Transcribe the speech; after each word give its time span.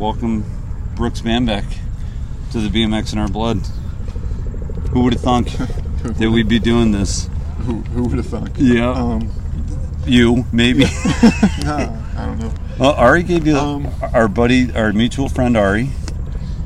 welcome 0.00 0.44
Brooks 0.94 1.20
Manbeck 1.20 1.64
to 2.52 2.58
the 2.60 2.68
BMX 2.68 3.12
in 3.12 3.18
our 3.18 3.28
blood. 3.28 3.58
Who 4.92 5.02
would 5.04 5.12
have 5.12 5.22
thunk 5.22 5.48
that 6.18 6.30
we'd 6.30 6.48
be 6.48 6.58
doing 6.58 6.90
this? 6.92 7.28
Who, 7.66 7.74
who 7.82 8.04
would 8.04 8.16
have 8.16 8.26
thunk? 8.26 8.50
Yeah. 8.56 8.90
Um, 8.90 9.30
You, 10.06 10.46
maybe. 10.52 10.80
nah, 11.64 11.96
I 12.16 12.24
don't 12.26 12.38
know. 12.38 12.52
well, 12.78 12.92
Ari 12.92 13.22
gave 13.24 13.46
you 13.46 13.56
Um, 13.56 13.88
our 14.14 14.26
buddy, 14.28 14.72
our 14.74 14.92
mutual 14.92 15.28
friend 15.28 15.56
Ari. 15.56 15.90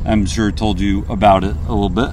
I'm 0.04 0.26
sure 0.26 0.52
told 0.52 0.78
you 0.80 1.04
about 1.08 1.42
it 1.44 1.56
a 1.66 1.72
little 1.74 1.88
bit. 1.88 2.10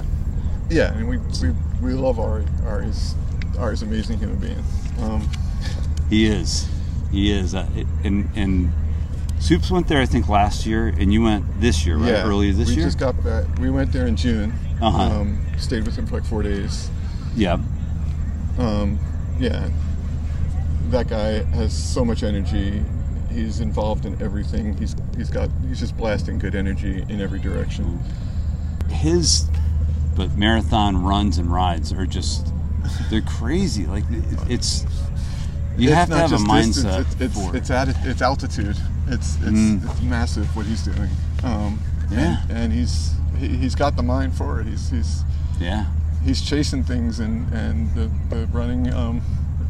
Yeah, 0.70 0.90
I 0.92 0.96
mean, 1.00 1.06
we, 1.06 1.18
we, 1.18 1.54
we 1.80 1.92
love 1.94 2.18
Ari. 2.18 2.44
Ari's, 2.66 3.14
Ari's 3.58 3.82
an 3.82 3.88
amazing 3.88 4.18
human 4.18 4.36
being. 4.38 4.62
Um, 5.00 5.28
He 6.10 6.26
is. 6.26 6.68
He 7.12 7.30
is. 7.32 7.54
Uh, 7.54 7.66
and 8.04 8.28
and 8.34 8.72
Soups 9.42 9.70
went 9.72 9.88
there, 9.88 10.00
I 10.00 10.06
think, 10.06 10.28
last 10.28 10.66
year, 10.66 10.86
and 10.86 11.12
you 11.12 11.22
went 11.22 11.60
this 11.60 11.84
year, 11.84 11.96
right? 11.96 12.10
yeah, 12.12 12.24
Earlier 12.24 12.52
this 12.52 12.68
we 12.68 12.74
year. 12.76 12.84
We 12.84 12.86
just 12.86 12.98
got 13.00 13.22
back. 13.24 13.44
We 13.58 13.70
went 13.70 13.90
there 13.92 14.06
in 14.06 14.14
June. 14.16 14.52
Uh-huh. 14.80 15.02
Um, 15.02 15.44
stayed 15.58 15.84
with 15.84 15.96
him 15.96 16.06
for 16.06 16.14
like 16.20 16.24
four 16.24 16.42
days. 16.42 16.88
yeah. 17.36 17.58
Um, 18.58 18.98
yeah, 19.40 19.68
that 20.90 21.08
guy 21.08 21.42
has 21.56 21.72
so 21.76 22.04
much 22.04 22.22
energy. 22.22 22.84
He's 23.32 23.60
involved 23.60 24.04
in 24.06 24.20
everything. 24.22 24.76
He's 24.76 24.94
he's 25.16 25.30
got 25.30 25.48
he's 25.66 25.80
just 25.80 25.96
blasting 25.96 26.38
good 26.38 26.54
energy 26.54 27.02
in 27.08 27.20
every 27.20 27.38
direction. 27.40 27.98
His, 28.90 29.48
but 30.14 30.36
marathon 30.36 31.02
runs 31.02 31.38
and 31.38 31.50
rides 31.50 31.92
are 31.92 32.04
just 32.06 32.52
they're 33.10 33.22
crazy. 33.22 33.86
Like 33.86 34.04
it's 34.48 34.84
you 35.78 35.88
It's 35.88 35.94
have 35.96 36.10
to 36.10 36.16
have 36.16 36.32
a 36.32 36.36
mindset 36.36 37.06
distance, 37.08 37.14
It's 37.20 37.36
it's 37.38 37.54
it's, 37.54 37.70
atti- 37.70 38.06
it's 38.06 38.20
altitude. 38.22 38.76
It's 39.08 39.36
it's, 39.36 39.44
Mm. 39.46 39.90
it's 39.90 40.00
massive 40.02 40.54
what 40.56 40.66
he's 40.66 40.82
doing. 40.84 41.10
Um, 41.44 41.80
Yeah. 42.10 42.42
and, 42.48 42.50
and 42.58 42.72
he's 42.72 43.12
he, 43.38 43.48
he's 43.48 43.74
got 43.74 43.96
the 43.96 44.02
mind 44.02 44.34
for 44.34 44.60
it. 44.60 44.66
He's 44.66 44.90
he's 44.90 45.22
yeah. 45.60 45.86
he's 46.24 46.40
chasing 46.42 46.84
things, 46.84 47.18
and 47.18 47.52
and 47.52 47.92
the, 47.94 48.10
the 48.34 48.46
running 48.46 48.92
um, 48.92 49.22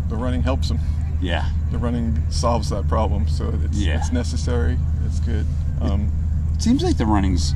the 0.09 0.17
running 0.17 0.43
helps 0.43 0.71
him. 0.71 0.79
Yeah. 1.21 1.49
The 1.71 1.79
running 1.79 2.23
solves 2.31 2.69
that 2.71 2.89
problem, 2.89 3.29
so 3.29 3.53
it's 3.65 3.79
Yeah. 3.79 3.97
it's 3.99 4.13
necessary. 4.13 4.77
It's 5.07 5.21
good. 5.21 5.47
Um, 5.81 6.11
It 6.55 6.63
seems 6.63 6.83
like 6.83 6.97
the 6.99 7.07
running's 7.07 7.55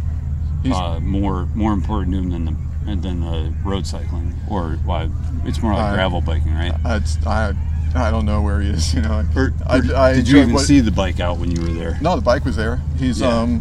uh, 0.72 0.98
more 1.00 1.46
more 1.54 1.72
important 1.72 2.12
to 2.14 2.18
him 2.22 2.30
than 2.30 2.44
the 2.46 2.56
than 2.96 3.20
the 3.20 3.52
road 3.64 3.86
cycling, 3.86 4.34
or 4.48 4.78
why 4.84 5.08
it's 5.44 5.60
more 5.62 5.74
like 5.74 5.82
I- 5.92 5.94
gravel 5.94 6.20
biking, 6.20 6.54
right? 6.54 6.72
I, 6.84 7.00
I 7.26 7.52
I 7.96 8.10
don't 8.10 8.26
know 8.26 8.42
where 8.42 8.60
he 8.60 8.68
is. 8.70 8.94
You 8.94 9.02
know, 9.02 9.24
Or, 9.34 9.52
I, 9.66 9.78
or 9.78 9.96
I 9.96 10.12
did 10.14 10.28
you 10.28 10.38
even 10.38 10.52
what- 10.54 10.64
see 10.64 10.80
the 10.80 10.90
bike 10.90 11.20
out 11.20 11.38
when 11.38 11.50
you 11.50 11.60
were 11.62 11.68
there? 11.72 11.98
No, 12.00 12.14
the 12.16 12.22
bike 12.22 12.44
was 12.44 12.56
there. 12.56 12.80
He's 12.98 13.20
Yeah. 13.20 13.28
um, 13.28 13.60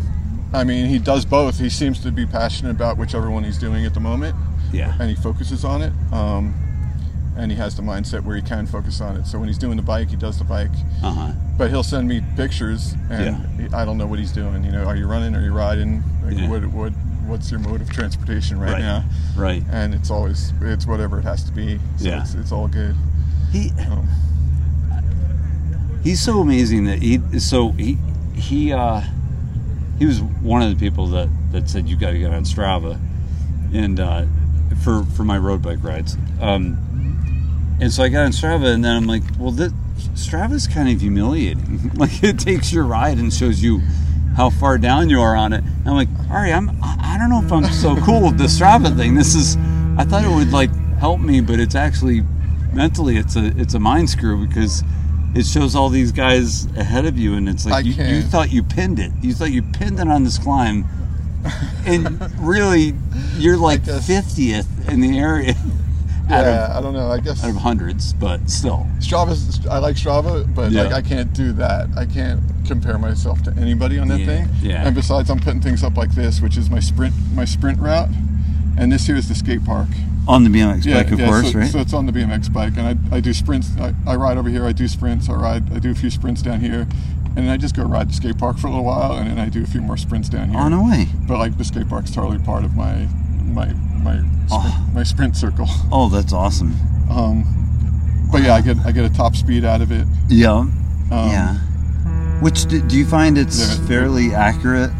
I 0.53 0.63
mean, 0.63 0.85
he 0.87 0.99
does 0.99 1.25
both. 1.25 1.59
He 1.59 1.69
seems 1.69 1.99
to 2.01 2.11
be 2.11 2.25
passionate 2.25 2.71
about 2.71 2.97
whichever 2.97 3.29
one 3.29 3.43
he's 3.43 3.57
doing 3.57 3.85
at 3.85 3.93
the 3.93 3.99
moment, 3.99 4.35
Yeah. 4.71 4.93
and 4.99 5.09
he 5.09 5.15
focuses 5.15 5.65
on 5.65 5.81
it. 5.81 5.91
Um, 6.13 6.53
and 7.37 7.51
he 7.51 7.57
has 7.57 7.75
the 7.75 7.81
mindset 7.81 8.23
where 8.23 8.37
he 8.37 8.41
can 8.41 8.65
focus 8.65 9.01
on 9.01 9.17
it. 9.17 9.27
So 9.27 9.37
when 9.37 9.49
he's 9.49 9.57
doing 9.57 9.75
the 9.75 9.83
bike, 9.83 10.09
he 10.09 10.15
does 10.15 10.37
the 10.37 10.45
bike. 10.45 10.71
Uh 11.03 11.11
huh. 11.11 11.31
But 11.57 11.69
he'll 11.69 11.83
send 11.83 12.07
me 12.07 12.21
pictures, 12.37 12.95
and 13.09 13.35
he- 13.59 13.73
I 13.73 13.83
don't 13.83 13.97
know 13.97 14.07
what 14.07 14.19
he's 14.19 14.31
doing. 14.31 14.63
You 14.63 14.71
know, 14.71 14.85
are 14.85 14.95
you 14.95 15.07
running? 15.07 15.35
Are 15.35 15.41
you 15.41 15.51
riding? 15.51 16.01
Like, 16.23 16.37
Yeah. 16.37 16.49
what 16.49 16.65
what 16.67 16.93
what's 17.27 17.49
your 17.51 17.59
mode 17.59 17.81
of 17.81 17.89
transportation 17.89 18.57
right, 18.59 18.73
Right. 18.73 18.81
now? 18.81 19.03
Right. 19.35 19.63
And 19.71 19.93
it's 19.93 20.09
always 20.11 20.53
it's 20.61 20.85
whatever 20.87 21.19
it 21.19 21.23
has 21.25 21.43
to 21.43 21.51
be. 21.51 21.79
So 21.97 22.05
Yeah. 22.07 22.21
it's, 22.21 22.35
it's 22.35 22.51
all 22.53 22.67
good. 22.69 22.95
He 23.55 23.71
Um, 23.89 24.09
he's 26.03 26.19
so 26.19 26.41
amazing 26.41 26.85
that 26.85 27.01
he 27.01 27.21
so 27.39 27.71
he 27.71 27.97
he 28.33 28.73
uh 28.73 29.01
he 29.97 30.05
was 30.05 30.21
one 30.21 30.61
of 30.61 30.69
the 30.69 30.75
people 30.75 31.07
that 31.07 31.29
that 31.53 31.69
said 31.69 31.87
you 31.87 31.95
got 31.95 32.11
to 32.11 32.19
get 32.19 32.33
on 32.33 32.43
Strava. 32.43 32.99
And 33.73 33.99
uh 34.01 34.25
for 34.83 35.03
for 35.15 35.23
my 35.23 35.37
road 35.37 35.61
bike 35.61 35.81
rides. 35.81 36.17
Um 36.41 37.77
and 37.79 37.91
so 37.93 38.03
I 38.03 38.09
got 38.09 38.25
on 38.25 38.31
Strava 38.31 38.73
and 38.73 38.83
then 38.83 38.93
I'm 38.93 39.07
like 39.07 39.23
well 39.39 39.51
that 39.51 39.71
Strava's 40.15 40.67
kind 40.67 40.89
of 40.89 40.99
humiliating. 40.99 41.91
Like 41.95 42.23
it 42.23 42.37
takes 42.37 42.73
your 42.73 42.83
ride 42.83 43.19
and 43.19 43.33
shows 43.33 43.63
you 43.63 43.79
how 44.35 44.49
far 44.49 44.77
down 44.77 45.09
you 45.09 45.21
are 45.21 45.33
on 45.33 45.53
it. 45.53 45.63
And 45.63 45.87
I'm 45.87 45.95
like 45.95 46.09
all 46.29 46.35
right 46.35 46.51
I'm 46.51 46.71
I 46.83 47.15
I 47.15 47.17
don't 47.17 47.29
know 47.29 47.41
if 47.41 47.53
I'm 47.53 47.71
so 47.71 47.95
cool 48.03 48.21
with 48.23 48.37
the 48.37 48.45
Strava 48.47 48.93
thing. 48.97 49.15
This 49.15 49.33
is 49.33 49.55
I 49.97 50.03
thought 50.03 50.25
it 50.25 50.35
would 50.35 50.51
like 50.51 50.71
help 50.97 51.21
me 51.21 51.39
but 51.39 51.61
it's 51.61 51.75
actually 51.75 52.25
mentally 52.75 53.17
it's 53.17 53.35
a 53.35 53.45
it's 53.57 53.73
a 53.73 53.79
mind 53.79 54.09
screw 54.09 54.45
because 54.45 54.83
it 55.33 55.45
shows 55.45 55.75
all 55.75 55.89
these 55.89 56.11
guys 56.11 56.65
ahead 56.77 57.05
of 57.05 57.17
you 57.17 57.33
and 57.35 57.47
it's 57.49 57.65
like 57.65 57.85
you, 57.85 57.93
you 57.93 58.21
thought 58.21 58.51
you 58.51 58.61
pinned 58.63 58.99
it 58.99 59.11
you 59.21 59.33
thought 59.33 59.51
you 59.51 59.61
pinned 59.61 59.99
it 59.99 60.07
on 60.07 60.23
this 60.23 60.37
climb 60.37 60.85
and 61.85 62.19
really 62.39 62.93
you're 63.37 63.57
like 63.57 63.83
guess- 63.85 63.99
50th 63.99 64.89
in 64.89 64.99
the 65.01 65.17
area 65.19 65.51
out, 66.29 66.43
of, 66.43 66.53
yeah, 66.55 66.75
I 66.77 66.81
don't 66.81 66.93
know. 66.93 67.11
I 67.11 67.19
guess 67.19 67.43
out 67.43 67.51
of 67.51 67.57
hundreds 67.57 68.13
but 68.13 68.49
still 68.49 68.87
strava 68.99 69.35
I 69.69 69.77
like 69.77 69.95
Strava, 69.95 70.53
but 70.55 70.71
Yeah. 70.71 70.83
like 70.83 70.93
I 70.93 71.01
can't 71.01 71.31
do 71.33 71.51
that. 71.53 71.87
I 71.95 72.05
can't 72.05 72.41
compare 72.65 72.97
myself 72.97 73.43
to 73.43 73.51
anybody 73.59 73.99
on 73.99 74.07
that 74.07 74.19
Yeah, 74.21 74.25
thing. 74.25 74.49
yeah. 74.61 74.85
And 74.87 74.95
besides, 74.95 75.29
I'm 75.29 75.39
putting 75.39 75.61
things 75.61 75.83
up 75.83 75.97
like 75.97 76.15
this, 76.15 76.41
which 76.41 76.57
is 76.57 76.69
my 76.69 76.79
sprint 76.79 77.13
my 77.35 77.45
sprint 77.45 77.79
route, 77.79 78.09
and 78.77 78.91
this 78.91 79.05
here 79.05 79.15
is 79.15 79.27
the 79.27 79.35
skate 79.35 79.63
park. 79.63 79.87
On 80.27 80.43
the 80.43 80.49
BMX 80.49 80.85
bike 80.91 81.11
of 81.11 81.19
yeah, 81.19 81.27
course 81.27 81.51
so, 81.51 81.59
right 81.59 81.71
So 81.71 81.79
it's 81.79 81.93
on 81.93 82.05
the 82.05 82.11
BMX 82.11 82.51
bike, 82.51 82.73
and 82.77 82.87
I, 83.11 83.15
I 83.17 83.19
do 83.19 83.33
sprints. 83.33 83.69
I, 83.79 83.93
I 84.07 84.15
ride 84.15 84.37
over 84.37 84.49
here. 84.49 84.65
I 84.65 84.71
do 84.71 84.87
sprints. 84.87 85.29
I 85.29 85.33
ride. 85.33 85.71
I 85.73 85.79
do 85.79 85.91
a 85.91 85.95
few 85.95 86.09
sprints 86.09 86.41
down 86.41 86.59
here, 86.61 86.81
and 87.35 87.37
then 87.37 87.49
I 87.49 87.57
just 87.57 87.75
go 87.75 87.83
ride 87.83 88.09
the 88.09 88.13
skate 88.13 88.37
park 88.37 88.57
for 88.57 88.67
a 88.67 88.69
little 88.71 88.85
while, 88.85 89.13
and 89.13 89.29
then 89.29 89.37
I 89.39 89.49
do 89.49 89.63
a 89.63 89.67
few 89.67 89.81
more 89.81 89.97
sprints 89.97 90.27
down 90.29 90.49
here. 90.49 90.59
on 90.59 90.73
a 90.73 90.83
way 90.83 91.07
But 91.27 91.37
like 91.37 91.57
the 91.57 91.63
skate 91.63 91.87
park's 91.89 92.11
totally 92.11 92.39
part 92.39 92.63
of 92.65 92.75
my 92.75 93.07
my 93.43 93.67
my 94.03 94.15
sprint, 94.17 94.45
Oh. 94.51 94.89
my 94.93 95.03
sprint 95.03 95.35
circle. 95.37 95.67
oh 95.91 96.09
that's 96.09 96.33
awesome 96.33 96.73
Um, 97.09 97.43
but 98.31 98.41
yeah, 98.41 98.55
I 98.55 98.61
get 98.61 98.77
I 98.85 98.91
get 98.91 99.05
a 99.05 99.09
top 99.13 99.35
speed 99.35 99.63
out 99.65 99.81
of 99.81 99.91
it. 99.91 100.07
yeah 100.29 100.49
Um, 100.57 100.71
yeah 101.11 101.55
which 102.41 102.65
do, 102.65 102.81
do 102.81 102.97
you 102.97 103.05
find 103.05 103.37
it's 103.37 103.59
Yeah. 103.79 103.87
fairly 103.87 104.33
accurate 104.35 104.91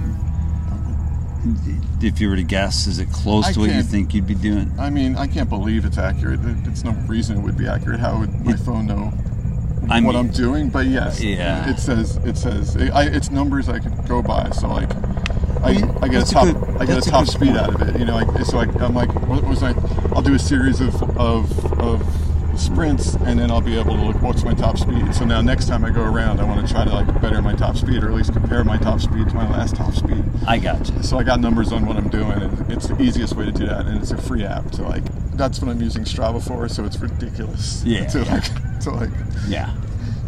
if 2.06 2.20
you 2.22 2.30
were 2.30 2.36
to 2.36 2.44
guess 2.44 2.86
is 2.88 3.00
it 3.00 3.12
close 3.12 3.46
I 3.48 3.52
to 3.54 3.60
what 3.60 3.66
you 3.70 3.74
can't- 3.74 3.88
think 3.88 4.14
you'd 4.14 4.28
be 4.28 4.36
doing 4.36 4.72
I 4.80 4.90
mean, 4.90 5.16
I 5.16 5.28
can't 5.28 5.50
believe 5.50 5.86
it's 5.86 5.98
accurate. 5.98 6.40
It- 6.46 6.68
It's 6.68 6.84
no 6.84 6.92
reason 7.08 7.38
it 7.38 7.42
would 7.42 7.58
be 7.58 7.68
accurate. 7.68 8.00
How 8.00 8.20
would 8.20 8.46
my 8.46 8.54
It- 8.54 8.60
phone 8.60 8.86
know 8.86 9.12
I 9.90 10.00
what 10.02 10.14
mean- 10.14 10.16
I'm 10.16 10.28
doing? 10.30 10.70
But 10.70 10.86
yes, 10.88 11.22
Yeah. 11.22 11.68
it 11.70 11.80
says 11.80 12.20
it 12.24 12.38
says 12.38 12.78
I, 12.78 13.04
it's 13.04 13.32
numbers 13.32 13.70
I 13.70 13.80
could 13.80 14.08
go 14.08 14.22
by. 14.22 14.50
So 14.52 14.68
like, 14.68 14.90
I, 15.64 15.70
I 15.70 15.74
get 15.74 15.88
a 16.06 16.10
that's 16.20 16.32
a 16.32 16.34
top 16.34 16.46
good- 16.46 16.58
I 16.80 16.86
get 16.86 16.90
a 16.90 16.94
that's 16.96 17.08
a 17.08 17.12
top 17.12 17.26
good 17.26 17.32
speed 17.34 17.48
point. 17.56 17.60
out 17.60 17.76
of 17.82 17.82
it. 17.90 18.00
You 18.00 18.06
know, 18.06 18.16
like 18.16 18.46
so 18.46 18.60
I, 18.60 18.64
I'm 18.86 18.94
like, 18.94 19.12
what 19.28 19.44
was 19.44 19.64
I? 19.64 19.74
I'll 20.16 20.22
do 20.22 20.36
a 20.36 20.40
series 20.40 20.80
of 20.82 20.94
of 21.18 21.82
of 21.82 22.04
sprints, 22.60 23.16
and 23.16 23.40
then 23.40 23.52
I'll 23.52 23.62
be 23.62 23.78
able 23.78 23.96
to 23.96 24.02
look 24.02 24.22
what's 24.22 24.44
my 24.44 24.54
top 24.54 24.78
speed. 24.78 25.14
So 25.14 25.26
now 25.26 25.42
next 25.42 25.68
time 25.68 25.84
I 25.86 25.90
go 25.92 26.04
around, 26.04 26.40
I 26.40 26.44
want 26.44 26.66
to 26.66 26.72
try 26.74 26.84
to 26.86 26.92
like 26.94 27.22
better 27.22 27.42
my 27.42 27.54
top 27.56 27.78
speed, 27.78 28.04
or 28.04 28.08
at 28.10 28.14
least 28.14 28.34
compare 28.34 28.64
my 28.64 28.78
top 28.78 29.00
speed 29.02 29.28
to 29.30 29.36
my 29.36 29.50
last 29.50 29.76
top 29.76 29.94
speed. 29.94 30.24
I 30.48 30.58
got 30.60 30.90
you 30.90 31.04
So 31.04 31.18
I 31.20 31.24
got 31.24 31.40
numbers 31.40 31.72
on 31.72 31.86
what 31.86 31.98
I'm 31.98 32.10
doing, 32.10 32.32
and 32.42 32.72
it's 32.72 32.88
the 32.88 33.02
easiest 33.02 33.36
way 33.36 33.46
to 33.46 33.52
do 33.52 33.66
that, 33.68 33.86
and 33.86 34.02
it's 34.02 34.12
a 34.12 34.18
free 34.18 34.44
app. 34.44 34.74
So 34.74 34.84
like, 34.84 35.04
that's 35.38 35.60
what 35.62 35.70
I'm 35.70 35.82
using 35.82 36.04
Strava 36.04 36.46
for. 36.46 36.68
So 36.70 36.86
it's 36.86 36.98
ridiculous. 37.00 37.84
Yeah, 37.86 38.06
To 38.08 38.20
yeah. 38.24 38.34
like, 38.34 38.80
to 38.82 38.92
like, 38.92 39.10
yeah 39.48 39.74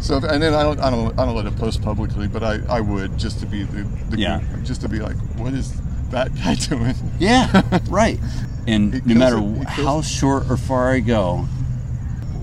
so 0.00 0.18
and 0.18 0.40
then 0.40 0.54
I 0.54 0.62
don't, 0.62 0.78
I 0.78 0.90
don't, 0.90 1.18
I 1.18 1.26
don't 1.26 1.34
let 1.34 1.46
it 1.46 1.56
post 1.56 1.82
publicly, 1.82 2.28
but 2.28 2.44
I, 2.44 2.60
I 2.68 2.80
would 2.80 3.18
just 3.18 3.40
to 3.40 3.46
be 3.46 3.64
the, 3.64 3.82
the 4.10 4.18
Yeah. 4.18 4.40
just 4.62 4.80
to 4.82 4.88
be 4.88 5.00
like, 5.00 5.16
what 5.36 5.52
is 5.54 5.72
that 6.10 6.32
guy 6.36 6.54
doing? 6.68 6.94
Yeah, 7.18 7.62
right. 7.90 8.20
And 8.68 9.04
no 9.04 9.14
matter 9.16 9.38
it. 9.38 9.42
He 9.42 9.64
kills 9.74 9.76
how 9.76 10.00
short 10.02 10.48
or 10.50 10.56
far 10.56 10.92
I 10.92 11.00
go, 11.00 11.48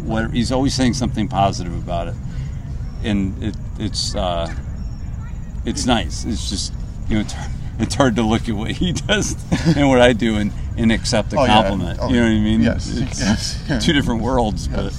what 0.06 0.32
he's 0.32 0.52
always 0.52 0.74
saying 0.74 0.94
something 0.94 1.28
positive 1.28 1.74
about 1.76 2.08
it, 2.10 2.16
and 3.04 3.42
it, 3.44 3.56
it's 3.80 4.16
uh, 4.16 4.54
it's 5.66 5.86
nice. 5.86 6.26
It's 6.26 6.50
just 6.50 6.74
you 7.08 7.16
know 7.16 7.22
it's 7.22 7.34
hard, 7.34 7.52
it's 7.80 7.96
hard 7.96 8.16
to 8.18 8.22
look 8.24 8.48
at 8.50 8.56
what 8.56 8.72
he 8.72 8.92
does 9.08 9.36
and 9.76 9.90
what 9.90 10.02
I 10.02 10.14
do 10.14 10.36
and, 10.38 10.52
and 10.78 10.92
accept 10.92 11.34
a 11.34 11.38
Oh, 11.40 11.46
yeah. 11.46 11.62
compliment. 11.62 12.00
Oh, 12.02 12.10
you 12.10 12.16
know 12.16 12.22
what 12.24 12.32
I 12.32 12.40
mean? 12.40 12.62
yes, 12.62 12.90
It's 12.96 13.20
yes, 13.22 13.64
yeah. 13.70 13.80
two 13.80 13.94
different 13.94 14.22
worlds, 14.22 14.68
but 14.68 14.94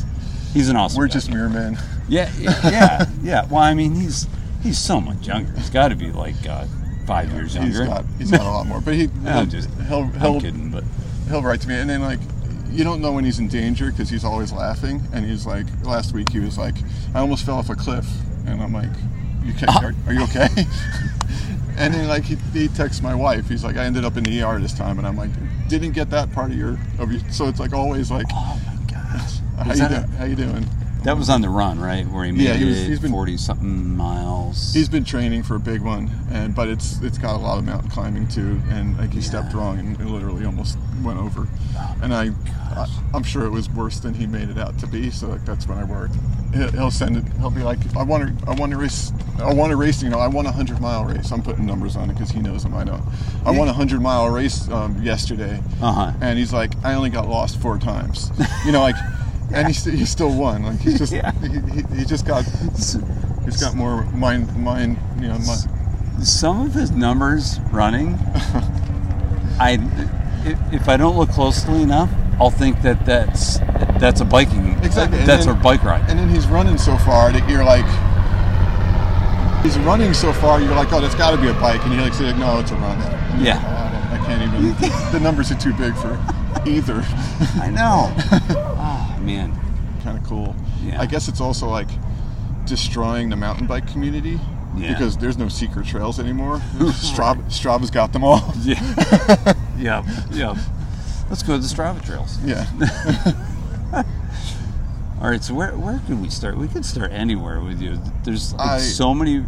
he's 0.52 0.69
an 0.69 0.76
awesome. 0.76 0.98
We're 0.98 1.06
guy. 1.08 1.12
just 1.14 1.30
mirror 1.30 1.48
men. 1.48 1.78
yeah, 2.08 2.30
yeah, 2.38 3.06
yeah. 3.22 3.44
Well, 3.46 3.62
I 3.62 3.75
mean, 3.75 3.94
he's 3.94 4.26
he's 4.62 4.78
so 4.78 5.00
much 5.00 5.26
younger. 5.26 5.52
He's 5.52 5.70
got 5.70 5.88
to 5.88 5.96
be 5.96 6.10
like 6.12 6.34
uh, 6.48 6.66
five 7.06 7.30
years 7.32 7.54
He's 7.54 7.76
younger. 7.78 7.86
got, 7.86 8.04
he's 8.19 8.30
got 8.30 8.40
a 8.40 8.44
lot 8.50 8.66
more, 8.66 8.80
but 8.80 8.94
he, 8.94 9.06
he'll, 9.22 9.28
I'm 9.28 9.48
just 9.50 9.69
he'll, 9.88 10.00
I'm 10.02 10.12
he'll, 10.20 10.40
kidding, 10.40 10.70
but 10.70 10.84
he'll 11.28 11.42
write 11.42 11.60
to 11.62 11.69
me, 11.69 11.75
and 11.76 11.88
then 11.88 12.02
like, 12.02 12.20
you 12.76 12.84
don't 12.84 13.00
know 13.00 13.12
when 13.12 13.25
he's 13.25 13.38
in 13.38 13.49
danger 13.49 13.90
because 13.90 14.08
he's 14.11 14.25
always 14.25 14.52
laughing, 14.52 15.00
and 15.12 15.25
he's 15.25 15.46
like, 15.46 15.67
last 15.84 16.12
week 16.12 16.31
he 16.31 16.38
was 16.40 16.58
like, 16.58 16.75
I 17.14 17.20
almost 17.20 17.44
fell 17.46 17.56
off 17.56 17.70
a 17.70 17.75
cliff, 17.75 18.06
and 18.46 18.61
I'm 18.62 18.73
like, 18.73 18.90
you 19.44 19.52
can, 19.55 19.69
Ah. 19.69 19.84
are, 19.84 19.94
are 20.06 20.12
you 20.12 20.23
okay? 20.25 20.49
and 21.78 21.94
then 21.94 22.08
like 22.08 22.25
he, 22.25 22.37
he 22.52 22.69
texts 22.69 23.02
my 23.02 23.14
wife, 23.14 23.49
he's 23.49 23.64
like, 23.64 23.76
I 23.76 23.84
ended 23.84 24.05
up 24.05 24.17
in 24.17 24.25
the 24.25 24.43
ER 24.43 24.58
this 24.58 24.75
time, 24.75 24.99
and 24.99 25.06
I'm 25.06 25.17
like, 25.17 25.31
didn't 25.69 25.93
get 25.93 26.11
that 26.11 26.31
part 26.32 26.50
of 26.50 26.56
your 26.58 26.78
of 26.99 27.11
your, 27.11 27.20
so 27.32 27.46
it's 27.49 27.58
like 27.61 27.73
always 27.73 28.11
like, 28.11 28.26
oh 28.32 28.61
my 28.67 28.93
gosh, 28.93 29.38
how 29.58 29.73
you 29.75 29.84
a- 29.96 30.06
How 30.19 30.25
you 30.25 30.37
doing? 30.37 30.67
That 31.06 31.16
was 31.16 31.30
on 31.30 31.40
the 31.40 31.48
run, 31.48 31.78
right? 31.78 32.04
Where 32.08 32.24
he 32.24 32.32
made 32.32 32.40
Yeah, 32.42 32.54
he 32.54 32.64
was- 32.64 32.78
it 32.80 32.88
he's 32.88 32.98
been- 32.98 33.12
forty 33.12 33.36
something 33.36 33.96
miles. 33.96 34.72
He's 34.74 34.88
been 34.88 35.04
training 35.04 35.44
for 35.44 35.54
a 35.54 35.60
big 35.60 35.80
one, 35.80 36.10
and 36.32 36.52
but 36.52 36.66
it's 36.68 37.00
it's 37.00 37.16
got 37.16 37.36
a 37.36 37.38
lot 37.38 37.58
of 37.58 37.64
mountain 37.64 37.88
climbing 37.90 38.26
too, 38.26 38.60
and 38.70 38.98
like 38.98 39.12
he 39.12 39.20
stepped 39.20 39.54
wrong 39.54 39.78
and 39.78 40.00
it 40.00 40.04
literally 40.06 40.44
almost 40.44 40.76
went 41.04 41.20
over, 41.20 41.46
and 42.02 42.12
I, 42.12 42.30
I 42.74 42.86
I'm 43.14 43.22
sure 43.22 43.44
it 43.44 43.50
was 43.50 43.70
worse 43.70 44.00
than 44.00 44.14
he 44.14 44.26
made 44.26 44.48
it 44.50 44.58
out 44.58 44.78
to 44.80 44.88
be. 44.88 45.10
So 45.10 45.28
like 45.28 45.44
that's 45.44 45.68
when 45.68 45.78
I 45.78 45.84
worried. 45.84 46.10
He'll 46.72 46.90
send 46.90 47.16
it. 47.18 47.24
He'll 47.38 47.50
be 47.50 47.62
like, 47.62 47.78
I 47.96 48.02
want 48.02 48.40
to 48.40 48.50
I 48.50 48.54
want 48.54 48.72
to 48.72 48.78
race. 48.78 49.12
I 49.38 49.52
want 49.54 49.70
to 49.70 49.76
race. 49.76 50.02
You 50.02 50.08
know, 50.08 50.18
I 50.18 50.26
want 50.26 50.48
a 50.48 50.52
hundred 50.52 50.80
mile 50.80 51.04
race. 51.04 51.30
I'm 51.30 51.42
putting 51.42 51.66
numbers 51.66 51.94
on 51.94 52.10
it 52.10 52.14
because 52.14 52.30
he 52.32 52.40
knows 52.40 52.64
them. 52.64 52.74
I 52.74 52.82
don't. 52.82 53.02
I 53.44 53.52
won 53.52 53.68
a 53.68 53.72
hundred 53.72 54.00
mile 54.02 54.28
race 54.30 54.68
um, 54.70 55.00
yesterday, 55.02 55.60
Uh-huh. 55.80 56.12
and 56.20 56.36
he's 56.36 56.52
like, 56.52 56.72
I 56.82 56.94
only 56.94 57.10
got 57.10 57.28
lost 57.28 57.60
four 57.60 57.78
times. 57.78 58.32
You 58.66 58.72
know, 58.72 58.80
like. 58.80 58.96
And 59.54 59.69
he, 59.69 59.72
st- 59.72 59.96
he 59.96 60.04
still 60.06 60.34
won. 60.34 60.64
Like 60.64 60.81
he's 60.81 60.98
just 60.98 61.12
Yeah. 61.14 61.31
he, 61.40 61.48
he, 61.70 61.82
he 61.98 62.04
just 62.04 62.26
got 62.26 62.44
he's 63.44 63.60
got 63.60 63.75
more 63.75 64.04
mind 64.06 64.54
mind 64.56 64.98
you 65.20 65.28
know 65.28 65.38
mind, 65.38 65.69
Some 66.26 66.62
of 66.66 66.75
his 66.75 66.90
numbers 66.90 67.60
running, 67.70 68.14
I 69.60 69.78
if, 70.44 70.72
if 70.82 70.88
I 70.88 70.96
don't 70.96 71.16
look 71.16 71.31
closely 71.31 71.82
enough, 71.82 72.10
I'll 72.40 72.50
think 72.50 72.82
that 72.82 73.06
that's 73.06 73.58
that's 74.00 74.20
a 74.20 74.25
biking. 74.25 74.76
Exactly. 74.84 75.19
and 75.20 75.26
That's 75.28 75.46
then- 75.46 75.56
a 75.56 75.60
bike 75.62 75.82
ride. 75.84 76.08
And 76.10 76.19
then 76.19 76.28
he's 76.28 76.46
running 76.46 76.76
so 76.78 76.96
far 76.99 77.32
that 77.32 77.49
you're 77.49 77.64
like, 77.64 77.87
he's 79.64 79.78
running 79.78 80.12
so 80.12 80.32
far, 80.34 80.60
you're 80.60 80.75
like, 80.75 80.92
oh, 80.92 81.00
that's 81.00 81.14
got 81.14 81.31
to 81.31 81.38
be 81.40 81.49
a 81.49 81.54
bike. 81.54 81.82
And 81.84 81.94
you're 81.94 82.02
like, 82.02 82.37
no, 82.38 82.58
it's 82.60 82.70
a 82.72 82.76
run. 82.76 82.99
Yeah. 83.42 83.60
Oh, 83.64 84.14
I, 84.14 84.20
I 84.20 84.26
can't 84.26 84.42
even, 84.42 85.12
the 85.12 85.20
numbers 85.20 85.50
are 85.50 85.56
too 85.58 85.72
big 85.75 85.94
for 85.96 86.12
either. 86.66 87.02
I 87.60 87.70
know. 87.70 88.12
man. 89.26 89.52
kind 90.02 90.17
of 90.17 90.25
cool. 90.25 90.55
Yeah. 90.82 91.00
I 91.00 91.06
guess 91.06 91.28
it's 91.28 91.40
also 91.40 91.67
like 91.69 91.88
destroying 92.67 93.28
the 93.28 93.37
mountain 93.37 93.67
bike 93.67 93.87
community. 93.88 94.38
Yeah. 94.76 94.93
Because 94.93 95.17
there's 95.17 95.38
no 95.38 95.49
secret 95.49 95.87
trails 95.87 96.20
anymore. 96.20 96.58
Strava, 96.76 97.43
Strava's 97.44 97.90
got 97.90 98.12
them 98.12 98.23
all. 98.25 98.52
Yeah. 98.61 99.55
yeah. 99.78 100.05
Yeah. 100.31 100.55
Let's 101.31 101.43
go 101.43 101.55
to 101.56 101.58
the 101.58 101.67
Strava 101.67 102.05
trails. 102.05 102.38
Yeah. 102.44 102.67
All 105.20 105.31
right. 105.31 105.43
So 105.43 105.55
where 105.55 105.73
where 105.76 105.99
could 106.06 106.20
we 106.20 106.28
start? 106.28 106.56
We 106.58 106.69
could 106.69 106.84
start 106.84 107.11
anywhere 107.11 107.61
with 107.61 107.81
you. 107.81 107.99
There's 108.25 108.52
like 108.55 108.69
I- 108.69 108.78
so 108.78 109.14
many 109.14 109.44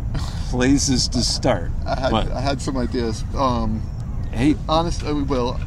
places 0.51 1.09
to 1.09 1.23
start. 1.23 1.71
I 1.87 2.01
had, 2.01 2.13
I 2.15 2.41
had 2.41 2.63
some 2.63 2.77
ideas. 2.79 3.23
Um, 3.37 3.83
hey, 4.33 4.57
honest, 4.69 5.05
uh, 5.05 5.15
well, 5.29 5.61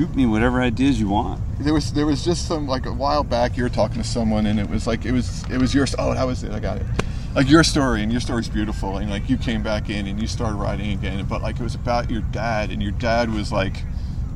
shoot 0.00 0.14
me 0.16 0.24
whatever 0.24 0.62
ideas 0.62 0.98
you 0.98 1.08
want. 1.08 1.38
there 1.58 1.74
was 1.74 1.92
there 1.92 2.06
was 2.06 2.24
just 2.24 2.48
some 2.48 2.66
like 2.66 2.86
a 2.86 2.92
while 2.92 3.22
back 3.22 3.54
you 3.58 3.62
were 3.62 3.68
talking 3.68 3.98
to 4.00 4.08
someone 4.08 4.46
and 4.46 4.58
it 4.58 4.66
was 4.70 4.86
like 4.86 5.04
it 5.04 5.12
was 5.12 5.44
it 5.50 5.58
was 5.58 5.74
your 5.74 5.86
oh 5.98 6.12
how 6.14 6.26
was 6.26 6.42
it 6.42 6.50
I 6.52 6.58
got 6.58 6.78
it 6.78 6.86
like 7.34 7.50
your 7.50 7.62
story 7.62 8.02
and 8.02 8.10
your 8.10 8.22
story's 8.22 8.48
beautiful 8.48 8.96
and 8.96 9.10
like 9.10 9.28
you 9.28 9.36
came 9.36 9.62
back 9.62 9.90
in 9.90 10.06
and 10.06 10.18
you 10.18 10.26
started 10.26 10.54
riding 10.56 10.92
again 10.92 11.22
but 11.26 11.42
like 11.42 11.60
it 11.60 11.62
was 11.62 11.74
about 11.74 12.10
your 12.10 12.22
dad 12.32 12.70
and 12.70 12.82
your 12.82 12.92
dad 12.92 13.30
was 13.30 13.52
like 13.52 13.84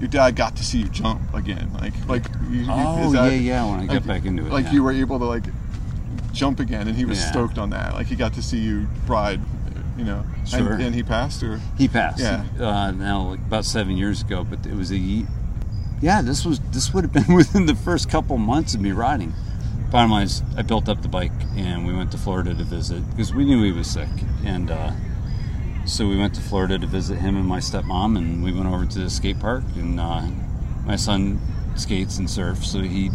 your 0.00 0.08
dad 0.08 0.36
got 0.36 0.54
to 0.56 0.62
see 0.62 0.80
you 0.80 0.88
jump 0.90 1.22
again 1.32 1.72
like 1.80 1.94
like 2.08 2.26
you, 2.50 2.66
Oh, 2.68 3.06
is 3.06 3.12
that- 3.12 3.32
yeah, 3.32 3.38
yeah, 3.38 3.70
when 3.70 3.80
I 3.80 3.86
get 3.86 3.92
like- 3.94 4.06
back 4.06 4.24
into 4.26 4.44
it, 4.44 4.52
like 4.52 4.66
yeah. 4.66 4.72
you 4.72 4.82
were 4.82 4.92
able 4.92 5.18
to 5.18 5.24
like 5.24 5.44
jump 6.32 6.60
again 6.60 6.88
and 6.88 6.96
he 6.96 7.06
was 7.06 7.18
Yeah. 7.20 7.30
stoked 7.30 7.56
on 7.56 7.70
that 7.70 7.94
like 7.94 8.08
he 8.08 8.16
got 8.16 8.34
to 8.34 8.42
see 8.42 8.58
you 8.58 8.86
ride 9.06 9.40
you 9.96 10.04
know 10.04 10.24
Sure. 10.44 10.74
and, 10.74 10.82
and 10.82 10.94
he 10.94 11.02
passed 11.02 11.42
or 11.42 11.58
He 11.78 11.88
passed. 11.88 12.20
Yeah. 12.20 12.44
Uh, 12.60 12.90
now 12.90 13.28
like 13.30 13.38
about 13.38 13.64
seven 13.64 13.96
years 13.96 14.20
ago, 14.20 14.44
but 14.44 14.66
it 14.66 14.74
was 14.74 14.92
a. 14.92 15.24
ye- 16.04 16.06
Yeah, 16.06 16.22
this 16.22 16.44
was 16.44 16.60
this 16.72 16.92
would 16.92 17.04
have 17.04 17.12
been 17.12 17.34
within 17.40 17.66
the 17.66 17.74
first 17.74 18.08
couple 18.10 18.36
months 18.38 18.74
of 18.74 18.80
me 18.80 18.92
riding. 18.92 19.32
Bottom 19.90 20.10
line 20.10 20.24
is, 20.24 20.42
I 20.56 20.62
built 20.62 20.88
up 20.88 21.02
the 21.02 21.08
bike 21.08 21.32
and 21.56 21.86
we 21.86 21.94
went 21.94 22.10
to 22.12 22.18
Florida 22.18 22.54
to 22.54 22.64
visit 22.64 23.08
because 23.10 23.32
we 23.32 23.44
knew 23.44 23.62
he 23.62 23.72
was 23.72 23.88
sick, 23.88 24.08
and 24.44 24.70
uh, 24.70 24.90
so 25.86 26.08
we 26.08 26.16
went 26.16 26.34
to 26.34 26.40
Florida 26.40 26.78
to 26.78 26.86
visit 26.86 27.18
him 27.18 27.36
and 27.36 27.46
my 27.46 27.58
stepmom, 27.58 28.16
and 28.16 28.42
we 28.42 28.52
went 28.52 28.66
over 28.66 28.86
to 28.86 28.98
the 28.98 29.10
skate 29.10 29.38
park, 29.38 29.62
and 29.76 30.00
uh, 30.00 30.22
my 30.84 30.96
son 30.96 31.40
skates 31.76 32.18
and 32.18 32.28
surfs, 32.28 32.70
so 32.70 32.80
he 32.80 33.10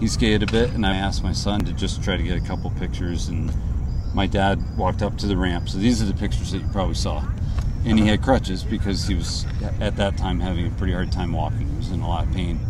he 0.00 0.06
skated 0.08 0.42
a 0.48 0.52
bit, 0.52 0.70
and 0.70 0.86
I 0.86 0.96
asked 0.96 1.22
my 1.22 1.32
son 1.32 1.60
to 1.66 1.72
just 1.72 2.02
try 2.02 2.16
to 2.16 2.22
get 2.22 2.36
a 2.36 2.40
couple 2.46 2.70
pictures, 2.70 3.28
and 3.28 3.52
my 4.14 4.26
dad 4.26 4.76
walked 4.76 5.02
up 5.02 5.18
to 5.18 5.26
the 5.26 5.36
ramp. 5.36 5.68
So 5.68 5.78
these 5.78 6.00
are 6.00 6.04
the 6.06 6.14
pictures 6.14 6.52
that 6.52 6.58
you 6.62 6.68
probably 6.68 6.94
saw. 6.94 7.24
And 7.84 7.98
he 7.98 8.06
had 8.06 8.22
crutches 8.22 8.64
because 8.64 9.06
he 9.06 9.14
was 9.14 9.46
at 9.80 9.96
that 9.96 10.16
time 10.16 10.40
having 10.40 10.66
a 10.66 10.70
pretty 10.70 10.92
hard 10.92 11.10
time 11.12 11.32
walking. 11.32 11.77
Was 11.88 11.94
in 11.94 12.02
a 12.02 12.08
lot 12.08 12.26
of 12.26 12.34
pain. 12.34 12.60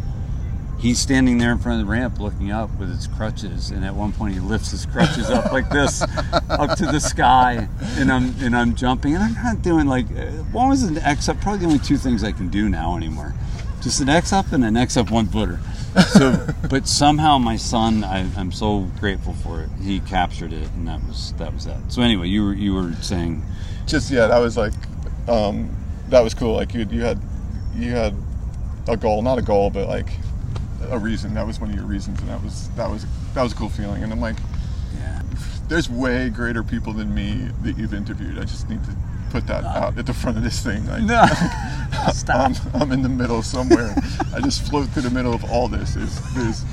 He's 0.78 1.00
standing 1.00 1.38
there 1.38 1.50
in 1.50 1.58
front 1.58 1.80
of 1.80 1.86
the 1.86 1.90
ramp 1.90 2.20
looking 2.20 2.52
up 2.52 2.70
with 2.78 2.88
his 2.88 3.08
crutches, 3.08 3.72
and 3.72 3.84
at 3.84 3.92
one 3.92 4.12
point 4.12 4.34
he 4.34 4.40
lifts 4.40 4.70
his 4.70 4.86
crutches 4.86 5.28
up 5.28 5.52
like 5.52 5.68
this, 5.70 6.02
up 6.50 6.78
to 6.78 6.86
the 6.86 7.00
sky, 7.00 7.68
and 7.96 8.12
I'm 8.12 8.32
and 8.40 8.54
I'm 8.54 8.76
jumping, 8.76 9.16
and 9.16 9.24
I'm 9.24 9.34
not 9.34 9.60
doing 9.62 9.88
like 9.88 10.06
uh, 10.12 10.26
one 10.52 10.68
was 10.68 10.84
an 10.84 10.98
X 10.98 11.28
up, 11.28 11.40
probably 11.40 11.60
the 11.60 11.66
only 11.66 11.78
two 11.80 11.96
things 11.96 12.22
I 12.22 12.30
can 12.30 12.48
do 12.48 12.68
now 12.68 12.96
anymore, 12.96 13.34
just 13.82 14.00
an 14.00 14.08
X 14.08 14.32
up 14.32 14.52
and 14.52 14.64
an 14.64 14.76
X 14.76 14.96
up 14.96 15.10
one 15.10 15.26
footer. 15.26 15.58
So, 16.12 16.46
but 16.70 16.86
somehow 16.86 17.38
my 17.38 17.56
son, 17.56 18.04
I, 18.04 18.20
I'm 18.36 18.52
so 18.52 18.82
grateful 19.00 19.32
for 19.32 19.62
it. 19.62 19.70
He 19.82 19.98
captured 19.98 20.52
it, 20.52 20.70
and 20.76 20.86
that 20.86 21.04
was 21.08 21.34
that 21.38 21.52
was 21.52 21.64
that. 21.64 21.90
So 21.90 22.02
anyway, 22.02 22.28
you 22.28 22.44
were 22.44 22.54
you 22.54 22.74
were 22.74 22.92
saying, 23.00 23.42
just 23.86 24.12
yeah 24.12 24.28
that 24.28 24.38
was 24.38 24.56
like 24.56 24.74
um, 25.26 25.74
that 26.08 26.20
was 26.20 26.34
cool 26.34 26.54
like 26.54 26.72
you, 26.72 26.86
you 26.88 27.02
had 27.02 27.20
you 27.74 27.90
had 27.90 28.14
a 28.88 28.96
goal 28.96 29.22
not 29.22 29.38
a 29.38 29.42
goal 29.42 29.70
but 29.70 29.88
like 29.88 30.08
a 30.90 30.98
reason. 30.98 31.34
That 31.34 31.46
was 31.46 31.60
one 31.60 31.70
of 31.70 31.76
your 31.76 31.84
reasons 31.84 32.20
and 32.20 32.28
that 32.28 32.42
was 32.42 32.68
that 32.70 32.90
was 32.90 33.04
that 33.34 33.42
was 33.42 33.52
a 33.52 33.56
cool 33.56 33.68
feeling. 33.68 34.02
And 34.02 34.12
i'm 34.12 34.20
like 34.20 34.36
yeah, 34.98 35.22
there's 35.68 35.88
way 35.90 36.30
greater 36.30 36.62
people 36.62 36.92
than 36.92 37.14
me 37.14 37.48
that 37.62 37.76
you've 37.76 37.94
interviewed. 37.94 38.38
I 38.38 38.42
just 38.42 38.68
need 38.68 38.82
to 38.84 38.96
put 39.30 39.46
that 39.46 39.64
out 39.64 39.98
at 39.98 40.06
the 40.06 40.14
front 40.14 40.38
of 40.38 40.42
this 40.42 40.62
thing. 40.62 40.86
Like, 40.86 41.02
no, 41.02 41.24
stop. 42.12 42.52
I'm, 42.74 42.82
I'm 42.82 42.92
in 42.92 43.02
the 43.02 43.08
middle 43.08 43.42
somewhere. 43.42 43.94
I 44.34 44.40
just 44.40 44.66
float 44.68 44.88
through 44.88 45.02
the 45.02 45.10
middle 45.10 45.34
of 45.34 45.44
all 45.50 45.68
this. 45.68 45.94
There's, 45.94 46.34
there's 46.34 46.64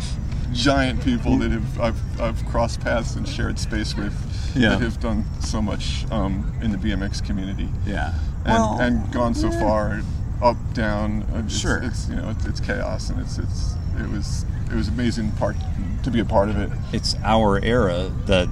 giant 0.54 1.04
people 1.04 1.38
that 1.40 1.52
have 1.52 1.80
I've, 1.82 2.22
I've 2.22 2.46
crossed 2.46 2.80
paths 2.80 3.16
and 3.16 3.28
shared 3.28 3.60
space 3.60 3.96
with 3.96 4.14
Yeah. 4.56 4.70
that 4.70 4.82
have 4.82 5.00
done 5.02 5.26
so 5.42 5.62
much 5.62 6.10
um, 6.12 6.54
in 6.62 6.72
the 6.72 6.78
bmx 6.78 7.26
community. 7.26 7.68
Yeah, 7.86 8.14
and, 8.46 8.48
well, 8.48 8.80
and 8.80 9.12
gone 9.12 9.36
so 9.36 9.50
yeah. 9.50 9.60
far 9.60 10.02
up 10.42 10.58
down 10.74 11.24
uh, 11.34 11.42
it's, 11.46 11.58
Sure. 11.60 11.82
it's 11.82 12.10
you 12.10 12.16
know 12.16 12.30
it's, 12.30 12.46
it's 12.46 12.60
chaos 12.60 13.10
and 13.10 13.20
it's 13.22 13.38
it's 13.38 13.76
it 14.00 14.10
was 14.10 14.46
it 14.70 14.76
was 14.76 14.88
amazing 14.88 15.32
part 15.34 15.56
to 16.04 16.12
be 16.12 16.20
a 16.20 16.26
part 16.26 16.50
of 16.50 16.58
it 16.58 16.70
it's 16.92 17.16
our 17.24 17.64
era 17.64 18.12
that 18.26 18.48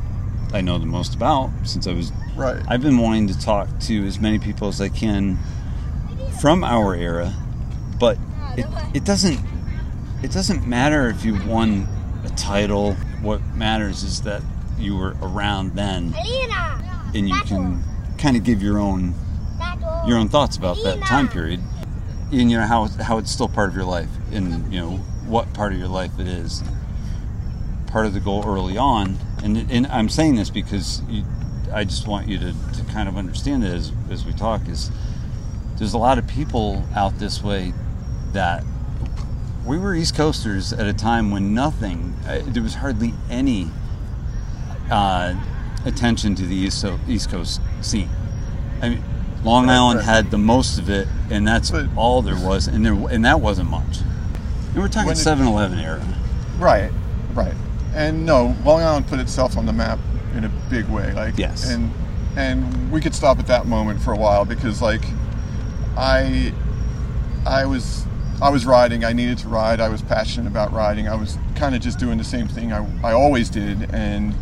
I 0.53 0.61
know 0.61 0.77
the 0.77 0.85
most 0.85 1.15
about 1.15 1.49
since 1.63 1.87
I 1.87 1.93
was. 1.93 2.11
right 2.35 2.61
I've 2.67 2.81
been 2.81 2.97
wanting 2.99 3.27
to 3.27 3.39
talk 3.39 3.67
to 3.81 4.05
as 4.05 4.19
many 4.19 4.39
people 4.39 4.67
as 4.67 4.79
I 4.79 4.89
can 4.89 5.37
from 6.39 6.63
our 6.63 6.93
era, 6.95 7.33
but 7.99 8.17
it, 8.57 8.65
it 8.93 9.03
doesn't 9.05 9.39
it 10.21 10.31
doesn't 10.31 10.67
matter 10.67 11.09
if 11.09 11.25
you 11.25 11.35
won 11.45 11.87
a 12.23 12.29
title. 12.29 12.93
What 13.21 13.41
matters 13.55 14.03
is 14.03 14.21
that 14.23 14.41
you 14.77 14.95
were 14.97 15.15
around 15.21 15.75
then 15.75 16.13
and 17.15 17.27
you 17.29 17.39
can 17.41 17.83
kind 18.17 18.35
of 18.37 18.43
give 18.43 18.61
your 18.61 18.79
own 18.79 19.13
your 20.05 20.17
own 20.17 20.27
thoughts 20.29 20.57
about 20.57 20.77
that 20.83 20.99
time 21.01 21.27
period 21.29 21.61
and 22.41 22.51
you 22.51 22.57
know 22.57 22.65
how 22.65 22.87
how 23.01 23.17
it's 23.17 23.31
still 23.31 23.47
part 23.47 23.69
of 23.69 23.75
your 23.75 23.85
life 23.85 24.09
and 24.31 24.73
you 24.73 24.79
know 24.79 24.91
what 25.27 25.53
part 25.53 25.71
of 25.71 25.79
your 25.79 25.87
life 25.87 26.11
it 26.19 26.27
is 26.27 26.63
part 27.93 28.07
of 28.07 28.13
the 28.15 28.19
goal 28.19 28.43
early 28.45 28.75
on. 28.75 29.17
And 29.43 29.71
and 29.71 29.87
I'm 29.87 30.09
saying 30.09 30.35
this 30.35 30.49
because 30.49 31.01
you, 31.07 31.23
I 31.71 31.83
just 31.83 32.07
want 32.07 32.27
you 32.27 32.39
to, 32.39 32.51
to 32.51 32.83
kind 32.91 33.07
of 33.07 33.17
understand 33.17 33.63
it 33.63 33.71
as, 33.71 33.91
as 34.09 34.25
we 34.25 34.33
talk 34.33 34.67
is 34.67 34.91
there's 35.77 35.93
a 35.93 35.97
lot 35.97 36.17
of 36.17 36.27
people 36.27 36.83
out 36.95 37.17
this 37.19 37.43
way 37.43 37.71
that 38.31 38.63
we 39.65 39.77
were 39.77 39.95
East 39.95 40.15
Coasters 40.15 40.73
at 40.73 40.87
a 40.87 40.93
time 40.93 41.31
when 41.31 41.53
nothing 41.53 42.15
uh, 42.27 42.41
there 42.47 42.63
was 42.63 42.75
hardly 42.75 43.13
any 43.29 43.69
uh, 44.89 45.35
attention 45.85 46.35
to 46.35 46.45
the 46.45 46.55
East, 46.55 46.83
East 47.07 47.29
Coast 47.29 47.61
scene. 47.81 48.09
I 48.81 48.89
mean 48.89 49.03
Long 49.43 49.69
Island 49.69 50.01
had 50.01 50.31
the 50.31 50.37
most 50.37 50.77
of 50.79 50.89
it 50.89 51.07
and 51.29 51.47
that's 51.47 51.71
But- 51.71 51.87
all 51.95 52.21
there 52.21 52.35
was 52.37 52.67
and 52.67 52.85
there 52.85 52.93
and 52.93 53.25
that 53.25 53.41
wasn't 53.41 53.69
much. 53.69 53.99
And 54.73 54.77
we're 54.81 54.87
talking 54.87 55.07
When 55.07 55.15
7-Eleven 55.15 55.79
era. 55.79 56.01
Right 56.57 56.91
right. 57.33 57.53
And 57.93 58.25
no 58.25 58.55
long 58.63 58.81
island 58.81 59.07
put 59.07 59.19
itself 59.19 59.57
on 59.57 59.65
the 59.65 59.73
map 59.73 59.99
in 60.35 60.43
a 60.45 60.49
big 60.69 60.87
way 60.87 61.13
like 61.13 61.37
Yes. 61.37 61.69
and 61.69 61.91
and 62.35 62.91
we 62.91 63.01
could 63.01 63.13
stop 63.13 63.37
at 63.39 63.47
that 63.47 63.67
moment 63.67 64.01
for 64.01 64.13
a 64.13 64.17
while 64.17 64.45
because 64.45 64.81
like 64.81 65.05
i 65.95 66.51
i 67.45 67.65
was 67.65 68.05
i 68.41 68.49
was 68.49 68.65
riding 68.65 69.05
i 69.05 69.13
needed 69.13 69.37
to 69.37 69.47
ride 69.47 69.79
i 69.79 69.87
was 69.89 70.01
passionate 70.01 70.47
about 70.47 70.73
riding 70.73 71.07
i 71.07 71.13
was 71.13 71.37
kind 71.55 71.75
of 71.75 71.81
just 71.81 71.99
doing 71.99 72.17
the 72.17 72.23
same 72.23 72.47
thing 72.47 72.73
i, 72.73 72.83
I 73.07 73.13
always 73.13 73.49
did 73.51 73.93
and 73.93 74.33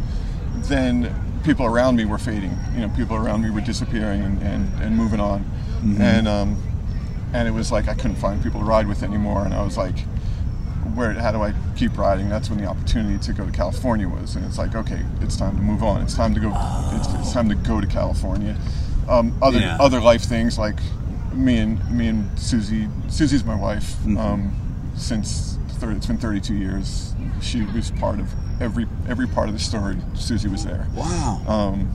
then 0.56 1.14
people 1.44 1.66
around 1.66 1.96
me 1.96 2.06
were 2.06 2.18
fading 2.18 2.56
you 2.76 2.82
know 2.82 2.90
people 2.96 3.16
around 3.16 3.42
me 3.42 3.50
were 3.50 3.62
disappearing 3.62 4.22
and, 4.22 4.42
and, 4.44 4.82
and 4.82 4.96
moving 4.96 5.20
on 5.20 5.44
and 6.00 6.28
um 6.28 6.62
and 7.34 7.48
it 7.48 7.52
was 7.52 7.72
like 7.72 7.88
i 7.88 7.94
couldn't 7.94 8.18
find 8.18 8.42
people 8.44 8.60
to 8.60 8.66
ride 8.66 8.88
with 8.88 9.02
anymore 9.04 9.44
and 9.46 9.54
i 9.54 9.64
was 9.64 9.78
like 9.78 9.96
where 10.96 11.14
how 11.14 11.32
do 11.32 11.42
I 11.42 11.54
keep 11.76 11.98
riding? 11.98 12.28
That's 12.28 12.50
when 12.50 12.60
the 12.60 12.66
opportunity 12.66 13.18
to 13.26 13.34
go 13.34 13.46
to 13.46 13.52
California 13.52 14.08
was, 14.08 14.36
and 14.36 14.46
it's 14.46 14.58
like, 14.58 14.76
okay, 14.76 15.02
it's 15.22 15.38
time 15.38 15.56
to 15.56 15.62
move 15.62 15.84
on. 15.84 16.02
It's 16.02 16.16
time 16.16 16.34
to 16.34 16.40
go. 16.40 16.52
It's, 16.94 17.08
it's 17.14 17.32
time 17.34 17.48
to 17.50 17.56
go 17.56 17.80
to 17.80 17.88
California. 17.88 18.58
Um, 19.08 19.38
other 19.42 19.60
Yeah. 19.60 19.78
other 19.80 20.02
life 20.02 20.24
things 20.24 20.58
like 20.58 20.80
me 21.34 21.60
and 21.60 21.90
me 21.92 22.08
and 22.10 22.38
Susie. 22.38 22.88
Susie's 23.10 23.44
my 23.46 23.56
wife. 23.56 23.94
Mm-hmm. 24.00 24.18
Um, 24.18 24.92
since 24.96 25.58
30, 25.80 25.98
it's 25.98 26.08
been 26.08 26.18
32 26.18 26.56
years. 26.56 27.14
She 27.42 27.62
was 27.62 27.92
part 27.92 28.20
of 28.20 28.30
every 28.62 28.88
every 29.10 29.28
part 29.28 29.50
of 29.50 29.54
the 29.56 29.60
story. 29.60 29.98
Susie 30.14 30.48
was 30.48 30.64
there. 30.64 30.88
Wow. 30.96 31.42
Um, 31.48 31.92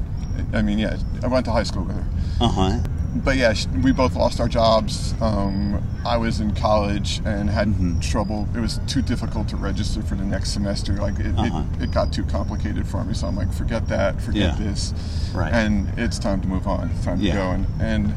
I 0.53 0.61
mean, 0.63 0.79
yeah, 0.79 0.97
I 1.23 1.29
went 1.29 1.45
to 1.47 1.53
high 1.53 1.63
school 1.63 1.85
with 1.85 1.97
her 1.97 2.05
Uh 2.41 2.49
huh. 2.49 2.79
but 3.25 3.37
yeah, 3.37 3.55
we 3.83 3.93
both 3.93 4.15
lost 4.17 4.39
our 4.41 4.49
jobs. 4.49 5.15
Um, 5.23 5.83
I 6.05 6.17
was 6.19 6.41
in 6.41 6.55
college 6.55 7.21
and 7.25 7.49
had 7.49 7.69
Mm-hmm. 7.69 8.01
trouble. 8.01 8.47
It 8.55 8.61
was 8.61 8.79
too 8.87 9.01
difficult 9.03 9.49
to 9.49 9.57
register 9.57 10.03
for 10.03 10.15
the 10.15 10.25
next 10.25 10.51
semester. 10.51 10.93
Like 10.95 11.19
it, 11.21 11.35
Uh-huh. 11.39 11.63
it, 11.81 11.85
it 11.85 11.91
got 11.93 12.13
too 12.13 12.25
complicated 12.25 12.87
for 12.87 13.03
me. 13.05 13.15
So 13.15 13.27
I'm 13.29 13.37
like, 13.37 13.53
forget 13.53 13.89
that, 13.89 14.21
forget 14.21 14.59
Yeah. 14.59 14.65
this, 14.67 14.93
Right. 15.35 15.53
and 15.53 15.89
it's 15.99 16.19
time 16.19 16.41
to 16.43 16.49
move 16.49 16.67
on. 16.67 16.91
It's 16.91 17.05
time 17.05 17.21
Yeah. 17.21 17.33
to 17.33 17.39
go. 17.39 17.51
And 17.53 17.67
and 17.81 18.15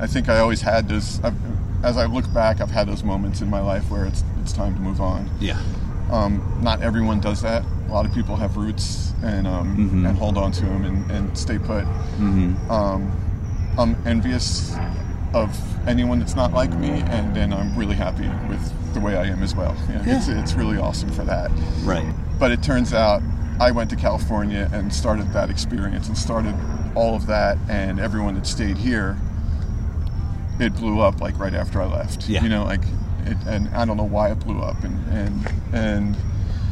I 0.00 0.06
think 0.06 0.28
I 0.28 0.38
always 0.38 0.62
had 0.62 0.88
those. 0.88 1.20
I've, 1.22 1.34
as 1.84 1.96
I 1.96 2.06
look 2.06 2.32
back, 2.32 2.60
I've 2.60 2.70
had 2.70 2.88
those 2.88 3.04
moments 3.04 3.40
in 3.40 3.50
my 3.50 3.60
life 3.60 3.90
where 3.90 4.04
it's 4.06 4.24
it's 4.40 4.52
time 4.52 4.74
to 4.74 4.80
move 4.80 5.00
on. 5.00 5.28
Yeah. 5.40 5.60
Um, 6.10 6.40
not 6.62 6.80
everyone 6.82 7.20
does 7.20 7.42
that. 7.42 7.62
A 7.88 7.92
lot 7.92 8.04
of 8.04 8.12
people 8.12 8.36
have 8.36 8.56
roots 8.56 9.12
and 9.22 9.46
um, 9.46 9.76
Mhm. 9.76 10.08
and 10.08 10.18
hold 10.18 10.36
on 10.36 10.52
to 10.52 10.64
them 10.64 10.84
and, 10.84 11.10
and 11.10 11.36
stay 11.38 11.58
put. 11.58 11.84
Mm-hmm. 11.84 12.70
Um, 12.70 13.10
I'm 13.78 13.96
envious 14.06 14.76
of 15.34 15.50
anyone 15.88 16.18
that's 16.18 16.36
not 16.36 16.52
like 16.52 16.72
me, 16.78 17.02
and 17.06 17.34
then 17.34 17.52
I'm 17.52 17.74
really 17.76 17.94
happy 17.96 18.28
with 18.48 18.92
the 18.94 19.00
way 19.00 19.16
I 19.16 19.24
am 19.26 19.42
as 19.42 19.54
well. 19.54 19.74
You 19.88 19.94
know, 19.96 20.02
It's 20.06 20.28
it's 20.28 20.54
really 20.54 20.76
awesome 20.78 21.10
for 21.10 21.24
that. 21.24 21.50
Right. 21.82 22.06
But 22.38 22.50
it 22.50 22.62
turns 22.62 22.92
out 22.92 23.22
I 23.60 23.70
went 23.72 23.90
to 23.90 23.96
California 23.96 24.68
and 24.72 24.92
started 24.92 25.32
that 25.32 25.50
experience 25.50 26.08
and 26.08 26.16
started 26.16 26.54
all 26.94 27.14
of 27.16 27.26
that, 27.26 27.56
and 27.68 27.98
everyone 28.00 28.34
that 28.34 28.46
stayed 28.46 28.76
here, 28.76 29.16
it 30.60 30.74
blew 30.76 31.00
up 31.00 31.20
like 31.20 31.38
right 31.38 31.54
after 31.54 31.80
I 31.80 31.86
left. 31.86 32.28
Yeah. 32.28 32.42
You 32.42 32.48
know, 32.48 32.64
like, 32.64 32.82
it, 33.26 33.36
and 33.46 33.68
I 33.74 33.84
don't 33.84 33.96
know 33.96 34.04
why 34.04 34.30
it 34.30 34.40
blew 34.40 34.60
up, 34.60 34.82
and 34.84 34.96
and 35.12 35.52
and 35.72 36.16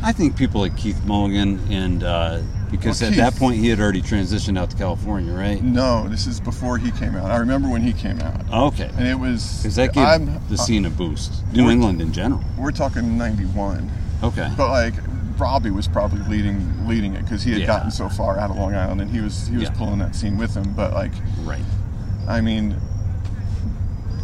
I 0.07 0.13
think 0.13 0.37
people 0.37 0.61
like 0.61 0.77
Keith 0.77 1.05
Mulligan, 1.05 1.59
and 1.69 2.05
uh, 2.05 2.41
because 2.71 3.01
Well, 3.03 3.11
at 3.11 3.17
that 3.17 3.35
point 3.35 3.57
he 3.59 3.69
had 3.69 3.81
already 3.81 4.01
transitioned 4.01 4.57
out 4.57 4.71
to 4.71 4.77
California, 4.77 5.33
right? 5.33 5.61
no, 5.61 6.07
this 6.09 6.29
is 6.29 6.39
before 6.39 6.79
he 6.79 6.93
came 6.93 7.17
out. 7.17 7.29
I 7.29 7.39
remember 7.39 7.69
when 7.69 7.83
he 7.83 7.93
came 7.93 8.21
out, 8.21 8.41
Okay. 8.53 8.89
and 8.97 9.09
it 9.09 9.19
was 9.19 9.59
Because 9.63 9.75
that 9.75 9.93
gave 9.93 10.05
I'm- 10.05 10.41
the 10.49 10.57
scene 10.59 10.85
a 10.85 10.91
boost. 10.91 11.43
New 11.53 11.69
England 11.71 12.01
in 12.01 12.13
general. 12.13 12.41
we're 12.57 12.71
talking 12.71 13.19
'91. 13.19 13.91
Okay. 14.23 14.49
But 14.57 14.69
like 14.71 14.95
Robbie 15.39 15.71
was 15.71 15.89
probably 15.89 16.21
leading 16.29 16.87
leading 16.87 17.15
it 17.15 17.25
because 17.25 17.43
he 17.43 17.51
had 17.51 17.63
Yeah. 17.63 17.67
gotten 17.67 17.91
so 17.91 18.09
far 18.09 18.39
out 18.39 18.51
of 18.51 18.57
Long 18.57 18.77
Island 18.77 19.01
and 19.01 19.11
he 19.11 19.21
was 19.21 19.49
he 19.49 19.55
was 19.57 19.65
Yeah. 19.65 19.71
pulling 19.71 19.99
that 19.99 20.15
scene 20.15 20.39
with 20.39 20.55
him. 20.57 20.73
But 20.77 20.95
like 20.95 21.13
Right. 21.45 21.65
I 22.29 22.41
mean, 22.41 22.77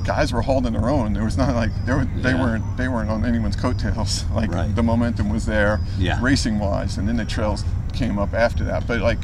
guys 0.05 0.33
were 0.33 0.43
holding 0.43 0.73
their 0.73 0.89
own. 0.89 1.13
There 1.13 1.25
was 1.25 1.37
not 1.37 1.55
like 1.55 1.71
they 1.87 1.93
were 1.95 2.05
they 2.05 2.31
Yeah. 2.33 2.41
weren't 2.43 2.77
they 2.77 2.89
weren't 2.89 3.11
on 3.11 3.25
anyone's 3.25 3.57
coattails. 3.57 4.25
Like 4.35 4.51
Right. 4.53 4.75
the 4.75 4.83
momentum 4.83 5.29
was 5.29 5.47
there, 5.47 5.81
Yeah. 5.99 6.19
racing 6.21 6.59
wise, 6.59 6.99
and 6.99 7.09
then 7.09 7.17
the 7.17 7.25
trails 7.25 7.65
came 7.93 8.19
up 8.19 8.35
after 8.35 8.65
that. 8.65 8.87
But 8.87 9.01
like 9.01 9.19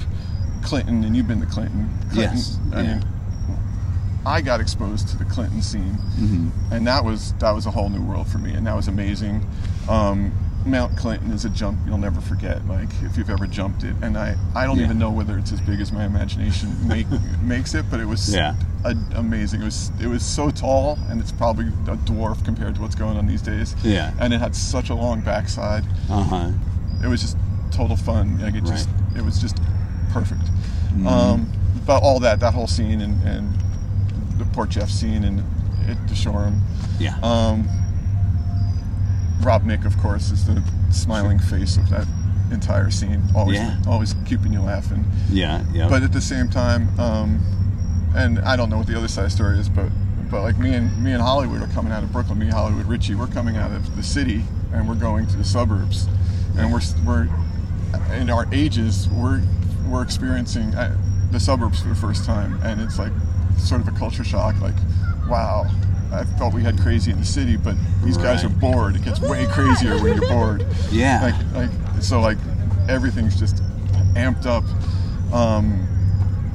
Clinton 0.62 1.04
and 1.04 1.16
you've 1.16 1.28
been 1.28 1.40
to 1.40 1.46
Clinton. 1.46 1.88
Clinton 2.10 2.36
Yes, 2.36 2.58
I 2.72 2.80
yeah. 2.82 2.94
mean. 2.94 3.04
I 4.26 4.40
got 4.42 4.60
exposed 4.60 5.08
to 5.08 5.16
the 5.16 5.24
Clinton 5.24 5.62
scene, 5.62 5.96
Mm-hmm. 6.18 6.48
and 6.72 6.86
that 6.86 7.04
was 7.04 7.32
that 7.38 7.52
was 7.52 7.66
a 7.66 7.70
whole 7.70 7.88
new 7.88 8.02
world 8.02 8.26
for 8.28 8.38
me, 8.38 8.52
and 8.52 8.66
that 8.66 8.76
was 8.76 8.88
amazing. 8.88 9.46
Um, 9.88 10.32
Mount 10.66 10.96
Clinton 10.98 11.30
is 11.30 11.44
a 11.46 11.48
jump 11.48 11.78
you'll 11.86 11.96
never 11.98 12.20
forget. 12.20 12.66
Like 12.68 12.88
if 13.02 13.16
you've 13.16 13.30
ever 13.30 13.46
jumped 13.46 13.84
it, 13.84 13.94
and 14.02 14.18
I 14.18 14.36
I 14.54 14.66
don't 14.66 14.78
Yeah. 14.78 14.84
even 14.84 14.98
know 14.98 15.10
whether 15.10 15.38
it's 15.38 15.52
as 15.52 15.60
big 15.60 15.80
as 15.80 15.92
my 15.92 16.04
imagination 16.04 16.76
make, 16.86 17.06
makes 17.42 17.74
it, 17.74 17.86
but 17.90 18.00
it 18.00 18.06
was 18.06 18.34
Yeah. 18.34 18.54
A, 18.84 18.94
amazing. 19.16 19.60
It 19.62 19.64
was 19.64 19.90
it 20.00 20.06
was 20.06 20.22
so 20.24 20.50
tall, 20.50 20.98
and 21.08 21.20
it's 21.20 21.32
probably 21.32 21.66
a 21.66 21.96
dwarf 21.96 22.44
compared 22.44 22.74
to 22.76 22.80
what's 22.80 22.94
going 22.94 23.16
on 23.16 23.26
these 23.26 23.42
days. 23.42 23.74
Yeah. 23.84 24.12
and 24.20 24.32
it 24.32 24.40
had 24.40 24.54
such 24.54 24.90
a 24.90 24.94
long 24.94 25.20
backside. 25.20 25.84
Uh 26.10 26.22
huh. 26.22 26.50
It 27.02 27.08
was 27.08 27.20
just 27.22 27.36
total 27.70 27.96
fun. 27.96 28.40
Like 28.40 28.54
it 28.54 28.64
just 28.64 28.88
Right. 28.88 29.16
it 29.18 29.24
was 29.24 29.40
just 29.40 29.58
perfect. 30.10 30.42
Mhm. 30.94 31.06
Um, 31.06 31.52
but 31.86 32.02
all 32.02 32.20
that 32.20 32.40
that 32.40 32.54
whole 32.54 32.66
scene 32.66 33.00
and, 33.00 33.22
and 33.26 33.52
the 34.38 34.44
Port 34.46 34.70
Jeff 34.70 34.90
scene 34.90 35.24
and 35.24 35.42
at 35.88 36.08
the 36.08 36.14
Shoreham. 36.14 36.60
Yeah. 36.98 37.16
Um, 37.22 37.68
Rob 39.42 39.62
Mick, 39.64 39.84
of 39.86 39.96
course, 39.98 40.30
is 40.30 40.44
the 40.46 40.62
smiling 40.90 41.38
face 41.38 41.76
of 41.76 41.88
that 41.90 42.06
entire 42.50 42.90
scene. 42.90 43.22
Always, 43.34 43.58
Yeah. 43.58 43.76
always 43.86 44.14
keeping 44.26 44.52
you 44.52 44.60
laughing. 44.60 45.04
yeah. 45.30 45.62
Yeah. 45.72 45.88
But 45.88 46.02
at 46.02 46.12
the 46.12 46.20
same 46.20 46.48
time, 46.48 46.88
um, 46.98 47.40
and 48.18 48.38
I 48.40 48.56
don't 48.56 48.68
know 48.68 48.78
what 48.78 48.86
the 48.86 48.96
other 48.96 49.08
side 49.08 49.24
of 49.24 49.30
the 49.30 49.36
story 49.36 49.58
is, 49.58 49.68
but 49.68 49.90
but 50.30 50.42
like 50.42 50.58
me 50.58 50.74
and 50.74 51.02
me 51.02 51.12
and 51.12 51.22
Hollywood 51.22 51.62
are 51.62 51.68
coming 51.68 51.92
out 51.92 52.02
of 52.02 52.12
Brooklyn. 52.12 52.38
Me, 52.38 52.48
Hollywood, 52.48 52.86
Richie, 52.86 53.14
we're 53.14 53.28
coming 53.28 53.56
out 53.56 53.70
of 53.72 53.96
the 53.96 54.02
city 54.02 54.42
and 54.72 54.88
we're 54.88 54.94
going 54.94 55.26
to 55.26 55.36
the 55.36 55.44
suburbs, 55.44 56.06
and 56.58 56.72
we're 56.72 56.80
we're 57.06 57.28
in 58.14 58.28
our 58.28 58.46
ages 58.52 59.08
we're 59.08 59.42
we're 59.88 60.02
experiencing 60.02 60.74
uh, 60.74 60.96
the 61.30 61.40
suburbs 61.40 61.80
for 61.80 61.88
the 61.88 61.94
first 61.94 62.24
time, 62.24 62.60
and 62.62 62.80
it's 62.80 62.98
like 62.98 63.12
sort 63.56 63.80
of 63.80 63.88
a 63.88 63.92
culture 63.92 64.24
shock. 64.24 64.60
Like, 64.60 64.76
wow. 65.28 65.66
I 66.10 66.24
thought 66.24 66.54
we 66.54 66.62
had 66.62 66.80
crazy 66.80 67.10
in 67.10 67.18
the 67.18 67.26
city, 67.26 67.58
but 67.58 67.76
these 68.02 68.16
guys 68.16 68.42
are 68.42 68.48
bored. 68.48 68.96
It 68.96 69.04
gets 69.04 69.20
way 69.20 69.44
crazier 69.46 70.02
when 70.02 70.16
you're 70.16 70.28
bored. 70.28 70.66
Yeah. 70.90 71.34
Like, 71.54 71.70
like 71.70 72.02
so, 72.02 72.20
like 72.20 72.38
everything's 72.88 73.38
just 73.38 73.56
amped 74.14 74.46
up, 74.46 74.64
um, 75.34 75.86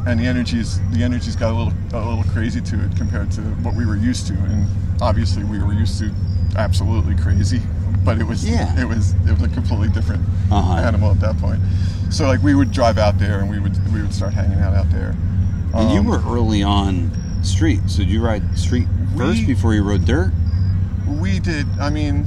and 0.05 0.19
the 0.19 0.25
energy's 0.25 0.79
the 0.91 1.03
energy's 1.03 1.35
got 1.35 1.51
a 1.51 1.55
little 1.55 1.73
a 1.93 1.99
little 2.05 2.23
crazy 2.33 2.61
to 2.61 2.83
it 2.83 2.95
compared 2.97 3.31
to 3.31 3.41
what 3.63 3.73
we 3.75 3.85
were 3.85 3.95
used 3.95 4.27
to. 4.27 4.33
And 4.33 4.67
obviously, 5.01 5.43
we 5.43 5.59
were 5.63 5.73
used 5.73 5.99
to 5.99 6.11
absolutely 6.57 7.15
crazy, 7.15 7.61
but 8.03 8.19
it 8.19 8.25
was 8.25 8.43
Yeah. 8.47 8.79
it 8.79 8.87
was 8.87 9.13
it 9.27 9.31
was 9.31 9.41
a 9.43 9.49
completely 9.49 9.89
different 9.89 10.23
Uh-huh. 10.51 10.73
animal 10.75 11.11
at 11.11 11.19
that 11.21 11.37
point. 11.39 11.61
So 12.09 12.27
like 12.27 12.43
we 12.43 12.53
would 12.53 12.71
drive 12.71 12.97
out 12.97 13.17
there 13.17 13.39
and 13.39 13.49
we 13.49 13.59
would 13.59 13.75
we 13.93 14.01
would 14.01 14.13
start 14.13 14.33
hanging 14.33 14.59
out 14.59 14.73
out 14.75 14.89
there. 14.91 15.15
and 15.73 15.89
you 15.91 15.99
Um, 16.01 16.05
were 16.05 16.21
early 16.27 16.61
on 16.61 17.09
street, 17.41 17.81
so 17.87 17.97
did 18.03 18.09
you 18.09 18.21
ride 18.23 18.43
street 18.57 18.87
first 19.17 19.39
We- 19.39 19.45
before 19.47 19.73
you 19.73 19.81
rode 19.83 20.05
dirt? 20.05 20.31
we 21.07 21.39
did. 21.39 21.65
I 21.81 21.89
mean, 21.89 22.25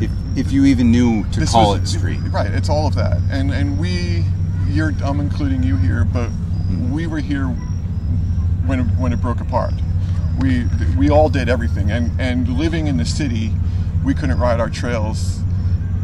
If, 0.00 0.10
if 0.34 0.52
you 0.52 0.64
even 0.64 0.90
knew 0.90 1.24
to 1.32 1.46
call 1.46 1.72
was- 1.72 1.94
it 1.94 1.98
street. 1.98 2.18
Right, 2.32 2.50
it's 2.50 2.68
all 2.68 2.86
of 2.88 2.94
that. 2.96 3.18
And 3.30 3.52
and 3.52 3.78
we 3.78 4.24
you're 4.68 4.92
I'm 5.04 5.20
including 5.20 5.62
you 5.62 5.76
here, 5.76 6.04
but. 6.04 6.30
We 6.90 7.06
were 7.06 7.20
here 7.20 7.46
when 8.66 8.80
it, 8.80 8.84
when 8.98 9.12
it 9.12 9.20
broke 9.20 9.40
apart. 9.40 9.74
We 10.40 10.66
we 10.98 11.08
all 11.10 11.28
did 11.28 11.48
everything 11.48 11.90
and 11.90 12.10
and 12.20 12.48
living 12.48 12.88
in 12.88 12.96
the 12.98 13.04
city, 13.06 13.52
we 14.04 14.12
couldn't 14.14 14.38
ride 14.38 14.60
our 14.60 14.68
trails 14.68 15.40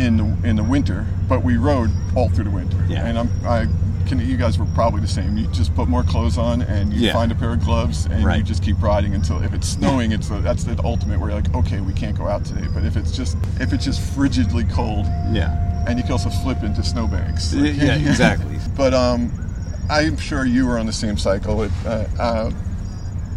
in 0.00 0.16
the 0.16 0.48
in 0.48 0.56
the 0.56 0.64
winter, 0.64 1.06
but 1.28 1.42
we 1.42 1.56
rode 1.58 1.90
all 2.16 2.28
through 2.30 2.44
the 2.44 2.50
winter. 2.50 2.82
Yeah. 2.88 3.06
And 3.06 3.18
I'm 3.18 3.30
I 3.44 3.66
can 4.06 4.18
you 4.20 4.36
guys 4.38 4.58
were 4.58 4.66
probably 4.74 5.00
the 5.00 5.06
same. 5.08 5.36
You 5.36 5.46
just 5.48 5.74
put 5.74 5.86
more 5.88 6.02
clothes 6.02 6.38
on 6.38 6.62
and 6.62 6.92
you 6.94 7.06
Yeah. 7.06 7.12
find 7.12 7.30
a 7.30 7.34
pair 7.34 7.52
of 7.52 7.60
gloves 7.62 8.06
and 8.06 8.22
you 8.36 8.42
just 8.42 8.62
keep 8.62 8.80
riding 8.82 9.14
until 9.14 9.42
if 9.42 9.52
it's 9.52 9.68
snowing, 9.68 10.12
it's 10.12 10.28
the, 10.28 10.38
that's 10.40 10.64
the 10.64 10.80
ultimate 10.82 11.20
where 11.20 11.30
you're 11.30 11.40
like, 11.40 11.54
okay, 11.54 11.80
we 11.80 11.92
can't 11.92 12.16
go 12.16 12.26
out 12.26 12.44
today. 12.44 12.66
But 12.72 12.84
if 12.84 12.96
it's 12.96 13.14
just 13.14 13.36
if 13.60 13.72
it's 13.74 13.84
just 13.84 14.00
frigidly 14.00 14.64
cold, 14.72 15.06
Yeah. 15.30 15.84
and 15.86 15.98
you 15.98 16.04
can 16.04 16.12
also 16.12 16.30
flip 16.30 16.62
into 16.62 16.82
snowbanks. 16.82 17.52
Yeah, 17.52 17.70
yeah, 17.70 18.10
exactly. 18.10 18.58
but 18.76 18.92
um, 18.94 19.30
I'm 19.92 20.16
sure 20.16 20.44
you 20.46 20.66
were 20.66 20.78
on 20.78 20.86
the 20.86 20.92
same 20.92 21.16
cycle. 21.18 21.62
It, 21.62 21.70
uh, 21.84 22.04
uh, 22.18 22.50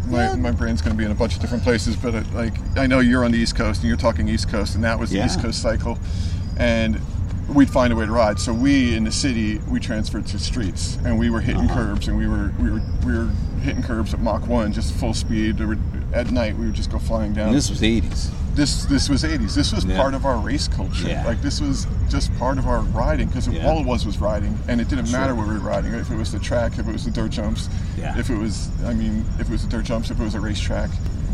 my, 0.08 0.24
Yeah. 0.30 0.36
my 0.36 0.50
brain's 0.52 0.80
going 0.80 0.94
to 0.96 0.98
be 0.98 1.04
in 1.04 1.10
a 1.10 1.14
bunch 1.14 1.34
of 1.34 1.40
different 1.40 1.62
places, 1.64 1.96
but 1.96 2.14
it, 2.14 2.32
like 2.32 2.54
I 2.78 2.86
know 2.86 3.00
you're 3.00 3.24
on 3.24 3.30
the 3.32 3.38
East 3.38 3.56
Coast 3.56 3.80
and 3.80 3.88
you're 3.88 3.96
talking 3.98 4.28
East 4.28 4.48
Coast, 4.48 4.74
and 4.74 4.84
that 4.84 4.98
was 4.98 5.10
the 5.10 5.24
East 5.24 5.40
Coast 5.42 5.60
cycle, 5.60 5.98
and 6.56 6.98
we'd 7.48 7.68
find 7.70 7.92
a 7.92 7.96
way 7.96 8.06
to 8.06 8.12
ride. 8.12 8.38
So 8.38 8.52
we 8.54 8.94
in 8.96 9.04
the 9.04 9.12
city 9.12 9.58
we 9.68 9.80
transferred 9.80 10.26
to 10.28 10.38
streets, 10.38 10.96
and 11.04 11.18
we 11.18 11.28
were 11.30 11.40
hitting 11.40 11.64
Uh-huh. 11.68 11.74
curbs, 11.74 12.08
and 12.08 12.16
we 12.16 12.26
were 12.26 12.52
we 12.58 12.70
were 12.70 12.80
we 13.04 13.12
were 13.18 13.28
hitting 13.62 13.82
curbs 13.82 14.14
at 14.14 14.20
Mach 14.20 14.46
one, 14.46 14.72
just 14.72 14.94
full 14.94 15.12
speed. 15.14 15.60
Were, 15.60 15.76
at 16.12 16.30
night 16.30 16.56
we 16.56 16.66
would 16.66 16.74
just 16.74 16.90
go 16.90 16.98
flying 16.98 17.32
down 17.34 17.48
And 17.48 17.56
this 17.56 17.68
was 17.68 17.80
the 17.80 18.00
80s. 18.00 18.30
This 18.56 18.86
this 18.86 19.08
was 19.08 19.22
80s 19.22 19.54
this 19.54 19.72
was 19.72 19.84
Yeah. 19.84 19.96
part 19.98 20.14
of 20.14 20.24
our 20.24 20.38
race 20.38 20.66
culture 20.66 21.06
Yeah. 21.08 21.24
like 21.26 21.42
this 21.42 21.60
was 21.60 21.86
just 22.08 22.34
part 22.38 22.56
of 22.58 22.66
our 22.66 22.80
riding 22.80 23.28
because 23.28 23.46
Yeah. 23.48 23.66
all 23.66 23.78
it 23.80 23.86
was 23.86 24.06
was 24.06 24.18
riding 24.18 24.58
and 24.66 24.80
it 24.80 24.88
didn't 24.88 25.06
Sure. 25.06 25.20
matter 25.20 25.34
where 25.34 25.46
we 25.46 25.54
were 25.54 25.60
riding 25.60 25.92
if 25.92 26.10
it 26.10 26.16
was 26.16 26.32
the 26.32 26.38
track 26.38 26.78
if 26.78 26.88
it 26.88 26.92
was 26.92 27.04
the 27.04 27.10
dirt 27.10 27.30
jumps 27.30 27.68
if 27.98 28.30
it 28.30 28.38
was 28.38 28.68
i 28.86 28.94
mean 28.94 29.24
if 29.38 29.42
it 29.48 29.50
was 29.50 29.62
the 29.62 29.68
dirt 29.68 29.84
jumps 29.84 30.10
if 30.10 30.18
it 30.18 30.22
was 30.24 30.34
a 30.34 30.40
racetrack 30.40 30.88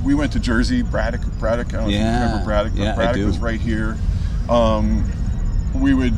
we 0.04 0.14
went 0.14 0.32
to 0.32 0.40
jersey 0.40 0.82
braddock 0.82 1.20
braddock 1.38 1.68
i 1.68 1.76
don't 1.78 1.82
know 1.84 1.88
if 1.90 1.94
you 1.94 1.98
remember 2.04 2.44
braddock 2.44 2.72
but 2.76 2.96
braddock 2.96 3.24
was 3.24 3.38
right 3.38 3.60
here 3.60 3.96
um, 4.48 5.04
we 5.74 5.94
would 5.94 6.14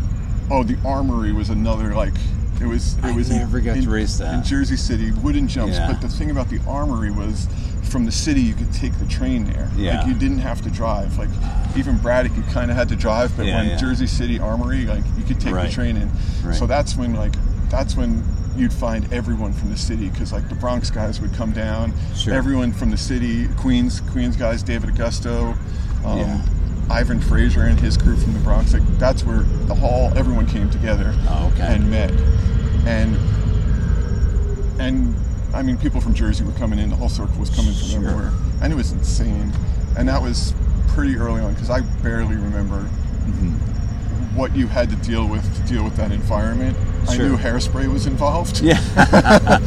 oh 0.50 0.62
the 0.62 0.76
armory 0.86 1.32
was 1.32 1.50
another 1.50 1.94
like 1.94 2.14
it 2.62 2.66
was 2.66 2.94
it 2.98 3.04
I 3.04 3.10
was 3.12 3.28
in- 3.30 3.38
never 3.38 3.60
got 3.60 3.76
in, 3.76 3.84
to 3.84 3.90
race 3.90 4.16
that. 4.18 4.32
in 4.34 4.42
jersey 4.42 4.76
city 4.76 5.10
wooden 5.12 5.48
jumps 5.48 5.78
but 5.78 6.00
the 6.00 6.08
thing 6.08 6.30
about 6.30 6.48
the 6.48 6.60
armory 6.66 7.10
was 7.10 7.46
from 7.84 8.04
the 8.04 8.12
city, 8.12 8.40
you 8.40 8.54
could 8.54 8.72
take 8.72 8.98
the 8.98 9.06
train 9.06 9.44
there. 9.44 9.70
Yeah. 9.76 9.98
Like 9.98 10.06
you 10.08 10.14
didn't 10.14 10.38
have 10.38 10.60
to 10.62 10.70
drive. 10.70 11.16
Like 11.18 11.28
even 11.76 11.96
Braddock, 11.98 12.36
you 12.36 12.42
kind 12.44 12.70
of 12.70 12.76
had 12.76 12.88
to 12.88 12.96
drive, 12.96 13.36
but 13.36 13.46
Yeah, 13.46 13.56
when 13.58 13.68
yeah. 13.70 13.76
Jersey 13.76 14.06
City 14.06 14.38
Armory, 14.38 14.84
like 14.86 15.04
you 15.16 15.24
could 15.24 15.40
take 15.40 15.54
Right. 15.54 15.68
the 15.68 15.72
train 15.72 15.96
in. 15.96 16.10
Right. 16.42 16.54
So 16.54 16.66
that's 16.66 16.96
when 16.96 17.14
like 17.14 17.34
that's 17.70 17.96
when 17.96 18.22
you'd 18.56 18.72
find 18.72 19.12
everyone 19.12 19.52
from 19.52 19.70
the 19.70 19.76
city 19.76 20.08
because 20.08 20.32
like 20.32 20.48
the 20.48 20.54
Bronx 20.54 20.90
guys 20.90 21.20
would 21.20 21.34
come 21.34 21.52
down. 21.52 21.92
Sure. 22.14 22.34
Everyone 22.34 22.72
from 22.72 22.90
the 22.90 22.96
city, 22.96 23.48
Queens, 23.56 24.00
Queens 24.12 24.36
guys, 24.36 24.62
David 24.62 24.90
Augusto. 24.90 25.56
Um, 26.04 26.18
Yeah. 26.18 26.40
Ivan 26.90 27.18
Fraser 27.18 27.62
and 27.62 27.80
his 27.80 27.96
crew 27.96 28.14
from 28.16 28.34
the 28.34 28.40
Bronx, 28.40 28.74
like 28.74 28.82
that's 28.98 29.24
where 29.24 29.40
the 29.66 29.74
hall, 29.74 30.12
everyone 30.16 30.46
came 30.46 30.68
together 30.68 31.14
Oh, 31.28 31.50
okay. 31.54 31.74
and 31.74 31.90
met. 31.90 32.10
And 32.86 33.16
and 34.78 35.14
I 35.54 35.62
mean, 35.62 35.76
people 35.78 36.00
from 36.00 36.14
Jersey 36.14 36.44
were 36.44 36.52
coming 36.52 36.78
in. 36.78 36.90
The 36.90 36.96
whole 36.96 37.08
circle 37.08 37.38
was 37.38 37.50
coming 37.50 37.72
from 37.72 37.88
Sure. 37.88 37.98
everywhere, 38.08 38.32
and 38.60 38.72
it 38.72 38.76
was 38.76 38.92
insane. 38.92 39.52
And 39.96 40.08
that 40.08 40.20
was 40.20 40.52
pretty 40.88 41.16
early 41.16 41.40
on 41.40 41.54
because 41.54 41.70
I 41.70 41.80
barely 42.02 42.36
remember 42.36 42.88
Mm-hmm. 43.24 44.36
what 44.36 44.54
you 44.54 44.66
had 44.66 44.90
to 44.90 44.96
deal 44.96 45.26
with 45.26 45.42
to 45.56 45.62
deal 45.72 45.82
with 45.82 45.96
that 45.96 46.12
environment. 46.12 46.76
I 47.08 47.16
knew 47.16 47.38
hairspray 47.38 47.90
was 47.90 48.06
involved. 48.06 48.60
Yeah. 48.60 48.78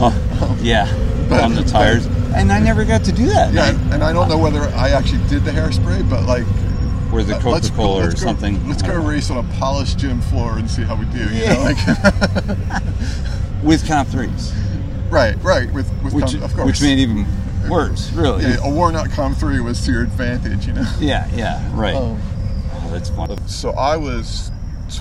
oh, 0.00 0.58
yeah. 0.60 0.84
But- 1.30 1.42
on 1.44 1.54
the 1.54 1.62
tires. 1.64 2.04
And 2.34 2.52
I 2.52 2.58
never 2.60 2.84
got 2.84 3.04
to 3.04 3.12
do 3.12 3.24
that. 3.26 3.54
Yeah, 3.54 3.72
man. 3.72 3.92
and 3.94 4.04
I 4.04 4.12
don't 4.12 4.28
know 4.28 4.36
whether 4.36 4.60
I 4.76 4.90
actually 4.90 5.26
did 5.28 5.44
the 5.44 5.50
hairspray, 5.52 6.08
but 6.10 6.24
like 6.24 6.44
Or 7.10 7.22
the 7.22 7.36
uh, 7.36 7.38
Coca 7.38 7.48
let's 7.48 7.70
go- 7.70 7.76
Cola 7.76 8.00
or 8.00 8.04
let's 8.08 8.20
go- 8.20 8.26
something. 8.26 8.68
Let's 8.68 8.82
go 8.82 9.00
race 9.02 9.30
on 9.30 9.38
a 9.42 9.48
polished 9.54 9.98
gym 9.98 10.20
floor 10.20 10.58
and 10.58 10.68
see 10.70 10.82
how 10.82 10.96
we 10.96 11.06
do. 11.06 11.18
You 11.32 11.40
Yeah. 11.40 11.54
know, 11.54 11.62
like 11.62 11.78
with 13.62 13.86
comp 13.88 14.10
threes, 14.10 14.52
right, 15.10 15.36
right. 15.42 15.72
With 15.72 15.90
with 16.02 16.12
which 16.14 16.32
com, 16.32 16.42
of 16.42 16.54
course. 16.54 16.66
which 16.66 16.82
made 16.82 16.98
even 16.98 17.26
worse. 17.68 18.12
Really. 18.12 18.42
yeah, 18.44 18.56
a 18.62 18.70
war 18.70 18.92
not 18.92 19.10
com 19.10 19.34
three 19.34 19.60
was 19.60 19.84
to 19.86 19.92
your 19.92 20.02
advantage. 20.02 20.66
You 20.66 20.74
know. 20.74 20.92
Yeah. 21.00 21.28
yeah, 21.34 21.62
Right. 21.74 21.94
Um, 21.96 22.20
oh, 22.72 22.88
that's 22.92 23.10
fun. 23.10 23.36
So 23.48 23.70
I 23.70 23.96
was 23.96 24.50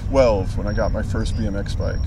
12 0.10 0.58
when 0.58 0.68
I 0.68 0.74
got 0.74 0.92
my 0.92 1.04
first 1.04 1.36
BMX 1.36 1.78
bike. 1.78 2.00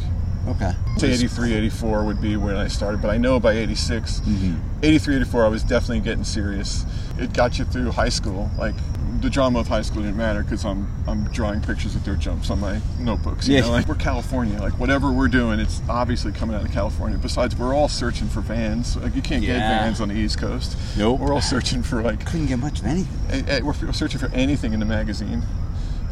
Okay. 0.49 0.73
Say 0.97 1.13
83, 1.13 1.53
84 1.55 2.05
would 2.05 2.21
be 2.23 2.37
when 2.37 2.57
I 2.57 2.69
started, 2.69 3.03
but 3.03 3.11
I 3.11 3.19
know 3.19 3.39
by 3.39 3.53
86, 3.53 4.21
Mhm. 4.21 4.57
83, 4.83 5.17
84, 5.17 5.45
I 5.45 5.49
was 5.49 5.63
definitely 5.63 6.01
getting 6.01 6.25
serious. 6.25 6.87
It 7.19 7.33
got 7.33 7.59
you 7.59 7.65
through 7.65 7.91
high 7.91 8.09
school. 8.09 8.51
Like 8.59 8.75
the 9.21 9.29
drama 9.29 9.59
of 9.59 9.67
high 9.67 9.83
school 9.83 10.03
didn't 10.03 10.17
matter 10.17 10.43
because 10.45 10.65
I'm 10.65 10.87
I'm 11.09 11.25
drawing 11.33 11.61
pictures 11.61 11.97
of 11.97 12.05
dirt 12.05 12.21
jumps 12.21 12.51
on 12.51 12.61
my 12.61 12.81
notebooks. 13.01 13.49
You 13.49 13.57
Yeah. 13.57 13.63
know, 13.63 13.71
like 13.73 13.89
we're 13.89 13.97
California. 13.97 14.59
Like 14.61 14.79
whatever 14.79 15.11
we're 15.11 15.27
doing, 15.29 15.59
it's 15.59 15.81
obviously 15.89 16.31
coming 16.33 16.55
out 16.55 16.65
of 16.65 16.71
California. 16.73 17.19
Besides, 17.19 17.57
we're 17.57 17.75
all 17.75 17.89
searching 17.89 18.29
for 18.29 18.41
vans. 18.41 18.97
Like 18.97 19.17
you 19.17 19.23
can't 19.23 19.43
get 19.45 19.59
vans 19.59 20.01
on 20.01 20.09
the 20.09 20.15
East 20.15 20.39
Coast. 20.39 20.77
Nope. 20.97 21.19
We're 21.21 21.33
all 21.35 21.41
searching 21.41 21.83
for 21.83 22.03
like 22.03 22.25
Couldn't 22.27 22.47
get 22.47 22.59
much 22.61 22.81
of 22.81 22.87
anything. 22.87 23.65
we're 23.65 23.93
searching 23.93 24.21
for 24.21 24.31
anything 24.33 24.73
in 24.73 24.81
the 24.81 24.87
magazine. 24.87 25.43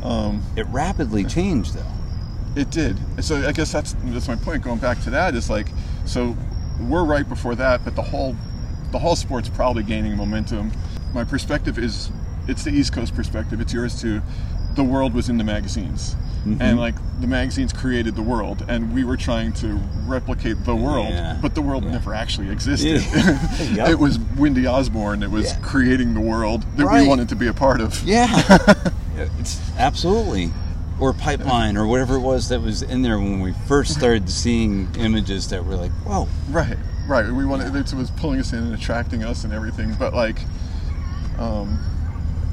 Um, 0.03 0.43
It 0.57 0.67
rapidly 0.69 1.25
changed, 1.25 1.75
though. 1.75 1.93
It 2.61 2.71
did. 2.71 2.97
So 3.23 3.47
I 3.47 3.53
guess 3.53 3.71
that's 3.71 3.95
that's 4.07 4.29
my 4.29 4.37
point. 4.37 4.63
Going 4.63 4.79
back 4.79 5.01
to 5.03 5.11
that 5.11 5.35
is 5.35 5.51
like, 5.51 5.69
so 6.07 6.37
we're 6.81 7.05
right 7.05 7.29
before 7.29 7.55
that, 7.55 7.85
but 7.85 7.95
the 7.95 8.03
whole 8.03 8.35
the 8.93 8.99
whole 8.99 9.15
sport's 9.17 9.49
probably 9.49 9.83
gaining 9.83 10.17
momentum. 10.17 10.73
My 11.17 11.25
perspective 11.25 11.79
is 11.79 12.11
it's 12.47 12.63
the 12.63 12.71
East 12.71 12.93
Coast 12.93 13.15
perspective. 13.17 13.59
It's 13.59 13.73
yours 13.73 13.99
too. 13.99 14.21
The 14.75 14.85
world 14.85 15.15
was 15.15 15.31
in 15.31 15.39
the 15.39 15.45
magazines, 15.45 16.15
Mhm. 16.45 16.59
and 16.61 16.79
like 16.79 16.95
the 17.23 17.27
magazines 17.27 17.73
created 17.73 18.15
the 18.17 18.23
world, 18.23 18.63
and 18.69 18.93
we 18.93 19.03
were 19.03 19.17
trying 19.17 19.55
to 19.55 19.81
replicate 20.07 20.63
the 20.67 20.77
world, 20.77 21.09
Yeah. 21.09 21.39
but 21.41 21.55
the 21.55 21.63
world 21.63 21.85
Yeah. 21.85 21.93
never 21.93 22.13
actually 22.13 22.51
existed. 22.51 23.03
Yeah. 23.73 23.89
It 23.89 23.99
was 23.99 24.19
Windy 24.37 24.67
Osborn 24.67 25.21
that 25.21 25.31
was 25.31 25.55
creating 25.63 26.13
the 26.13 26.21
world 26.21 26.67
that 26.77 26.85
Right. 26.85 27.01
we 27.01 27.09
wanted 27.09 27.31
to 27.31 27.35
be 27.35 27.47
a 27.47 27.55
part 27.55 27.81
of. 27.81 28.03
Yeah. 28.05 28.29
it's 29.41 29.59
absolutely. 29.79 30.53
Or 31.01 31.15
pipeline, 31.15 31.79
or 31.79 31.87
whatever 31.87 32.17
it 32.17 32.21
was 32.21 32.51
that 32.51 32.61
was 32.61 32.83
in 32.83 33.01
there 33.01 33.19
when 33.19 33.41
we 33.41 33.55
first 33.67 33.95
started 33.95 34.29
seeing 34.43 34.89
images 34.99 35.49
that 35.49 35.65
were 35.65 35.77
like, 35.77 35.93
whoa. 36.05 36.29
Right, 36.51 36.77
right. 37.09 37.33
We 37.33 37.47
wanted 37.47 37.75
it 37.75 37.95
was 37.95 38.11
pulling 38.11 38.39
us 38.39 38.53
in 38.53 38.59
and 38.59 38.75
attracting 38.75 39.25
us 39.25 39.45
and 39.45 39.53
everything. 39.55 39.97
But 39.99 40.13
like, 40.13 40.41
um, 41.39 41.79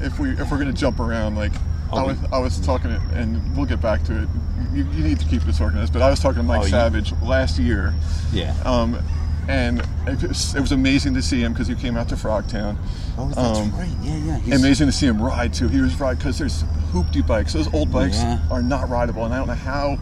if 0.00 0.18
we 0.18 0.30
if 0.30 0.50
we're 0.50 0.58
gonna 0.58 0.72
jump 0.72 1.00
around, 1.00 1.36
like 1.36 1.52
I 1.92 2.02
Oh, 2.02 2.06
was 2.06 2.18
I 2.32 2.38
was 2.38 2.60
talking 2.60 2.90
to, 2.90 3.00
and 3.14 3.56
we'll 3.56 3.66
get 3.66 3.80
back 3.80 4.02
to 4.04 4.22
it. 4.22 4.28
You, 4.72 4.84
you 4.90 5.04
need 5.04 5.20
to 5.20 5.26
keep 5.26 5.42
this 5.42 5.60
organized. 5.60 5.92
But 5.92 6.02
I 6.02 6.10
was 6.10 6.18
talking 6.20 6.38
to 6.38 6.42
Mike 6.42 6.62
Oh, 6.62 6.64
you- 6.64 6.70
Savage 6.70 7.12
last 7.22 7.58
year, 7.58 7.94
Yeah. 8.32 8.54
um, 8.64 8.98
and 9.46 9.80
it 10.06 10.22
was, 10.22 10.54
it 10.54 10.60
was 10.60 10.72
amazing 10.72 11.14
to 11.14 11.22
see 11.22 11.40
him 11.42 11.52
because 11.52 11.68
he 11.68 11.74
came 11.76 11.96
out 11.96 12.08
to 12.08 12.16
Frogtown. 12.16 12.76
oh, 13.18 13.28
that's 13.28 13.58
um, 13.60 13.70
right. 13.76 13.88
Yeah, 14.02 14.16
yeah. 14.16 14.38
He's- 14.38 14.58
Amazing 14.60 14.86
to 14.88 14.92
see 14.92 15.06
him 15.06 15.20
ride 15.22 15.52
too. 15.54 15.68
He 15.68 15.80
was 15.80 15.98
ride 16.00 16.18
because 16.18 16.38
there's 16.38 16.64
hoopty 16.92 17.24
bikes. 17.24 17.52
Those 17.52 17.72
old 17.72 17.92
bikes 17.92 18.16
Yeah. 18.16 18.38
are 18.50 18.62
not 18.62 18.88
rideable, 18.88 19.24
and 19.24 19.32
I 19.34 19.38
don't 19.38 19.46
know 19.48 19.54
how 19.54 19.98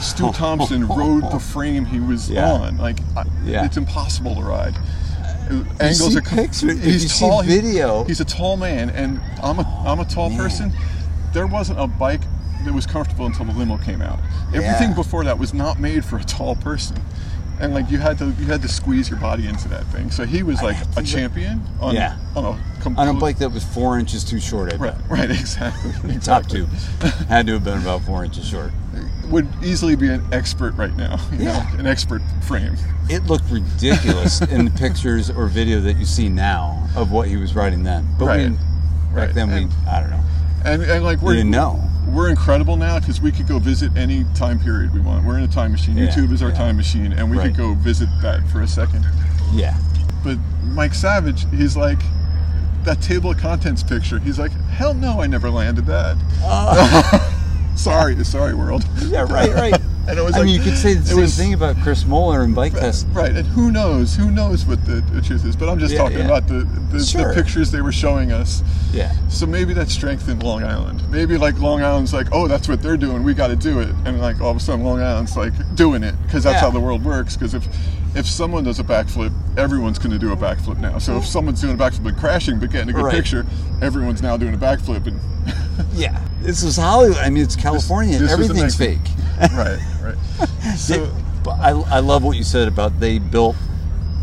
Stu 0.00 0.30
Thompson 0.34 0.86
rode 0.86 1.30
the 1.32 1.38
frame 1.40 1.84
he 1.86 1.98
was 1.98 2.30
Yeah. 2.30 2.52
on. 2.52 2.76
Like, 2.78 3.00
I, 3.16 3.24
Yeah. 3.44 3.64
it's 3.64 3.76
impossible 3.76 4.34
to 4.36 4.42
ride. 4.42 4.76
You 5.50 5.64
see 5.94 6.14
picture- 6.20 6.70
if 6.70 6.84
you 7.02 7.08
see 7.08 7.24
video- 7.46 8.04
He's 8.04 8.20
a 8.20 8.24
tall 8.24 8.56
man, 8.56 8.90
and 8.90 9.20
I'm 9.42 9.58
a 9.58 9.82
I'm 9.86 10.00
a 10.00 10.04
tall 10.04 10.30
man. 10.30 10.38
person. 10.38 10.72
There 11.32 11.46
wasn't 11.46 11.80
a 11.80 11.86
bike 11.86 12.20
that 12.64 12.72
was 12.72 12.86
comfortable 12.86 13.26
until 13.26 13.44
the 13.46 13.52
limo 13.52 13.76
came 13.78 14.00
out. 14.00 14.20
Everything 14.54 14.90
Yeah. 14.90 14.94
before 14.94 15.24
that 15.24 15.38
was 15.38 15.52
not 15.52 15.78
made 15.80 16.04
for 16.04 16.16
a 16.16 16.24
tall 16.24 16.54
person. 16.56 16.96
And 17.60 17.72
like 17.72 17.90
you 17.90 17.98
had 17.98 18.18
to 18.18 18.26
you 18.38 18.46
had 18.46 18.62
to 18.62 18.68
squeeze 18.68 19.08
your 19.08 19.18
body 19.18 19.46
into 19.46 19.68
that 19.68 19.84
thing. 19.86 20.10
So 20.10 20.24
he 20.24 20.42
was 20.42 20.60
like 20.62 20.76
a 20.96 21.02
champion 21.02 21.62
on 21.80 21.94
Yeah. 21.94 22.16
on 22.34 22.44
a 22.44 22.98
on 22.98 23.08
a 23.08 23.14
bike 23.14 23.38
that 23.38 23.50
was 23.50 23.64
four 23.64 23.98
inches 23.98 24.24
too 24.24 24.40
short, 24.40 24.72
I 24.72 24.76
Right, 24.76 24.92
bet. 24.98 25.10
right, 25.10 25.30
exactly. 25.40 25.92
Top 26.02 26.10
exactly. 26.42 26.58
tube. 26.60 26.68
Had 27.28 27.46
to 27.46 27.54
have 27.54 27.64
been 27.64 27.78
about 27.78 28.02
four 28.02 28.24
inches 28.24 28.46
short. 28.46 28.72
Would 29.30 29.48
easily 29.62 29.96
be 29.96 30.08
an 30.08 30.22
expert 30.32 30.74
right 30.76 30.94
now. 30.96 31.18
You 31.32 31.44
Yeah. 31.44 31.52
know, 31.72 31.78
an 31.78 31.86
expert 31.86 32.20
frame. 32.42 32.76
It 33.08 33.24
looked 33.24 33.48
ridiculous 33.50 34.40
in 34.42 34.64
the 34.66 34.70
pictures 34.72 35.30
or 35.30 35.46
video 35.46 35.80
that 35.80 35.96
you 35.96 36.04
see 36.04 36.28
now 36.28 36.86
of 36.96 37.10
what 37.12 37.28
he 37.28 37.36
was 37.36 37.54
riding 37.54 37.84
then. 37.84 38.06
But 38.18 38.26
Right. 38.26 38.50
we, 38.50 38.56
back 38.56 38.60
Right. 39.12 39.34
then, 39.34 39.48
we, 39.48 39.54
And- 39.62 39.72
I 39.88 40.00
don't 40.00 40.10
know. 40.10 40.20
And, 40.64 40.82
and 40.82 41.04
like 41.04 41.20
We 41.20 41.26
we're 41.26 41.34
didn't 41.34 41.50
know. 41.50 41.82
we're 42.08 42.28
incredible 42.30 42.76
now 42.76 42.98
because 42.98 43.20
we 43.20 43.30
could 43.32 43.46
go 43.46 43.58
visit 43.58 43.96
any 43.96 44.24
time 44.34 44.58
period 44.58 44.92
we 44.94 45.00
want. 45.00 45.24
We're 45.26 45.38
in 45.38 45.44
a 45.44 45.48
time 45.48 45.72
machine. 45.72 45.96
Yeah, 45.96 46.06
YouTube 46.08 46.32
is 46.32 46.42
our 46.42 46.48
yeah. 46.50 46.54
time 46.56 46.76
machine, 46.76 47.12
and 47.12 47.30
we 47.30 47.36
Right. 47.36 47.48
could 47.48 47.56
go 47.56 47.74
visit 47.74 48.08
that 48.22 48.46
for 48.48 48.62
a 48.62 48.66
second. 48.68 49.04
Yeah. 49.52 49.76
But 50.22 50.38
Mike 50.62 50.94
Savage, 50.94 51.46
he's 51.50 51.76
like 51.76 51.98
that 52.84 53.00
table 53.02 53.30
of 53.30 53.38
contents 53.38 53.82
picture. 53.82 54.18
He's 54.18 54.38
like, 54.38 54.52
hell 54.52 54.94
no, 54.94 55.20
I 55.20 55.26
never 55.26 55.50
landed 55.50 55.86
that. 55.86 56.16
Uh. 56.42 57.30
sorry, 57.76 58.22
sorry, 58.24 58.54
world. 58.54 58.84
Yeah, 59.06 59.22
right, 59.30 59.52
right. 59.54 59.74
And 60.06 60.18
it 60.18 60.22
was 60.22 60.34
I 60.34 60.38
like, 60.40 60.46
mean, 60.46 60.56
you 60.56 60.62
could 60.62 60.76
say 60.76 60.94
the 60.94 61.06
same 61.06 61.20
was- 61.20 61.36
thing 61.36 61.54
about 61.54 61.76
Chris 61.78 62.04
Moeller 62.04 62.42
and 62.42 62.54
Bike 62.54 62.74
Test. 62.74 63.06
Right, 63.12 63.34
and 63.34 63.46
who 63.46 63.72
knows? 63.72 64.14
Who 64.14 64.30
knows 64.30 64.66
what 64.66 64.84
the, 64.84 65.00
the 65.12 65.22
truth 65.22 65.44
is? 65.46 65.56
But 65.56 65.68
I'm 65.70 65.78
just 65.78 65.92
Yeah, 65.94 65.98
talking 66.00 66.18
yeah. 66.18 66.24
about 66.26 66.46
the 66.46 66.68
the, 66.92 67.02
Sure. 67.02 67.28
the 67.28 67.34
pictures 67.34 67.70
they 67.70 67.80
were 67.80 67.90
showing 67.92 68.30
us. 68.30 68.62
Yeah. 68.92 69.12
So 69.28 69.46
maybe 69.46 69.72
that 69.74 69.88
strengthened 69.88 70.42
Long 70.42 70.62
Island. 70.62 71.02
Maybe 71.10 71.38
like 71.38 71.58
Long 71.58 71.82
Island's 71.82 72.12
like, 72.12 72.28
oh, 72.32 72.46
that's 72.48 72.68
what 72.68 72.82
they're 72.82 72.96
doing. 72.98 73.22
We 73.24 73.32
got 73.34 73.48
to 73.48 73.56
do 73.56 73.80
it. 73.80 73.88
And 74.04 74.20
like 74.20 74.40
all 74.40 74.50
of 74.50 74.56
a 74.58 74.60
sudden, 74.60 74.84
Long 74.84 75.00
Island's 75.00 75.36
like 75.36 75.52
doing 75.74 76.02
it 76.02 76.14
because 76.22 76.44
that's 76.44 76.56
Yeah. 76.56 76.60
how 76.60 76.70
the 76.70 76.80
world 76.80 77.02
works. 77.04 77.34
Because 77.36 77.54
if 77.54 77.66
if 78.14 78.26
someone 78.26 78.64
does 78.64 78.78
a 78.80 78.84
backflip, 78.84 79.32
everyone's 79.58 79.98
going 79.98 80.10
to 80.12 80.18
do 80.18 80.32
a 80.32 80.36
backflip 80.36 80.78
now. 80.78 80.98
So 80.98 81.16
if 81.18 81.26
someone's 81.26 81.60
doing 81.60 81.74
a 81.74 81.76
backflip 81.78 82.06
and 82.08 82.16
crashing 82.16 82.58
but 82.60 82.70
getting 82.70 82.90
a 82.90 82.92
good 82.92 83.04
Right. 83.04 83.14
picture, 83.14 83.44
everyone's 83.82 84.22
now 84.22 84.36
doing 84.36 84.54
a 84.54 84.58
backflip. 84.58 85.06
And 85.06 85.18
Yeah. 85.94 86.20
This 86.40 86.62
is 86.62 86.76
Hollywood. 86.76 87.18
I 87.18 87.30
mean, 87.30 87.42
it's 87.42 87.56
California. 87.56 88.18
this 88.18 88.22
was 88.36 88.48
Everything's 88.50 88.76
fake. 88.76 88.98
right, 89.54 89.78
right. 90.02 90.16
So 90.76 91.12
But 91.42 91.58
I, 91.60 91.70
I 91.70 91.98
love 92.00 92.22
what 92.22 92.36
you 92.36 92.44
said 92.44 92.68
about 92.68 92.98
they 93.00 93.18
built 93.18 93.56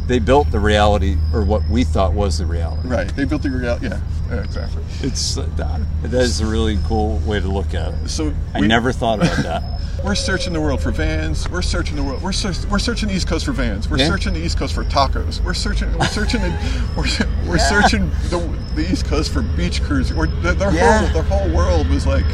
they 0.08 0.20
built 0.20 0.52
the 0.52 0.60
reality 0.60 1.16
or 1.34 1.44
what 1.44 1.68
we 1.70 1.84
thought 1.84 2.14
was 2.14 2.38
the 2.40 2.46
reality. 2.46 2.88
right, 2.88 3.08
they 3.16 3.24
built 3.24 3.44
the 3.44 3.50
reality. 3.50 3.88
Yeah, 3.88 4.00
yeah, 4.32 4.44
exactly. 4.44 4.84
It's 5.02 5.36
that 5.36 5.56
that 6.04 6.14
is 6.14 6.42
a 6.42 6.46
really 6.46 6.78
cool 6.86 7.18
way 7.20 7.40
to 7.40 7.48
look 7.48 7.74
at 7.74 7.94
it. 7.94 8.10
So 8.10 8.34
I 8.54 8.60
we- 8.62 8.68
never 8.68 8.92
thought 8.92 9.20
about 9.20 9.38
that. 9.44 9.82
We're 10.04 10.16
searching 10.16 10.52
the 10.54 10.60
world 10.62 10.82
for 10.82 10.90
vans. 10.90 11.48
We're 11.48 11.62
searching 11.62 11.96
the 11.96 12.02
world. 12.04 12.24
We're 12.24 12.32
search, 12.32 12.66
we're 12.72 12.80
searching 12.80 13.10
the 13.10 13.16
East 13.16 13.28
Coast 13.28 13.46
for 13.46 13.52
vans. 13.52 13.88
We're 13.88 13.98
Yeah. 14.00 14.08
searching 14.08 14.34
the 14.34 14.40
East 14.40 14.58
Coast 14.58 14.74
for 14.74 14.84
tacos. 14.86 15.44
We're 15.44 15.54
searching. 15.54 15.96
We're 15.96 16.06
searching. 16.08 16.42
The, 16.42 16.50
we're 16.98 17.52
we're 17.52 17.60
searching 17.60 18.10
the, 18.32 18.40
the 18.74 18.92
East 18.92 19.06
Coast 19.06 19.32
for 19.32 19.44
beach 19.44 19.84
cruising. 19.84 20.18
We're, 20.18 20.26
their, 20.26 20.54
their 20.56 20.74
Yeah. 20.74 21.02
whole 21.06 21.14
their 21.14 21.24
whole 21.24 21.56
world 21.56 21.88
was 21.90 22.08
like, 22.08 22.26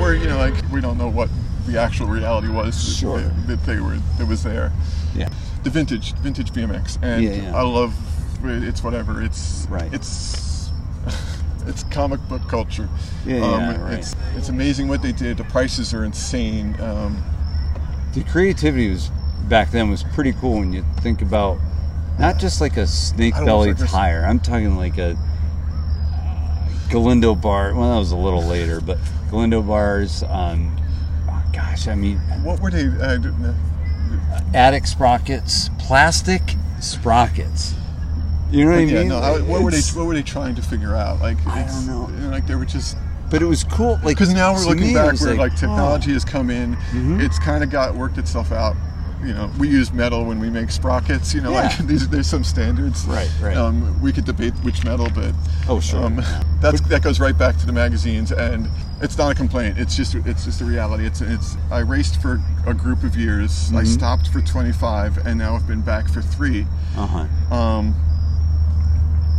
we're 0.00 0.14
you 0.16 0.26
know 0.26 0.38
like 0.38 0.54
we 0.72 0.80
don't 0.80 0.98
know 0.98 1.08
what 1.08 1.28
the 1.68 1.78
actual 1.78 2.08
reality 2.08 2.48
was 2.48 2.74
that- 2.74 2.94
Sure. 2.98 3.20
that, 3.20 3.46
that 3.46 3.64
they 3.64 3.78
were 3.78 3.98
that 4.18 4.26
was 4.26 4.42
there. 4.42 4.72
Yeah. 5.14 5.28
The 5.62 5.70
vintage 5.70 6.14
vintage 6.14 6.50
BMX, 6.52 6.98
and 7.00 7.22
Yeah, 7.22 7.30
yeah. 7.34 7.56
I 7.56 7.62
love 7.62 7.94
it's 8.44 8.82
whatever. 8.82 9.22
It's 9.22 9.66
Right. 9.70 9.92
It's 9.94 10.57
it's 11.66 11.82
comic 11.84 12.20
book 12.28 12.42
culture. 12.48 12.88
Yeah, 13.26 13.36
yeah, 13.38 13.82
right. 13.82 13.98
It's 13.98 14.14
it's 14.36 14.48
amazing 14.48 14.88
what 14.88 15.02
they 15.02 15.12
did. 15.12 15.36
The 15.36 15.44
prices 15.44 15.92
are 15.94 16.04
insane. 16.04 16.78
Um, 16.80 17.22
The 18.14 18.24
creativity 18.24 18.90
was 18.90 19.10
back 19.48 19.70
then 19.70 19.90
was 19.90 20.02
pretty 20.02 20.32
cool 20.32 20.58
when 20.58 20.72
you 20.72 20.84
think 21.00 21.22
about 21.22 21.58
not 22.18 22.38
just 22.38 22.60
like 22.60 22.76
a 22.76 22.86
snake 22.86 23.34
belly 23.34 23.46
know 23.46 23.62
if 23.72 23.76
I 23.78 23.80
guess- 23.82 23.90
tire. 23.92 24.24
I'm 24.26 24.40
talking 24.40 24.76
like 24.76 24.98
a 24.98 25.16
Galindo 26.90 27.34
bar. 27.34 27.74
Well, 27.74 27.90
that 27.92 27.98
was 27.98 28.12
a 28.12 28.16
little 28.16 28.42
later, 28.42 28.80
but 28.80 28.98
Galindo 29.30 29.60
bars. 29.62 30.22
Um, 30.22 30.74
oh 31.28 31.42
gosh, 31.52 31.86
I 31.86 31.94
mean, 31.94 32.18
What 32.42 32.60
were 32.60 32.70
they? 32.70 32.86
Uh, 32.86 33.16
d- 33.18 33.30
attic 34.54 34.86
sprockets, 34.86 35.68
plastic 35.78 36.54
sprockets. 36.80 37.74
You 38.50 38.64
know 38.64 38.70
what 38.70 38.78
I 38.78 38.82
yeah, 38.82 38.98
mean? 39.00 39.08
no. 39.08 39.18
I, 39.18 39.40
what 39.40 39.62
were 39.62 39.70
they? 39.70 39.80
What 39.94 40.06
were 40.06 40.14
they 40.14 40.22
trying 40.22 40.54
to 40.54 40.62
figure 40.62 40.96
out? 40.96 41.20
Like, 41.20 41.36
I 41.46 41.62
don't 41.64 41.86
know. 41.86 42.08
you 42.18 42.28
Like 42.30 42.46
they 42.46 42.54
were 42.54 42.64
just 42.64 42.96
But 43.30 43.42
it 43.42 43.46
was 43.46 43.62
cool, 43.64 43.94
like 44.02 44.16
because 44.16 44.32
now 44.32 44.54
we're 44.54 44.64
looking 44.64 44.88
me, 44.88 44.94
back 44.94 45.20
where 45.20 45.34
like, 45.34 45.52
oh. 45.52 45.56
technology 45.56 46.12
has 46.14 46.24
come 46.24 46.48
in. 46.50 46.76
Mhm. 46.92 47.20
It's 47.22 47.38
kind 47.38 47.62
of 47.62 47.70
got 47.70 47.94
worked 47.94 48.16
itself 48.18 48.50
out. 48.52 48.74
You 49.22 49.34
know, 49.34 49.50
we 49.58 49.68
use 49.68 49.92
metal 49.92 50.24
when 50.24 50.38
we 50.38 50.48
make 50.48 50.70
sprockets. 50.70 51.34
You 51.34 51.40
know, 51.42 51.50
Yeah. 51.50 51.62
like 51.76 51.78
these, 51.86 52.08
there's 52.08 52.28
some 52.28 52.44
standards. 52.44 53.04
Right, 53.04 53.28
right. 53.42 53.56
Um, 53.56 54.00
we 54.00 54.12
could 54.12 54.24
debate 54.24 54.54
which 54.62 54.84
metal, 54.84 55.08
but 55.14 55.34
Oh, 55.68 55.80
sure. 55.80 56.04
Um, 56.04 56.22
that's 56.60 56.80
that 56.82 57.02
goes 57.02 57.20
right 57.20 57.36
back 57.36 57.58
to 57.58 57.66
the 57.66 57.72
magazines, 57.72 58.32
and 58.32 58.68
it's 59.02 59.18
not 59.18 59.30
a 59.32 59.34
complaint. 59.34 59.76
It's 59.78 59.94
just 59.96 60.14
it's 60.14 60.44
just 60.46 60.60
a 60.62 60.64
reality. 60.64 61.04
It's 61.04 61.20
it's. 61.20 61.56
I 61.70 61.80
raced 61.80 62.22
for 62.22 62.40
a 62.66 62.72
group 62.72 63.02
of 63.02 63.14
years. 63.16 63.70
I 63.74 63.82
Mhm. 63.82 63.86
stopped 63.88 64.28
for 64.28 64.40
25, 64.40 65.18
and 65.26 65.36
now 65.38 65.54
I've 65.56 65.66
been 65.66 65.82
back 65.82 66.08
for 66.08 66.22
three. 66.22 66.66
Uh 66.96 67.06
huh. 67.06 67.54
Um, 67.54 67.94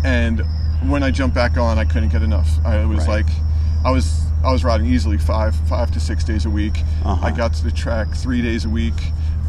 and 0.03 0.41
when 0.87 1.03
I 1.03 1.11
jumped 1.11 1.35
back 1.35 1.57
on, 1.57 1.77
I 1.77 1.85
couldn't 1.85 2.09
get 2.09 2.21
enough. 2.21 2.49
I 2.65 2.85
was 2.85 2.99
Right. 2.99 3.25
like, 3.25 3.35
I 3.85 3.91
was 3.91 4.23
I 4.43 4.51
was 4.53 4.63
riding 4.63 4.87
easily 4.87 5.17
five 5.17 5.53
five 5.67 5.91
to 5.91 5.99
six 5.99 6.23
days 6.23 6.45
a 6.45 6.49
week. 6.49 6.77
Uh-huh. 7.03 7.25
I 7.25 7.31
got 7.31 7.53
to 7.55 7.63
the 7.63 7.71
track 7.71 8.13
three 8.13 8.41
days 8.41 8.63
a 8.65 8.69
week, 8.69 8.93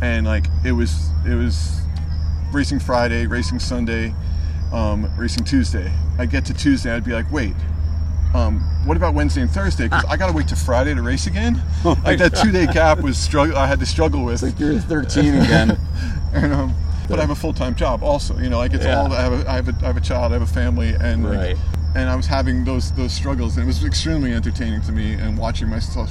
and 0.03 0.27
like 0.27 0.47
it 0.65 0.73
was 0.73 1.09
it 1.27 1.35
was 1.35 1.81
racing 2.53 2.81
Friday, 2.81 3.27
racing 3.27 3.61
Sunday, 3.61 4.13
um, 4.73 5.09
racing 5.17 5.45
Tuesday. 5.45 5.93
I 6.19 6.27
get 6.27 6.45
to 6.47 6.55
Tuesday, 6.55 6.93
I'd 6.93 7.05
be 7.05 7.13
like, 7.13 7.31
wait. 7.31 7.55
Um, 8.33 8.61
what 8.85 8.97
about 8.97 9.15
Wednesday 9.15 9.41
and 9.43 9.51
Thursday? 9.51 9.85
Because 9.85 10.05
I 10.09 10.17
gotta 10.17 10.33
wait 10.33 10.47
to 10.49 10.57
Friday 10.57 10.95
to 10.95 11.03
race 11.03 11.27
again. 11.27 11.61
Oh 11.85 12.01
like 12.05 12.19
that 12.19 12.33
God. 12.33 12.43
two 12.45 12.53
day 12.53 12.67
gap 12.67 13.01
was 13.01 13.19
struggle. 13.19 13.57
I 13.57 13.67
had 13.67 13.81
to 13.81 13.87
struggle 13.87 14.25
with. 14.25 14.35
It's 14.35 14.43
like 14.45 14.59
you're 14.61 14.79
13 14.79 15.35
again. 15.35 15.77
and, 16.33 16.53
um, 16.53 16.75
but 17.11 17.19
I 17.19 17.23
have 17.23 17.31
a 17.31 17.35
full 17.35 17.53
time 17.53 17.75
job 17.75 18.03
also. 18.03 18.39
You 18.39 18.49
know, 18.49 18.59
like 18.59 18.73
it's 18.73 18.85
Yeah. 18.85 19.01
all 19.01 19.13
I 19.13 19.21
have. 19.21 19.33
A, 19.33 19.51
I 19.51 19.55
have 19.57 19.69
a, 19.69 19.75
I 19.83 19.87
have 19.89 19.97
a 19.97 20.01
child. 20.01 20.33
I 20.33 20.35
have 20.35 20.43
a 20.43 20.47
family, 20.47 20.95
and 20.95 21.25
like, 21.29 21.39
Right. 21.39 21.57
and 21.97 22.09
I 22.09 22.17
was 22.17 22.27
having 22.27 22.65
those 22.65 22.93
those 22.93 23.13
struggles, 23.13 23.57
and 23.57 23.65
it 23.65 23.67
was 23.67 23.85
extremely 23.85 24.33
entertaining 24.33 24.81
to 24.83 24.93
me, 24.93 25.15
and 25.15 25.37
watching 25.37 25.69
myself 25.69 26.11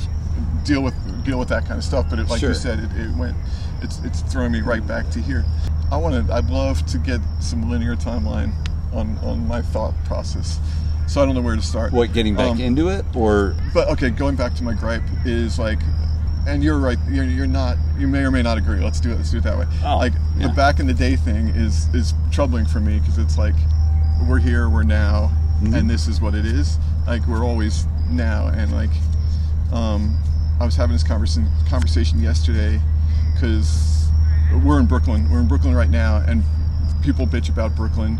deal 0.66 0.82
with 0.82 0.94
deal 1.26 1.40
with 1.40 1.50
that 1.50 1.66
kind 1.66 1.78
of 1.78 1.84
stuff. 1.84 2.08
But 2.10 2.20
it, 2.20 2.28
like 2.30 2.42
Sure. 2.42 2.50
you 2.50 2.56
said, 2.56 2.80
it, 2.80 2.92
it 2.98 3.16
went. 3.16 3.36
It's 3.82 4.00
it's 4.04 4.22
throwing 4.22 4.52
me 4.52 4.62
right 4.62 4.86
back 4.86 5.10
to 5.12 5.20
here. 5.22 5.46
I 5.92 5.98
want 5.98 6.28
to. 6.28 6.34
I'd 6.34 6.50
love 6.50 6.86
to 6.88 6.98
get 6.98 7.22
some 7.40 7.70
linear 7.70 7.96
timeline 7.96 8.52
on 8.94 9.18
on 9.24 9.48
my 9.48 9.62
thought 9.62 9.94
process. 10.06 10.60
So 11.08 11.24
I 11.24 11.26
don't 11.26 11.34
know 11.34 11.42
where 11.42 11.56
to 11.56 11.62
start. 11.64 11.92
what, 11.92 12.14
getting 12.14 12.36
back 12.36 12.52
Um, 12.52 12.60
into 12.62 12.90
it, 12.90 13.04
or 13.16 13.56
but 13.74 13.88
okay, 13.90 14.12
going 14.12 14.36
back 14.36 14.54
to 14.56 14.64
my 14.64 14.74
gripe 14.76 15.02
is 15.26 15.58
like, 15.58 15.80
and 16.48 16.64
you're 16.64 16.80
right. 16.80 16.98
You're, 17.10 17.26
you're 17.26 17.48
not. 17.48 17.78
You 17.98 18.08
may 18.08 18.20
or 18.20 18.32
may 18.32 18.42
not 18.42 18.58
agree. 18.58 18.80
Let's 18.80 19.00
do 19.00 19.12
it. 19.12 19.16
Let's 19.16 19.32
do 19.32 19.38
it 19.38 19.44
that 19.44 19.58
way. 19.58 19.66
Oh, 19.84 19.98
like 19.98 20.14
yeah. 20.38 20.48
the 20.48 20.54
back 20.54 20.80
in 20.80 20.88
the 20.88 20.94
day 20.94 21.16
thing 21.16 21.48
is 21.50 21.88
is 21.94 22.14
troubling 22.32 22.66
for 22.66 22.80
me 22.80 23.00
because 23.00 23.18
it's 23.18 23.38
like 23.38 23.56
we're 24.28 24.40
here, 24.40 24.70
we're 24.70 24.84
now, 24.84 25.32
Mhm. 25.62 25.76
and 25.78 25.90
this 25.90 26.08
is 26.08 26.20
what 26.22 26.36
it 26.36 26.46
is. 26.46 26.78
Like 27.08 27.26
we're 27.28 27.44
always 27.46 27.86
now, 28.10 28.48
and 28.48 28.72
like 28.72 28.90
um, 29.72 30.18
I 30.60 30.66
was 30.66 30.76
having 30.76 30.94
this 30.94 31.04
conversation 31.04 31.50
conversation 31.70 32.20
yesterday 32.20 32.80
because 33.34 34.10
we're 34.64 34.80
in 34.80 34.86
Brooklyn. 34.88 35.30
We're 35.30 35.40
in 35.40 35.48
Brooklyn 35.48 35.76
right 35.76 35.90
now, 35.90 36.24
and 36.28 36.44
people 37.04 37.26
bitch 37.28 37.50
about 37.50 37.76
Brooklyn 37.76 38.20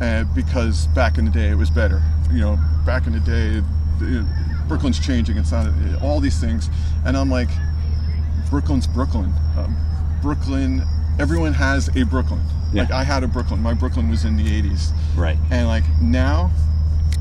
uh, 0.00 0.24
because 0.34 0.86
back 0.88 1.18
in 1.18 1.24
the 1.24 1.30
day 1.30 1.48
it 1.50 1.56
was 1.56 1.70
better. 1.70 2.02
You 2.30 2.40
know, 2.40 2.58
back 2.86 3.06
in 3.06 3.12
the 3.12 3.20
day, 3.20 3.62
you 4.00 4.22
know, 4.22 4.28
Brooklyn's 4.66 4.98
changing. 4.98 5.36
It's 5.36 5.52
not 5.52 5.68
all 6.02 6.20
these 6.20 6.40
things, 6.40 6.68
and 7.04 7.16
I'm 7.16 7.30
like, 7.30 7.48
Brooklyn's 8.50 8.86
Brooklyn. 8.86 9.32
Um, 9.56 9.76
Brooklyn. 10.22 10.82
Everyone 11.18 11.52
has 11.52 11.88
a 11.96 12.04
Brooklyn. 12.04 12.40
Yeah. 12.72 12.82
Like 12.82 12.92
I 12.92 13.02
had 13.02 13.24
a 13.24 13.28
Brooklyn. 13.28 13.60
My 13.62 13.74
Brooklyn 13.74 14.08
was 14.08 14.24
in 14.24 14.36
the 14.36 14.44
'80s, 14.44 14.92
right? 15.16 15.36
and 15.50 15.66
like 15.66 15.84
now, 16.00 16.50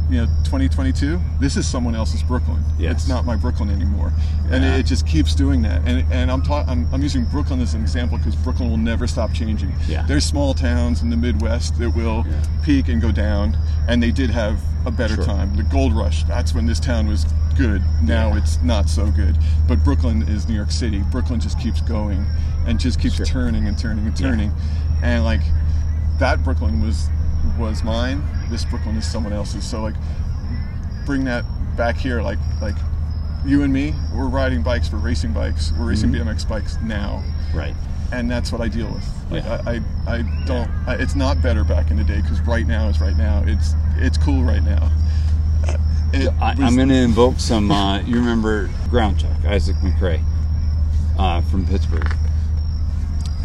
you 0.10 0.18
know, 0.22 0.26
2022. 0.46 1.20
This 1.40 1.58
is 1.58 1.68
someone 1.68 1.94
else's 1.96 2.24
Brooklyn. 2.24 2.64
Yes. 2.80 2.94
It's 2.94 3.08
not 3.10 3.26
my 3.26 3.36
Brooklyn 3.36 3.70
anymore, 3.70 4.12
and 4.50 4.64
it, 4.64 4.80
it 4.80 4.84
just 4.86 5.06
keeps 5.06 5.36
doing 5.36 5.62
that. 5.64 5.82
And 5.86 6.06
and 6.14 6.32
I'm 6.32 6.42
ta- 6.42 6.66
I'm, 6.68 6.88
I'm 6.94 7.02
using 7.02 7.26
Brooklyn 7.26 7.60
as 7.62 7.74
an 7.74 7.82
example 7.82 8.18
because 8.18 8.36
Brooklyn 8.36 8.70
will 8.70 8.78
never 8.78 9.06
stop 9.08 9.34
changing. 9.34 9.74
Yeah. 9.88 10.06
There's 10.08 10.24
small 10.26 10.54
towns 10.54 11.02
in 11.02 11.10
the 11.10 11.18
Midwest 11.18 11.78
that 11.80 11.90
will 11.90 12.24
Yeah. 12.28 12.42
peak 12.64 12.88
and 12.88 13.02
go 13.02 13.12
down, 13.12 13.58
and 13.88 14.02
they 14.02 14.12
did 14.12 14.30
have 14.30 14.60
a 14.86 14.92
better 14.92 15.16
Sure. 15.16 15.26
time. 15.26 15.56
The 15.58 15.64
gold 15.64 15.94
rush. 15.94 16.24
That's 16.24 16.54
when 16.54 16.66
this 16.66 16.80
town 16.80 17.08
was 17.08 17.26
good. 17.58 17.82
Now 18.02 18.30
Yeah. 18.30 18.38
it's 18.38 18.62
not 18.62 18.90
so 18.90 19.08
good. 19.12 19.38
But 19.68 19.84
Brooklyn 19.84 20.22
is 20.24 20.48
New 20.48 20.56
York 20.56 20.72
City. 20.72 21.00
Brooklyn 21.12 21.40
just 21.42 21.60
keeps 21.60 21.82
going, 21.82 22.26
and 22.66 22.80
just 22.80 23.00
keeps 23.00 23.16
Sure. 23.16 23.26
turning 23.26 23.68
and 23.68 23.78
turning 23.78 24.06
and 24.06 24.16
turning, 24.16 24.54
and 25.04 25.26
like 25.26 25.42
that 26.20 26.44
Brooklyn 26.44 26.82
was 26.82 27.10
was 27.58 27.84
mine. 27.84 28.22
This 28.50 28.66
Brooklyn 28.66 28.96
is 28.98 29.10
someone 29.10 29.34
else's. 29.34 29.64
So 29.70 29.82
like 29.82 29.96
bring 31.06 31.24
that 31.26 31.46
back 31.78 31.96
here 31.96 32.22
like 32.22 32.40
like 32.62 32.76
you 33.46 33.62
and 33.64 33.72
me 33.72 33.94
we're 34.14 34.28
riding 34.28 34.62
bikes 34.64 34.92
we're 34.92 34.98
racing 35.00 35.32
bikes 35.32 35.72
we're 35.80 35.86
racing 35.86 36.10
Mhm. 36.12 36.26
bmx 36.26 36.50
bikes 36.50 36.76
now 36.84 37.24
Right. 37.54 37.74
and 38.12 38.30
that's 38.30 38.52
what 38.52 38.60
i 38.62 38.68
deal 38.68 38.88
with 38.92 39.08
like 39.32 39.44
Yeah. 39.44 39.62
I, 39.66 39.76
I 40.12 40.16
i 40.18 40.44
don't 40.46 40.70
I, 40.88 40.96
it's 40.96 41.16
not 41.16 41.40
better 41.42 41.64
back 41.64 41.92
in 41.92 41.98
the 41.98 42.04
day 42.04 42.20
because 42.20 42.42
right 42.42 42.66
now 42.68 42.88
is 42.90 43.00
right 43.00 43.16
now 43.16 43.44
it's 43.46 43.74
it's 43.98 44.18
cool 44.18 44.44
right 44.44 44.64
now 44.64 44.92
Uh, 45.68 45.78
it 46.14 46.30
I, 46.42 46.56
was- 46.56 46.60
I'm 46.62 46.76
going 46.76 46.90
to 46.90 46.96
invoke 46.96 47.40
some. 47.40 47.72
Uh, 47.72 48.00
you 48.02 48.16
remember 48.16 48.70
Ground 48.90 49.20
Chuck, 49.20 49.46
Isaac 49.46 49.76
McRae 49.78 50.22
uh, 51.20 51.42
from 51.42 51.66
Pittsburgh. 51.68 52.08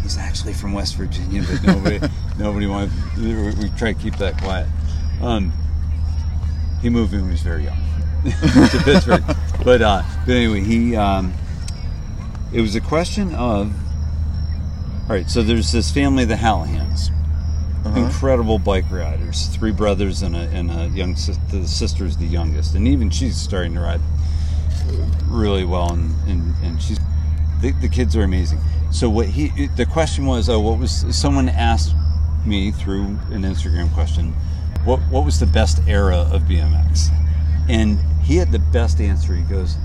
He's 0.03 0.17
actually 0.17 0.53
from 0.53 0.73
West 0.73 0.95
Virginia, 0.95 1.43
but 1.49 1.63
nobody 1.63 1.99
nobody 2.37 2.67
wanted. 2.67 2.91
We, 3.17 3.33
we 3.55 3.69
try 3.77 3.93
to 3.93 3.99
keep 3.99 4.17
that 4.17 4.37
quiet. 4.37 4.67
Um, 5.21 5.51
he 6.81 6.89
moved 6.89 7.13
when 7.13 7.25
he 7.25 7.31
was 7.31 7.41
very 7.41 7.63
young 7.63 7.77
to 8.23 8.81
Pittsburgh, 8.83 9.23
but 9.63 9.81
uh, 9.81 10.03
but 10.25 10.33
anyway, 10.33 10.61
he. 10.61 10.95
Um, 10.95 11.33
it 12.51 12.61
was 12.61 12.75
a 12.75 12.81
question 12.81 13.33
of. 13.33 13.73
All 15.03 15.09
right, 15.09 15.29
so 15.29 15.43
there's 15.43 15.71
this 15.71 15.91
family, 15.91 16.23
the 16.23 16.35
Hallahans 16.35 17.09
uh-huh. 17.85 17.99
incredible 17.99 18.59
bike 18.59 18.89
riders. 18.89 19.47
Three 19.47 19.71
brothers 19.71 20.21
and 20.21 20.35
a, 20.35 20.39
and 20.39 20.71
a 20.71 20.87
young 20.87 21.13
the 21.13 21.67
sister's 21.67 22.17
the 22.17 22.25
youngest, 22.25 22.75
and 22.75 22.87
even 22.87 23.09
she's 23.09 23.35
starting 23.35 23.73
to 23.75 23.81
ride 23.81 24.01
really 25.27 25.65
well. 25.65 25.91
And, 25.91 26.15
and, 26.27 26.55
and 26.63 26.81
she's 26.81 26.99
the, 27.63 27.71
the 27.71 27.87
kids 27.87 28.15
are 28.15 28.23
amazing. 28.23 28.59
So 28.91 29.09
what 29.09 29.27
he 29.27 29.67
the 29.67 29.85
question 29.85 30.25
was, 30.25 30.49
oh, 30.49 30.59
what 30.59 30.77
was 30.77 31.05
someone 31.17 31.49
asked 31.49 31.95
me 32.45 32.71
through 32.71 33.03
an 33.31 33.43
Instagram 33.43 33.91
question, 33.93 34.33
what 34.83 34.99
what 35.09 35.25
was 35.25 35.39
the 35.39 35.47
best 35.47 35.81
era 35.87 36.27
of 36.31 36.43
BMX? 36.43 37.07
And 37.69 37.97
he 38.21 38.35
had 38.35 38.51
the 38.51 38.59
best 38.59 38.99
answer. 38.99 39.33
He 39.33 39.43
goes, 39.43 39.77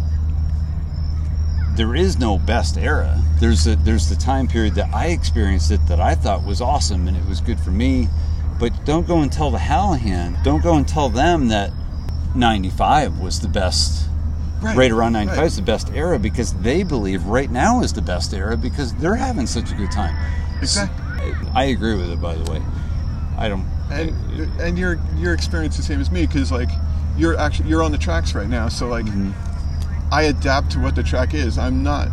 there 1.77 1.95
is 1.95 2.19
no 2.19 2.37
best 2.37 2.77
era. 2.77 3.23
There's 3.39 3.69
a, 3.69 3.77
there's 3.77 4.09
the 4.09 4.17
time 4.17 4.49
period 4.49 4.75
that 4.75 4.93
I 4.93 5.07
experienced 5.07 5.71
it 5.71 5.87
that 5.87 6.01
I 6.01 6.17
thought 6.17 6.45
was 6.45 6.61
awesome 6.61 7.07
and 7.07 7.17
it 7.17 7.25
was 7.27 7.41
good 7.41 7.61
for 7.61 7.71
me. 7.71 8.09
But 8.59 8.73
don't 8.85 9.07
go 9.07 9.21
and 9.21 9.33
tell 9.33 9.53
the 9.53 9.59
Hallahan. 9.59 10.43
Don't 10.43 10.65
go 10.65 10.75
and 10.75 10.89
tell 10.89 11.09
them 11.09 11.47
that 11.49 11.71
95 12.35 13.21
was 13.21 13.39
the 13.39 13.47
best. 13.47 14.09
Right, 14.61 14.77
Right, 14.77 14.91
around 14.91 15.13
95 15.13 15.37
right. 15.39 15.47
is 15.47 15.57
the 15.57 15.63
best 15.63 15.91
era 15.95 16.19
because 16.19 16.53
they 16.55 16.83
believe 16.83 17.25
right 17.27 17.51
now 17.51 17.81
is 17.83 17.93
the 17.93 18.03
best 18.03 18.35
era 18.35 18.57
because 18.57 18.93
they're 18.95 19.15
having 19.15 19.47
such 19.47 19.71
a 19.71 19.75
good 19.75 19.93
time. 19.93 20.17
Exactly. 20.61 21.05
I 21.55 21.65
agree 21.67 21.95
with 21.95 22.11
it, 22.11 22.21
by 22.21 22.35
the 22.35 22.51
way. 22.51 22.61
I 23.37 23.49
don't. 23.49 23.65
and 23.91 24.11
and 24.61 24.77
your 24.79 24.99
your 25.17 25.33
experience 25.33 25.77
the 25.77 25.83
same 25.83 26.01
as 26.01 26.11
me 26.11 26.27
because 26.27 26.51
like 26.53 26.69
you're 27.17 27.39
actually 27.39 27.69
you're 27.71 27.83
on 27.83 27.93
the 27.93 27.97
tracks 27.99 28.35
right 28.35 28.49
now 28.49 28.69
so 28.69 28.87
like 28.87 29.07
Mhm. 29.07 29.33
i 30.13 30.25
adapt 30.25 30.71
to 30.73 30.79
what 30.79 30.95
the 30.95 31.03
track 31.03 31.33
is 31.33 31.57
i'm 31.57 31.83
not 31.83 32.09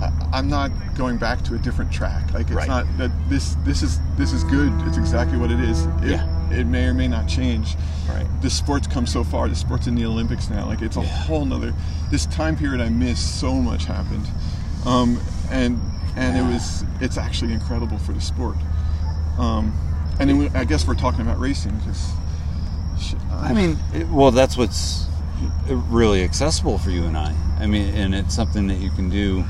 I- 0.00 0.10
i'm 0.32 0.48
not 0.48 0.70
going 0.96 1.18
back 1.18 1.42
to 1.44 1.54
a 1.54 1.58
different 1.58 1.92
track 1.92 2.32
like 2.32 2.46
it's 2.46 2.52
Right. 2.52 2.66
not 2.68 2.86
that 2.96 3.10
this 3.28 3.56
this 3.64 3.82
is 3.82 4.00
this 4.16 4.32
is 4.32 4.42
good 4.44 4.72
it's 4.86 4.96
exactly 4.96 5.36
what 5.36 5.50
it 5.50 5.60
is 5.60 5.84
it, 6.02 6.12
Yeah. 6.12 6.26
It 6.52 6.66
may 6.66 6.84
or 6.86 6.94
may 6.94 7.08
not 7.08 7.26
change 7.28 7.74
Right. 8.08 8.26
the 8.42 8.50
sport's 8.50 8.86
come 8.86 9.06
so 9.06 9.22
far 9.24 9.48
the 9.48 9.54
sport's 9.56 9.86
in 9.86 9.94
the 9.94 10.04
olympics 10.04 10.50
now 10.50 10.66
like 10.66 10.82
it's 10.82 10.96
a 10.96 11.00
Yeah. 11.00 11.06
whole 11.06 11.44
nother 11.44 11.72
this 12.10 12.26
time 12.26 12.56
period 12.56 12.80
i 12.80 12.88
missed 12.88 13.40
so 13.40 13.54
much 13.54 13.84
happened 13.84 14.26
um, 14.86 15.20
and 15.50 15.80
and 16.16 16.36
it 16.36 16.42
was 16.52 16.84
it's 17.00 17.16
actually 17.16 17.52
incredible 17.52 17.98
for 17.98 18.12
the 18.12 18.20
sport 18.20 18.56
um, 19.38 19.72
and 20.20 20.38
we, 20.38 20.48
i 20.50 20.64
guess 20.64 20.86
we're 20.86 20.94
talking 20.94 21.20
about 21.20 21.38
racing 21.40 21.76
because 21.78 22.10
I 23.32 23.52
mean, 23.52 23.78
it, 23.92 24.06
well, 24.08 24.30
that's 24.30 24.56
what's 24.56 25.06
really 25.66 26.22
accessible 26.22 26.78
for 26.78 26.90
you 26.90 27.02
and 27.04 27.16
I. 27.16 27.34
I 27.58 27.66
mean, 27.66 27.92
and 27.96 28.14
it's 28.14 28.32
something 28.34 28.68
that 28.68 28.76
you 28.78 28.90
can 28.90 29.10
do 29.10 29.44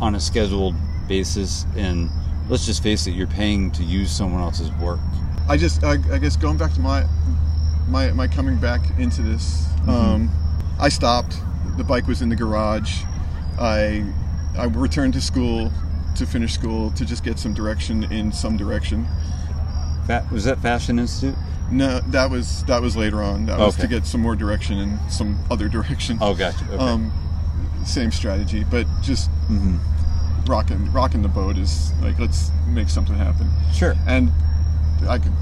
on 0.00 0.16
a 0.16 0.20
scheduled 0.20 0.74
basis, 1.06 1.66
and 1.76 2.10
let's 2.48 2.66
just 2.66 2.82
face 2.82 3.06
it, 3.06 3.12
you're 3.12 3.28
paying 3.28 3.70
to 3.72 3.84
use 3.84 4.10
someone 4.10 4.40
else's 4.42 4.72
work. 4.72 4.98
I 5.48 5.56
just, 5.56 5.84
I, 5.84 5.92
I 6.12 6.18
guess, 6.18 6.36
going 6.36 6.56
back 6.56 6.72
to 6.74 6.80
my, 6.80 7.06
my, 7.88 8.10
my 8.12 8.26
coming 8.26 8.56
back 8.56 8.80
into 8.98 9.22
this, 9.22 9.66
um, 9.86 10.30
I 10.80 10.88
stopped. 10.88 11.36
The 11.76 11.84
bike 11.84 12.06
was 12.06 12.22
in 12.22 12.28
the 12.28 12.36
garage. 12.36 13.02
I, 13.60 14.04
I 14.58 14.64
returned 14.66 15.14
to 15.14 15.20
school 15.20 15.70
to 16.16 16.26
finish 16.26 16.52
school 16.54 16.90
to 16.92 17.04
just 17.04 17.22
get 17.22 17.38
some 17.38 17.54
direction 17.54 18.04
in 18.12 18.32
some 18.32 18.56
direction. 18.56 19.06
That 20.08 20.30
was 20.32 20.44
that 20.44 20.58
Fashion 20.60 20.98
Institute? 20.98 21.36
No, 21.70 22.00
that 22.08 22.30
was 22.30 22.64
that 22.64 22.80
was 22.80 22.96
later 22.96 23.22
on. 23.22 23.46
That 23.46 23.58
was 23.58 23.74
Okay. 23.74 23.82
to 23.82 23.88
get 23.88 24.06
some 24.06 24.20
more 24.20 24.36
direction 24.36 24.78
in 24.78 24.98
some 25.10 25.38
other 25.50 25.68
direction. 25.76 26.16
Oh, 26.20 26.34
gotcha. 26.34 26.64
Okay. 26.70 26.76
Um, 26.76 27.12
same 27.84 28.10
strategy, 28.12 28.64
but 28.64 28.86
just 29.02 29.30
Mhm. 29.50 29.78
rocking 30.48 30.90
rocking 30.92 31.22
the 31.22 31.28
boat 31.28 31.58
is 31.58 31.92
like 32.02 32.18
let's 32.18 32.50
make 32.68 32.88
something 32.88 33.16
happen. 33.16 33.50
Sure. 33.74 33.94
And 34.06 34.30
I 35.08 35.18
could 35.18 35.32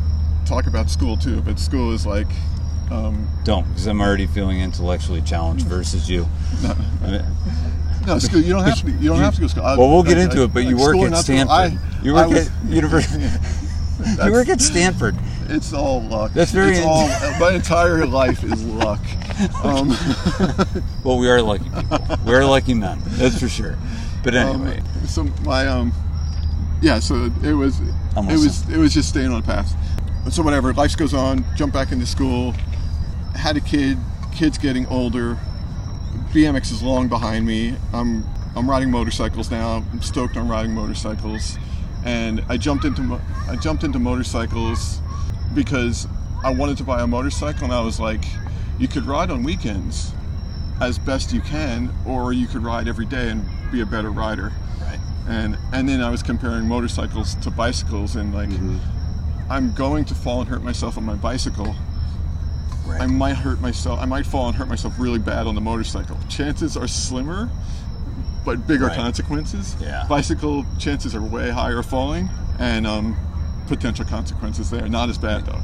talk 0.47 0.67
about 0.67 0.91
school 0.91 1.17
too, 1.17 1.41
but 1.43 1.59
school 1.59 1.93
is 1.93 2.07
like 2.07 2.27
um, 2.91 3.29
Don't, 3.45 3.67
because 3.69 3.87
I'm 3.87 4.01
already 4.01 4.27
feeling 4.27 4.61
intellectually 4.61 5.23
challenged 5.23 5.67
versus 5.67 6.09
you. 6.11 6.27
no, 6.63 6.77
I 7.03 7.11
mean, 7.11 7.25
no 8.07 8.19
school. 8.19 8.41
You 8.41 8.53
don't 8.53 8.65
have 8.65 8.81
to. 8.83 8.91
You 8.91 9.09
don't 9.09 9.19
have 9.21 9.35
to 9.37 9.41
go 9.41 9.47
to 9.47 9.51
school. 9.51 9.65
I- 9.65 9.77
Well, 9.77 9.89
we'll 9.89 10.03
get 10.03 10.19
into 10.19 10.41
I- 10.43 10.45
it, 10.45 10.53
but 10.55 10.65
you 10.65 10.77
work 10.77 10.97
at 10.97 11.17
Stanford. 11.17 11.51
I- 11.51 11.79
you 12.03 12.13
work 12.15 12.29
was- 12.29 12.49
at 12.49 12.65
University. 12.67 13.25
you 14.25 14.33
work 14.33 14.49
at 14.49 14.61
Stanford. 14.61 15.17
It's 15.49 15.73
all 15.73 16.03
luck. 16.03 16.33
That's 16.33 16.51
very 16.51 16.77
It's 16.79 16.87
all. 16.87 17.07
My 17.39 17.53
entire 17.55 18.07
life 18.07 18.43
is 18.45 18.63
luck. 18.65 19.01
Um, 19.65 19.89
Well, 21.03 21.19
we 21.19 21.29
are 21.29 21.43
lucky 21.43 21.69
people. 21.69 21.99
We 22.25 22.35
are 22.35 22.45
lucky 22.45 22.73
men. 22.75 23.01
That's 23.05 23.41
for 23.41 23.49
sure. 23.49 23.77
But 24.23 24.35
anyway, 24.37 24.79
Um, 24.79 25.07
so 25.09 25.25
my 25.43 25.67
um, 25.67 25.93
yeah. 26.85 26.99
So 27.01 27.31
it 27.43 27.55
was 27.55 27.81
I'm 28.15 28.29
it 28.29 28.35
was 28.35 28.69
it 28.69 28.77
was 28.77 28.93
just 28.93 29.09
staying 29.09 29.33
on 29.33 29.41
the 29.41 29.47
path. 29.47 29.75
So 30.31 30.43
whatever, 30.43 30.73
life 30.75 30.97
goes 30.97 31.15
on. 31.15 31.45
Jump 31.57 31.73
back 31.73 31.93
into 31.93 32.07
school. 32.07 32.53
Had 33.35 33.57
a 33.57 33.61
kid. 33.61 33.97
Kid's 34.35 34.59
getting 34.59 34.87
older. 34.87 35.39
BMX 36.33 36.73
is 36.73 36.83
long 36.83 37.09
behind 37.09 37.47
me. 37.47 37.75
I'm 37.93 38.25
I'm 38.55 38.69
riding 38.69 38.91
motorcycles 38.91 39.51
now. 39.51 39.85
I'm 39.93 40.03
stoked 40.03 40.37
on 40.37 40.47
riding 40.47 40.75
motorcycles, 40.75 41.57
and 42.05 42.45
I 42.49 42.59
jumped 42.59 42.85
into 42.85 43.19
I 43.49 43.57
jumped 43.57 43.83
into 43.83 43.99
motorcycles 43.99 45.01
because 45.55 46.07
I 46.45 46.53
wanted 46.53 46.77
to 46.79 46.85
buy 46.85 47.01
a 47.01 47.07
motorcycle, 47.07 47.65
and 47.65 47.73
I 47.73 47.81
was 47.81 47.99
like, 47.99 48.25
you 48.79 48.89
could 48.89 49.07
ride 49.07 49.31
on 49.31 49.43
weekends 49.43 50.13
as 50.83 50.99
best 50.99 51.33
you 51.33 51.41
can, 51.41 51.95
or 52.07 52.35
you 52.35 52.47
could 52.47 52.63
ride 52.63 52.89
every 52.89 53.07
day 53.07 53.31
and 53.31 53.47
be 53.73 53.81
a 53.81 53.87
better 53.87 54.11
rider. 54.11 54.53
And 55.29 55.57
and 55.73 55.89
then 55.89 56.03
I 56.03 56.11
was 56.11 56.23
comparing 56.23 56.67
motorcycles 56.69 57.35
to 57.37 57.51
bicycles, 57.51 58.17
and 58.17 58.35
like 58.35 58.51
I'm 59.51 59.73
going 59.75 60.05
to 60.07 60.15
fall 60.15 60.41
and 60.41 60.49
hurt 60.49 60.63
myself 60.63 60.97
on 60.99 61.05
my 61.05 61.15
bicycle. 61.15 61.75
Right. 62.87 63.01
I 63.01 63.07
might 63.07 63.37
hurt 63.37 63.61
myself. 63.61 63.99
I 64.01 64.05
might 64.05 64.27
fall 64.27 64.49
and 64.49 64.57
hurt 64.57 64.69
myself 64.69 64.95
really 64.99 65.19
bad 65.19 65.47
on 65.47 65.55
the 65.55 65.61
motorcycle. 65.63 66.19
Chances 66.29 66.77
are 66.77 66.87
slimmer, 66.87 67.49
but 68.45 68.67
bigger 68.67 68.87
Right. 68.89 68.97
consequences. 68.97 69.75
Yeah. 69.81 70.05
Bicycle 70.09 70.67
chances 70.79 71.15
are 71.15 71.23
way 71.23 71.51
higher 71.51 71.83
falling, 71.83 72.29
and 72.59 72.87
um, 72.87 73.17
potential 73.67 74.05
consequences 74.05 74.69
there. 74.71 74.87
Not 74.89 75.09
as 75.09 75.17
bad 75.17 75.47
though. 75.47 75.61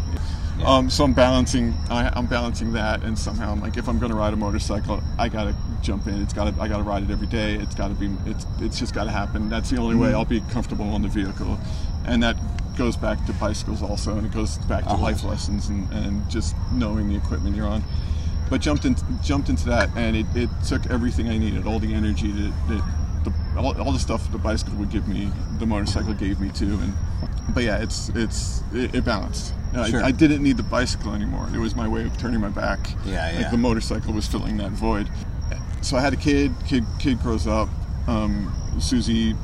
Yeah. 0.61 0.67
Um, 0.77 0.91
so 0.91 1.05
I'm 1.05 1.13
balancing. 1.15 1.75
I, 1.89 2.11
I'm 2.15 2.27
balancing 2.27 2.73
that, 2.75 3.03
and 3.03 3.19
somehow 3.19 3.53
I'm 3.53 3.61
like, 3.61 3.77
if 3.77 3.89
I'm 3.89 3.99
going 3.99 4.11
to 4.13 4.17
ride 4.19 4.33
a 4.33 4.37
motorcycle, 4.37 5.03
I 5.19 5.29
gotta 5.29 5.55
jump 5.83 6.07
in. 6.07 6.21
It's 6.23 6.33
gotta. 6.33 6.55
I 6.61 6.69
gotta 6.69 6.83
ride 6.83 7.03
it 7.03 7.11
every 7.11 7.27
day. 7.27 7.55
It's 7.55 7.75
gotta 7.75 7.95
be. 7.95 8.11
It's. 8.27 8.47
It's 8.61 8.79
just 8.79 8.95
gotta 8.95 9.11
happen. 9.11 9.49
That's 9.49 9.71
the 9.71 9.79
only 9.79 9.97
way 9.97 10.13
I'll 10.13 10.25
be 10.25 10.41
comfortable 10.53 10.89
on 10.91 11.03
the 11.03 11.09
vehicle, 11.09 11.59
and 12.07 12.23
that 12.23 12.37
goes 12.77 12.97
back 12.97 13.25
to 13.27 13.33
bicycles 13.35 13.83
also, 13.83 14.17
and 14.17 14.27
it 14.27 14.33
goes 14.33 14.59
back 14.59 14.85
to 14.85 14.91
Uh-huh. 14.91 15.03
life 15.03 15.25
lessons 15.25 15.69
and, 15.69 15.91
and 15.93 16.29
just 16.31 16.55
knowing 16.73 17.09
the 17.09 17.17
equipment 17.17 17.55
you're 17.57 17.67
on. 17.67 17.83
But 18.49 18.61
jumped 18.61 18.85
in, 18.85 18.97
jumped 19.23 19.49
into 19.49 19.67
that, 19.67 19.91
and 19.97 20.17
it, 20.17 20.27
it 20.35 20.51
took 20.67 20.87
everything 20.91 21.29
I 21.29 21.39
needed, 21.39 21.67
all 21.67 21.79
the 21.79 21.93
energy 21.95 22.33
that, 22.33 22.53
that 22.69 22.83
the, 23.25 23.33
all, 23.59 23.81
all 23.81 23.93
the 23.93 23.99
stuff 23.99 24.31
the 24.33 24.39
bicycle 24.39 24.75
would 24.77 24.91
give 24.91 25.07
me, 25.09 25.31
the 25.59 25.67
motorcycle 25.67 26.15
gave 26.15 26.41
me 26.41 26.49
too. 26.51 26.79
And 26.83 26.95
but 27.55 27.65
yeah, 27.65 27.83
it's 27.83 28.09
it's 28.15 28.63
it, 28.73 28.95
it 28.95 29.05
balanced. 29.05 29.55
I- 29.75 29.89
Sure. 29.91 30.03
I, 30.05 30.11
didn't 30.11 30.43
need 30.43 30.57
the 30.57 30.63
bicycle 30.65 31.13
anymore. 31.15 31.49
It 31.55 31.59
was 31.59 31.75
my 31.77 31.87
way 31.89 32.05
of 32.05 32.17
turning 32.19 32.41
my 32.41 32.49
back. 32.49 32.81
Yeah, 33.05 33.31
Like 33.37 33.51
the 33.51 33.57
motorcycle 33.57 34.13
was 34.13 34.27
filling 34.27 34.57
that 34.59 34.71
void. 34.73 35.09
So 35.83 35.97
I 35.97 36.01
had 36.01 36.13
a 36.13 36.17
kid. 36.17 36.53
Kid 36.67 36.85
kid 36.99 37.21
grows 37.21 37.47
up. 37.47 37.69
Um, 38.07 38.53
Susie 38.79 39.35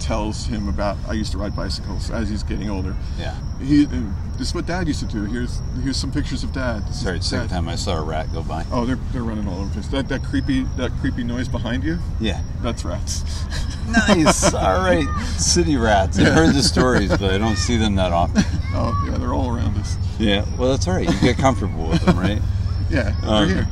tells 0.00 0.46
him 0.46 0.68
about 0.68 0.96
I 1.08 1.12
used 1.12 1.32
to 1.32 1.38
ride 1.38 1.54
bicycles 1.56 2.10
as 2.10 2.28
he's 2.28 2.42
getting 2.42 2.70
older. 2.70 2.94
Yeah. 3.18 3.36
He 3.60 3.84
this 3.84 4.48
is 4.48 4.54
what 4.54 4.66
Dad 4.66 4.86
used 4.86 5.00
to 5.00 5.06
do. 5.06 5.24
Here's 5.24 5.60
here's 5.82 5.96
some 5.96 6.12
pictures 6.12 6.44
of 6.44 6.52
Dad. 6.52 6.86
This 6.86 7.02
Sorry, 7.02 7.20
second 7.20 7.48
Dad. 7.48 7.54
time 7.54 7.68
I 7.68 7.74
saw 7.74 7.96
a 7.98 8.02
rat 8.02 8.32
go 8.32 8.42
by. 8.42 8.64
Oh, 8.70 8.84
they're, 8.86 8.98
they're 9.12 9.22
running 9.24 9.48
all 9.48 9.56
over 9.58 9.66
the 9.66 9.72
place. 9.72 9.88
That 9.88 10.08
that 10.08 10.22
creepy 10.22 10.62
that 10.76 10.92
creepy 11.00 11.24
noise 11.24 11.48
behind 11.48 11.82
you. 11.84 11.98
Yeah. 12.20 12.42
That's 12.62 12.84
rats. 12.84 13.24
Nice. 13.88 14.52
All 14.52 14.80
right. 14.82 15.06
City 15.38 15.78
rats. 15.78 16.18
I've 16.18 16.34
heard 16.34 16.54
the 16.54 16.62
stories, 16.62 17.08
but 17.08 17.32
I 17.32 17.38
don't 17.38 17.56
see 17.56 17.78
them 17.78 17.94
that 17.94 18.12
often. 18.12 18.42
oh 18.74 19.06
yeah, 19.10 19.16
they're 19.16 19.32
all 19.32 19.48
around 19.48 19.78
us. 19.78 19.96
Yeah. 20.18 20.44
Well, 20.58 20.70
that's 20.72 20.86
all 20.86 20.92
right. 20.94 21.10
You 21.10 21.18
get 21.22 21.38
comfortable 21.38 21.88
with 21.88 22.02
them, 22.04 22.18
right? 22.18 22.42
Yeah, 22.90 23.14
Um, 23.22 23.48
here. 23.48 23.68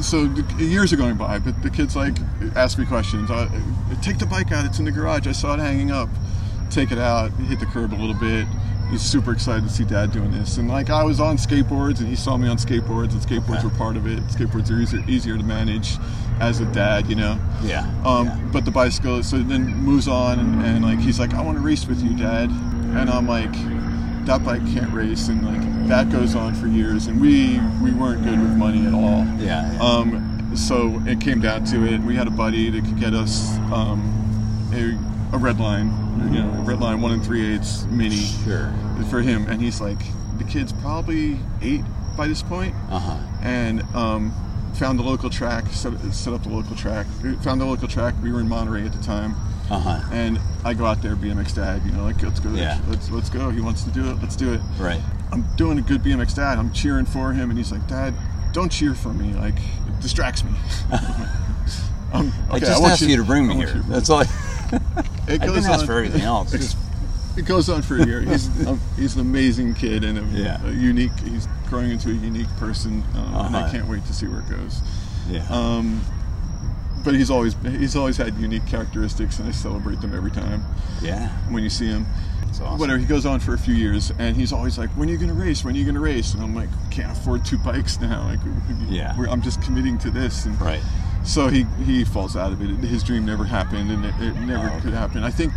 So 0.00 0.26
the, 0.26 0.64
years 0.64 0.92
are 0.92 0.96
going 0.96 1.16
by, 1.16 1.38
but 1.38 1.62
the 1.62 1.70
kids 1.70 1.94
like 1.94 2.16
ask 2.56 2.78
me 2.78 2.84
questions. 2.86 3.30
Uh, 3.30 3.48
take 4.02 4.18
the 4.18 4.26
bike 4.26 4.50
out; 4.52 4.64
it's 4.64 4.78
in 4.78 4.84
the 4.84 4.90
garage. 4.92 5.26
I 5.26 5.32
saw 5.32 5.54
it 5.54 5.60
hanging 5.60 5.90
up. 5.90 6.08
Take 6.70 6.90
it 6.90 6.98
out. 6.98 7.30
Hit 7.32 7.60
the 7.60 7.66
curb 7.66 7.92
a 7.92 7.96
little 7.96 8.14
bit. 8.18 8.46
He's 8.90 9.02
super 9.02 9.32
excited 9.32 9.64
to 9.64 9.70
see 9.70 9.84
Dad 9.84 10.12
doing 10.12 10.32
this. 10.32 10.58
And 10.58 10.68
like 10.68 10.90
I 10.90 11.02
was 11.04 11.20
on 11.20 11.36
skateboards, 11.36 12.00
and 12.00 12.08
he 12.08 12.16
saw 12.16 12.36
me 12.36 12.48
on 12.48 12.56
skateboards, 12.56 13.12
and 13.12 13.20
skateboards 13.20 13.58
Okay. 13.58 13.68
were 13.68 13.74
part 13.78 13.96
of 13.96 14.06
it. 14.06 14.18
Skateboards 14.28 14.70
are 14.70 14.80
easier, 14.80 15.02
easier 15.08 15.36
to 15.36 15.42
manage 15.44 15.96
as 16.40 16.60
a 16.60 16.66
dad, 16.72 17.06
you 17.08 17.14
know. 17.14 17.38
Yeah. 17.62 17.80
Um, 18.04 18.26
yeah. 18.26 18.38
But 18.52 18.64
the 18.64 18.70
bicycle, 18.70 19.22
so 19.22 19.38
then 19.38 19.66
moves 19.76 20.08
on, 20.08 20.38
and, 20.40 20.62
and 20.64 20.84
like 20.84 20.98
he's 20.98 21.18
like, 21.20 21.32
I 21.34 21.42
want 21.42 21.56
to 21.58 21.62
race 21.62 21.86
with 21.86 22.02
you, 22.02 22.16
Dad. 22.16 22.50
And 22.50 23.08
I'm 23.08 23.26
like, 23.26 23.54
that 24.26 24.44
bike 24.44 24.64
can't 24.72 24.92
race, 24.92 25.28
and 25.28 25.44
like 25.44 25.88
that 25.88 26.10
goes 26.10 26.34
on 26.34 26.54
for 26.54 26.66
years, 26.66 27.06
and 27.06 27.20
we 27.20 27.58
we 27.82 27.92
weren't 27.92 28.22
good 28.24 28.40
with 28.40 28.56
money 28.56 28.86
at 28.86 28.94
all. 28.94 29.24
Yeah. 29.38 29.72
yeah. 29.72 29.78
Um, 29.80 30.52
so 30.56 31.00
it 31.06 31.20
came 31.20 31.40
down 31.40 31.64
to 31.66 31.84
it. 31.86 32.00
We 32.00 32.14
had 32.14 32.26
a 32.26 32.30
buddy 32.30 32.70
that 32.70 32.84
could 32.84 33.00
get 33.00 33.14
us 33.14 33.56
um, 33.72 34.70
a, 34.74 35.34
a 35.34 35.38
red 35.38 35.58
line, 35.58 35.88
you 36.32 36.42
know, 36.42 36.50
a 36.50 36.62
red 36.62 36.80
line 36.80 37.00
one 37.00 37.12
and 37.12 37.24
three 37.24 37.54
eighths 37.54 37.84
mini 37.86 38.16
sure. 38.16 38.72
for 39.10 39.22
him, 39.22 39.46
and 39.48 39.60
he's 39.60 39.80
like, 39.80 39.98
the 40.38 40.44
kid's 40.44 40.72
probably 40.74 41.38
eight 41.62 41.82
by 42.16 42.26
this 42.28 42.42
point, 42.42 42.74
Uh 42.90 42.98
huh. 42.98 43.18
and 43.42 43.82
um, 43.94 44.32
found 44.74 44.98
the 44.98 45.02
local 45.02 45.30
track, 45.30 45.66
set, 45.68 45.98
set 46.12 46.34
up 46.34 46.42
the 46.42 46.50
local 46.50 46.76
track, 46.76 47.06
found 47.42 47.60
the 47.60 47.64
local 47.64 47.88
track. 47.88 48.14
We 48.22 48.30
were 48.30 48.40
in 48.40 48.48
Monterey 48.48 48.84
at 48.84 48.92
the 48.92 49.02
time, 49.02 49.34
Uh 49.72 49.78
huh. 49.78 50.00
and 50.12 50.38
I 50.64 50.74
go 50.74 50.84
out 50.84 51.00
there, 51.02 51.16
BMX 51.16 51.54
dad, 51.54 51.82
you 51.86 51.92
know, 51.92 52.04
like 52.04 52.22
let's 52.22 52.40
go, 52.40 52.50
Yeah. 52.50 52.78
let's 52.88 53.10
let's 53.10 53.30
go. 53.30 53.50
He 53.50 53.60
wants 53.60 53.84
to 53.84 53.90
do 53.90 54.10
it, 54.10 54.16
let's 54.20 54.36
do 54.36 54.52
it. 54.52 54.60
Right. 54.78 55.00
I'm 55.32 55.44
doing 55.56 55.78
a 55.78 55.82
good 55.82 56.02
BMX 56.02 56.34
dad. 56.34 56.58
I'm 56.58 56.72
cheering 56.72 57.06
for 57.06 57.32
him, 57.32 57.48
and 57.48 57.58
he's 57.58 57.72
like, 57.72 57.86
Dad, 57.88 58.12
don't 58.52 58.70
cheer 58.70 58.94
for 58.94 59.14
me. 59.14 59.32
Like, 59.32 59.54
it 59.56 60.00
distracts 60.02 60.44
me. 60.44 60.50
um, 62.12 62.30
I 62.50 62.56
okay, 62.56 62.60
just 62.66 62.80
want 62.82 62.92
asked 62.92 63.02
you, 63.02 63.16
to 63.16 63.24
bring 63.24 63.46
me 63.46 63.56
here. 63.56 63.76
you- 63.76 63.82
That's 63.88 64.10
all. 64.10 64.18
I, 64.20 64.24
It 65.28 65.40
I 65.40 65.46
goes 65.46 65.54
didn't 65.56 65.70
ask 65.70 65.80
on- 65.80 65.86
for 65.86 65.92
everything 65.98 66.22
else. 66.22 66.50
Just 66.58 66.76
It 67.38 67.46
goes 67.46 67.68
on 67.70 67.80
for 67.82 67.96
a 67.96 68.04
year. 68.04 68.20
He's 68.20 68.66
um, 68.66 68.78
he's 68.96 69.14
an 69.14 69.20
amazing 69.22 69.72
kid 69.74 70.04
and 70.04 70.18
a, 70.18 70.38
Yeah. 70.38 70.62
a 70.66 70.70
unique. 70.72 71.12
He's 71.20 71.46
growing 71.70 71.90
into 71.90 72.10
a 72.10 72.14
unique 72.14 72.48
person, 72.58 73.02
um, 73.14 73.34
and 73.46 73.56
I 73.56 73.60
Uh-huh. 73.62 73.70
can't 73.70 73.88
wait 73.88 74.04
to 74.06 74.12
see 74.12 74.26
where 74.26 74.40
it 74.40 74.48
goes. 74.50 74.80
yeah. 75.30 75.46
Um, 75.48 76.02
but 77.04 77.14
he's 77.14 77.30
always 77.30 77.54
he's 77.64 77.96
always 77.96 78.16
had 78.16 78.36
unique 78.38 78.66
characteristics, 78.66 79.38
and 79.38 79.48
I 79.48 79.52
celebrate 79.52 80.00
them 80.00 80.14
every 80.14 80.30
time 80.30 80.64
yeah. 81.00 81.28
when 81.50 81.62
you 81.62 81.70
see 81.70 81.86
him. 81.86 82.06
Awesome. 82.62 82.78
Whatever. 82.78 82.98
He 82.98 83.06
goes 83.06 83.24
on 83.26 83.40
for 83.40 83.54
a 83.54 83.58
few 83.58 83.74
years, 83.74 84.12
and 84.18 84.36
he's 84.36 84.52
always 84.52 84.78
like, 84.78 84.90
"When 84.90 85.08
are 85.08 85.12
you 85.12 85.18
going 85.18 85.30
to 85.30 85.34
race? 85.34 85.64
When 85.64 85.74
are 85.74 85.78
you 85.78 85.84
going 85.84 85.94
to 85.96 86.00
race?" 86.00 86.34
And 86.34 86.42
I'm 86.42 86.54
like, 86.54 86.68
"Can't 86.90 87.10
afford 87.10 87.44
two 87.44 87.56
bikes 87.58 87.98
now. 87.98 88.24
Like, 88.24 88.38
Yeah. 88.88 89.16
we're, 89.18 89.26
I'm 89.26 89.40
just 89.42 89.60
committing 89.62 89.98
to 89.98 90.10
this." 90.10 90.44
And 90.44 90.60
Right. 90.60 90.82
so 91.24 91.48
he 91.48 91.64
he 91.84 92.04
falls 92.04 92.36
out 92.36 92.52
of 92.52 92.60
it. 92.62 92.68
His 92.86 93.02
dream 93.02 93.24
never 93.24 93.44
happened, 93.44 93.90
and 93.90 94.04
it, 94.04 94.14
it 94.20 94.36
never 94.40 94.64
Oh, 94.68 94.72
okay. 94.74 94.80
could 94.82 94.92
happen. 94.94 95.24
I 95.24 95.30
think 95.30 95.52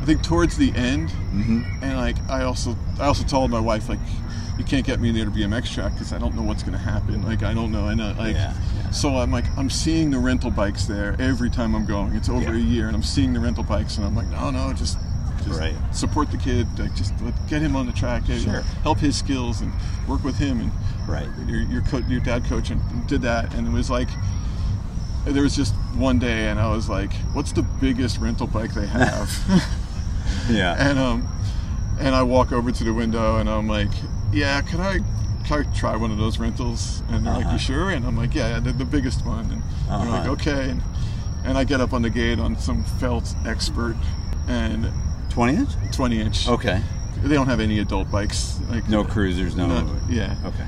I 0.00 0.04
think 0.06 0.22
towards 0.22 0.56
the 0.56 0.72
end, 0.74 1.10
Mm-hmm. 1.10 1.84
and 1.84 1.96
like 1.98 2.16
I 2.28 2.42
also 2.44 2.74
I 2.98 3.04
also 3.04 3.22
told 3.24 3.50
my 3.50 3.60
wife 3.60 3.88
like, 3.88 4.00
you 4.58 4.64
can't 4.64 4.84
get 4.84 4.98
me 4.98 5.12
near 5.12 5.26
the 5.26 5.30
BMX 5.30 5.72
track 5.72 5.92
because 5.92 6.12
I 6.12 6.18
don't 6.18 6.34
know 6.34 6.42
what's 6.42 6.62
going 6.62 6.72
to 6.76 6.82
happen. 6.82 7.22
Like 7.22 7.42
I 7.44 7.52
don't 7.54 7.70
know. 7.70 7.84
I 7.86 7.94
know 7.94 8.12
like. 8.18 8.34
Yeah. 8.34 8.54
So 8.90 9.16
I'm 9.16 9.30
like 9.30 9.44
I'm 9.56 9.70
seeing 9.70 10.10
the 10.10 10.18
rental 10.18 10.50
bikes 10.50 10.84
there 10.86 11.16
every 11.20 11.48
time 11.50 11.74
I'm 11.74 11.86
going. 11.86 12.14
It's 12.14 12.28
over 12.28 12.52
Yeah. 12.54 12.58
a 12.58 12.58
year, 12.58 12.86
and 12.88 12.96
I'm 12.96 13.02
seeing 13.02 13.32
the 13.32 13.40
rental 13.40 13.62
bikes, 13.64 13.96
and 13.96 14.06
I'm 14.06 14.14
like, 14.16 14.28
no, 14.28 14.50
no, 14.50 14.72
just. 14.72 14.98
Just 15.46 15.58
Right. 15.58 15.74
support 15.90 16.30
the 16.30 16.36
kid. 16.36 16.66
Like 16.78 16.94
just 16.94 17.14
get 17.48 17.62
him 17.62 17.74
on 17.74 17.86
the 17.86 17.92
track. 17.92 18.26
Sure. 18.26 18.60
Help 18.82 18.98
his 18.98 19.16
skills 19.16 19.62
and 19.62 19.72
work 20.06 20.22
with 20.22 20.36
him. 20.36 20.60
And 20.60 20.70
Right. 21.08 21.26
your 21.46 21.62
your, 21.62 21.80
co- 21.80 22.02
your 22.08 22.20
dad 22.20 22.44
coach 22.44 22.68
and 22.68 22.82
did 23.06 23.22
that, 23.22 23.54
and 23.54 23.66
it 23.66 23.70
was 23.72 23.88
like 23.88 24.08
there 25.24 25.42
was 25.42 25.56
just 25.56 25.72
one 25.96 26.18
day, 26.18 26.48
and 26.48 26.60
I 26.60 26.70
was 26.70 26.90
like, 26.90 27.10
"What's 27.32 27.52
the 27.52 27.62
biggest 27.62 28.18
rental 28.18 28.46
bike 28.48 28.74
they 28.74 28.86
have?" 28.86 29.30
Yeah. 30.50 30.74
And 30.78 30.98
um, 30.98 31.26
and 31.98 32.14
I 32.14 32.22
walk 32.22 32.52
over 32.52 32.70
to 32.70 32.84
the 32.84 32.92
window 32.92 33.36
and 33.38 33.48
I'm 33.48 33.66
like, 33.66 33.90
yeah, 34.32 34.60
can 34.60 34.80
I? 34.80 34.98
Can 35.44 35.72
try 35.72 35.96
one 35.96 36.10
of 36.10 36.18
those 36.18 36.38
rentals? 36.38 37.02
And 37.08 37.26
they're 37.26 37.32
like, 37.34 37.44
Uh-huh. 37.46 37.52
you 37.54 37.58
sure? 37.58 37.90
And 37.90 38.04
I'm 38.06 38.16
like, 38.16 38.34
yeah, 38.34 38.60
the, 38.60 38.72
the 38.72 38.84
biggest 38.84 39.24
one. 39.26 39.50
And 39.50 39.62
they're 39.88 40.10
like, 40.10 40.20
Uh-huh. 40.22 40.30
okay. 40.32 40.70
And, 40.70 40.82
and 41.44 41.58
I 41.58 41.64
get 41.64 41.80
up 41.80 41.92
on 41.92 42.02
the 42.02 42.10
gate 42.10 42.38
on 42.38 42.56
some 42.58 42.84
felt 42.84 43.34
expert 43.46 43.96
and 44.48 44.90
20 45.30 45.54
inch? 45.56 45.70
20 45.92 46.20
inch. 46.20 46.48
Okay. 46.48 46.82
They 47.22 47.34
don't 47.34 47.46
have 47.48 47.60
any 47.60 47.78
adult 47.80 48.10
bikes. 48.10 48.58
Like 48.70 48.88
No 48.88 49.04
cruisers, 49.04 49.56
no. 49.56 49.66
yeah. 50.08 50.36
Okay. 50.44 50.64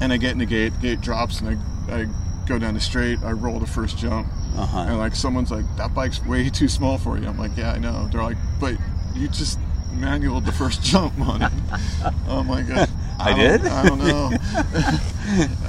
And 0.00 0.12
I 0.12 0.16
get 0.18 0.32
in 0.32 0.38
the 0.38 0.46
gate, 0.46 0.78
gate 0.80 1.00
drops, 1.00 1.40
and 1.40 1.58
I, 1.88 1.94
I 2.00 2.06
go 2.46 2.58
down 2.58 2.74
the 2.74 2.80
straight. 2.80 3.22
I 3.22 3.32
roll 3.32 3.58
the 3.58 3.66
first 3.66 3.96
jump, 3.96 4.28
Uh-huh. 4.56 4.78
and 4.80 4.98
like 4.98 5.16
someone's 5.16 5.50
like, 5.50 5.64
"That 5.78 5.94
bike's 5.94 6.22
way 6.26 6.48
too 6.60 6.68
small 6.68 6.98
for 6.98 7.16
you." 7.18 7.26
I'm 7.26 7.38
like, 7.38 7.56
"Yeah, 7.56 7.72
I 7.72 7.78
know." 7.78 8.06
They're 8.12 8.22
like, 8.22 8.36
"But 8.60 8.74
you 9.14 9.26
just 9.28 9.58
manualed 9.94 10.44
the 10.44 10.52
first 10.52 10.82
jump 10.92 11.18
on 11.20 11.40
it." 11.42 11.52
I'm 12.28 12.46
like, 12.48 12.68
uh, 12.70 12.86
I 13.18 13.30
don't- 13.30 13.38
did? 13.62 13.66
I 13.66 13.86
don't 13.86 13.98
know. 13.98 14.32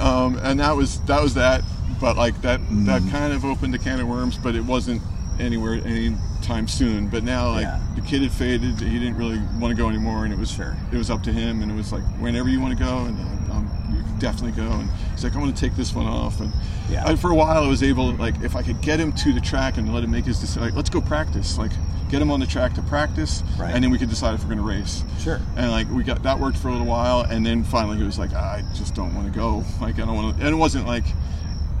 um, 0.00 0.38
and 0.42 0.60
that 0.60 0.76
was 0.76 1.00
that 1.02 1.22
was 1.22 1.34
that. 1.34 1.62
But 2.00 2.16
like 2.16 2.40
that 2.42 2.60
that 2.86 3.02
Mm. 3.02 3.10
kind 3.10 3.32
of 3.32 3.44
opened 3.44 3.74
a 3.74 3.78
can 3.78 3.98
of 4.00 4.06
worms, 4.06 4.38
but 4.38 4.54
it 4.54 4.64
wasn't 4.64 5.02
anywhere 5.40 5.74
anytime 5.84 6.68
soon. 6.68 7.08
But 7.08 7.24
now 7.24 7.50
like 7.50 7.62
Yeah. 7.62 7.80
the 7.96 8.00
kid 8.02 8.22
had 8.22 8.30
faded, 8.32 8.80
he 8.80 8.98
didn't 8.98 9.16
really 9.16 9.40
want 9.58 9.76
to 9.76 9.80
go 9.82 9.88
anymore, 9.88 10.24
and 10.24 10.32
it 10.32 10.38
was 10.38 10.50
Sure. 10.50 10.76
it 10.92 10.96
was 10.96 11.10
up 11.10 11.22
to 11.24 11.32
him, 11.32 11.62
and 11.62 11.70
it 11.72 11.74
was 11.74 11.92
like 11.92 12.02
whenever 12.20 12.48
you 12.48 12.60
want 12.60 12.76
to 12.78 12.84
go, 12.84 12.98
and 13.04 13.18
uh, 13.50 13.54
um, 13.54 13.68
you 13.90 14.02
can 14.02 14.18
definitely 14.20 14.52
go. 14.52 14.70
And 14.70 14.88
he's 15.12 15.24
like, 15.24 15.34
I 15.34 15.38
want 15.38 15.54
to 15.56 15.60
take 15.60 15.76
this 15.76 15.92
one 15.94 16.06
off, 16.06 16.40
and 16.40 16.52
Yeah. 16.88 17.04
I, 17.04 17.16
for 17.16 17.30
a 17.30 17.34
while 17.34 17.64
I 17.64 17.66
was 17.66 17.82
able, 17.82 18.12
like, 18.14 18.40
if 18.42 18.54
I 18.56 18.62
could 18.62 18.80
get 18.80 18.98
him 19.00 19.12
to 19.12 19.32
the 19.32 19.40
track 19.40 19.76
and 19.76 19.92
let 19.92 20.04
him 20.04 20.10
make 20.12 20.24
his 20.24 20.38
decision, 20.38 20.62
like, 20.62 20.74
let's 20.74 20.90
go 20.90 21.00
practice, 21.00 21.58
like, 21.58 21.72
get 22.08 22.22
him 22.22 22.30
on 22.30 22.40
the 22.40 22.46
track 22.46 22.74
to 22.74 22.82
practice, 22.82 23.42
Right. 23.58 23.74
and 23.74 23.82
then 23.84 23.90
we 23.90 23.98
could 23.98 24.08
decide 24.10 24.34
if 24.34 24.40
we're 24.42 24.54
going 24.54 24.58
to 24.58 24.64
race. 24.64 25.04
Sure. 25.20 25.40
And 25.56 25.70
like 25.70 25.88
we 25.90 26.02
got 26.02 26.22
that 26.22 26.38
worked 26.38 26.56
for 26.58 26.68
a 26.68 26.72
little 26.72 26.86
while, 26.86 27.20
and 27.22 27.44
then 27.44 27.64
finally 27.64 27.96
he 27.98 28.02
was 28.04 28.18
like, 28.18 28.32
I 28.32 28.62
just 28.74 28.94
don't 28.94 29.14
want 29.14 29.32
to 29.32 29.38
go. 29.38 29.64
Like 29.80 29.96
I 29.96 30.06
don't 30.06 30.14
want 30.14 30.36
to. 30.38 30.44
And 30.44 30.54
it 30.54 30.58
wasn't 30.58 30.86
like, 30.86 31.04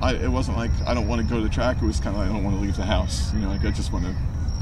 I 0.02 0.14
it 0.14 0.28
wasn't 0.30 0.56
like 0.56 0.70
I 0.86 0.94
don't 0.94 1.08
want 1.08 1.20
to 1.22 1.26
go 1.26 1.36
to 1.36 1.42
the 1.42 1.48
track. 1.48 1.78
It 1.82 1.84
was 1.86 1.98
kind 2.00 2.14
of 2.14 2.22
like 2.22 2.30
I 2.30 2.32
don't 2.32 2.44
want 2.44 2.56
to 2.56 2.62
leave 2.62 2.76
the 2.76 2.84
house. 2.84 3.32
You 3.32 3.40
know, 3.40 3.48
like 3.48 3.64
I 3.64 3.70
just 3.70 3.92
want 3.92 4.04
to 4.04 4.12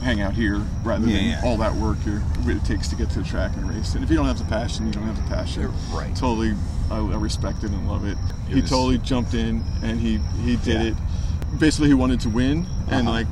hang 0.05 0.21
out 0.21 0.35
here 0.35 0.59
rather 0.85 1.07
Yeah, 1.09 1.17
than 1.17 1.25
yeah. 1.27 1.41
all 1.45 1.57
that 1.57 1.75
work 1.75 1.99
here, 2.01 2.23
it 2.47 2.65
takes 2.65 2.87
to 2.89 2.97
get 2.97 3.09
to 3.11 3.21
the 3.21 3.25
track 3.25 3.57
and 3.57 3.69
race. 3.69 3.95
And 3.95 4.05
if 4.05 4.11
you 4.11 4.17
don't 4.17 4.27
have 4.27 4.39
the 4.39 4.45
passion, 4.45 4.87
you 4.87 4.93
don't 4.93 5.05
have 5.05 5.17
the 5.17 5.35
passion. 5.35 5.73
Right. 5.91 6.15
Totally, 6.15 6.55
I, 6.91 6.99
I 6.99 7.17
respect 7.17 7.65
it 7.65 7.71
and 7.71 7.89
love 7.89 8.05
it. 8.07 8.17
he 8.49 8.61
was- 8.61 8.71
totally 8.71 8.99
jumped 8.99 9.35
in 9.35 9.65
and 9.83 9.99
he 9.99 10.19
he 10.45 10.57
did 10.57 10.81
Yeah. 10.83 10.89
it. 10.91 11.59
Basically, 11.59 11.89
he 11.89 11.95
wanted 11.95 12.21
to 12.21 12.29
win, 12.29 12.67
and 12.91 13.09
Uh-huh. 13.09 13.19
like 13.19 13.27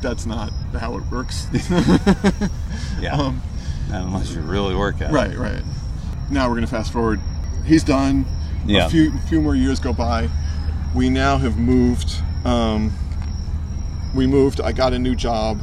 that's 0.00 0.26
not 0.26 0.50
how 0.78 0.96
it 0.96 1.04
works. 1.10 1.46
Yeah. 3.00 3.14
um, 3.14 3.40
Unless 3.90 4.32
you 4.34 4.40
really 4.40 4.74
work 4.74 5.00
at 5.00 5.10
it. 5.10 5.12
Right, 5.14 5.36
right. 5.36 5.62
Now 6.30 6.48
we're 6.48 6.56
gonna 6.56 6.66
fast 6.66 6.92
forward. 6.92 7.20
He's 7.64 7.84
done. 7.84 8.26
Yeah. 8.66 8.86
A 8.86 8.90
few 8.90 9.16
few 9.28 9.40
more 9.40 9.54
years 9.54 9.78
go 9.78 9.92
by. 9.92 10.28
We 10.94 11.08
now 11.08 11.38
have 11.38 11.56
moved. 11.58 12.20
Um, 12.44 12.92
we 14.14 14.26
moved. 14.26 14.60
I 14.60 14.72
got 14.72 14.92
a 14.92 14.98
new 14.98 15.14
job. 15.14 15.60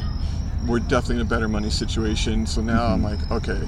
We're 0.66 0.80
definitely 0.80 1.18
in 1.18 1.22
a 1.22 1.26
better 1.26 1.48
money 1.50 1.70
situation. 1.70 2.46
So 2.48 2.62
now 2.62 2.86
I'm 2.86 3.02
Mm-hmm. 3.04 3.32
like, 3.32 3.44
okay, 3.50 3.68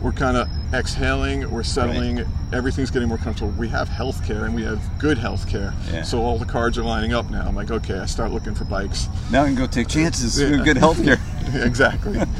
we're 0.00 0.12
kind 0.12 0.36
of 0.38 0.48
exhaling. 0.74 1.50
We're 1.50 1.62
settling. 1.62 2.24
Everything's 2.52 2.90
getting 2.90 3.08
more 3.08 3.18
comfortable. 3.18 3.52
We 3.52 3.68
have 3.68 3.88
health 3.88 4.24
care 4.26 4.44
and 4.44 4.54
we 4.54 4.62
have 4.64 4.80
good 4.98 5.18
health 5.18 5.48
care. 5.48 5.74
Yeah. 5.92 6.02
So 6.02 6.22
all 6.22 6.38
the 6.38 6.44
cards 6.46 6.78
are 6.78 6.84
lining 6.84 7.12
up 7.12 7.30
now. 7.30 7.46
I'm 7.46 7.54
like, 7.54 7.70
okay, 7.70 7.98
I 7.98 8.06
start 8.06 8.30
looking 8.32 8.54
for 8.54 8.64
bikes. 8.64 9.08
Now 9.30 9.42
I 9.42 9.46
can 9.46 9.54
go 9.54 9.66
take 9.66 9.88
chances. 9.88 10.40
Yeah. 10.40 10.62
Good 10.64 10.76
health 10.76 11.02
care. 11.04 11.18
exactly. 11.64 12.20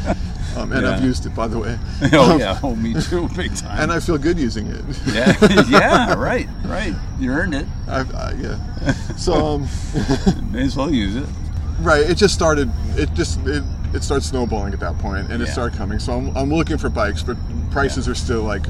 Um, 0.54 0.70
and 0.70 0.86
I've 0.86 1.02
used 1.02 1.24
it, 1.24 1.34
by 1.34 1.48
the 1.48 1.58
way. 1.58 1.78
oh 2.12 2.32
Um, 2.34 2.38
yeah. 2.38 2.60
Oh 2.62 2.76
me 2.76 2.92
too. 2.92 3.26
Big 3.34 3.56
time. 3.56 3.80
And 3.80 3.90
I 3.90 4.00
feel 4.00 4.18
good 4.18 4.38
using 4.38 4.66
it. 4.66 4.84
yeah. 5.06 5.34
yeah. 5.70 6.12
Right. 6.12 6.46
Right. 6.66 6.94
You 7.18 7.30
earned 7.32 7.54
it. 7.54 7.66
I, 7.88 8.00
I, 8.00 8.34
yeah. 8.38 8.92
So, 9.16 9.32
um, 9.32 9.68
May 10.52 10.64
as 10.64 10.76
well 10.76 10.92
use 10.92 11.16
it. 11.16 11.24
right, 11.80 12.02
it 12.02 12.18
just 12.18 12.34
started. 12.34 12.70
It 12.98 13.14
just 13.14 13.40
it, 13.46 13.64
it 13.94 14.02
starts 14.02 14.26
snowballing 14.26 14.72
at 14.72 14.80
that 14.80 14.98
point, 14.98 15.30
and 15.30 15.42
it 15.42 15.46
Yeah. 15.46 15.52
started 15.52 15.76
coming. 15.78 15.98
So 15.98 16.12
I'm, 16.14 16.36
I'm 16.36 16.50
looking 16.52 16.78
for 16.78 16.88
bikes, 16.88 17.22
but 17.22 17.36
prices 17.70 18.08
are 18.08 18.14
still 18.14 18.42
like, 18.42 18.66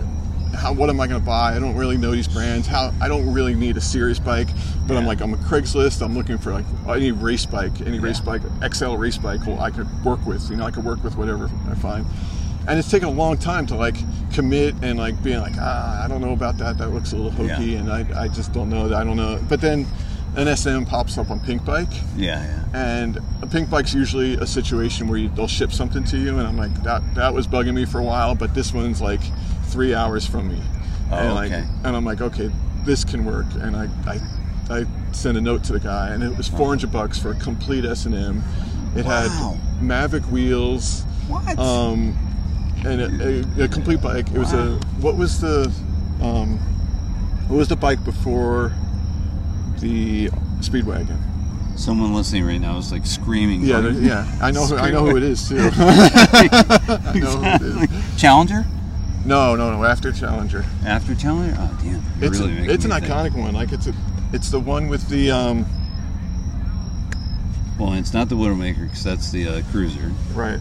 how 0.55 0.73
what 0.73 0.91
am 0.91 1.01
I 1.01 1.07
going 1.07 1.19
to 1.21 1.25
buy? 1.27 1.55
I 1.57 1.59
don't 1.59 1.77
really 1.77 1.97
know 1.97 2.11
these 2.11 2.29
brands. 2.29 2.67
How 2.67 2.93
I 3.01 3.09
don't 3.09 3.33
really 3.33 3.55
need 3.55 3.77
a 3.79 3.81
serious 3.81 4.19
bike, 4.19 4.49
but 4.87 4.97
I'm 4.99 5.07
like 5.07 5.21
I'm 5.23 5.33
a 5.33 5.39
Craigslist. 5.39 6.03
I'm 6.05 6.15
looking 6.15 6.37
for 6.37 6.53
like 6.53 6.67
any 6.89 7.11
race 7.11 7.47
bike, 7.47 7.73
any 7.87 7.99
race 7.99 8.21
bike, 8.21 8.43
XL 8.75 8.97
race 8.97 9.17
bike. 9.17 9.41
Well, 9.47 9.59
I 9.61 9.71
could 9.71 9.89
work 10.05 10.25
with. 10.27 10.51
You 10.51 10.57
know, 10.57 10.67
I 10.67 10.71
could 10.71 10.85
work 10.85 11.03
with 11.03 11.17
whatever 11.17 11.51
I 11.71 11.75
find. 11.75 12.05
And 12.69 12.79
it's 12.79 12.91
taken 12.91 13.09
a 13.09 13.13
long 13.13 13.39
time 13.39 13.67
to 13.69 13.77
like 13.77 13.97
commit 14.35 14.75
and 14.83 14.99
like 14.99 15.21
being 15.23 15.41
like 15.41 15.55
ah 15.59 16.05
I 16.05 16.07
don't 16.07 16.21
know 16.21 16.33
about 16.35 16.59
that. 16.59 16.77
That 16.77 16.89
looks 16.91 17.13
a 17.13 17.17
little 17.17 17.31
hokey, 17.33 17.71
Yeah. 17.73 17.79
and 17.79 17.91
I, 17.91 18.25
I 18.25 18.29
just 18.29 18.53
don't 18.53 18.69
know. 18.69 18.95
I 18.95 19.05
don't 19.05 19.17
know. 19.17 19.41
But 19.49 19.63
then 19.63 19.87
an 20.37 20.57
SM 20.57 20.85
pops 20.85 21.19
up 21.19 21.31
on 21.31 21.41
Pinkbike, 21.41 21.93
Yeah. 22.17 22.43
Yeah. 22.43 22.65
and 23.03 23.19
a 23.43 23.47
pink 23.47 23.69
bike's 23.69 23.93
usually 23.93 24.35
a 24.35 24.47
situation 24.47 25.07
where 25.09 25.19
you, 25.19 25.29
they'll 25.29 25.47
ship 25.47 25.73
something 25.73 26.05
to 26.05 26.17
you 26.17 26.39
and 26.39 26.49
i'm 26.49 26.57
like 26.57 26.73
that 26.85 27.03
that 27.15 27.35
was 27.35 27.47
bugging 27.47 27.75
me 27.75 27.85
for 27.85 27.99
a 27.99 28.03
while 28.03 28.35
but 28.35 28.55
this 28.55 28.73
one's 28.73 29.03
like 29.03 29.21
three 29.67 29.95
hours 29.95 30.27
from 30.27 30.49
me 30.49 30.59
Oh, 31.11 31.17
and 31.17 31.35
like 31.35 31.53
okay. 31.53 31.65
and 31.85 31.95
i'm 31.95 32.05
like 32.07 32.23
okay 32.23 32.51
this 32.85 33.05
can 33.05 33.27
work 33.27 33.45
and 33.61 33.77
i 33.77 33.89
i, 34.07 34.21
I 34.71 34.87
sent 35.13 35.37
a 35.37 35.41
note 35.43 35.65
to 35.65 35.75
the 35.75 35.81
guy 35.81 36.09
and 36.15 36.23
it 36.23 36.35
was 36.35 36.49
400 36.49 36.91
bucks 36.91 37.19
for 37.19 37.33
a 37.33 37.35
complete 37.35 37.85
s&m 37.85 38.43
it 38.97 39.05
Wow. 39.05 39.29
had 39.29 39.83
mavic 39.83 40.27
wheels 40.31 41.03
What? 41.29 41.59
um 41.59 42.17
and 42.87 43.01
a, 43.03 43.61
a, 43.61 43.65
a 43.65 43.69
complete 43.69 44.01
bike 44.01 44.29
it 44.33 44.39
was 44.39 44.55
a 44.55 44.77
what 45.03 45.17
was 45.19 45.41
the 45.43 45.71
um 46.23 46.57
what 47.49 47.59
was 47.59 47.69
the 47.69 47.77
bike 47.77 48.03
before 48.05 48.73
the 49.83 50.29
speedwagon 50.61 51.19
Someone 51.77 52.15
listening 52.15 52.45
right 52.45 52.61
now 52.61 52.77
is 52.77 52.93
like 52.93 53.07
screaming. 53.07 53.63
Yeah, 53.63 53.79
like- 53.79 53.97
yeah. 53.99 54.39
I 54.43 54.51
know. 54.51 54.67
Who, 54.67 54.77
I 54.77 54.91
know 54.91 55.07
who 55.07 55.17
it 55.17 55.23
is 55.23 55.49
too. 55.49 55.57
I 55.73 57.13
know 57.15 57.31
who 57.31 57.67
it 57.83 57.91
is. 57.91 58.21
Challenger? 58.21 58.67
No, 59.25 59.57
no, 59.57 59.75
no. 59.75 59.85
After 59.85 60.13
Challenger, 60.13 60.65
After 60.85 61.15
Challenger? 61.15 61.57
Oh 61.59 61.79
damn! 61.83 62.03
It's 62.21 62.39
really 62.39 62.69
a, 62.69 62.73
it's 62.73 62.85
an 62.85 62.91
think. 62.91 63.07
iconic 63.07 63.35
one. 63.35 63.55
Like 63.55 63.73
it's 63.73 63.87
a, 63.87 63.95
it's 64.33 64.51
the 64.51 64.61
one 64.61 64.89
with 64.89 65.09
the 65.09 65.31
um. 65.31 65.65
Well, 67.79 67.95
it's 67.95 68.13
not 68.13 68.29
the 68.29 68.35
Widowmaker 68.35 68.83
because 68.83 69.03
that's 69.03 69.33
the 69.33 69.49
uh, 69.49 69.63
Cruiser. 69.71 70.13
Right. 70.35 70.61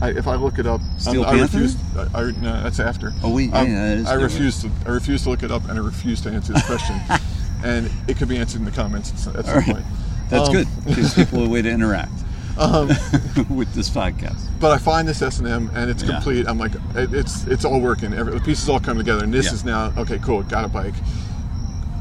I, 0.00 0.10
if 0.10 0.26
I 0.26 0.36
look 0.36 0.58
it 0.58 0.66
up, 0.66 0.80
Steel 0.98 1.24
I, 1.24 1.32
I 1.32 1.40
refuse. 1.42 1.76
I, 1.96 2.20
I, 2.20 2.30
no, 2.32 2.62
that's 2.62 2.80
after. 2.80 3.12
Oh, 3.22 3.34
wait, 3.34 3.52
I, 3.52 3.66
yeah, 3.66 4.04
I 4.06 4.14
refuse 4.14 4.62
to. 4.62 4.70
I 4.86 4.90
refuse 4.90 5.22
to 5.24 5.30
look 5.30 5.42
it 5.42 5.50
up, 5.50 5.68
and 5.68 5.78
I 5.78 5.82
refuse 5.82 6.20
to 6.22 6.30
answer 6.30 6.54
this 6.54 6.66
question. 6.66 6.98
and 7.64 7.90
it 8.08 8.16
could 8.16 8.28
be 8.28 8.36
answered 8.38 8.58
in 8.60 8.64
the 8.64 8.70
comments 8.70 9.10
at, 9.12 9.18
some 9.18 9.34
right. 9.54 9.64
point. 9.64 9.84
That's 10.28 10.48
Um, 10.48 10.54
good. 10.54 10.68
Gives 10.86 11.14
people 11.20 11.44
a 11.44 11.48
way 11.48 11.62
to 11.62 11.70
interact 11.70 12.12
Um, 12.58 12.88
with 13.50 13.72
this 13.74 13.88
podcast. 13.90 14.40
but 14.60 14.70
I 14.72 14.78
find 14.78 15.06
this 15.06 15.20
S 15.22 15.38
and 15.38 15.46
M, 15.48 15.70
and 15.74 15.90
it's 15.90 16.02
Yeah. 16.02 16.12
complete. 16.14 16.46
I'm 16.48 16.58
like, 16.58 16.72
it, 16.94 17.12
it's 17.14 17.44
it's 17.46 17.64
all 17.64 17.80
working. 17.80 18.12
Every, 18.14 18.32
the 18.34 18.40
pieces 18.40 18.68
all 18.68 18.80
come 18.80 18.96
together, 18.98 19.22
and 19.24 19.32
this 19.32 19.46
Yeah. 19.46 19.52
is 19.54 19.64
now 19.64 19.92
okay. 19.98 20.18
Cool, 20.18 20.42
got 20.44 20.64
a 20.64 20.68
bike. 20.68 20.94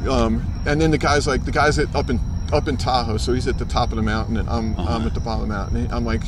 Um, 0.09 0.43
and 0.65 0.79
then 0.79 0.91
the 0.91 0.97
guy's 0.97 1.25
like, 1.27 1.45
the 1.45 1.51
guy's 1.51 1.79
at, 1.79 1.93
up 1.95 2.09
in 2.09 2.19
up 2.53 2.67
in 2.67 2.77
Tahoe, 2.77 3.17
so 3.17 3.33
he's 3.33 3.47
at 3.47 3.57
the 3.57 3.65
top 3.65 3.89
of 3.89 3.95
the 3.95 4.01
mountain, 4.03 4.37
and 4.37 4.47
I'm 4.49 4.73
I'm 4.79 4.79
Uh-huh. 4.87 5.05
at 5.07 5.13
the 5.13 5.19
bottom 5.19 5.43
of 5.43 5.47
the 5.49 5.53
mountain. 5.55 5.89
I'm 5.91 6.05
like, 6.05 6.21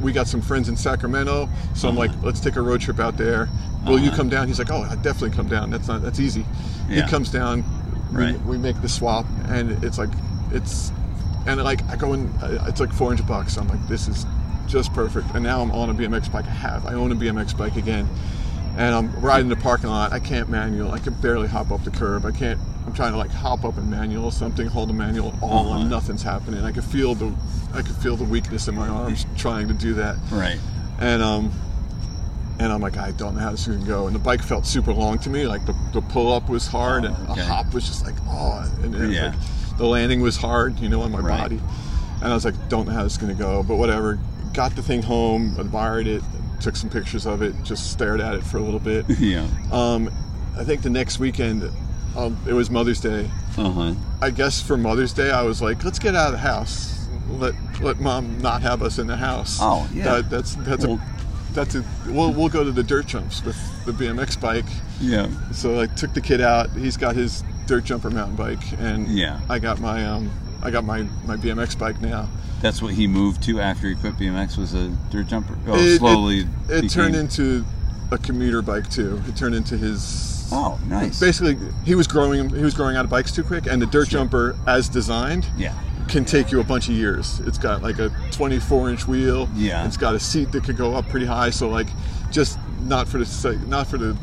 we 0.00 0.10
got 0.12 0.26
some 0.26 0.40
friends 0.40 0.68
in 0.70 0.76
Sacramento, 0.76 1.48
so 1.74 1.88
I'm 1.88 1.96
like, 1.96 2.10
let's 2.22 2.40
take 2.40 2.56
a 2.56 2.62
road 2.62 2.80
trip 2.80 2.98
out 2.98 3.16
there. 3.18 3.48
Will 3.86 3.98
you 3.98 4.08
Uh-huh. 4.08 4.16
come 4.16 4.28
down? 4.30 4.48
He's 4.48 4.58
like, 4.58 4.70
oh, 4.70 4.82
I 4.90 4.94
definitely 4.96 5.30
come 5.36 5.48
down. 5.48 5.70
That's 5.70 5.86
not 5.86 6.02
that's 6.02 6.18
easy. 6.18 6.44
Yeah. 6.88 7.04
He 7.04 7.10
comes 7.10 7.30
down. 7.30 7.62
We, 8.12 8.16
Right. 8.24 8.44
we 8.46 8.58
make 8.58 8.80
the 8.82 8.88
swap, 8.88 9.24
and 9.48 9.82
it's 9.84 9.98
like, 9.98 10.10
it's, 10.52 10.92
and 11.46 11.62
like 11.62 11.82
I 11.88 11.96
go 11.96 12.12
in, 12.12 12.26
uh, 12.42 12.64
it's 12.68 12.80
like 12.80 12.92
400 12.92 13.26
bucks. 13.26 13.56
I'm 13.56 13.68
like, 13.68 13.86
this 13.88 14.08
is 14.08 14.26
just 14.66 14.92
perfect. 14.94 15.28
And 15.34 15.42
now 15.44 15.60
I'm 15.62 15.70
on 15.72 15.90
a 15.90 15.94
BMX 15.94 16.30
bike. 16.30 16.46
I 16.46 16.50
have. 16.50 16.86
I 16.86 16.94
own 16.94 17.12
a 17.12 17.14
BMX 17.14 17.56
bike 17.56 17.76
again, 17.76 18.08
and 18.76 18.94
I'm 18.94 19.12
riding 19.20 19.48
the 19.48 19.56
parking 19.56 19.88
lot. 19.90 20.12
I 20.12 20.18
can't 20.18 20.48
manual. 20.48 20.92
I 20.92 20.98
can 20.98 21.14
barely 21.14 21.48
hop 21.48 21.70
up 21.70 21.84
the 21.84 21.90
curb. 21.90 22.24
I 22.26 22.32
can't. 22.32 22.58
I'm 22.86 22.92
trying 22.94 23.12
to 23.12 23.18
like 23.18 23.30
hop 23.30 23.64
up 23.64 23.76
and 23.78 23.88
manual 23.90 24.30
something, 24.30 24.66
hold 24.66 24.88
the 24.88 24.92
manual 24.94 25.34
all 25.40 25.66
Uh-huh. 25.66 25.78
on. 25.80 25.88
Nothing's 25.90 26.22
happening. 26.22 26.64
I 26.64 26.72
can 26.72 26.82
feel 26.82 27.14
the, 27.14 27.32
I 27.74 27.82
can 27.82 27.94
feel 27.94 28.16
the 28.16 28.24
weakness 28.24 28.66
in 28.68 28.74
my 28.74 28.88
arms 28.88 29.26
trying 29.36 29.68
to 29.68 29.74
do 29.74 29.94
that 29.94 30.16
Right. 30.32 30.58
and 30.98 31.22
um 31.22 31.52
and 32.60 32.72
I'm 32.72 32.80
like 32.80 32.96
I 32.98 33.10
don't 33.12 33.34
know 33.34 33.40
how 33.40 33.50
this 33.50 33.66
is 33.66 33.76
gonna 33.76 33.88
go 33.88 34.06
and 34.06 34.14
the 34.14 34.18
bike 34.20 34.42
felt 34.42 34.66
super 34.66 34.92
long 34.92 35.18
to 35.20 35.30
me 35.30 35.46
like 35.46 35.64
the, 35.66 35.74
the 35.92 36.02
pull 36.02 36.32
up 36.32 36.48
was 36.48 36.66
hard 36.66 37.04
Oh, 37.04 37.08
and 37.08 37.16
okay. 37.30 37.40
the 37.40 37.46
hop 37.46 37.72
was 37.72 37.86
just 37.86 38.04
like 38.04 38.14
oh 38.28 38.70
and, 38.82 38.94
and 38.94 39.12
Yeah. 39.12 39.28
like, 39.30 39.78
the 39.78 39.86
landing 39.86 40.20
was 40.20 40.36
hard 40.36 40.78
you 40.78 40.88
know 40.88 41.00
on 41.02 41.10
my 41.10 41.18
Right. 41.20 41.40
body 41.40 41.60
and 42.22 42.30
I 42.30 42.34
was 42.34 42.44
like 42.44 42.54
don't 42.68 42.86
know 42.86 42.92
how 42.92 43.02
this 43.02 43.12
is 43.12 43.18
gonna 43.18 43.34
go 43.34 43.62
but 43.62 43.76
whatever 43.76 44.18
got 44.52 44.76
the 44.76 44.82
thing 44.82 45.02
home 45.02 45.56
admired 45.58 46.06
it 46.06 46.22
took 46.60 46.76
some 46.76 46.90
pictures 46.90 47.24
of 47.26 47.40
it 47.40 47.54
just 47.64 47.90
stared 47.92 48.20
at 48.20 48.34
it 48.34 48.42
for 48.44 48.58
a 48.58 48.62
little 48.62 48.80
bit 48.80 49.06
Yeah. 49.18 49.46
um 49.72 50.10
I 50.58 50.64
think 50.64 50.82
the 50.82 50.90
next 50.90 51.18
weekend 51.18 51.68
um, 52.16 52.36
it 52.46 52.52
was 52.52 52.70
Mother's 52.70 53.00
Day 53.00 53.30
Uh 53.56 53.70
huh. 53.70 53.94
I 54.20 54.30
guess 54.30 54.60
for 54.60 54.76
Mother's 54.76 55.12
Day, 55.14 55.30
I 55.30 55.42
was 55.42 55.62
like, 55.62 55.82
let's 55.84 55.98
get 56.00 56.14
out 56.16 56.26
of 56.26 56.32
the 56.32 56.38
house. 56.38 57.06
Let 57.30 57.54
let 57.80 58.00
mom 58.00 58.38
not 58.40 58.60
have 58.62 58.82
us 58.82 58.98
in 58.98 59.06
the 59.06 59.16
house. 59.16 59.58
Oh, 59.62 59.88
yeah. 59.94 60.04
That, 60.16 60.28
that's 60.30 60.56
that's 60.56 60.84
Well, 60.84 60.96
a 60.96 61.19
that's 61.54 61.74
a 61.74 61.84
we'll, 62.06 62.32
we'll 62.32 62.48
go 62.48 62.64
to 62.64 62.70
the 62.72 62.82
dirt 62.82 63.06
jumps 63.06 63.42
with 63.44 63.56
the 63.86 63.92
BMX 63.92 64.40
bike. 64.40 64.64
Yeah. 65.00 65.28
So 65.52 65.80
I 65.80 65.86
took 65.86 66.12
the 66.14 66.20
kid 66.20 66.40
out. 66.40 66.70
He's 66.70 66.96
got 66.96 67.14
his 67.16 67.42
dirt 67.66 67.84
jumper 67.84 68.10
mountain 68.10 68.36
bike, 68.36 68.62
and 68.78 69.06
Yeah. 69.08 69.40
I 69.48 69.58
got 69.58 69.80
my 69.80 70.04
um 70.06 70.30
I 70.62 70.70
got 70.70 70.84
my 70.84 71.02
my 71.26 71.36
BMX 71.36 71.78
bike 71.78 72.00
now. 72.00 72.28
That's 72.62 72.82
what 72.82 72.92
he 72.92 73.06
moved 73.06 73.42
to 73.44 73.58
after 73.60 73.88
he 73.88 73.94
quit 73.94 74.16
BMX 74.16 74.58
was 74.58 74.74
a 74.74 74.88
dirt 75.10 75.28
jumper. 75.28 75.56
Oh, 75.66 75.74
It- 75.76 75.80
it- 75.94 75.98
slowly. 75.98 76.46
It, 76.68 76.90
turned 76.90 77.12
became- 77.12 77.14
into 77.14 77.64
a 78.10 78.18
commuter 78.18 78.60
bike 78.60 78.90
too. 78.90 79.22
It 79.26 79.36
turned 79.36 79.54
into 79.54 79.76
his. 79.78 80.48
Oh, 80.52 80.78
nice. 80.88 81.20
Basically, 81.20 81.56
he 81.84 81.94
was 81.94 82.06
growing. 82.08 82.48
He 82.50 82.62
was 82.64 82.74
growing 82.74 82.96
out 82.96 83.04
of 83.04 83.10
bikes 83.10 83.30
too 83.32 83.44
quick, 83.44 83.66
and 83.66 83.80
the 83.80 83.86
dirt 83.86 84.08
Sure. 84.08 84.20
jumper, 84.20 84.56
as 84.66 84.88
designed, 84.88 85.46
Yeah. 85.56 85.72
Can 86.10 86.24
take 86.24 86.50
you 86.50 86.60
a 86.60 86.64
bunch 86.64 86.88
of 86.88 86.94
years. 86.94 87.40
It's 87.40 87.58
got 87.58 87.82
like 87.82 87.98
a 87.98 88.10
24 88.32 88.90
inch 88.90 89.06
wheel. 89.06 89.48
Yeah. 89.54 89.86
It's 89.86 89.96
got 89.96 90.14
a 90.14 90.20
seat 90.20 90.52
that 90.52 90.64
could 90.64 90.76
go 90.76 90.94
up 90.94 91.08
pretty 91.08 91.26
high. 91.26 91.50
So 91.50 91.68
like, 91.68 91.88
just 92.30 92.58
not 92.82 93.08
for 93.08 93.18
the 93.18 93.26
sake, 93.26 93.60
not 93.66 93.86
for 93.86 93.98
the, 93.98 94.16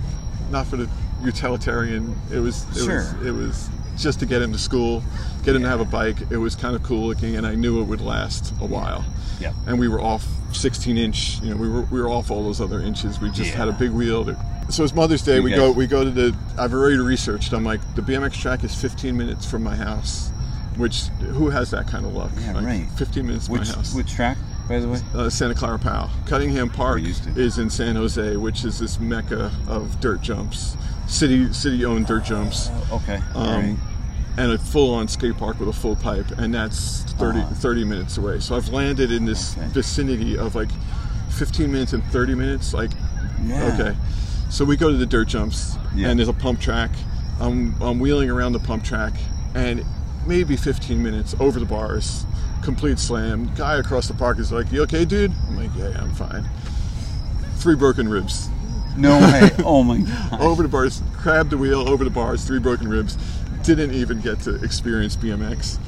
not 0.51 0.67
for 0.67 0.77
the 0.77 0.89
utilitarian. 1.23 2.15
It 2.31 2.39
was. 2.39 2.65
It 2.77 2.83
Sure. 2.85 2.97
Was, 2.97 3.25
it 3.25 3.31
was 3.31 3.69
just 3.97 4.19
to 4.19 4.25
get 4.25 4.41
him 4.41 4.51
to 4.51 4.59
school, 4.59 5.03
get 5.43 5.55
him 5.55 5.63
to 5.63 5.69
have 5.69 5.79
a 5.79 5.85
bike. 5.85 6.17
It 6.29 6.38
was 6.38 6.55
kind 6.55 6.75
of 6.75 6.83
cool 6.83 7.07
looking, 7.07 7.35
and 7.35 7.45
I 7.47 7.55
knew 7.55 7.81
it 7.81 7.85
would 7.85 8.01
last 8.01 8.53
a 8.61 8.65
while. 8.65 9.03
Yeah. 9.39 9.53
And 9.65 9.79
we 9.79 9.88
were 9.88 10.01
off 10.01 10.25
16 10.53 10.97
inch. 10.97 11.39
You 11.41 11.51
know, 11.51 11.57
we 11.57 11.69
were 11.69 11.81
we 11.83 11.99
were 12.01 12.09
off 12.09 12.31
all 12.31 12.43
those 12.43 12.61
other 12.61 12.79
inches. 12.81 13.19
We 13.19 13.29
just 13.31 13.53
had 13.53 13.67
a 13.67 13.73
big 13.73 13.91
wheel. 13.91 14.23
That, 14.23 14.38
so 14.69 14.83
it's 14.83 14.93
Mother's 14.93 15.21
Day. 15.23 15.35
You 15.38 15.43
we 15.43 15.51
guys- 15.51 15.59
go 15.59 15.71
we 15.71 15.88
go 15.88 16.03
to 16.03 16.11
the. 16.11 16.35
I've 16.57 16.73
already 16.73 16.97
researched. 16.97 17.53
I'm 17.53 17.63
like 17.63 17.81
the 17.95 18.01
BMX 18.01 18.33
track 18.39 18.63
is 18.63 18.73
15 18.75 19.15
minutes 19.15 19.49
from 19.49 19.63
my 19.63 19.75
house. 19.75 20.31
Which 20.78 21.07
who 21.34 21.49
has 21.49 21.71
that 21.71 21.88
kind 21.88 22.05
of 22.05 22.13
luck? 22.13 22.32
Yeah, 22.39 22.53
Like, 22.53 22.65
right. 22.65 22.88
15 22.97 23.25
minutes 23.25 23.47
from 23.47 23.57
Which 23.59 23.69
my 23.69 23.75
house. 23.75 23.93
which 23.95 24.11
track, 24.13 24.38
by 24.69 24.80
the 24.80 24.88
way? 24.89 24.99
uh, 25.15 25.30
Santa 25.30 25.55
Clara 25.55 25.80
PAL. 25.80 26.09
Cunningham 26.25 26.69
Park 26.69 27.01
is 27.03 27.57
in 27.57 27.69
San 27.69 27.95
Jose, 27.95 28.36
which 28.38 28.63
is 28.63 28.80
this 28.80 28.99
mecca 28.99 29.51
of 29.67 29.99
dirt 29.99 30.21
jumps, 30.21 30.78
city 31.07 31.51
city 31.53 31.84
owned 31.86 32.05
dirt 32.07 32.23
jumps, 32.25 32.69
Okay. 32.91 33.19
um, 33.36 33.47
right. 33.47 33.75
and 34.38 34.51
a 34.51 34.57
full 34.57 34.93
on 34.93 35.07
skate 35.07 35.36
park 35.38 35.59
with 35.59 35.69
a 35.69 35.73
full 35.73 35.95
pipe, 35.95 36.30
and 36.38 36.53
that's 36.53 37.01
30, 37.17 37.39
Uh-huh. 37.39 37.55
30 37.55 37.84
minutes 37.84 38.17
away. 38.17 38.39
So 38.39 38.55
I've 38.55 38.69
landed 38.69 39.11
in 39.11 39.25
this 39.25 39.57
Okay. 39.57 39.67
vicinity 39.69 40.38
of 40.38 40.53
like 40.53 40.69
15 41.30 41.71
minutes 41.71 41.93
and 41.93 42.03
30 42.11 42.36
minutes. 42.36 42.73
Like, 42.73 42.91
Yeah. 43.45 43.63
okay. 43.73 43.95
So 44.49 44.63
we 44.63 44.78
go 44.78 44.91
to 44.91 44.97
the 44.97 45.05
dirt 45.07 45.28
jumps, 45.28 45.75
Yeah. 45.95 46.09
and 46.09 46.19
there's 46.19 46.30
a 46.30 46.34
pump 46.34 46.59
track. 46.59 46.91
I'm, 47.39 47.75
I'm 47.82 47.99
wheeling 47.99 48.30
around 48.30 48.53
the 48.53 48.59
pump 48.59 48.84
track, 48.84 49.13
and 49.55 49.84
maybe 50.28 50.55
15 50.55 51.01
minutes 51.01 51.36
over 51.39 51.59
the 51.59 51.65
bars, 51.65 52.25
complete 52.61 52.99
slam. 52.99 53.51
Guy 53.55 53.78
across 53.78 54.07
the 54.07 54.13
park 54.13 54.39
is 54.39 54.51
like, 54.51 54.71
"You 54.71 54.84
okay, 54.84 55.05
dude?" 55.05 55.32
I'm 55.47 55.57
like, 55.57 55.71
"Yeah, 55.75 55.89
yeah 55.89 56.01
I'm 56.01 56.13
fine." 56.13 56.47
Three 57.55 57.75
broken 57.75 58.09
ribs. 58.09 58.49
No 58.95 59.17
way. 59.19 59.49
Oh 59.59 59.84
my 59.84 59.99
god. 59.99 60.41
Over 60.41 60.63
the 60.63 60.69
bars, 60.69 61.01
grabbed 61.21 61.51
the 61.51 61.57
wheel 61.57 61.88
over 61.88 62.03
the 62.03 62.09
bars, 62.09 62.45
three 62.45 62.59
broken 62.59 62.88
ribs. 62.88 63.17
Didn't 63.63 63.93
even 63.93 64.21
get 64.21 64.39
to 64.41 64.55
experience 64.63 65.15
BMX. 65.15 65.80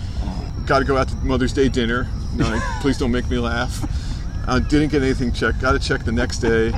Got 0.65 0.79
to 0.79 0.85
go 0.85 0.97
out 0.97 1.09
to 1.09 1.15
Mother's 1.17 1.53
Day 1.53 1.69
dinner. 1.69 2.07
No, 2.35 2.47
like, 2.49 2.61
please 2.81 2.97
don't 2.97 3.11
make 3.11 3.29
me 3.29 3.39
laugh. 3.39 3.83
Uh, 4.47 4.59
didn't 4.59 4.89
get 4.89 5.01
anything 5.01 5.31
checked. 5.31 5.59
Got 5.59 5.73
to 5.73 5.79
check 5.79 6.03
the 6.03 6.11
next 6.11 6.39
day. 6.39 6.71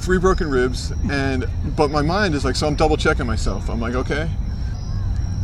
Three 0.00 0.18
broken 0.18 0.50
ribs, 0.50 0.92
and 1.10 1.46
but 1.76 1.90
my 1.90 2.02
mind 2.02 2.34
is 2.34 2.44
like, 2.44 2.56
so 2.56 2.66
I'm 2.66 2.74
double 2.74 2.96
checking 2.96 3.26
myself. 3.26 3.68
I'm 3.68 3.80
like, 3.80 3.94
okay, 3.94 4.30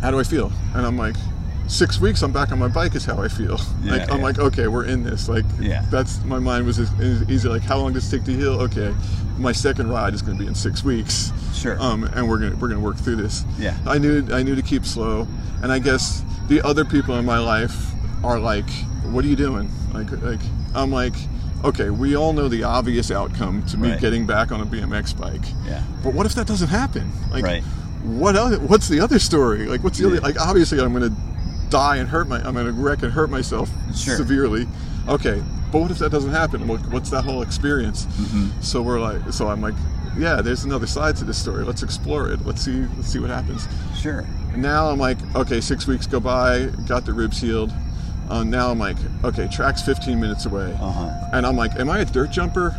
how 0.01 0.11
do 0.11 0.18
I 0.18 0.22
feel? 0.22 0.53
And 0.75 0.87
I'm 0.87 0.97
like, 0.97 1.16
six 1.67 2.01
weeks, 2.01 2.23
I'm 2.23 2.33
back 2.33 2.53
on 2.53 2.59
my 2.59 2.69
bike 2.69 2.95
is 2.95 3.05
how 3.05 3.21
I 3.23 3.29
feel. 3.29 3.59
Yeah, 3.83 3.93
like 3.93 4.11
I'm 4.11 4.19
yeah. 4.19 4.25
like, 4.25 4.39
okay, 4.39 4.69
we're 4.69 4.85
in 4.85 5.03
this. 5.03 5.29
Like, 5.29 5.45
Yeah. 5.61 5.85
that's 5.91 6.23
my 6.25 6.39
mind 6.39 6.67
was 6.67 6.79
as, 6.79 6.91
as 7.01 7.29
easy. 7.31 7.49
Like, 7.49 7.62
how 7.62 7.79
long 7.79 7.93
does 7.93 8.07
it 8.12 8.19
take 8.19 8.27
to 8.27 8.33
heal? 8.37 8.61
Okay, 8.62 8.95
my 9.39 9.53
second 9.53 9.89
ride 9.89 10.15
is 10.15 10.23
going 10.23 10.37
to 10.37 10.43
be 10.43 10.49
in 10.49 10.55
six 10.55 10.85
weeks. 10.85 11.33
Sure. 11.55 11.81
Um, 11.81 12.05
and 12.05 12.29
we're 12.29 12.39
gonna 12.39 12.57
we're 12.57 12.69
gonna 12.69 12.81
work 12.81 12.97
through 12.97 13.17
this. 13.17 13.45
Yeah. 13.59 13.77
I 13.87 13.99
knew 13.99 14.27
I 14.33 14.43
knew 14.43 14.55
to 14.55 14.62
keep 14.62 14.85
slow, 14.85 15.27
and 15.62 15.73
I 15.73 15.79
guess 15.79 16.23
the 16.49 16.61
other 16.62 16.85
people 16.85 17.17
in 17.17 17.25
my 17.25 17.39
life 17.39 17.93
are 18.23 18.39
like, 18.39 18.69
"What 19.05 19.25
are 19.25 19.29
you 19.29 19.37
doing?" 19.37 19.71
Like 19.93 20.11
like 20.23 20.41
I'm 20.75 20.91
like, 20.93 21.15
okay, 21.65 21.89
we 21.91 22.17
all 22.17 22.33
know 22.35 22.49
the 22.49 22.65
obvious 22.65 23.11
outcome 23.11 23.65
to 23.67 23.79
me 23.79 23.93
Right. 23.93 24.01
getting 24.01 24.27
back 24.27 24.53
on 24.53 24.61
a 24.61 24.67
BMX 24.67 25.17
bike. 25.19 25.45
Yeah. 25.67 25.83
But 26.03 26.12
what 26.12 26.27
if 26.27 26.35
that 26.35 26.47
doesn't 26.47 26.69
happen? 26.69 27.11
Like, 27.31 27.45
Right. 27.45 27.62
what 28.03 28.37
other, 28.37 28.59
What's 28.59 28.89
the 28.89 29.01
other 29.01 29.19
story? 29.19 29.67
Like, 29.67 29.83
what's 29.83 29.97
the 29.99 30.05
Yeah. 30.05 30.11
other? 30.19 30.21
Like, 30.21 30.39
obviously, 30.39 30.79
I'm 30.81 30.93
going 30.93 31.09
to 31.09 31.17
die 31.75 31.97
and 31.97 32.09
hurt 32.09 32.29
my. 32.29 32.41
I'm 32.41 32.55
to 32.55 32.70
wreck 32.72 33.03
and 33.03 33.12
hurt 33.12 33.31
myself 33.31 33.68
Sure. 33.97 34.16
severely. 34.16 34.68
Okay, 35.09 35.43
but 35.72 35.81
what 35.81 35.91
if 35.91 35.99
that 35.99 36.11
doesn't 36.12 36.31
happen? 36.31 36.68
What, 36.68 36.81
what's 36.93 37.11
that 37.11 37.25
whole 37.25 37.43
experience? 37.43 38.07
Mm-hmm. 38.07 38.61
So 38.61 38.81
we're 38.81 39.01
like, 39.01 39.33
so 39.33 39.49
I'm 39.49 39.61
like, 39.61 39.75
yeah, 40.16 40.41
there's 40.41 40.62
another 40.62 40.87
side 40.87 41.16
to 41.16 41.25
this 41.25 41.37
story. 41.37 41.64
Let's 41.64 41.83
explore 41.83 42.31
it. 42.31 42.47
Let's 42.47 42.64
see. 42.64 42.87
Let's 42.97 43.09
see 43.09 43.18
what 43.18 43.31
happens. 43.31 43.66
Sure. 44.01 44.25
And 44.53 44.62
now 44.62 44.89
I'm 44.89 45.01
like, 45.01 45.18
okay, 45.35 45.61
six 45.61 45.89
weeks 45.89 46.07
go 46.07 46.20
by, 46.20 46.66
got 46.87 47.05
the 47.05 47.12
ribs 47.12 47.41
healed. 47.41 47.72
Uh, 48.31 48.45
now 48.45 48.70
I'm 48.70 48.79
like, 48.79 48.97
okay, 49.25 49.49
track's 49.49 49.83
15 49.83 50.18
minutes 50.20 50.47
away. 50.47 50.72
Uh-huh. 50.81 51.11
And 51.33 51.45
I'm 51.45 51.57
like, 51.57 51.72
am 51.79 51.91
I 51.91 51.99
a 51.99 52.05
dirt 52.05 52.31
jumper? 52.31 52.75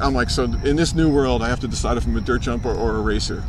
I'm 0.00 0.14
like, 0.14 0.30
so 0.30 0.44
in 0.44 0.74
this 0.76 0.94
new 0.94 1.08
world, 1.08 1.42
I 1.42 1.48
have 1.48 1.60
to 1.60 1.68
decide 1.68 1.96
if 1.96 2.06
I'm 2.06 2.16
a 2.16 2.20
dirt 2.20 2.42
jumper 2.42 2.74
or 2.74 2.96
a 2.96 3.00
racer. 3.00 3.44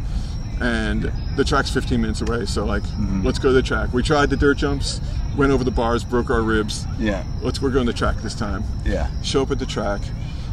And 0.61 1.11
the 1.35 1.43
track's 1.43 1.69
15 1.71 1.99
minutes 1.99 2.21
away, 2.21 2.45
so 2.45 2.65
like, 2.65 2.83
Mm-hmm. 2.83 3.25
let's 3.25 3.39
go 3.39 3.49
to 3.49 3.53
the 3.53 3.61
track. 3.63 3.91
We 3.93 4.03
tried 4.03 4.29
the 4.29 4.37
dirt 4.37 4.57
jumps, 4.57 5.01
went 5.35 5.51
over 5.51 5.63
the 5.63 5.71
bars, 5.71 6.03
broke 6.03 6.29
our 6.29 6.41
ribs. 6.41 6.85
Yeah. 6.99 7.23
Let's 7.41 7.61
we're 7.61 7.71
going 7.71 7.85
to 7.87 7.91
the 7.91 7.97
track 7.97 8.17
this 8.17 8.35
time. 8.35 8.63
Yeah. 8.85 9.09
Show 9.23 9.41
up 9.41 9.51
at 9.51 9.59
the 9.59 9.65
track. 9.65 10.01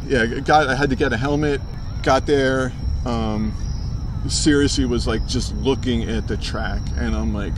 Yeah, 0.05 0.25
got. 0.25 0.67
I 0.67 0.75
had 0.75 0.89
to 0.89 0.95
get 0.95 1.13
a 1.13 1.17
helmet. 1.17 1.61
Got 2.03 2.25
there. 2.25 2.73
Um, 3.05 3.53
seriously, 4.27 4.85
was 4.85 5.07
like 5.07 5.25
just 5.27 5.55
looking 5.57 6.09
at 6.09 6.27
the 6.27 6.37
track, 6.37 6.81
and 6.97 7.15
I'm 7.15 7.33
like, 7.33 7.53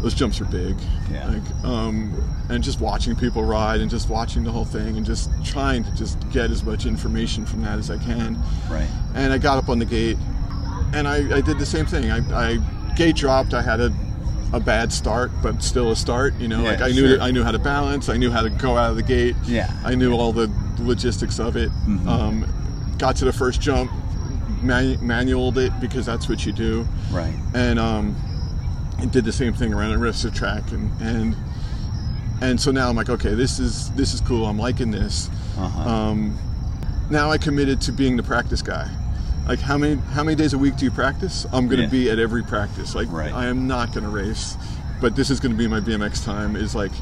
those 0.00 0.14
jumps 0.14 0.40
are 0.40 0.46
big. 0.46 0.76
Yeah. 1.12 1.28
Like, 1.28 1.64
um, 1.64 2.12
and 2.48 2.64
just 2.64 2.80
watching 2.80 3.14
people 3.14 3.44
ride, 3.44 3.80
and 3.80 3.90
just 3.90 4.08
watching 4.08 4.42
the 4.44 4.50
whole 4.50 4.64
thing, 4.64 4.96
and 4.96 5.04
just 5.06 5.30
trying 5.44 5.84
to 5.84 5.94
just 5.94 6.18
get 6.30 6.50
as 6.50 6.64
much 6.64 6.86
information 6.86 7.44
from 7.46 7.62
that 7.62 7.78
as 7.78 7.90
I 7.90 7.98
can. 7.98 8.42
Right. 8.70 8.88
And 9.14 9.32
I 9.32 9.38
got 9.38 9.58
up 9.58 9.68
on 9.68 9.78
the 9.78 9.84
gate, 9.86 10.16
and 10.94 11.08
I, 11.08 11.36
I 11.36 11.40
did 11.40 11.58
the 11.58 11.66
same 11.66 11.86
thing. 11.86 12.10
I, 12.10 12.18
I 12.54 12.94
gate 12.96 13.16
dropped. 13.16 13.54
I 13.54 13.62
had 13.62 13.80
a, 13.80 13.92
a 14.52 14.60
bad 14.60 14.92
start, 14.92 15.30
but 15.42 15.62
still 15.62 15.90
a 15.90 15.96
start. 15.96 16.34
You 16.38 16.48
know, 16.48 16.62
Yeah, 16.62 16.70
like 16.70 16.80
I 16.80 16.88
knew 16.90 17.08
sure. 17.14 17.20
I 17.20 17.30
knew 17.30 17.42
how 17.42 17.52
to 17.52 17.58
balance. 17.58 18.08
I 18.08 18.16
knew 18.16 18.30
how 18.30 18.42
to 18.42 18.50
go 18.50 18.76
out 18.76 18.90
of 18.90 18.96
the 18.96 19.02
gate. 19.02 19.36
Yeah. 19.44 19.70
I 19.84 19.94
knew 19.94 20.12
all 20.14 20.32
the 20.32 20.50
logistics 20.80 21.38
of 21.38 21.56
it. 21.56 21.70
Mhm. 21.86 22.06
Um, 22.06 22.94
got 22.98 23.16
to 23.16 23.24
the 23.24 23.32
first 23.32 23.60
jump, 23.60 23.90
man- 24.62 24.98
manualed 25.04 25.58
it 25.58 25.72
because 25.80 26.06
that's 26.06 26.28
what 26.28 26.46
you 26.46 26.52
do, 26.52 26.86
Right. 27.10 27.34
and 27.54 27.78
um, 27.78 28.14
and 28.98 29.10
did 29.10 29.24
the 29.24 29.32
same 29.32 29.52
thing 29.52 29.74
around 29.74 29.90
the 29.90 29.98
rest 29.98 30.24
of 30.24 30.32
the 30.32 30.38
track, 30.38 30.62
and 30.72 30.90
and 31.00 31.36
and 32.40 32.60
so 32.60 32.70
now 32.70 32.88
I'm 32.88 32.96
like, 32.96 33.08
okay, 33.10 33.34
this 33.34 33.58
is 33.58 33.90
this 33.92 34.14
is 34.14 34.20
cool. 34.20 34.46
I'm 34.46 34.58
liking 34.58 34.90
this. 34.90 35.28
Uh-huh. 35.58 35.88
Um, 35.88 36.38
now 37.10 37.30
I 37.30 37.38
committed 37.38 37.80
to 37.82 37.92
being 37.92 38.16
the 38.16 38.22
practice 38.22 38.62
guy. 38.62 38.88
Like 39.46 39.60
how 39.60 39.76
many 39.76 39.96
how 40.12 40.24
many 40.24 40.36
days 40.36 40.54
a 40.54 40.58
week 40.58 40.76
do 40.76 40.84
you 40.84 40.90
practice? 40.90 41.46
I'm 41.52 41.66
going 41.66 41.76
to 41.78 41.82
Yeah. 41.84 41.88
be 42.04 42.10
at 42.10 42.18
every 42.18 42.42
practice. 42.42 42.94
Like 42.94 43.10
Right. 43.12 43.32
I 43.32 43.46
am 43.46 43.66
not 43.66 43.92
going 43.92 44.04
to 44.04 44.10
race, 44.10 44.56
but 45.00 45.14
this 45.16 45.30
is 45.30 45.38
going 45.40 45.52
to 45.52 45.58
be 45.58 45.66
my 45.68 45.80
BMX 45.80 46.24
time. 46.24 46.56
Is 46.56 46.74
like 46.74 46.92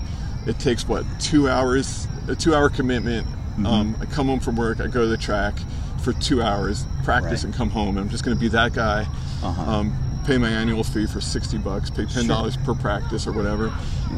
it 0.47 0.59
takes 0.59 0.87
what 0.89 1.05
two 1.21 1.49
hours, 1.49 2.09
a 2.29 2.35
two 2.35 2.55
hour 2.55 2.69
commitment. 2.69 3.27
Mm-hmm. 3.27 3.67
Um, 3.67 3.97
I 4.01 4.07
come 4.07 4.27
home 4.29 4.41
from 4.41 4.57
work, 4.57 4.81
I 4.81 4.87
go 4.89 5.03
to 5.03 5.07
the 5.07 5.17
track 5.17 5.55
for 6.03 6.13
two 6.15 6.43
hours, 6.43 6.85
practice, 7.05 7.31
Right. 7.31 7.45
and 7.45 7.55
come 7.55 7.71
home. 7.71 7.91
And 7.97 8.01
I'm 8.01 8.09
just 8.09 8.25
going 8.25 8.37
to 8.37 8.41
be 8.41 8.49
that 8.49 8.73
guy. 8.73 9.07
Uh-huh. 9.43 9.71
Um, 9.71 9.97
pay 10.25 10.39
my 10.39 10.49
annual 10.49 10.83
fee 10.85 11.07
for 11.07 11.21
60 11.21 11.59
bucks, 11.59 11.91
pay 11.91 12.07
ten 12.07 12.27
dollars 12.27 12.57
per 12.57 12.75
practice 12.75 13.27
or 13.27 13.33
whatever, 13.33 13.73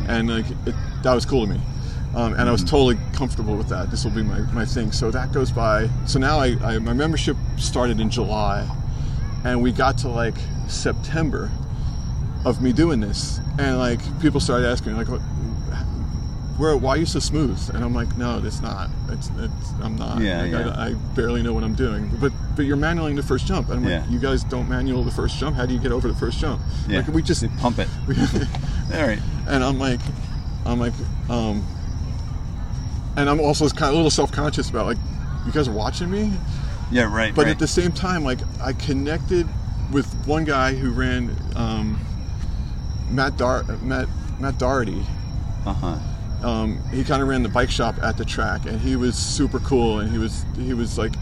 and 0.07 0.31
like 0.31 0.47
it, 0.66 0.75
that 1.03 1.12
was 1.14 1.27
cool 1.27 1.47
to 1.47 1.53
me. 1.53 1.61
Um, 2.17 2.35
and 2.35 2.49
I 2.49 2.53
was 2.53 2.61
Mm-hmm. 2.62 2.71
totally 2.71 2.99
comfortable 3.12 3.57
with 3.57 3.69
that. 3.69 3.91
This 3.91 4.05
will 4.05 4.12
be 4.12 4.23
my, 4.23 4.39
my 4.53 4.65
thing. 4.65 4.93
So 4.93 5.11
that 5.11 5.33
goes 5.33 5.51
by. 5.51 5.89
So 6.07 6.19
now 6.19 6.39
I, 6.39 6.57
I 6.62 6.79
my 6.79 6.93
membership 6.93 7.37
started 7.59 7.99
in 8.01 8.09
July, 8.11 8.69
and 9.45 9.61
we 9.62 9.73
got 9.73 9.99
to 9.99 10.09
like 10.09 10.35
September 10.69 11.51
of 12.45 12.62
me 12.62 12.73
doing 12.73 13.01
this, 13.01 13.41
and 13.59 13.79
like 13.79 14.01
people 14.21 14.39
started 14.39 14.67
asking 14.69 14.93
me 14.97 15.03
like, 15.03 15.21
where, 16.57 16.77
why 16.77 16.91
are 16.91 16.97
you 16.99 17.07
so 17.07 17.19
smooth? 17.19 17.59
And 17.75 17.83
I'm 17.85 17.93
like, 17.95 18.17
no, 18.17 18.41
it's 18.45 18.61
not. 18.61 18.89
It's, 19.09 19.29
it's 19.39 19.71
I'm 19.83 19.97
not. 19.97 20.21
Yeah, 20.21 20.43
Like, 20.43 20.53
yeah. 20.53 20.75
I, 20.77 20.87
I 20.91 20.93
barely 21.17 21.43
know 21.43 21.53
what 21.53 21.65
I'm 21.65 21.75
doing. 21.75 22.09
But 22.21 22.31
but 22.55 22.65
you're 22.65 22.77
manualing 22.77 23.17
the 23.17 23.25
first 23.25 23.47
jump, 23.47 23.71
and 23.71 23.81
I'm 23.81 23.91
Yeah. 23.91 24.01
like, 24.03 24.11
you 24.11 24.21
guys 24.21 24.45
don't 24.45 24.69
manual 24.69 25.03
the 25.03 25.11
first 25.11 25.37
jump. 25.39 25.57
How 25.57 25.67
do 25.67 25.75
you 25.75 25.81
get 25.81 25.91
over 25.91 26.07
the 26.07 26.15
first 26.15 26.39
jump? 26.39 26.61
Yeah. 26.87 26.99
Like 26.99 27.09
we 27.09 27.23
just 27.23 27.41
They 27.41 27.49
pump 27.61 27.81
it. 27.81 27.89
All 28.95 29.03
right. 29.05 29.19
and 29.49 29.65
I'm 29.65 29.81
like, 29.81 29.99
I'm 30.65 30.79
like, 30.79 30.93
um, 31.29 31.67
and 33.17 33.29
I'm 33.29 33.41
also 33.41 33.69
kind 33.69 33.85
of 33.89 33.95
a 33.95 33.97
little 33.97 34.11
self-conscious 34.11 34.71
about 34.71 34.87
like, 34.87 34.99
you 35.47 35.53
guys 35.53 35.69
are 35.69 35.73
watching 35.73 36.11
me, 36.11 36.33
Yeah. 36.91 37.05
Right. 37.15 37.35
but 37.35 37.45
right. 37.47 37.51
at 37.51 37.59
the 37.59 37.67
same 37.69 37.93
time, 37.93 38.25
like, 38.25 38.39
I 38.61 38.73
connected 38.73 39.47
with 39.93 40.07
one 40.27 40.45
guy 40.45 40.75
who 40.75 40.91
ran 40.91 41.37
um, 41.57 41.99
Matt 43.11 43.37
Dar 43.37 43.62
Matt 43.83 44.09
Matt 44.41 44.59
Doherty. 44.59 45.05
Uh 45.67 45.73
huh. 45.73 45.99
Um, 46.49 46.79
he 46.91 47.05
kind 47.05 47.23
of 47.23 47.29
ran 47.29 47.43
the 47.43 47.49
bike 47.49 47.71
shop 47.71 47.97
at 48.03 48.17
the 48.19 48.25
track, 48.25 48.67
and 48.67 48.81
he 48.81 48.97
was 48.97 49.15
super 49.17 49.59
cool, 49.61 50.01
and 50.01 50.11
he 50.11 50.19
was 50.19 50.45
he 50.57 50.75
was 50.75 50.99
like. 50.99 51.12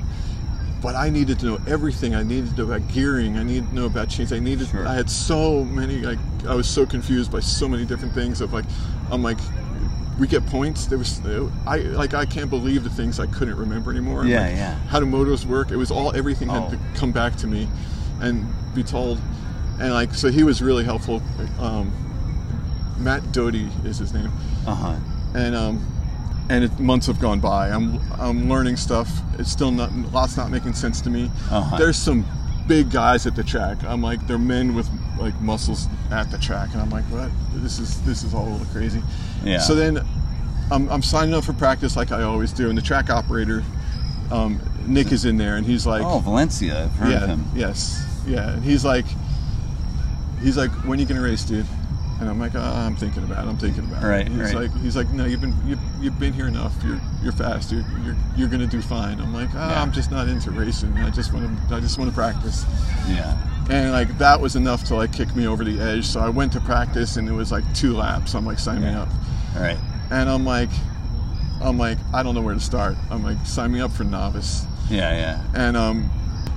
but 0.82 0.94
I 0.96 1.10
needed 1.10 1.38
to 1.40 1.46
know 1.46 1.58
everything. 1.68 2.14
I 2.14 2.22
needed 2.24 2.50
to 2.50 2.56
know 2.66 2.72
about 2.72 2.88
gearing. 2.92 3.36
I 3.36 3.42
needed 3.44 3.68
to 3.68 3.74
know 3.74 3.86
about 3.86 4.08
chains. 4.08 4.32
I 4.32 4.38
needed. 4.40 4.68
Sure. 4.68 4.86
I 4.86 4.94
had 4.94 5.08
so 5.10 5.64
many. 5.64 5.98
Like 5.98 6.18
I 6.48 6.54
was 6.54 6.68
so 6.68 6.86
confused 6.86 7.30
by 7.30 7.40
so 7.40 7.68
many 7.68 7.84
different 7.84 8.14
things. 8.14 8.40
Of 8.40 8.52
like, 8.52 8.64
I'm 9.10 9.22
like, 9.22 9.38
we 10.18 10.26
get 10.26 10.44
points. 10.46 10.86
There 10.86 10.98
was, 10.98 11.20
I 11.66 11.78
like, 11.78 12.14
I 12.14 12.24
can't 12.26 12.50
believe 12.50 12.84
the 12.84 12.90
things 12.90 13.18
I 13.18 13.26
couldn't 13.26 13.56
remember 13.56 13.90
anymore. 13.90 14.24
Yeah, 14.24 14.42
Like, 14.42 14.56
yeah. 14.56 14.74
How 14.88 15.00
do 15.00 15.06
motos 15.06 15.44
work? 15.46 15.70
It 15.70 15.76
was 15.76 15.90
all 15.90 16.14
everything 16.14 16.48
had 16.48 16.62
Oh. 16.64 16.70
to 16.70 16.78
come 16.94 17.12
back 17.12 17.36
to 17.36 17.46
me, 17.46 17.68
and 18.20 18.46
be 18.74 18.82
told. 18.82 19.18
And 19.80 19.92
like, 19.92 20.14
so 20.14 20.30
he 20.30 20.44
was 20.44 20.60
really 20.62 20.84
helpful. 20.84 21.22
Um, 21.58 21.90
Matt 22.98 23.32
Doty 23.32 23.68
is 23.84 23.98
his 23.98 24.12
name 24.12 24.30
Uh 24.66 24.74
huh. 24.74 24.94
and 25.34 25.56
um, 25.56 25.86
and 26.48 26.64
it, 26.64 26.78
months 26.78 27.06
have 27.06 27.18
gone 27.20 27.40
by. 27.40 27.70
I'm 27.70 27.98
I'm 28.20 28.48
learning 28.48 28.76
stuff. 28.76 29.08
It's 29.38 29.50
still 29.50 29.70
not 29.72 29.92
lots 30.12 30.36
not 30.36 30.50
making 30.50 30.74
sense 30.74 31.00
to 31.02 31.10
me. 31.10 31.30
Uh-huh. 31.50 31.78
There's 31.78 31.96
some 31.96 32.24
big 32.68 32.90
guys 32.90 33.26
at 33.26 33.34
the 33.34 33.42
track. 33.42 33.82
I'm 33.84 34.02
like 34.02 34.24
they're 34.26 34.38
men 34.38 34.74
with 34.74 34.88
like 35.22 35.40
muscles 35.40 35.86
at 36.10 36.30
the 36.30 36.38
track, 36.38 36.70
and 36.72 36.82
I'm 36.82 36.90
like, 36.90 37.04
what? 37.04 37.30
This 37.54 37.78
is 37.78 38.02
this 38.02 38.22
is 38.24 38.34
all 38.34 38.48
a 38.48 38.50
little 38.50 38.66
crazy. 38.66 39.02
Yeah. 39.44 39.58
So 39.58 39.74
then 39.74 40.04
I'm, 40.70 40.88
I'm 40.90 41.02
signing 41.02 41.34
up 41.34 41.44
for 41.44 41.52
practice 41.52 41.96
like 41.96 42.12
I 42.12 42.22
always 42.22 42.52
do, 42.52 42.68
and 42.68 42.76
the 42.76 42.82
track 42.82 43.10
operator, 43.10 43.62
um, 44.30 44.60
Nick 44.86 45.12
is 45.12 45.24
in 45.24 45.36
there, 45.36 45.56
and 45.56 45.64
he's 45.66 45.86
like, 45.86 46.02
Oh, 46.04 46.18
Valencia. 46.18 46.84
I've 46.84 46.92
heard 46.92 47.10
yeah, 47.10 47.22
of 47.24 47.28
him. 47.28 47.44
yes, 47.54 48.04
yeah. 48.26 48.50
And 48.52 48.62
he's 48.64 48.84
like, 48.84 49.06
he's 50.40 50.56
like, 50.56 50.70
when 50.86 50.98
you 50.98 51.06
gonna 51.06 51.22
race, 51.22 51.44
dude? 51.44 51.66
And 52.22 52.30
I'm 52.30 52.38
like, 52.38 52.52
"Ah, 52.54 52.86
I'm 52.86 52.94
thinking 52.94 53.24
about 53.24 53.44
it. 53.44 53.48
I'm 53.48 53.56
thinking 53.58 53.82
about 53.82 54.04
Right, 54.04 54.20
it. 54.24 54.28
He's 54.28 54.54
right. 54.54 54.70
like, 54.70 54.80
he's 54.80 54.94
like, 54.96 55.08
no, 55.10 55.24
you've 55.24 55.40
been 55.40 55.56
you've, 55.66 55.80
you've 56.00 56.20
been 56.20 56.32
here 56.32 56.46
enough. 56.46 56.72
You're 56.84 57.00
you're 57.20 57.32
fast. 57.32 57.72
You're 57.72 57.84
you're, 58.04 58.16
you're 58.36 58.48
gonna 58.48 58.68
do 58.68 58.80
fine. 58.80 59.20
I'm 59.20 59.34
like, 59.34 59.48
ah, 59.56 59.70
Yeah. 59.72 59.82
I'm 59.82 59.90
just 59.90 60.12
not 60.12 60.28
into 60.28 60.52
racing. 60.52 60.96
I 60.98 61.10
just 61.10 61.32
want 61.32 61.46
to 61.68 61.74
I 61.74 61.80
just 61.80 61.98
want 61.98 62.10
to 62.10 62.14
practice. 62.14 62.64
Yeah. 63.08 63.36
And 63.68 63.90
like 63.90 64.16
that 64.18 64.40
was 64.40 64.54
enough 64.54 64.84
to 64.84 64.94
like 64.94 65.12
kick 65.12 65.34
me 65.34 65.48
over 65.48 65.64
the 65.64 65.80
edge. 65.80 66.04
So 66.06 66.20
I 66.20 66.28
went 66.28 66.52
to 66.52 66.60
practice, 66.60 67.16
and 67.16 67.28
it 67.28 67.32
was 67.32 67.50
like 67.50 67.64
two 67.74 67.92
laps. 67.92 68.36
I'm 68.36 68.46
like, 68.46 68.60
sign 68.60 68.82
me 68.82 68.90
up. 68.90 69.08
All 69.56 69.62
right. 69.62 69.78
And 70.12 70.30
I'm 70.30 70.44
like, 70.44 70.70
I'm 71.60 71.76
like, 71.76 71.98
I 72.14 72.22
don't 72.22 72.36
know 72.36 72.40
where 72.40 72.54
to 72.54 72.60
start. 72.60 72.96
I'm 73.10 73.24
like, 73.24 73.44
sign 73.44 73.72
me 73.72 73.80
up 73.80 73.90
for 73.90 74.04
novice. 74.04 74.64
Yeah, 74.88 75.10
yeah. 75.12 75.44
And 75.54 75.76
um, 75.76 76.08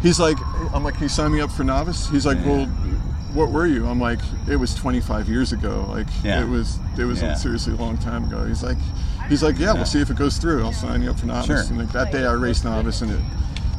he's 0.03 0.19
like, 0.19 0.37
I'm 0.75 0.83
like, 0.83 0.93
can 0.95 1.03
you 1.03 1.09
sign 1.09 1.31
me 1.31 1.41
up 1.41 1.51
for 1.51 1.63
novice? 1.63 2.07
He's 2.09 2.25
like, 2.27 2.37
Yeah. 2.39 2.47
well, 2.65 2.69
what 3.35 3.51
were 3.51 3.67
you? 3.67 3.85
I'm 3.87 3.99
like, 3.99 4.19
it 4.49 4.55
was 4.55 4.73
25 4.73 5.29
years 5.29 5.51
ago. 5.51 5.85
Like, 5.89 6.07
Yeah. 6.23 6.41
it 6.41 6.47
was, 6.47 6.79
it 6.97 7.03
was 7.05 7.21
Yeah. 7.21 7.33
seriously 7.35 7.73
a 7.73 7.77
long 7.77 7.97
time 7.97 8.23
ago. 8.23 8.45
He's 8.45 8.63
like, 8.63 8.77
he's 9.29 9.43
like, 9.43 9.59
yeah, 9.59 9.67
Yeah. 9.67 9.73
we'll 9.73 9.85
see 9.85 10.01
if 10.01 10.09
it 10.09 10.17
goes 10.17 10.37
through. 10.37 10.63
I'll 10.63 10.71
sign 10.73 11.01
you 11.03 11.11
up 11.11 11.19
for 11.19 11.25
novice. 11.27 11.45
Sure. 11.45 11.59
And 11.69 11.77
like 11.77 11.91
that 11.91 12.11
day, 12.11 12.25
I 12.25 12.31
raced 12.33 12.63
novice, 12.65 13.01
and 13.01 13.11
it, 13.11 13.19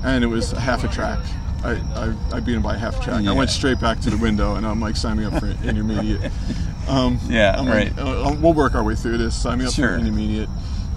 and 0.05 0.23
it 0.23 0.29
was 0.29 0.53
half 0.53 0.85
a 0.85 0.89
track. 0.89 1.19
I, 1.65 1.73
I, 1.97 2.37
I 2.37 2.41
beat 2.41 2.55
him 2.55 2.63
by 2.63 2.77
half 2.77 3.01
a 3.01 3.03
track. 3.03 3.25
I 3.27 3.33
went 3.33 3.51
straight 3.51 3.81
back 3.81 3.99
to 4.01 4.11
the 4.11 4.19
window, 4.19 4.55
and 4.57 4.67
I'm 4.67 4.79
like, 4.81 4.97
sign 4.97 5.17
me 5.17 5.25
up 5.25 5.39
for 5.41 5.47
intermediate. 5.65 6.31
Um, 6.87 7.19
Yeah, 7.29 7.57
I'm 7.59 7.67
right. 7.67 7.97
Like, 7.97 8.07
uh, 8.07 8.37
we'll 8.41 8.53
work 8.53 8.75
our 8.75 8.85
way 8.85 8.95
through 8.95 9.19
this. 9.19 9.35
Sign 9.35 9.59
me 9.59 9.65
up 9.65 9.73
Sure. 9.73 9.89
for 9.89 9.97
intermediate, 9.97 10.49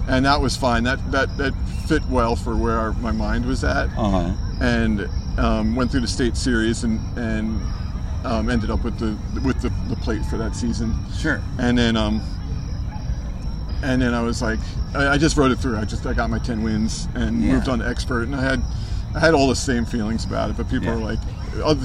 and 0.06 0.26
that 0.26 0.40
was 0.40 0.56
fine. 0.56 0.84
That 0.84 0.98
that 1.10 1.36
that 1.38 1.54
fit 1.88 2.04
well 2.08 2.36
for 2.36 2.54
where 2.54 2.78
our, 2.78 2.92
my 2.92 3.10
mind 3.10 3.46
was 3.46 3.64
at 3.64 3.88
Uh 3.98 4.10
huh. 4.10 4.30
and 4.60 5.08
um, 5.38 5.74
went 5.74 5.90
through 5.90 6.02
the 6.02 6.06
state 6.08 6.36
series 6.36 6.84
and 6.84 7.00
and 7.18 7.60
um, 8.24 8.50
ended 8.50 8.70
up 8.70 8.84
with 8.84 8.98
the 8.98 9.16
with 9.40 9.60
the, 9.62 9.70
the 9.88 9.96
plate 9.96 10.24
for 10.26 10.36
that 10.38 10.54
season. 10.54 10.94
Sure. 11.18 11.40
And 11.58 11.76
then 11.78 11.96
um, 11.96 12.20
and 13.82 14.00
then 14.02 14.12
I 14.14 14.22
was 14.22 14.42
like, 14.42 14.58
I, 14.94 15.08
I 15.08 15.18
just 15.18 15.36
wrote 15.36 15.50
it 15.50 15.58
through. 15.58 15.78
I 15.78 15.84
just 15.84 16.04
I 16.06 16.12
got 16.12 16.30
my 16.30 16.38
ten 16.38 16.62
wins 16.62 17.08
and 17.14 17.42
Yeah. 17.42 17.52
moved 17.54 17.68
on 17.68 17.78
to 17.78 17.88
expert, 17.88 18.24
and 18.24 18.36
I 18.36 18.42
had 18.42 18.62
I 19.14 19.20
had 19.20 19.34
all 19.34 19.48
the 19.48 19.56
same 19.56 19.84
feelings 19.84 20.24
about 20.24 20.50
it. 20.50 20.56
But 20.56 20.68
people 20.68 20.86
Yeah. 20.88 20.94
are 20.94 20.98
like, 20.98 21.18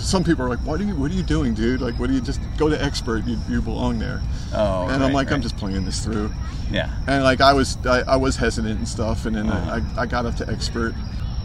some 0.02 0.24
people 0.24 0.46
are 0.46 0.50
like, 0.50 0.60
what 0.60 0.80
are 0.80 0.84
you 0.84 0.96
what 0.96 1.10
are 1.12 1.14
you 1.16 1.24
doing, 1.24 1.54
dude? 1.54 1.82
Like, 1.82 1.98
what 2.00 2.08
do 2.08 2.14
you 2.14 2.22
just 2.22 2.40
go 2.58 2.70
to 2.70 2.84
expert? 2.84 3.26
You, 3.26 3.38
you 3.50 3.62
belong 3.62 3.98
there. 4.00 4.22
Oh. 4.54 4.84
and 4.84 4.96
I'm 4.96 5.02
right, 5.02 5.14
like, 5.14 5.32
I'm 5.32 5.42
just 5.42 5.58
playing 5.58 5.86
this 5.86 6.04
through 6.04 6.32
Yeah. 6.72 6.90
and 7.08 7.24
like 7.24 7.42
I 7.42 7.54
was 7.54 7.78
I, 7.86 8.02
I 8.02 8.16
was 8.18 8.36
hesitant 8.36 8.78
and 8.78 8.88
stuff, 8.88 9.26
and 9.26 9.36
then 9.36 9.50
Uh-huh. 9.50 9.80
I, 9.98 10.02
I 10.02 10.06
got 10.06 10.26
up 10.26 10.36
to 10.36 10.50
expert, 10.50 10.94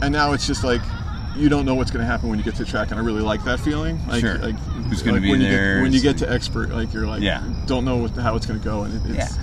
and 0.03 0.13
now 0.13 0.33
it's 0.33 0.47
just 0.47 0.65
like 0.65 0.83
you 1.37 1.49
don't 1.49 1.65
know 1.65 1.75
what's 1.75 1.91
going 1.91 2.05
to 2.05 2.11
happen 2.11 2.29
when 2.29 2.39
you 2.39 2.45
get 2.45 2.57
to 2.57 2.65
track, 2.65 2.91
and 2.91 2.99
I 3.01 3.03
really 3.03 3.23
like 3.23 3.45
that 3.45 3.61
feeling. 3.61 3.99
Like, 4.09 4.21
Sure. 4.21 4.39
like 4.39 4.57
Who's 4.89 5.03
gonna 5.03 5.21
be 5.21 5.31
when 5.31 5.41
there, 5.41 5.51
You 5.71 5.75
get, 5.77 5.83
when 5.83 5.93
you 5.93 6.01
get 6.01 6.19
to 6.19 6.31
expert, 6.31 6.71
like 6.71 6.93
you're 6.93 7.07
like 7.07 7.23
Yeah. 7.23 7.43
don't 7.67 7.85
know 7.85 7.97
what, 7.99 8.11
how 8.13 8.35
it's 8.37 8.47
going 8.47 8.59
to 8.59 8.65
go, 8.65 8.83
and 8.83 8.95
it, 8.95 9.17
it's 9.17 9.37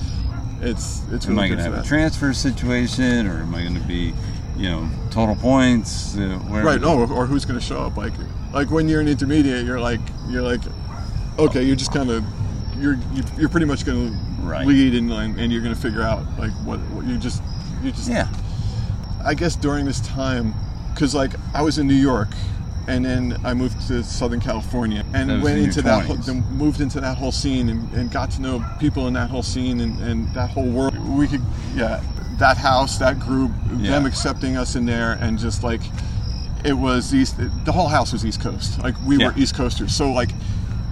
it's 0.59 1.01
it's 1.11 1.27
Am 1.27 1.37
I 1.39 1.47
going 1.47 1.57
to 1.59 1.63
have 1.63 1.73
a 1.73 1.83
transfer 1.83 2.33
situation, 2.33 3.27
or 3.27 3.41
am 3.41 3.53
I 3.55 3.61
going 3.61 3.75
to 3.75 3.87
be, 3.87 4.13
you 4.57 4.69
know, 4.69 4.89
total 5.11 5.35
points? 5.35 6.17
Uh, 6.17 6.39
where 6.49 6.63
Right? 6.63 6.81
No, 6.81 6.97
or, 6.99 7.11
or 7.11 7.25
who's 7.27 7.45
going 7.45 7.59
to 7.59 7.65
show 7.65 7.81
up? 7.83 7.95
Like 7.95 8.13
like 8.53 8.69
when 8.71 8.89
you're 8.89 9.01
an 9.01 9.07
intermediate, 9.07 9.65
you're 9.65 9.79
like 9.79 10.01
you're 10.29 10.41
like 10.41 10.61
okay, 11.39 11.63
you're 11.63 11.75
just 11.75 11.93
kind 11.93 12.09
of 12.09 12.23
you're 12.79 12.95
you- 13.13 13.23
you're 13.37 13.49
pretty 13.49 13.65
much 13.67 13.85
going 13.85 14.11
to 14.11 14.17
Right. 14.41 14.65
lead 14.65 14.93
and 14.95 15.11
and 15.11 15.51
you're 15.51 15.61
going 15.61 15.75
to 15.75 15.79
figure 15.81 16.01
out 16.01 16.23
like 16.39 16.51
what, 16.65 16.79
what 16.91 17.05
you 17.05 17.17
just 17.17 17.41
you 17.83 17.91
just 17.91 18.09
Yeah. 18.09 18.27
I 19.25 19.33
guess 19.33 19.55
during 19.55 19.85
this 19.85 19.99
time, 20.01 20.53
because 20.97 21.13
like 21.13 21.33
I 21.53 21.61
was 21.61 21.77
in 21.77 21.87
New 21.87 21.93
York, 21.93 22.29
and 22.87 23.05
then 23.05 23.37
I 23.45 23.53
moved 23.53 23.87
to 23.87 24.03
Southern 24.03 24.39
California, 24.39 25.05
and 25.13 25.29
That 25.29 25.43
went 25.43 25.59
in 25.59 25.65
into 25.65 25.83
that, 25.83 26.05
whole, 26.05 26.17
moved 26.51 26.81
into 26.81 26.99
that 27.01 27.17
whole 27.17 27.31
scene, 27.31 27.69
and, 27.69 27.91
and 27.93 28.11
got 28.11 28.31
to 28.31 28.41
know 28.41 28.65
people 28.79 29.07
in 29.07 29.13
that 29.13 29.29
whole 29.29 29.43
scene 29.43 29.79
and, 29.81 29.99
and 30.01 30.27
that 30.33 30.49
whole 30.49 30.65
world. 30.67 30.97
We 31.15 31.27
could, 31.27 31.43
yeah, 31.75 32.01
that 32.39 32.57
house, 32.57 32.97
that 32.97 33.19
group, 33.19 33.51
Yeah. 33.77 33.91
them 33.91 34.05
accepting 34.07 34.57
us 34.57 34.75
in 34.75 34.85
there, 34.87 35.19
and 35.21 35.37
just 35.37 35.63
like 35.63 35.81
it 36.65 36.73
was 36.73 37.13
East. 37.13 37.35
The 37.65 37.71
whole 37.71 37.87
house 37.89 38.11
was 38.11 38.25
East 38.25 38.41
Coast. 38.41 38.81
Like 38.81 38.95
we 39.05 39.17
Yeah. 39.17 39.27
were 39.27 39.37
East 39.37 39.55
Coasters, 39.55 39.93
so 39.95 40.11
like. 40.11 40.31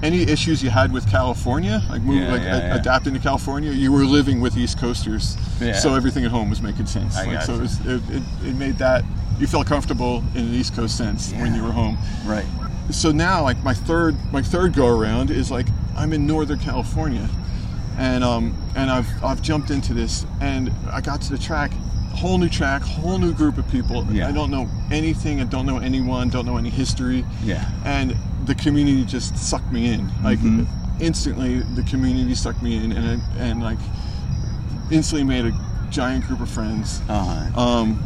Any 0.03 0.23
issues 0.23 0.61
you 0.61 0.69
had 0.69 0.91
with 0.91 1.09
California, 1.09 1.81
like 1.89 2.01
moving, 2.01 2.23
Yeah, 2.23 2.31
like 2.31 2.41
yeah, 2.41 2.55
a- 2.57 2.67
yeah. 2.67 2.75
adapting 2.75 3.13
to 3.13 3.19
California, 3.19 3.71
you 3.71 3.93
were 3.93 4.03
living 4.03 4.41
with 4.41 4.55
East 4.57 4.77
Coasters, 4.77 5.37
so 5.81 5.95
everything 5.95 6.25
at 6.25 6.31
home 6.31 6.49
was 6.49 6.61
making 6.61 6.85
sense. 6.85 7.15
Like, 7.15 7.41
so 7.41 7.55
it, 7.55 7.61
was, 7.61 7.79
it, 7.87 8.01
it, 8.11 8.23
it 8.43 8.55
made 8.55 8.77
that 8.77 9.05
you 9.39 9.47
felt 9.47 9.67
comfortable 9.67 10.23
in 10.33 10.45
an 10.45 10.53
East 10.53 10.75
Coast 10.75 10.97
sense 10.97 11.31
when 11.33 11.53
you 11.55 11.63
were 11.63 11.71
home. 11.71 11.97
Right. 12.25 12.45
So 12.91 13.11
now, 13.11 13.41
like 13.43 13.61
my 13.63 13.73
third 13.73 14.15
my 14.31 14.41
third 14.41 14.73
go 14.73 14.87
around 14.87 15.31
is 15.31 15.49
like 15.51 15.67
I'm 15.97 16.13
in 16.13 16.25
Northern 16.27 16.59
California, 16.59 17.27
and 17.97 18.23
um 18.23 18.55
and 18.75 18.89
I've 18.91 19.07
I've 19.23 19.41
jumped 19.41 19.71
into 19.71 19.93
this, 19.93 20.25
and 20.39 20.71
I 20.91 21.01
got 21.01 21.21
to 21.21 21.31
the 21.31 21.37
track, 21.37 21.71
whole 22.13 22.37
new 22.37 22.49
track, 22.49 22.81
whole 22.83 23.17
new 23.17 23.33
group 23.33 23.57
of 23.57 23.67
people. 23.71 24.05
Yeah. 24.11 24.27
I 24.27 24.31
don't 24.31 24.51
know 24.51 24.69
anything, 24.91 25.41
I 25.41 25.45
don't 25.45 25.65
know 25.65 25.79
anyone, 25.79 26.29
don't 26.29 26.45
know 26.45 26.57
any 26.57 26.69
history, 26.69 27.25
Yeah. 27.43 27.67
and 27.83 28.15
the 28.45 28.55
community 28.55 29.03
just 29.03 29.35
sucked 29.37 29.71
me 29.71 29.91
in. 29.91 30.09
Like 30.23 30.39
Mhm. 30.39 30.67
instantly, 30.99 31.59
the 31.73 31.83
community 31.83 32.35
sucked 32.35 32.61
me 32.61 32.77
in, 32.77 32.91
and 32.91 33.21
and 33.39 33.63
like 33.63 33.79
instantly 34.91 35.23
made 35.23 35.45
a 35.45 35.53
giant 35.89 36.27
group 36.27 36.41
of 36.41 36.49
friends. 36.49 37.01
Uh 37.09 37.49
huh. 37.51 37.61
Um, 37.61 37.99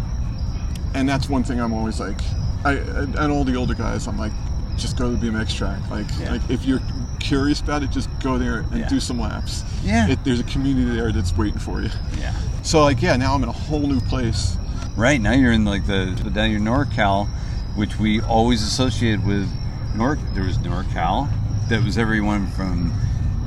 and 0.94 1.08
that's 1.08 1.30
one 1.30 1.44
thing 1.44 1.60
I'm 1.60 1.74
always 1.74 2.00
like, 2.00 2.20
I 2.66 2.74
and 2.74 3.32
all 3.32 3.44
the 3.44 3.56
older 3.56 3.74
guys, 3.74 4.08
I'm 4.08 4.18
like, 4.18 4.32
just 4.78 4.98
go 4.98 5.10
to 5.10 5.16
the 5.18 5.28
BMX 5.28 5.56
track. 5.56 5.80
Like, 5.90 6.06
Yeah. 6.20 6.32
like 6.34 6.50
if 6.50 6.66
you're 6.66 6.82
curious 7.20 7.60
about 7.62 7.84
it, 7.84 7.92
just 7.92 8.10
go 8.22 8.38
there 8.38 8.60
and 8.60 8.80
Yeah. 8.80 8.88
do 8.88 9.00
some 9.00 9.20
laps. 9.20 9.64
Yeah. 9.84 10.08
It, 10.08 10.24
there's 10.24 10.40
a 10.40 10.44
community 10.46 10.96
there 10.96 11.12
that's 11.12 11.36
waiting 11.36 11.60
for 11.60 11.82
you. 11.82 11.90
yeah. 12.18 12.34
So 12.64 12.82
like, 12.84 13.02
yeah, 13.02 13.16
now 13.18 13.34
I'm 13.36 13.44
in 13.44 13.50
a 13.50 13.54
whole 13.54 13.88
new 13.88 14.00
place. 14.02 14.58
Right 14.96 15.20
now 15.22 15.32
you're 15.34 15.52
in 15.54 15.66
like 15.66 15.86
the, 15.86 16.18
the 16.24 16.30
down 16.30 16.52
your 16.52 16.60
NorCal, 16.60 17.28
which 17.76 17.98
we 18.00 18.22
always 18.22 18.62
associated 18.64 19.26
with 19.26 19.50
Nor. 19.96 20.18
There 20.34 20.44
was 20.44 20.58
NorCal, 20.58 21.30
that 21.70 21.84
was 21.84 21.98
everyone 21.98 22.48
from 22.48 22.94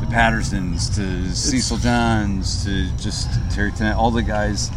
the 0.01 0.07
Pattersons 0.07 0.88
to 0.97 1.30
Cecil 1.34 1.76
Johnson 1.78 2.64
to 2.97 3.03
just 3.03 3.28
Terry 3.51 3.70
Tennant, 3.72 3.97
all 3.99 4.11
the 4.11 4.22
guys, 4.22 4.70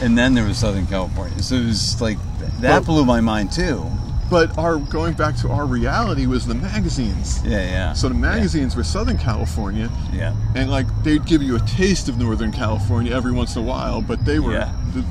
and 0.00 0.16
then 0.16 0.34
there 0.34 0.44
was 0.46 0.58
Southern 0.58 0.86
California. 0.86 1.42
So 1.42 1.56
it 1.56 1.66
was 1.66 2.00
like 2.00 2.18
that 2.60 2.80
But- 2.80 2.84
blew 2.86 3.04
my 3.04 3.20
mind 3.20 3.52
too. 3.52 3.84
But 4.30 4.56
our 4.56 4.76
going 4.76 5.14
back 5.14 5.34
to 5.38 5.48
our 5.48 5.66
reality 5.66 6.26
was 6.26 6.46
the 6.46 6.54
magazines. 6.54 7.40
Yeah, 7.44 7.62
yeah. 7.64 7.92
So 7.94 8.08
the 8.08 8.14
magazines 8.14 8.76
were 8.76 8.84
Southern 8.84 9.18
California, 9.18 9.90
Yeah, 10.12 10.34
and 10.54 10.70
like 10.70 10.86
they'd 11.02 11.24
give 11.26 11.42
you 11.42 11.56
a 11.56 11.60
taste 11.60 12.08
of 12.08 12.16
Northern 12.16 12.52
California 12.52 13.12
every 13.12 13.32
once 13.32 13.56
in 13.56 13.62
a 13.62 13.64
while, 13.64 14.00
but 14.00 14.24
they 14.24 14.38
were 14.38 14.52
Yeah. 14.52 14.68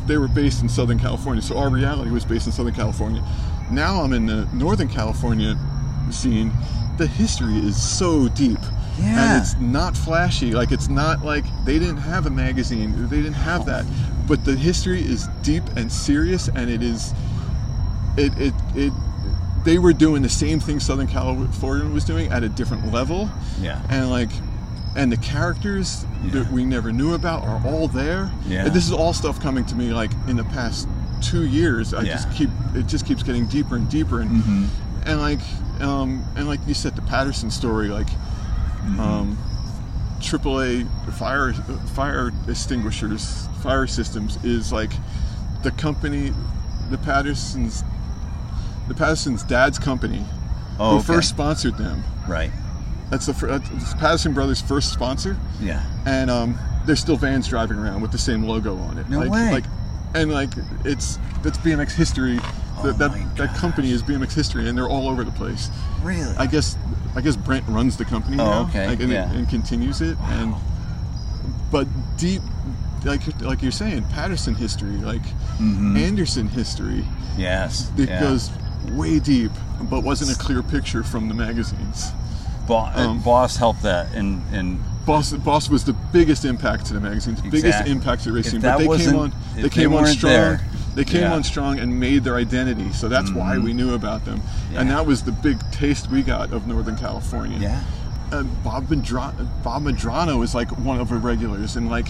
they 0.07 0.17
were 0.17 0.29
based 0.29 0.61
in 0.61 0.69
Southern 0.69 0.99
California. 0.99 1.41
So 1.41 1.57
our 1.57 1.69
reality 1.69 2.11
was 2.11 2.23
based 2.23 2.45
in 2.47 2.53
Southern 2.53 2.73
California. 2.73 3.21
Now 3.69 4.01
I'm 4.03 4.13
in 4.13 4.25
the 4.25 4.47
Northern 4.53 4.87
California 4.87 5.57
scene. 6.11 6.53
The 6.97 7.07
history 7.07 7.57
is 7.59 7.75
so 7.75 8.29
deep. 8.29 8.59
Yeah. 9.01 9.33
And 9.35 9.41
it's 9.41 9.55
not 9.59 9.97
flashy. 9.97 10.51
Like 10.53 10.71
it's 10.71 10.87
not 10.89 11.25
like 11.25 11.43
they 11.65 11.77
didn't 11.77 11.97
have 11.97 12.25
a 12.25 12.29
magazine. 12.29 12.93
They 13.09 13.17
didn't 13.17 13.33
have 13.33 13.65
that. 13.65 13.83
But 14.29 14.45
the 14.45 14.55
history 14.55 15.01
is 15.01 15.27
deep 15.41 15.63
and 15.75 15.91
serious 15.91 16.47
and 16.47 16.69
it 16.69 16.81
is 16.83 17.13
it 18.15 18.31
it, 18.37 18.53
it 18.75 18.93
they 19.65 19.77
were 19.79 19.91
doing 19.91 20.21
the 20.21 20.29
same 20.29 20.59
thing 20.61 20.79
Southern 20.79 21.07
California 21.07 21.85
was 21.91 22.05
doing 22.05 22.31
at 22.31 22.43
a 22.43 22.49
different 22.49 22.93
level 22.93 23.29
yeah. 23.59 23.81
and 23.89 24.09
like 24.09 24.29
and 24.95 25.11
the 25.11 25.17
characters 25.17 26.05
Yeah. 26.23 26.31
that 26.43 26.51
we 26.51 26.63
never 26.63 26.91
knew 26.91 27.13
about 27.15 27.43
are 27.43 27.61
all 27.65 27.87
there 27.87 28.31
Yeah. 28.47 28.65
and 28.65 28.73
this 28.73 28.85
is 28.85 28.93
all 28.93 29.13
stuff 29.13 29.41
coming 29.41 29.65
to 29.65 29.75
me 29.75 29.91
like 29.91 30.11
in 30.27 30.37
the 30.37 30.43
past 30.45 30.87
two 31.21 31.45
years, 31.45 31.93
I 31.93 32.03
Yeah. 32.03 32.13
just 32.13 32.31
keep 32.31 32.49
it 32.75 32.87
just 32.87 33.05
keeps 33.05 33.23
getting 33.23 33.45
deeper 33.47 33.75
and 33.75 33.89
deeper, 33.89 34.21
and 34.21 34.29
Mhm. 34.43 34.67
and 35.05 35.19
like 35.19 35.41
um, 35.81 36.23
and 36.35 36.47
like 36.47 36.59
you 36.67 36.73
said, 36.73 36.95
the 36.95 37.01
Patterson 37.01 37.49
story, 37.51 37.87
like 37.89 38.07
Mm-hmm. 38.07 38.99
um, 39.01 39.37
AAA 40.19 40.87
fire 41.13 41.53
fire 41.53 42.31
extinguishers, 42.47 43.47
fire 43.61 43.87
systems 43.87 44.43
is 44.43 44.71
like 44.71 44.91
the 45.63 45.71
company, 45.71 46.31
the 46.89 46.97
Pattersons, 46.97 47.83
the 48.87 48.93
Pattersons' 48.93 49.43
dad's 49.43 49.79
company, 49.79 50.23
Oh, 50.79 50.91
who 50.91 50.97
okay. 50.97 51.05
first 51.05 51.29
sponsored 51.29 51.77
them. 51.77 52.03
Right. 52.27 52.51
That's 53.09 53.25
the 53.25 53.33
that's 53.33 53.93
Patterson 53.95 54.33
Brothers' 54.33 54.61
first 54.61 54.93
sponsor, 54.93 55.35
Yeah. 55.59 55.83
and 56.05 56.29
um, 56.29 56.57
there's 56.85 56.99
still 56.99 57.17
vans 57.17 57.47
driving 57.47 57.77
around 57.77 58.01
with 58.01 58.11
the 58.11 58.17
same 58.17 58.43
logo 58.43 58.75
on 58.77 58.97
it. 58.97 59.09
No 59.09 59.19
like, 59.19 59.31
way. 59.31 59.51
Like, 59.51 59.65
and 60.13 60.31
like 60.31 60.49
it's 60.85 61.17
that's 61.43 61.57
BMX 61.59 61.91
history. 61.93 62.39
Oh 62.81 62.91
that 62.91 62.97
that, 63.11 63.35
that 63.37 63.55
company 63.57 63.91
is 63.91 64.01
BMX 64.03 64.33
history, 64.33 64.69
and 64.69 64.77
they're 64.77 64.87
all 64.89 65.09
over 65.09 65.23
the 65.23 65.31
place. 65.31 65.69
Really? 66.01 66.35
I 66.37 66.45
guess 66.45 66.77
I 67.15 67.21
guess 67.21 67.35
Brent 67.35 67.65
runs 67.67 67.97
the 67.97 68.05
company 68.05 68.37
Oh, 68.39 68.45
now, 68.45 68.61
okay, 68.69 68.87
like, 68.87 68.99
and, 69.01 69.11
yeah. 69.11 69.31
and 69.31 69.49
continues 69.49 70.01
it. 70.01 70.17
And 70.21 70.53
but 71.71 71.87
deep, 72.17 72.41
like 73.05 73.21
like 73.41 73.61
you're 73.61 73.71
saying, 73.71 74.03
Patterson 74.05 74.55
history, 74.55 74.97
like 74.97 75.21
Mhm. 75.59 75.97
Anderson 75.99 76.47
history, 76.47 77.05
yes. 77.37 77.91
it 77.97 78.07
yeah. 78.09 78.21
goes 78.21 78.49
way 78.93 79.19
deep, 79.19 79.51
but 79.89 80.03
wasn't 80.03 80.31
a 80.31 80.39
clear 80.39 80.63
picture 80.63 81.03
from 81.03 81.27
the 81.27 81.33
magazines. 81.33 82.11
Bo- 82.67 82.89
um, 82.95 83.19
Boss 83.21 83.57
helped 83.57 83.81
that, 83.83 84.13
and 84.13 84.41
and 84.53 84.79
Boss, 85.09 85.33
Boss 85.33 85.69
was 85.71 85.83
the 85.83 85.93
biggest 86.13 86.45
impact 86.45 86.85
to 86.85 86.93
the 86.93 86.99
magazines, 86.99 87.41
biggest 87.41 87.65
Exactly. 87.65 87.91
impact 87.91 88.21
to 88.23 88.29
the 88.29 88.35
racing. 88.35 88.61
But 88.61 88.77
they 88.77 88.85
came 88.97 89.15
on, 89.15 89.33
they 89.55 89.61
they 89.63 89.69
came 89.69 89.93
on 89.95 90.05
strong. 90.05 90.31
there, 90.31 90.61
they 90.93 91.03
came 91.03 91.21
yeah. 91.21 91.33
on 91.33 91.43
strong 91.43 91.79
and 91.79 91.99
made 91.99 92.23
their 92.23 92.35
identity. 92.35 92.91
So 92.93 93.07
that's 93.09 93.31
why 93.31 93.55
Mhm. 93.55 93.63
we 93.63 93.73
knew 93.73 93.95
about 93.95 94.23
them, 94.25 94.39
and 94.75 94.87
that 94.91 95.07
was 95.07 95.23
the 95.23 95.31
big 95.31 95.57
taste 95.71 96.11
we 96.11 96.21
got 96.21 96.53
of 96.53 96.67
Northern 96.67 96.95
California. 96.95 97.57
yeah. 97.59 97.79
And 98.31 98.63
Bob 98.63 98.85
Madra- 98.89 99.33
Bob 99.63 99.81
Madrano 99.81 100.43
is 100.43 100.53
like 100.53 100.69
one 100.77 100.99
of 100.99 101.09
the 101.09 101.15
regulars, 101.15 101.75
and 101.75 101.89
like 101.89 102.09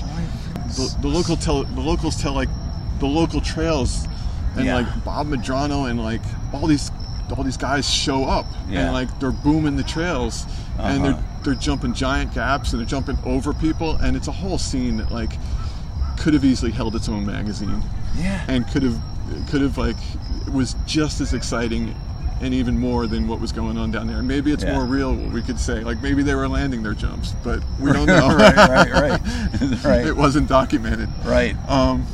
the, 0.75 0.93
the 1.01 1.07
local 1.07 1.37
tell 1.37 1.63
the 1.63 1.79
locals 1.79 2.21
tell 2.21 2.33
like 2.33 2.49
the 2.99 3.05
local 3.07 3.39
trails, 3.39 4.09
and 4.57 4.65
Yeah. 4.65 4.75
like 4.75 5.05
Bob 5.05 5.27
Madrano 5.29 5.89
and 5.89 6.03
like 6.03 6.21
all 6.51 6.67
these 6.67 6.91
all 7.37 7.43
these 7.45 7.55
guys 7.57 7.87
show 7.89 8.25
up, 8.25 8.45
Yeah. 8.69 8.79
and 8.85 8.93
like 8.93 9.07
they're 9.21 9.31
booming 9.31 9.77
the 9.77 9.83
trails, 9.83 10.45
and 10.79 11.01
Uh-huh. 11.01 11.11
they're 11.13 11.23
they're 11.43 11.53
jumping 11.55 11.93
giant 11.93 12.33
gaps 12.33 12.71
and 12.73 12.79
they're 12.79 12.87
jumping 12.87 13.17
over 13.25 13.53
people, 13.53 13.95
and 13.97 14.15
it's 14.17 14.27
a 14.27 14.31
whole 14.31 14.57
scene 14.57 14.97
that 14.97 15.11
like 15.11 15.31
could 16.19 16.33
have 16.33 16.43
easily 16.43 16.71
held 16.71 16.95
its 16.95 17.07
own 17.09 17.25
magazine, 17.25 17.81
Yeah. 18.17 18.43
and 18.47 18.67
could 18.67 18.83
have 18.83 18.99
could 19.49 19.61
have 19.61 19.77
like 19.77 19.95
it 20.47 20.53
was 20.53 20.75
just 20.85 21.21
as 21.21 21.33
exciting. 21.33 21.95
And 22.41 22.53
even 22.53 22.79
more 22.79 23.05
than 23.05 23.27
what 23.27 23.41
was 23.41 23.51
going 23.51 23.77
on 23.77 23.91
down 23.91 24.07
there. 24.07 24.23
Maybe 24.23 24.53
it's 24.53 24.63
Yeah. 24.63 24.71
more 24.71 24.85
real. 24.85 25.13
We 25.13 25.41
could 25.41 25.59
say, 25.59 25.83
like 25.83 26.01
maybe 26.01 26.23
they 26.23 26.35
were 26.35 26.47
landing 26.47 26.81
their 26.83 26.93
jumps, 26.93 27.33
but 27.43 27.61
we 27.81 27.91
don't 27.91 28.05
know. 28.07 28.29
right, 28.33 28.55
right, 28.55 28.91
right, 28.93 29.21
right, 29.83 30.05
it 30.07 30.15
wasn't 30.15 30.47
documented. 30.47 31.09
right. 31.25 31.57
Um, 31.69 32.05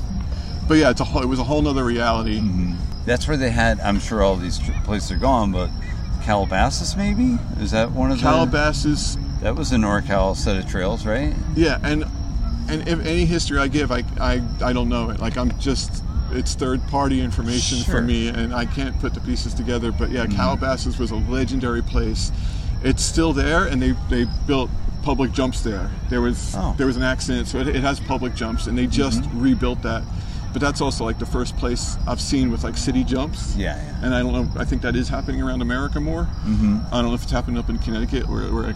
but 0.67 0.79
yeah, 0.79 0.89
it's 0.89 0.99
a 0.99 1.03
whole, 1.03 1.21
it 1.21 1.27
was 1.27 1.37
a 1.37 1.43
whole 1.43 1.61
nother 1.61 1.83
reality. 1.83 2.39
Mm-hmm. 2.39 2.73
That's 3.05 3.27
where 3.27 3.37
they 3.37 3.51
had. 3.51 3.79
I'm 3.81 3.99
sure 3.99 4.23
all 4.23 4.35
these 4.35 4.57
places 4.83 5.11
are 5.11 5.17
gone, 5.17 5.51
but 5.51 5.69
Calabazas 6.25 6.95
maybe 6.97 7.37
is 7.59 7.71
that 7.71 7.91
one 7.91 8.11
of 8.11 8.17
the? 8.17 8.23
Calabazas, 8.23 9.17
That 9.41 9.55
was 9.55 9.71
a 9.71 9.75
NorCal 9.75 10.35
set 10.35 10.57
of 10.57 10.67
trails, 10.67 11.05
right? 11.05 11.33
yeah, 11.55 11.79
and 11.83 12.03
and 12.67 12.87
if 12.87 13.05
any 13.05 13.25
history 13.25 13.59
I 13.59 13.67
give, 13.67 13.91
I, 13.91 14.03
I 14.19 14.41
I 14.61 14.73
don't 14.73 14.89
know 14.89 15.11
it. 15.11 15.19
Like 15.19 15.37
I'm 15.37 15.57
just 15.59 16.03
it's 16.31 16.55
third 16.55 16.85
party 16.87 17.21
information 17.21 17.77
Sure. 17.77 17.95
for 17.95 18.01
me, 18.01 18.27
and 18.29 18.55
I 18.55 18.65
can't 18.65 18.99
put 18.99 19.13
the 19.13 19.21
pieces 19.21 19.53
together. 19.53 19.91
But 19.91 20.09
yeah, 20.09 20.25
mm. 20.25 20.35
Calabazas 20.35 20.97
was 20.97 21.11
a 21.11 21.15
legendary 21.15 21.83
place. 21.83 22.31
It's 22.83 23.03
still 23.03 23.31
there, 23.31 23.65
and 23.65 23.79
they 23.81 23.93
they 24.09 24.25
built 24.47 24.71
public 25.03 25.31
jumps 25.31 25.61
there. 25.61 25.91
There 26.09 26.21
was 26.21 26.55
Oh. 26.57 26.73
there 26.77 26.87
was 26.87 26.97
an 26.97 27.03
accident, 27.03 27.47
so 27.47 27.59
it, 27.59 27.67
it 27.67 27.81
has 27.83 27.99
public 27.99 28.33
jumps, 28.33 28.65
and 28.65 28.75
they 28.75 28.87
just 28.87 29.21
mm-hmm. 29.21 29.41
rebuilt 29.41 29.83
that. 29.83 30.01
But 30.55 30.61
that's 30.61 30.79
also 30.79 31.03
like 31.03 31.19
the 31.19 31.25
first 31.25 31.57
place 31.57 31.97
I've 32.07 32.21
seen 32.21 32.49
with 32.49 32.63
like 32.63 32.77
city 32.77 33.03
jumps. 33.03 33.57
Yeah, 33.57 33.75
yeah. 33.75 33.95
And 34.05 34.15
I 34.15 34.19
don't 34.21 34.31
know. 34.31 34.49
I 34.57 34.63
think 34.63 34.83
that 34.83 34.95
is 34.95 35.09
happening 35.09 35.41
around 35.41 35.61
America 35.61 35.99
more. 35.99 36.23
Mm-hmm. 36.45 36.77
I 36.93 37.01
don't 37.01 37.09
know 37.09 37.13
if 37.13 37.23
it's 37.23 37.31
happening 37.33 37.57
up 37.57 37.69
in 37.69 37.77
Connecticut 37.77 38.29
or, 38.29 38.41
or 38.43 38.73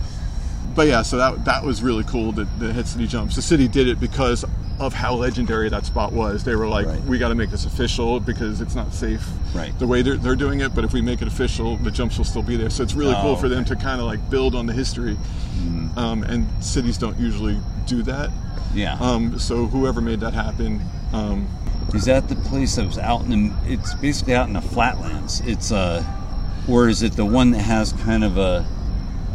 but 0.75 0.87
yeah. 0.87 1.03
So 1.03 1.15
that 1.15 1.45
that 1.45 1.63
was 1.63 1.81
really 1.81 2.03
cool 2.03 2.33
that 2.33 2.59
the 2.59 2.73
Head 2.73 2.85
City 2.85 3.07
jumps. 3.07 3.37
The 3.37 3.41
city 3.41 3.69
did 3.69 3.87
it 3.87 3.97
because 3.97 4.43
of 4.77 4.93
how 4.93 5.13
legendary 5.15 5.69
that 5.69 5.85
spot 5.85 6.11
was. 6.11 6.43
They 6.43 6.53
were 6.53 6.67
like, 6.67 6.85
Right. 6.85 7.01
we 7.05 7.17
got 7.17 7.29
to 7.29 7.35
make 7.35 7.49
this 7.49 7.63
official 7.65 8.19
because 8.19 8.59
it's 8.59 8.75
not 8.75 8.93
safe 8.93 9.25
Right. 9.55 9.71
the 9.79 9.87
way 9.87 10.01
they're, 10.01 10.17
they're 10.17 10.35
doing 10.35 10.59
it. 10.59 10.75
But 10.75 10.83
if 10.83 10.91
we 10.91 11.01
make 11.01 11.21
it 11.21 11.29
official, 11.29 11.77
the 11.77 11.91
jumps 11.91 12.17
will 12.17 12.25
still 12.25 12.43
be 12.43 12.57
there. 12.57 12.69
So 12.69 12.83
it's 12.83 12.93
really 12.93 13.15
Oh, 13.15 13.21
cool 13.21 13.35
for 13.37 13.47
them 13.47 13.63
to 13.65 13.75
kind 13.77 14.01
of 14.01 14.05
like 14.07 14.29
build 14.29 14.53
on 14.53 14.65
the 14.65 14.73
history. 14.73 15.13
Mm-hmm. 15.15 15.97
Um, 15.97 16.23
and 16.23 16.45
cities 16.61 16.97
don't 16.97 17.17
usually 17.17 17.57
do 17.87 18.03
that. 18.03 18.31
Yeah. 18.73 18.97
Um, 18.99 19.39
so 19.39 19.65
whoever 19.65 20.01
made 20.01 20.19
that 20.19 20.33
happen. 20.33 20.81
Um, 21.13 21.47
Is 21.93 22.05
that 22.05 22.29
the 22.29 22.35
place 22.35 22.75
that 22.75 22.85
was 22.85 22.97
out 22.97 23.21
in 23.25 23.29
the? 23.29 23.53
It's 23.65 23.93
basically 23.95 24.35
out 24.35 24.47
in 24.47 24.53
the 24.53 24.61
flatlands. 24.61 25.41
It's 25.41 25.71
uh, 25.71 26.03
or 26.67 26.87
is 26.87 27.01
it 27.01 27.13
the 27.13 27.25
one 27.25 27.51
that 27.51 27.61
has 27.61 27.93
kind 27.93 28.23
of 28.23 28.37
a 28.37 28.65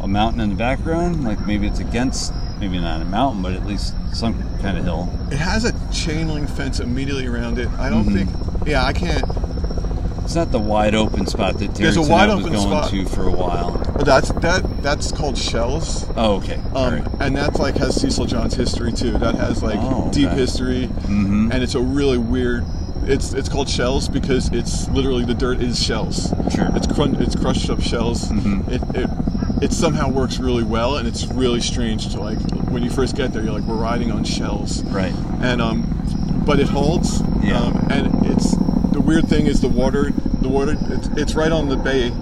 a 0.00 0.06
mountain 0.08 0.40
in 0.40 0.50
the 0.50 0.54
background? 0.54 1.24
Like 1.24 1.44
maybe 1.46 1.66
it's 1.66 1.80
against, 1.80 2.32
maybe 2.60 2.78
not 2.78 3.02
a 3.02 3.04
mountain, 3.04 3.42
but 3.42 3.52
at 3.54 3.66
least 3.66 3.94
some 4.12 4.34
kind 4.60 4.78
of 4.78 4.84
hill. 4.84 5.08
it 5.32 5.36
has 5.38 5.64
a 5.64 5.72
chain 5.92 6.28
link 6.28 6.48
fence 6.48 6.78
immediately 6.78 7.26
around 7.26 7.58
it. 7.58 7.68
I 7.78 7.90
don't 7.90 8.04
Mhm. 8.06 8.14
think. 8.14 8.30
Yeah, 8.68 8.84
I 8.84 8.92
can't. 8.92 9.24
It's 10.24 10.34
not 10.34 10.50
the 10.50 10.58
wide 10.58 10.94
open 10.94 11.26
spot 11.26 11.58
that 11.58 11.74
There's 11.74 11.96
a 11.96 12.00
Terry 12.00 12.10
wide 12.12 12.28
was 12.30 12.38
open 12.40 12.52
going 12.54 12.66
spot. 12.68 12.90
to 12.90 13.04
for 13.06 13.28
a 13.28 13.30
while. 13.30 13.78
But 13.94 14.06
that's 14.06 14.32
that 14.32 14.82
that's 14.82 15.12
called 15.12 15.36
shells. 15.36 16.06
Oh, 16.16 16.36
okay. 16.36 16.58
Um, 16.74 16.94
right. 16.94 17.04
and 17.20 17.36
that's 17.36 17.58
like 17.58 17.76
has 17.76 18.00
Cecil 18.00 18.26
John's 18.26 18.54
history 18.54 18.92
too. 18.92 19.12
That 19.18 19.34
has 19.34 19.62
like 19.62 19.78
Oh, 19.80 20.10
deep 20.12 20.28
okay. 20.28 20.36
history, 20.36 20.88
Mhm. 21.02 21.52
and 21.52 21.62
it's 21.62 21.74
a 21.74 21.80
really 21.80 22.18
weird. 22.18 22.64
It's 23.06 23.34
it's 23.34 23.50
called 23.50 23.68
shells 23.68 24.08
because 24.08 24.48
it's 24.52 24.88
literally 24.88 25.26
the 25.26 25.34
dirt 25.34 25.60
is 25.60 25.80
shells. 25.82 26.32
Sure. 26.54 26.70
It's 26.74 26.86
crun- 26.86 27.16
it's 27.20 27.36
crushed 27.36 27.68
up 27.68 27.82
shells. 27.82 28.28
Mhm. 28.30 28.66
It, 28.72 28.82
it 28.96 29.10
it 29.62 29.72
somehow 29.74 30.08
works 30.10 30.38
really 30.38 30.64
well, 30.64 30.96
and 30.96 31.06
it's 31.06 31.26
really 31.26 31.60
strange 31.60 32.08
to 32.14 32.18
like 32.20 32.38
when 32.70 32.82
you 32.82 32.88
first 32.90 33.14
get 33.14 33.32
there. 33.34 33.42
You're 33.44 33.52
like 33.52 33.64
we're 33.64 33.76
riding 33.76 34.10
on 34.10 34.24
shells, 34.24 34.82
Right. 34.84 35.12
and 35.42 35.60
um, 35.60 36.42
but 36.46 36.58
it 36.60 36.68
holds. 36.70 37.22
Yeah. 37.42 37.60
Um, 37.60 37.86
and 37.90 38.26
it's 38.26 38.56
the 38.94 39.00
weird 39.00 39.28
thing 39.28 39.46
is 39.46 39.60
the 39.60 39.68
water. 39.68 40.12
The 40.40 40.48
water. 40.48 40.76
It's, 40.78 41.08
it's 41.16 41.34
right 41.34 41.50
on 41.50 41.68
the 41.68 41.76
bay, 41.76 42.12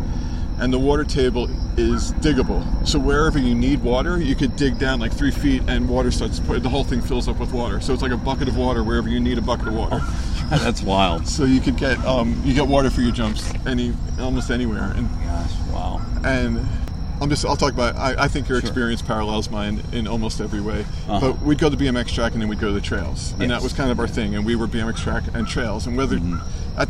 and 0.58 0.72
the 0.72 0.78
water 0.78 1.04
table 1.04 1.50
is 1.78 2.14
diggable. 2.14 2.64
So 2.88 2.98
wherever 2.98 3.38
you 3.38 3.54
need 3.54 3.82
water, 3.82 4.18
you 4.18 4.34
could 4.34 4.56
dig 4.56 4.78
down 4.78 4.98
like 4.98 5.12
three 5.12 5.30
feet, 5.30 5.62
and 5.68 5.86
water 5.86 6.10
starts. 6.10 6.38
The 6.38 6.68
whole 6.70 6.82
thing 6.82 7.02
fills 7.02 7.28
up 7.28 7.38
with 7.38 7.52
water. 7.52 7.82
So 7.82 7.92
it's 7.92 8.00
like 8.00 8.10
a 8.10 8.16
bucket 8.16 8.48
of 8.48 8.56
water 8.56 8.82
wherever 8.82 9.10
you 9.10 9.20
need 9.20 9.36
a 9.36 9.42
bucket 9.42 9.68
of 9.68 9.74
water. 9.74 10.00
That's 10.48 10.82
wild. 10.82 11.28
So 11.28 11.44
you 11.44 11.60
could 11.60 11.76
get 11.76 11.98
um, 12.06 12.40
you 12.42 12.54
get 12.54 12.66
water 12.66 12.88
for 12.88 13.02
your 13.02 13.12
jumps 13.12 13.52
any 13.66 13.92
almost 14.18 14.50
anywhere, 14.50 14.92
and 14.96 15.10
Gosh, 15.24 15.52
wow. 15.72 16.00
and 16.24 16.66
I'm 17.22 17.30
just 17.30 17.44
I'll 17.46 17.56
talk 17.56 17.72
about 17.72 17.96
I, 17.96 18.24
I 18.24 18.28
think 18.28 18.48
your 18.48 18.60
Sure. 18.60 18.68
experience 18.68 19.00
parallels 19.02 19.50
mine 19.50 19.82
in 19.92 20.06
almost 20.08 20.40
every 20.40 20.60
way. 20.60 20.80
Uh-huh. 21.08 21.20
But 21.20 21.42
we'd 21.42 21.58
go 21.58 21.70
to 21.70 21.76
BMX 21.76 22.08
track 22.14 22.32
and 22.32 22.42
then 22.42 22.48
we'd 22.48 22.60
go 22.60 22.68
to 22.68 22.74
the 22.74 22.80
trails, 22.80 23.34
and 23.38 23.50
that 23.50 23.62
was 23.62 23.72
kind 23.72 23.90
of 23.90 23.98
our 24.00 24.08
thing. 24.08 24.34
And 24.34 24.44
we 24.44 24.56
were 24.56 24.66
BMX 24.66 24.96
track 25.02 25.24
and 25.34 25.46
trails, 25.46 25.86
and 25.86 25.96
whether 25.96 26.16
Mm-hmm. 26.16 26.80
at, 26.80 26.88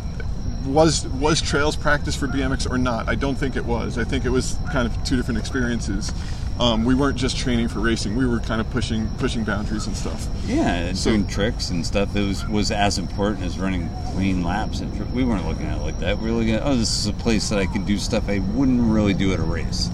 was 0.65 1.05
was 1.07 1.41
trails 1.41 1.75
practice 1.75 2.15
for 2.15 2.27
BMX 2.27 2.69
or 2.69 2.77
not, 2.77 3.09
I 3.09 3.15
don't 3.15 3.35
think 3.35 3.55
it 3.57 3.65
was. 3.65 3.97
I 3.97 4.03
think 4.05 4.23
it 4.25 4.29
was 4.29 4.57
kind 4.71 4.87
of 4.87 5.03
two 5.03 5.15
different 5.17 5.39
experiences. 5.39 6.11
Um, 6.59 6.85
we 6.85 6.93
weren't 6.95 7.17
just 7.17 7.35
training 7.35 7.67
for 7.67 7.79
racing; 7.79 8.15
we 8.15 8.25
were 8.25 8.39
kind 8.39 8.61
of 8.61 8.69
pushing 8.69 9.09
pushing 9.17 9.43
boundaries 9.43 9.87
and 9.87 9.95
stuff. 9.97 10.27
Yeah, 10.45 10.69
and 10.73 10.97
So- 10.97 11.09
doing 11.09 11.27
tricks 11.27 11.69
and 11.69 11.85
stuff. 11.85 12.15
It 12.15 12.25
was 12.25 12.47
was 12.47 12.71
as 12.71 12.97
important 12.97 13.43
as 13.43 13.59
running 13.59 13.89
clean 14.13 14.43
laps. 14.43 14.79
And 14.79 14.95
tr- 14.95 15.03
we 15.13 15.23
weren't 15.25 15.45
looking 15.47 15.65
at 15.65 15.79
it 15.79 15.81
like 15.83 15.99
that. 15.99 16.19
We 16.19 16.31
were 16.31 16.37
looking 16.37 16.53
at, 16.53 16.61
oh, 16.63 16.75
this 16.75 16.97
is 16.97 17.07
a 17.07 17.13
place 17.13 17.49
that 17.49 17.59
I 17.59 17.65
can 17.65 17.83
do 17.85 17.97
stuff 17.97 18.29
I 18.29 18.39
wouldn't 18.39 18.81
really 18.81 19.13
do 19.15 19.33
at 19.33 19.39
a 19.39 19.43
race. 19.43 19.89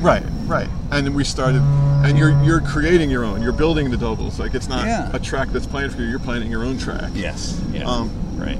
Right, 0.00 0.22
right. 0.46 0.68
And 0.90 1.06
then 1.06 1.14
we 1.14 1.24
started, 1.24 1.60
and 2.04 2.16
you're 2.18 2.40
you're 2.42 2.60
creating 2.60 3.10
your 3.10 3.24
own. 3.24 3.42
You're 3.42 3.52
building 3.52 3.90
the 3.90 3.96
doubles. 3.96 4.38
Like 4.40 4.54
it's 4.54 4.68
not 4.68 4.86
Yeah. 4.86 5.10
a 5.12 5.18
track 5.18 5.48
that's 5.48 5.66
planned 5.66 5.92
for 5.92 6.00
you. 6.02 6.08
You're 6.08 6.18
planning 6.18 6.50
your 6.50 6.64
own 6.64 6.78
track. 6.78 7.10
Yes. 7.14 7.60
Yeah. 7.72 7.84
Um, 7.88 8.10
right. 8.38 8.58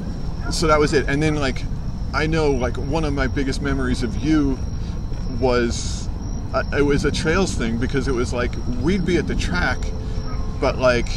so 0.53 0.67
that 0.67 0.79
was 0.79 0.93
it 0.93 1.09
and 1.09 1.23
then 1.23 1.37
like 1.37 1.63
i 2.13 2.27
know 2.27 2.51
like 2.51 2.77
one 2.77 3.05
of 3.05 3.13
my 3.13 3.27
biggest 3.29 3.63
memories 3.63 4.03
of 4.03 4.17
you 4.17 4.59
was 5.39 6.09
uh, 6.53 6.63
it 6.77 6.83
was 6.83 7.05
a 7.05 7.11
trails 7.13 7.55
thing 7.55 7.79
because 7.79 8.09
it 8.09 8.13
was 8.13 8.33
like 8.33 8.51
we'd 8.83 9.05
be 9.07 9.17
at 9.17 9.27
the 9.29 9.35
track 9.35 9.79
but 10.61 10.77
like 10.79 11.09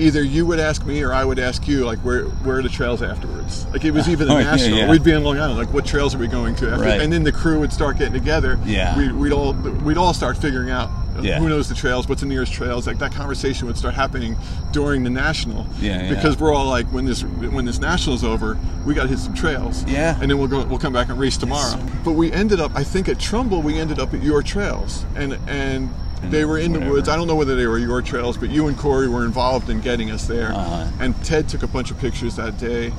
either 0.00 0.22
you 0.22 0.44
would 0.46 0.58
ask 0.58 0.84
me 0.86 1.02
or 1.02 1.12
i 1.12 1.24
would 1.24 1.38
ask 1.38 1.68
you 1.68 1.84
like 1.84 1.98
where 2.00 2.24
where 2.44 2.58
are 2.58 2.62
the 2.62 2.68
trails 2.68 3.02
afterwards 3.02 3.66
like 3.66 3.84
it 3.84 3.90
was 3.92 4.08
even 4.08 4.28
a 4.28 4.34
Oh, 4.34 4.38
yeah, 4.38 4.44
national 4.44 4.78
yeah. 4.78 4.90
we'd 4.90 5.04
be 5.04 5.12
in 5.12 5.22
long 5.22 5.38
island 5.38 5.58
like 5.58 5.72
what 5.72 5.84
trails 5.86 6.14
are 6.14 6.18
we 6.18 6.26
going 6.26 6.54
to 6.56 6.70
after 6.70 6.84
Right. 6.84 7.00
and 7.00 7.12
then 7.12 7.22
the 7.22 7.32
crew 7.32 7.60
would 7.60 7.72
start 7.72 7.98
getting 7.98 8.14
together 8.14 8.58
Yeah. 8.64 8.96
we, 8.98 9.12
we'd 9.12 9.32
all 9.32 9.52
we'd 9.52 9.96
all 9.98 10.14
start 10.14 10.36
figuring 10.38 10.70
out 10.70 10.88
uh, 11.16 11.22
Yeah. 11.22 11.38
who 11.40 11.48
knows 11.48 11.68
the 11.68 11.74
trails? 11.74 12.08
What's 12.08 12.20
the 12.22 12.28
nearest 12.28 12.52
trails? 12.52 12.86
Like 12.86 12.98
that 12.98 13.12
conversation 13.12 13.66
would 13.66 13.76
start 13.76 13.94
happening 13.94 14.36
during 14.70 15.02
the 15.02 15.10
national. 15.10 15.66
Yeah, 15.80 16.02
yeah. 16.04 16.14
Because 16.14 16.38
we're 16.38 16.54
all 16.54 16.68
like, 16.68 16.86
when 16.92 17.04
this 17.04 17.22
when 17.24 17.64
this 17.64 17.80
national's 17.80 18.22
over, 18.22 18.56
we 18.86 18.94
got 18.94 19.02
to 19.02 19.08
hit 19.08 19.18
some 19.18 19.34
trails. 19.34 19.82
Yeah. 19.88 20.16
And 20.20 20.30
then 20.30 20.38
we'll 20.38 20.46
go. 20.46 20.64
We'll 20.64 20.78
come 20.78 20.92
back 20.92 21.08
and 21.08 21.18
race 21.18 21.36
tomorrow. 21.36 21.82
But 22.04 22.12
we 22.12 22.30
ended 22.32 22.60
up, 22.60 22.70
I 22.76 22.84
think, 22.84 23.08
at 23.08 23.18
Trumbull, 23.18 23.60
we 23.60 23.76
ended 23.76 23.98
up 23.98 24.14
at 24.14 24.22
your 24.22 24.40
trails, 24.44 25.04
and 25.16 25.36
and. 25.48 25.90
They 26.24 26.44
were 26.44 26.58
in 26.58 26.72
the 26.72 26.80
woods. 26.80 27.08
I 27.08 27.16
don't 27.16 27.26
know 27.26 27.34
whether 27.34 27.56
they 27.56 27.66
were 27.66 27.78
your 27.78 28.02
trails, 28.02 28.36
but 28.36 28.50
you 28.50 28.68
and 28.68 28.76
Corey 28.76 29.08
were 29.08 29.24
involved 29.24 29.70
in 29.70 29.80
getting 29.80 30.10
us 30.10 30.26
there. 30.26 30.52
Uh-huh. 30.52 30.86
And 31.00 31.24
Ted 31.24 31.48
took 31.48 31.62
a 31.62 31.66
bunch 31.66 31.90
of 31.90 31.98
pictures 31.98 32.36
that 32.36 32.58
day. 32.58 32.92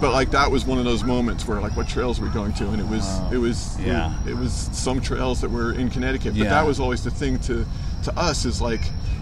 But 0.00 0.12
like 0.12 0.30
that 0.30 0.50
was 0.50 0.64
one 0.64 0.78
of 0.78 0.84
those 0.84 1.02
moments 1.02 1.46
where 1.48 1.60
like 1.60 1.76
what 1.76 1.88
trails 1.88 2.20
are 2.20 2.22
we 2.22 2.28
going 2.30 2.52
to? 2.54 2.68
And 2.68 2.80
it 2.80 2.86
was 2.86 3.18
it 3.32 3.38
was 3.38 3.78
yeah. 3.80 4.14
it 4.28 4.36
was 4.36 4.52
some 4.72 5.00
trails 5.00 5.40
that 5.40 5.50
were 5.50 5.72
in 5.72 5.90
Connecticut. 5.90 6.34
But 6.34 6.44
Yeah. 6.44 6.50
that 6.50 6.66
was 6.66 6.78
always 6.78 7.02
the 7.02 7.10
thing 7.10 7.38
to 7.40 7.66
to 8.04 8.16
us 8.16 8.44
is 8.44 8.60
like 8.62 8.80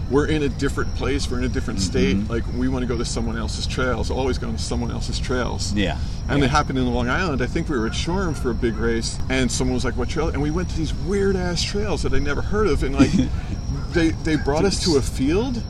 we're 0.09 0.27
in 0.27 0.43
a 0.43 0.49
different 0.49 0.93
place, 0.95 1.29
we're 1.29 1.39
in 1.39 1.43
a 1.43 1.49
different 1.49 1.79
Mm-hmm. 1.79 1.89
state. 2.23 2.29
Like 2.29 2.43
we 2.55 2.67
want 2.69 2.83
to 2.83 2.87
go 2.87 2.97
to 2.97 3.05
someone 3.05 3.37
else's 3.37 3.67
trails, 3.67 4.09
always 4.09 4.37
going 4.37 4.55
to 4.55 4.61
someone 4.61 4.91
else's 4.91 5.19
trails. 5.19 5.73
Yeah. 5.73 5.97
And 6.29 6.39
Yeah. 6.39 6.45
it 6.45 6.51
happened 6.51 6.79
in 6.79 6.93
Long 6.93 7.09
Island. 7.09 7.41
I 7.41 7.45
think 7.47 7.67
we 7.69 7.77
were 7.77 7.87
at 7.87 7.95
Shoreham 7.95 8.33
for 8.33 8.49
a 8.51 8.53
big 8.55 8.75
race, 8.77 9.17
and 9.29 9.51
someone 9.51 9.73
was 9.75 9.83
like, 9.85 9.97
"What 9.97 10.09
trail?" 10.09 10.29
And 10.29 10.41
we 10.41 10.51
went 10.51 10.69
to 10.69 10.77
these 10.77 10.93
weird 10.93 11.35
ass 11.35 11.61
trails 11.61 12.03
that 12.03 12.13
I 12.13 12.19
never 12.19 12.41
heard 12.41 12.67
of, 12.67 12.83
and 12.83 12.95
like 12.95 13.11
they 13.93 14.09
they 14.23 14.35
brought 14.37 14.65
us 14.65 14.83
to 14.85 14.97
a 14.97 15.01
field, 15.01 15.61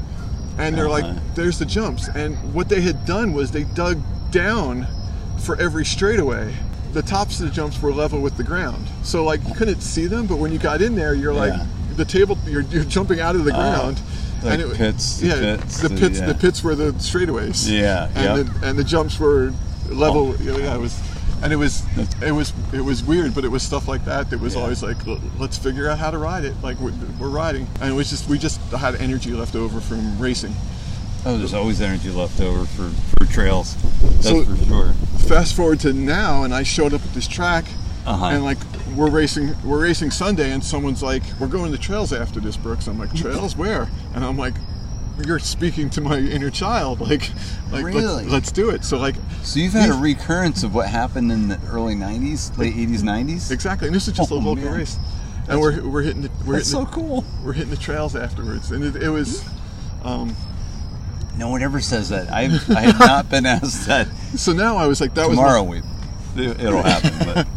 and 0.58 0.76
they're 0.78 0.88
Uh-huh. 0.90 1.08
like, 1.14 1.36
"There's 1.36 1.58
the 1.60 1.66
jumps." 1.66 2.08
And 2.08 2.36
what 2.54 2.70
they 2.70 2.82
had 2.82 3.06
done 3.06 3.34
was 3.34 3.52
they 3.52 3.64
dug 3.64 4.00
down 4.32 4.88
for 5.40 5.56
every 5.60 5.86
straightaway. 5.86 6.54
The 6.94 7.02
tops 7.02 7.40
of 7.40 7.48
the 7.50 7.54
jumps 7.54 7.82
were 7.82 7.92
level 7.94 8.22
with 8.22 8.38
the 8.38 8.44
ground, 8.44 8.88
so 9.04 9.24
like 9.24 9.42
you 9.48 9.54
couldn't 9.56 9.82
see 9.82 10.08
them. 10.08 10.26
But 10.26 10.38
when 10.38 10.52
you 10.52 10.58
got 10.60 10.82
in 10.82 10.96
there, 10.96 11.14
you're 11.14 11.34
like 11.34 11.54
the 11.96 12.06
table. 12.06 12.38
You're, 12.48 12.62
you're 12.64 12.84
jumping 12.86 13.20
out 13.20 13.36
of 13.36 13.44
the 13.46 13.52
Oh, 13.52 13.56
ground. 13.56 14.00
Like 14.50 14.60
it- 14.60 14.74
pits, 14.78 15.18
the 15.20 15.28
yeah, 15.28 15.34
pits, 15.58 15.82
the 15.82 15.90
the- 15.90 16.00
pits, 16.00 16.20
yeah. 16.20 16.26
the 16.28 16.36
pits 16.36 16.64
were 16.64 16.76
the 16.76 16.92
straightaways. 16.94 17.70
Yeah, 17.70 18.10
and 18.16 18.48
yep. 18.48 18.56
the, 18.62 18.68
and 18.68 18.80
the 18.80 18.84
jumps 18.84 19.20
were 19.20 19.54
level. 19.90 20.34
Oh. 20.38 20.44
you 20.44 20.52
know, 20.52 20.58
yeah, 20.60 20.76
it 20.76 20.80
was, 20.80 21.00
and 21.44 21.54
it 21.54 21.56
was, 21.58 21.84
it 22.22 22.32
was, 22.32 22.54
it 22.74 22.82
was 22.82 23.04
weird, 23.04 23.34
but 23.36 23.46
it 23.46 23.50
was 23.50 23.64
stuff 23.64 23.88
like 23.88 24.04
that 24.06 24.30
that 24.32 24.40
was 24.40 24.56
Yeah. 24.56 24.62
always 24.62 24.82
like, 24.84 24.98
let's 25.40 25.58
figure 25.58 25.90
out 25.90 25.98
how 26.00 26.12
to 26.12 26.18
ride 26.18 26.46
it. 26.46 26.54
Like 26.64 26.80
we're, 26.80 26.94
we're 27.20 27.30
riding, 27.30 27.68
and 27.82 27.92
it 27.92 27.96
was 27.96 28.10
just, 28.10 28.28
we 28.30 28.38
just 28.38 28.60
had 28.72 28.96
energy 28.96 29.32
left 29.32 29.56
over 29.56 29.80
from 29.80 30.20
racing. 30.20 30.54
Oh, 31.26 31.38
there's 31.38 31.54
always 31.54 31.82
energy 31.82 32.10
left 32.10 32.40
over 32.40 32.66
for, 32.66 32.90
for 33.20 33.32
trails. 33.32 33.76
That's 34.02 34.30
So- 34.30 34.44
for 34.46 34.66
sure. 34.66 34.94
Fast 35.28 35.56
forward 35.56 35.80
to 35.82 35.92
now, 35.92 36.44
and 36.44 36.54
I 36.54 36.64
showed 36.64 36.94
up 36.94 37.04
at 37.04 37.14
this 37.14 37.28
track, 37.28 37.66
Uh-huh. 38.08 38.26
and 38.28 38.44
like 38.44 38.58
we're 38.96 39.10
racing, 39.10 39.54
we're 39.64 39.82
racing 39.84 40.12
Sunday, 40.12 40.52
and 40.52 40.64
someone's 40.64 41.04
like, 41.04 41.24
we're 41.40 41.48
going 41.48 41.72
to 41.74 41.78
trails 41.78 42.14
after 42.14 42.40
this, 42.40 42.56
Brooks. 42.58 42.88
I'm 42.88 42.98
like, 42.98 43.14
trails 43.14 43.56
where? 43.58 43.90
And 44.16 44.24
I'm 44.26 44.38
like. 44.38 44.54
You're 45.26 45.40
speaking 45.40 45.90
to 45.90 46.02
my 46.02 46.20
inner 46.20 46.52
child, 46.52 47.00
like, 47.10 47.32
like 47.72 47.84
Really? 47.84 48.02
let's, 48.02 48.28
let's 48.30 48.52
do 48.52 48.70
it. 48.70 48.84
So 48.86 49.00
like, 49.00 49.16
So 49.42 49.60
you've 49.60 49.74
had 49.74 49.90
a 49.90 49.94
recurrence 49.94 50.62
of 50.62 50.76
what 50.76 50.88
happened 50.90 51.32
in 51.32 51.48
the 51.48 51.60
early 51.72 51.96
'90s, 51.96 52.56
late 52.56 52.76
'80s, 52.76 53.00
'90s. 53.00 53.50
Exactly, 53.50 53.88
and 53.88 53.96
this 53.96 54.08
is 54.08 54.14
just 54.14 54.32
Oh, 54.32 54.36
a 54.36 54.38
local 54.38 54.66
man. 54.66 54.76
race, 54.78 54.96
and 55.50 55.60
we're 55.60 55.82
we're 55.84 56.04
hitting 56.04 56.22
the, 56.22 56.30
we're 56.46 56.58
That's 56.58 56.70
hitting 56.72 56.86
so 56.86 56.92
cool. 56.92 57.26
we're 57.44 57.54
hitting 57.54 57.72
the 57.72 57.78
trails 57.78 58.16
afterwards, 58.16 58.70
and 58.70 58.84
it, 58.84 59.02
it 59.02 59.10
was. 59.10 59.44
Um, 60.04 60.36
No 61.36 61.50
one 61.50 61.64
ever 61.64 61.82
says 61.82 62.10
that. 62.10 62.32
I've 62.32 62.70
I 62.70 62.82
have 62.82 63.00
not 63.00 63.28
been 63.32 63.48
asked 63.48 63.88
that. 63.88 64.08
so 64.36 64.54
now 64.54 64.78
I 64.78 64.86
was 64.86 65.02
like, 65.02 65.16
that 65.16 65.28
Tomorrow 65.30 65.64
was 65.64 65.82
we, 66.36 66.46
it'll 66.46 66.84
happen. 66.84 67.12
But 67.26 67.48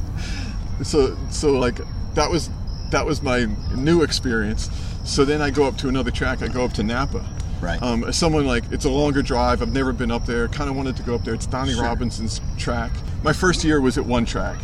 so 0.82 1.16
so 1.30 1.52
like 1.58 1.80
that 2.14 2.30
was 2.30 2.50
that 2.90 3.06
was 3.06 3.22
my 3.22 3.46
new 3.74 4.02
experience. 4.02 4.68
So 5.04 5.24
then 5.24 5.40
I 5.40 5.50
go 5.50 5.64
up 5.64 5.76
to 5.78 5.88
another 5.88 6.10
track. 6.10 6.42
I 6.42 6.48
go 6.48 6.64
up 6.64 6.72
to 6.74 6.82
Napa. 6.82 7.24
Right. 7.60 7.80
Um, 7.82 8.10
someone 8.12 8.46
like 8.46 8.64
it's 8.72 8.84
a 8.84 8.90
longer 8.90 9.22
drive. 9.22 9.62
I've 9.62 9.72
never 9.72 9.92
been 9.92 10.10
up 10.10 10.26
there. 10.26 10.48
Kind 10.48 10.70
of 10.70 10.76
wanted 10.76 10.96
to 10.96 11.02
go 11.02 11.14
up 11.14 11.24
there. 11.24 11.34
It's 11.34 11.46
Donny 11.46 11.72
Sure. 11.72 11.84
Robinson's 11.84 12.40
track. 12.58 12.90
My 13.22 13.32
first 13.32 13.64
year 13.64 13.80
was 13.80 13.98
at 13.98 14.04
one 14.04 14.24
track. 14.24 14.58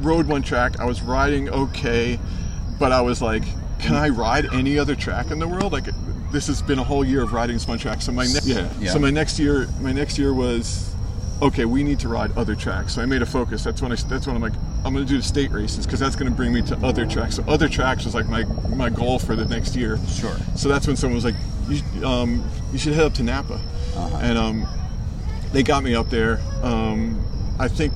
Rode 0.00 0.26
one 0.26 0.42
track. 0.42 0.78
I 0.78 0.84
was 0.84 1.02
riding 1.02 1.48
okay, 1.48 2.18
but 2.78 2.92
I 2.92 3.00
was 3.00 3.20
like, 3.20 3.42
can 3.78 3.94
I 3.94 4.08
ride 4.08 4.46
any 4.52 4.78
other 4.78 4.94
track 4.94 5.30
in 5.30 5.38
the 5.38 5.48
world? 5.48 5.72
Like 5.72 5.86
this 6.30 6.46
has 6.46 6.62
been 6.62 6.78
a 6.78 6.84
whole 6.84 7.04
year 7.04 7.22
of 7.22 7.32
riding 7.32 7.56
this 7.56 7.66
one 7.66 7.78
track. 7.78 8.00
So 8.00 8.12
my 8.12 8.24
next 8.24 8.46
yeah. 8.46 8.70
Yeah. 8.78 8.92
So 8.92 8.98
my 8.98 9.10
next 9.10 9.38
year, 9.38 9.68
my 9.80 9.92
next 9.92 10.18
year 10.18 10.32
was 10.32 10.94
okay. 11.42 11.64
We 11.64 11.82
need 11.82 12.00
to 12.00 12.08
ride 12.08 12.36
other 12.36 12.54
tracks. 12.54 12.94
So 12.94 13.02
I 13.02 13.06
made 13.06 13.22
a 13.22 13.26
focus. 13.26 13.64
That's 13.64 13.82
when 13.82 13.92
I. 13.92 13.96
That's 13.96 14.26
when 14.26 14.36
I'm 14.36 14.42
like, 14.42 14.54
I'm 14.84 14.92
going 14.94 15.04
to 15.04 15.10
do 15.10 15.16
the 15.18 15.22
state 15.22 15.50
races 15.50 15.86
because 15.86 16.00
that's 16.00 16.16
going 16.16 16.30
to 16.30 16.36
bring 16.36 16.52
me 16.52 16.62
to 16.62 16.76
other 16.84 17.06
tracks. 17.06 17.36
So 17.36 17.44
other 17.48 17.68
tracks 17.68 18.04
was 18.04 18.14
like 18.14 18.28
my 18.28 18.44
my 18.74 18.90
goal 18.90 19.18
for 19.18 19.34
the 19.36 19.44
next 19.44 19.76
year. 19.76 19.98
Sure. 20.08 20.36
So 20.54 20.68
that's 20.68 20.86
when 20.86 20.96
someone 20.96 21.16
was 21.16 21.24
like, 21.24 21.34
you, 21.68 22.06
um, 22.06 22.44
you 22.72 22.78
should 22.78 22.94
head 22.94 23.04
up 23.06 23.14
to 23.14 23.22
Napa, 23.22 23.54
Uh-huh. 23.54 24.18
and 24.22 24.38
um, 24.38 24.66
they 25.52 25.62
got 25.62 25.82
me 25.82 25.94
up 25.94 26.10
there. 26.10 26.40
Um, 26.62 27.22
I 27.58 27.68
think 27.68 27.92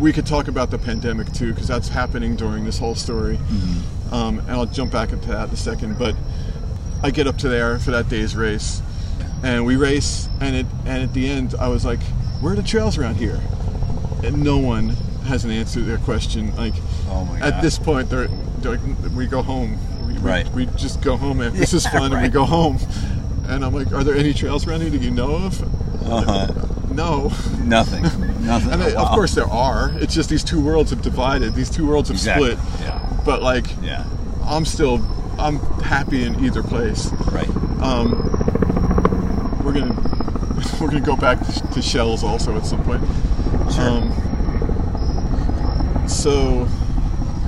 we 0.00 0.12
could 0.12 0.26
talk 0.26 0.48
about 0.48 0.70
the 0.70 0.78
pandemic 0.78 1.32
too 1.32 1.52
because 1.52 1.68
that's 1.68 1.88
happening 1.88 2.36
during 2.36 2.64
this 2.64 2.78
whole 2.78 2.94
story. 2.94 3.36
Mm-hmm. 3.36 4.14
Um, 4.14 4.38
and 4.40 4.50
I'll 4.50 4.66
jump 4.66 4.92
back 4.92 5.12
into 5.12 5.28
that 5.28 5.48
in 5.48 5.54
a 5.54 5.56
second. 5.56 5.98
But 5.98 6.14
I 7.02 7.10
get 7.10 7.26
up 7.26 7.38
to 7.38 7.48
there 7.48 7.78
for 7.78 7.90
that 7.92 8.08
day's 8.08 8.34
race, 8.36 8.82
and 9.42 9.64
we 9.66 9.76
race, 9.76 10.28
and 10.40 10.54
it 10.56 10.66
and 10.86 11.02
at 11.02 11.12
the 11.14 11.28
end 11.28 11.54
I 11.58 11.68
was 11.68 11.84
like, 11.84 12.00
"Where 12.44 12.52
are 12.52 12.56
the 12.56 12.62
trails 12.62 12.98
around 12.98 13.16
here?" 13.16 13.40
And 14.22 14.42
no 14.44 14.58
one 14.58 14.90
has 15.26 15.44
an 15.44 15.50
answer 15.50 15.80
to 15.80 15.86
their 15.86 15.98
question. 15.98 16.54
Like 16.56 16.74
Oh 17.08 17.24
my 17.24 17.38
God. 17.38 17.52
at 17.54 17.62
this 17.62 17.78
point, 17.78 18.10
they're, 18.10 18.28
they're 18.58 18.72
like, 18.76 19.12
we 19.16 19.26
go 19.26 19.40
home. 19.42 19.78
We, 20.06 20.12
we- 20.12 20.18
Right. 20.18 20.48
We, 20.52 20.66
just 20.76 21.00
go 21.02 21.16
home 21.16 21.40
after 21.40 21.58
this 21.58 21.72
is 21.78 21.84
Yeah, 21.84 21.90
fun, 21.98 22.12
and 22.12 22.22
we 22.22 22.28
go 22.28 22.44
home. 22.44 22.78
And 23.48 23.64
I'm 23.64 23.74
like, 23.74 23.92
"Are 23.92 24.04
there 24.04 24.14
any 24.16 24.32
trails 24.34 24.66
around 24.66 24.82
here 24.82 24.90
that 24.90 25.00
you 25.02 25.10
know 25.10 25.34
of?" 25.36 25.62
Uh-huh. 26.06 26.46
No. 26.92 27.32
nothing. 27.62 28.02
Nothing. 28.44 28.72
And 28.72 28.82
of 28.82 29.08
course 29.08 29.34
there 29.34 29.46
are. 29.48 29.90
It's 29.96 30.14
just 30.14 30.28
these 30.28 30.44
two 30.44 30.60
worlds 30.60 30.90
have 30.90 31.00
divided. 31.02 31.54
These 31.54 31.70
two 31.70 31.86
worlds 31.86 32.08
have 32.10 32.16
Exactly. 32.16 32.56
split. 32.56 32.80
Yeah. 32.80 33.00
But 33.24 33.42
like, 33.42 33.66
Yeah. 33.82 34.04
I'm 34.44 34.64
still, 34.66 35.00
I'm 35.38 35.58
happy 35.80 36.22
in 36.24 36.44
either 36.44 36.62
place. 36.62 37.10
Right. 37.32 37.48
Um, 37.80 38.10
we're 39.64 39.72
gonna, 39.72 39.94
we're 40.80 40.88
gonna 40.88 41.00
go 41.00 41.16
back 41.16 41.40
to, 41.46 41.52
to 41.74 41.82
shells 41.82 42.22
also 42.24 42.56
at 42.56 42.66
some 42.66 42.82
point. 42.84 43.02
Sure. 43.72 43.88
Um, 43.88 44.12
so 46.08 46.68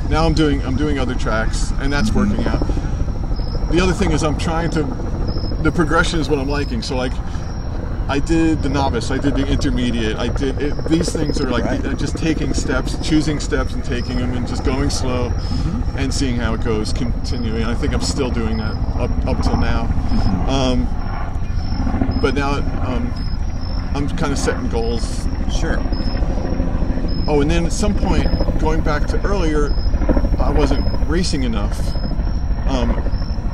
now 0.09 0.25
I'm 0.25 0.35
doing, 0.35 0.63
I'm 0.65 0.77
doing 0.77 0.99
other 0.99 1.15
tracks, 1.15 1.73
and 1.81 1.93
that's 1.93 2.11
Mm-hmm. 2.11 2.31
working 2.31 2.47
out. 2.47 3.71
The 3.73 3.81
other 3.81 3.93
thing 3.93 4.13
is 4.13 4.23
I'm 4.23 4.39
trying 4.39 4.71
to, 4.71 4.85
the 5.63 5.73
progression 5.73 6.21
is 6.21 6.29
what 6.29 6.39
I'm 6.39 6.49
liking. 6.49 6.83
So 6.83 6.97
like, 6.97 7.13
I 8.09 8.21
did 8.21 8.63
the 8.63 8.69
novice, 8.69 9.11
I 9.11 9.19
did 9.19 9.35
the 9.35 9.45
intermediate, 9.47 10.17
I 10.17 10.29
did 10.29 10.63
it, 10.63 10.77
these 10.89 11.13
things 11.13 11.41
are 11.41 11.51
like 11.51 11.65
Right. 11.65 11.85
uh, 11.85 11.93
just 11.95 12.17
taking 12.17 12.55
steps, 12.55 12.97
choosing 13.07 13.41
steps 13.41 13.75
and 13.75 13.85
taking 13.85 14.19
them 14.19 14.33
and 14.35 14.47
just 14.47 14.65
going 14.65 14.91
slow 14.91 15.31
Mm-hmm. 15.31 15.99
and 15.99 16.15
seeing 16.15 16.37
how 16.37 16.55
it 16.55 16.63
goes, 16.65 16.93
continuing. 16.93 17.65
I 17.65 17.75
think 17.75 17.93
I'm 17.93 18.01
still 18.01 18.31
doing 18.31 18.59
that 18.59 18.75
up, 18.97 19.11
up 19.27 19.43
till 19.43 19.57
now. 19.57 19.87
Mm-hmm. 19.87 20.49
Um, 20.49 20.87
but 22.21 22.35
now 22.35 22.53
um, 22.87 23.13
I'm 23.95 24.09
kind 24.17 24.33
of 24.33 24.39
setting 24.39 24.69
goals. 24.69 25.27
Sure. 25.59 25.77
Oh, 27.29 27.41
and 27.41 27.51
then 27.51 27.67
at 27.67 27.73
some 27.73 27.95
point, 27.95 28.27
going 28.61 28.81
back 28.83 29.07
to 29.09 29.21
earlier, 29.27 29.73
I 30.39 30.51
wasn't 30.51 30.85
racing 31.09 31.43
enough. 31.43 31.79
Um, 32.69 33.03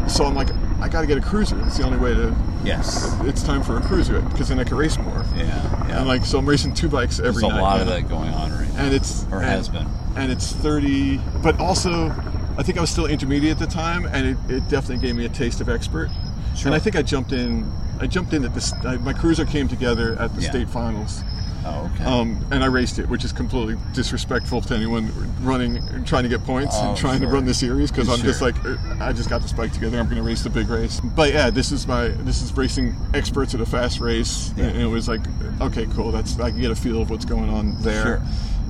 so 0.09 0.25
I'm 0.25 0.35
like, 0.35 0.49
I 0.81 0.89
got 0.89 1.03
to 1.03 1.07
get 1.07 1.17
a 1.17 1.21
cruiser. 1.21 1.59
It's 1.67 1.79
the 1.79 1.85
only 1.85 1.99
way 1.99 2.15
to. 2.15 2.35
Yes. 2.65 3.17
It's 3.23 3.43
time 3.43 3.63
for 3.63 3.77
a 3.79 3.81
cruiser 3.81 4.21
because 4.21 4.49
then 4.49 4.59
I 4.59 4.65
can 4.65 4.77
race 4.77 4.99
more. 4.99 5.25
Yeah. 5.37 5.47
Yeah. 5.89 5.99
And 5.99 6.09
like, 6.09 6.25
so 6.25 6.39
I'm 6.39 6.47
racing 6.47 6.75
two 6.75 6.89
bikes 6.89 7.19
every 7.19 7.33
There's 7.41 7.43
a 7.45 7.49
night 7.49 7.61
lot 7.61 7.81
of 7.81 7.87
that 7.89 8.09
going 8.09 8.29
on 8.35 8.53
right 8.53 8.69
now. 8.75 8.85
and 8.85 8.95
it's 8.95 9.25
Or 9.33 9.37
and- 9.39 9.45
has 9.47 9.69
been. 9.69 9.87
and 10.17 10.31
it's 10.31 10.53
30 10.53 11.19
but 11.43 11.59
also 11.59 12.11
i 12.59 12.63
think 12.63 12.77
i 12.77 12.81
was 12.83 12.91
still 12.91 13.07
intermediate 13.07 13.53
at 13.53 13.59
the 13.59 13.67
time 13.67 14.05
and 14.05 14.29
it, 14.29 14.37
it 14.57 14.69
definitely 14.69 14.99
gave 15.05 15.17
me 15.17 15.25
a 15.25 15.29
taste 15.31 15.61
of 15.63 15.69
expert 15.71 16.11
Sure. 16.55 16.67
and 16.69 16.75
i 16.75 16.79
think 16.79 16.95
i 16.97 17.01
jumped 17.03 17.33
in 17.33 17.65
i 18.01 18.07
jumped 18.07 18.33
in 18.33 18.45
at 18.45 18.55
this 18.55 18.73
my 19.01 19.13
cruiser 19.13 19.45
came 19.45 19.69
together 19.69 20.17
at 20.19 20.35
the 20.35 20.43
Yeah. 20.43 20.51
state 20.51 20.69
finals 20.69 21.23
Oh, 21.65 21.89
okay. 21.95 22.05
um, 22.05 22.45
and 22.51 22.65
i 22.65 22.67
raced 22.67 22.99
it 22.99 23.09
which 23.09 23.25
is 23.25 23.33
completely 23.33 23.77
disrespectful 23.95 24.61
to 24.63 24.75
anyone 24.75 25.13
running 25.43 25.81
trying 26.05 26.25
to 26.25 26.29
get 26.29 26.43
points 26.45 26.75
Oh, 26.77 26.89
and 26.89 26.97
trying 26.99 27.21
to 27.21 27.29
run 27.29 27.45
the 27.45 27.55
series 27.55 27.91
because 27.93 28.09
i'm 28.09 28.19
just 28.25 28.43
like 28.43 28.57
"Er, 28.65 28.79
i 29.01 29.13
just 29.13 29.31
got 29.31 29.43
the 29.43 29.55
bike 29.55 29.73
together 29.73 29.99
i'm 29.99 30.07
going 30.07 30.17
to 30.17 30.23
race 30.25 30.43
the 30.43 30.51
big 30.51 30.69
race 30.69 31.01
but 31.15 31.33
yeah 31.33 31.51
this 31.51 31.71
is 31.71 31.87
my 31.87 32.09
this 32.09 32.43
is 32.43 32.57
racing 32.57 32.97
experts 33.15 33.55
at 33.55 33.61
a 33.61 33.67
fast 33.67 34.01
race 34.01 34.53
Yeah. 34.57 34.65
and 34.67 34.83
it 34.83 34.87
was 34.87 35.07
like 35.09 35.21
okay 35.61 35.87
cool 35.95 36.11
that's 36.11 36.39
i 36.41 36.51
can 36.51 36.61
get 36.61 36.73
a 36.73 36.77
feel 36.77 37.01
of 37.01 37.11
what's 37.11 37.25
going 37.25 37.49
on 37.49 37.81
there 37.83 38.03
Sure. 38.03 38.23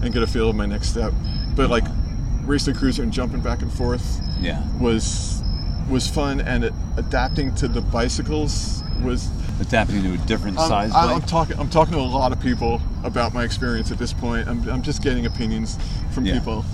and 0.03 0.13
get 0.13 0.23
a 0.23 0.27
feel 0.27 0.51
of 0.51 0.57
my 0.57 0.67
next 0.67 0.89
step. 0.89 1.13
But 1.55 1.71
like 1.71 1.85
racing 2.45 2.75
the 2.75 2.79
cruiser 2.79 3.03
and 3.05 3.13
jumping 3.13 3.41
back 3.41 3.63
and 3.63 3.73
forth 3.73 4.21
yeah. 4.41 4.63
was 4.81 5.41
was 5.89 6.09
fun, 6.09 6.41
and 6.41 6.65
it, 6.65 6.73
adapting 6.97 7.55
to 7.57 7.69
the 7.69 7.81
bicycles 7.83 8.82
was. 9.01 9.29
Adapting 9.61 10.03
to 10.03 10.15
a 10.15 10.17
different 10.27 10.59
I'm, 10.59 10.69
size 10.69 10.93
I'm, 10.95 11.11
I'm 11.11 11.23
talking. 11.23 11.57
I'm 11.59 11.69
talking 11.71 11.93
to 11.95 12.01
a 12.01 12.03
lot 12.03 12.33
of 12.33 12.41
people 12.41 12.81
about 13.05 13.33
my 13.33 13.45
experience 13.45 13.93
at 13.93 13.99
this 13.99 14.13
point. 14.13 14.49
I'm, 14.49 14.69
I'm 14.69 14.83
just 14.83 15.03
getting 15.03 15.25
opinions 15.27 15.79
from 16.13 16.25
Yeah. 16.27 16.39
people. 16.39 16.65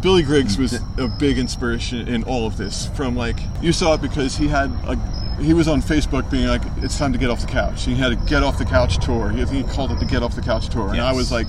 Billy 0.00 0.22
Griggs 0.22 0.56
was 0.56 0.80
a 0.96 1.08
big 1.08 1.36
inspiration 1.38 2.08
in 2.08 2.22
all 2.24 2.46
of 2.46 2.56
this. 2.56 2.86
From 2.94 3.16
like 3.16 3.36
you 3.60 3.72
saw 3.72 3.94
it 3.94 4.00
because 4.00 4.36
he 4.36 4.46
had 4.48 4.70
a 4.86 4.96
he 5.42 5.52
was 5.52 5.68
on 5.68 5.82
Facebook 5.82 6.30
being 6.30 6.46
like, 6.46 6.62
"It's 6.78 6.96
time 6.96 7.12
to 7.12 7.18
get 7.18 7.28
off 7.28 7.40
the 7.40 7.48
couch." 7.48 7.84
He 7.84 7.94
had 7.96 8.12
a 8.12 8.16
get 8.16 8.42
off 8.42 8.56
the 8.56 8.64
couch 8.64 9.04
tour. 9.04 9.28
He, 9.30 9.44
he 9.44 9.62
called 9.64 9.90
it 9.90 9.98
the 9.98 10.06
get 10.06 10.22
off 10.22 10.34
the 10.34 10.40
couch 10.42 10.68
tour, 10.70 10.90
and 10.92 11.00
I 11.02 11.12
was 11.12 11.30
like, 11.30 11.48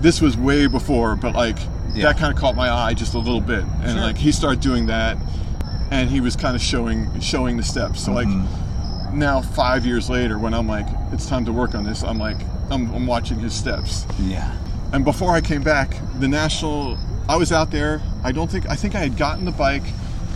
"This 0.00 0.20
was 0.20 0.36
way 0.36 0.66
before," 0.66 1.14
but 1.14 1.34
like 1.36 1.58
Yeah. 1.94 2.06
that 2.06 2.18
kind 2.18 2.32
of 2.34 2.38
caught 2.40 2.56
my 2.56 2.68
eye 2.70 2.94
just 2.94 3.14
a 3.14 3.18
little 3.18 3.40
bit, 3.42 3.62
and 3.82 3.92
Sure. 3.92 4.00
like 4.00 4.16
he 4.16 4.32
started 4.32 4.60
doing 4.60 4.86
that, 4.86 5.18
and 5.92 6.10
he 6.10 6.20
was 6.20 6.34
kind 6.34 6.56
of 6.56 6.62
showing 6.62 7.20
showing 7.20 7.56
the 7.58 7.62
steps. 7.62 8.02
So 8.04 8.12
like 8.12 8.26
Mm-hmm. 8.26 8.62
Now 9.16 9.40
five 9.40 9.84
years 9.86 10.08
later, 10.10 10.38
when 10.38 10.54
I'm 10.54 10.66
like, 10.68 10.86
"It's 11.12 11.26
time 11.26 11.44
to 11.46 11.52
work 11.52 11.74
on 11.74 11.84
this," 11.84 12.02
I'm 12.02 12.18
like, 12.18 12.36
I'm, 12.70 12.92
I'm 12.94 13.06
watching 13.06 13.38
his 13.38 13.54
steps. 13.54 14.06
Yeah. 14.20 14.56
And 14.92 15.04
before 15.04 15.32
I 15.34 15.40
came 15.40 15.62
back, 15.62 15.96
the 16.20 16.28
national, 16.28 16.98
I 17.28 17.36
was 17.36 17.52
out 17.52 17.70
there. 17.70 18.00
I 18.24 18.32
don't 18.32 18.50
think, 18.50 18.68
I 18.68 18.76
think 18.76 18.94
I 18.94 19.00
had 19.00 19.16
gotten 19.16 19.44
the 19.44 19.52
bike, 19.52 19.82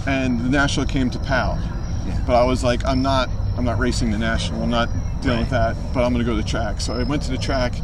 and 0.07 0.41
the 0.41 0.49
national 0.49 0.87
came 0.87 1.11
to 1.11 1.19
PAL. 1.19 1.59
Yeah. 2.07 2.23
But 2.27 2.35
I 2.37 2.45
was 2.45 2.63
like, 2.65 2.85
I'm 2.85 3.03
not, 3.03 3.29
I'm 3.57 3.65
not 3.65 3.79
racing 3.79 4.11
the 4.11 4.19
national. 4.19 4.63
I'm 4.63 4.71
not 4.71 4.89
dealing 5.23 5.41
with 5.41 5.51
that. 5.51 5.77
But 5.95 6.05
I'm 6.05 6.13
going 6.13 6.25
to 6.25 6.31
go 6.31 6.37
to 6.37 6.43
the 6.43 6.49
track. 6.49 6.81
So 6.81 6.95
I 6.95 7.03
went 7.05 7.23
to 7.23 7.31
the 7.31 7.39
track, 7.39 7.75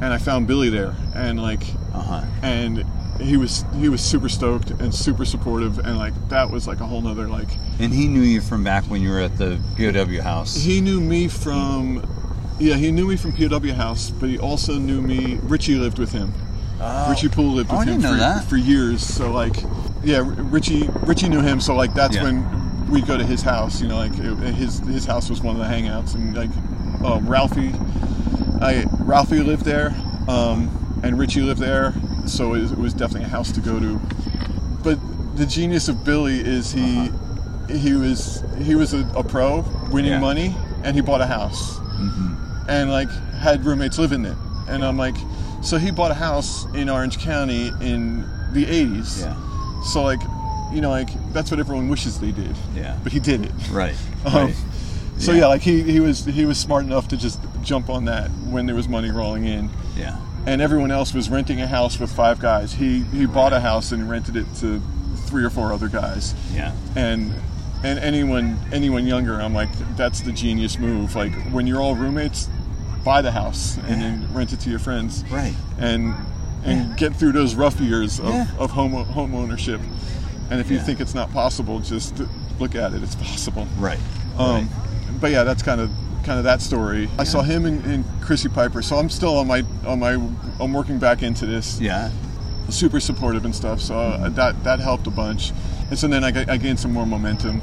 and 0.00 0.06
I 0.12 0.18
found 0.18 0.46
Billy 0.46 0.68
there, 0.70 0.94
and 1.14 1.40
like, 1.40 1.62
Uh 1.92 2.00
huh. 2.00 2.24
and 2.42 2.84
he 3.20 3.36
was 3.36 3.64
he 3.76 3.88
was 3.88 4.00
super 4.02 4.28
stoked 4.28 4.70
and 4.70 4.94
super 4.94 5.24
supportive, 5.24 5.78
and 5.78 5.98
like 5.98 6.14
that 6.28 6.50
was 6.50 6.66
like 6.66 6.80
a 6.80 6.86
whole 6.86 7.00
nother 7.02 7.28
like. 7.28 7.48
And 7.78 7.92
he 7.92 8.08
knew 8.08 8.20
you 8.22 8.40
from 8.40 8.64
back 8.64 8.84
when 8.84 9.00
you 9.02 9.10
were 9.10 9.20
at 9.20 9.36
the 9.38 9.58
POW 9.76 10.22
house. 10.22 10.56
He 10.56 10.80
knew 10.80 11.00
me 11.00 11.28
from. 11.28 12.02
Yeah, 12.58 12.76
he 12.76 12.90
knew 12.90 13.06
me 13.06 13.16
from 13.16 13.32
POW 13.32 13.74
House, 13.74 14.08
but 14.10 14.30
he 14.30 14.38
also 14.38 14.78
knew 14.78 15.02
me. 15.02 15.38
Richie 15.42 15.74
lived 15.74 15.98
with 15.98 16.12
him. 16.12 16.32
Oh. 16.80 17.10
Richie 17.10 17.28
Poole 17.28 17.52
lived 17.52 17.70
Oh, 17.70 17.78
with 17.78 17.88
I 17.88 17.92
him 17.92 18.40
for, 18.42 18.48
for 18.48 18.56
years. 18.56 19.02
So 19.04 19.30
like, 19.30 19.56
yeah, 20.02 20.22
Richie 20.24 20.88
Richie 21.02 21.28
knew 21.28 21.40
him. 21.42 21.60
So 21.60 21.74
like 21.74 21.92
that's 21.94 22.16
Yeah. 22.16 22.22
when 22.24 22.88
we'd 22.90 23.06
go 23.06 23.18
to 23.18 23.24
his 23.24 23.42
house. 23.42 23.82
You 23.82 23.88
know, 23.88 23.96
like 23.96 24.12
it- 24.18 24.54
his 24.54 24.78
his 24.80 25.04
house 25.04 25.28
was 25.28 25.42
one 25.42 25.54
of 25.60 25.60
the 25.60 25.68
hangouts, 25.68 26.14
and 26.14 26.34
like 26.34 26.50
uh, 27.04 27.20
Ralphie, 27.24 27.72
I 28.62 28.84
Ralphie 29.00 29.40
lived 29.40 29.64
there, 29.64 29.94
um, 30.28 31.00
and 31.02 31.18
Richie 31.18 31.42
lived 31.42 31.60
there. 31.60 31.92
So 32.28 32.54
it 32.54 32.60
was, 32.62 32.72
it 32.72 32.78
was 32.78 32.92
definitely 32.94 33.24
a 33.26 33.28
house 33.28 33.52
to 33.52 33.60
go 33.60 33.78
to. 33.78 34.00
But 34.82 34.98
the 35.36 35.46
genius 35.46 35.88
of 35.88 36.04
Billy 36.04 36.38
is 36.40 36.72
he 36.72 37.10
he 37.70 37.92
was 37.94 38.42
he 38.58 38.74
was 38.74 38.94
a, 38.94 39.06
a 39.16 39.22
pro 39.24 39.60
winning 39.90 40.12
Uh-huh. 40.12 40.20
Yeah. 40.20 40.20
money, 40.20 40.56
and 40.84 40.94
he 40.94 41.02
bought 41.02 41.20
a 41.20 41.26
house 41.26 41.78
and 42.68 42.90
like 42.90 43.10
had 43.40 43.64
roommates 43.64 43.98
live 43.98 44.12
in 44.12 44.24
it. 44.24 44.36
And 44.68 44.84
I'm 44.84 44.96
like, 44.96 45.14
so 45.62 45.76
he 45.78 45.90
bought 45.90 46.10
a 46.10 46.14
house 46.14 46.66
in 46.74 46.88
Orange 46.88 47.18
County 47.18 47.68
in 47.80 48.22
the 48.52 48.64
80s. 48.64 49.20
Yeah. 49.20 49.82
So 49.82 50.02
like, 50.02 50.20
you 50.72 50.80
know, 50.80 50.90
like 50.90 51.08
that's 51.32 51.50
what 51.50 51.60
everyone 51.60 51.88
wishes 51.88 52.18
they 52.18 52.32
did. 52.32 52.54
Yeah. 52.74 52.98
But 53.02 53.12
he 53.12 53.20
did 53.20 53.44
it. 53.46 53.52
Right. 53.70 53.94
Um, 54.26 54.32
Right. 54.46 54.56
So 55.18 55.32
Yeah. 55.32 55.38
yeah. 55.40 55.46
like 55.46 55.62
he, 55.62 55.82
he 55.82 56.00
was 56.00 56.24
he 56.24 56.44
was 56.44 56.58
smart 56.58 56.84
enough 56.84 57.08
to 57.08 57.16
just 57.16 57.40
jump 57.62 57.88
on 57.88 58.04
that 58.06 58.28
when 58.50 58.66
there 58.66 58.74
was 58.74 58.88
money 58.88 59.10
rolling 59.10 59.44
in. 59.46 59.70
Yeah. 59.96 60.18
And 60.46 60.60
everyone 60.62 60.90
else 60.92 61.12
was 61.12 61.28
renting 61.28 61.60
a 61.60 61.66
house 61.66 61.98
with 61.98 62.10
five 62.12 62.38
guys. 62.38 62.72
He 62.74 63.00
he 63.02 63.26
bought 63.26 63.52
a 63.52 63.60
house 63.60 63.92
and 63.92 64.08
rented 64.08 64.36
it 64.36 64.46
to 64.60 64.80
three 65.26 65.42
or 65.44 65.50
four 65.50 65.72
other 65.72 65.88
guys 65.88 66.34
Yeah. 66.54 66.72
and 66.94 67.34
and 67.82 67.98
anyone 67.98 68.56
anyone 68.72 69.06
younger 69.08 69.40
i'm 69.40 69.52
like 69.54 69.68
that's 69.96 70.20
the 70.20 70.30
genius 70.30 70.78
move 70.78 71.16
like 71.16 71.32
when 71.50 71.66
you're 71.66 71.80
all 71.82 71.96
roommates 71.96 72.48
buy 73.04 73.20
the 73.22 73.32
house 73.32 73.76
and 73.88 74.00
then 74.00 74.32
rent 74.32 74.52
it 74.52 74.60
to 74.60 74.70
your 74.70 74.78
friends 74.78 75.24
Right. 75.30 75.52
and 75.80 76.14
and 76.64 76.96
get 76.96 77.16
through 77.16 77.32
those 77.32 77.56
rough 77.56 77.80
years 77.80 78.20
of, 78.20 78.26
Yeah. 78.28 78.46
of 78.58 78.70
home 78.70 78.92
home 78.92 79.34
ownership 79.34 79.80
and 80.48 80.60
if 80.60 80.70
you 80.70 80.76
Yeah. 80.76 80.82
think 80.84 81.00
it's 81.00 81.14
not 81.14 81.32
possible 81.32 81.80
just 81.80 82.14
look 82.60 82.76
at 82.76 82.92
it 82.94 83.02
it's 83.02 83.16
possible 83.16 83.66
Right. 83.78 83.98
um, 84.38 84.48
right. 84.48 84.66
but 85.20 85.32
yeah 85.32 85.42
that's 85.42 85.62
kind 85.64 85.80
of 85.80 85.90
kind 86.26 86.38
of 86.38 86.44
that 86.44 86.60
story 86.60 87.08
i 87.18 87.24
saw 87.24 87.40
him 87.40 87.64
and, 87.66 87.84
and 87.86 88.04
chrissy 88.20 88.48
piper 88.48 88.82
so 88.82 88.96
i'm 88.96 89.08
still 89.08 89.36
on 89.38 89.46
my 89.46 89.62
on 89.86 90.00
my 90.00 90.12
i'm 90.60 90.72
working 90.72 90.98
back 90.98 91.22
into 91.22 91.46
this 91.46 91.80
Yeah. 91.80 92.10
super 92.68 92.98
supportive 92.98 93.44
and 93.44 93.54
stuff. 93.54 93.80
So 93.80 93.96
uh, 93.96 94.28
that 94.30 94.64
that 94.64 94.80
helped 94.80 95.06
a 95.06 95.10
bunch. 95.10 95.52
And 95.88 95.96
so 95.96 96.08
then 96.08 96.24
I, 96.24 96.30
I 96.52 96.56
gained 96.56 96.80
some 96.80 96.92
more 96.92 97.06
momentum, 97.06 97.60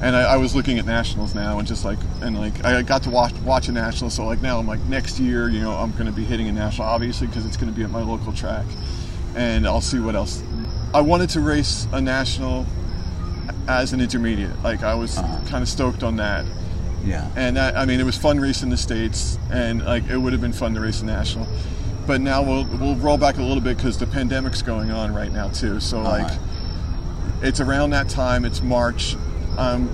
and 0.00 0.14
I, 0.14 0.34
I 0.34 0.36
was 0.36 0.54
looking 0.54 0.78
at 0.78 0.84
nationals 0.86 1.34
now, 1.34 1.58
and 1.58 1.66
just 1.66 1.84
like 1.84 1.98
and 2.22 2.38
like 2.38 2.64
I 2.64 2.82
got 2.82 3.02
to 3.02 3.10
watch 3.10 3.32
watch 3.44 3.66
a 3.68 3.72
national. 3.72 4.10
So 4.10 4.24
like 4.24 4.40
now 4.42 4.60
I'm 4.60 4.66
like 4.68 4.78
next 4.82 5.18
year, 5.18 5.48
you 5.48 5.58
know, 5.60 5.72
I'm 5.72 5.90
going 5.98 6.06
to 6.06 6.12
be 6.12 6.22
hitting 6.24 6.46
a 6.48 6.52
national, 6.52 6.86
obviously 6.86 7.26
because 7.26 7.44
it's 7.46 7.56
going 7.56 7.72
to 7.72 7.76
be 7.76 7.82
at 7.82 7.90
my 7.90 8.02
local 8.02 8.32
track, 8.32 8.64
and 9.34 9.66
I'll 9.66 9.80
see 9.80 9.98
what 9.98 10.14
else. 10.14 10.40
I 10.94 11.00
wanted 11.00 11.30
to 11.30 11.40
race 11.40 11.88
a 11.92 12.00
national 12.00 12.64
as 13.66 13.92
an 13.92 14.00
intermediate. 14.00 14.62
Like 14.62 14.84
I 14.84 14.94
was 14.94 15.18
Uh-huh. 15.18 15.40
kind 15.50 15.62
of 15.62 15.68
stoked 15.68 16.04
on 16.04 16.14
that. 16.16 16.44
Yeah. 17.04 17.28
And 17.36 17.56
that, 17.56 17.76
I 17.76 17.84
mean, 17.84 18.00
it 18.00 18.04
was 18.04 18.16
fun 18.16 18.40
racing 18.40 18.70
the 18.70 18.76
states, 18.76 19.38
and 19.50 19.84
like 19.84 20.08
it 20.08 20.16
would 20.16 20.32
have 20.32 20.40
been 20.42 20.52
fun 20.52 20.74
to 20.74 20.80
race 20.80 21.02
a 21.02 21.04
national. 21.04 21.46
But 22.06 22.20
now 22.20 22.42
we'll 22.42 22.64
we'll 22.64 22.96
roll 22.96 23.16
back 23.18 23.36
a 23.38 23.42
little 23.42 23.62
bit 23.62 23.76
because 23.76 23.98
the 23.98 24.06
pandemic's 24.06 24.62
going 24.62 24.90
on 24.90 25.14
right 25.14 25.32
now 25.32 25.48
too. 25.48 25.80
So 25.80 26.00
like, 26.02 26.24
Uh-huh. 26.24 27.38
it's 27.42 27.60
around 27.60 27.90
that 27.90 28.08
time. 28.08 28.44
It's 28.44 28.62
March. 28.62 29.16
Um, 29.58 29.90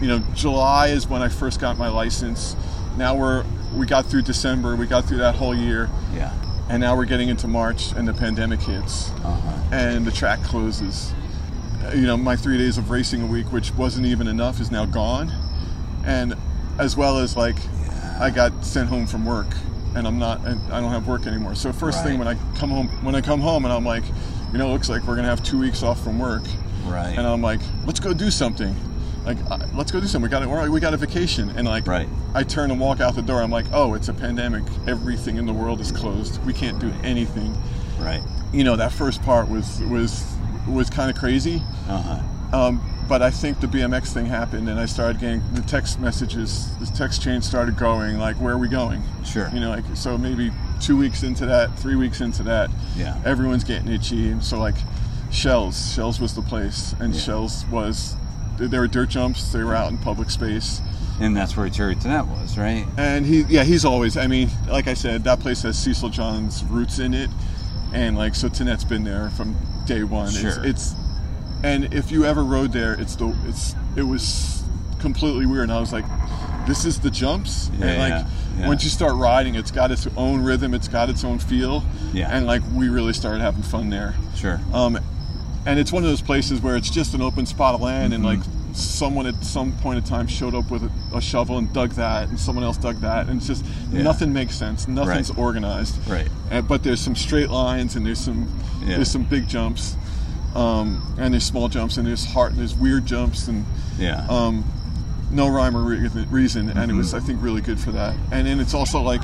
you 0.00 0.06
know, 0.08 0.20
July 0.34 0.88
is 0.88 1.08
when 1.08 1.22
I 1.22 1.28
first 1.28 1.60
got 1.60 1.76
my 1.78 1.88
license. 1.88 2.54
Now 2.96 3.14
we're 3.16 3.44
we 3.74 3.86
got 3.86 4.06
through 4.06 4.22
December. 4.22 4.76
We 4.76 4.86
got 4.86 5.04
through 5.04 5.18
that 5.18 5.34
whole 5.34 5.54
year, 5.54 5.90
Yeah. 6.14 6.32
and 6.70 6.80
now 6.80 6.96
we're 6.96 7.04
getting 7.04 7.28
into 7.28 7.46
March, 7.48 7.92
and 7.92 8.06
the 8.08 8.14
pandemic 8.14 8.60
hits 8.60 9.10
Uh-huh. 9.24 9.52
and 9.72 10.06
the 10.06 10.10
track 10.12 10.42
closes. 10.44 11.12
You 11.94 12.02
know, 12.06 12.16
my 12.16 12.34
three 12.36 12.58
days 12.58 12.78
of 12.78 12.90
racing 12.90 13.22
a 13.22 13.26
week, 13.26 13.52
which 13.52 13.72
wasn't 13.74 14.06
even 14.06 14.26
enough, 14.28 14.60
is 14.60 14.70
now 14.70 14.84
gone. 14.86 15.30
And 16.08 16.34
as 16.78 16.96
well 16.96 17.18
as 17.18 17.36
like, 17.36 17.56
I 18.18 18.30
got 18.30 18.64
sent 18.64 18.88
home 18.88 19.06
from 19.06 19.24
work, 19.24 19.46
and 19.94 20.06
I'm 20.06 20.18
not, 20.18 20.44
and 20.46 20.60
I 20.72 20.80
don't 20.80 20.90
have 20.90 21.06
work 21.06 21.26
anymore. 21.26 21.54
So 21.54 21.72
first 21.72 22.02
thing 22.02 22.18
when 22.18 22.26
I 22.26 22.34
come 22.58 22.70
home, 22.70 22.88
when 23.04 23.14
I 23.14 23.20
come 23.20 23.40
home, 23.40 23.64
and 23.64 23.72
I'm 23.72 23.84
like, 23.84 24.02
you 24.52 24.58
know, 24.58 24.68
it 24.70 24.72
looks 24.72 24.88
like 24.88 25.04
we're 25.06 25.16
gonna 25.16 25.28
have 25.28 25.42
two 25.42 25.58
weeks 25.58 25.82
off 25.82 26.02
from 26.02 26.18
work, 26.18 26.42
Right. 26.86 27.16
and 27.16 27.26
I'm 27.26 27.42
like, 27.42 27.60
let's 27.84 28.00
go 28.00 28.12
do 28.14 28.30
something. 28.30 28.74
Like, 29.26 29.36
uh, 29.50 29.58
let's 29.74 29.92
go 29.92 30.00
do 30.00 30.06
something. 30.06 30.22
We 30.22 30.30
got 30.30 30.42
a, 30.42 30.70
we 30.70 30.80
got 30.80 30.94
a 30.94 30.96
vacation, 30.96 31.50
and 31.50 31.68
like, 31.68 31.86
Right. 31.86 32.08
I 32.34 32.42
turn 32.42 32.70
and 32.70 32.80
walk 32.80 33.00
out 33.00 33.14
the 33.14 33.22
door. 33.22 33.42
I'm 33.42 33.50
like, 33.50 33.66
oh, 33.72 33.92
it's 33.94 34.08
a 34.08 34.14
pandemic. 34.14 34.64
Everything 34.86 35.36
in 35.36 35.44
the 35.46 35.52
world 35.52 35.80
is 35.80 35.92
closed. 35.92 36.42
We 36.46 36.52
can't 36.54 36.78
do 36.78 36.90
anything 37.02 37.54
right. 38.00 38.22
you 38.52 38.62
know 38.64 38.76
that 38.76 38.92
first 38.92 39.22
part 39.24 39.48
was 39.50 39.80
was 39.90 40.24
was 40.68 40.88
kind 40.88 41.10
of 41.10 41.16
crazy 41.16 41.60
Uh 41.88 42.00
huh. 42.50 42.56
um, 42.66 42.80
but 43.08 43.22
i 43.22 43.30
think 43.30 43.58
the 43.60 43.66
bmx 43.66 44.12
thing 44.12 44.26
happened 44.26 44.68
and 44.68 44.78
i 44.78 44.84
started 44.86 45.18
getting 45.20 45.42
the 45.54 45.62
text 45.62 45.98
messages 45.98 46.68
the 46.78 46.86
text 46.86 47.22
chain 47.22 47.40
started 47.42 47.76
going 47.76 48.18
like 48.18 48.36
where 48.36 48.54
are 48.54 48.58
we 48.58 48.68
going 48.68 49.02
Sure. 49.24 49.48
you 49.52 49.60
know 49.60 49.70
like 49.70 49.84
so 49.94 50.16
maybe 50.18 50.50
two 50.80 50.96
weeks 50.96 51.22
into 51.22 51.46
that 51.46 51.74
three 51.78 51.96
weeks 51.96 52.20
into 52.20 52.42
that 52.44 52.70
Yeah. 52.96 53.18
everyone's 53.24 53.64
getting 53.64 53.88
itchy 53.88 54.28
and 54.30 54.42
so 54.44 54.58
like 54.58 54.76
shells 55.30 55.92
shells 55.94 56.20
was 56.20 56.34
the 56.34 56.42
place 56.42 56.94
and 57.00 57.14
Yeah. 57.14 57.20
shells 57.20 57.64
was 57.70 58.14
there 58.58 58.80
were 58.80 58.88
dirt 58.88 59.08
jumps 59.10 59.52
they 59.52 59.62
were 59.62 59.74
out 59.74 59.90
in 59.90 59.98
public 59.98 60.30
space 60.30 60.80
And 61.20 61.36
that's 61.36 61.56
where 61.56 61.68
Terry 61.68 61.96
Tonette 61.96 62.28
was, 62.28 62.56
right? 62.56 62.86
and 62.96 63.26
he, 63.26 63.42
yeah, 63.48 63.64
he's 63.64 63.84
always. 63.84 64.16
I 64.16 64.28
mean, 64.28 64.48
like 64.68 64.86
I 64.86 64.94
said, 64.94 65.24
that 65.24 65.40
place 65.40 65.62
has 65.62 65.76
Cecil 65.76 66.10
John's 66.10 66.62
roots 66.66 67.00
in 67.00 67.12
it, 67.12 67.28
and 67.92 68.16
like 68.16 68.36
so, 68.36 68.48
Tanet's 68.48 68.84
been 68.84 69.02
there 69.02 69.28
from 69.30 69.56
day 69.84 70.04
one. 70.04 70.30
Sure. 70.30 70.50
It's, 70.64 70.92
it's, 70.92 70.94
and 71.62 71.92
if 71.92 72.10
you 72.10 72.24
ever 72.24 72.44
rode 72.44 72.72
there, 72.72 72.94
it's 72.94 73.16
the, 73.16 73.34
it's, 73.46 73.74
it 73.96 74.02
was 74.02 74.62
completely 75.00 75.46
weird. 75.46 75.64
And 75.64 75.72
I 75.72 75.80
was 75.80 75.92
like, 75.92 76.04
this 76.66 76.84
is 76.84 77.00
the 77.00 77.10
jumps, 77.10 77.70
Yeah, 77.78 77.86
and 77.86 77.98
like 77.98 78.10
yeah, 78.10 78.26
yeah. 78.60 78.68
once 78.68 78.84
you 78.84 78.90
start 78.90 79.14
riding, 79.14 79.54
it's 79.54 79.70
got 79.70 79.90
its 79.90 80.06
own 80.16 80.42
rhythm, 80.42 80.74
it's 80.74 80.88
got 80.88 81.08
its 81.08 81.24
own 81.24 81.38
feel, 81.38 81.82
Yeah. 82.12 82.28
and 82.30 82.46
like 82.46 82.62
we 82.74 82.88
really 82.88 83.12
started 83.14 83.40
having 83.40 83.62
fun 83.62 83.88
there. 83.90 84.14
Sure. 84.36 84.60
Um, 84.72 84.98
and 85.66 85.78
it's 85.78 85.92
one 85.92 86.02
of 86.04 86.08
those 86.10 86.20
places 86.22 86.60
where 86.60 86.76
it's 86.76 86.90
just 86.90 87.14
an 87.14 87.22
open 87.22 87.46
spot 87.46 87.74
of 87.74 87.80
land, 87.80 88.12
and 88.12 88.22
Mm-hmm. 88.24 88.40
like 88.42 88.48
someone 88.74 89.26
at 89.26 89.42
some 89.42 89.72
point 89.78 89.96
in 89.98 90.04
time 90.04 90.26
showed 90.26 90.54
up 90.54 90.70
with 90.70 90.82
a, 90.84 91.16
a 91.16 91.20
shovel 91.22 91.56
and 91.58 91.72
dug 91.72 91.90
that, 91.92 92.28
and 92.28 92.38
someone 92.38 92.62
else 92.64 92.76
dug 92.76 92.96
that, 93.00 93.28
and 93.28 93.38
it's 93.38 93.46
just 93.46 93.64
Yeah. 93.90 94.02
nothing 94.02 94.32
makes 94.32 94.54
sense. 94.56 94.86
Nothing's 94.86 95.30
Right. 95.30 95.38
organized. 95.38 95.96
Right. 96.08 96.28
Uh, 96.52 96.60
but 96.60 96.82
there's 96.82 97.00
some 97.00 97.16
straight 97.16 97.48
lines, 97.50 97.96
and 97.96 98.04
there's 98.04 98.20
some 98.20 98.46
Yeah. 98.82 98.96
there's 98.96 99.10
some 99.10 99.22
big 99.24 99.48
jumps, 99.48 99.96
um, 100.54 101.02
and 101.18 101.32
there's 101.34 101.44
small 101.44 101.68
jumps, 101.68 101.96
and 101.96 102.06
there's 102.06 102.24
heart, 102.24 102.50
and 102.52 102.60
there's 102.60 102.74
weird 102.74 103.06
jumps, 103.06 103.48
and 103.48 103.64
Yeah. 103.98 104.26
um, 104.28 104.64
no 105.30 105.48
rhyme 105.48 105.76
or 105.76 105.82
re- 105.82 106.08
reason, 106.30 106.70
and 106.70 106.90
it 106.90 106.94
was 106.94 107.12
I 107.14 107.20
think 107.20 107.42
really 107.42 107.60
good 107.60 107.78
for 107.78 107.90
that. 107.92 108.14
And 108.32 108.46
then 108.46 108.60
it's 108.60 108.74
also 108.74 109.00
like 109.02 109.20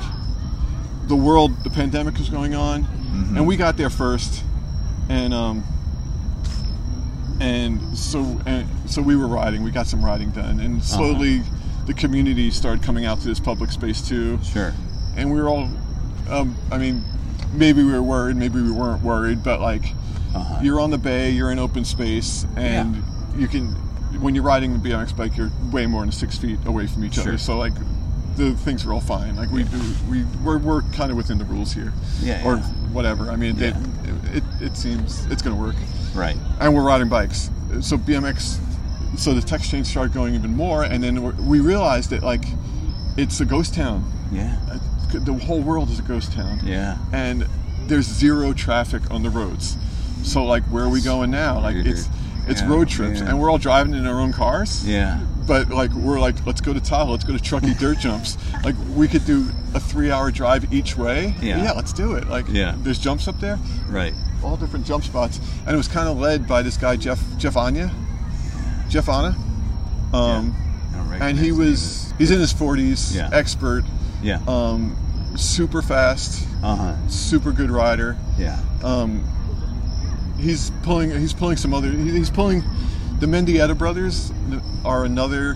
the 1.07 1.15
world, 1.15 1.63
the 1.63 1.69
pandemic 1.69 2.17
was 2.17 2.29
going 2.29 2.53
on, 2.55 2.85
and 3.35 3.47
we 3.47 3.55
got 3.57 3.77
there 3.77 3.89
first, 3.89 4.43
and 5.09 5.33
um, 5.33 5.63
and 7.39 7.97
so 7.97 8.39
and 8.45 8.67
so 8.89 9.01
we 9.01 9.15
were 9.15 9.27
riding. 9.27 9.63
We 9.63 9.71
got 9.71 9.87
some 9.87 10.03
riding 10.03 10.31
done, 10.31 10.59
and 10.59 10.83
slowly 10.83 11.41
the 11.85 11.93
community 11.93 12.49
started 12.51 12.83
coming 12.83 13.05
out 13.05 13.19
to 13.21 13.27
this 13.27 13.39
public 13.39 13.71
space 13.71 14.07
too, 14.07 14.39
sure. 14.43 14.73
and 15.15 15.31
we 15.31 15.39
were 15.39 15.47
all, 15.47 15.69
um, 16.29 16.55
I 16.71 16.77
mean, 16.79 17.03
maybe 17.53 17.83
we 17.83 17.91
were 17.91 18.01
worried, 18.01 18.37
maybe 18.37 18.59
we 18.61 18.71
weren't 18.71 19.03
worried, 19.03 19.43
but 19.43 19.61
like 19.61 19.83
Uh-huh. 20.35 20.59
You're 20.61 20.79
on 20.79 20.91
the 20.91 20.97
bay. 20.97 21.29
You're 21.31 21.51
in 21.51 21.59
open 21.59 21.85
space, 21.85 22.45
and 22.55 23.01
you 23.37 23.47
can. 23.47 23.67
When 24.21 24.33
you're 24.35 24.43
riding 24.43 24.71
the 24.73 24.89
BMX 24.89 25.15
bike, 25.15 25.35
you're 25.35 25.51
way 25.71 25.85
more 25.87 26.01
than 26.01 26.11
six 26.11 26.37
feet 26.37 26.57
away 26.65 26.87
from 26.87 27.03
each 27.03 27.15
Sure. 27.15 27.23
other. 27.23 27.37
So 27.37 27.57
like, 27.57 27.73
the 28.37 28.53
things 28.53 28.85
are 28.85 28.93
all 28.93 29.01
fine. 29.01 29.35
Like 29.35 29.51
we 29.51 29.63
do, 29.63 29.81
we 30.09 30.23
we're, 30.43 30.57
we're 30.57 30.81
kind 30.93 31.11
of 31.11 31.17
within 31.17 31.37
the 31.37 31.45
rules 31.45 31.73
here, 31.73 31.91
Yeah, 32.21 32.45
or 32.45 32.55
yeah. 32.57 32.63
whatever. 32.93 33.29
I 33.31 33.35
mean, 33.35 33.57
Yeah. 33.57 33.77
it, 34.03 34.35
it 34.37 34.43
it 34.61 34.77
seems 34.77 35.25
it's 35.27 35.41
going 35.41 35.55
to 35.55 35.61
work 35.61 35.75
Right. 36.13 36.37
and 36.61 36.73
we're 36.73 36.83
riding 36.83 37.09
bikes. 37.09 37.49
So 37.81 37.97
BMX, 37.97 38.57
so 39.17 39.33
the 39.33 39.41
text 39.41 39.69
change 39.69 39.87
started 39.87 40.13
going 40.13 40.33
even 40.35 40.55
more, 40.55 40.83
and 40.83 41.03
then 41.03 41.21
we're, 41.21 41.33
we 41.41 41.59
realized 41.59 42.09
that 42.11 42.23
like 42.23 42.45
it's 43.17 43.39
a 43.41 43.45
ghost 43.45 43.73
town. 43.73 44.03
Yeah. 44.31 44.55
Uh, 44.71 44.79
The 45.19 45.33
whole 45.33 45.61
world 45.61 45.89
is 45.89 45.99
a 45.99 46.03
ghost 46.03 46.31
town, 46.33 46.59
Yeah. 46.63 46.97
and 47.13 47.45
there's 47.87 48.05
zero 48.07 48.53
traffic 48.53 49.01
on 49.11 49.23
the 49.23 49.29
roads. 49.29 49.77
So 50.25 50.43
like, 50.43 50.63
where 50.63 50.83
are 50.83 50.89
we 50.89 51.01
going 51.01 51.31
now? 51.31 51.59
Like 51.61 51.75
it's 51.75 52.09
it's 52.47 52.61
Yeah, 52.61 52.67
road 52.69 52.89
trips, 52.89 53.19
yeah. 53.21 53.29
and 53.29 53.39
we're 53.39 53.49
all 53.49 53.57
driving 53.57 53.93
in 53.93 54.05
our 54.05 54.19
own 54.19 54.33
cars. 54.33 54.85
Yeah. 54.87 55.19
But 55.47 55.69
like 55.69 55.91
we're 55.93 56.19
like, 56.19 56.45
let's 56.45 56.61
go 56.61 56.73
to 56.73 56.79
Tahoe, 56.79 57.11
let's 57.11 57.23
go 57.23 57.33
to 57.37 57.41
Truckee 57.41 57.73
Dirt 57.79 57.99
Jumps. 57.99 58.37
Like 58.63 58.75
we 58.95 59.07
could 59.07 59.25
do 59.25 59.47
a 59.75 59.79
three-hour 59.79 60.31
drive 60.31 60.73
each 60.73 60.97
way. 60.97 61.35
Yeah. 61.41 61.63
yeah, 61.63 61.71
let's 61.73 61.93
do 61.93 62.13
it. 62.15 62.27
Like 62.27 62.45
Yeah. 62.49 62.75
there's 62.79 62.97
jumps 62.99 63.27
up 63.27 63.39
there 63.39 63.59
Right. 63.87 64.13
all 64.43 64.57
different 64.57 64.85
jump 64.85 65.03
spots, 65.03 65.39
and 65.65 65.73
it 65.73 65.77
was 65.77 65.87
kind 65.87 66.07
of 66.09 66.17
led 66.17 66.47
by 66.47 66.61
this 66.63 66.77
guy 66.77 66.95
Jeff 66.95 67.21
Jeff 67.37 67.55
Anya, 67.57 67.91
Jeff 68.89 69.07
Anna, 69.09 69.35
um, 70.13 70.55
don't 70.93 71.21
and 71.21 71.37
he 71.39 71.51
was 71.51 72.13
he's 72.17 72.31
in 72.31 72.39
his 72.39 72.53
40s, 72.53 73.15
Yeah. 73.15 73.29
expert, 73.31 73.83
Yeah. 74.23 74.39
um, 74.47 74.95
super 75.35 75.81
fast, 75.81 76.47
Uh 76.63 76.75
huh. 76.75 76.93
super 77.07 77.51
good 77.51 77.69
rider. 77.69 78.17
Yeah. 78.37 78.57
Um, 78.83 79.23
he's 80.37 80.71
pulling 80.83 81.11
he's 81.11 81.33
pulling 81.33 81.57
some 81.57 81.73
other 81.73 81.91
he's 81.91 82.29
pulling 82.29 82.63
the 83.19 83.25
Mendieta 83.25 83.77
brothers 83.77 84.31
are 84.83 85.05
another, 85.05 85.55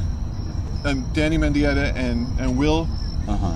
and 0.86 1.12
Danny 1.14 1.38
Mendieta 1.38 1.94
and 1.96 2.28
and 2.40 2.58
Will 2.58 2.88
Uh 3.28 3.36
huh. 3.38 3.56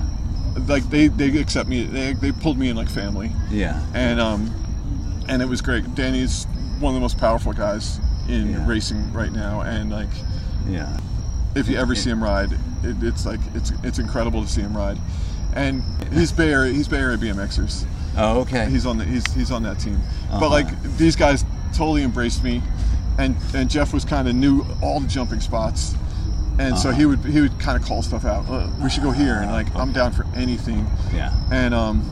like 0.68 0.82
they 0.90 1.08
they 1.08 1.36
accept 1.38 1.68
me 1.68 1.84
they 1.84 2.12
they 2.12 2.30
pulled 2.32 2.58
me 2.58 2.68
in 2.68 2.76
like 2.76 2.88
family 2.90 3.30
Yeah. 3.50 3.82
and 3.94 4.20
um, 4.20 4.50
and 5.28 5.40
it 5.42 5.48
was 5.48 5.62
great. 5.62 5.94
Danny's 5.94 6.46
one 6.80 6.90
of 6.90 6.94
the 6.96 7.00
most 7.00 7.16
powerful 7.18 7.52
guys 7.52 7.98
in 8.28 8.50
Yeah. 8.52 8.66
racing 8.68 9.12
right 9.12 9.32
now, 9.32 9.62
and 9.62 9.90
like 9.90 10.10
Yeah. 10.68 10.96
if 11.54 11.68
you 11.68 11.76
ever 11.78 11.94
see 11.94 12.10
him 12.10 12.22
ride, 12.22 12.52
it, 12.82 12.96
it's 13.02 13.24
like 13.24 13.40
it's 13.54 13.72
it's 13.82 13.98
incredible 13.98 14.42
to 14.42 14.48
see 14.48 14.60
him 14.60 14.76
ride. 14.76 14.98
And 15.54 15.82
he's 16.12 16.30
Bay 16.32 16.52
Area, 16.52 16.72
he's 16.72 16.88
Bay 16.88 16.98
Area 16.98 17.16
BMXers. 17.16 17.86
Oh, 18.16 18.40
okay. 18.40 18.68
He's 18.70 18.86
on 18.86 18.98
the 18.98 19.04
he's 19.04 19.24
he's 19.34 19.50
on 19.50 19.62
that 19.64 19.78
team. 19.78 19.96
Uh-huh. 19.96 20.40
But 20.40 20.50
like 20.50 20.82
these 20.96 21.16
guys 21.16 21.44
totally 21.72 22.02
embraced 22.02 22.44
me, 22.44 22.62
and 23.18 23.36
and 23.54 23.68
Jeff 23.70 23.92
was 23.92 24.04
kind 24.04 24.28
of 24.28 24.34
knew 24.34 24.64
all 24.82 25.00
the 25.00 25.08
jumping 25.08 25.40
spots. 25.40 25.94
And 26.58 26.78
so 26.78 26.90
Uh-huh. 26.90 26.98
he 26.98 27.06
would 27.06 27.18
he 27.24 27.40
would 27.40 27.58
kind 27.58 27.80
of 27.80 27.86
call 27.86 28.02
stuff 28.02 28.24
out. 28.24 28.44
"Uh, 28.48 28.68
we 28.82 28.88
should 28.88 29.02
go 29.02 29.10
here, 29.10 29.36
and 29.40 29.50
like 29.50 29.74
I'm 29.74 29.92
down 29.92 30.12
for 30.12 30.24
anything. 30.36 30.86
yeah. 31.12 31.32
And 31.50 31.74
um, 31.74 32.02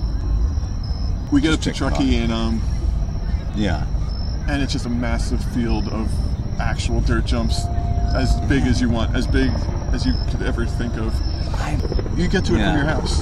we 1.31 1.41
get 1.41 1.53
up 1.55 1.61
to 1.61 1.67
check 1.73 1.77
it 1.81 1.83
out. 1.85 1.89
Truckee, 1.95 2.17
and 2.17 2.33
um, 2.33 2.61
Yeah. 3.55 3.87
and 4.49 4.61
it's 4.63 4.73
just 4.73 4.87
a 4.87 4.91
massive 4.91 5.43
field 5.55 5.89
of 5.89 6.11
actual 6.61 7.01
dirt 7.01 7.25
jumps 7.25 7.65
as 8.15 8.35
big 8.43 8.65
as 8.65 8.81
you 8.81 8.91
want 8.91 9.15
as 9.17 9.27
big 9.27 9.51
as 9.93 10.05
you 10.05 10.13
could 10.31 10.43
ever 10.43 10.67
think 10.67 10.95
of 10.99 11.15
you 12.19 12.29
get 12.29 12.45
to 12.45 12.55
it 12.55 12.59
Yeah. 12.59 12.73
from 12.73 12.77
your 12.77 12.87
house 12.87 13.21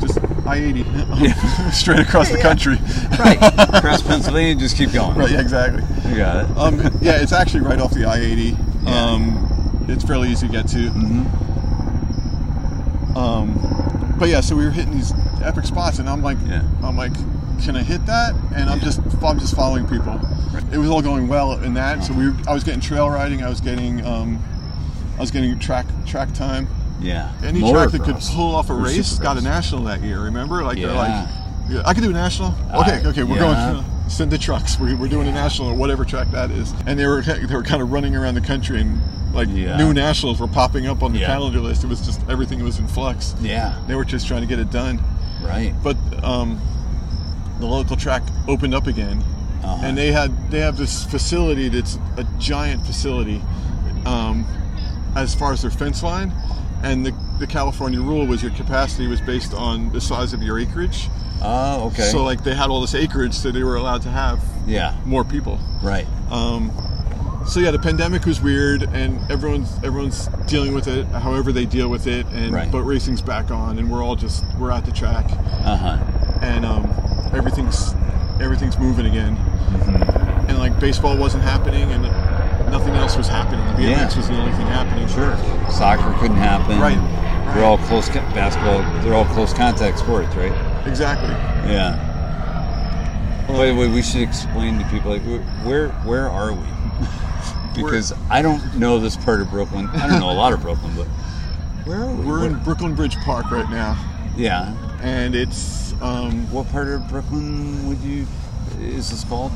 just 0.00 0.18
i-80 0.46 1.20
Yeah. 1.20 1.70
straight 1.70 2.00
across 2.00 2.30
the 2.30 2.38
country 2.38 2.76
right. 3.18 3.38
Across 3.76 4.02
Pennsylvania, 4.02 4.54
just 4.54 4.76
keep 4.76 4.92
going. 4.92 5.16
right 5.16 5.30
yeah 5.30 5.40
exactly 5.40 5.82
You 6.10 6.16
got 6.16 6.44
it. 6.50 6.56
um, 6.56 6.80
yeah 7.02 7.20
it's 7.22 7.32
actually 7.32 7.60
right 7.60 7.78
off 7.80 7.92
the 7.92 8.04
i-80 8.06 8.84
Yeah. 8.84 9.04
um, 9.04 9.84
it's 9.88 10.04
fairly 10.04 10.30
easy 10.30 10.46
to 10.46 10.52
get 10.52 10.66
to 10.68 10.88
hmm 10.90 11.22
um, 13.16 14.16
but 14.18 14.28
yeah 14.28 14.40
so 14.40 14.54
we 14.56 14.64
were 14.64 14.70
hitting 14.70 14.92
these 14.92 15.12
epic 15.42 15.64
spots 15.64 15.98
and 15.98 16.08
i'm 16.08 16.22
like 16.22 16.38
Yeah. 16.46 16.62
i'm 16.82 16.96
like 16.96 17.12
can 17.62 17.76
i 17.76 17.82
hit 17.82 18.06
that 18.06 18.34
and 18.54 18.70
i'm 18.70 18.80
just 18.80 19.00
i'm 19.22 19.38
just 19.38 19.54
following 19.56 19.86
people 19.86 20.18
Right. 20.52 20.64
it 20.72 20.78
was 20.78 20.88
all 20.90 21.02
going 21.02 21.28
well 21.28 21.52
in 21.62 21.74
that 21.74 22.02
so 22.04 22.12
we 22.12 22.28
were, 22.30 22.36
i 22.48 22.54
was 22.54 22.64
getting 22.64 22.80
trail 22.80 23.08
riding 23.10 23.42
i 23.42 23.48
was 23.48 23.60
getting 23.60 24.04
um, 24.06 24.42
i 25.16 25.20
was 25.20 25.30
getting 25.30 25.58
track 25.58 25.86
track 26.06 26.32
time 26.34 26.66
Yeah. 27.00 27.32
any 27.42 27.60
track 27.60 27.90
that 27.90 28.02
could 28.02 28.16
pull 28.16 28.54
off 28.54 28.70
a 28.70 28.74
Or 28.74 28.82
race 28.82 29.18
got 29.18 29.36
a 29.38 29.40
national 29.40 29.84
that 29.84 30.02
year 30.02 30.20
remember 30.20 30.62
like 30.62 30.76
they're 30.78 30.90
Yeah. 30.92 30.96
like 30.98 31.28
yeah, 31.70 31.82
i 31.86 31.94
could 31.94 32.02
do 32.02 32.10
a 32.10 32.12
national 32.12 32.54
okay 32.74 33.00
I- 33.02 33.04
okay 33.06 33.22
we're 33.22 33.36
yeah. 33.36 33.72
going 33.72 33.84
to 33.84 34.10
send 34.10 34.30
the 34.30 34.38
trucks 34.38 34.78
we're, 34.78 34.96
we're 34.96 35.08
doing 35.08 35.28
a 35.28 35.32
national 35.32 35.68
or 35.68 35.74
whatever 35.74 36.04
track 36.04 36.30
that 36.32 36.50
is 36.50 36.74
and 36.86 36.98
they 36.98 37.06
were 37.06 37.22
they 37.22 37.54
were 37.54 37.62
kind 37.62 37.80
of 37.82 37.90
running 37.92 38.14
around 38.16 38.34
the 38.34 38.40
country 38.40 38.80
and 38.80 39.00
like 39.32 39.48
Yeah. 39.50 39.76
new 39.76 39.94
nationals 39.94 40.40
were 40.40 40.48
popping 40.48 40.86
up 40.88 41.02
on 41.02 41.12
the 41.12 41.20
Yeah. 41.20 41.26
calendar 41.26 41.60
list 41.60 41.84
it 41.84 41.86
was 41.86 42.00
just 42.00 42.20
everything 42.28 42.62
was 42.64 42.78
in 42.78 42.86
flux 42.88 43.34
Yeah. 43.40 43.78
they 43.86 43.94
were 43.94 44.04
just 44.04 44.26
trying 44.26 44.40
to 44.42 44.46
get 44.46 44.58
it 44.58 44.70
done 44.70 45.00
Right. 45.42 45.74
but 45.82 45.96
um, 46.22 46.60
the 47.60 47.66
local 47.66 47.96
track 47.96 48.22
opened 48.48 48.74
up 48.74 48.86
again 48.86 49.22
Uh-huh. 49.62 49.80
and 49.84 49.96
they 49.96 50.10
had 50.12 50.32
they 50.50 50.58
have 50.60 50.76
this 50.76 51.04
facility 51.04 51.68
that's 51.68 51.98
a 52.16 52.24
giant 52.38 52.84
facility 52.84 53.40
um, 54.06 54.44
as 55.14 55.34
far 55.34 55.52
as 55.52 55.62
their 55.62 55.70
fence 55.70 56.02
line 56.02 56.32
and 56.82 57.04
the, 57.04 57.12
the 57.38 57.46
california 57.46 58.00
rule 58.00 58.26
was 58.26 58.42
your 58.42 58.52
capacity 58.52 59.06
was 59.06 59.20
based 59.20 59.52
on 59.54 59.90
the 59.92 60.00
size 60.00 60.32
of 60.32 60.42
your 60.42 60.58
acreage 60.58 61.08
Oh, 61.42 61.86
okay. 61.88 62.02
so 62.02 62.22
like 62.22 62.44
they 62.44 62.54
had 62.54 62.68
all 62.68 62.80
this 62.82 62.94
acreage 62.94 63.32
so 63.34 63.50
they 63.50 63.62
were 63.62 63.76
allowed 63.76 64.02
to 64.02 64.10
have 64.10 64.42
yeah. 64.66 64.94
more 65.06 65.24
people 65.24 65.58
Right. 65.82 66.06
um, 66.30 66.70
so 67.46 67.60
yeah 67.60 67.70
the 67.70 67.78
pandemic 67.78 68.26
was 68.26 68.40
weird 68.42 68.82
and 68.82 69.18
everyone's 69.30 69.72
everyone's 69.82 70.26
dealing 70.46 70.74
with 70.74 70.86
it 70.86 71.06
however 71.06 71.50
they 71.52 71.64
deal 71.64 71.88
with 71.88 72.06
it 72.06 72.26
and 72.32 72.52
Right. 72.52 72.70
but 72.70 72.82
racing's 72.82 73.22
back 73.22 73.50
on 73.50 73.78
and 73.78 73.90
we're 73.90 74.04
all 74.04 74.16
just 74.16 74.44
we're 74.58 74.70
at 74.70 74.84
the 74.84 74.92
track 74.92 75.24
Uh 75.64 75.76
huh. 75.76 76.38
and 76.42 76.66
um, 76.66 76.84
everything's 77.34 77.94
everything's 78.40 78.78
moving 78.78 79.06
again. 79.06 79.36
Mm-hmm. 79.36 80.48
And 80.50 80.58
like 80.58 80.78
baseball 80.80 81.16
wasn't 81.16 81.42
happening, 81.44 81.90
and 81.92 82.04
nothing 82.70 82.94
else 82.94 83.16
was 83.16 83.28
happening. 83.28 83.60
BMX 83.76 84.12
Yeah. 84.12 84.16
was 84.16 84.28
the 84.28 84.34
only 84.38 84.52
thing 84.52 84.66
happening. 84.66 85.08
Sure. 85.08 85.36
Soccer 85.70 86.12
couldn't 86.18 86.36
happen. 86.36 86.78
Right. 86.78 86.98
They're 87.54 87.64
all 87.64 87.78
close 87.78 88.08
basketball. 88.08 88.78
They're 89.02 89.14
all 89.14 89.24
close 89.26 89.52
contact 89.52 89.98
sports, 89.98 90.34
right? 90.36 90.52
Exactly. 90.86 91.30
Yeah. 91.70 92.06
By 93.48 93.66
the 93.66 93.74
way, 93.74 93.88
we 93.88 94.02
should 94.02 94.22
explain 94.22 94.78
to 94.78 94.84
people 94.86 95.10
like 95.10 95.22
where 95.64 95.88
where 96.04 96.28
are 96.28 96.52
we? 96.52 96.64
because 97.74 98.12
I 98.30 98.42
don't 98.42 98.76
know 98.76 98.98
this 99.00 99.16
part 99.16 99.40
of 99.40 99.50
Brooklyn. 99.50 99.88
I 99.88 100.06
don't 100.06 100.20
know 100.20 100.30
a 100.30 100.32
lot 100.34 100.52
of 100.52 100.60
Brooklyn, 100.62 100.92
but 100.96 101.06
where 101.86 102.02
are 102.02 102.14
we? 102.14 102.24
We're 102.24 102.46
in 102.46 102.62
Brooklyn 102.62 102.94
Bridge 102.94 103.16
Park 103.18 103.50
right 103.50 103.68
now, 103.68 103.96
yeah. 104.36 104.74
and 105.02 105.34
it's 105.34 105.92
um, 106.00 106.48
What 106.52 106.68
part 106.70 106.86
of 106.88 107.08
Brooklyn 107.08 107.88
would 107.88 107.98
you 108.00 108.26
is 108.80 109.10
this 109.10 109.24
called? 109.24 109.50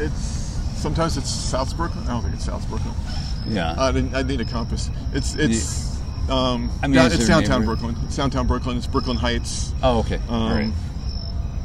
it's 0.00 0.45
sometimes 0.76 1.16
it's 1.16 1.30
South 1.30 1.76
Brooklyn. 1.76 2.04
I 2.06 2.12
don't 2.12 2.22
think 2.22 2.34
it's 2.34 2.44
South 2.44 2.68
Brooklyn. 2.68 2.94
Yeah. 3.48 3.74
I 3.78 3.92
didn't. 3.92 4.14
I 4.14 4.22
need 4.22 4.40
a 4.40 4.44
compass. 4.44 4.90
It's 5.12 5.34
it's. 5.36 5.96
Um, 6.28 6.70
I 6.82 6.86
mean, 6.88 6.96
down- 6.96 7.12
it's 7.12 7.26
downtown? 7.28 7.64
Brooklyn. 7.64 7.96
It's 8.04 8.16
downtown 8.16 8.46
Brooklyn. 8.46 8.76
It's 8.76 8.86
Brooklyn 8.88 9.16
Heights, 9.16 9.72
oh, 9.84 10.00
okay. 10.00 10.16
um, 10.28 10.34
All 10.42 10.50
right. 10.50 10.72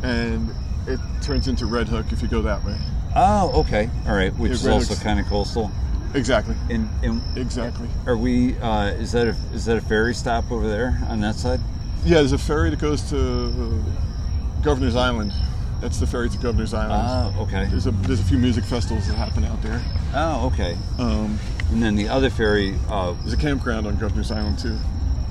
and 0.03 0.49
it 0.87 0.99
turns 1.23 1.47
into 1.47 1.65
Red 1.65 1.87
Hook 1.87 2.05
if 2.11 2.21
you 2.21 2.27
go 2.27 2.41
that 2.43 2.63
way. 2.63 2.77
Oh, 3.15 3.61
okay. 3.61 3.89
All 4.07 4.13
right. 4.15 4.31
Which 4.37 4.49
Yeah, 4.49 4.53
is 4.55 4.65
Red 4.65 4.73
also 4.73 4.89
Hook's- 4.89 5.03
kind 5.03 5.19
of 5.19 5.25
coastal. 5.25 5.71
Exactly. 6.13 6.55
And 6.69 6.87
and 7.03 7.21
Exactly. 7.37 7.87
are 8.05 8.17
we? 8.17 8.57
Uh, 8.59 8.87
is 8.87 9.11
that 9.13 9.27
a 9.27 9.35
is 9.53 9.65
that 9.65 9.77
a 9.77 9.81
ferry 9.81 10.13
stop 10.13 10.51
over 10.51 10.67
there 10.67 10.99
on 11.09 11.21
that 11.21 11.35
side? 11.35 11.59
Yeah, 12.03 12.15
there's 12.17 12.31
a 12.33 12.37
ferry 12.37 12.69
that 12.69 12.79
goes 12.79 13.01
to 13.09 13.17
uh, 13.17 14.61
Governor's 14.61 14.95
Island. 14.95 15.31
That's 15.81 15.99
the 15.99 16.05
ferry 16.07 16.29
to 16.29 16.37
Governor's 16.37 16.73
Island. 16.73 17.35
Oh, 17.37 17.43
okay. 17.43 17.65
there's 17.65 17.87
a 17.87 17.91
there's 17.91 18.19
a 18.19 18.23
few 18.23 18.37
music 18.37 18.63
festivals 18.63 19.07
that 19.07 19.15
happen 19.15 19.43
out 19.45 19.61
there. 19.63 19.81
Oh, 20.13 20.47
okay. 20.53 20.77
Um, 20.99 21.39
And 21.71 21.81
then 21.81 21.95
the 21.95 22.07
other 22.07 22.29
ferry. 22.29 22.75
Uh, 22.87 23.13
there's 23.21 23.33
a 23.33 23.37
campground 23.37 23.87
on 23.87 23.97
Governor's 23.97 24.31
Island 24.31 24.59
too. 24.59 24.77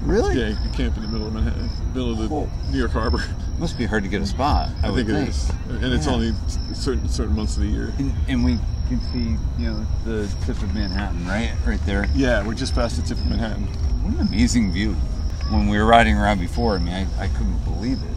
really? 0.02 0.36
Yeah, 0.38 0.48
you 0.48 0.56
can 0.56 0.72
camp 0.72 0.96
in 0.96 1.02
the 1.02 1.08
middle 1.08 1.26
of 1.28 1.32
Manhattan, 1.34 1.70
middle 1.94 2.10
of 2.12 2.18
the 2.18 2.28
Cool. 2.28 2.48
New 2.70 2.78
York 2.78 2.90
Harbor. 2.90 3.22
Must 3.58 3.78
be 3.78 3.86
hard 3.86 4.02
to 4.04 4.08
get 4.08 4.22
a 4.22 4.26
spot. 4.26 4.70
I, 4.82 4.88
I, 4.88 4.90
would 4.90 5.06
think 5.06 5.10
it 5.10 5.28
is, 5.28 5.50
and 5.68 5.92
it's 5.94 6.06
Yeah. 6.06 6.12
only 6.14 6.32
certain 6.72 7.08
certain 7.08 7.36
months 7.36 7.56
of 7.56 7.62
the 7.62 7.68
year. 7.68 7.92
And, 7.98 8.12
and 8.26 8.44
we 8.44 8.58
can 8.88 9.00
see, 9.12 9.36
you 9.62 9.70
know, 9.70 9.86
the 10.04 10.26
tip 10.46 10.56
of 10.62 10.74
Manhattan, 10.74 11.26
right, 11.28 11.52
right 11.64 11.80
there. 11.86 12.08
Yeah, 12.14 12.44
we're 12.44 12.54
just 12.54 12.74
past 12.74 12.96
the 12.96 13.02
tip 13.02 13.18
of 13.18 13.26
Manhattan. 13.26 13.66
What 14.02 14.14
an 14.14 14.26
amazing 14.26 14.72
view. 14.72 14.94
When 15.50 15.68
we 15.68 15.78
were 15.78 15.84
riding 15.86 16.16
around 16.16 16.38
before, 16.40 16.76
I 16.76 16.78
mean, 16.78 16.94
I, 16.94 17.24
I 17.24 17.28
couldn't 17.28 17.62
believe 17.64 17.98
it. 18.02 18.08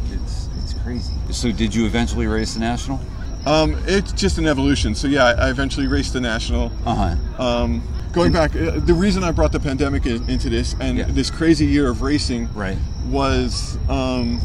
It's 0.87 1.09
it's 1.09 1.09
crazy. 1.09 1.33
So, 1.33 1.51
did 1.51 1.73
you 1.73 1.85
eventually 1.85 2.27
race 2.27 2.53
the 2.53 2.59
national? 2.59 2.99
Um, 3.45 3.75
it's 3.85 4.11
just 4.13 4.37
an 4.37 4.45
evolution. 4.47 4.95
So 4.95 5.07
yeah, 5.07 5.25
I 5.25 5.47
I 5.47 5.49
eventually 5.49 5.87
raced 5.87 6.13
the 6.13 6.21
national. 6.21 6.71
Uh 6.85 7.15
huh. 7.35 7.43
Um, 7.43 7.83
going 8.13 8.31
back, 8.31 8.55
uh, 8.55 8.79
the 8.79 8.93
reason 8.93 9.23
I 9.23 9.31
brought 9.31 9.51
the 9.51 9.59
pandemic 9.59 10.05
in, 10.05 10.27
into 10.29 10.49
this 10.49 10.75
and 10.79 10.97
Yeah. 10.97 11.05
this 11.09 11.29
crazy 11.29 11.65
year 11.65 11.89
of 11.89 12.01
racing 12.01 12.47
Right. 12.53 12.77
was 13.09 13.77
um, 13.89 14.39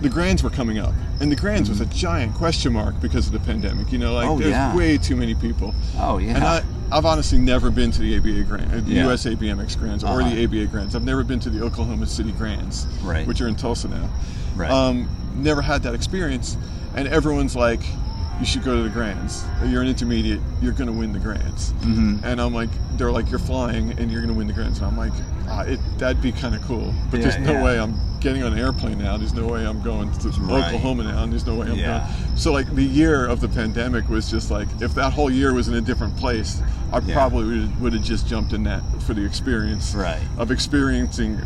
the 0.00 0.08
Grands 0.08 0.42
were 0.42 0.50
coming 0.50 0.78
up, 0.78 0.94
and 1.20 1.30
the 1.30 1.36
Grands 1.36 1.68
was 1.68 1.80
a 1.82 1.86
giant 1.86 2.34
question 2.34 2.72
mark 2.72 2.98
because 3.02 3.26
of 3.26 3.32
the 3.32 3.40
pandemic. 3.40 3.92
You 3.92 3.98
know, 3.98 4.14
like 4.14 4.24
Mm-hmm. 4.26 4.32
Oh, 4.34 4.38
there's 4.38 4.50
yeah. 4.52 4.74
way 4.76 4.96
too 4.96 5.16
many 5.16 5.34
people. 5.34 5.74
Oh, 5.98 6.16
yeah. 6.18 6.34
And 6.36 6.44
I, 6.44 6.62
I've 6.92 7.04
honestly 7.04 7.38
never 7.38 7.70
been 7.70 7.90
to 7.90 8.00
the 8.00 8.16
ABA 8.16 8.44
Grand, 8.44 8.72
uh, 8.72 8.80
the 8.80 8.92
Yeah. 8.92 9.04
USA 9.04 9.34
BMX 9.34 9.78
Grands, 9.78 10.02
or 10.02 10.22
Uh-huh. 10.22 10.30
the 10.34 10.44
ABA 10.44 10.66
Grands. 10.66 10.94
I've 10.96 11.04
never 11.04 11.24
been 11.24 11.40
to 11.40 11.50
the 11.50 11.62
Oklahoma 11.62 12.06
City 12.06 12.32
Grands, 12.32 12.86
Right. 13.02 13.26
which 13.26 13.42
are 13.42 13.48
in 13.48 13.54
Tulsa 13.54 13.88
now. 13.88 14.08
Right. 14.56 14.70
Um, 14.70 15.08
never 15.34 15.62
had 15.62 15.82
that 15.82 15.94
experience, 15.94 16.56
and 16.94 17.08
everyone's 17.08 17.56
like, 17.56 17.80
"You 18.40 18.46
should 18.46 18.62
go 18.64 18.76
to 18.76 18.82
the 18.82 18.88
Grands. 18.90 19.44
You're 19.66 19.82
an 19.82 19.88
intermediate. 19.88 20.40
You're 20.62 20.72
going 20.72 20.86
to 20.86 20.92
win 20.92 21.12
the 21.12 21.18
Grands." 21.18 21.72
Mhm. 21.82 22.22
And 22.24 22.40
I'm 22.40 22.54
like, 22.54 22.70
they're 22.96 23.12
like, 23.12 23.30
"You're 23.30 23.38
flying, 23.38 23.92
and 23.98 24.10
you're 24.10 24.20
going 24.22 24.32
to 24.32 24.38
win 24.38 24.46
the 24.46 24.52
Grands." 24.52 24.78
And 24.78 24.86
I'm 24.86 24.96
like, 24.96 25.12
ah, 25.48 25.62
it, 25.62 25.80
"That'd 25.98 26.22
be 26.22 26.32
kind 26.32 26.54
of 26.54 26.62
cool." 26.62 26.94
But 27.10 27.20
Yeah, 27.20 27.28
there's 27.28 27.38
no 27.46 27.52
yeah. 27.52 27.64
way 27.64 27.78
I'm 27.80 27.94
getting 28.20 28.42
on 28.42 28.52
an 28.54 28.58
airplane 28.58 28.98
now. 28.98 29.16
There's 29.18 29.34
no 29.34 29.46
way 29.46 29.66
I'm 29.66 29.82
going 29.82 30.10
to 30.10 30.28
Right. 30.30 30.64
Oklahoma 30.66 31.04
now, 31.04 31.24
and 31.24 31.32
there's 31.32 31.44
no 31.46 31.56
way 31.56 31.66
I'm 31.68 31.76
Yeah. 31.76 31.98
going. 32.24 32.36
So 32.36 32.52
like 32.52 32.74
the 32.74 32.82
year 32.82 33.26
of 33.26 33.40
the 33.40 33.48
pandemic 33.48 34.08
was 34.08 34.30
just 34.30 34.50
like, 34.50 34.66
if 34.80 34.94
that 34.94 35.12
whole 35.12 35.30
year 35.30 35.52
was 35.52 35.68
in 35.68 35.74
a 35.74 35.80
different 35.82 36.16
place, 36.16 36.62
I 36.90 37.00
probably 37.00 37.44
would, 37.60 37.80
would 37.82 37.92
have 37.92 38.02
just 38.02 38.26
jumped 38.26 38.54
in 38.54 38.62
that 38.64 38.82
for 39.02 39.12
the 39.12 39.22
experience 39.26 39.94
Right. 39.94 40.22
of 40.38 40.50
experiencing 40.50 41.38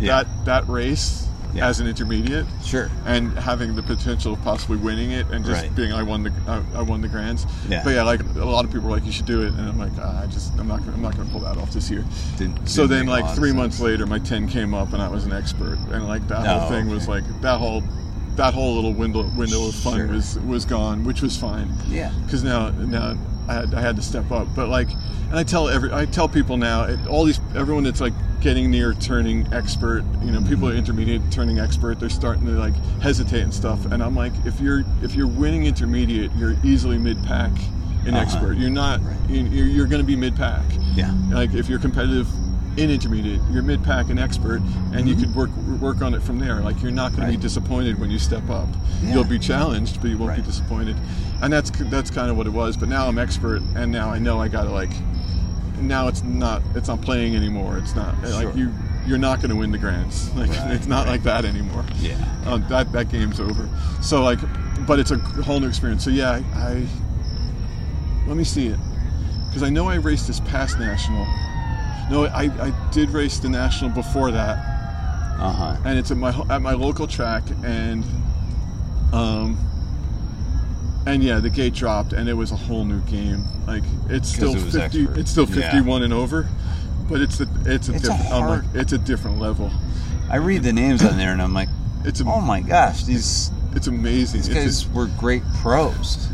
that 0.00 0.26
that 0.44 0.68
race 0.68 1.28
Yeah. 1.54 1.68
as 1.68 1.78
an 1.80 1.86
intermediate 1.86 2.46
Sure. 2.64 2.90
and 3.06 3.32
having 3.38 3.74
the 3.76 3.82
potential 3.82 4.32
of 4.34 4.42
possibly 4.42 4.76
winning 4.76 5.12
it 5.12 5.26
and 5.30 5.44
just 5.44 5.62
Right. 5.62 5.74
being 5.74 5.92
I 5.92 6.02
won 6.02 6.24
the 6.24 6.32
I, 6.48 6.62
I 6.78 6.82
won 6.82 7.00
the 7.00 7.08
grands. 7.08 7.46
Yeah. 7.68 7.82
But 7.84 7.90
yeah, 7.94 8.02
like 8.02 8.20
a 8.36 8.44
lot 8.44 8.64
of 8.64 8.72
people 8.72 8.88
are 8.88 8.92
like 8.92 9.06
you 9.06 9.12
should 9.12 9.26
do 9.26 9.42
it, 9.42 9.54
and 9.54 9.68
I'm 9.68 9.78
like 9.78 9.92
ah, 10.00 10.22
I 10.22 10.26
just 10.26 10.52
I'm 10.58 10.66
not 10.66 10.80
gonna, 10.80 10.92
I'm 10.94 11.02
not 11.02 11.14
going 11.16 11.26
to 11.26 11.32
pull 11.32 11.40
that 11.42 11.56
off 11.56 11.72
this 11.72 11.90
year. 11.90 12.04
Didn't- 12.38 12.68
so 12.68 12.82
didn't 12.88 13.06
then 13.06 13.06
like 13.06 13.34
three 13.36 13.52
months 13.52 13.80
later, 13.80 14.06
my 14.06 14.18
10 14.18 14.48
came 14.48 14.74
up 14.74 14.92
and 14.92 15.00
I 15.00 15.08
was 15.08 15.24
an 15.26 15.32
expert, 15.32 15.78
and 15.90 16.06
like 16.08 16.26
that 16.28 16.44
Oh, 16.46 16.58
whole 16.58 16.68
thing 16.70 16.88
was 16.88 17.06
like 17.08 17.24
that 17.42 17.58
whole 17.58 17.82
that 18.36 18.52
whole 18.54 18.74
little 18.74 18.92
window 18.92 19.22
window 19.36 19.68
of 19.68 19.74
fun 19.74 19.96
Sure. 19.98 20.06
was 20.08 20.38
was 20.40 20.64
gone, 20.64 21.04
which 21.04 21.22
was 21.22 21.36
fine. 21.36 21.70
Yeah. 21.88 22.12
Because 22.24 22.42
now 22.44 22.70
now 22.70 23.16
I 23.48 23.54
had, 23.54 23.74
I 23.74 23.80
had 23.80 23.96
to 23.96 24.02
step 24.02 24.30
up, 24.32 24.48
but 24.56 24.68
like, 24.68 24.90
and 25.28 25.34
I 25.38 25.44
tell 25.44 25.68
every 25.68 25.92
I 25.92 26.06
tell 26.06 26.28
people 26.28 26.56
now 26.56 26.84
it, 26.84 26.98
all 27.06 27.24
these 27.24 27.40
everyone 27.54 27.84
that's 27.84 28.00
like 28.00 28.14
getting 28.40 28.70
near 28.70 28.92
turning 28.94 29.46
expert, 29.52 30.02
you 30.22 30.30
know, 30.32 30.40
people 30.40 30.56
Mm-hmm. 30.56 30.64
are 30.68 30.74
intermediate 30.74 31.22
turning 31.30 31.58
expert, 31.58 31.98
they're 32.00 32.08
starting 32.10 32.44
to 32.46 32.52
like 32.52 32.74
hesitate 33.00 33.42
and 33.42 33.54
stuff, 33.54 33.84
and 33.86 34.02
I'm 34.02 34.14
like, 34.16 34.32
if 34.44 34.60
you're 34.60 34.82
if 35.02 35.14
you're 35.14 35.26
winning 35.28 35.66
intermediate, 35.66 36.30
you're 36.36 36.56
easily 36.64 36.98
mid 36.98 37.22
pack 37.24 37.52
in 38.06 38.14
Uh-huh. 38.14 38.22
expert. 38.22 38.56
You're 38.58 38.70
not 38.70 39.00
Right. 39.02 39.16
you- 39.30 39.44
you're, 39.46 39.66
you're 39.66 39.86
going 39.86 40.02
to 40.02 40.06
be 40.06 40.16
mid 40.16 40.36
pack. 40.36 40.62
Yeah. 40.94 41.14
Like 41.30 41.54
if 41.54 41.68
you're 41.68 41.78
competitive 41.78 42.26
in 42.76 42.90
intermediate, 42.90 43.40
you're 43.50 43.62
mid 43.62 43.82
pack 43.84 44.10
and 44.10 44.18
expert, 44.18 44.60
and 44.92 45.08
you 45.08 45.14
could 45.14 45.34
work 45.34 45.50
work 45.80 46.02
on 46.02 46.12
it 46.14 46.22
from 46.22 46.38
there. 46.38 46.60
Like 46.60 46.82
you're 46.82 46.90
not 46.90 47.12
going 47.12 47.22
to 47.22 47.26
be 47.28 47.32
Mm-hmm. 47.34 47.42
Disappointed 47.42 47.98
when 48.00 48.10
you 48.10 48.18
step 48.18 48.48
up. 48.50 48.68
Yeah. 49.02 49.14
You'll 49.14 49.24
be 49.24 49.38
challenged, 49.38 50.00
but 50.00 50.08
you 50.10 50.18
won't 50.18 50.36
be 50.36 50.42
disappointed. 50.42 50.96
And 51.42 51.52
that's 51.52 51.70
that's 51.90 52.10
kind 52.10 52.30
of 52.30 52.36
what 52.36 52.46
it 52.46 52.52
was. 52.52 52.76
But 52.76 52.88
now 52.88 53.06
I'm 53.06 53.18
expert, 53.18 53.62
and 53.76 53.92
now 53.92 54.08
I 54.10 54.18
know 54.18 54.40
I 54.40 54.48
got 54.48 54.64
to 54.64 54.70
like. 54.70 54.90
Now 55.80 56.08
it's 56.08 56.22
not 56.22 56.62
it's 56.74 56.88
not 56.88 57.00
playing 57.02 57.36
anymore. 57.36 57.76
It's 57.78 57.94
not 57.94 58.14
Sure. 58.26 58.44
like 58.44 58.56
you 58.56 58.72
you're 59.06 59.18
not 59.18 59.38
going 59.40 59.50
to 59.50 59.56
win 59.56 59.70
the 59.70 59.78
grands. 59.78 60.30
Like 60.34 60.48
Right, 60.50 60.70
it's 60.72 60.86
not 60.86 61.04
right. 61.06 61.12
like 61.12 61.22
that 61.24 61.44
anymore. 61.44 61.84
Yeah. 62.00 62.16
Uh, 62.46 62.56
that 62.68 62.90
that 62.92 63.08
game's 63.10 63.38
over. 63.40 63.68
So 64.00 64.22
like, 64.22 64.38
but 64.86 64.98
it's 64.98 65.10
a 65.10 65.18
whole 65.18 65.60
new 65.60 65.68
experience. 65.68 66.02
So 66.04 66.10
yeah, 66.10 66.30
I, 66.54 66.58
I 66.58 66.86
let 68.26 68.36
me 68.36 68.44
see 68.44 68.68
it 68.68 68.78
because 69.48 69.62
I 69.62 69.68
know 69.68 69.88
I 69.88 69.96
raced 69.96 70.26
this 70.28 70.40
past 70.40 70.78
national. 70.78 71.26
No, 72.10 72.26
I, 72.26 72.42
I 72.60 72.90
did 72.92 73.10
race 73.10 73.38
the 73.38 73.48
national 73.48 73.90
before 73.90 74.30
that, 74.32 74.58
Uh 75.38 75.52
huh. 75.52 75.76
and 75.84 75.98
it's 75.98 76.10
at 76.10 76.16
my 76.16 76.30
at 76.50 76.60
my 76.62 76.72
local 76.72 77.06
track, 77.06 77.42
and 77.64 78.04
um, 79.12 79.58
and 81.06 81.22
yeah, 81.22 81.38
the 81.40 81.50
gate 81.50 81.74
dropped, 81.74 82.12
and 82.12 82.28
it 82.28 82.34
was 82.34 82.52
a 82.52 82.56
whole 82.56 82.84
new 82.84 83.00
game. 83.02 83.44
Like 83.66 83.82
it's 84.08 84.28
still 84.28 84.54
it 84.54 84.60
fifty, 84.72 85.02
expert. 85.02 85.18
it's 85.18 85.30
still 85.30 85.48
Yeah. 85.48 85.70
fifty-one 85.70 86.02
and 86.02 86.12
over, 86.12 86.48
but 87.08 87.20
it's 87.20 87.40
a 87.40 87.46
it's 87.64 87.88
a 87.88 87.94
It's 87.94 88.04
a 88.04 88.08
different 88.08 88.20
hard- 88.26 88.66
like, 88.66 88.74
it's 88.82 88.92
a 88.92 88.98
different 88.98 89.38
level. 89.38 89.70
I 90.30 90.36
read 90.36 90.62
the 90.62 90.72
names 90.72 91.04
on 91.04 91.16
there 91.18 91.32
and 91.32 91.40
I'm 91.42 91.52
like, 91.52 91.68
It's 92.04 92.20
a, 92.20 92.24
oh 92.24 92.40
my 92.40 92.60
gosh, 92.60 93.04
these 93.04 93.50
it's 93.74 93.86
amazing. 93.86 94.40
these 94.40 94.48
It's 94.48 94.56
a- 94.56 94.60
guys 94.60 94.88
were 94.94 95.06
great 95.18 95.42
pros. 95.62 96.28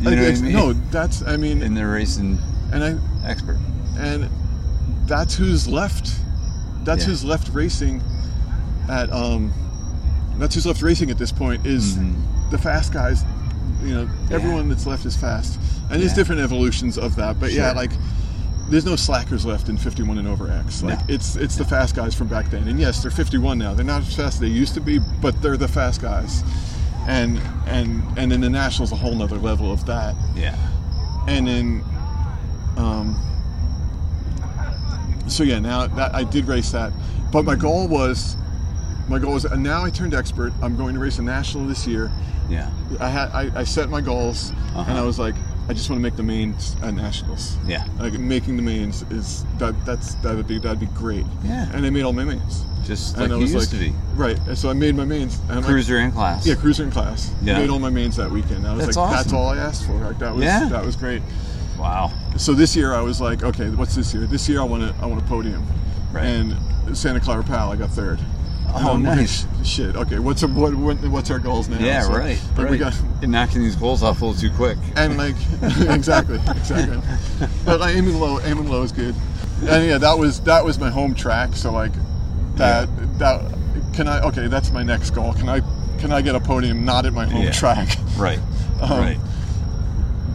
You 0.00 0.10
know 0.14 0.22
what 0.22 0.38
I 0.38 0.40
mean? 0.40 0.52
No, 0.52 0.72
that's 0.92 1.22
I 1.26 1.36
mean, 1.36 1.62
and 1.62 1.76
they're 1.76 1.90
racing 1.90 2.38
and 2.72 2.84
I 2.84 3.28
expert. 3.28 3.58
and 3.98 4.28
that's 5.06 5.34
who's 5.34 5.66
left. 5.68 6.12
That's 6.84 7.02
Yeah. 7.04 7.10
who's 7.10 7.24
left 7.24 7.48
racing 7.52 8.02
at 8.88 9.12
um. 9.12 9.52
That's 10.38 10.54
who's 10.54 10.66
left 10.66 10.82
racing 10.82 11.10
at 11.10 11.18
this 11.18 11.32
point 11.32 11.66
is 11.66 11.96
Mhm. 11.96 12.14
the 12.50 12.58
fast 12.58 12.92
guys. 12.92 13.24
You 13.84 13.94
know, 13.94 14.02
Yeah. 14.28 14.36
everyone 14.36 14.68
that's 14.68 14.86
left 14.86 15.04
is 15.06 15.16
fast, 15.16 15.58
and 15.90 16.00
there's 16.00 16.12
different 16.14 16.40
evolutions 16.40 16.96
of 16.98 17.16
that. 17.16 17.38
But 17.40 17.52
yeah, 17.52 17.72
like 17.72 17.92
there's 18.70 18.84
no 18.84 18.96
slackers 18.96 19.44
left 19.46 19.68
in 19.68 19.76
51 19.78 20.18
and 20.18 20.28
over 20.28 20.50
X. 20.50 20.82
Like 20.82 20.98
No. 21.08 21.14
it's 21.14 21.36
it's 21.36 21.56
the 21.56 21.64
fast 21.64 21.94
guys 21.94 22.14
from 22.14 22.28
back 22.28 22.50
then. 22.50 22.68
And 22.68 22.78
yes, 22.78 23.00
they're 23.02 23.10
51 23.10 23.58
now. 23.58 23.74
They're 23.74 23.84
not 23.84 24.02
as 24.02 24.14
fast 24.14 24.34
as 24.34 24.40
they 24.40 24.48
used 24.48 24.74
to 24.74 24.80
be, 24.80 25.00
but 25.20 25.40
they're 25.42 25.56
the 25.56 25.68
fast 25.68 26.00
guys. 26.02 26.42
And 27.06 27.40
and 27.66 28.02
and 28.16 28.30
then 28.30 28.40
the 28.40 28.50
nationals 28.50 28.92
a 28.92 28.96
whole 28.96 29.14
nother 29.14 29.38
level 29.38 29.72
of 29.72 29.84
that 29.86 30.14
Yeah. 30.36 30.54
and 31.26 31.46
then 31.48 31.82
um 32.76 33.16
so 35.28 35.42
yeah 35.44 35.58
now 35.58 35.86
that 35.86 36.14
i 36.14 36.24
did 36.24 36.46
race 36.46 36.70
that 36.72 36.92
but 37.32 37.44
my 37.44 37.54
goal 37.54 37.86
was 37.88 38.36
my 39.08 39.18
goal 39.18 39.34
was 39.34 39.44
and 39.44 39.62
now 39.62 39.84
i 39.84 39.90
turned 39.90 40.14
expert 40.14 40.52
i'm 40.62 40.76
going 40.76 40.94
to 40.94 41.00
race 41.00 41.18
a 41.18 41.22
national 41.22 41.66
this 41.66 41.86
year 41.86 42.10
Yeah. 42.48 42.70
i 43.00 43.08
had 43.08 43.28
i, 43.30 43.50
I 43.60 43.64
set 43.64 43.88
my 43.88 44.00
goals 44.00 44.50
and 44.50 44.76
Uh-huh. 44.78 44.94
i 44.98 45.02
was 45.02 45.18
like 45.18 45.34
i 45.68 45.72
just 45.74 45.90
want 45.90 45.98
to 45.98 46.02
make 46.02 46.16
the 46.16 46.22
mains 46.22 46.76
at 46.82 46.94
nationals 46.94 47.56
Yeah. 47.66 47.84
like 47.98 48.14
making 48.14 48.56
the 48.56 48.62
mains 48.62 49.02
is 49.10 49.44
that 49.58 49.74
that's 49.84 50.14
that 50.16 50.34
would 50.34 50.46
be 50.48 50.58
that'd 50.58 50.80
be 50.80 50.86
great 50.86 51.26
Yeah. 51.44 51.70
and 51.72 51.84
i 51.86 51.90
made 51.90 52.04
all 52.04 52.12
my 52.14 52.24
mains 52.24 52.64
Just 52.86 53.14
and 53.16 53.24
like 53.24 53.32
I 53.32 53.36
was 53.36 53.52
used 53.52 53.72
like 53.72 53.80
to 53.80 53.90
be. 53.90 53.94
right 54.14 54.38
and 54.48 54.56
so 54.56 54.70
i 54.70 54.72
made 54.72 54.94
my 54.96 55.04
mains 55.04 55.38
and 55.40 55.52
I'm 55.52 55.56
like, 55.58 55.66
Cruiser 55.66 55.98
in 55.98 56.10
class. 56.12 56.46
yeah, 56.46 56.54
cruiser 56.54 56.84
in 56.84 56.90
class. 56.90 57.30
Yeah. 57.42 57.58
Made 57.58 57.68
all 57.70 57.78
my 57.80 57.90
mains 57.90 58.16
that 58.16 58.30
weekend. 58.30 58.66
I 58.66 58.74
was 58.74 58.86
That's 58.86 58.96
like, 58.96 59.12
that's 59.16 59.32
all 59.34 59.48
I 59.48 59.56
asked 59.58 59.84
for. 59.86 59.92
Like 59.94 60.18
that 60.20 60.34
was 60.34 60.42
Yeah. 60.44 60.68
that 60.70 60.84
was 60.84 60.96
great. 60.96 61.20
Wow. 61.78 62.12
So 62.36 62.52
this 62.54 62.74
year 62.76 62.94
I 62.94 63.00
was 63.00 63.20
like, 63.20 63.42
okay, 63.42 63.70
what's 63.70 63.94
this 63.94 64.12
year? 64.12 64.26
This 64.26 64.48
year 64.48 64.60
I 64.60 64.64
want 64.64 64.82
to 64.82 64.94
I 65.02 65.06
want 65.06 65.22
a 65.22 65.24
podium. 65.26 65.64
Right. 66.12 66.24
And 66.24 66.96
Santa 66.96 67.20
Clara 67.20 67.44
PAL, 67.44 67.72
I 67.72 67.76
got 67.76 67.90
third. 67.90 68.18
Oh, 68.70 68.92
I'm 68.94 69.02
nice. 69.02 69.46
shit. 69.64 69.96
Okay, 69.96 70.18
what's 70.18 70.42
our, 70.42 70.48
what, 70.50 70.74
what 70.74 70.96
what's 71.08 71.30
our 71.30 71.38
goals 71.38 71.68
now? 71.68 71.78
Yeah, 71.78 72.02
So, 72.02 72.12
right. 72.12 72.38
Like 72.50 72.58
right. 72.58 72.70
we 72.70 72.78
got 72.78 72.94
You're 73.20 73.30
knocking 73.30 73.62
these 73.62 73.76
goals 73.76 74.02
off 74.02 74.20
a 74.20 74.26
little 74.26 74.40
too 74.40 74.54
quick. 74.54 74.76
and 74.96 75.16
like 75.16 75.36
exactly 75.88 76.36
exactly. 76.50 76.98
But 77.64 77.80
like 77.80 77.94
aiming 77.96 78.18
low, 78.18 78.40
aiming 78.40 78.68
low 78.68 78.82
is 78.82 78.92
good. 78.92 79.14
And 79.66 79.86
yeah, 79.86 79.98
that 79.98 80.18
was 80.18 80.40
that 80.40 80.64
was 80.64 80.78
my 80.78 80.90
home 80.90 81.14
track. 81.14 81.54
So 81.56 81.72
like 81.72 81.92
that 82.56 82.88
that 83.18 83.40
can 83.94 84.06
I 84.08 84.20
okay? 84.22 84.48
That's 84.48 84.70
my 84.70 84.82
next 84.82 85.10
goal. 85.10 85.32
Can 85.34 85.48
I 85.48 85.60
can 85.98 86.12
I 86.12 86.20
get 86.22 86.34
a 86.34 86.40
podium 86.40 86.84
not 86.84 87.06
at 87.06 87.12
my 87.12 87.26
home 87.26 87.42
Yeah. 87.42 87.52
track? 87.52 87.88
Right. 88.16 88.38
Um, 88.80 88.90
right. 89.00 89.18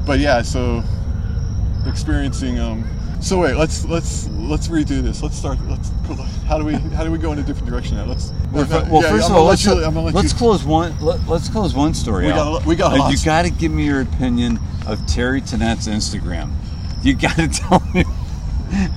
but 0.06 0.20
yeah, 0.20 0.42
so 0.42 0.84
experiencing. 1.86 2.60
Um, 2.60 2.84
so 3.22 3.40
wait, 3.40 3.56
let's 3.56 3.86
let's 3.86 4.28
let's 4.30 4.68
redo 4.68 5.02
this. 5.02 5.24
Let's 5.24 5.38
start. 5.38 5.58
Let's. 5.68 5.92
How 6.46 6.58
do 6.58 6.66
we 6.66 6.74
how 6.74 7.04
do 7.04 7.12
we 7.12 7.18
go 7.18 7.32
in 7.32 7.40
a 7.40 7.44
different 7.44 7.70
direction 7.70 7.96
now? 7.96 8.06
Let's. 8.06 8.32
Well, 8.52 8.68
no, 8.68 8.88
well 8.92 9.02
yeah, 9.02 9.10
first 9.10 9.30
of 9.30 9.36
all, 9.36 9.46
let's, 9.46 9.66
let 9.66 9.78
you- 9.78 9.84
I'm 9.86 9.94
gonna 9.94 10.08
let 10.08 10.16
let's 10.16 10.34
close 10.34 10.64
one. 10.64 10.94
Let, 11.00 11.20
us 11.30 11.50
close 11.50 11.74
one 11.74 11.94
story 11.94 12.26
We 12.26 12.32
out. 12.32 12.36
got 12.60 12.66
we 12.66 12.76
got 12.76 12.98
Like, 12.98 13.18
you 13.18 13.24
got 13.24 13.44
to 13.44 13.50
give 13.50 13.72
me 13.72 13.86
your 13.86 14.02
opinion 14.02 14.60
of 14.86 15.06
Terry 15.08 15.42
Tennant's 15.42 15.88
Instagram. 15.88 16.52
You 17.02 17.16
got 17.16 17.36
to 17.38 17.48
tell 17.50 17.82
me. 17.94 18.04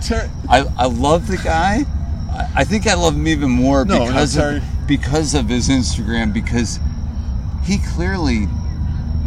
Ter- 0.05 0.31
I, 0.49 0.65
I 0.77 0.87
love 0.87 1.29
the 1.29 1.37
guy. 1.37 1.85
I, 2.31 2.51
I 2.57 2.65
think 2.65 2.87
I 2.87 2.95
love 2.95 3.15
him 3.15 3.29
even 3.29 3.51
more 3.51 3.85
No, 3.85 4.07
because 4.07 4.37
of 4.37 4.63
because 4.87 5.35
of 5.35 5.49
his 5.49 5.69
Instagram 5.69 6.33
because 6.33 6.81
he 7.65 7.79
clearly 7.79 8.49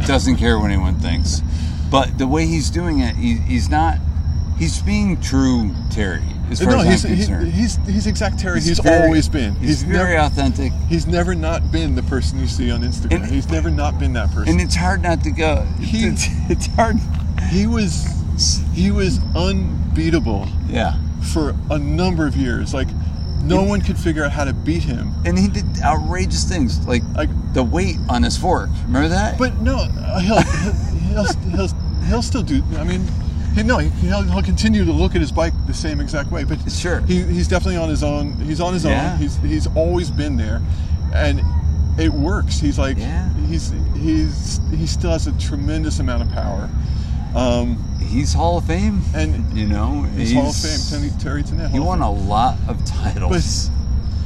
doesn't 0.06 0.36
care 0.36 0.58
what 0.58 0.70
anyone 0.70 0.96
thinks. 0.98 1.42
But 1.90 2.18
the 2.18 2.26
way 2.26 2.46
he's 2.46 2.70
doing 2.70 3.00
it, 3.00 3.16
he, 3.16 3.34
he's 3.36 3.68
not. 3.68 3.98
He's 4.58 4.82
being 4.82 5.18
true 5.22 5.74
Terry, 5.90 6.22
as 6.50 6.60
far 6.62 6.72
no, 6.72 6.80
as 6.80 7.02
he's, 7.02 7.04
I'm 7.06 7.10
he- 7.12 7.16
concerned. 7.16 7.52
he's 7.52 7.76
he's 7.86 8.06
exact 8.06 8.38
Terry. 8.38 8.60
He's, 8.60 8.78
very- 8.78 9.04
always 9.06 9.26
been. 9.26 9.54
He's, 9.56 9.82
very 9.82 10.14
never 10.16 10.26
authentic, 10.26 10.70
he's 10.86 11.06
never 11.06 11.34
not 11.34 11.72
been 11.72 11.94
the 11.94 12.02
person 12.02 12.38
you 12.38 12.46
see 12.46 12.70
on 12.70 12.82
Instagram. 12.82 13.22
And- 13.22 13.26
he's 13.26 13.48
never 13.48 13.70
not 13.70 13.98
been 13.98 14.12
that 14.12 14.30
person. 14.32 14.52
and 14.52 14.60
it's 14.60 14.76
hard 14.76 15.02
not 15.02 15.24
to 15.24 15.30
go. 15.30 15.62
He- 15.80 16.04
it's, 16.08 16.26
it's 16.50 16.66
hard. 16.74 16.96
he 17.50 17.66
was 17.66 18.06
he 18.74 18.90
was 18.90 19.18
unbeatable 19.34 20.46
Yeah, 20.68 20.94
for 21.32 21.54
a 21.70 21.78
number 21.78 22.26
of 22.26 22.36
years. 22.36 22.74
Like 22.74 22.88
no 23.42 23.62
one 23.62 23.80
could 23.80 23.98
figure 23.98 24.24
out 24.24 24.32
how 24.32 24.44
to 24.44 24.52
beat 24.52 24.82
him. 24.82 25.12
and 25.24 25.38
he 25.38 25.48
did 25.48 25.64
outrageous 25.82 26.44
things 26.44 26.86
like 26.86 27.02
Like 27.14 27.30
the 27.54 27.62
weight 27.62 27.96
on 28.08 28.22
his 28.22 28.36
fork. 28.36 28.68
Remember 28.86 29.08
that? 29.08 29.38
But 29.38 29.60
no, 29.60 29.76
uh, 29.98 30.20
he'll 30.20 30.42
he'll, 30.42 31.32
he'll, 31.50 31.68
he'll 32.08 32.22
still 32.22 32.42
do. 32.42 32.62
I 32.76 32.84
mean, 32.84 33.04
he, 33.54 33.62
no, 33.64 33.78
he, 33.78 33.88
he'll, 34.06 34.22
he'll 34.22 34.42
continue 34.42 34.84
to 34.84 34.92
look 34.92 35.14
at 35.16 35.20
his 35.20 35.32
bike 35.32 35.52
the 35.66 35.74
same 35.74 36.00
exact 36.00 36.30
way. 36.30 36.44
But 36.44 36.70
Sure. 36.70 37.00
he, 37.00 37.22
he's 37.24 37.48
definitely 37.48 37.76
on 37.78 37.88
his 37.88 38.02
own. 38.04 38.32
He's 38.40 38.60
on 38.60 38.72
his 38.72 38.84
Yeah. 38.84 39.12
own. 39.12 39.18
He's 39.18 39.36
he's 39.38 39.66
always 39.68 40.10
been 40.10 40.36
there, 40.36 40.62
and 41.12 41.40
it 41.98 42.12
works. 42.12 42.60
He's 42.60 42.78
like 42.78 42.96
Yeah. 42.98 43.28
he's 43.48 43.72
he's 43.96 44.60
he 44.70 44.86
still 44.86 45.10
has 45.10 45.26
a 45.26 45.32
tremendous 45.38 45.98
amount 45.98 46.22
of 46.22 46.30
power. 46.30 46.70
Um, 47.34 47.76
He's 48.00 48.32
Hall 48.32 48.58
of 48.58 48.64
Fame, 48.66 49.00
and 49.14 49.56
you 49.56 49.66
know. 49.66 50.02
he's, 50.16 50.32
Hall 50.32 50.48
of 50.50 50.56
Fame. 50.56 50.80
Terry, 50.90 51.10
Terry 51.20 51.42
Tennant. 51.44 51.70
He 51.72 51.78
won 51.78 52.00
a 52.00 52.10
lot 52.10 52.56
of 52.68 52.84
titles, 52.84 53.70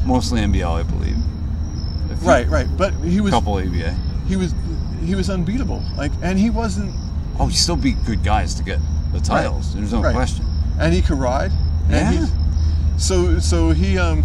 mostly 0.06 0.40
NBL, 0.40 0.70
I 0.81 0.82
believe. 0.85 1.16
Few- 2.18 2.28
right, 2.28 2.48
right. 2.48 2.66
But 2.78 2.94
he 2.94 3.18
A 3.18 3.22
was 3.22 3.32
couple 3.32 3.55
ABA. 3.59 3.94
he 4.26 4.36
was 4.36 4.55
he 5.05 5.14
was 5.14 5.28
unbeatable. 5.28 5.82
Like, 5.98 6.12
and 6.22 6.39
he 6.39 6.48
wasn't. 6.48 6.94
Oh, 7.39 7.47
he 7.48 7.55
still 7.56 7.76
beat 7.76 7.97
good 8.06 8.22
guys 8.24 8.55
to 8.55 8.62
get 8.62 8.78
the 9.12 9.20
titles. 9.20 9.74
There's 9.74 9.93
no 9.93 10.01
Right. 10.01 10.14
question. 10.14 10.47
and 10.81 10.94
he 10.94 11.02
could 11.02 11.18
ride. 11.18 11.52
And 11.90 11.93
Yeah. 11.93 12.10
he's, 12.12 12.32
so 12.97 13.39
so 13.39 13.70
he 13.72 13.98
um 13.98 14.24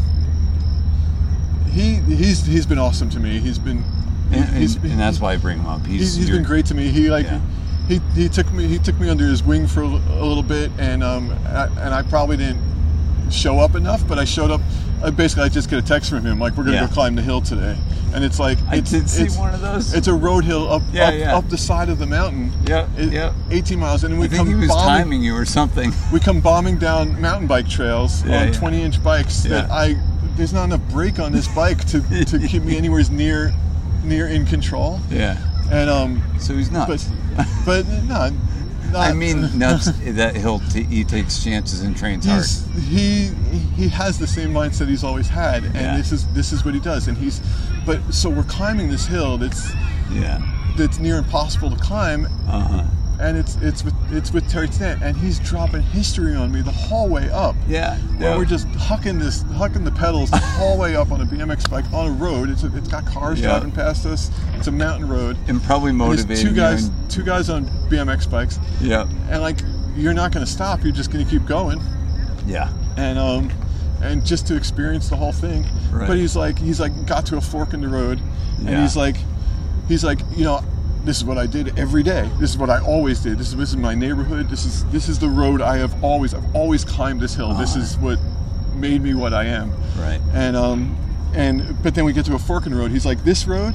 he 1.72 1.96
he's 1.96 2.46
he's 2.46 2.66
been 2.66 2.80
awesome 2.80 3.10
to 3.10 3.20
me. 3.20 3.40
He's 3.40 3.60
been 3.60 3.84
And, 4.32 4.46
and, 4.46 4.58
he's, 4.58 4.76
and 4.78 5.00
that's 5.00 5.20
why 5.20 5.34
I 5.34 5.38
bring 5.38 5.58
him 5.60 5.66
up. 5.68 5.86
He's, 5.86 6.00
he's, 6.02 6.16
he's 6.16 6.30
been 6.30 6.44
great 6.44 6.66
to 6.68 6.76
me. 6.76 6.88
He 6.90 7.10
like 7.10 7.26
Yeah. 7.26 7.42
He, 7.90 8.00
he 8.16 8.30
took 8.30 8.50
me 8.54 8.68
he 8.68 8.78
took 8.80 8.98
me 9.00 9.10
under 9.10 9.26
his 9.26 9.44
wing 9.44 9.68
for 9.68 9.82
a, 9.82 9.88
a 9.88 10.24
little 10.26 10.44
bit, 10.44 10.72
and 10.78 11.04
um 11.04 11.32
I, 11.48 11.66
and 11.66 11.94
I 11.94 12.04
probably 12.04 12.38
didn't 12.38 12.62
show 13.32 13.60
up 13.60 13.76
enough, 13.76 14.08
but 14.08 14.18
I 14.18 14.24
showed 14.26 14.52
up. 14.52 14.62
I 15.02 15.10
basically, 15.12 15.44
I 15.46 15.50
just 15.50 15.70
get 15.70 15.80
a 15.80 15.82
text 15.82 16.10
from 16.10 16.26
him 16.26 16.40
like 16.40 16.56
we're 16.58 16.64
gonna 16.66 16.76
Yeah. 16.78 16.88
go 16.88 16.94
climb 16.94 17.16
the 17.16 17.22
hill 17.22 17.42
today, 17.42 17.78
and 18.14 18.24
it's 18.24 18.38
like 18.40 18.58
I 18.68 18.78
it's, 18.78 18.92
did 18.92 19.10
see 19.10 19.24
it's, 19.24 19.38
one 19.38 19.54
of 19.54 19.62
those. 19.62 19.94
It's 19.94 20.08
a 20.08 20.14
road 20.14 20.44
hill 20.44 20.72
up 20.72 20.82
Yeah, 20.92 21.08
up, 21.08 21.14
yeah. 21.14 21.38
up 21.38 21.50
the 21.50 21.58
side 21.58 21.90
of 21.90 22.00
the 22.00 22.06
mountain. 22.06 22.52
Yeah, 22.68 22.86
It- 22.98 23.14
yeah. 23.14 23.34
18 23.50 23.80
miles, 23.80 24.04
and 24.04 24.20
we 24.20 24.26
I 24.26 24.30
think 24.30 24.40
come 24.40 24.48
he 24.50 24.56
was 24.56 24.68
bombing, 24.68 25.04
timing 25.04 25.24
you 25.24 25.36
or 25.36 25.46
something. 25.46 25.94
we 26.14 26.20
come 26.20 26.42
bombing 26.42 26.78
down 26.78 27.20
mountain 27.22 27.48
bike 27.48 27.68
trails 27.70 28.24
on 28.24 28.30
yeah. 28.30 28.52
20 28.52 28.82
inch 28.82 29.02
bikes 29.04 29.42
that 29.44 29.72
I 29.72 29.96
there's 30.36 30.54
not 30.54 30.66
enough 30.66 30.82
brake 30.92 31.20
on 31.20 31.32
this 31.34 31.48
bike 31.50 31.84
to, 31.88 32.02
to 32.26 32.40
keep 32.48 32.64
me 32.64 32.78
anywhere 32.78 33.04
near 33.10 33.54
near 34.04 34.28
in 34.28 34.46
control 34.46 35.00
Yeah. 35.10 35.38
And 35.72 35.90
um 35.90 36.22
So 36.40 36.54
he's 36.56 36.72
nuts. 36.72 37.10
but 37.36 37.46
but 37.66 37.88
no 37.88 38.32
not, 38.92 39.12
I 39.12 39.14
mean, 39.14 39.42
nuts 39.60 39.92
that 40.16 40.36
he'll 40.36 40.58
t- 40.60 40.82
he 40.84 41.04
takes 41.04 41.44
chances 41.44 41.82
and 41.82 41.96
trains 41.96 42.26
hard. 42.26 42.44
he 42.86 43.28
he 43.76 43.88
has 43.90 44.18
the 44.18 44.26
same 44.26 44.52
mindset 44.52 44.88
he's 44.88 45.04
always 45.04 45.28
had 45.28 45.64
and 45.64 45.76
Yeah. 45.76 45.98
this 45.98 46.12
is 46.12 46.26
this 46.34 46.52
is 46.52 46.66
what 46.66 46.74
he 46.74 46.80
does 46.80 47.08
and 47.08 47.16
he's 47.18 47.40
but 47.86 48.00
so 48.12 48.30
we're 48.32 48.44
climbing 48.44 48.90
this 48.90 49.06
hill 49.06 49.38
that's 49.38 49.72
Yeah. 50.12 50.42
that's 50.76 50.98
near 51.00 51.18
impossible 51.20 51.70
to 51.70 51.76
climb 51.78 52.26
Uh 52.48 52.60
huh. 52.62 52.84
And 53.20 53.38
it's 53.38 53.56
it's 53.58 53.84
with 53.84 53.94
it's 54.12 54.32
with 54.32 54.50
Terry 54.50 54.68
Tennant 54.70 55.04
and 55.04 55.18
he's 55.18 55.40
dropping 55.40 55.82
history 55.82 56.36
on 56.36 56.52
me 56.52 56.62
the 56.62 56.72
whole 56.72 57.10
way 57.10 57.30
up 57.30 57.56
Yeah. 57.68 57.98
Yeah. 58.18 58.38
we're 58.38 58.46
just 58.46 58.68
hucking 58.70 59.20
this, 59.20 59.44
hucking 59.44 59.84
the 59.84 59.92
pedals 59.92 60.32
the 60.32 60.38
whole 60.38 60.78
way 60.78 60.96
up 60.96 61.12
on 61.12 61.20
a 61.22 61.26
BMX 61.26 61.70
bike 61.70 61.84
on 61.94 62.08
a 62.08 62.12
road. 62.12 62.50
It's, 62.50 62.64
it's 62.64 62.88
got 62.88 63.06
cars 63.06 63.40
Yeah. 63.42 63.48
driving 63.50 63.72
past 63.72 64.06
us. 64.06 64.32
It's 64.56 64.68
a 64.68 64.72
mountain 64.72 65.08
road. 65.08 65.38
and 65.48 65.62
probably 65.62 65.92
And 65.92 66.00
there's 66.00 66.42
two 66.42 66.54
guys, 66.54 66.86
and- 66.86 67.10
two 67.10 67.24
guys 67.24 67.50
on 67.50 67.66
BMX 67.90 68.30
bikes, 68.30 68.58
yeah. 68.82 69.06
and 69.30 69.42
like 69.42 69.60
you're 69.96 70.14
not 70.14 70.32
going 70.32 70.46
to 70.46 70.52
stop. 70.52 70.84
You're 70.84 70.94
just 70.94 71.12
going 71.12 71.26
to 71.26 71.30
keep 71.30 71.46
going, 71.46 71.82
Yeah. 72.48 72.72
and 72.96 73.20
um, 73.20 73.52
and 74.02 74.26
just 74.26 74.48
to 74.48 74.56
experience 74.56 75.10
the 75.10 75.18
whole 75.18 75.34
thing. 75.34 75.66
Right. 75.92 76.08
But 76.08 76.16
he's 76.18 76.38
like, 76.38 76.58
he's 76.58 76.80
like 76.80 77.06
got 77.06 77.26
to 77.28 77.38
a 77.38 77.42
fork 77.42 77.74
in 77.74 77.82
the 77.82 77.90
road, 77.90 78.22
yeah. 78.62 78.70
and 78.72 78.82
he's 78.82 78.96
like, 78.96 79.18
he's 79.90 80.06
like, 80.06 80.20
you 80.38 80.46
know. 80.46 80.64
This 81.10 81.18
is 81.18 81.26
what 81.26 81.40
I 81.40 81.48
did 81.48 81.80
every 81.80 82.04
day. 82.04 82.30
This 82.40 82.52
is 82.52 82.58
what 82.60 82.70
I 82.70 82.80
always 82.86 83.20
did. 83.20 83.40
This 83.40 83.48
is 83.48 83.56
this 83.58 83.70
is 83.72 83.78
my 83.78 83.96
neighborhood. 83.96 84.48
This 84.48 84.64
is 84.64 84.86
this 84.92 85.10
is 85.10 85.18
the 85.18 85.28
road 85.28 85.60
I 85.60 85.78
have 85.78 86.04
always 86.04 86.36
I've 86.36 86.56
always 86.56 86.86
climbed 86.86 87.20
this 87.20 87.34
hill. 87.34 87.52
This 87.56 87.72
Uh-huh. 87.72 87.82
is 87.82 87.98
what 87.98 88.20
made 88.76 89.02
me 89.02 89.16
what 89.16 89.34
I 89.34 89.46
am. 89.46 89.72
Right. 89.98 90.22
and 90.36 90.56
um 90.56 90.96
and 91.34 91.76
but 91.82 91.96
then 91.96 92.06
we 92.06 92.14
get 92.14 92.26
to 92.28 92.36
a 92.36 92.38
fork 92.38 92.68
in 92.68 92.72
the 92.74 92.78
road 92.78 92.92
he's 92.92 93.08
like 93.08 93.24
this 93.24 93.48
road 93.48 93.74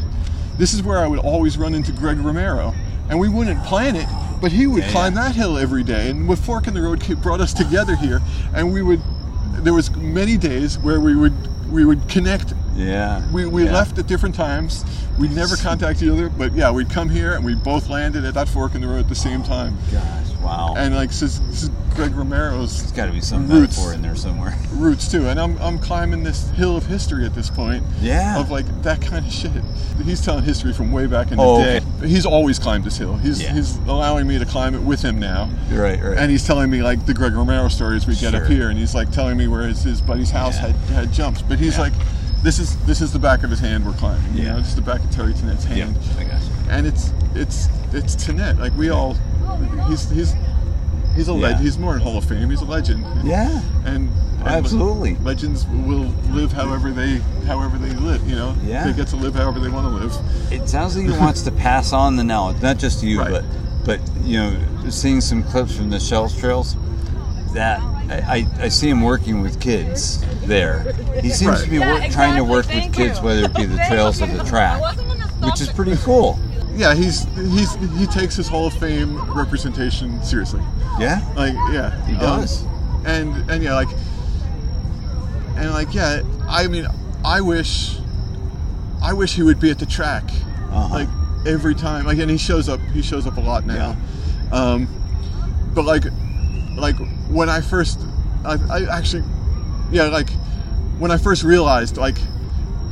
this 0.59 0.73
is 0.75 0.83
where 0.85 0.99
i 0.99 1.07
would 1.09 1.19
always 1.19 1.59
run 1.59 1.75
into 1.75 1.91
greg 1.93 2.19
romero 2.19 2.73
and 3.09 3.19
we 3.19 3.29
wouldn't 3.29 3.63
plan 3.65 3.95
it 3.97 4.07
but 4.41 4.51
he 4.53 4.67
would 4.69 4.85
Yeah, 4.85 4.91
climb 4.93 5.15
yeah. 5.15 5.25
that 5.25 5.35
hill 5.35 5.59
every 5.59 5.83
day 5.85 6.11
and 6.11 6.29
with 6.29 6.39
fork 6.45 6.67
in 6.69 6.75
the 6.75 6.83
road 6.83 7.01
brought 7.23 7.41
us 7.41 7.53
together 7.53 7.95
here 7.97 8.21
and 8.55 8.73
we 8.73 8.83
would 8.83 9.01
there 9.65 9.75
was 9.75 9.91
many 9.97 10.37
days 10.37 10.79
where 10.79 11.01
we 11.01 11.15
would 11.17 11.35
we 11.71 11.85
would 11.85 12.09
connect 12.09 12.55
Yeah. 12.77 13.23
we, 13.33 13.45
we 13.47 13.65
yeah. 13.65 13.73
left 13.73 13.99
at 13.99 14.07
different 14.07 14.35
times 14.37 14.85
we'd 15.19 15.33
never 15.33 15.57
contact 15.57 16.03
each 16.03 16.09
other 16.11 16.29
but 16.29 16.53
yeah 16.55 16.71
we'd 16.71 16.91
come 16.91 17.09
here 17.09 17.35
and 17.35 17.45
we 17.45 17.55
both 17.55 17.89
landed 17.89 18.25
at 18.25 18.35
that 18.35 18.49
fork 18.49 18.75
in 18.75 18.81
the 18.81 18.87
road 18.87 18.99
at 19.01 19.09
the 19.09 19.15
same 19.15 19.43
time 19.43 19.77
Gosh. 19.93 20.29
Wow. 20.43 20.75
and 20.77 20.95
like 20.95 21.09
this 21.09 21.23
is, 21.23 21.41
this 21.49 21.63
is 21.65 21.71
greg 21.95 22.15
romero's 22.15 22.81
There's 22.81 22.93
got 22.93 23.07
to 23.07 23.13
be 23.13 23.21
some 23.23 23.49
Roots. 23.49 23.79
metaphor 23.79 23.95
in 23.95 24.03
there 24.03 24.17
somewhere. 24.17 24.55
roots 24.73 25.11
too. 25.11 25.29
And 25.29 25.39
I'm, 25.41 25.57
I'm 25.59 25.79
climbing 25.79 26.23
this 26.25 26.51
hill 26.51 26.77
of 26.77 26.85
history 26.85 27.25
at 27.25 27.35
this 27.37 27.49
point. 27.49 27.83
Yeah. 28.01 28.39
Of 28.41 28.51
like 28.51 28.67
that 28.83 29.01
kind 29.01 29.25
of 29.25 29.33
shit. 29.33 29.53
He's 30.05 30.21
telling 30.23 30.43
history 30.45 30.73
from 30.75 30.91
way 30.93 31.07
back 31.07 31.31
in 31.31 31.37
the 31.39 31.43
Oh, 31.43 31.63
day. 31.63 31.77
okay. 31.99 32.09
He's 32.09 32.27
always 32.27 32.59
climbed 32.59 32.83
this 32.85 32.99
hill. 32.99 33.17
He's 33.17 33.41
Yeah. 33.41 33.55
he's 33.55 33.77
allowing 33.87 34.27
me 34.27 34.39
to 34.41 34.45
climb 34.45 34.75
it 34.75 34.83
with 34.83 35.01
him 35.03 35.19
now. 35.21 35.49
Right. 35.71 36.03
Right. 36.03 36.19
And 36.19 36.31
he's 36.33 36.45
telling 36.47 36.69
me 36.69 36.83
like 36.83 37.07
the 37.07 37.15
Greg 37.15 37.33
Romero 37.33 37.69
stories 37.69 38.07
we 38.07 38.17
get 38.17 38.35
up 38.35 38.47
here, 38.49 38.69
and 38.71 38.79
he's 38.79 38.95
like 38.95 39.11
telling 39.13 39.37
me 39.39 39.47
where 39.47 39.63
his, 39.69 39.83
his 39.85 40.01
buddy's 40.03 40.33
house 40.33 40.57
Yeah. 40.57 40.73
had, 40.73 40.75
had 41.07 41.13
jumps. 41.13 41.41
But 41.43 41.59
he's 41.61 41.77
Yeah. 41.77 41.83
like, 41.85 41.93
this 42.45 42.59
is 42.59 42.77
this 42.85 43.01
is 43.01 43.11
the 43.13 43.19
back 43.19 43.43
of 43.43 43.51
his 43.51 43.59
hand 43.59 43.85
we're 43.87 43.95
climbing. 43.95 44.37
You 44.37 44.45
Yeah. 44.45 44.53
know, 44.53 44.59
is 44.59 44.75
the 44.77 44.83
back 44.83 45.03
of 45.03 45.11
Terry 45.11 45.33
Tennant's 45.33 45.65
yeah. 45.67 45.87
hand. 45.87 45.99
I 46.19 46.25
got 46.25 46.43
you. 46.43 46.49
And 46.69 46.87
it's 46.87 47.11
it's 47.35 47.69
it's 47.93 48.15
Tennant. 48.15 48.61
Like 48.61 48.77
we 48.77 48.91
all, 48.91 49.15
he's 49.89 50.09
he's 50.11 50.35
he's 51.17 51.29
a 51.29 51.33
Yeah. 51.33 51.39
leg. 51.49 51.57
He's 51.57 51.79
more 51.79 51.95
in 51.95 52.03
Hall 52.03 52.19
of 52.19 52.25
Fame. 52.27 52.51
He's 52.51 52.61
a 52.61 52.67
legend. 52.67 53.05
Yeah. 53.25 53.61
And, 53.87 54.11
and 54.41 54.47
Absolutely. 54.49 55.17
legends 55.23 55.65
will 55.87 56.13
live 56.31 56.53
however 56.53 56.91
they 56.93 57.17
however 57.47 57.79
they 57.79 57.95
live. 57.95 58.29
You 58.29 58.37
know, 58.37 58.55
Yeah. 58.63 58.85
they 58.85 58.93
get 58.93 59.09
to 59.09 59.17
live 59.17 59.35
however 59.35 59.59
they 59.59 59.71
want 59.71 59.87
to 59.87 59.95
live. 59.95 60.53
It 60.53 60.69
sounds 60.69 60.97
like 60.97 61.07
he 61.07 61.13
wants 61.19 61.41
to 61.43 61.51
pass 61.51 61.93
on 61.95 62.17
the 62.17 62.25
knowledge, 62.25 62.61
not 62.61 62.77
just 62.79 63.01
to 63.01 63.07
you, 63.09 63.21
Right. 63.21 63.31
but 63.31 63.45
but 63.87 64.01
you 64.23 64.39
know, 64.39 64.57
seeing 64.91 65.21
some 65.23 65.43
clips 65.45 65.75
from 65.75 65.89
the 65.91 65.99
Shells 66.01 66.37
Trails, 66.37 66.77
that 67.55 67.81
I, 67.81 68.47
I, 68.61 68.65
I 68.65 68.69
see 68.69 68.89
him 68.91 69.01
working 69.01 69.41
with 69.41 69.61
kids 69.61 70.25
there. 70.47 70.93
He 71.23 71.31
seems 71.31 71.53
Right. 71.53 71.65
to 71.65 71.71
be 71.71 71.77
Yeah, 71.79 71.93
work, 72.01 72.11
trying 72.13 72.37
to 72.37 72.45
work 72.45 72.67
Thank 72.67 72.87
with 72.87 72.95
kids, 72.97 73.19
you. 73.19 73.25
whether 73.25 73.45
it 73.45 73.55
be 73.55 73.65
the 73.65 73.83
trails 73.89 74.21
or 74.21 74.27
the 74.27 74.45
track, 74.45 74.81
wasn't 74.81 75.09
gonna 75.09 75.29
stop 75.29 75.51
which 75.51 75.61
is 75.61 75.71
pretty 75.71 75.97
cool. 75.99 76.39
Yeah, 76.77 76.95
he's 76.95 77.25
he's 77.37 77.75
he 77.97 78.07
takes 78.07 78.35
his 78.37 78.49
Hall 78.49 78.67
of 78.67 78.75
Fame 78.75 79.17
representation 79.33 80.23
seriously. 80.23 80.61
Yeah, 80.99 81.21
Like, 81.37 81.55
yeah, 81.73 82.05
he 82.07 82.15
um, 82.15 82.21
does. 82.21 82.65
and 83.07 83.49
and 83.51 83.63
yeah, 83.63 83.75
like, 83.75 83.89
and 85.57 85.71
like, 85.71 85.95
yeah. 85.95 86.23
I 86.49 86.67
mean, 86.69 86.87
I 87.25 87.41
wish, 87.41 87.99
I 89.03 89.13
wish 89.13 89.35
he 89.35 89.43
would 89.43 89.61
be 89.61 89.71
at 89.71 89.79
the 89.79 89.87
track, 89.87 90.25
Uh-huh. 90.71 90.89
like 90.93 91.09
every 91.47 91.75
time. 91.75 92.07
Like, 92.07 92.19
and 92.19 92.31
he 92.31 92.37
shows 92.39 92.69
up. 92.69 92.81
He 92.93 93.03
shows 93.03 93.27
up 93.27 93.37
a 93.37 93.41
lot 93.41 93.65
now. 93.67 93.97
Um, 94.53 94.89
but 95.75 95.85
like, 95.85 96.05
like 96.77 96.97
when 97.29 97.49
I 97.49 97.61
first, 97.61 98.01
I, 98.45 98.59
I 98.71 98.99
actually, 98.99 99.23
yeah, 99.91 100.05
like 100.05 100.31
when 100.99 101.11
I 101.11 101.17
first 101.17 101.43
realized, 101.45 101.97
like, 101.97 102.17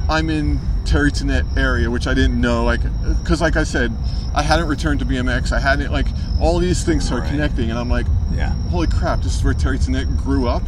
I'm 0.08 0.30
in 0.30 0.58
Terry 0.84 1.12
Tennant 1.12 1.46
area, 1.56 1.90
which 1.90 2.06
I 2.06 2.14
didn't 2.14 2.40
know, 2.40 2.64
like, 2.64 2.80
because 3.20 3.40
like 3.40 3.56
I 3.56 3.64
said, 3.64 3.92
I 4.34 4.42
hadn't 4.42 4.66
returned 4.66 5.00
to 5.00 5.06
BMX. 5.06 5.52
I 5.52 5.60
hadn't 5.60 5.92
like 5.92 6.06
all 6.40 6.58
these 6.58 6.84
things 6.84 7.04
started 7.04 7.24
Right. 7.24 7.30
connecting, 7.32 7.70
and 7.70 7.78
I'm 7.78 7.88
like, 7.90 8.06
yeah, 8.34 8.50
holy 8.70 8.86
crap, 8.86 9.20
this 9.22 9.36
is 9.36 9.44
where 9.44 9.54
Terry 9.54 9.78
Tennant 9.78 10.16
grew 10.16 10.48
up. 10.48 10.62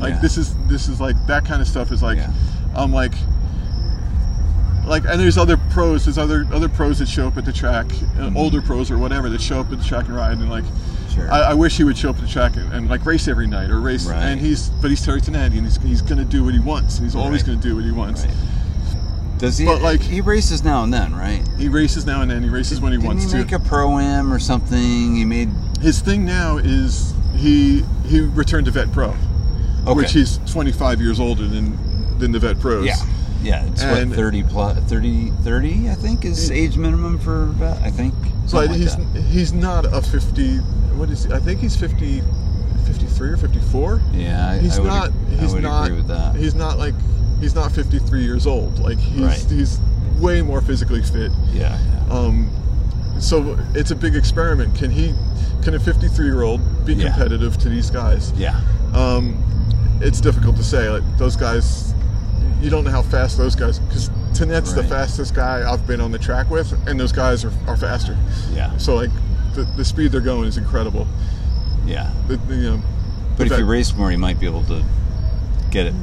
Like 0.00 0.14
Yeah. 0.14 0.20
this 0.20 0.38
is 0.38 0.54
this 0.68 0.88
is 0.88 1.00
like 1.00 1.14
that 1.26 1.44
kind 1.44 1.60
of 1.60 1.68
stuff 1.68 1.92
is 1.92 2.02
like 2.02 2.16
Yeah. 2.16 2.32
I'm 2.74 2.92
like 2.92 3.12
like 4.86 5.04
and 5.04 5.20
there's 5.20 5.36
other 5.38 5.56
pros, 5.70 6.06
there's 6.06 6.18
other 6.18 6.46
other 6.52 6.68
pros 6.68 6.98
that 6.98 7.08
show 7.08 7.26
up 7.28 7.36
at 7.36 7.44
the 7.44 7.52
track, 7.52 7.86
uh, 8.18 8.30
older 8.34 8.62
pros 8.62 8.90
or 8.90 8.96
whatever 8.98 9.28
that 9.28 9.40
show 9.40 9.60
up 9.60 9.70
at 9.70 9.78
the 9.78 9.84
track 9.84 10.06
and 10.06 10.16
ride 10.16 10.38
and 10.38 10.48
like 10.50 10.64
Mm-hmm. 10.64 10.89
Sure. 11.14 11.30
I, 11.32 11.50
I 11.50 11.54
wish 11.54 11.76
he 11.76 11.84
would 11.84 11.98
show 11.98 12.10
up 12.10 12.16
at 12.16 12.22
the 12.22 12.28
track 12.28 12.56
and, 12.56 12.72
and 12.72 12.88
like 12.88 13.04
race 13.04 13.26
every 13.28 13.46
night 13.46 13.70
or 13.70 13.80
race 13.80 14.06
Right. 14.06 14.22
and 14.22 14.40
he's 14.40 14.70
but 14.70 14.90
he's 14.90 15.04
Terry 15.04 15.20
Tennant 15.20 15.54
and 15.54 15.64
he's, 15.64 15.76
he's 15.82 16.02
gonna 16.02 16.24
do 16.24 16.44
what 16.44 16.54
he 16.54 16.60
wants 16.60 16.98
he's 16.98 17.16
always 17.16 17.42
Right. 17.42 17.48
gonna 17.48 17.58
do 17.60 17.74
what 17.76 17.84
he 17.84 17.90
wants. 17.90 18.24
Right. 18.24 18.34
Does 19.38 19.56
he? 19.58 19.64
But, 19.64 19.80
like- 19.82 20.02
he 20.02 20.20
races 20.20 20.62
now 20.62 20.82
and 20.84 20.92
then, 20.92 21.14
right? 21.14 21.42
He 21.58 21.68
races 21.68 22.04
now 22.06 22.20
and 22.22 22.30
then, 22.30 22.42
he 22.42 22.48
races 22.50 22.80
when 22.80 22.92
he 22.92 22.98
wants 22.98 23.24
he 23.24 23.30
to. 23.30 23.36
make 23.38 23.52
a 23.52 23.58
pro 23.58 23.98
am 23.98 24.32
or 24.32 24.38
something? 24.38 25.16
He 25.16 25.24
made 25.24 25.48
his 25.80 26.00
thing 26.00 26.24
now 26.26 26.58
is 26.58 27.14
he 27.36 27.82
he 28.06 28.20
returned 28.20 28.66
to 28.66 28.70
Vet 28.70 28.92
Pro. 28.92 29.14
okay. 29.86 29.94
Which 29.94 30.12
he's 30.12 30.38
25 30.52 31.00
years 31.00 31.18
older 31.18 31.46
than 31.46 31.78
than 32.18 32.32
the 32.32 32.38
Vet 32.38 32.60
Pros. 32.60 32.84
Yeah. 32.86 32.96
Yeah, 33.42 33.64
it's 33.64 33.82
And- 33.82 34.10
what 34.10 34.16
30 34.18 34.42
plus 34.42 34.78
30 34.90 35.30
30 35.42 35.88
I 35.88 35.94
think 35.94 36.26
is 36.26 36.50
age 36.50 36.76
minimum 36.76 37.18
for 37.18 37.46
vet, 37.46 37.80
I 37.82 37.90
think. 37.90 38.12
But 38.52 38.66
Something 38.68 38.70
like 38.70 38.80
he's 38.80 38.96
that. 38.96 39.22
he's 39.30 39.52
not 39.52 39.86
a 39.86 40.00
50. 40.02 40.56
What 40.98 41.08
is 41.10 41.24
he? 41.24 41.32
I 41.32 41.38
think 41.38 41.60
he's 41.60 41.76
50, 41.76 42.22
53 42.86 43.28
or 43.30 43.36
54. 43.36 44.00
Yeah, 44.12 44.50
I, 44.50 44.58
He's 44.58 44.78
I 44.78 44.82
would, 44.82 44.86
not. 44.88 45.10
I 45.10 45.34
He's 45.36 45.52
would 45.54 45.62
not. 45.62 45.84
agree 45.86 45.96
with 45.98 46.08
that. 46.08 46.34
He's 46.36 46.54
not 46.54 46.78
like. 46.78 46.94
He's 47.40 47.54
not 47.54 47.72
53 47.72 48.22
years 48.22 48.46
old. 48.46 48.78
Like 48.80 48.98
he's 48.98 49.20
Right. 49.22 49.46
he's 49.48 49.78
way 50.18 50.42
more 50.42 50.60
physically 50.60 51.00
fit. 51.02 51.32
yeah, 51.52 51.78
yeah. 52.08 52.12
Um, 52.14 52.50
so 53.18 53.58
it's 53.74 53.90
a 53.92 53.96
big 53.96 54.14
experiment. 54.14 54.74
Can 54.74 54.90
he? 54.90 55.14
Can 55.62 55.74
a 55.74 55.78
53 55.80 56.24
year 56.26 56.42
old 56.42 56.60
be 56.84 56.94
Yeah. 56.94 57.08
competitive 57.10 57.56
to 57.58 57.68
these 57.68 57.90
guys? 57.90 58.32
yeah. 58.36 58.60
Um, 58.94 59.36
it's 60.02 60.20
difficult 60.20 60.56
to 60.56 60.64
say. 60.64 60.88
Like 60.90 61.04
those 61.18 61.36
guys, 61.36 61.94
you 62.60 62.68
don't 62.70 62.84
know 62.84 62.90
how 62.90 63.02
fast 63.02 63.38
those 63.38 63.54
guys. 63.54 63.78
Because 63.78 64.10
Tennant's 64.34 64.72
the 64.72 64.84
fastest 64.84 65.34
guy 65.34 65.70
I've 65.70 65.86
been 65.86 66.00
on 66.00 66.12
the 66.12 66.18
track 66.18 66.50
with, 66.50 66.72
and 66.88 66.98
those 66.98 67.12
guys 67.12 67.44
are, 67.44 67.52
are 67.66 67.76
faster. 67.76 68.16
Yeah. 68.52 68.76
So 68.78 68.94
like, 68.94 69.10
the, 69.54 69.64
the 69.76 69.84
speed 69.84 70.12
they're 70.12 70.20
going 70.20 70.46
is 70.46 70.56
incredible. 70.56 71.06
Yeah. 71.84 72.12
The, 72.28 72.36
the, 72.36 72.54
you 72.54 72.70
know, 72.70 72.82
But 73.36 73.44
if 73.46 73.50
that- 73.52 73.58
you 73.60 73.66
race 73.66 73.94
more, 73.94 74.10
you 74.12 74.18
might 74.18 74.38
be 74.40 74.46
able 74.46 74.64
to 74.64 74.84
get 75.70 75.86
it 75.86 75.94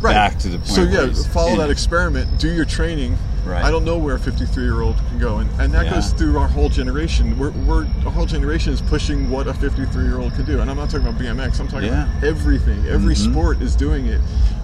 right. 0.00 0.12
back 0.12 0.38
to 0.40 0.48
the 0.48 0.58
point. 0.58 0.68
So 0.68 0.82
yeah, 0.82 1.12
follow 1.32 1.56
that 1.58 1.68
it. 1.68 1.72
experiment. 1.72 2.38
Do 2.40 2.52
your 2.52 2.64
training. 2.64 3.16
Right. 3.44 3.64
I 3.64 3.70
don't 3.70 3.84
know 3.84 3.96
where 3.96 4.16
a 4.16 4.18
53 4.18 4.62
year 4.64 4.82
old 4.82 4.96
can 5.08 5.18
go, 5.18 5.38
and, 5.38 5.48
and 5.60 5.72
that 5.72 5.86
Yeah. 5.86 5.94
goes 5.94 6.12
through 6.12 6.36
our 6.38 6.48
whole 6.48 6.68
generation. 6.68 7.38
We're, 7.38 7.50
we're 7.52 7.86
our 8.04 8.10
whole 8.12 8.26
generation 8.26 8.72
is 8.74 8.82
pushing 8.82 9.30
what 9.30 9.46
a 9.46 9.54
53 9.54 10.04
year 10.04 10.18
old 10.18 10.34
can 10.34 10.44
do, 10.44 10.60
and 10.60 10.68
I'm 10.70 10.76
not 10.76 10.90
talking 10.90 11.06
about 11.06 11.18
BMX. 11.20 11.58
I'm 11.60 11.68
talking 11.68 11.86
Yeah. 11.88 12.12
about 12.12 12.24
everything. 12.24 12.84
Every 12.88 13.14
Mhm. 13.14 13.30
sport 13.30 13.62
is 13.62 13.74
doing 13.74 14.06
it, 14.06 14.20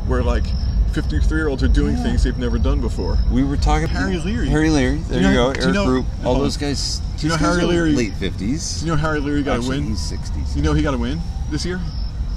where 0.06 0.22
like 0.22 0.44
53 0.94 1.36
year 1.38 1.48
olds 1.48 1.62
are 1.62 1.68
doing 1.68 1.96
things 1.96 2.22
they've 2.24 2.38
never 2.38 2.58
done 2.58 2.80
before. 2.80 3.18
We 3.30 3.42
were 3.44 3.56
talking 3.56 3.88
Harry 3.88 4.16
Leary. 4.18 4.48
Harry 4.48 4.70
Leary. 4.70 4.98
There 5.08 5.20
Do 5.20 5.24
you, 5.26 5.30
you 5.30 5.34
know- 5.36 5.52
go. 5.52 5.60
Eric 5.60 5.66
you 5.66 5.72
know- 5.72 5.86
Rupe. 5.86 6.06
All 6.24 6.34
those 6.38 6.56
guys. 6.56 7.00
Do 7.18 7.26
you 7.26 7.28
know 7.30 7.36
these 7.36 7.46
guys 7.46 7.56
Harry 7.56 7.64
Leary- 7.66 7.92
Late 7.96 8.14
fifties. 8.14 8.82
You 8.82 8.90
know 8.90 8.96
Harry 8.96 9.20
Leary 9.20 9.42
got 9.42 9.58
a 9.58 9.68
win. 9.68 9.84
he's 9.88 10.00
sixties. 10.00 10.54
You 10.56 10.62
know 10.62 10.72
he 10.72 10.82
got 10.82 10.94
a 10.94 10.98
win 10.98 11.20
this 11.50 11.64
year. 11.64 11.80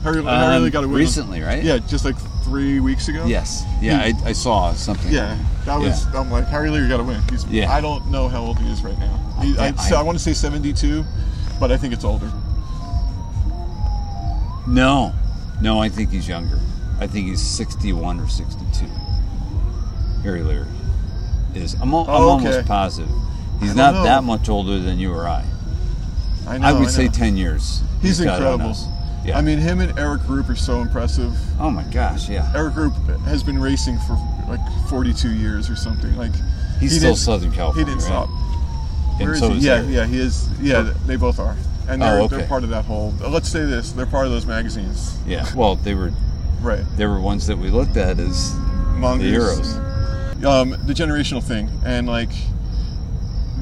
Harry, 0.04 0.24
Harry 0.24 0.28
Um, 0.28 0.60
Leary 0.62 0.70
got 0.72 0.84
a 0.84 0.88
win 0.88 0.98
recently, 0.98 1.42
right? 1.42 1.64
Yeah, 1.64 1.78
just 1.80 2.06
like 2.06 2.16
three 2.44 2.80
weeks 2.80 3.08
ago. 3.08 3.26
Yes. 3.26 3.64
Yeah, 3.82 4.04
He- 4.06 4.14
I, 4.26 4.30
I 4.30 4.32
saw 4.34 4.74
something. 4.74 5.12
Yeah, 5.12 5.38
that 5.66 5.80
was. 5.80 6.06
Yeah. 6.14 6.20
I'm 6.22 6.32
like 6.32 6.48
Harry 6.48 6.70
Leary 6.70 6.88
got 6.88 7.00
a 7.00 7.04
win. 7.04 7.22
He's. 7.30 7.46
Yeah. 7.46 7.72
I 7.72 7.82
don't 7.82 8.10
know 8.12 8.28
how 8.28 8.42
old 8.42 8.58
he 8.60 8.70
is 8.72 8.82
right 8.84 8.98
now. 9.00 9.20
He, 9.42 9.58
I, 9.58 9.68
I- 9.68 9.90
so 9.90 9.98
I 9.98 10.02
want 10.02 10.18
to 10.18 10.24
say 10.24 10.34
72, 10.34 11.04
but 11.60 11.72
I 11.72 11.78
think 11.78 11.94
it's 11.94 12.04
older. 12.06 12.32
No, 14.68 15.14
no, 15.62 15.80
I 15.80 15.90
think 15.90 16.12
he's 16.12 16.28
younger. 16.28 16.60
I 17.00 17.08
think 17.08 17.28
he's 17.28 17.42
sixty-one 17.42 18.20
or 18.20 18.28
sixty-two. 18.28 18.88
Harry 20.24 20.42
Leary 20.42 20.66
is. 21.56 21.74
I'm, 21.76 21.94
al- 21.94 22.02
I'm 22.02 22.10
Oh, 22.10 22.30
almost 22.30 22.66
positive. 22.68 23.10
He's 23.60 23.74
don't 23.74 23.94
know. 23.96 24.04
that 24.04 24.24
much 24.24 24.50
older 24.50 24.80
than 24.80 25.00
you 25.00 25.14
or 25.14 25.28
I. 25.28 25.46
I 26.48 26.58
know. 26.58 26.68
I 26.68 26.74
would 26.74 26.82
know. 26.84 26.88
say 26.88 27.08
ten 27.08 27.38
years. 27.38 27.82
he's 28.02 28.20
on 28.22 28.28
incredible. 28.28 28.76
Yeah. 29.26 29.38
I 29.38 29.42
mean, 29.42 29.58
him 29.58 29.82
and 29.82 29.98
Eric 30.00 30.22
Rupe 30.28 30.50
are 30.50 30.56
so 30.56 30.80
impressive. 30.82 31.34
oh 31.60 31.70
my 31.70 31.84
gosh, 31.84 32.30
yeah. 32.30 32.52
Eric 32.56 32.76
Rupe 32.76 32.94
has 33.26 33.44
been 33.44 33.60
racing 33.60 33.98
for 34.08 34.14
like 34.48 34.60
42 34.90 35.32
years 35.36 35.70
or 35.70 35.76
something. 35.76 36.16
Like 36.16 36.32
He's 36.80 36.94
he 36.94 37.00
still 37.00 37.16
Southern 37.16 37.52
California. 37.52 37.86
He 37.94 38.00
didn't 38.00 38.10
right? 38.10 38.26
stop. 38.28 39.20
Where 39.20 39.34
is 39.34 39.40
so 39.40 39.50
he? 39.50 39.58
is 39.58 39.66
Yeah, 39.66 39.74
Eric. 39.78 39.88
yeah, 39.90 40.06
he 40.06 40.20
is. 40.20 40.48
Yeah, 40.62 40.94
they 41.06 41.16
both 41.18 41.40
are, 41.40 41.56
and 41.90 42.02
they're, 42.02 42.20
Oh, 42.20 42.26
okay. 42.26 42.38
they're 42.38 42.48
part 42.48 42.64
of 42.64 42.70
that 42.70 42.86
whole. 42.86 43.14
Let's 43.28 43.50
say 43.50 43.66
this: 43.66 43.92
they're 43.92 44.06
part 44.06 44.28
of 44.28 44.32
those 44.32 44.46
magazines, 44.46 45.18
Yeah. 45.26 45.46
Well, 45.56 45.76
they 45.76 45.94
were 45.96 46.14
right? 46.62 46.84
they 46.98 47.06
were 47.06 47.20
ones 47.20 47.48
that 47.48 47.58
we 47.58 47.70
looked 47.70 47.98
at 47.98 48.20
as 48.20 48.56
Mongoose. 48.96 49.24
the 49.24 49.30
heroes. 49.30 50.46
um, 50.46 50.70
the 50.86 50.94
generational 50.94 51.44
thing 51.44 51.70
and 51.86 52.08
like 52.08 52.30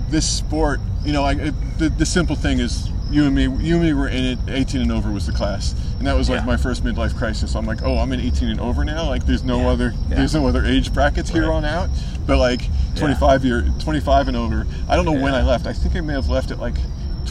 this 0.10 0.28
sport 0.28 0.80
you 1.04 1.12
know 1.12 1.22
like 1.24 1.38
the, 1.78 1.90
the 1.98 2.06
simple 2.06 2.36
thing 2.36 2.60
is 2.60 2.90
you 3.10 3.26
and 3.26 3.36
me 3.36 3.44
you 3.44 3.76
and 3.76 3.84
me 3.84 3.94
were 3.94 4.08
in 4.08 4.24
it 4.24 4.40
18 4.48 4.82
and 4.82 4.92
over 4.92 5.12
was 5.12 5.26
the 5.28 5.32
class 5.34 5.74
and 5.98 6.08
that 6.08 6.16
was 6.16 6.30
like 6.30 6.42
Yeah. 6.42 6.46
my 6.46 6.58
first 6.58 6.84
midlife 6.84 7.16
crisis 7.18 7.56
i'm 7.56 7.66
like 7.66 7.82
oh 7.84 7.98
i'm 7.98 8.12
in 8.12 8.20
18 8.20 8.50
and 8.50 8.60
over 8.60 8.84
now 8.86 9.08
like 9.08 9.26
there's 9.26 9.44
no 9.44 9.62
Yeah. 9.62 9.68
other 9.70 9.94
Yeah. 10.10 10.16
there's 10.18 10.34
no 10.36 10.48
other 10.48 10.64
age 10.66 10.94
brackets 10.94 11.30
here 11.30 11.52
on 11.52 11.66
out 11.66 11.90
but 12.26 12.38
like 12.38 12.62
25 12.96 13.46
year 13.46 13.68
25 13.80 14.28
and 14.30 14.38
over 14.38 14.66
i 14.90 14.96
don't 14.96 15.06
know 15.06 15.12
when 15.12 15.34
i 15.34 15.42
left 15.44 15.66
i 15.68 15.74
think 15.74 15.96
i 15.96 16.02
may 16.02 16.14
have 16.14 16.30
left 16.30 16.52
at 16.52 16.60
like 16.60 16.76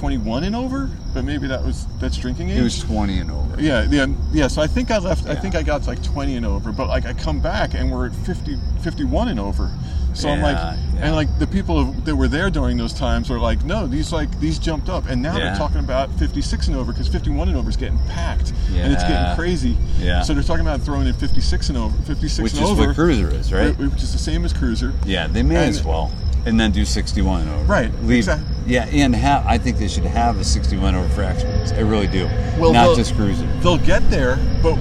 21 0.09 0.45
and 0.45 0.55
over 0.55 0.91
but 1.15 1.25
maybe 1.25 1.47
that 1.47 1.65
was 1.65 1.87
that's 1.99 2.19
drinking 2.19 2.51
age 2.51 2.57
He 2.59 2.63
was 2.63 2.79
twenty 2.79 3.21
and 3.21 3.31
over. 3.31 3.59
yeah, 3.59 3.87
yeah, 3.89 4.05
yeah. 4.33 4.49
So 4.49 4.61
I 4.61 4.67
think 4.67 4.91
I 4.91 4.99
left. 4.99 5.27
I 5.27 5.35
think 5.35 5.55
I 5.55 5.63
got 5.63 5.83
to 5.85 5.89
like 5.89 6.03
20 6.03 6.37
and 6.37 6.45
over, 6.45 6.73
but 6.73 6.89
like 6.89 7.07
I 7.07 7.15
come 7.15 7.41
back 7.41 7.73
and 7.75 7.91
we're 7.91 8.07
at 8.09 8.15
50, 8.15 8.59
51 8.83 9.29
and 9.29 9.41
over. 9.41 9.71
So 10.13 10.29
I'm 10.29 10.43
like, 10.43 10.57
Yeah, 10.57 10.77
yeah. 10.97 11.01
and 11.07 11.15
like 11.15 11.39
the 11.39 11.47
people 11.47 11.85
that 12.05 12.15
were 12.17 12.29
there 12.29 12.51
during 12.51 12.77
those 12.77 12.93
times 12.93 13.31
are 13.31 13.39
like, 13.39 13.65
no, 13.65 13.87
these 13.87 14.13
like 14.13 14.29
these 14.41 14.59
jumped 14.59 14.89
up, 14.91 15.09
and 15.09 15.23
now 15.23 15.39
Yeah. 15.39 15.45
they're 15.45 15.57
talking 15.57 15.79
about 15.81 16.11
56 16.19 16.67
and 16.67 16.77
over 16.77 16.93
because 16.93 17.09
51 17.09 17.49
and 17.49 17.57
over 17.57 17.71
is 17.71 17.77
getting 17.77 17.99
packed, 18.09 18.53
and 18.75 18.93
it's 18.93 19.05
getting 19.05 19.35
crazy. 19.37 19.77
Yeah. 20.01 20.21
So 20.23 20.35
they're 20.35 20.43
talking 20.43 20.67
about 20.67 20.83
throwing 20.83 21.07
in 21.07 21.15
56 21.15 21.69
and 21.71 21.79
over, 21.79 21.97
56 22.03 22.43
Which 22.43 22.53
and 22.55 22.63
is 22.65 22.71
over, 22.71 22.89
what 22.89 22.95
Cruiser 22.97 23.31
is, 23.31 23.53
right? 23.55 23.75
Which 23.79 24.03
is 24.03 24.13
the 24.13 24.19
same 24.19 24.45
as 24.45 24.53
cruiser. 24.53 24.93
Yeah, 25.07 25.29
they 25.29 25.43
may 25.45 25.57
And- 25.57 25.71
as 25.71 25.83
well, 25.85 26.11
and 26.47 26.59
then 26.59 26.71
do 26.73 26.85
sixty-one 26.85 27.49
over. 27.49 27.65
Right, 27.65 27.91
Leave. 28.03 28.19
exact- 28.19 28.43
Yeah, 28.67 28.87
and 28.87 29.15
have 29.15 29.47
I 29.47 29.59
think 29.59 29.79
they 29.79 29.89
should 29.89 30.05
have 30.05 30.39
a 30.39 30.45
sixty-one 30.45 30.95
over 30.95 31.09
for 31.11 31.23
experts. 31.23 31.73
I 31.73 31.81
really 31.81 32.07
do. 32.07 32.27
Well, 32.59 32.73
not 32.73 32.97
just 32.97 33.15
cruiser. 33.15 33.47
they'll 33.63 33.79
get 33.79 34.09
there, 34.11 34.39
but 34.63 34.79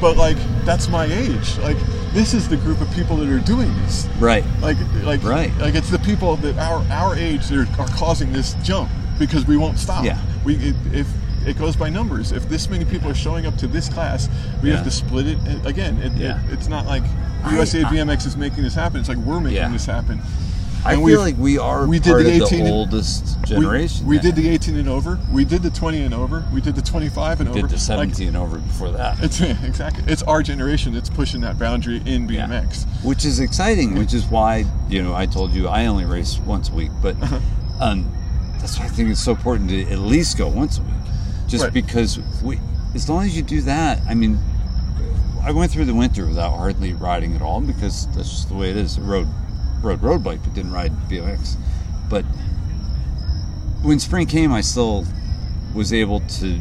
but 0.00 0.16
like 0.16 0.36
that's 0.64 0.88
my 0.88 1.04
age. 1.06 1.58
Like 1.58 1.76
this 2.12 2.34
is 2.34 2.48
the 2.48 2.56
group 2.56 2.80
of 2.80 2.90
people 2.92 3.16
that 3.16 3.28
are 3.28 3.38
doing 3.38 3.72
this. 3.82 4.06
Right. 4.18 4.44
Like 4.60 4.76
like 5.04 5.22
Right. 5.22 5.56
like 5.58 5.74
it's 5.74 5.90
the 5.90 5.98
people 6.00 6.36
that 6.36 6.58
our 6.58 6.84
our 6.90 7.14
age 7.16 7.46
that 7.48 7.58
are, 7.78 7.80
are 7.82 7.88
causing 7.88 8.32
this 8.32 8.54
jump 8.62 8.90
because 9.18 9.46
we 9.46 9.56
won't 9.56 9.78
stop. 9.78 10.04
Yeah. 10.04 10.18
We 10.44 10.56
it, 10.56 10.76
if 10.92 11.08
it 11.46 11.58
goes 11.58 11.74
by 11.74 11.88
numbers. 11.90 12.30
If 12.32 12.48
this 12.48 12.68
many 12.68 12.84
people 12.84 13.10
are 13.10 13.14
showing 13.16 13.46
up 13.46 13.56
to 13.58 13.66
this 13.66 13.88
class, 13.88 14.28
we 14.62 14.68
Yeah. 14.70 14.76
have 14.76 14.84
to 14.84 14.90
split 14.92 15.26
it. 15.26 15.38
Again, 15.66 15.98
it, 15.98 16.12
Yeah. 16.12 16.38
it, 16.46 16.52
it's 16.52 16.68
not 16.68 16.86
like 16.86 17.02
USA 17.50 17.82
BMX 17.82 18.26
is 18.26 18.36
making 18.36 18.62
this 18.62 18.74
happen. 18.74 19.00
It's 19.00 19.08
like 19.08 19.18
we're 19.18 19.40
making 19.40 19.56
Yeah. 19.56 19.68
this 19.68 19.86
happen. 19.86 20.20
I 20.84 20.94
And 20.94 21.06
feel 21.06 21.20
like 21.20 21.36
we 21.38 21.58
are 21.58 21.86
we 21.86 22.00
did 22.00 22.14
the 22.14 22.20
of 22.20 22.26
18 22.26 22.40
the 22.48 22.56
and- 22.66 22.68
oldest 22.74 23.40
generation. 23.44 24.04
We, 24.04 24.16
then. 24.18 24.34
did 24.34 24.36
the 24.36 24.48
18 24.48 24.76
and 24.76 24.88
over. 24.88 25.18
We 25.30 25.44
did 25.44 25.62
the 25.62 25.70
20 25.70 26.02
and 26.02 26.12
over. 26.12 26.44
We 26.52 26.60
did 26.60 26.74
the 26.74 26.82
25 26.82 27.40
and 27.40 27.48
over. 27.48 27.54
We 27.56 27.62
did 27.62 27.70
the 27.70 27.74
Like, 27.74 27.80
seventeen 27.80 28.28
and 28.28 28.36
over 28.36 28.58
before 28.58 28.90
that. 28.90 29.22
It's 29.22 29.40
exactly. 29.64 30.02
It's 30.10 30.22
our 30.24 30.42
generation 30.42 30.92
that's 30.92 31.08
pushing 31.10 31.40
that 31.42 31.56
boundary 31.58 32.02
in 32.04 32.28
Yeah. 32.28 32.46
BMX. 32.48 32.84
which 33.04 33.24
is 33.24 33.38
exciting. 33.38 33.94
Which 33.96 34.12
is 34.12 34.24
why 34.26 34.64
you 34.88 35.02
know 35.02 35.14
I 35.14 35.26
told 35.26 35.52
you 35.52 35.68
I 35.68 35.86
only 35.86 36.04
race 36.04 36.38
once 36.40 36.68
a 36.68 36.74
week, 36.74 36.90
but 37.00 37.14
Uh-huh. 37.22 37.38
um, 37.80 38.10
that's 38.58 38.76
why 38.78 38.86
I 38.86 38.88
think 38.88 39.10
it's 39.10 39.20
so 39.22 39.32
important 39.32 39.70
to 39.70 39.82
at 39.90 39.98
least 40.00 40.36
go 40.36 40.48
once 40.48 40.78
a 40.78 40.82
week, 40.82 40.90
just 41.46 41.62
Right. 41.64 41.72
because 41.72 42.18
we, 42.42 42.58
as 42.94 43.08
long 43.08 43.24
as 43.24 43.36
you 43.36 43.42
do 43.42 43.60
that, 43.62 44.00
I 44.08 44.14
mean, 44.14 44.38
I 45.44 45.52
went 45.52 45.70
through 45.72 45.84
the 45.86 45.94
winter 45.94 46.26
without 46.26 46.56
hardly 46.56 46.92
riding 46.92 47.34
at 47.36 47.42
all 47.42 47.60
because 47.60 48.06
that's 48.16 48.30
just 48.30 48.48
the 48.48 48.54
way 48.54 48.70
it 48.70 48.76
is. 48.76 48.98
I 48.98 49.02
rode 49.02 49.28
rode 49.82 50.02
road 50.02 50.24
bike, 50.24 50.40
but 50.42 50.54
didn't 50.54 50.72
ride 50.72 50.92
BMX. 51.08 51.56
But 52.08 52.24
when 53.82 53.98
spring 53.98 54.26
came, 54.26 54.52
I 54.52 54.60
still 54.60 55.04
was 55.74 55.92
able 55.92 56.20
to 56.20 56.60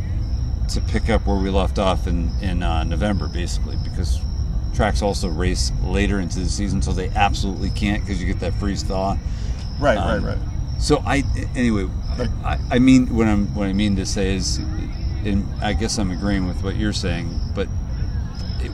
to 0.70 0.82
pick 0.82 1.10
up 1.10 1.28
where 1.28 1.36
we 1.36 1.50
left 1.50 1.80
off 1.80 2.08
in 2.08 2.32
in 2.42 2.64
uh, 2.64 2.84
November, 2.84 3.28
basically, 3.28 3.78
because 3.84 4.20
tracks 4.74 5.02
also 5.02 5.28
race 5.28 5.72
later 5.84 6.20
into 6.20 6.40
the 6.40 6.50
season, 6.50 6.82
so 6.82 6.92
they 6.94 7.10
absolutely 7.10 7.70
can't 7.70 8.02
because 8.02 8.22
you 8.22 8.28
get 8.28 8.40
that 8.40 8.54
freeze 8.56 8.84
thaw. 8.84 9.18
Right, 9.80 9.98
Um, 9.98 10.24
right, 10.24 10.36
right. 10.36 10.48
So 10.80 11.04
I 11.06 11.24
anyway, 11.56 11.88
I, 12.44 12.60
I 12.72 12.80
mean 12.80 13.16
what 13.16 13.28
I'm 13.28 13.54
what 13.54 13.68
I 13.68 13.74
mean 13.74 13.96
to 13.98 14.06
say 14.06 14.36
is, 14.36 14.58
and 14.58 15.48
I 15.62 15.74
guess 15.74 15.98
I'm 16.00 16.12
agreeing 16.12 16.48
with 16.48 16.64
what 16.64 16.76
you're 16.76 16.94
saying, 16.94 17.30
but 17.54 17.68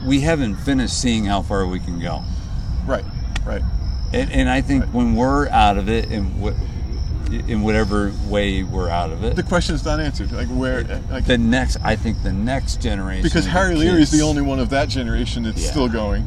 we 0.06 0.20
haven't 0.20 0.56
finished 0.56 1.00
seeing 1.00 1.24
how 1.24 1.42
far 1.42 1.66
we 1.66 1.80
can 1.80 2.00
go, 2.00 2.22
Right, 2.86 3.04
right. 3.44 3.62
And, 4.12 4.30
and 4.32 4.48
I 4.48 4.60
think 4.60 4.84
Right. 4.84 4.94
when 4.94 5.14
we're 5.16 5.48
out 5.48 5.76
of 5.78 5.88
it, 5.88 6.10
in 6.10 6.40
what 6.40 6.54
in 7.30 7.60
whatever 7.60 8.10
way 8.26 8.62
we're 8.62 8.88
out 8.88 9.10
of 9.12 9.22
it, 9.22 9.36
The 9.36 9.42
question 9.42 9.74
is 9.74 9.84
not 9.84 10.00
answered. 10.00 10.32
Like 10.32 10.48
where, 10.48 10.82
like 11.10 11.26
the 11.26 11.36
next 11.36 11.76
I 11.84 11.94
think 11.94 12.22
the 12.22 12.32
next 12.32 12.80
generation 12.80 13.22
because 13.22 13.44
Harry 13.44 13.74
Leary 13.74 14.00
is 14.02 14.10
the 14.10 14.22
only 14.22 14.40
one 14.40 14.58
of 14.58 14.70
that 14.70 14.88
generation 14.88 15.42
that's 15.42 15.62
Yeah. 15.62 15.70
still 15.70 15.88
going, 15.88 16.26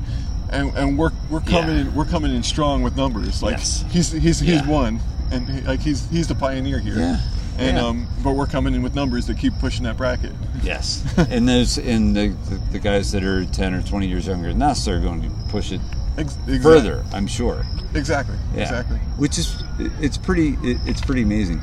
and 0.51 0.71
and 0.75 0.97
we're 0.99 1.09
we're 1.31 1.39
coming 1.41 1.75
Yeah. 1.75 1.81
in 1.81 1.95
we're 1.95 2.05
coming 2.05 2.35
in 2.35 2.43
strong 2.43 2.83
with 2.83 2.95
numbers. 2.95 3.41
Like 3.41 3.57
Yes. 3.57 3.83
he's 3.89 4.11
he's 4.11 4.39
he's 4.39 4.61
Yeah. 4.61 4.67
one, 4.67 4.99
and 5.31 5.49
he, 5.49 5.61
like 5.61 5.79
he's 5.81 6.07
he's 6.11 6.27
the 6.27 6.35
pioneer 6.35 6.77
here. 6.79 6.97
Yeah. 6.99 7.17
And 7.57 7.77
Yeah. 7.77 7.83
um, 7.85 8.07
but 8.23 8.33
we're 8.33 8.45
coming 8.47 8.75
in 8.75 8.81
with 8.83 8.93
numbers 8.95 9.25
that 9.25 9.37
keep 9.39 9.57
pushing 9.59 9.83
that 9.85 9.97
bracket. 9.97 10.31
Yes, 10.63 11.03
and 11.17 11.49
those 11.49 11.79
and 11.79 12.15
the, 12.15 12.27
the 12.49 12.59
the 12.73 12.79
guys 12.79 13.11
that 13.13 13.23
are 13.23 13.43
ten 13.45 13.73
or 13.73 13.81
twenty 13.81 14.07
years 14.07 14.27
younger 14.27 14.49
than 14.49 14.61
us 14.61 14.87
are 14.87 14.99
going 14.99 15.23
to 15.23 15.29
push 15.49 15.71
it 15.71 15.81
Ex- 16.17 16.35
exactly. 16.35 16.61
further. 16.61 17.03
I'm 17.13 17.27
sure. 17.27 17.65
Exactly. 17.93 18.35
Yeah. 18.53 18.61
Exactly. 18.61 18.97
Which 19.17 19.37
is 19.37 19.63
it's 19.79 20.17
pretty 20.17 20.57
it's 20.61 21.01
pretty 21.01 21.21
amazing. 21.21 21.61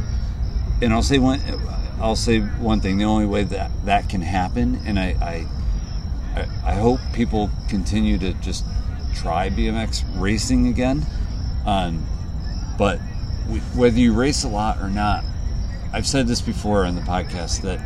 And 0.80 0.92
I'll 0.92 1.02
say 1.02 1.18
one 1.18 1.40
I'll 2.00 2.16
say 2.16 2.40
one 2.40 2.80
thing. 2.80 2.98
The 2.98 3.04
only 3.04 3.26
way 3.26 3.44
that 3.44 3.70
that 3.84 4.08
can 4.08 4.22
happen, 4.22 4.80
and 4.86 4.98
I 4.98 5.46
I, 6.36 6.46
I, 6.64 6.74
hope 6.74 7.00
people 7.12 7.50
continue 7.68 8.18
to 8.18 8.32
just 8.34 8.64
try 9.14 9.50
BMX 9.50 10.04
racing 10.20 10.68
again. 10.68 11.04
Um, 11.66 12.06
but 12.78 13.00
w- 13.46 13.60
whether 13.74 13.98
you 13.98 14.12
race 14.14 14.44
a 14.44 14.48
lot 14.48 14.78
or 14.80 14.88
not, 14.88 15.24
I've 15.92 16.06
said 16.06 16.28
this 16.28 16.40
before 16.40 16.84
on 16.84 16.94
the 16.94 17.00
podcast 17.00 17.62
that 17.62 17.80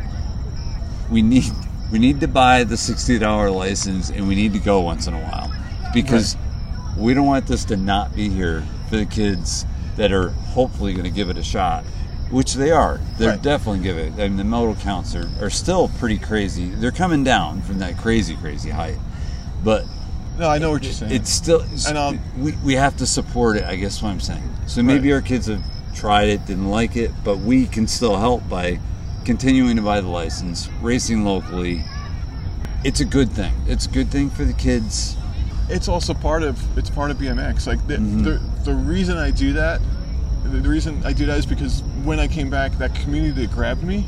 we 1.09 1.23
need 1.23 1.51
we 1.91 1.97
need 1.97 2.19
to 2.19 2.27
buy 2.27 2.63
the 2.63 2.77
sixty 2.77 3.17
dollar 3.17 3.49
license 3.49 4.11
and 4.11 4.27
we 4.27 4.35
need 4.35 4.53
to 4.53 4.59
go 4.59 4.81
once 4.81 5.07
in 5.07 5.15
a 5.15 5.19
while 5.19 5.51
because 5.93 6.37
we 6.97 7.13
don't 7.13 7.25
want 7.25 7.47
this 7.47 7.65
to 7.65 7.77
not 7.77 8.15
be 8.15 8.29
here 8.29 8.63
for 8.89 8.97
the 8.97 9.05
kids 9.05 9.65
that 9.97 10.11
are 10.11 10.29
hopefully 10.29 10.93
going 10.93 11.05
to 11.05 11.09
give 11.11 11.29
it 11.29 11.37
a 11.37 11.43
shot, 11.43 11.83
which 12.31 12.53
they 12.55 12.71
are. 12.71 12.99
They're 13.17 13.31
Right. 13.31 13.41
definitely 13.41 13.81
give 13.81 13.97
it. 13.97 14.13
I 14.13 14.27
mean, 14.27 14.37
the 14.37 14.43
moto 14.43 14.79
counts 14.79 15.15
are, 15.15 15.29
are 15.41 15.49
still 15.49 15.89
pretty 15.99 16.17
crazy. 16.17 16.69
They're 16.69 16.91
coming 16.91 17.23
down 17.23 17.61
from 17.61 17.79
that 17.79 17.97
crazy, 17.97 18.35
crazy 18.35 18.69
height, 18.71 18.97
but 19.63 19.85
No, 20.39 20.49
I 20.49 20.57
know 20.57 20.71
what 20.71 20.83
you're 20.83 20.93
saying. 20.93 21.11
it's 21.11 21.29
still 21.29 21.63
And, 21.87 21.97
um, 21.97 22.19
we, 22.37 22.53
we 22.63 22.73
have 22.73 22.97
to 22.97 23.05
support 23.05 23.55
it 23.57 23.65
i 23.65 23.75
guess 23.75 24.01
what 24.01 24.09
i'm 24.09 24.19
saying 24.19 24.41
so 24.65 24.81
maybe 24.81 25.09
Right. 25.11 25.17
our 25.17 25.21
kids 25.21 25.45
have 25.45 25.63
tried 25.93 26.27
it 26.29 26.43
didn't 26.47 26.69
like 26.71 26.95
it 26.95 27.11
but 27.23 27.37
we 27.37 27.67
can 27.67 27.85
still 27.85 28.17
help 28.17 28.49
by 28.49 28.79
continuing 29.25 29.75
to 29.75 29.83
buy 29.83 30.01
the 30.01 30.07
license 30.07 30.69
racing 30.81 31.23
locally 31.23 31.83
it's 32.83 32.99
a 32.99 33.05
good 33.05 33.29
thing 33.31 33.53
it's 33.67 33.85
a 33.85 33.89
good 33.89 34.09
thing 34.09 34.31
for 34.31 34.43
the 34.43 34.53
kids 34.53 35.15
it's 35.69 35.87
also 35.87 36.13
part 36.13 36.43
of 36.43 36.59
it's 36.77 36.89
part 36.89 37.11
of 37.11 37.17
BMX. 37.17 37.67
Like 37.67 37.85
the 37.87 37.95
Mm-hmm. 37.97 38.23
the, 38.23 38.41
the 38.65 38.73
reason 38.73 39.17
I 39.17 39.31
do 39.31 39.53
that, 39.53 39.81
the 40.43 40.69
reason 40.69 41.01
I 41.05 41.13
do 41.13 41.25
that 41.27 41.37
is 41.37 41.45
because 41.45 41.81
when 42.03 42.19
I 42.19 42.27
came 42.27 42.49
back, 42.49 42.73
that 42.79 42.93
community 42.95 43.41
that 43.41 43.51
grabbed 43.51 43.83
me, 43.83 44.05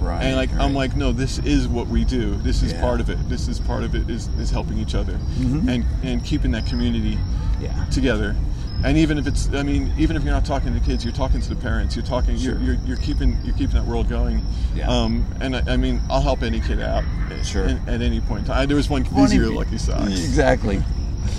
right 0.00 0.22
and 0.22 0.36
like 0.36 0.52
I'm 0.54 0.74
like, 0.74 0.96
no, 0.96 1.12
this 1.12 1.38
is 1.40 1.66
what 1.68 1.88
we 1.88 2.04
do. 2.04 2.34
This 2.36 2.62
is 2.62 2.72
Yeah. 2.72 2.80
part 2.80 3.00
of 3.00 3.10
it. 3.10 3.18
This 3.28 3.48
is 3.48 3.58
part 3.60 3.82
of 3.84 3.94
it 3.94 4.08
is 4.10 4.28
is 4.38 4.50
helping 4.50 4.78
each 4.78 4.94
other 4.94 5.14
Mhm. 5.38 5.68
and 5.68 5.84
and 6.02 6.24
keeping 6.24 6.50
that 6.52 6.66
community 6.66 7.18
yeah 7.60 7.84
together. 7.86 8.36
And 8.84 8.96
even 8.96 9.18
if 9.18 9.26
it's, 9.26 9.52
I 9.52 9.64
mean, 9.64 9.92
even 9.98 10.14
if 10.14 10.22
you're 10.22 10.32
not 10.32 10.44
talking 10.44 10.72
to 10.72 10.78
the 10.78 10.86
kids, 10.86 11.04
you're 11.04 11.12
talking 11.12 11.40
to 11.40 11.48
the 11.48 11.56
parents. 11.56 11.96
You're 11.96 12.04
talking, 12.04 12.36
Sure. 12.38 12.54
you're, 12.60 12.62
you're, 12.74 12.78
you're 12.86 12.96
keeping, 12.98 13.36
you're 13.42 13.56
keeping 13.56 13.74
that 13.74 13.84
world 13.84 14.08
going. 14.08 14.40
Yeah. 14.76 14.88
Um, 14.88 15.26
and 15.40 15.56
I, 15.56 15.62
I 15.72 15.76
mean, 15.76 16.00
I'll 16.08 16.20
help 16.22 16.44
any 16.44 16.60
kid 16.60 16.78
out. 16.80 17.02
Sure. 17.42 17.64
At, 17.64 17.88
at 17.88 18.02
any 18.02 18.20
point. 18.20 18.42
in 18.42 18.46
time. 18.46 18.68
There 18.68 18.76
was 18.76 18.88
one 18.88 19.02
these 19.02 19.32
are 19.32 19.34
your 19.34 19.50
lucky 19.52 19.78
socks. 19.78 20.12
Exactly. 20.12 20.80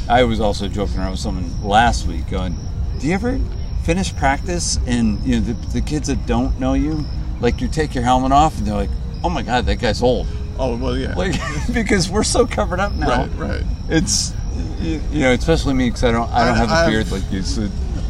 I 0.09 0.23
was 0.23 0.39
also 0.39 0.67
joking 0.67 0.97
around 0.99 1.11
with 1.11 1.19
someone 1.19 1.49
last 1.63 2.07
week, 2.07 2.29
going, 2.29 2.55
"Do 2.99 3.07
you 3.07 3.13
ever 3.13 3.39
finish 3.83 4.15
practice 4.15 4.77
and 4.87 5.19
you 5.23 5.35
know 5.39 5.41
the, 5.41 5.53
the 5.73 5.81
kids 5.81 6.07
that 6.07 6.25
don't 6.25 6.59
know 6.59 6.73
you, 6.73 7.05
like 7.39 7.61
you 7.61 7.67
take 7.67 7.95
your 7.95 8.03
helmet 8.03 8.31
off 8.31 8.57
and 8.57 8.67
they're 8.67 8.75
like, 8.75 8.89
oh 9.23 9.29
my 9.29 9.41
god, 9.41 9.65
that 9.65 9.75
guy's 9.77 10.01
old, 10.03 10.27
Oh 10.57 10.75
well, 10.77 10.97
yeah. 10.97 11.13
like 11.15 11.33
because 11.73 12.09
we're 12.09 12.23
so 12.23 12.45
covered 12.45 12.79
up 12.79 12.93
now. 12.93 13.07
right, 13.25 13.29
right. 13.37 13.63
It's 13.89 14.33
you 14.79 15.01
you 15.11 15.21
know, 15.21 15.31
especially 15.33 15.73
me 15.73 15.89
because 15.89 16.03
I 16.03 16.11
don't 16.11 16.29
I 16.31 16.45
don't 16.45 16.55
I- 16.55 16.57
have 16.57 16.69
a 16.69 16.73
I've- 16.73 16.91
beard 16.91 17.11
like 17.11 17.31
you. 17.31 17.41
So 17.41 17.67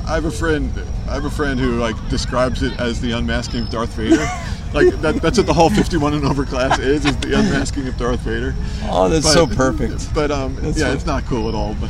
I 0.08 0.16
have 0.16 0.26
a 0.26 0.32
friend. 0.32 0.72
I 1.08 1.14
have 1.14 1.26
a 1.26 1.30
friend 1.30 1.60
who 1.60 1.80
like 1.80 1.96
describes 2.10 2.62
it 2.64 2.80
as 2.80 3.00
the 3.02 3.12
unmasking 3.12 3.62
of 3.64 3.70
Darth 3.70 3.94
Vader. 3.94 4.26
like 4.74 4.90
that, 5.02 5.16
that's 5.22 5.38
what 5.38 5.48
the 5.48 5.54
whole 5.54 5.70
51 5.70 6.14
and 6.14 6.26
over 6.26 6.46
class 6.46 6.78
is: 6.80 7.06
is 7.06 7.18
the 7.18 7.38
unmasking 7.38 7.88
of 7.88 7.98
Darth 7.98 8.20
Vader. 8.22 8.54
oh, 8.84 9.10
that's 9.10 9.32
so 9.32 9.48
perfect. 9.48 10.14
But 10.14 10.32
um, 10.32 10.56
That's 10.56 10.78
yeah, 10.78 10.88
so- 10.88 10.94
it's 10.94 11.06
not 11.06 11.26
cool 11.26 11.50
at 11.50 11.56
all. 11.56 11.76
But 11.80 11.90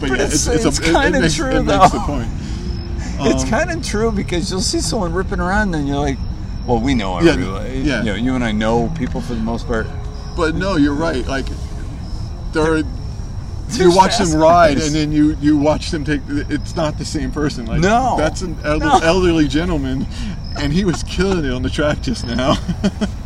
But 0.00 0.08
yeah, 0.10 0.14
it's- 0.26 0.46
it's, 0.46 0.64
it's 0.64 0.78
a, 0.78 0.82
it- 0.82 0.94
kinda 0.94 1.24
it, 1.24 1.32
true, 1.32 1.50
it 1.50 1.62
makes 1.62 1.90
the 1.90 1.98
though. 1.98 2.04
point. 2.06 2.28
it's 3.32 3.42
Um, 3.44 3.48
kind 3.50 3.70
of 3.70 3.84
true 3.86 4.10
because 4.10 4.50
you'll 4.50 4.60
see 4.62 4.80
someone 4.80 5.12
ripping 5.12 5.40
around 5.40 5.74
and 5.74 5.86
you're 5.86 5.98
like, 5.98 6.16
well, 6.66 6.78
we 6.80 6.94
know 6.94 7.18
everybody. 7.18 7.80
yeah. 7.80 7.98
You 8.00 8.04
know, 8.06 8.14
you 8.14 8.34
and 8.34 8.42
I 8.44 8.52
know 8.52 8.90
people 8.96 9.20
for 9.20 9.34
the 9.34 9.42
most 9.42 9.66
part. 9.66 9.86
But 10.36 10.54
no, 10.54 10.76
you're 10.76 10.94
right. 10.94 11.26
Like 11.26 11.46
there, 12.52 12.74
are, 12.74 12.78
you 13.72 13.94
watch 13.94 14.18
them 14.18 14.34
ride, 14.34 14.78
and 14.78 14.94
then 14.94 15.12
you 15.12 15.36
you 15.40 15.56
watch 15.58 15.90
them 15.90 16.04
take. 16.04 16.22
It's 16.28 16.74
not 16.76 16.98
the 16.98 17.04
same 17.04 17.30
person. 17.30 17.66
Like 17.66 17.80
No. 17.80 18.14
that's 18.18 18.42
an 18.42 18.56
elder, 18.64 18.86
No. 18.86 18.98
elderly 19.02 19.48
gentleman, 19.48 20.06
and 20.58 20.72
he 20.72 20.84
was 20.84 21.02
killing 21.04 21.44
it 21.44 21.52
on 21.52 21.62
the 21.62 21.70
track 21.70 22.00
just 22.02 22.26
now. 22.26 22.56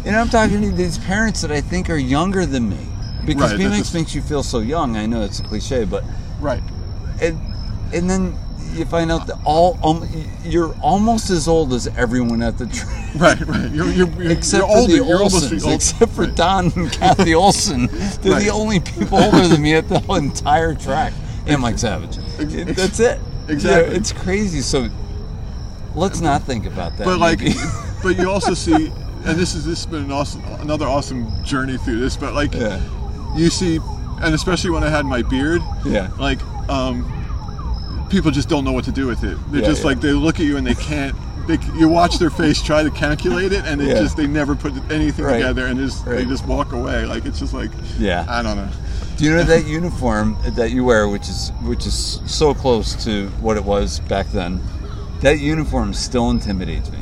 And 0.05 0.15
I'm 0.15 0.29
talking 0.29 0.61
to 0.63 0.71
these 0.71 0.99
parents 0.99 1.41
that 1.43 1.51
I 1.51 1.61
think 1.61 1.89
are 1.91 1.97
younger 1.97 2.45
than 2.47 2.69
me. 2.69 2.79
Because 3.25 3.53
Right, 3.53 3.61
BMX 3.61 3.77
just- 3.79 3.95
makes 3.95 4.15
you 4.15 4.21
feel 4.23 4.43
so 4.43 4.59
young. 4.59 4.97
I 4.97 5.07
know 5.07 5.23
it's 5.23 5.41
a 5.41 5.43
cliche, 5.45 5.85
but 5.85 6.05
right. 6.41 6.63
and 7.23 7.41
and 7.95 8.11
then 8.11 8.37
you 8.75 8.85
find 8.85 9.11
out 9.13 9.27
that 9.29 9.39
all 9.45 9.79
um, 9.83 10.07
you're 10.45 10.75
almost 10.83 11.31
as 11.31 11.47
old 11.49 11.73
as 11.73 11.87
everyone 11.97 12.43
at 12.43 12.59
the 12.59 12.67
track. 12.67 13.01
Right, 13.15 13.41
right. 13.47 13.71
You're, 13.71 13.87
you're, 13.93 14.09
you're, 14.21 14.33
Except 14.33 14.65
for 14.65 14.69
older. 14.77 14.93
the 14.93 14.99
Olsons, 15.03 15.73
except 15.73 16.11
for 16.13 16.23
right. 16.25 16.35
Don 16.35 16.73
and 16.75 16.91
Kathy 16.91 17.33
Olson, 17.37 17.87
they're 18.23 18.33
Right. 18.33 18.43
the 18.43 18.51
only 18.53 18.81
people 18.81 19.17
older 19.23 19.47
than 19.47 19.63
me 19.63 19.75
at 19.75 19.89
the 19.89 20.01
whole 20.01 20.17
entire 20.17 20.75
track, 20.75 21.13
and 21.47 21.63
Mike 21.63 21.79
Savage. 21.79 22.17
That's 22.39 22.99
it. 22.99 23.21
Exactly. 23.49 23.95
It's 23.95 24.11
crazy. 24.13 24.61
So 24.63 24.89
let's 25.95 26.21
not 26.21 26.43
think 26.43 26.67
about 26.67 26.97
that. 26.99 27.05
But 27.05 27.19
like, 27.19 27.41
but 28.03 28.19
you 28.19 28.31
also 28.31 28.55
see, 28.55 28.75
and 29.25 29.39
this 29.39 29.55
is 29.55 29.65
this 29.65 29.85
has 29.85 29.87
been 29.87 30.05
an 30.05 30.13
awesome, 30.13 30.45
another 30.61 30.87
awesome 30.87 31.27
journey 31.45 31.77
through 31.79 32.01
this. 32.01 32.17
But 32.17 32.35
like, 32.35 32.55
yeah, 32.55 32.81
you 33.37 33.51
see, 33.51 33.79
and 34.23 34.35
especially 34.35 34.71
when 34.71 34.83
I 34.85 34.89
had 34.91 35.07
my 35.07 35.23
beard, 35.23 35.63
yeah. 35.85 36.11
like, 36.19 36.41
um, 36.69 38.07
people 38.11 38.31
just 38.31 38.49
don't 38.49 38.65
know 38.65 38.73
what 38.73 38.85
to 38.85 38.93
do 38.93 39.07
with 39.07 39.25
it. 39.25 39.37
They're 39.51 39.61
Yeah, 39.63 39.69
just 39.69 39.83
yeah. 39.83 39.89
like 39.89 40.01
they 40.01 40.13
look 40.13 40.41
at 40.41 40.47
you 40.47 40.57
and 40.57 40.67
they 40.67 40.75
can't. 40.75 41.15
They, 41.47 41.59
you 41.77 41.89
watch 41.91 42.19
their 42.19 42.31
face 42.31 42.63
try 42.63 42.83
to 42.83 42.91
calculate 42.91 43.53
it, 43.53 43.67
and 43.67 43.79
they 43.79 43.89
just 43.93 44.17
they 44.17 44.27
never 44.27 44.55
put 44.55 44.73
anything 44.91 45.27
Right. 45.27 45.37
together, 45.39 45.67
and 45.67 45.79
just 45.79 46.05
they 46.07 46.25
just 46.25 46.47
walk 46.47 46.73
away. 46.73 47.05
Like 47.05 47.27
it's 47.27 47.39
just 47.39 47.53
like 47.53 47.71
Yeah. 47.99 48.25
I 48.29 48.43
don't 48.43 48.57
know. 48.57 48.69
Do 49.19 49.25
you 49.27 49.31
know 49.31 49.43
that 49.55 49.67
uniform 49.67 50.39
that 50.57 50.71
you 50.71 50.85
wear, 50.85 51.07
which 51.07 51.29
is 51.29 51.51
which 51.63 51.85
is 51.87 52.21
so 52.27 52.55
close 52.55 52.95
to 53.05 53.29
what 53.43 53.59
it 53.59 53.65
was 53.65 54.01
back 54.01 54.27
then? 54.29 54.59
That 55.25 55.41
uniform 55.41 55.95
still 55.95 56.29
intimidates 56.29 56.91
me 56.93 56.99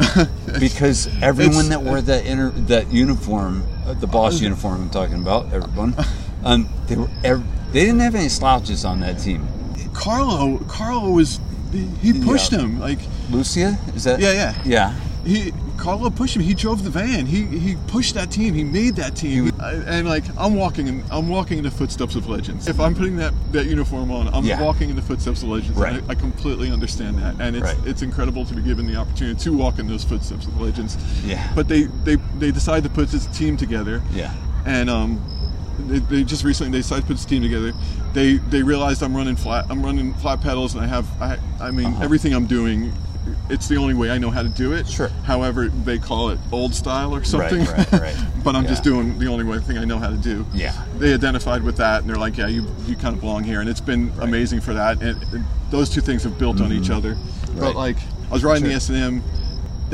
because 0.58 1.08
everyone 1.22 1.68
that 1.68 1.80
wore 1.80 2.00
that 2.00 2.26
inter, 2.26 2.50
that 2.66 2.92
uniform, 2.92 3.62
uh, 3.86 3.94
the 3.94 4.08
boss 4.08 4.40
uniform 4.40 4.82
I'm 4.82 4.90
talking 4.90 5.14
about, 5.20 5.52
everyone, 5.52 5.94
um, 6.42 6.68
they 6.88 6.96
were 6.96 7.08
ev- 7.22 7.44
they 7.72 7.84
didn't 7.84 8.00
have 8.00 8.16
any 8.16 8.28
slouches 8.28 8.84
on 8.84 8.98
that 9.00 9.20
team. 9.20 9.46
Carlo, 9.92 10.58
Carlo 10.66 11.10
was 11.10 11.38
he, 11.70 11.86
he 12.02 12.20
pushed 12.20 12.50
Yeah. 12.50 12.58
him 12.58 12.80
like 12.80 12.98
Lucia, 13.30 13.78
is 13.94 14.02
that? 14.02 14.18
Yeah, 14.18 14.32
yeah. 14.32 14.62
yeah. 14.64 15.00
he 15.24 15.52
Carlo 15.80 16.10
pushed 16.10 16.36
him. 16.36 16.42
He 16.42 16.52
drove 16.54 16.84
the 16.84 16.90
van. 16.90 17.24
He 17.26 17.44
he 17.46 17.76
pushed 17.86 18.14
that 18.14 18.30
team. 18.30 18.52
He 18.54 18.62
made 18.64 18.96
that 18.96 19.16
team. 19.16 19.50
I, 19.58 19.72
and 19.72 20.06
like 20.08 20.24
I'm 20.38 20.54
walking 20.54 20.86
in 20.88 21.02
I'm 21.10 21.28
walking 21.28 21.58
in 21.58 21.64
the 21.64 21.70
footsteps 21.70 22.14
of 22.16 22.28
legends. 22.28 22.68
If 22.68 22.78
I'm 22.78 22.94
putting 22.94 23.16
that, 23.16 23.32
that 23.52 23.66
uniform 23.66 24.10
on, 24.10 24.28
I'm 24.28 24.44
Yeah. 24.44 24.60
walking 24.62 24.90
in 24.90 24.96
the 24.96 25.02
footsteps 25.02 25.42
of 25.42 25.48
legends. 25.48 25.78
Right. 25.78 26.02
I, 26.08 26.12
I 26.12 26.14
completely 26.14 26.70
understand 26.70 27.18
that. 27.18 27.40
And 27.40 27.56
it's 27.56 27.64
Right. 27.64 27.76
it's 27.86 28.02
incredible 28.02 28.44
to 28.44 28.54
be 28.54 28.62
given 28.62 28.86
the 28.86 28.96
opportunity 28.96 29.40
to 29.40 29.52
walk 29.56 29.78
in 29.78 29.86
those 29.88 30.04
footsteps 30.04 30.46
of 30.46 30.60
legends. 30.60 30.98
Yeah. 31.24 31.50
But 31.54 31.68
they 31.68 31.84
they 32.04 32.16
they 32.38 32.50
decided 32.50 32.84
to 32.84 32.90
put 32.90 33.08
this 33.08 33.26
team 33.26 33.56
together. 33.56 34.02
Yeah. 34.12 34.32
And 34.66 34.90
um 34.90 35.20
they, 35.88 35.98
they 36.00 36.24
just 36.24 36.44
recently 36.44 36.72
they 36.72 36.82
decided 36.82 37.02
to 37.02 37.06
put 37.06 37.14
this 37.16 37.24
team 37.24 37.40
together. 37.42 37.72
They 38.12 38.36
they 38.36 38.62
realized 38.62 39.02
I'm 39.02 39.16
running 39.16 39.36
flat 39.36 39.64
I'm 39.70 39.82
running 39.82 40.12
flat 40.14 40.42
pedals 40.42 40.74
and 40.74 40.84
I 40.84 40.86
have 40.88 41.06
I 41.22 41.38
I 41.58 41.70
mean 41.70 41.86
Uh-huh. 41.86 42.04
everything 42.04 42.34
I'm 42.34 42.46
doing 42.46 42.92
it's 43.48 43.68
the 43.68 43.76
only 43.76 43.94
way 43.94 44.10
I 44.10 44.18
know 44.18 44.30
how 44.30 44.42
to 44.42 44.48
do 44.48 44.72
it. 44.72 44.86
Sure. 44.86 45.08
However, 45.24 45.68
they 45.68 45.98
call 45.98 46.30
it 46.30 46.38
old 46.52 46.74
style 46.74 47.14
or 47.14 47.24
something. 47.24 47.64
right, 47.64 47.92
right. 47.92 48.00
right. 48.00 48.26
but 48.44 48.56
I'm 48.56 48.66
just 48.66 48.82
doing 48.82 49.18
the 49.18 49.26
only 49.26 49.44
way 49.44 49.58
thing 49.58 49.78
I 49.78 49.84
know 49.84 49.98
how 49.98 50.10
to 50.10 50.16
do. 50.16 50.46
Yeah. 50.52 50.84
They 50.98 51.14
identified 51.14 51.62
with 51.62 51.76
that, 51.76 52.00
and 52.00 52.08
they're 52.08 52.16
like, 52.16 52.36
"Yeah, 52.36 52.48
you 52.48 52.66
you 52.86 52.96
kind 52.96 53.14
of 53.14 53.20
belong 53.20 53.44
here," 53.44 53.60
and 53.60 53.68
it's 53.68 53.80
been 53.80 54.12
amazing 54.20 54.60
for 54.60 54.74
that. 54.74 55.02
And, 55.02 55.22
and 55.32 55.44
those 55.70 55.90
two 55.90 56.00
things 56.00 56.22
have 56.24 56.38
built 56.38 56.60
on 56.60 56.72
each 56.72 56.84
mm-hmm. 56.84 56.94
other. 56.94 57.14
Right. 57.14 57.60
But 57.60 57.76
like, 57.76 57.96
I 58.30 58.32
was 58.32 58.44
riding 58.44 58.64
the 58.64 58.74
S 58.74 58.88
and 58.88 58.98
M. 58.98 59.22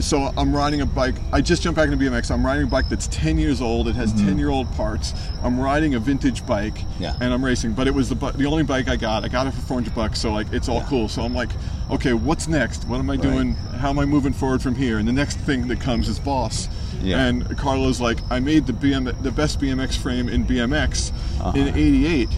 So 0.01 0.31
I'm 0.37 0.55
riding 0.55 0.83
a 0.83 0.87
bike. 0.87 1.15
I 1.33 1.41
just 1.41 1.63
jumped 1.63 1.77
back 1.77 1.89
into 1.91 1.97
BMX. 2.05 2.31
I'm 2.31 2.45
riding 2.45 2.65
a 2.65 2.67
bike 2.67 2.89
that's 2.89 3.07
10 3.09 3.39
years 3.39 3.61
old. 3.63 3.89
It 3.89 3.97
has 3.97 4.13
10 4.13 4.37
year 4.39 4.51
old 4.51 4.71
parts. 4.73 5.15
I'm 5.43 5.59
riding 5.59 5.95
a 5.95 5.99
vintage 5.99 6.47
bike, 6.47 6.75
Mm-hmm. 6.75 7.03
Yeah. 7.03 7.17
and 7.21 7.33
I'm 7.33 7.45
racing. 7.45 7.73
But 7.73 7.87
it 7.89 7.95
was 7.95 8.09
the 8.09 8.15
the 8.33 8.45
only 8.47 8.63
bike 8.63 8.89
I 8.89 8.97
got. 8.97 9.25
I 9.25 9.29
got 9.29 9.47
it 9.47 9.53
for 9.55 9.61
400 9.63 9.95
bucks. 9.95 10.21
So 10.21 10.33
like, 10.33 10.53
it's 10.53 10.69
all 10.69 10.81
Yeah. 10.81 10.87
cool. 10.89 11.09
So 11.09 11.23
I'm 11.23 11.35
like, 11.35 11.49
okay, 11.91 12.13
what's 12.13 12.47
next? 12.49 12.87
What 12.87 12.99
am 12.99 13.09
I 13.09 13.15
Right. 13.15 13.23
doing? 13.23 13.55
How 13.55 13.89
am 13.91 13.99
I 13.99 14.05
moving 14.05 14.33
forward 14.35 14.61
from 14.63 14.75
here? 14.75 14.99
And 14.99 15.09
the 15.09 15.13
next 15.13 15.39
thing 15.39 15.67
that 15.69 15.81
comes 15.81 16.09
is 16.09 16.19
Boss. 16.19 16.69
Yeah. 17.03 17.25
And 17.25 17.45
Carlo's 17.57 18.01
like, 18.01 18.19
I 18.31 18.39
made 18.41 18.67
the 18.67 18.73
BM 18.73 19.05
the 19.23 19.31
best 19.31 19.61
BMX 19.61 19.97
frame 19.97 20.29
in 20.29 20.45
BMX 20.45 21.11
in 21.55 21.69
Uh-huh. 21.69 21.73
'88. 21.75 22.29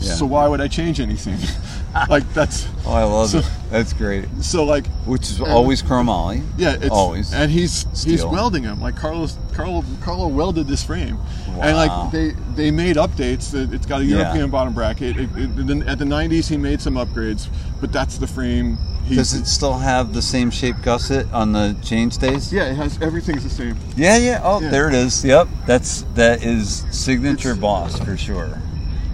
Yeah. 0.00 0.12
So 0.14 0.26
why 0.26 0.46
would 0.48 0.60
I 0.60 0.68
change 0.68 1.00
anything? 1.00 1.38
like 2.10 2.32
that's 2.34 2.68
Oh, 2.86 2.92
I 2.92 3.04
love 3.04 3.30
So- 3.30 3.38
it. 3.38 3.50
That's 3.70 3.92
great. 3.92 4.26
so 4.42 4.64
like 4.64 4.86
Which 5.06 5.22
is 5.22 5.40
always 5.40 5.82
chromoly. 5.82 6.42
yeah, 6.56 6.74
it's 6.80 6.88
always. 6.90 7.32
and 7.34 7.50
he's 7.50 7.84
he's 8.04 8.24
welding 8.24 8.62
them. 8.62 8.80
Like 8.80 8.94
Carlos, 8.96 9.36
Carlo, 9.52 9.84
Carlo 10.00 10.28
welded 10.28 10.68
this 10.68 10.84
frame, 10.84 11.18
wow. 11.48 11.60
and 11.62 11.76
like 11.76 12.12
they 12.12 12.30
they 12.54 12.70
made 12.70 12.94
updates. 12.96 13.52
It's 13.72 13.86
got 13.86 14.02
a 14.02 14.04
Yeah. 14.04 14.18
European 14.18 14.50
bottom 14.50 14.72
bracket. 14.72 15.16
It, 15.16 15.28
it, 15.36 15.86
at 15.88 15.98
the 15.98 16.04
'90s, 16.04 16.48
he 16.48 16.56
made 16.56 16.80
some 16.80 16.94
upgrades, 16.94 17.48
but 17.80 17.92
that's 17.92 18.18
the 18.18 18.26
frame. 18.28 18.78
He, 19.04 19.16
Does 19.16 19.34
it 19.34 19.46
still 19.46 19.78
have 19.78 20.12
the 20.14 20.22
same 20.22 20.50
shape 20.50 20.76
gusset 20.82 21.26
on 21.32 21.52
the 21.52 21.76
chain 21.82 22.10
stays? 22.12 22.52
Yeah, 22.52 22.64
it 22.70 22.74
has 22.76 23.00
everything's 23.02 23.42
the 23.44 23.50
same. 23.50 23.76
Yeah, 23.96 24.16
yeah. 24.16 24.40
Oh, 24.44 24.60
Yeah. 24.60 24.70
there 24.70 24.88
it 24.88 24.94
is. 24.94 25.24
Yep. 25.24 25.48
That's 25.66 26.02
that 26.14 26.44
is 26.44 26.84
signature 26.92 27.50
It's- 27.50 27.60
boss 27.60 27.98
for 27.98 28.16
sure. 28.16 28.60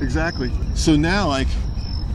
Exactly. 0.00 0.50
So 0.74 0.94
now, 0.96 1.28
like, 1.28 1.48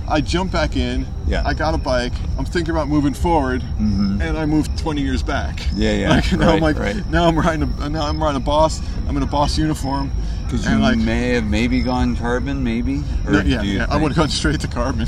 I 0.09 0.21
jump 0.21 0.51
back 0.51 0.75
in. 0.77 1.05
Yeah. 1.27 1.43
I 1.45 1.53
got 1.53 1.73
a 1.73 1.77
bike. 1.77 2.13
I'm 2.37 2.45
thinking 2.45 2.71
about 2.73 2.87
moving 2.87 3.13
forward, 3.13 3.61
Mhm. 3.79 4.21
and 4.21 4.37
I 4.37 4.45
moved 4.45 4.77
20 4.77 5.01
years 5.01 5.21
back. 5.21 5.67
Yeah, 5.75 5.91
Yeah. 5.93 6.09
Like, 6.15 6.31
now 6.31 6.39
I'm 6.41 6.47
Right, 6.53 6.61
like, 6.61 6.79
right. 6.79 7.11
now 7.11 7.27
I'm 7.27 7.37
riding 7.37 7.63
a 7.79 7.89
now 7.89 8.07
I'm 8.07 8.21
riding 8.23 8.37
a 8.37 8.45
boss. 8.45 8.81
I'm 9.07 9.17
in 9.17 9.23
a 9.23 9.27
boss 9.27 9.57
uniform. 9.57 10.11
Because 10.45 10.65
you 10.65 10.77
like, 10.77 10.97
may 10.97 11.31
have 11.31 11.43
maybe 11.43 11.81
gone 11.81 12.15
carbon, 12.15 12.63
maybe. 12.63 13.03
Or 13.25 13.33
no, 13.33 13.39
yeah, 13.41 13.61
yeah. 13.63 13.85
I 13.89 13.97
would 13.97 14.13
have 14.13 14.17
gone 14.17 14.29
straight 14.29 14.61
to 14.61 14.67
carbon. 14.69 15.05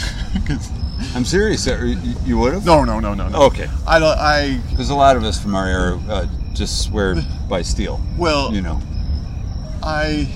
I'm 1.15 1.23
serious. 1.23 1.65
You 1.65 1.95
you 2.25 2.37
would 2.37 2.53
have? 2.53 2.65
no, 2.65 2.83
no, 2.83 2.99
no, 2.99 3.13
no, 3.13 3.29
no. 3.29 3.43
Okay. 3.43 3.69
I 3.87 3.99
don't. 3.99 4.19
I 4.19 4.59
Because 4.69 4.89
a 4.89 4.95
lot 4.95 5.15
of 5.15 5.23
us 5.23 5.39
from 5.41 5.55
our 5.55 5.65
era 5.65 5.99
uh, 6.09 6.25
just 6.53 6.81
swear 6.81 7.15
by 7.49 7.61
steel. 7.61 8.01
well, 8.17 8.53
You 8.53 8.61
know. 8.61 8.81
I 9.81 10.27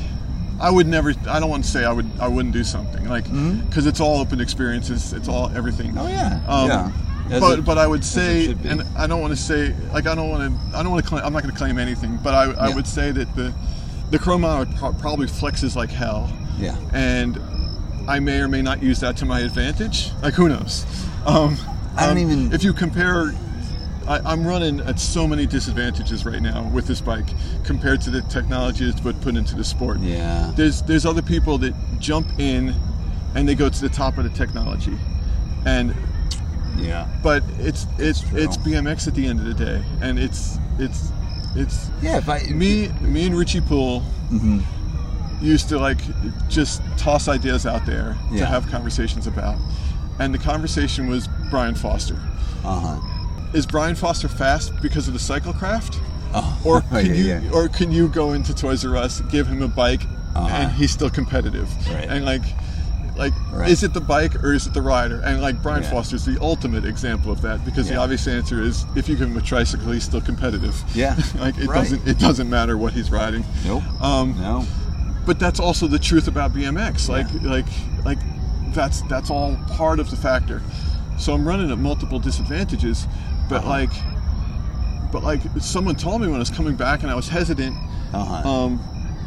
I 0.64 0.72
would 0.72 0.88
never. 0.88 1.14
I 1.30 1.40
don't 1.42 1.50
want 1.50 1.66
to 1.66 1.70
say 1.70 1.84
I 1.84 1.92
would. 1.92 2.10
I 2.20 2.28
wouldn't 2.30 2.54
do 2.54 2.64
something 2.64 3.08
like 3.10 3.26
because 3.68 3.86
it's 3.86 4.00
all 4.00 4.20
open 4.22 4.40
experiences. 4.40 5.12
It's 5.12 5.28
all 5.28 5.52
everything. 5.56 5.90
Mm-hmm. 5.92 5.98
Oh 6.00 6.08
yeah, 6.08 6.42
Um, 6.48 6.68
yeah. 6.70 7.36
As 7.36 7.42
but 7.42 7.60
it- 7.60 7.66
but 7.66 7.78
I 7.78 7.86
would 7.86 8.04
say, 8.06 8.56
and 8.64 8.82
I 8.98 9.06
don't 9.08 9.20
want 9.22 9.32
to 9.36 9.42
say 9.42 9.76
like 9.94 10.08
I 10.08 10.16
don't 10.16 10.30
want 10.30 10.44
to. 10.72 10.78
I 10.78 10.82
don't 10.82 10.92
want 10.94 11.04
to 11.04 11.10
claim. 11.10 11.22
I'm 11.26 11.34
not 11.34 11.44
going 11.44 11.54
to 11.54 11.58
claim 11.60 11.78
anything. 11.78 12.18
But 12.24 12.34
I, 12.34 12.44
I 12.54 12.68
Yeah. 12.70 12.76
would 12.76 12.88
say 12.88 13.12
that 13.12 13.36
the 13.36 13.54
the 14.10 14.20
pro- 14.20 14.94
probably 14.94 15.28
flexes 15.28 15.76
like 15.76 15.90
hell. 15.90 16.32
Yeah. 16.58 16.78
And 16.94 17.40
I 18.08 18.20
may 18.20 18.40
or 18.40 18.48
may 18.48 18.62
not 18.62 18.82
use 18.82 19.00
that 19.02 19.18
to 19.18 19.26
my 19.26 19.42
advantage. 19.42 20.12
Like 20.22 20.34
who 20.34 20.48
knows? 20.48 20.86
Um, 21.26 21.58
I 21.98 22.08
don't 22.08 22.18
um, 22.18 22.32
even- 22.32 22.54
If 22.54 22.64
you 22.64 22.72
compare. 22.74 23.34
I, 24.08 24.20
I'm 24.32 24.46
running 24.46 24.80
at 24.82 25.00
so 25.00 25.28
many 25.28 25.46
disadvantages 25.46 26.26
right 26.26 26.42
now 26.42 26.64
with 26.74 26.88
this 26.88 27.02
bike 27.02 27.26
compared 27.64 28.02
to 28.02 28.10
the 28.10 28.22
technology 28.24 28.86
that's 28.86 29.00
been 29.02 29.20
put 29.22 29.36
into 29.36 29.56
the 29.56 29.64
sport 29.64 30.00
yeah. 30.00 30.52
there's 30.56 30.82
there's 30.84 31.06
other 31.06 31.22
people 31.22 31.58
that 31.60 31.74
jump 32.00 32.28
in 32.40 32.74
and 33.36 33.48
they 33.48 33.56
go 33.56 33.70
to 33.70 33.82
the 33.82 33.90
top 33.90 34.18
of 34.18 34.24
the 34.24 34.30
technology 34.32 34.98
and 35.66 35.94
Yeah. 36.78 37.08
but 37.24 37.44
it's 37.60 37.86
it's 37.98 38.24
it's 38.34 38.58
BMX 38.58 39.08
at 39.08 39.16
the 39.16 39.26
end 39.28 39.40
of 39.40 39.46
the 39.46 39.54
day 39.54 39.82
and 40.02 40.20
it's 40.20 40.58
it's 40.80 41.10
it's 41.56 41.90
Yeah. 42.02 42.18
If 42.18 42.28
I 42.30 42.40
me 42.50 42.90
me 43.02 43.26
and 43.28 43.38
Richie 43.38 43.62
Poole 43.62 44.02
Mhm. 44.32 44.64
used 45.42 45.70
to 45.70 45.78
like 45.80 46.00
just 46.50 46.82
toss 46.98 47.28
ideas 47.28 47.66
out 47.66 47.86
there 47.86 48.18
Yeah. 48.32 48.40
to 48.40 48.46
have 48.48 48.68
conversations 48.70 49.28
about 49.28 49.58
and 50.20 50.34
the 50.34 50.40
conversation 50.40 51.08
was 51.08 51.28
Brian 51.50 51.76
Foster 51.76 52.18
Uh 52.66 52.80
huh. 52.80 53.10
Is 53.54 53.66
Brian 53.66 53.96
Foster 53.96 54.28
fast 54.28 54.74
because 54.82 55.08
of 55.08 55.14
the 55.14 55.20
cyclecraft 55.20 55.98
Oh. 56.36 56.60
or 56.66 56.82
can 56.90 57.06
yeah, 57.08 57.14
you 57.14 57.26
yeah. 57.26 57.52
or 57.54 57.68
can 57.68 57.92
you 57.92 58.08
go 58.08 58.34
into 58.34 58.54
Toys 58.54 58.84
R 58.86 58.96
Us, 58.98 59.22
give 59.32 59.48
him 59.48 59.62
a 59.62 59.68
bike, 59.68 60.02
Uh-huh. 60.36 60.48
and 60.48 60.72
he's 60.72 60.92
still 60.92 61.10
competitive? 61.10 61.70
Right. 61.88 62.08
And 62.10 62.26
like, 62.26 62.42
like, 63.16 63.34
Right. 63.52 63.70
is 63.70 63.84
it 63.84 63.94
the 63.94 64.02
bike 64.02 64.44
or 64.44 64.54
is 64.54 64.66
it 64.66 64.74
the 64.74 64.82
rider? 64.82 65.22
And 65.24 65.42
like 65.44 65.62
Brian 65.62 65.84
Yeah. 65.84 66.00
is 66.00 66.26
the 66.26 66.38
ultimate 66.42 66.86
example 66.86 67.32
of 67.32 67.42
that 67.44 67.64
because 67.64 67.88
the 67.88 67.96
obvious 67.98 68.28
answer 68.28 68.60
is 68.62 68.86
if 68.96 69.08
you 69.08 69.16
give 69.16 69.30
him 69.30 69.38
a 69.38 69.42
tricycle, 69.42 69.92
he's 69.92 70.04
still 70.04 70.22
competitive. 70.22 70.76
Yeah. 70.96 71.16
like 71.40 71.56
it 71.60 71.68
Right. 71.68 71.76
doesn't 71.84 72.08
it 72.08 72.18
doesn't 72.18 72.50
matter 72.50 72.78
what 72.78 72.94
he's 72.94 73.12
riding. 73.12 73.46
Nope. 73.66 73.84
Um, 74.02 74.36
no. 74.42 74.66
but 75.28 75.38
that's 75.40 75.60
also 75.60 75.88
the 75.88 76.00
truth 76.00 76.28
about 76.28 76.52
BMX. 76.54 77.08
Like 77.08 77.28
Yeah. 77.32 77.52
like 77.52 77.68
like 78.04 78.18
that's 78.74 79.02
that's 79.04 79.30
all 79.30 79.56
part 79.70 80.00
of 80.00 80.10
the 80.10 80.16
factor. 80.18 80.64
So 81.20 81.34
I'm 81.36 81.48
running 81.48 81.70
at 81.72 81.78
multiple 81.78 82.18
disadvantages, 82.18 83.06
but 83.50 83.58
Uh-huh. 83.58 83.70
like 83.70 83.92
but 85.12 85.24
like 85.24 85.42
someone 85.60 85.96
told 85.96 86.22
me 86.22 86.28
when 86.28 86.38
I 86.38 86.40
was 86.40 86.50
coming 86.50 86.76
back 86.76 87.04
and 87.04 87.12
I 87.12 87.16
was 87.16 87.28
hesitant. 87.30 87.76
Uh 88.14 88.24
huh. 88.26 88.50
Um, 88.50 88.80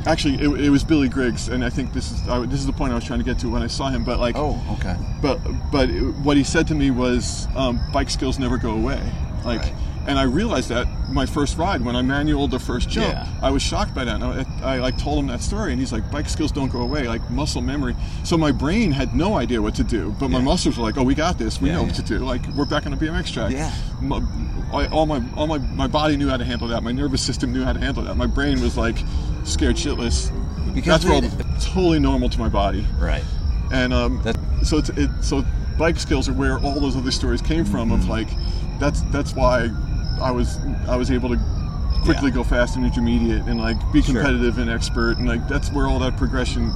actually, 0.07 0.35
it, 0.35 0.49
it 0.67 0.71
was 0.71 0.83
Billy 0.83 1.09
Griggs, 1.09 1.49
and 1.49 1.65
I 1.65 1.71
think 1.71 1.93
this 1.93 2.11
is 2.11 2.29
I, 2.29 2.45
this 2.47 2.59
is 2.61 2.67
the 2.67 2.73
point 2.73 2.93
I 2.93 2.97
was 2.97 3.05
trying 3.05 3.21
to 3.21 3.25
get 3.25 3.39
to 3.41 3.49
when 3.49 3.63
I 3.63 3.69
saw 3.69 3.89
him. 3.89 4.03
But 4.05 4.19
like, 4.19 4.35
oh. 4.37 4.61
Okay. 4.79 4.97
but 5.23 5.39
but 5.71 5.91
it- 5.91 6.03
what 6.25 6.37
he 6.37 6.43
said 6.45 6.67
to 6.69 6.75
me 6.75 6.91
was 6.91 7.47
um, 7.55 7.81
bike 7.93 8.11
skills 8.11 8.39
never 8.39 8.59
go 8.59 8.71
away 8.73 9.01
like 9.45 9.61
Right. 9.61 9.73
And 10.07 10.19
i 10.19 10.23
realized 10.23 10.69
that 10.69 10.87
my 11.11 11.27
first 11.27 11.57
ride 11.59 11.81
when 11.85 11.97
i 11.97 12.03
manualed 12.03 12.51
the 12.51 12.59
first 12.59 12.89
jump 12.89 13.09
Yeah. 13.12 13.27
i 13.43 13.51
was 13.51 13.62
shocked 13.62 13.95
by 13.95 14.05
that 14.05 14.20
and 14.20 14.24
I, 14.24 14.74
I 14.74 14.78
like 14.78 14.97
told 14.99 15.19
him 15.19 15.27
that 15.28 15.43
story 15.43 15.73
and 15.73 15.81
he's 15.81 15.93
like 15.93 16.09
bike 16.11 16.28
skills 16.28 16.53
don't 16.53 16.70
go 16.70 16.83
away 16.83 17.07
like 17.09 17.28
muscle 17.31 17.62
memory 17.62 17.95
so 18.24 18.37
my 18.39 18.53
brain 18.53 18.93
had 18.93 19.15
no 19.15 19.35
idea 19.37 19.61
what 19.61 19.74
to 19.77 19.85
do 19.85 20.15
but 20.20 20.28
my 20.31 20.39
Yeah. 20.39 20.45
muscles 20.45 20.77
were 20.78 20.85
like 20.85 20.97
oh 20.97 21.03
we 21.03 21.15
got 21.15 21.39
this 21.39 21.61
we 21.61 21.69
Yeah, 21.69 21.77
know 21.77 21.83
what 21.85 21.95
to 21.97 22.03
do 22.03 22.19
like 22.19 22.47
we're 22.57 22.65
back 22.66 22.87
on 22.87 22.93
a 22.93 22.97
bmx 22.97 23.33
track 23.33 23.51
Yeah. 23.53 23.73
my, 24.01 24.23
I, 24.73 24.87
all 24.89 25.07
my 25.07 25.23
all 25.37 25.47
my 25.47 25.59
my 25.59 25.87
body 25.87 26.16
knew 26.16 26.28
how 26.28 26.37
to 26.37 26.45
handle 26.45 26.69
that 26.69 26.83
my 26.83 26.93
nervous 26.93 27.23
system 27.23 27.53
knew 27.53 27.65
how 27.65 27.73
to 27.73 27.81
handle 27.81 28.03
that 28.05 28.16
my 28.16 28.27
brain 28.27 28.61
was 28.61 28.77
like 28.77 28.97
scared 29.45 29.77
shitless 29.77 30.31
Because 30.74 31.03
that's 31.03 31.07
all 31.07 31.23
totally 31.61 31.99
normal 32.01 32.28
to 32.28 32.39
my 32.39 32.49
body 32.49 32.87
Right. 32.99 33.24
and 33.73 33.93
um, 33.93 34.23
That- 34.23 34.37
so 34.62 34.78
it's 34.78 34.89
it, 34.91 35.11
so 35.20 35.45
bike 35.78 35.99
skills 35.99 36.28
are 36.28 36.33
where 36.33 36.59
all 36.59 36.81
those 36.81 36.97
other 36.97 37.11
stories 37.11 37.41
came 37.43 37.65
from. 37.65 37.91
Mm-hmm. 37.91 38.01
Of 38.03 38.09
like, 38.09 38.28
that's 38.81 39.03
that's 39.12 39.35
why 39.35 39.69
I 40.21 40.31
was 40.31 40.59
I 40.89 40.97
was 40.97 41.11
able 41.11 41.29
to 41.31 41.39
quickly 42.05 42.29
Yeah. 42.31 42.37
go 42.37 42.45
fast 42.45 42.77
and 42.77 42.85
intermediate 42.85 43.43
and 43.47 43.61
like 43.61 43.77
be 43.93 44.01
Sure. 44.03 44.15
competitive 44.15 44.59
and 44.59 44.71
expert 44.71 45.19
and 45.19 45.27
like 45.29 45.47
that's 45.49 45.71
where 45.73 45.87
all 45.87 45.99
that 46.01 46.17
progression. 46.17 46.73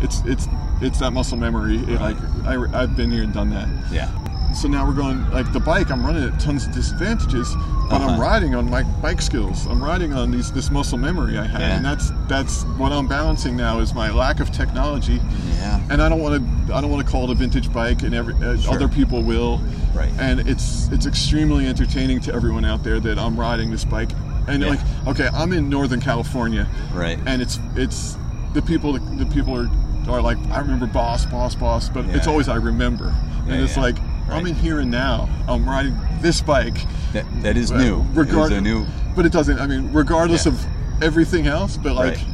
It's 0.00 0.22
it's 0.24 0.48
it's 0.80 0.98
that 0.98 1.12
muscle 1.12 1.38
memory. 1.38 1.76
It, 1.78 1.86
Mm-hmm. 1.86 2.02
Right. 2.46 2.56
like 2.66 2.72
I, 2.74 2.82
I've 2.82 2.96
been 2.96 3.10
here 3.10 3.22
and 3.22 3.32
done 3.32 3.50
that. 3.50 3.68
Yeah. 3.92 4.08
So 4.52 4.68
now 4.68 4.84
we're 4.86 4.92
going 4.92 5.30
like 5.30 5.50
the 5.54 5.60
bike. 5.60 5.90
I'm 5.90 6.04
running 6.04 6.24
at 6.24 6.38
tons 6.38 6.66
of 6.66 6.72
disadvantages, 6.74 7.54
but 7.88 8.02
I'm 8.02 8.08
Uh-huh. 8.10 8.20
riding 8.20 8.54
on 8.54 8.68
my 8.68 8.82
bike 9.00 9.22
skills. 9.22 9.66
I'm 9.66 9.82
riding 9.82 10.12
on 10.12 10.30
these 10.30 10.52
this 10.52 10.70
muscle 10.70 10.98
memory 10.98 11.38
I 11.38 11.46
have, 11.46 11.60
Yeah. 11.60 11.76
and 11.76 11.84
that's 11.84 12.12
that's 12.28 12.64
what 12.76 12.92
I'm 12.92 13.06
balancing 13.06 13.56
now 13.56 13.78
is 13.78 13.94
my 13.94 14.10
lack 14.10 14.40
of 14.40 14.50
technology 14.50 15.20
Yeah. 15.58 15.80
and 15.88 16.02
I 16.02 16.08
don't 16.10 16.20
want 16.20 16.34
to. 16.68 16.74
I 16.74 16.80
don't 16.82 16.90
want 16.90 17.02
to 17.06 17.10
call 17.10 17.24
it 17.24 17.30
a 17.30 17.34
vintage 17.34 17.72
bike, 17.72 18.02
and 18.02 18.14
every 18.14 18.34
uh, 18.34 18.56
Sure. 18.58 18.74
other 18.74 18.88
people 18.88 19.22
will. 19.22 19.58
Right. 19.94 20.10
And 20.18 20.40
it's 20.48 20.88
it's 20.88 21.06
extremely 21.06 21.66
entertaining 21.66 22.20
to 22.22 22.34
everyone 22.34 22.64
out 22.64 22.82
there 22.82 22.98
that 23.00 23.18
I'm 23.18 23.38
riding 23.38 23.70
this 23.70 23.84
bike, 23.84 24.10
and 24.48 24.62
Yeah. 24.62 24.70
like, 24.70 24.80
okay, 25.06 25.28
I'm 25.34 25.52
in 25.52 25.68
Northern 25.68 26.00
California, 26.00 26.66
Right. 26.94 27.18
and 27.26 27.42
it's 27.42 27.58
it's 27.76 28.16
the 28.54 28.62
people 28.62 28.92
the 28.94 29.26
people 29.26 29.56
are 29.56 29.70
are 30.08 30.20
like 30.22 30.38
I 30.50 30.58
remember 30.60 30.86
boss 30.86 31.26
boss 31.26 31.54
boss, 31.54 31.88
but 31.88 32.04
it's 32.06 32.26
always 32.26 32.48
I 32.48 32.56
remember, 32.56 33.14
Yeah, 33.46 33.54
and 33.54 33.62
it's 33.62 33.76
yeah. 33.76 33.82
like 33.82 33.96
I'm 34.30 34.46
in 34.46 34.54
here 34.54 34.80
and 34.80 34.90
now. 34.90 35.28
I'm 35.46 35.68
riding 35.68 35.94
this 36.22 36.40
bike. 36.40 36.86
That, 37.12 37.26
that 37.42 37.56
is 37.58 37.70
new. 37.70 38.02
Regard- 38.14 38.50
It 38.52 38.56
is 38.56 38.62
new. 38.62 38.86
but 39.14 39.26
it 39.26 39.32
doesn't. 39.32 39.58
I 39.58 39.66
mean, 39.66 39.92
regardless 39.92 40.46
Yeah. 40.46 40.52
of 40.52 40.64
everything 41.02 41.46
else, 41.48 41.76
but 41.76 41.94
like. 41.94 42.16
Right. 42.16 42.26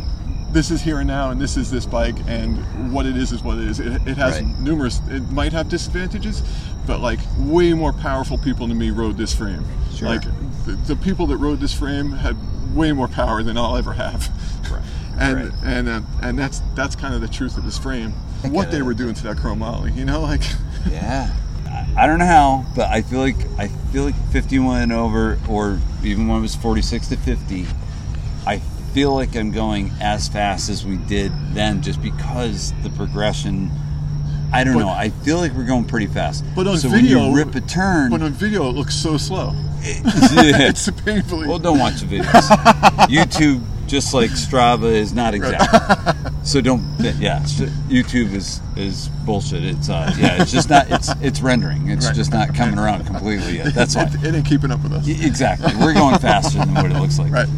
This 0.58 0.72
is 0.72 0.82
here 0.82 0.98
and 0.98 1.06
now, 1.06 1.30
and 1.30 1.40
this 1.40 1.56
is 1.56 1.70
this 1.70 1.86
bike, 1.86 2.16
and 2.26 2.92
what 2.92 3.06
it 3.06 3.16
is 3.16 3.30
is 3.30 3.44
what 3.44 3.58
it 3.58 3.68
is. 3.68 3.78
It, 3.78 3.92
it 4.08 4.16
has 4.16 4.40
Right. 4.42 4.58
numerous. 4.58 5.00
It 5.08 5.30
might 5.30 5.52
have 5.52 5.68
disadvantages, 5.68 6.42
but 6.84 6.98
like 7.00 7.20
way 7.38 7.74
more 7.74 7.92
powerful 7.92 8.38
people 8.38 8.66
than 8.66 8.76
me 8.76 8.90
rode 8.90 9.16
this 9.16 9.32
frame. 9.32 9.64
Sure. 9.94 10.08
Like 10.08 10.22
the, 10.66 10.72
the 10.88 10.96
people 10.96 11.28
that 11.28 11.36
rode 11.36 11.60
this 11.60 11.72
frame 11.72 12.10
had 12.10 12.34
way 12.74 12.90
more 12.90 13.06
power 13.06 13.44
than 13.44 13.56
I'll 13.56 13.76
ever 13.76 13.92
have. 13.92 14.28
Right. 14.68 14.82
And 15.20 15.36
Right. 15.36 15.52
and 15.64 15.88
uh, 15.88 16.00
and 16.22 16.36
that's 16.36 16.60
that's 16.74 16.96
kind 16.96 17.14
of 17.14 17.20
the 17.20 17.28
truth 17.28 17.56
of 17.56 17.64
this 17.64 17.78
frame. 17.78 18.12
I 18.42 18.48
What 18.48 18.72
they 18.72 18.78
it. 18.78 18.82
were 18.82 18.94
doing 18.94 19.14
to 19.14 19.22
that 19.28 19.36
chromoly, 19.36 19.94
you 19.96 20.04
know, 20.04 20.22
like 20.22 20.42
Yeah. 20.90 21.32
I- 21.68 21.86
I 21.96 22.06
don't 22.08 22.18
know 22.18 22.26
how, 22.26 22.66
but 22.74 22.88
I 22.90 23.02
feel 23.02 23.20
like 23.20 23.36
I 23.58 23.68
feel 23.92 24.02
like 24.02 24.16
51 24.32 24.82
and 24.82 24.92
over, 24.92 25.38
or 25.48 25.78
even 26.02 26.26
when 26.26 26.38
it 26.38 26.42
was 26.42 26.56
46 26.56 27.06
to 27.10 27.16
50, 27.16 27.64
I 28.44 28.60
feel 28.92 29.14
like 29.14 29.36
I'm 29.36 29.50
going 29.52 29.90
as 30.00 30.28
fast 30.28 30.68
as 30.68 30.84
we 30.84 30.96
did 30.96 31.32
then, 31.54 31.82
just 31.82 32.00
because 32.02 32.72
the 32.82 32.90
progression. 32.90 33.70
I 34.52 34.64
don't 34.64 34.74
But- 34.74 34.80
know. 34.80 34.88
I 34.88 35.10
feel 35.10 35.38
like 35.38 35.52
we're 35.52 35.64
going 35.64 35.84
pretty 35.84 36.06
fast. 36.06 36.42
But 36.56 36.66
on 36.66 36.78
so 36.78 36.88
video- 36.88 37.18
when 37.20 37.30
you 37.30 37.36
rip 37.36 37.54
a 37.54 37.60
turn, 37.60 38.10
but 38.10 38.22
on 38.22 38.32
video 38.32 38.68
it 38.68 38.72
looks 38.74 38.94
so 38.94 39.16
slow. 39.18 39.54
it's 39.82 40.90
painfully. 41.02 41.46
well, 41.46 41.58
don't 41.58 41.78
watch 41.78 42.00
the 42.00 42.06
videos. 42.06 42.48
YouTube, 43.08 43.62
just 43.86 44.12
like 44.14 44.30
Strava, 44.30 44.90
is 44.92 45.12
not 45.12 45.34
exact. 45.34 46.16
So 46.46 46.60
don't. 46.60 46.82
Yeah, 47.18 47.40
YouTube 47.88 48.32
is 48.34 48.60
is 48.76 49.08
bullshit. 49.24 49.64
It's 49.64 49.88
uh, 49.88 50.12
yeah, 50.18 50.40
it's 50.42 50.50
just 50.52 50.68
not. 50.70 50.90
It's 50.90 51.10
it's 51.20 51.40
rendering. 51.42 51.88
It's 51.90 52.06
Right. 52.06 52.14
just 52.14 52.32
not 52.32 52.54
coming 52.54 52.78
around 52.78 53.04
completely 53.06 53.58
yet. 53.58 53.74
That's 53.74 53.94
why. 53.96 54.04
it, 54.04 54.24
it 54.24 54.34
ain't 54.34 54.46
keeping 54.46 54.70
up 54.70 54.82
with 54.82 54.92
us. 54.94 55.06
Exactly. 55.06 55.72
We're 55.78 55.94
going 55.94 56.18
faster 56.18 56.58
than 56.58 56.74
what 56.74 56.86
it 56.90 56.98
looks 56.98 57.18
like. 57.18 57.30
Right. 57.32 57.48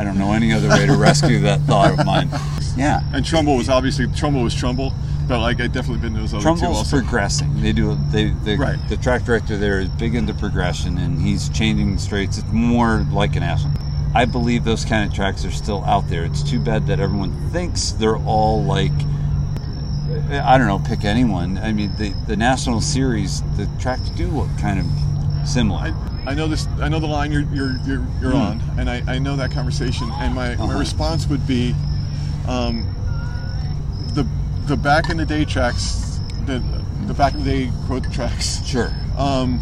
I 0.00 0.04
don't 0.04 0.16
know 0.16 0.32
any 0.32 0.50
other 0.50 0.70
way 0.70 0.86
to 0.86 0.94
rescue 0.96 1.40
that 1.40 1.60
thought 1.60 1.98
of 1.98 2.06
mine. 2.06 2.30
Yeah. 2.74 3.02
And 3.12 3.22
Trumbull 3.22 3.56
was 3.58 3.68
obviously 3.68 4.06
Trumbull 4.06 4.42
was 4.42 4.54
Trumbull, 4.54 4.94
but 5.28 5.40
like 5.40 5.60
I've 5.60 5.74
definitely 5.74 6.00
been 6.00 6.14
to 6.14 6.20
those 6.20 6.32
other 6.32 6.58
two 6.58 6.66
also. 6.66 6.96
progressing. 6.98 7.60
They 7.60 7.72
do. 7.72 7.98
They 8.10 8.30
the, 8.30 8.56
Right. 8.56 8.78
the 8.88 8.96
track 8.96 9.24
director 9.24 9.58
there 9.58 9.78
is 9.80 9.88
big 9.90 10.14
into 10.14 10.32
progression, 10.32 10.96
and 10.96 11.20
he's 11.20 11.50
changing 11.50 11.92
the 11.92 12.00
straights. 12.00 12.38
It's 12.38 12.50
more 12.50 13.04
like 13.12 13.36
an 13.36 13.42
national. 13.42 13.72
I 14.14 14.24
believe 14.24 14.64
those 14.64 14.86
kind 14.86 15.06
of 15.06 15.14
tracks 15.14 15.44
are 15.44 15.50
still 15.50 15.84
out 15.84 16.08
there. 16.08 16.24
It's 16.24 16.42
too 16.42 16.60
bad 16.60 16.86
that 16.86 16.98
everyone 16.98 17.32
thinks 17.50 17.90
they're 17.92 18.16
all 18.16 18.64
like. 18.64 18.92
I 20.32 20.56
don't 20.56 20.66
know. 20.66 20.78
Pick 20.78 21.04
anyone. 21.04 21.58
I 21.58 21.72
mean, 21.72 21.92
the 21.98 22.14
the 22.26 22.36
national 22.36 22.80
series, 22.80 23.42
the 23.58 23.68
tracks 23.78 24.08
do 24.10 24.28
look 24.28 24.48
kind 24.58 24.80
of 24.80 24.86
similar. 25.48 25.78
I, 25.80 25.94
I 26.30 26.34
know 26.34 26.46
this. 26.46 26.68
I 26.80 26.88
know 26.88 27.00
the 27.00 27.08
line 27.08 27.32
you're 27.32 27.42
you're 27.52 27.76
you're, 27.84 28.06
you're 28.20 28.30
Hmm. 28.30 28.36
on, 28.36 28.62
and 28.78 28.88
I, 28.88 29.02
I 29.08 29.18
know 29.18 29.34
that 29.34 29.50
conversation. 29.50 30.08
And 30.12 30.32
my, 30.32 30.54
my 30.54 30.62
Uh-huh. 30.64 30.78
response 30.78 31.26
would 31.26 31.44
be, 31.44 31.74
um, 32.46 32.86
the 34.14 34.24
the 34.66 34.76
back 34.76 35.10
in 35.10 35.16
the 35.16 35.26
day 35.26 35.44
tracks, 35.44 36.20
the 36.46 36.62
the 37.08 37.14
back 37.14 37.34
in 37.34 37.42
the 37.42 37.44
day 37.66 37.72
quote 37.86 38.04
tracks. 38.12 38.64
sure. 38.64 38.94
Um, 39.18 39.60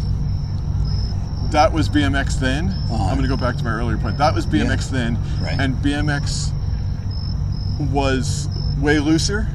that 1.49 1.73
was 1.73 1.89
BMX 1.89 2.39
then. 2.39 2.67
Uh-huh. 2.69 2.93
I'm 3.05 3.17
going 3.17 3.23
to 3.23 3.35
go 3.35 3.35
back 3.35 3.57
to 3.57 3.63
my 3.63 3.71
earlier 3.71 3.97
point. 3.97 4.19
That 4.19 4.35
was 4.35 4.45
BMX 4.45 4.91
Yeah. 4.91 4.97
then, 4.99 5.17
Right. 5.41 5.59
and 5.59 5.73
BMX 5.77 6.51
was 7.91 8.47
way 8.79 8.99
looser, 8.99 9.47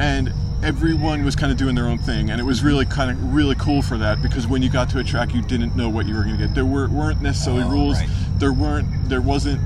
and 0.00 0.32
everyone 0.66 1.24
was 1.24 1.36
kind 1.36 1.52
of 1.52 1.56
doing 1.58 1.76
their 1.76 1.86
own 1.86 1.98
thing, 1.98 2.30
and 2.30 2.40
it 2.40 2.44
was 2.44 2.64
really 2.64 2.84
kind 2.84 3.10
of 3.10 3.32
really 3.34 3.54
cool 3.54 3.82
for 3.82 3.96
that 3.98 4.20
because 4.20 4.46
when 4.48 4.62
you 4.62 4.68
got 4.68 4.90
to 4.90 4.98
a 4.98 5.04
track, 5.04 5.32
you 5.32 5.40
didn't 5.42 5.76
know 5.76 5.88
what 5.88 6.06
you 6.06 6.14
were 6.14 6.24
going 6.24 6.36
to 6.36 6.46
get. 6.46 6.54
There 6.56 6.66
were, 6.66 6.88
weren't 6.88 7.22
necessarily 7.22 7.62
Oh, 7.62 7.70
rules. 7.70 7.98
right. 8.00 8.08
There 8.38 8.52
weren't. 8.52 9.08
There 9.08 9.20
wasn't. 9.22 9.60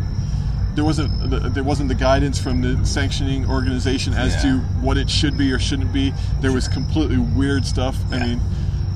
there 0.77 0.85
wasn't 0.85 1.31
the, 1.31 1.39
there 1.49 1.65
wasn't 1.65 1.89
the 1.89 1.95
guidance 1.95 2.39
from 2.39 2.61
the 2.61 2.85
sanctioning 2.87 3.45
organization 3.49 4.13
as 4.15 4.35
Yeah. 4.37 4.53
to 4.53 4.59
what 4.83 4.97
it 4.99 5.09
should 5.11 5.37
be 5.39 5.51
or 5.53 5.59
shouldn't 5.59 5.93
be. 5.93 6.13
There 6.41 6.53
was 6.53 6.69
completely 6.69 7.19
weird 7.19 7.65
stuff. 7.67 7.97
I 8.13 8.19
mean, 8.21 8.41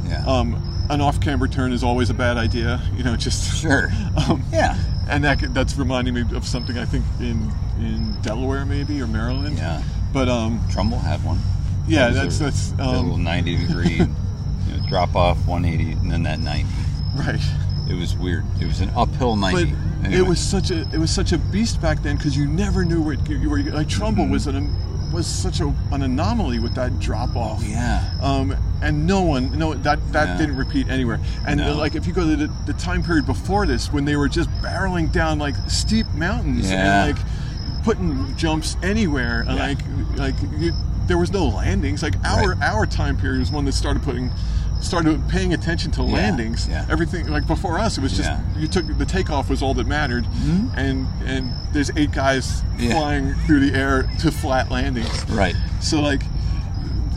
Yeah. 0.07 0.25
um, 0.27 0.63
an 0.91 1.01
off-camber 1.01 1.49
turn 1.49 1.73
is 1.73 1.83
always 1.83 2.11
a 2.11 2.15
bad 2.15 2.37
idea. 2.37 2.81
You 2.97 3.03
know, 3.03 3.17
just 3.17 3.57
sure. 3.63 3.91
Um, 4.29 4.45
Yeah. 4.53 4.77
and 5.09 5.25
that 5.25 5.53
that's 5.55 5.77
reminding 5.77 6.15
me 6.15 6.23
of 6.35 6.47
something 6.47 6.77
I 6.79 6.85
think 6.85 7.05
in 7.19 7.51
in 7.81 8.13
Delaware 8.23 8.65
maybe 8.67 9.01
or 9.03 9.07
Maryland. 9.07 9.57
Yeah. 9.57 9.83
But 10.13 10.29
um, 10.29 10.61
Trumbull 10.71 11.01
had 11.01 11.25
one. 11.25 11.41
Yeah, 11.87 12.11
That 12.11 12.15
that's 12.25 12.41
was 12.41 12.73
a- 12.73 12.77
That 12.77 12.87
little 12.87 13.15
um, 13.15 13.25
90 13.25 13.57
degree 13.67 13.91
you 13.99 14.07
know, 14.07 14.87
drop 14.89 15.15
off 15.15 15.39
180 15.47 15.93
and 16.01 16.11
then 16.11 16.23
that 16.25 16.41
90. 16.41 16.69
right. 17.17 17.41
It 17.89 17.95
was 17.95 18.17
weird. 18.17 18.45
It 18.61 18.67
was 18.67 18.81
an 18.81 18.91
uphill 18.97 19.37
90. 19.37 19.65
But 19.73 19.79
Anyway. 20.07 20.19
it 20.21 20.27
was 20.29 20.39
such 20.41 20.71
a 20.71 20.81
it 20.93 20.99
was 20.99 21.11
such 21.11 21.33
a 21.33 21.39
beast 21.39 21.81
back 21.81 22.03
then 22.03 22.17
because 22.17 22.37
you 22.37 22.47
never 22.47 22.85
knew 22.85 23.01
where, 23.03 23.15
you 23.29 23.49
were. 23.49 23.59
like 23.63 23.89
Trumbull 23.89 24.25
Mm-hmm. 24.25 24.33
was 24.33 24.47
an 24.47 24.75
was 25.13 25.27
such 25.27 25.61
a, 25.61 25.73
an 25.93 26.03
anomaly 26.03 26.59
with 26.59 26.75
that 26.75 26.99
drop 26.99 27.37
off. 27.37 27.63
Yeah. 27.63 28.11
Um, 28.21 28.57
and 28.83 29.07
no 29.07 29.23
one, 29.23 29.57
no, 29.57 29.73
that 29.75 29.99
that 30.13 30.29
Yeah. 30.29 30.39
didn't 30.39 30.57
repeat 30.57 30.89
anywhere. 30.89 31.21
And 31.47 31.61
No. 31.61 31.77
like, 31.77 31.95
if 31.95 32.07
you 32.07 32.13
go 32.13 32.29
to 32.29 32.37
the, 32.37 32.51
the 32.67 32.73
time 32.73 33.03
period 33.03 33.25
before 33.25 33.65
this, 33.67 33.93
when 33.93 34.05
they 34.07 34.17
were 34.17 34.29
just 34.29 34.51
barreling 34.61 35.13
down 35.13 35.39
like 35.39 35.55
steep 35.69 36.07
mountains 36.15 36.71
Yeah. 36.71 37.05
and 37.05 37.17
like 37.17 37.27
putting 37.85 38.35
jumps 38.37 38.77
anywhere, 38.83 39.45
and 39.47 39.57
Yeah. 39.57 39.67
like 39.67 39.79
like 40.17 40.35
you, 40.59 40.73
there 41.07 41.19
was 41.19 41.31
no 41.33 41.47
landings. 41.47 42.03
Like 42.03 42.15
our 42.25 42.51
Right. 42.55 42.63
our 42.63 42.87
time 42.87 43.17
period 43.17 43.41
was 43.41 43.51
one 43.51 43.65
that 43.67 43.73
started 43.73 44.03
putting 44.03 44.31
started 44.81 45.27
paying 45.29 45.55
attention 45.55 45.91
to 45.93 46.03
Yeah, 46.03 46.13
landings. 46.13 46.69
yeah. 46.69 46.85
Everything 46.91 47.29
like 47.29 47.47
before 47.47 47.79
us, 47.79 47.97
it 47.97 48.03
was 48.03 48.13
just 48.17 48.29
Yeah. 48.29 48.41
you 48.59 48.69
took 48.69 48.87
the 48.99 49.07
takeoff 49.07 49.49
was 49.49 49.63
all 49.63 49.73
that 49.75 49.87
mattered, 49.87 50.25
Mhm. 50.27 50.71
and 50.77 51.07
and 51.27 51.53
there's 51.73 51.91
eight 51.97 52.13
guys 52.13 52.63
flying 52.79 53.35
through 53.47 53.61
the 53.71 53.75
air 53.79 54.03
to 54.21 54.31
flat 54.31 54.71
landings. 54.71 55.25
Right. 55.31 55.57
So 55.81 56.01
like, 56.03 56.23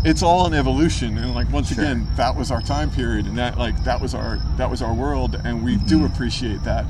it's 0.05 0.23
all 0.23 0.45
an 0.45 0.53
evolution, 0.53 1.17
and 1.17 1.33
like 1.35 1.51
once 1.51 1.73
Sure. 1.73 1.83
again, 1.83 2.07
that 2.15 2.35
was 2.37 2.51
our 2.51 2.61
time 2.61 2.89
period, 2.89 3.25
and 3.25 3.37
that 3.37 3.57
like 3.57 3.83
that 3.83 3.99
was 4.01 4.13
our 4.13 4.39
that 4.57 4.69
was 4.69 4.81
our 4.81 4.93
world, 4.93 5.39
and 5.43 5.63
we 5.63 5.75
do 5.75 6.05
appreciate 6.05 6.63
that. 6.63 6.85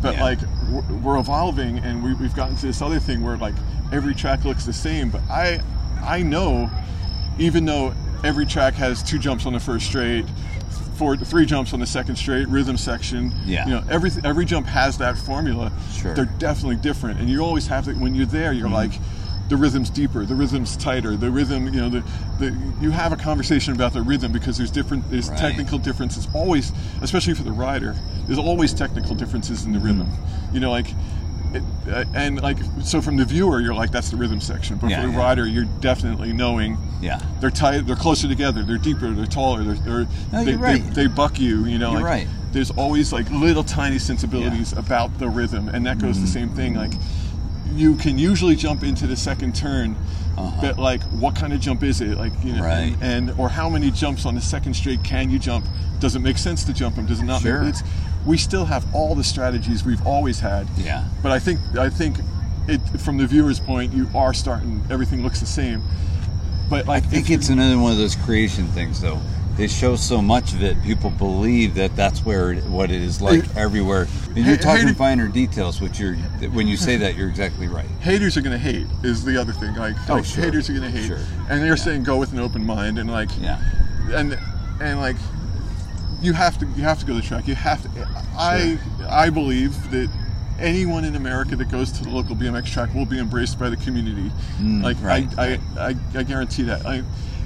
But 0.00 0.14
Mm-hmm. 0.14 0.22
Like 0.22 0.38
we're, 0.70 0.96
we're 1.02 1.18
evolving, 1.18 1.78
and 1.78 2.02
we, 2.02 2.14
we've 2.14 2.34
gotten 2.34 2.56
to 2.56 2.66
this 2.66 2.80
other 2.82 2.98
thing 2.98 3.22
where 3.22 3.36
like 3.36 3.54
every 3.92 4.14
track 4.14 4.44
looks 4.44 4.64
the 4.64 4.72
same. 4.72 5.10
But 5.10 5.20
I 5.30 5.60
I 6.02 6.22
know, 6.22 6.70
even 7.38 7.64
though 7.64 7.94
every 8.24 8.46
track 8.46 8.74
has 8.74 9.02
two 9.02 9.18
jumps 9.18 9.46
on 9.46 9.52
the 9.52 9.60
first 9.60 9.86
straight. 9.86 10.26
Four, 10.96 11.16
three 11.16 11.46
jumps 11.46 11.72
on 11.72 11.80
the 11.80 11.86
second 11.86 12.16
straight 12.16 12.46
rhythm 12.48 12.76
section. 12.76 13.32
Yeah. 13.44 13.66
You 13.66 13.72
know, 13.72 13.84
every 13.90 14.10
every 14.24 14.44
jump 14.44 14.66
has 14.66 14.98
that 14.98 15.16
formula. 15.16 15.72
Sure. 15.90 16.14
They're 16.14 16.26
definitely 16.26 16.76
different, 16.76 17.18
and 17.18 17.28
you 17.28 17.40
always 17.40 17.66
have 17.66 17.86
to. 17.86 17.94
When 17.94 18.14
you're 18.14 18.26
there, 18.26 18.52
you're 18.52 18.66
mm-hmm. 18.66 18.74
like, 18.74 18.92
the 19.48 19.56
rhythm's 19.56 19.90
deeper, 19.90 20.24
the 20.24 20.34
rhythm's 20.34 20.76
tighter, 20.76 21.16
the 21.16 21.30
rhythm. 21.30 21.64
You 21.72 21.80
know, 21.80 21.88
the, 21.88 22.04
the 22.38 22.56
you 22.80 22.90
have 22.90 23.12
a 23.12 23.16
conversation 23.16 23.72
about 23.72 23.94
the 23.94 24.02
rhythm 24.02 24.32
because 24.32 24.58
there's 24.58 24.70
different, 24.70 25.10
there's 25.10 25.30
Right. 25.30 25.38
technical 25.38 25.78
differences. 25.78 26.28
Always, 26.34 26.72
especially 27.00 27.34
for 27.34 27.42
the 27.42 27.52
rider, 27.52 27.96
there's 28.26 28.38
always 28.38 28.74
technical 28.74 29.14
differences 29.14 29.64
in 29.64 29.72
the 29.72 29.80
rhythm. 29.80 30.06
Mm-hmm. 30.06 30.54
You 30.54 30.60
know, 30.60 30.70
like. 30.70 30.88
It, 31.54 31.62
uh, 31.90 32.04
and 32.14 32.40
like 32.40 32.58
so 32.82 33.00
from 33.02 33.16
the 33.16 33.24
viewer 33.24 33.60
you're 33.60 33.74
like 33.74 33.90
that's 33.90 34.10
the 34.10 34.16
rhythm 34.16 34.40
section 34.40 34.76
but 34.78 34.88
Yeah, 34.90 35.00
for 35.02 35.06
the 35.08 35.12
yeah. 35.12 35.18
rider 35.18 35.46
you're 35.46 35.66
definitely 35.80 36.32
knowing 36.32 36.78
Yeah. 37.00 37.20
they're 37.40 37.50
tight 37.50 37.86
they're 37.86 37.96
closer 37.96 38.26
together 38.28 38.62
they're 38.62 38.78
deeper 38.78 39.10
they're 39.10 39.26
taller 39.26 39.62
they're, 39.62 39.74
they're 39.74 40.06
No, 40.32 40.44
they, 40.44 40.54
right. 40.56 40.82
they, 40.94 41.02
they 41.02 41.06
buck 41.08 41.38
you 41.38 41.64
you 41.66 41.78
know 41.78 41.90
You're 41.92 42.00
like 42.00 42.04
right. 42.26 42.28
there's 42.52 42.70
always 42.72 43.12
like 43.12 43.28
little 43.30 43.64
tiny 43.64 43.98
sensibilities 43.98 44.72
about 44.72 45.18
the 45.18 45.28
rhythm 45.28 45.68
and 45.68 45.84
that 45.86 45.98
goes 45.98 46.16
the 46.16 46.24
Mm-hmm. 46.24 46.32
same 46.32 46.48
thing 46.50 46.74
like 46.74 46.92
you 47.74 47.96
can 47.96 48.18
usually 48.18 48.54
jump 48.56 48.82
into 48.82 49.06
the 49.06 49.16
second 49.16 49.54
turn 49.54 49.96
Uh-huh. 50.36 50.50
but 50.62 50.78
like 50.78 51.02
what 51.20 51.34
kind 51.36 51.52
of 51.52 51.60
jump 51.60 51.82
is 51.82 52.00
it 52.00 52.16
like 52.16 52.32
you 52.42 52.54
know 52.54 52.62
Right. 52.62 52.94
and, 53.02 53.28
and 53.30 53.38
or 53.40 53.48
how 53.50 53.68
many 53.68 53.90
jumps 53.90 54.24
on 54.24 54.34
the 54.34 54.40
second 54.40 54.74
straight 54.74 55.02
can 55.04 55.28
you 55.30 55.38
jump 55.38 55.66
does 56.00 56.16
it 56.16 56.20
make 56.20 56.38
sense 56.38 56.64
to 56.64 56.72
jump 56.72 56.96
them 56.96 57.04
does 57.06 57.20
it 57.20 57.24
not 57.24 57.42
Sure. 57.42 57.60
make 57.60 57.70
it's 57.70 57.82
we 58.26 58.36
still 58.38 58.64
have 58.64 58.84
all 58.94 59.14
the 59.14 59.24
strategies 59.24 59.84
we've 59.84 60.06
always 60.06 60.38
had 60.40 60.66
Yeah. 60.76 61.04
but 61.22 61.32
I 61.32 61.38
think 61.38 61.58
I 61.76 61.88
think 61.90 62.18
it 62.68 62.78
from 63.00 63.16
the 63.18 63.26
viewer's 63.26 63.58
point 63.58 63.92
you 63.92 64.08
are 64.14 64.32
starting 64.32 64.82
everything 64.90 65.22
looks 65.22 65.40
the 65.40 65.46
same 65.46 65.82
but 66.70 66.86
like 66.86 67.04
I 67.04 67.06
think 67.08 67.30
it's 67.30 67.48
another 67.48 67.78
one 67.78 67.92
of 67.92 67.98
those 67.98 68.16
creation 68.16 68.66
things, 68.68 69.00
though. 69.00 69.20
They 69.58 69.66
show 69.68 69.96
so 69.96 70.22
much 70.22 70.54
of 70.54 70.62
it, 70.62 70.82
people 70.82 71.10
believe 71.10 71.74
that 71.74 71.94
that's 71.94 72.24
where 72.24 72.52
it, 72.54 72.64
what 72.64 72.90
it 72.90 73.02
is 73.02 73.20
like 73.20 73.44
It- 73.44 73.56
everywhere. 73.56 74.08
And 74.34 74.46
you're 74.46 74.56
talking 74.56 74.86
hey- 74.88 74.94
finer 74.94 75.28
details, 75.28 75.82
which 75.82 76.00
you're 76.00 76.14
when 76.54 76.66
you 76.66 76.78
say 76.78 76.96
that, 77.02 77.14
you're 77.16 77.28
exactly 77.28 77.68
right. 77.68 77.84
haters 78.00 78.38
are 78.38 78.40
gonna 78.40 78.56
hate 78.56 78.86
is 79.02 79.22
the 79.22 79.38
other 79.38 79.52
thing. 79.52 79.74
Like, 79.74 79.94
Oh, 80.08 80.14
like, 80.14 80.24
sure. 80.24 80.44
haters 80.44 80.70
are 80.70 80.72
gonna 80.72 80.88
hate, 80.90 81.08
Sure. 81.08 81.18
and 81.50 81.60
they're 81.60 81.70
Yeah. 81.70 81.74
saying 81.74 82.04
go 82.04 82.16
with 82.16 82.32
an 82.32 82.38
open 82.38 82.64
mind 82.64 82.98
and 82.98 83.10
like, 83.10 83.28
Yeah. 83.38 83.60
and 84.14 84.38
and 84.80 84.98
like, 84.98 85.16
you 86.22 86.32
have 86.32 86.58
to 86.58 86.66
you 86.76 86.82
have 86.82 86.98
to 87.00 87.06
go 87.06 87.14
to 87.14 87.20
the 87.20 87.26
track. 87.26 87.46
You 87.48 87.54
have 87.54 87.82
to. 87.82 88.08
I 88.36 88.78
I 89.08 89.30
believe 89.30 89.90
that 89.90 90.08
anyone 90.58 91.04
in 91.04 91.16
America 91.16 91.56
that 91.56 91.70
goes 91.70 91.90
to 91.92 92.04
the 92.04 92.10
local 92.10 92.36
BMX 92.36 92.66
track 92.72 92.94
will 92.94 93.06
be 93.06 93.18
embraced 93.18 93.58
by 93.58 93.68
the 93.68 93.76
community. 93.76 94.30
Mm, 94.60 94.82
like 94.82 94.96
right, 95.02 95.26
I. 95.38 95.58
I, 95.78 95.88
I 95.88 95.94
I 96.14 96.22
guarantee 96.22 96.62
that. 96.64 96.86
I, 96.86 97.02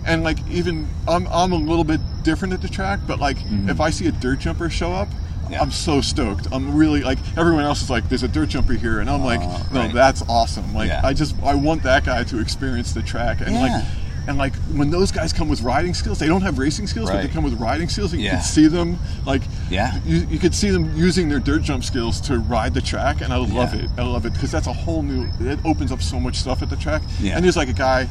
and 0.07 0.23
like 0.23 0.39
even 0.49 0.87
I'm 1.09 1.27
I'm 1.29 1.53
a 1.53 1.57
little 1.57 1.85
bit 1.85 2.01
different 2.23 2.55
at 2.55 2.63
the 2.63 2.69
track, 2.69 3.01
but 3.07 3.19
like 3.19 3.39
if 3.67 3.81
I 3.81 3.91
see 3.91 4.07
a 4.09 4.13
dirt 4.13 4.41
jumper 4.41 4.71
show 4.71 4.93
up. 4.93 5.09
Mm-hmm. 5.09 5.23
Yeah. 5.49 5.61
I'm 5.63 5.71
so 5.71 6.01
stoked. 6.01 6.49
I'm 6.51 6.75
really 6.77 7.03
like 7.03 7.19
everyone 7.39 7.63
else 7.63 7.81
is 7.81 7.89
like, 7.89 8.09
there's 8.09 8.25
a 8.25 8.29
dirt 8.29 8.49
jumper 8.49 8.73
here, 8.73 8.99
and 8.99 9.09
I'm 9.09 9.23
like, 9.23 9.39
Uh, 9.41 9.63
no, 9.73 9.81
right. 9.83 9.95
that's 9.95 10.23
awesome. 10.29 10.75
Like 10.75 10.89
Yeah. 10.89 11.03
I 11.05 11.13
just 11.13 11.41
I 11.41 11.55
want 11.55 11.85
that 11.85 12.05
guy 12.05 12.25
to 12.25 12.41
experience 12.41 12.93
the 12.93 13.01
track 13.03 13.41
and 13.43 13.53
Yeah. 13.53 13.61
like 13.61 13.85
and 14.29 14.37
like 14.39 14.55
when 14.75 14.91
those 14.91 15.13
guys 15.13 15.33
come 15.33 15.49
with 15.49 15.63
riding 15.63 15.95
skills, 15.95 16.19
they 16.19 16.27
don't 16.27 16.43
have 16.43 16.59
racing 16.59 16.87
skills, 16.87 17.11
but 17.11 17.23
they 17.23 17.29
come 17.29 17.45
with 17.45 17.55
riding 17.61 17.89
skills. 17.89 18.13
And 18.13 18.21
you 18.23 18.31
can 18.31 18.41
see 18.43 18.67
them 18.67 18.99
like 19.25 19.43
Yeah. 19.71 20.01
you, 20.05 20.27
you 20.31 20.39
could 20.39 20.55
see 20.55 20.71
them 20.71 20.95
using 20.97 21.29
their 21.29 21.39
dirt 21.41 21.63
jump 21.63 21.85
skills 21.85 22.21
to 22.23 22.39
ride 22.39 22.75
the 22.75 22.81
track, 22.81 23.21
and 23.21 23.33
I 23.33 23.37
love 23.37 23.75
Yeah. 23.75 23.83
it. 23.83 23.91
I 23.99 24.03
love 24.03 24.27
it 24.27 24.33
because 24.33 24.51
that's 24.51 24.67
a 24.67 24.73
whole 24.73 25.03
new. 25.03 25.29
It 25.41 25.59
opens 25.65 25.93
up 25.93 26.03
so 26.03 26.19
much 26.21 26.37
stuff 26.37 26.63
at 26.63 26.71
the 26.71 26.77
track. 26.77 27.03
Yeah. 27.21 27.37
And 27.37 27.45
there's 27.45 27.57
like 27.57 27.69
a 27.69 27.73
guy, 27.73 28.09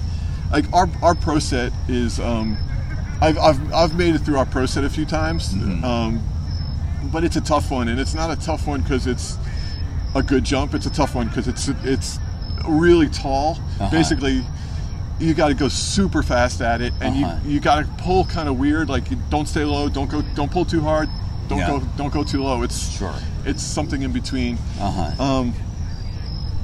like 0.51 0.65
our 0.73 0.89
our 1.01 1.15
pro 1.15 1.39
set 1.39 1.71
is. 1.87 2.19
Um, 2.19 2.57
I've, 3.21 3.37
I've, 3.37 3.73
I've 3.73 3.95
made 3.97 4.13
it 4.13 4.19
through 4.19 4.37
our 4.37 4.45
pro 4.45 4.65
set 4.65 4.83
a 4.83 4.89
few 4.89 5.05
times, 5.05 5.53
Mm-hmm. 5.53 5.83
um, 5.85 6.21
but 7.13 7.23
it's 7.23 7.37
a 7.37 7.41
tough 7.41 7.71
one, 7.71 7.87
and 7.87 7.97
it's 7.99 8.13
not 8.13 8.29
a 8.29 8.35
tough 8.35 8.67
one 8.67 8.81
because 8.81 9.07
it's 9.07 9.37
a 10.15 10.21
good 10.21 10.43
jump. 10.43 10.73
It's 10.73 10.85
a 10.85 10.89
tough 10.89 11.15
one 11.15 11.27
because 11.29 11.47
it's 11.47 11.69
it's 11.83 12.19
really 12.67 13.07
tall. 13.07 13.51
Uh-huh. 13.79 13.89
Basically, 13.89 14.43
you 15.19 15.33
got 15.33 15.47
to 15.47 15.53
go 15.53 15.67
super 15.69 16.21
fast 16.23 16.61
at 16.61 16.81
it, 16.81 16.93
and 17.01 17.23
Uh-huh. 17.23 17.37
you 17.45 17.53
you 17.53 17.59
got 17.59 17.79
to 17.81 18.03
pull 18.03 18.25
kind 18.25 18.49
of 18.49 18.57
weird. 18.59 18.89
Like 18.89 19.03
don't 19.29 19.47
stay 19.47 19.63
low, 19.63 19.87
don't 19.89 20.09
go, 20.09 20.21
don't 20.35 20.51
pull 20.51 20.65
too 20.65 20.81
hard, 20.81 21.09
don't 21.47 21.59
Yeah. 21.59 21.67
go, 21.67 21.79
don't 21.97 22.13
go 22.13 22.23
too 22.23 22.43
low. 22.43 22.63
It's 22.63 22.97
Sure. 22.97 23.13
it's 23.45 23.63
something 23.63 24.01
in 24.01 24.11
between. 24.11 24.57
Uh 24.79 24.91
huh. 24.91 25.23
Um, 25.23 25.53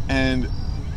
and 0.10 0.48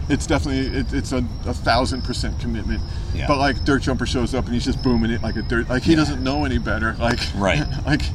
it's 0.09 0.27
definitely 0.27 0.79
it, 0.81 0.93
it's 0.93 1.13
a, 1.13 1.25
a 1.47 1.55
thousand 1.55 2.03
percent 2.03 2.39
commitment. 2.41 2.81
Yeah. 3.15 3.27
But 3.27 3.39
like 3.39 3.65
Dirt 3.65 3.83
Jumper 3.83 4.07
shows 4.07 4.35
up 4.35 4.45
and 4.47 4.55
he's 4.55 4.65
just 4.65 4.83
booming 4.83 5.11
it 5.11 5.23
like 5.23 5.37
a 5.37 5.43
dirt. 5.43 5.69
Like 5.71 5.83
he 5.85 5.93
Yeah. 5.93 5.99
doesn't 5.99 6.23
know 6.23 6.45
any 6.45 6.59
better. 6.59 6.95
Like 6.99 7.21
Right. 7.37 7.67
like. 7.87 8.03
he- 8.03 8.13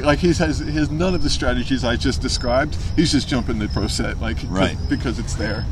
Like 0.00 0.20
he 0.20 0.32
has, 0.32 0.58
he 0.60 0.72
has 0.72 0.90
none 0.90 1.12
of 1.14 1.22
the 1.22 1.28
strategies 1.28 1.84
I 1.84 1.96
just 1.96 2.22
described. 2.22 2.76
He's 2.96 3.10
just 3.12 3.28
jumping 3.28 3.58
the 3.58 3.68
pro 3.68 3.88
set, 3.88 4.20
like 4.20 4.38
Right. 4.48 4.76
because 4.88 5.18
it's 5.18 5.34
there. 5.34 5.66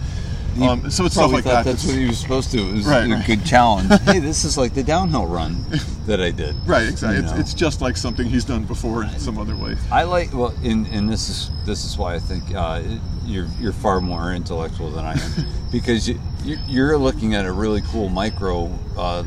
Um, 0.60 0.90
so 0.90 1.04
it's 1.06 1.14
stuff 1.14 1.32
like 1.32 1.44
that. 1.44 1.64
That's 1.64 1.86
what 1.86 1.94
he 1.96 2.06
was 2.06 2.18
supposed 2.18 2.50
to. 2.52 2.58
It 2.58 2.72
was 2.72 2.86
Right, 2.86 3.06
a 3.06 3.14
right. 3.14 3.26
good 3.26 3.44
challenge. 3.44 3.88
hey, 4.04 4.18
this 4.18 4.44
is 4.44 4.58
like 4.58 4.74
the 4.74 4.82
downhill 4.82 5.26
run 5.26 5.64
that 6.06 6.20
I 6.20 6.30
did. 6.32 6.56
right, 6.66 6.88
exactly. 6.88 7.22
It's, 7.24 7.38
it's 7.38 7.54
just 7.54 7.80
like 7.80 7.96
something 7.96 8.26
he's 8.26 8.44
done 8.44 8.64
before 8.64 9.04
in 9.04 9.18
some 9.18 9.38
other 9.38 9.54
way. 9.56 9.76
I 9.92 10.02
like 10.02 10.34
well, 10.34 10.52
and, 10.64 10.86
and 10.88 11.08
this 11.08 11.28
is 11.28 11.50
this 11.66 11.84
is 11.84 11.96
why 11.96 12.14
I 12.14 12.18
think 12.18 12.54
uh, 12.54 12.82
you're 13.24 13.46
you're 13.60 13.72
far 13.72 14.00
more 14.00 14.32
intellectual 14.32 14.90
than 14.90 15.04
I 15.04 15.12
am, 15.12 15.46
because 15.72 16.08
you, 16.08 16.20
you- 16.44 16.58
you're 16.66 16.98
looking 16.98 17.34
at 17.34 17.46
a 17.46 17.52
really 17.52 17.82
cool 17.82 18.08
micro, 18.08 18.70
uh, 18.98 19.22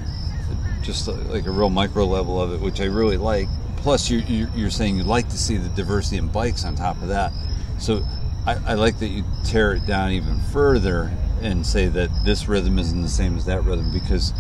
just 0.82 1.08
like 1.08 1.46
a 1.46 1.52
real 1.52 1.70
micro 1.70 2.06
level 2.06 2.42
of 2.42 2.52
it, 2.54 2.60
which 2.60 2.82
I 2.82 2.86
really 2.86 3.18
like. 3.18 3.48
Plus, 3.78 4.10
you, 4.10 4.20
you 4.20 4.48
you're 4.56 4.70
saying 4.70 4.98
you'd 4.98 5.06
like 5.08 5.28
to 5.30 5.38
see 5.38 5.58
the 5.58 5.70
diversity 5.70 6.18
in 6.18 6.28
bikes 6.28 6.64
on 6.66 6.76
top 6.76 7.02
of 7.02 7.08
that. 7.10 7.32
So, 7.80 8.02
I, 8.46 8.58
I 8.66 8.74
like 8.74 9.00
that 9.00 9.08
you 9.08 9.24
tear 9.46 9.74
it 9.74 9.86
down 9.86 10.12
even 10.12 10.40
further 10.52 11.12
and 11.42 11.66
say 11.66 11.88
that 11.88 12.10
this 12.26 12.48
rhythm 12.48 12.80
isn't 12.80 13.02
the 13.02 13.10
same 13.10 13.38
as 13.38 13.46
that 13.46 13.64
rhythm 13.64 13.92
because 13.92 14.34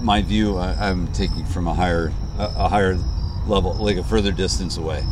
my 0.00 0.22
view 0.22 0.56
I, 0.56 0.72
I'm 0.88 1.12
taking 1.12 1.44
from 1.44 1.68
a 1.68 1.74
higher 1.74 2.12
a, 2.38 2.68
higher 2.68 2.96
level, 3.46 3.74
like 3.74 3.96
a 3.96 4.04
further 4.04 4.32
distance 4.32 4.76
away. 4.76 5.04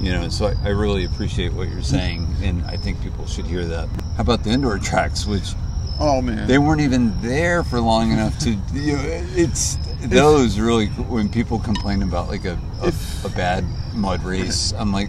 You 0.00 0.12
know, 0.12 0.28
so 0.28 0.46
I, 0.46 0.54
I 0.64 0.68
really 0.70 1.04
appreciate 1.04 1.52
what 1.52 1.68
you're 1.68 1.82
saying, 1.82 2.26
and 2.42 2.64
I 2.64 2.76
think 2.76 3.00
people 3.02 3.24
should 3.26 3.46
hear 3.46 3.64
that. 3.66 3.88
How 4.16 4.22
about 4.22 4.42
the 4.42 4.50
indoor 4.50 4.78
tracks, 4.78 5.26
which 5.26 5.54
Oh 6.00 6.20
man, 6.20 6.48
they 6.48 6.58
weren't 6.58 6.80
even 6.80 7.20
there 7.20 7.62
for 7.62 7.80
long 7.80 8.10
enough 8.10 8.38
to? 8.40 8.50
You 8.72 8.96
know, 8.96 9.02
it's 9.04 9.76
those 10.06 10.58
really 10.58 10.86
when 10.86 11.28
people 11.28 11.60
complain 11.60 12.02
about 12.02 12.28
like 12.28 12.44
a 12.44 12.58
a, 12.82 12.92
a 13.24 13.28
bad 13.28 13.64
mud 13.94 14.24
race. 14.24 14.72
I'm 14.72 14.92
like, 14.92 15.08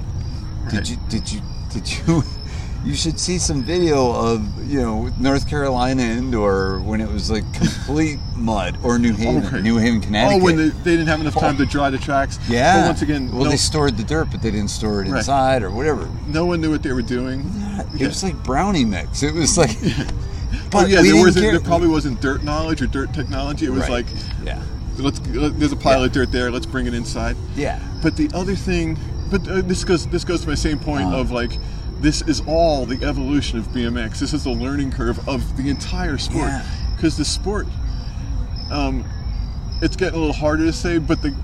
did 0.70 0.88
you 0.88 0.98
did 1.10 1.32
you 1.32 1.42
did 1.74 1.92
you 2.08 2.24
you 2.86 2.94
should 2.96 3.18
see 3.20 3.38
some 3.38 3.64
video 3.64 4.12
of 4.12 4.42
you 4.70 4.82
know 4.82 5.10
North 5.20 5.48
Carolina 5.50 6.02
indoor 6.04 6.80
when 6.82 7.00
it 7.02 7.10
was 7.10 7.32
like 7.32 7.44
complete 7.54 8.20
mud 8.36 8.78
or 8.84 9.00
New 9.00 9.14
Haven, 9.14 9.46
Okay. 9.46 9.62
New 9.62 9.78
Haven, 9.78 10.00
oh, 10.02 10.06
Connecticut. 10.06 10.42
Oh, 10.42 10.44
when 10.44 10.56
they, 10.58 10.70
they 10.70 10.92
didn't 10.92 11.08
have 11.08 11.22
enough 11.22 11.36
time 11.36 11.56
to 11.58 11.64
oh. 11.64 11.66
dry 11.66 11.90
the 11.90 11.98
tracks. 11.98 12.40
yeah. 12.50 12.82
But 12.82 12.88
once 12.88 13.02
again, 13.02 13.32
well, 13.32 13.46
no, 13.46 13.50
they 13.52 13.58
stored 13.58 13.96
the 13.98 14.04
dirt, 14.04 14.28
but 14.32 14.42
they 14.42 14.52
didn't 14.52 14.70
store 14.70 15.02
it 15.02 15.08
Right. 15.10 15.20
inside 15.20 15.64
or 15.64 15.72
whatever. 15.72 16.10
no 16.28 16.46
one 16.46 16.60
knew 16.62 16.72
what 16.72 16.84
they 16.84 16.92
were 16.92 17.02
doing. 17.02 17.50
It 18.00 18.08
was 18.08 18.24
like 18.24 18.36
brownie 18.44 18.86
mix. 18.86 19.24
It 19.24 19.34
was 19.34 19.58
like, 19.58 19.72
oh, 19.84 20.08
but 20.72 20.84
oh 20.84 20.88
yeah, 20.88 21.02
there 21.02 21.16
wasn't. 21.16 21.44
care. 21.44 21.52
There 21.54 21.62
probably 21.62 21.88
wasn't 21.88 22.20
dirt 22.22 22.44
knowledge 22.44 22.82
or 22.82 22.88
dirt 22.88 23.14
technology. 23.14 23.66
It 23.66 23.70
was 23.70 23.82
Right. 23.82 24.06
like, 24.06 24.06
yeah, 24.44 24.62
let's. 24.98 25.20
There's 25.20 25.72
a 25.72 25.76
pile 25.78 26.00
Yeah. 26.02 26.06
of 26.08 26.12
dirt 26.12 26.32
there. 26.32 26.52
Let's 26.52 26.66
bring 26.66 26.86
it 26.88 26.94
inside. 26.94 27.38
yeah, 27.56 27.80
But 28.02 28.18
the 28.18 28.30
other 28.34 28.56
thing, 28.56 28.98
but 29.34 29.48
uh, 29.48 29.62
this 29.64 29.84
goes 29.84 30.06
this 30.08 30.24
goes 30.24 30.42
to 30.42 30.48
my 30.48 30.54
same 30.56 30.78
point 30.80 31.08
Uh-huh. 31.08 31.18
of 31.22 31.32
like, 31.32 31.58
this 32.00 32.22
is 32.22 32.42
all 32.46 32.86
the 32.86 33.04
evolution 33.04 33.58
of 33.58 33.68
BMX. 33.70 34.20
This 34.20 34.32
is 34.34 34.44
the 34.44 34.52
learning 34.52 34.92
curve 34.92 35.28
of 35.28 35.58
the 35.58 35.70
entire 35.70 36.20
sport. 36.20 36.50
Yeah. 36.50 36.64
Because 36.96 37.18
the 37.18 37.26
sport, 37.26 37.66
um, 38.72 39.04
it's 39.82 39.96
getting 39.96 40.16
a 40.16 40.20
little 40.20 40.36
harder 40.36 40.66
to 40.66 40.74
say, 40.74 41.00
but 41.00 41.22
the 41.24 41.36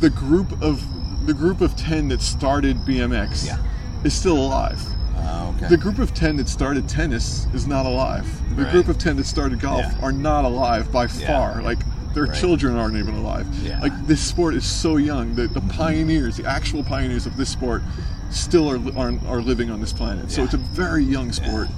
the 0.00 0.10
group 0.10 0.50
of 0.60 0.82
the 1.26 1.32
group 1.34 1.60
of 1.60 1.76
ten 1.76 2.08
that 2.08 2.20
started 2.22 2.76
BMX 2.84 3.46
Yeah. 3.46 3.58
is 4.02 4.14
still 4.14 4.36
alive. 4.38 4.80
Uh, 5.16 5.52
okay. 5.56 5.68
The 5.68 5.76
group 5.76 5.98
of 5.98 6.14
10 6.14 6.36
that 6.36 6.48
started 6.48 6.88
tennis 6.88 7.46
is 7.52 7.66
not 7.66 7.84
alive. 7.86 8.24
The 8.56 8.62
Right. 8.62 8.72
group 8.72 8.86
of 8.88 8.98
10 8.98 9.16
that 9.16 9.26
started 9.26 9.60
golf 9.60 9.80
Yeah. 9.84 9.94
are 10.00 10.12
not 10.12 10.44
alive 10.44 10.90
by 10.92 11.06
Yeah. 11.18 11.26
far. 11.26 11.60
Like, 11.60 11.80
their 12.18 12.26
Right. 12.26 12.36
children 12.40 12.76
aren't 12.76 12.96
even 12.96 13.14
alive. 13.14 13.46
Yeah. 13.62 13.78
Like, 13.80 13.92
this 14.08 14.20
sport 14.20 14.54
is 14.54 14.64
so 14.64 14.96
young. 14.96 15.34
The, 15.36 15.46
the 15.46 15.60
pioneers, 15.60 16.36
the 16.36 16.44
actual 16.46 16.82
pioneers 16.82 17.26
of 17.26 17.36
this 17.36 17.48
sport, 17.48 17.82
still 18.30 18.68
are, 18.68 18.80
are, 18.98 19.12
are 19.28 19.40
living 19.40 19.70
on 19.70 19.80
this 19.80 19.92
planet. 19.92 20.30
So 20.32 20.42
it's 20.42 20.54
a 20.54 20.58
very 20.58 21.04
young 21.04 21.30
sport. 21.32 21.68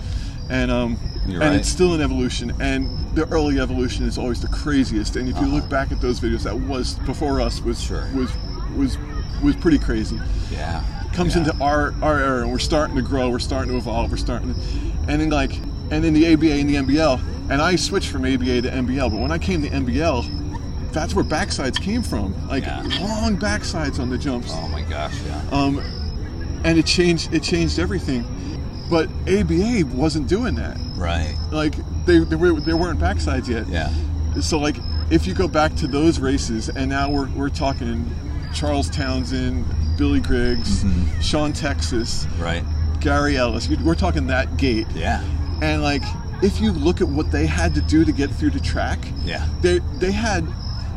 And, 0.49 0.71
um, 0.71 0.99
You're 1.27 1.43
and 1.43 1.51
right. 1.51 1.61
it's 1.61 1.69
still 1.69 1.95
in 1.95 2.01
evolution. 2.01 2.55
And 2.61 2.89
the 3.15 3.29
early 3.29 3.61
evolution 3.61 4.07
is 4.07 4.17
always 4.17 4.41
the 4.41 4.49
craziest. 4.49 5.17
And 5.17 5.29
if 5.29 5.37
you 5.39 5.47
look 5.47 5.69
back 5.69 5.93
at 5.93 6.01
those 6.01 6.21
videos, 6.21 6.43
that 6.45 6.59
was 6.59 6.95
before 7.01 7.41
us 7.41 7.61
was 7.61 7.79
Uh-huh. 7.91 8.09
Sure. 8.11 8.21
was 8.21 8.31
was 8.77 8.99
was 9.43 9.57
pretty 9.57 9.79
crazy 9.79 10.19
yeah, 10.53 10.83
comes 11.13 11.35
yeah. 11.35 11.43
into 11.43 11.65
our 11.65 11.93
our 12.03 12.19
era 12.21 12.43
and 12.43 12.53
we're 12.53 12.59
starting 12.61 12.95
to 12.95 13.03
grow 13.03 13.29
we're 13.29 13.39
starting 13.41 13.73
to 13.73 13.77
evolve 13.79 14.11
we're 14.13 14.17
starting 14.17 14.55
to, 14.55 14.61
and 15.09 15.21
then 15.21 15.29
like 15.31 15.51
and 15.91 16.05
then 16.05 16.13
the 16.13 16.33
ABA 16.33 16.53
and 16.53 16.69
the 16.69 16.77
NBL 16.77 17.21
and 17.51 17.61
I 17.61 17.77
switched 17.77 18.11
from 18.11 18.25
ABA 18.25 18.63
to 18.63 18.71
NBL 18.71 19.11
but 19.11 19.21
when 19.21 19.33
I 19.33 19.39
came 19.39 19.63
to 19.63 19.69
NBL 19.69 20.93
that's 20.93 21.15
where 21.15 21.25
backsides 21.25 21.81
came 21.81 22.03
from 22.03 22.35
like 22.49 22.65
Yeah. 22.65 22.83
long 23.01 23.37
backsides 23.39 23.99
on 24.01 24.11
the 24.11 24.19
jumps 24.19 24.51
Oh 24.53 24.69
my 24.69 24.83
gosh, 24.83 25.15
yeah. 25.27 25.43
um 25.53 25.79
and 26.65 26.79
it 26.79 26.87
changed 26.87 27.33
it 27.33 27.43
changed 27.43 27.79
everything 27.79 28.25
but 28.91 29.09
ABA 29.29 29.85
wasn't 29.95 30.29
doing 30.29 30.55
that 30.57 30.77
Right. 30.97 31.35
like 31.51 31.75
they 32.07 32.19
they, 32.19 32.37
were, 32.37 32.61
they 32.61 32.75
weren't 32.75 32.99
backsides 33.01 33.49
yet 33.49 33.67
Yeah. 33.69 33.91
so 34.41 34.59
like 34.59 34.77
if 35.11 35.27
you 35.27 35.35
go 35.35 35.49
back 35.49 35.75
to 35.77 35.87
those 35.89 36.21
races 36.21 36.69
and 36.69 36.89
now 36.89 37.11
we're, 37.11 37.29
we're 37.31 37.49
talking 37.49 38.09
Charles 38.55 38.89
Townsend 38.91 39.65
Billy 39.97 40.21
Griggs 40.21 40.85
Mm-hmm. 40.85 41.21
Sean 41.21 41.53
Texas 41.53 42.27
Right. 42.39 42.65
Gary 43.01 43.37
Ellis. 43.37 43.69
We're 43.69 43.95
talking 43.95 44.27
that 44.27 44.57
gate. 44.59 44.87
Yeah. 44.95 45.23
And 45.63 45.83
like, 45.83 46.03
if 46.43 46.61
you 46.61 46.73
look 46.73 47.01
at 47.01 47.09
what 47.09 47.31
they 47.31 47.47
had 47.47 47.75
to 47.75 47.81
do 47.83 48.05
to 48.05 48.13
get 48.13 48.31
through 48.31 48.51
the 48.51 48.61
track, 48.61 48.99
Yeah. 49.25 49.47
they 49.61 49.81
they 49.99 50.13
had 50.13 50.47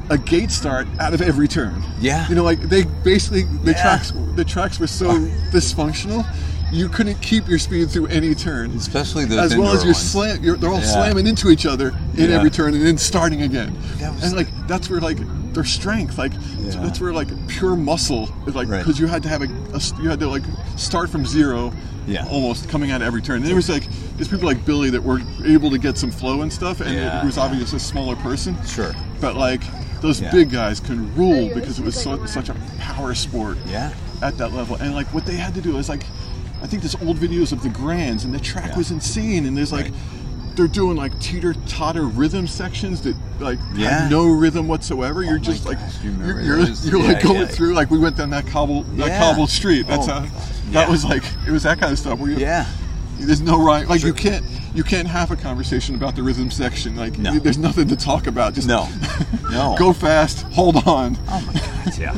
a 0.09 0.17
gate 0.17 0.51
start 0.51 0.87
out 0.99 1.13
of 1.13 1.21
every 1.21 1.47
turn. 1.47 1.81
Yeah. 1.99 2.27
You 2.29 2.35
know, 2.35 2.43
like 2.43 2.61
they 2.61 2.83
basically 3.03 3.43
the 3.63 3.71
Yeah. 3.71 3.81
tracks 3.81 4.13
the 4.35 4.43
tracks 4.45 4.79
were 4.79 4.87
so 4.87 5.09
dysfunctional, 5.51 6.25
you 6.71 6.89
couldn't 6.89 7.21
keep 7.21 7.47
your 7.47 7.59
speed 7.59 7.89
through 7.89 8.07
any 8.07 8.33
turn. 8.35 8.71
Especially 8.71 9.25
those 9.25 9.51
as 9.51 9.57
well 9.57 9.73
as 9.73 9.83
you're 9.85 9.93
slam, 9.93 10.43
you're, 10.43 10.57
they're 10.57 10.69
all 10.71 10.79
Yeah. 10.79 10.85
slamming 10.93 11.27
into 11.27 11.49
each 11.49 11.65
other 11.65 11.93
in 12.15 12.29
Yeah. 12.29 12.35
every 12.37 12.49
turn 12.49 12.73
and 12.73 12.85
then 12.85 12.97
starting 12.97 13.41
again. 13.43 13.75
And 14.01 14.33
like 14.35 14.47
that's 14.67 14.89
where 14.89 14.99
like 15.01 15.17
their 15.53 15.63
strength, 15.63 16.17
like 16.17 16.33
Yeah. 16.59 16.71
that's 16.81 16.99
where 16.99 17.13
like 17.13 17.29
pure 17.47 17.75
muscle 17.75 18.29
is 18.47 18.55
like 18.55 18.67
Right. 18.67 18.79
because 18.79 18.99
you 18.99 19.07
had 19.07 19.23
to 19.23 19.29
have 19.29 19.41
a, 19.41 19.45
a 19.73 20.01
you 20.01 20.09
had 20.09 20.19
to 20.19 20.27
like 20.27 20.43
start 20.77 21.09
from 21.09 21.25
zero, 21.25 21.71
Yeah. 22.07 22.25
almost 22.29 22.69
coming 22.69 22.91
out 22.91 23.01
of 23.01 23.07
every 23.07 23.21
turn. 23.21 23.37
And 23.37 23.45
there 23.45 23.55
was 23.55 23.69
like 23.69 23.87
there's 24.17 24.27
people 24.27 24.45
like 24.47 24.65
Billy 24.65 24.89
that 24.91 25.03
were 25.03 25.21
able 25.45 25.69
to 25.71 25.77
get 25.77 25.97
some 25.97 26.11
flow 26.11 26.41
and 26.41 26.51
stuff, 26.51 26.81
and 26.81 26.93
Yeah, 26.93 27.21
it 27.21 27.25
was 27.25 27.37
yeah. 27.37 27.43
obviously 27.43 27.77
a 27.77 27.79
smaller 27.79 28.15
person. 28.17 28.55
Sure. 28.65 28.93
But 29.21 29.35
like 29.35 29.61
those 30.01 30.19
Yeah. 30.21 30.31
big 30.31 30.49
guys 30.51 30.79
can 30.79 31.13
rule 31.15 31.49
because 31.53 31.79
it 31.79 31.85
was 31.85 31.95
so, 31.95 32.25
such 32.25 32.49
a 32.49 32.55
power 32.77 33.13
sport 33.15 33.57
Yeah. 33.69 33.91
at 34.21 34.37
that 34.37 34.53
level. 34.53 34.75
And 34.75 34.93
like 34.93 35.07
what 35.13 35.25
they 35.25 35.35
had 35.35 35.53
to 35.55 35.61
do 35.61 35.77
is 35.77 35.87
like, 35.87 36.03
I 36.61 36.67
think 36.67 36.81
there's 36.81 36.95
old 36.95 37.17
videos 37.17 37.51
of 37.51 37.61
the 37.63 37.69
grands, 37.69 38.23
and 38.25 38.33
the 38.33 38.39
track 38.39 38.75
was 38.75 38.91
insane. 38.91 39.45
And 39.45 39.55
there's 39.57 39.71
like, 39.71 39.85
Right. 39.85 39.93
They're 40.55 40.67
doing 40.67 40.95
like 40.97 41.17
teeter 41.19 41.53
totter 41.67 42.03
rhythm 42.03 42.47
sections 42.47 43.01
that 43.01 43.15
like 43.39 43.59
Yeah. 43.75 44.01
have 44.01 44.11
no 44.11 44.27
rhythm 44.27 44.67
whatsoever. 44.67 45.21
You're 45.23 45.33
oh 45.35 45.37
my 45.37 45.43
just 45.43 45.65
like 45.65 45.79
gosh, 45.79 46.03
you 46.03 46.11
you're 46.11 46.41
you're, 46.41 46.59
you're 46.59 46.99
Yeah, 46.99 47.07
like 47.13 47.23
going 47.23 47.39
yeah. 47.41 47.45
through 47.47 47.73
like 47.73 47.89
we 47.91 47.97
went 47.99 48.17
down 48.17 48.29
that 48.31 48.45
cobble 48.47 48.83
that 48.83 49.19
cobble 49.19 49.47
street. 49.47 49.87
That's 49.87 50.07
Oh, 50.07 50.13
how 50.13 50.27
that 50.71 50.89
was 50.89 51.03
like 51.05 51.23
it 51.47 51.51
was 51.51 51.63
that 51.63 51.79
kind 51.79 51.91
of 51.91 51.99
stuff 51.99 52.19
where 52.19 52.31
you 52.31 52.37
Yeah. 52.37 52.65
there's 53.19 53.41
no 53.41 53.63
right 53.63 53.87
like 53.87 54.01
Sure. 54.01 54.09
you 54.09 54.13
can't 54.13 54.45
you 54.75 54.83
can't 54.83 55.07
have 55.07 55.29
a 55.31 55.35
conversation 55.35 55.95
about 55.95 56.15
the 56.15 56.23
rhythm 56.23 56.49
section 56.51 56.95
like 56.95 57.17
No. 57.19 57.37
there's 57.39 57.57
nothing 57.59 57.87
to 57.89 57.95
talk 57.95 58.27
about 58.27 58.53
just 58.53 58.67
No. 58.67 58.87
No. 59.51 59.75
go 59.77 59.93
fast 59.93 60.41
hold 60.53 60.77
on 60.87 61.17
Oh 61.29 61.41
my 61.47 61.53
god, 61.85 61.97
yeah. 61.97 62.15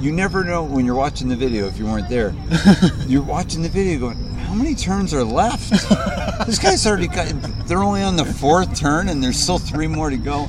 You 0.00 0.12
never 0.12 0.44
know 0.44 0.64
when 0.64 0.86
you're 0.86 0.94
watching 0.94 1.28
the 1.28 1.36
video 1.36 1.66
if 1.66 1.76
you 1.78 1.84
weren't 1.84 2.08
there. 2.08 2.32
You're 3.06 3.20
watching 3.22 3.60
the 3.60 3.68
video 3.68 3.98
going, 4.00 4.29
how 4.50 4.56
many 4.56 4.74
turns 4.74 5.14
are 5.14 5.22
left? 5.22 5.70
this 6.46 6.58
guy's 6.58 6.84
already 6.84 7.06
got, 7.06 7.28
they're 7.68 7.84
only 7.84 8.02
on 8.02 8.16
the 8.16 8.24
fourth 8.24 8.76
turn 8.76 9.08
and 9.08 9.22
there's 9.22 9.38
still 9.38 9.58
three 9.58 9.86
more 9.86 10.10
to 10.10 10.16
go. 10.16 10.48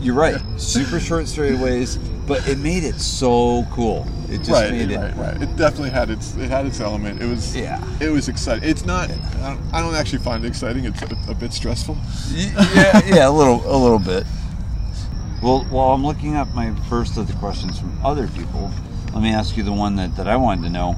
You're 0.00 0.16
right, 0.16 0.40
super 0.56 0.98
short 0.98 1.26
straightaways, 1.26 1.96
but 2.26 2.48
it 2.48 2.58
made 2.58 2.82
it 2.82 2.96
so 2.96 3.64
cool. 3.70 4.04
It 4.28 4.38
just 4.38 4.50
right, 4.50 4.72
made 4.72 4.90
it. 4.90 4.96
right, 4.96 5.16
right. 5.16 5.40
It 5.40 5.54
definitely 5.54 5.90
had 5.90 6.10
its 6.10 6.34
it 6.34 6.50
had 6.50 6.66
its 6.66 6.80
element. 6.80 7.22
It 7.22 7.26
was 7.26 7.54
Yeah. 7.54 7.80
It 8.00 8.10
was 8.10 8.28
exciting. 8.28 8.68
It's 8.68 8.84
not. 8.84 9.10
I 9.10 9.14
don't, 9.54 9.74
I 9.74 9.80
don't 9.80 9.94
actually 9.94 10.18
find 10.20 10.44
it 10.44 10.48
exciting. 10.48 10.84
It's 10.84 11.00
a, 11.02 11.30
a 11.30 11.34
bit 11.34 11.52
stressful. 11.52 11.96
Yeah, 12.32 13.00
yeah, 13.06 13.28
a 13.28 13.30
little, 13.30 13.62
a 13.64 13.78
little 13.78 14.00
bit. 14.00 14.26
Well, 15.40 15.64
while 15.70 15.90
I'm 15.90 16.04
looking 16.04 16.34
up 16.34 16.52
my 16.52 16.74
first 16.88 17.16
of 17.16 17.28
the 17.28 17.34
questions 17.34 17.78
from 17.78 17.96
other 18.04 18.26
people, 18.26 18.72
let 19.12 19.22
me 19.22 19.32
ask 19.32 19.56
you 19.56 19.62
the 19.62 19.72
one 19.72 19.94
that, 19.96 20.16
that 20.16 20.26
I 20.26 20.34
wanted 20.34 20.62
to 20.62 20.70
know. 20.70 20.96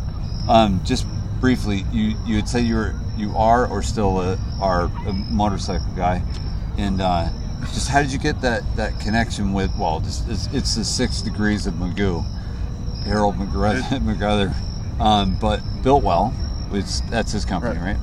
Um, 0.49 0.81
just 0.85 1.05
briefly, 1.40 1.85
you 1.93 2.15
you 2.27 2.36
would 2.36 2.48
say 2.48 2.60
you're 2.60 2.94
you 3.16 3.36
are 3.36 3.66
or 3.66 3.82
still 3.82 4.20
a, 4.20 4.39
are 4.60 4.85
a 5.06 5.12
motorcycle 5.12 5.86
guy, 5.97 6.23
and 6.77 7.01
uh, 7.01 7.28
just 7.73 7.89
how 7.89 8.01
did 8.02 8.12
you 8.12 8.19
get 8.19 8.40
that 8.43 8.62
that 8.77 8.98
connection 9.01 9.52
with? 9.52 9.70
Well, 9.78 10.02
it's, 10.05 10.23
it's, 10.28 10.47
it's 10.52 10.74
the 10.77 10.85
six 10.85 11.20
degrees 11.23 11.66
of 11.66 11.74
Magoo, 11.74 12.24
Harold 13.05 13.36
McGruther, 13.36 14.55
um, 15.01 15.36
but 15.40 15.60
Biltwell. 15.82 16.32
It's 16.73 17.01
that's 17.02 17.32
his 17.32 17.44
company, 17.47 17.78
right? 17.81 17.97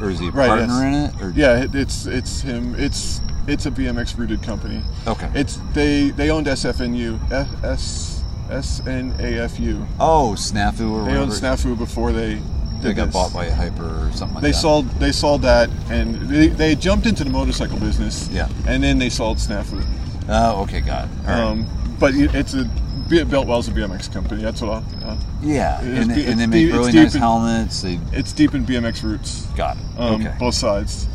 Or 0.00 0.08
is 0.10 0.20
he 0.20 0.28
a 0.28 0.30
Right, 0.30 0.46
partner 0.48 0.86
in 0.86 0.94
it? 0.94 1.20
Or 1.20 1.30
Yeah, 1.30 1.64
it, 1.64 1.74
it's 1.74 2.06
it's 2.06 2.40
him. 2.40 2.74
It's 2.76 3.20
it's 3.48 3.66
a 3.66 3.70
BMX 3.70 4.16
rooted 4.16 4.42
company. 4.44 4.80
Okay. 5.08 5.28
It's 5.34 5.58
they 5.74 6.10
they 6.10 6.30
owned 6.30 6.46
SFNU 6.46 7.18
F, 7.32 7.64
S 7.64 8.22
SNAFU. 8.48 9.86
Oh, 9.98 10.34
Snafu 10.36 10.80
or 10.80 10.80
They 10.80 10.88
whatever. 11.00 11.18
owned 11.18 11.32
Snafu 11.32 11.76
before 11.76 12.12
They 12.12 12.40
did 12.88 12.96
got 12.96 13.06
this. 13.06 13.12
bought 13.14 13.32
by 13.32 13.46
a 13.46 13.54
Hyper 13.54 13.84
or 14.08 14.12
something 14.12 14.34
like 14.36 14.42
They 14.42 14.50
that. 14.52 14.56
sold 14.56 14.88
they 15.00 15.12
sold 15.12 15.42
that 15.42 15.70
and 15.90 16.16
they, 16.28 16.48
they 16.48 16.74
jumped 16.74 17.06
into 17.06 17.24
the 17.24 17.30
motorcycle 17.30 17.78
business. 17.78 18.28
Yeah. 18.30 18.48
And 18.66 18.82
then 18.82 18.98
they 18.98 19.08
sold 19.10 19.38
Snafu. 19.38 19.84
Oh, 20.28 20.62
okay, 20.62 20.80
got 20.80 21.04
it. 21.04 21.10
All 21.20 21.26
right. 21.26 21.40
Um, 21.40 21.66
but 21.98 22.14
it- 22.14 22.34
it's 22.34 22.54
a 22.54 22.68
Biltwell's 23.08 23.68
a 23.68 23.72
BMX 23.72 24.10
company. 24.10 24.40
That's 24.42 24.62
what 24.62 24.70
I'll. 24.70 24.84
Uh, 25.10 25.16
yeah, 25.42 25.82
and, 25.82 26.10
they, 26.10 26.24
and 26.30 26.40
they 26.40 26.46
make 26.46 26.66
deep- 26.66 26.72
really 26.72 26.92
nice 26.92 27.14
in- 27.14 27.20
helmets. 27.20 27.82
They 27.82 28.00
it's 28.12 28.32
deep 28.32 28.54
in 28.54 28.64
BMX 28.64 29.02
roots. 29.02 29.44
got 29.56 29.76
it. 29.76 29.82
Um, 29.98 30.22
okay. 30.26 30.34
Both 30.38 30.54
sides. 30.54 31.08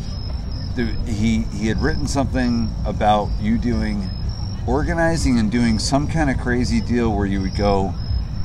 Dude, 0.76 0.94
he 1.08 1.40
he 1.56 1.68
had 1.68 1.82
written 1.82 2.06
something 2.06 2.70
about 2.86 3.30
you 3.42 3.58
doing 3.58 4.08
organizing 4.68 5.40
and 5.40 5.50
doing 5.52 5.80
some 5.80 6.08
kind 6.08 6.30
of 6.30 6.38
crazy 6.38 6.82
deal 6.82 7.16
where 7.16 7.26
you 7.26 7.42
would 7.42 7.56
go 7.56 7.94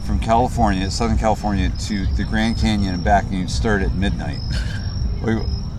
from 0.05 0.19
California, 0.21 0.91
Southern 0.91 1.19
California, 1.19 1.71
to 1.87 2.07
the 2.15 2.25
Grand 2.25 2.59
Canyon 2.59 2.95
and 2.95 3.05
back, 3.05 3.25
and 3.25 3.35
you'd 3.35 3.51
start 3.51 3.83
at 3.83 3.95
midnight. 3.95 4.39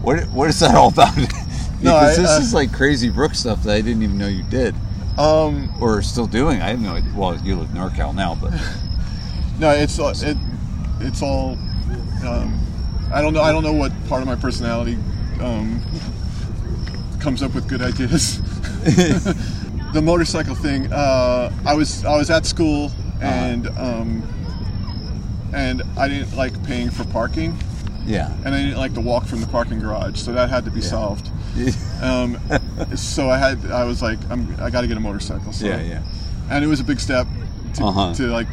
What 0.01 0.27
what 0.29 0.49
is 0.49 0.59
that 0.59 0.75
all 0.75 0.89
about? 0.89 1.15
because 1.15 1.81
No, 1.81 1.95
I- 1.95 2.15
this 2.15 2.29
uh, 2.29 2.39
is 2.41 2.53
like 2.53 2.73
crazy 2.73 3.09
Brook 3.09 3.35
stuff 3.35 3.63
that 3.63 3.73
I 3.73 3.81
didn't 3.81 4.03
even 4.03 4.17
know 4.17 4.27
you 4.27 4.43
did 4.43 4.75
Um, 5.17 5.73
or 5.81 6.01
still 6.01 6.27
doing. 6.27 6.61
I 6.61 6.69
have 6.69 6.79
no 6.81 6.93
idea. 6.95 7.11
Well, 7.15 7.37
you 7.43 7.55
live 7.55 7.69
in 7.69 7.75
NorCal 7.75 8.13
now, 8.15 8.35
but 8.35 8.51
no, 9.59 9.69
it's 9.71 9.99
uh, 9.99 10.13
it, 10.17 10.37
it's 10.99 11.21
all. 11.21 11.57
Um, 12.25 12.59
I 13.13 13.21
don't 13.21 13.33
know. 13.33 13.41
I 13.41 13.51
don't 13.51 13.63
know 13.63 13.73
what 13.73 13.91
part 14.07 14.21
of 14.21 14.27
my 14.27 14.35
personality 14.35 14.97
um, 15.41 15.81
comes 17.19 17.43
up 17.43 17.53
with 17.53 17.67
good 17.67 17.81
ideas. 17.81 18.41
the 19.93 20.01
motorcycle 20.01 20.55
thing. 20.55 20.91
Uh, 20.91 21.51
I 21.65 21.73
was 21.75 22.03
I 22.05 22.17
was 22.17 22.29
at 22.29 22.45
school 22.45 22.91
and 23.23 23.67
um, 23.77 24.23
and 25.53 25.81
I 25.97 26.07
didn't 26.07 26.35
like 26.35 26.61
paying 26.65 26.89
for 26.89 27.03
parking. 27.05 27.57
Yeah. 28.05 28.33
And 28.43 28.53
I 28.53 28.61
didn't 28.63 28.77
like 28.77 28.93
to 28.95 29.01
walk 29.01 29.25
from 29.25 29.39
the 29.39 29.47
parking 29.47 29.79
garage, 29.79 30.19
so 30.19 30.33
that 30.33 30.49
had 30.49 30.65
to 30.65 30.71
be 30.71 30.81
Yeah. 30.81 30.87
solved. 30.87 31.29
Um, 32.03 32.37
so 32.97 33.29
I 33.29 33.37
had, 33.37 33.71
I 33.71 33.85
was 33.85 34.01
like, 34.01 34.19
I'm, 34.29 34.57
I 34.59 34.69
got 34.69 34.81
to 34.81 34.87
get 34.87 34.97
a 34.97 34.99
motorcycle. 34.99 35.53
So, 35.53 35.67
yeah, 35.67 35.81
yeah. 35.81 36.01
and 36.49 36.61
it 36.65 36.67
was 36.67 36.81
a 36.81 36.83
big 36.83 36.99
step 36.99 37.27
to, 37.75 37.85
Uh-huh. 37.85 38.13
to 38.15 38.23
like 38.27 38.47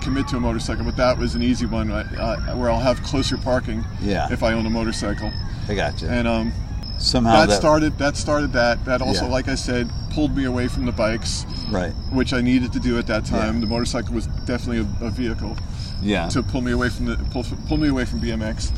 commit 0.00 0.26
to 0.28 0.36
a 0.38 0.40
motorcycle, 0.40 0.84
but 0.86 0.96
that 0.96 1.18
was 1.18 1.34
an 1.34 1.42
easy 1.42 1.66
one 1.66 1.90
uh, 1.90 2.54
where 2.54 2.70
I'll 2.70 2.80
have 2.80 3.02
closer 3.02 3.36
parking 3.36 3.84
Yeah. 4.00 4.32
if 4.32 4.42
I 4.42 4.54
own 4.54 4.64
a 4.64 4.70
motorcycle. 4.70 5.30
I 5.68 5.74
got 5.74 6.00
you. 6.00 6.08
And 6.08 6.26
um, 6.26 6.52
Somehow 6.98 7.46
that, 7.46 7.56
started 7.56 7.98
that 7.98 8.16
started 8.16 8.52
that. 8.52 8.84
That 8.84 9.02
also, 9.02 9.24
Yeah. 9.26 9.32
like 9.32 9.48
I 9.48 9.54
said, 9.56 9.90
pulled 10.10 10.36
me 10.36 10.44
away 10.44 10.68
from 10.68 10.86
the 10.86 10.92
bikes, 10.92 11.44
right. 11.70 11.90
which 12.12 12.32
I 12.32 12.40
needed 12.40 12.72
to 12.72 12.80
do 12.80 12.98
at 12.98 13.06
that 13.08 13.24
time. 13.24 13.54
Yeah. 13.54 13.60
The 13.60 13.66
motorcycle 13.66 14.14
was 14.14 14.26
definitely 14.46 14.86
a, 15.00 15.06
a 15.06 15.10
vehicle 15.10 15.56
Yeah. 16.02 16.28
to 16.28 16.42
pull 16.42 16.60
me 16.60 16.72
away 16.72 16.88
from 16.88 17.06
the 17.06 17.16
pull, 17.30 17.44
pull 17.66 17.76
me 17.78 17.88
away 17.88 18.04
from 18.04 18.20
BMX. 18.20 18.72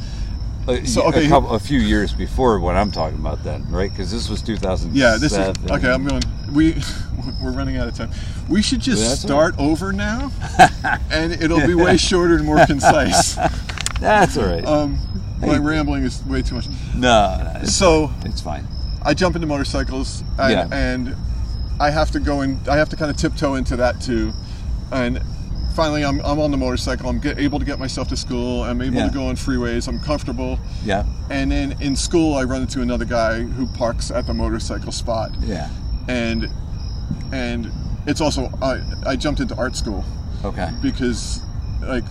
Uh, 0.67 0.85
So, 0.85 1.03
okay, 1.03 1.27
a, 1.27 1.29
couple, 1.29 1.51
a 1.51 1.61
few 1.61 1.79
years 1.79 2.13
before 2.13 2.59
what 2.59 2.75
I'm 2.75 2.91
talking 2.91 3.19
about 3.19 3.45
then, 3.45 3.65
right? 3.71 3.91
Because 3.91 4.11
this 4.11 4.29
was 4.29 4.43
2000 4.43 4.97
Yeah, 4.97 5.17
this 5.21 5.33
is 5.33 5.39
okay. 5.71 5.91
I'm 5.91 6.05
going. 6.07 6.23
We 6.53 6.75
we're 7.43 7.53
running 7.53 7.77
out 7.77 7.87
of 7.87 7.95
time. 7.95 8.11
We 8.49 8.63
should 8.63 8.81
just 8.81 9.03
That's 9.03 9.21
start 9.21 9.55
over 9.59 9.93
now, 9.93 10.33
and 11.11 11.33
it'll 11.33 11.65
be 11.67 11.75
way 11.75 11.97
shorter 11.97 12.35
and 12.37 12.45
more 12.45 12.65
concise. 12.67 13.37
That's 14.01 14.37
all 14.37 14.47
right. 14.47 14.65
Um, 14.65 14.99
my 15.41 15.57
rambling 15.59 16.05
is 16.05 16.25
way 16.25 16.43
too 16.43 16.55
much. 16.57 16.67
no, 16.95 17.39
no, 17.55 17.61
it's, 17.63 17.75
So 17.75 18.11
it's 18.25 18.41
fine. 18.41 18.67
I 19.05 19.15
jump 19.15 19.37
into 19.37 19.47
motorcycles, 19.47 20.23
and, 20.39 20.51
Yeah. 20.53 20.69
and 20.73 21.15
I 21.79 21.91
have 21.91 22.11
to 22.13 22.21
go 22.21 22.41
and 22.41 22.67
I 22.69 22.77
have 22.77 22.89
to 22.91 22.97
kind 22.97 23.11
of 23.11 23.17
tiptoe 23.17 23.55
into 23.55 23.77
that 23.77 24.01
too, 24.01 24.33
and 24.91 25.21
finally 25.75 26.05
I'm, 26.05 26.21
I'm 26.21 26.41
on 26.41 26.51
the 26.51 26.57
motorcycle. 26.57 27.09
I'm 27.11 27.21
get, 27.21 27.39
able 27.39 27.59
to 27.59 27.65
get 27.67 27.79
myself 27.79 28.09
to 28.09 28.17
school. 28.17 28.63
I'm 28.65 28.81
able 28.81 28.97
Yeah. 28.97 29.09
to 29.09 29.13
go 29.15 29.27
on 29.27 29.37
freeways. 29.37 29.87
I'm 29.89 30.01
comfortable. 30.01 30.59
Yeah, 30.85 31.05
And 31.31 31.53
then 31.53 31.77
in 31.81 31.95
school, 31.97 32.35
I 32.35 32.45
run 32.45 32.63
into 32.63 32.81
another 32.81 33.05
guy 33.05 33.43
who 33.43 33.67
parks 33.67 34.11
at 34.11 34.27
the 34.27 34.33
motorcycle 34.35 34.91
spot, 34.93 35.33
yeah. 35.41 35.69
and 36.09 36.49
and 37.33 37.71
it's 38.07 38.21
also 38.21 38.51
I, 38.63 38.81
I 39.05 39.17
jumped 39.17 39.41
into 39.41 39.55
art 39.57 39.77
school 39.77 40.05
Okay. 40.45 40.71
because 40.81 41.41
like 41.83 42.05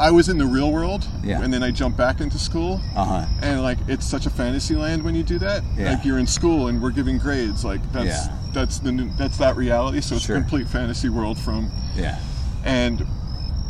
I 0.00 0.10
was 0.10 0.28
in 0.28 0.38
the 0.38 0.46
real 0.46 0.72
world, 0.72 1.06
Yeah. 1.22 1.42
and 1.42 1.52
then 1.52 1.62
I 1.62 1.70
jumped 1.70 1.98
back 1.98 2.20
into 2.20 2.38
school. 2.38 2.80
Uh 2.96 3.04
huh. 3.04 3.26
And 3.42 3.62
like 3.62 3.78
it's 3.86 4.06
such 4.06 4.26
a 4.26 4.30
fantasy 4.30 4.74
land 4.74 5.02
when 5.02 5.14
you 5.14 5.22
do 5.22 5.38
that. 5.38 5.62
Yeah. 5.76 5.92
Like 5.94 6.04
you're 6.04 6.18
in 6.18 6.26
school 6.26 6.68
and 6.68 6.80
we're 6.82 6.90
giving 6.90 7.18
grades. 7.18 7.64
Like 7.64 7.80
that's 7.92 8.06
Yeah. 8.26 8.36
that's 8.52 8.78
the 8.80 8.92
new, 8.92 9.10
that's 9.18 9.36
that 9.38 9.56
reality. 9.56 10.00
So 10.00 10.16
it's 10.16 10.24
Sure. 10.24 10.36
a 10.36 10.40
complete 10.40 10.68
fantasy 10.68 11.08
world 11.08 11.38
from 11.38 11.70
Yeah. 11.96 12.18
and 12.64 13.06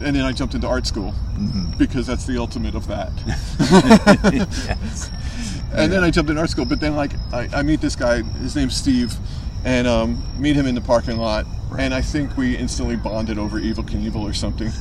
and 0.03 0.17
then 0.17 0.25
I 0.25 0.33
jumped 0.33 0.55
into 0.55 0.67
art 0.67 0.87
school 0.87 1.13
Mm-hmm. 1.37 1.77
because 1.79 2.07
that's 2.07 2.25
the 2.27 2.39
ultimate 2.39 2.75
of 2.75 2.87
that. 2.87 3.11
yes. 4.33 5.11
and 5.75 5.93
then 5.93 6.03
I 6.05 6.11
jumped 6.11 6.31
in 6.31 6.39
art 6.39 6.51
school. 6.51 6.65
But 6.65 6.81
then 6.81 6.97
like 6.97 7.13
I, 7.33 7.49
I 7.53 7.63
meet 7.63 7.81
this 7.81 7.97
guy. 7.97 8.23
His 8.23 8.55
name's 8.57 8.77
Steve, 8.77 9.15
and 9.65 9.87
um, 9.87 10.23
meet 10.39 10.57
him 10.57 10.67
in 10.67 10.75
the 10.75 10.81
parking 10.81 11.17
lot. 11.19 11.47
Right. 11.71 11.83
And 11.83 11.95
I 11.95 12.03
think 12.03 12.37
we 12.37 12.57
instantly 12.57 12.97
bonded 12.97 13.39
over 13.39 13.59
Evil 13.59 13.85
Knievel 13.85 14.17
or 14.23 14.33
something. 14.33 14.73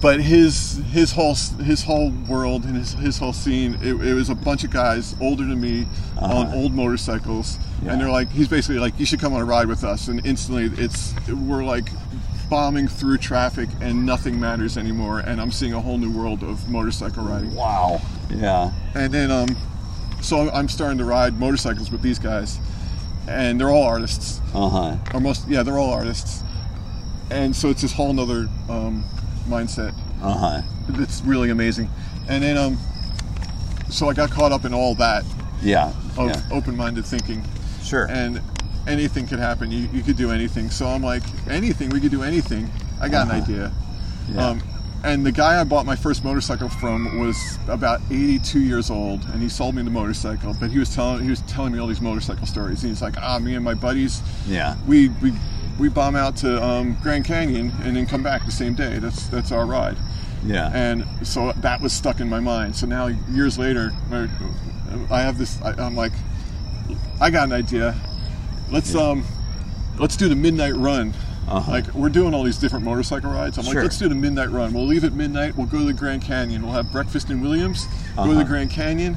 but 0.00 0.20
his 0.20 0.80
his 0.90 1.12
whole 1.12 1.34
his 1.34 1.84
whole 1.84 2.10
world 2.28 2.64
and 2.64 2.76
his, 2.76 2.92
his 2.94 3.18
whole 3.18 3.32
scene 3.32 3.74
it, 3.82 3.94
it 3.94 4.14
was 4.14 4.30
a 4.30 4.34
bunch 4.34 4.64
of 4.64 4.70
guys 4.70 5.14
older 5.20 5.44
than 5.44 5.60
me 5.60 5.86
on 6.18 6.46
Uh-huh. 6.46 6.56
old 6.56 6.72
motorcycles 6.72 7.58
Yeah. 7.84 7.92
and 7.92 8.00
they're 8.00 8.10
like 8.10 8.30
he's 8.30 8.48
basically 8.48 8.78
like 8.78 8.98
you 8.98 9.04
should 9.04 9.20
come 9.20 9.34
on 9.34 9.40
a 9.40 9.44
ride 9.44 9.66
with 9.68 9.84
us 9.84 10.08
and 10.08 10.24
instantly 10.24 10.70
it's 10.82 11.12
we're 11.28 11.62
like 11.64 11.90
bombing 12.48 12.88
through 12.88 13.18
traffic 13.18 13.68
and 13.80 14.04
nothing 14.06 14.38
matters 14.40 14.76
anymore 14.78 15.20
and 15.20 15.40
i'm 15.40 15.50
seeing 15.50 15.72
a 15.74 15.80
whole 15.80 15.98
new 15.98 16.10
world 16.10 16.42
of 16.42 16.68
motorcycle 16.70 17.24
riding 17.24 17.54
Wow. 17.54 18.00
Yeah. 18.30 18.70
and 18.94 19.12
then 19.12 19.30
um 19.30 19.56
so 20.22 20.50
i'm 20.52 20.68
starting 20.68 20.98
to 20.98 21.04
ride 21.04 21.38
motorcycles 21.38 21.90
with 21.90 22.00
these 22.02 22.18
guys 22.18 22.58
and 23.28 23.60
they're 23.60 23.70
all 23.70 23.82
artists 23.84 24.40
Uh 24.54 24.68
huh. 24.68 24.96
or 25.12 25.20
most 25.20 25.46
yeah 25.48 25.62
they're 25.62 25.78
all 25.78 25.92
artists 25.92 26.42
and 27.30 27.54
so 27.54 27.68
it's 27.70 27.82
this 27.82 27.92
whole 27.92 28.12
nother 28.12 28.48
um, 28.68 29.04
mindset 29.48 29.94
Uh 30.22 30.34
huh. 30.34 30.62
it's 31.02 31.20
really 31.22 31.50
amazing 31.50 31.88
and 32.28 32.42
then 32.42 32.56
um 32.56 32.78
so 33.90 34.08
i 34.08 34.14
got 34.14 34.30
caught 34.30 34.52
up 34.52 34.64
in 34.64 34.72
all 34.74 34.94
that 34.96 35.24
Yeah. 35.62 35.92
of 36.16 36.28
yeah. 36.30 36.40
open-minded 36.50 37.04
thinking 37.04 37.44
Sure. 37.82 38.06
and 38.10 38.40
anything 38.86 39.26
could 39.26 39.38
happen 39.38 39.70
you, 39.70 39.88
you 39.92 40.02
could 40.02 40.16
do 40.16 40.30
anything 40.30 40.70
so 40.70 40.86
i'm 40.86 41.02
like 41.02 41.22
anything 41.48 41.90
we 41.90 42.00
could 42.00 42.10
do 42.10 42.22
anything 42.22 42.70
i 43.00 43.08
got 43.08 43.28
Uh-huh. 43.28 43.36
an 43.36 43.42
idea 43.42 43.72
Yeah. 44.28 44.46
um, 44.48 44.62
and 45.04 45.26
the 45.26 45.32
guy 45.32 45.60
I 45.60 45.64
bought 45.64 45.84
my 45.84 45.96
first 45.96 46.22
motorcycle 46.22 46.68
from 46.68 47.18
was 47.18 47.36
about 47.66 48.00
82 48.08 48.60
years 48.60 48.88
old, 48.88 49.24
and 49.32 49.42
he 49.42 49.48
sold 49.48 49.74
me 49.74 49.82
the 49.82 49.90
motorcycle. 49.90 50.54
But 50.60 50.70
he 50.70 50.78
was 50.78 50.94
telling 50.94 51.24
he 51.24 51.28
was 51.30 51.40
telling 51.40 51.72
me 51.72 51.80
all 51.80 51.88
these 51.88 52.00
motorcycle 52.00 52.46
stories. 52.46 52.84
And 52.84 52.90
he's 52.92 53.02
like, 53.02 53.16
"Ah, 53.20 53.40
me 53.40 53.56
and 53.56 53.64
my 53.64 53.74
buddies, 53.74 54.22
yeah. 54.46 54.76
we 54.86 55.08
we 55.20 55.32
we 55.78 55.88
bomb 55.88 56.14
out 56.16 56.36
to 56.38 56.62
um, 56.62 56.96
Grand 57.02 57.24
Canyon 57.24 57.72
and 57.82 57.96
then 57.96 58.06
come 58.06 58.22
back 58.22 58.44
the 58.44 58.52
same 58.52 58.74
day. 58.74 58.98
That's 58.98 59.26
that's 59.28 59.52
our 59.52 59.66
ride." 59.66 59.96
Yeah. 60.44 60.70
And 60.74 61.04
so 61.26 61.52
that 61.52 61.80
was 61.80 61.92
stuck 61.92 62.20
in 62.20 62.28
my 62.28 62.40
mind. 62.40 62.74
So 62.76 62.86
now 62.86 63.06
years 63.06 63.58
later, 63.58 63.92
I- 65.10 65.20
have 65.22 65.38
this. 65.38 65.60
I, 65.62 65.70
I'm 65.84 65.94
like, 65.96 66.12
I 67.20 67.30
got 67.30 67.44
an 67.44 67.52
idea. 67.52 67.94
Let's 68.70 68.94
um, 68.94 69.24
let's 69.98 70.16
do 70.16 70.28
the 70.28 70.36
midnight 70.36 70.74
run. 70.74 71.14
Uh-huh. 71.48 71.70
Like 71.70 71.92
we're 71.94 72.08
doing 72.08 72.34
all 72.34 72.44
these 72.44 72.58
different 72.58 72.84
motorcycle 72.84 73.30
rides. 73.30 73.58
I'm 73.58 73.64
Sure. 73.64 73.74
like, 73.74 73.82
let's 73.84 73.98
do 73.98 74.08
the 74.08 74.14
midnight 74.14 74.50
run. 74.50 74.72
We'll 74.72 74.86
leave 74.86 75.04
at 75.04 75.12
midnight. 75.12 75.56
We'll 75.56 75.66
go 75.66 75.78
to 75.78 75.84
the 75.84 75.92
Grand 75.92 76.22
Canyon. 76.22 76.62
We'll 76.62 76.72
have 76.72 76.90
breakfast 76.92 77.30
in 77.30 77.40
Williams. 77.40 77.86
Go 77.86 77.90
to 77.90 78.20
Uh-huh. 78.30 78.34
the 78.38 78.44
Grand 78.44 78.70
Canyon, 78.70 79.16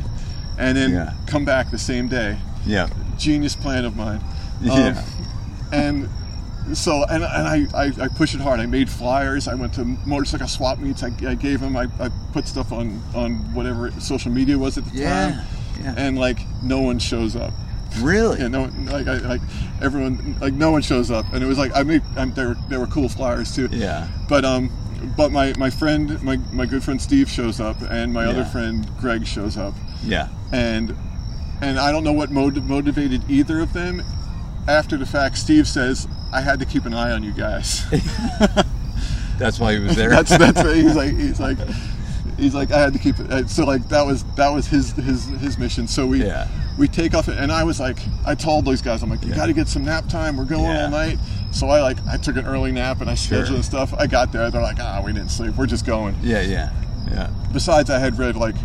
and 0.58 0.76
then 0.78 0.92
Yeah. 0.92 1.14
come 1.28 1.46
back 1.46 1.70
the 1.72 1.78
same 1.78 2.08
day. 2.08 2.38
yeah. 2.66 2.88
Genius 3.18 3.56
plan 3.56 3.86
of 3.86 3.96
mine. 3.96 4.18
Um, 4.62 4.66
Yeah. 4.68 5.04
and 5.72 6.10
so 6.74 7.04
and, 7.06 7.24
and 7.24 7.48
I, 7.48 7.68
I, 7.86 7.92
I 8.02 8.08
push 8.08 8.34
it 8.34 8.42
hard. 8.42 8.60
I 8.60 8.66
made 8.66 8.90
flyers. 8.90 9.48
I 9.48 9.54
went 9.56 9.74
to 9.76 9.86
motorcycle 10.06 10.48
swap 10.48 10.80
meets. 10.80 11.04
I, 11.04 11.12
I 11.28 11.36
gave 11.36 11.60
them. 11.60 11.78
I, 11.78 11.88
I 12.00 12.10
put 12.34 12.48
stuff 12.48 12.72
on 12.72 13.02
on 13.14 13.36
whatever 13.54 13.92
social 14.00 14.32
media 14.32 14.58
was 14.58 14.78
at 14.78 14.86
the 14.86 14.98
Yeah, 14.98 15.32
time. 15.32 15.46
yeah. 15.84 15.94
And 15.98 16.18
like 16.18 16.40
no 16.64 16.82
one 16.82 17.00
shows 17.00 17.36
up. 17.36 17.54
Really? 18.00 18.40
Yeah, 18.40 18.50
no, 18.50 18.64
like, 18.92 19.08
I, 19.08 19.18
like 19.20 19.42
everyone, 19.82 20.38
like 20.42 20.54
no 20.54 20.70
one 20.72 20.82
shows 20.82 21.12
up, 21.12 21.26
and 21.34 21.42
it 21.42 21.48
was 21.48 21.58
like 21.58 21.72
I 21.76 21.84
made, 21.84 22.04
there 22.36 22.50
were 22.50 22.58
there 22.68 22.80
were 22.80 22.88
cool 22.88 23.08
flyers 23.08 23.56
too. 23.56 23.70
Yeah. 23.72 24.08
But 24.28 24.44
um, 24.44 24.70
but 25.16 25.32
my 25.32 25.54
my 25.58 25.70
friend, 25.70 26.22
my 26.22 26.38
my 26.52 26.66
good 26.66 26.84
friend 26.84 27.02
Steve 27.02 27.30
shows 27.30 27.62
up, 27.62 27.78
and 27.90 28.12
my 28.14 28.26
other 28.26 28.44
friend 28.44 28.86
Greg 29.00 29.26
shows 29.26 29.56
up, 29.56 29.74
Yeah. 30.04 30.28
and 30.52 30.94
and 31.62 31.80
I 31.80 31.92
don't 31.94 32.04
know 32.04 32.12
what 32.12 32.32
motiv- 32.32 32.66
motivated 32.66 33.22
either 33.30 33.62
of 33.62 33.72
them. 33.72 34.04
After 34.68 34.98
the 34.98 35.06
fact, 35.06 35.38
Steve 35.38 35.66
says 35.68 36.06
I 36.36 36.42
had 36.42 36.60
to 36.60 36.66
keep 36.66 36.86
an 36.86 36.94
eye 36.94 37.12
on 37.12 37.24
you 37.24 37.32
guys. 37.32 37.86
That's 39.38 39.60
why 39.60 39.74
he 39.74 39.80
was 39.80 39.96
there. 39.96 40.10
that's 40.18 40.38
that's 40.38 40.62
he's 40.62 40.96
like 40.96 41.14
he's 41.16 41.40
like 41.40 41.58
he's 42.38 42.56
like 42.56 42.72
I 42.72 42.80
had 42.80 42.94
to 42.94 43.00
keep 43.00 43.20
it. 43.20 43.30
uh, 43.32 43.46
So 43.48 43.66
like 43.66 43.88
that 43.90 44.06
was 44.06 44.24
that 44.36 44.50
was 44.50 44.68
his 44.68 44.92
his 44.94 45.26
his 45.26 45.58
mission. 45.58 45.88
So 45.88 46.06
we 46.08 46.24
Yeah. 46.26 46.48
we 46.78 46.88
take 46.88 47.14
off, 47.14 47.28
and 47.28 47.52
I 47.52 47.64
was 47.66 47.80
like 47.80 47.98
I 48.26 48.34
told 48.36 48.64
those 48.66 48.82
guys 48.82 49.04
I'm 49.04 49.10
like 49.10 49.24
you 49.24 49.30
Yeah. 49.30 49.36
got 49.36 49.46
to 49.48 49.54
get 49.54 49.68
some 49.68 49.84
nap 49.84 50.08
time. 50.08 50.38
We're 50.38 50.46
going 50.46 50.64
Yeah. 50.64 50.86
all 50.86 50.90
night. 50.90 51.20
So 51.52 51.68
I 51.70 51.82
like 51.82 51.98
I 52.08 52.16
took 52.18 52.38
an 52.38 52.46
early 52.46 52.72
nap 52.72 53.02
and 53.02 53.10
I 53.10 53.16
scheduled 53.16 53.48
Sure. 53.48 53.56
and 53.58 53.66
stuff. 53.66 53.94
I 53.98 54.08
got 54.08 54.32
there. 54.32 54.50
They're 54.50 54.62
like 54.62 54.80
ah 54.80 55.02
we 55.06 55.12
didn't 55.12 55.32
sleep. 55.32 55.56
We're 55.56 55.66
just 55.68 55.86
going. 55.86 56.16
yeah. 56.22 56.42
Yeah. 56.42 56.72
Yeah. 57.12 57.30
Besides, 57.52 57.90
I 57.90 58.00
had 58.00 58.18
read 58.18 58.36
like 58.38 58.56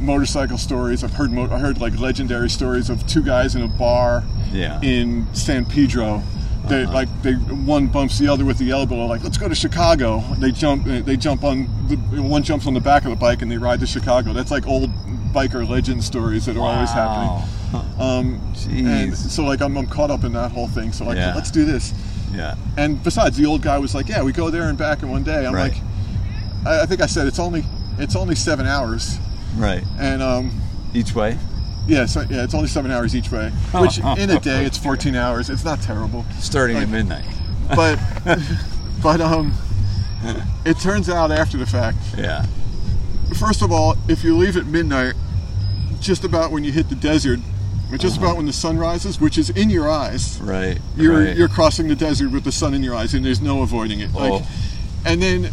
motorcycle 0.00 0.56
stories. 0.58 1.02
I've 1.04 1.12
heard 1.14 1.32
mo- 1.32 1.50
I 1.50 1.58
heard 1.58 1.80
like 1.80 1.98
legendary 1.98 2.48
stories 2.50 2.90
of 2.90 3.04
two 3.08 3.22
guys 3.22 3.54
in 3.56 3.62
a 3.62 3.68
bar 3.68 4.22
Yeah. 4.52 4.80
in 4.82 5.26
San 5.34 5.64
Pedro. 5.64 6.22
They 6.68 6.84
Uh-huh. 6.84 6.92
like 6.92 7.22
they 7.22 7.32
one 7.32 7.88
bumps 7.88 8.18
the 8.18 8.28
other 8.28 8.44
with 8.44 8.58
the 8.58 8.70
elbow. 8.70 9.06
Like 9.06 9.22
let's 9.24 9.36
go 9.38 9.48
to 9.48 9.54
Chicago. 9.54 10.22
They 10.38 10.52
jump. 10.52 10.84
They 10.84 11.16
jump 11.16 11.42
on 11.44 11.68
the 11.88 11.96
one 12.22 12.42
jumps 12.42 12.66
on 12.66 12.74
the 12.74 12.80
back 12.80 13.04
of 13.04 13.10
the 13.10 13.16
bike 13.16 13.42
and 13.42 13.50
they 13.50 13.58
ride 13.58 13.80
to 13.80 13.86
Chicago. 13.86 14.32
That's 14.32 14.50
like 14.50 14.66
old 14.66 14.90
biker 15.32 15.68
legend 15.68 16.04
stories 16.04 16.46
that 16.46 16.56
are 16.56 16.60
always 16.60 16.90
happening. 16.90 17.48
Um, 17.98 18.54
and 18.68 19.16
so 19.16 19.44
like 19.44 19.60
I'm, 19.60 19.76
I'm 19.76 19.86
caught 19.86 20.10
up 20.10 20.24
in 20.24 20.32
that 20.34 20.52
whole 20.52 20.68
thing. 20.68 20.92
So 20.92 21.04
like 21.04 21.16
Yeah. 21.16 21.34
let's 21.34 21.50
do 21.50 21.64
this. 21.64 21.92
Yeah. 22.32 22.54
And 22.76 23.02
besides, 23.02 23.36
the 23.36 23.46
old 23.46 23.62
guy 23.62 23.78
was 23.78 23.94
like, 23.94 24.08
yeah, 24.08 24.22
we 24.22 24.32
go 24.32 24.48
there 24.50 24.68
and 24.68 24.76
back 24.78 25.02
in 25.02 25.10
one 25.10 25.22
day. 25.22 25.46
I'm 25.46 25.54
Right. 25.54 25.72
like, 25.72 25.82
I, 26.66 26.82
I 26.82 26.86
think 26.86 27.00
I 27.00 27.06
said 27.06 27.26
it's 27.26 27.38
only 27.38 27.64
it's 27.98 28.14
only 28.16 28.34
seven 28.36 28.66
hours. 28.66 29.18
Right. 29.56 29.82
And 29.98 30.22
um, 30.22 30.50
Each 30.94 31.14
way. 31.14 31.38
Yeah, 31.86 32.06
so, 32.06 32.20
yeah, 32.22 32.44
it's 32.44 32.54
only 32.54 32.68
seven 32.68 32.90
hours 32.90 33.14
each 33.16 33.30
way. 33.30 33.50
Which 33.74 33.98
in 33.98 34.30
a 34.30 34.38
day 34.40 34.64
it's 34.64 34.78
14 34.78 35.14
hours. 35.16 35.50
It's 35.50 35.64
not 35.64 35.80
terrible. 35.82 36.24
Starting 36.38 36.76
Like- 36.76 36.84
at 36.84 36.90
midnight. 36.90 37.24
but 37.74 37.98
but 39.02 39.20
um 39.20 39.52
it 40.64 40.78
turns 40.78 41.08
out 41.08 41.30
after 41.32 41.56
the 41.56 41.66
fact 41.66 41.98
Yeah. 42.16 42.44
first 43.38 43.62
of 43.62 43.72
all 43.72 43.96
if 44.08 44.22
you 44.22 44.36
leave 44.36 44.56
at 44.56 44.66
midnight 44.66 45.14
just 46.00 46.24
about 46.24 46.50
when 46.52 46.64
you 46.64 46.70
hit 46.72 46.88
the 46.88 46.94
desert 46.94 47.40
or 47.90 47.96
just 47.98 48.18
about 48.18 48.36
when 48.36 48.46
the 48.46 48.52
sun 48.52 48.76
rises 48.78 49.20
which 49.20 49.38
is 49.38 49.50
in 49.50 49.70
your 49.70 49.88
eyes 49.90 50.40
Right. 50.40 50.78
you're 50.96 51.18
right. 51.24 51.36
you're 51.36 51.48
crossing 51.48 51.88
the 51.88 51.94
desert 51.96 52.30
with 52.30 52.44
the 52.44 52.52
sun 52.52 52.74
in 52.74 52.82
your 52.82 52.94
eyes 52.94 53.14
and 53.14 53.24
there's 53.24 53.40
no 53.40 53.62
avoiding 53.62 54.00
it 54.00 54.12
like 54.12 54.32
Oh. 54.32 54.46
and 55.06 55.20
then 55.22 55.50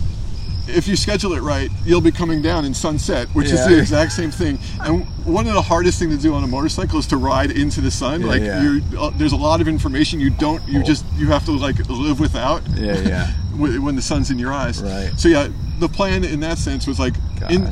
if 0.69 0.87
you 0.87 0.95
schedule 0.95 1.33
it 1.33 1.41
right, 1.41 1.69
you'll 1.85 2.01
be 2.01 2.11
coming 2.11 2.41
down 2.41 2.65
in 2.65 2.73
sunset, 2.73 3.27
which 3.29 3.47
is 3.51 3.65
the 3.67 3.77
exact 3.79 4.11
same 4.13 4.31
thing. 4.31 4.59
And 4.81 5.05
one 5.25 5.47
of 5.47 5.53
the 5.53 5.61
hardest 5.61 5.99
thing 5.99 6.09
to 6.09 6.17
do 6.17 6.33
on 6.33 6.43
a 6.43 6.47
motorcycle 6.47 6.99
is 6.99 7.07
to 7.07 7.17
ride 7.17 7.51
into 7.51 7.81
the 7.81 7.91
sun. 7.91 8.21
like 8.21 8.41
yeah. 8.41 8.61
you're, 8.63 8.81
uh, 8.99 9.09
there's 9.17 9.31
a 9.33 9.37
lot 9.37 9.61
of 9.61 9.67
information 9.67 10.19
you 10.19 10.29
don't, 10.29 10.65
you 10.67 10.79
Oh. 10.79 10.83
just 10.83 11.05
you 11.17 11.27
have 11.27 11.45
to 11.45 11.51
like 11.51 11.77
live 11.89 12.19
without. 12.19 12.61
Yeah, 12.75 12.97
yeah. 12.99 13.27
When 13.59 13.95
the 13.97 14.01
sun's 14.01 14.31
in 14.31 14.39
your 14.39 14.53
eyes. 14.53 14.81
Right. 14.81 15.11
So 15.17 15.27
yeah, 15.27 15.49
the 15.79 15.89
plan 15.89 16.23
in 16.23 16.39
that 16.39 16.57
sense 16.57 16.87
was 16.87 16.97
like 16.97 17.13
in, 17.49 17.69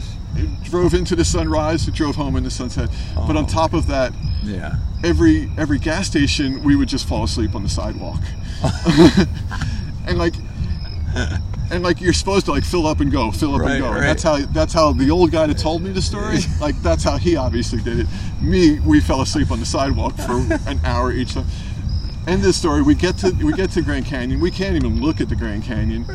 drove 0.64 0.94
into 0.94 1.16
the 1.16 1.24
sunrise, 1.24 1.86
drove 1.88 2.16
home 2.18 2.36
in 2.36 2.44
the 2.44 2.52
sunset. 2.52 2.90
But 3.16 3.38
on 3.38 3.46
Oh. 3.46 3.48
top 3.48 3.74
of 3.74 3.88
that, 3.88 4.12
Yeah. 4.44 4.76
every 5.04 5.50
every 5.58 5.80
gas 5.80 6.08
station 6.08 6.62
we 6.64 6.76
would 6.76 6.90
just 6.90 7.08
fall 7.08 7.24
asleep 7.24 7.56
on 7.56 7.64
the 7.64 7.70
sidewalk 7.70 8.20
and 10.08 10.18
like 10.18 10.34
and 11.72 11.84
like 11.84 12.00
you're 12.02 12.14
supposed 12.14 12.46
to 12.46 12.52
like 12.52 12.64
fill 12.64 12.88
up 12.88 13.00
and 13.00 13.12
go 13.12 13.32
fill 13.32 13.56
up 13.56 13.62
Right, 13.62 13.72
and 13.74 13.82
go 13.84 13.90
right. 13.90 13.98
and 13.98 14.06
that's 14.06 14.24
how 14.24 14.38
that's 14.38 14.74
how 14.74 14.94
the 14.94 15.10
old 15.10 15.32
guy 15.32 15.46
that 15.48 15.58
told 15.58 15.82
me 15.82 15.92
the 15.92 16.02
story 16.02 16.38
like 16.62 16.76
that's 16.82 17.04
how 17.04 17.18
he 17.18 17.36
obviously 17.36 17.82
did 17.82 18.00
it 18.00 18.08
me 18.42 18.80
we 18.80 19.00
fell 19.00 19.22
asleep 19.22 19.52
on 19.52 19.60
the 19.60 19.66
sidewalk 19.66 20.16
for 20.16 20.38
an 20.70 20.80
hour 20.84 21.12
each 21.12 21.34
time 21.34 21.46
end 22.28 22.38
of 22.38 22.44
the 22.44 22.54
story 22.54 22.82
we 22.82 22.94
get 22.96 23.18
to 23.18 23.32
we 23.44 23.54
get 23.54 23.70
to 23.72 23.82
grand 23.82 24.06
canyon 24.06 24.40
we 24.40 24.52
can't 24.52 24.76
even 24.76 25.02
look 25.02 25.20
at 25.22 25.30
the 25.30 25.36
grand 25.36 25.64
canyon 25.64 26.06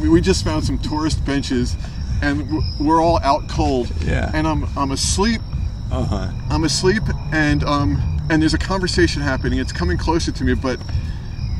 we, 0.00 0.08
we 0.08 0.20
just 0.20 0.44
found 0.44 0.64
some 0.64 0.78
tourist 0.78 1.24
benches 1.24 1.76
and 2.22 2.62
we're 2.80 3.00
all 3.02 3.18
out 3.22 3.48
cold 3.48 3.90
Yeah. 4.04 4.30
and 4.34 4.46
i'm 4.46 4.64
i'm 4.76 4.90
asleep 4.92 5.40
Uh 5.92 6.02
huh. 6.04 6.30
I'm 6.50 6.64
asleep 6.64 7.02
and 7.32 7.62
um 7.64 8.02
and 8.28 8.42
there's 8.42 8.54
a 8.54 8.58
conversation 8.58 9.22
happening. 9.22 9.60
It's 9.60 9.70
coming 9.72 9.96
closer 9.96 10.32
to 10.32 10.42
me, 10.44 10.54
but 10.54 10.80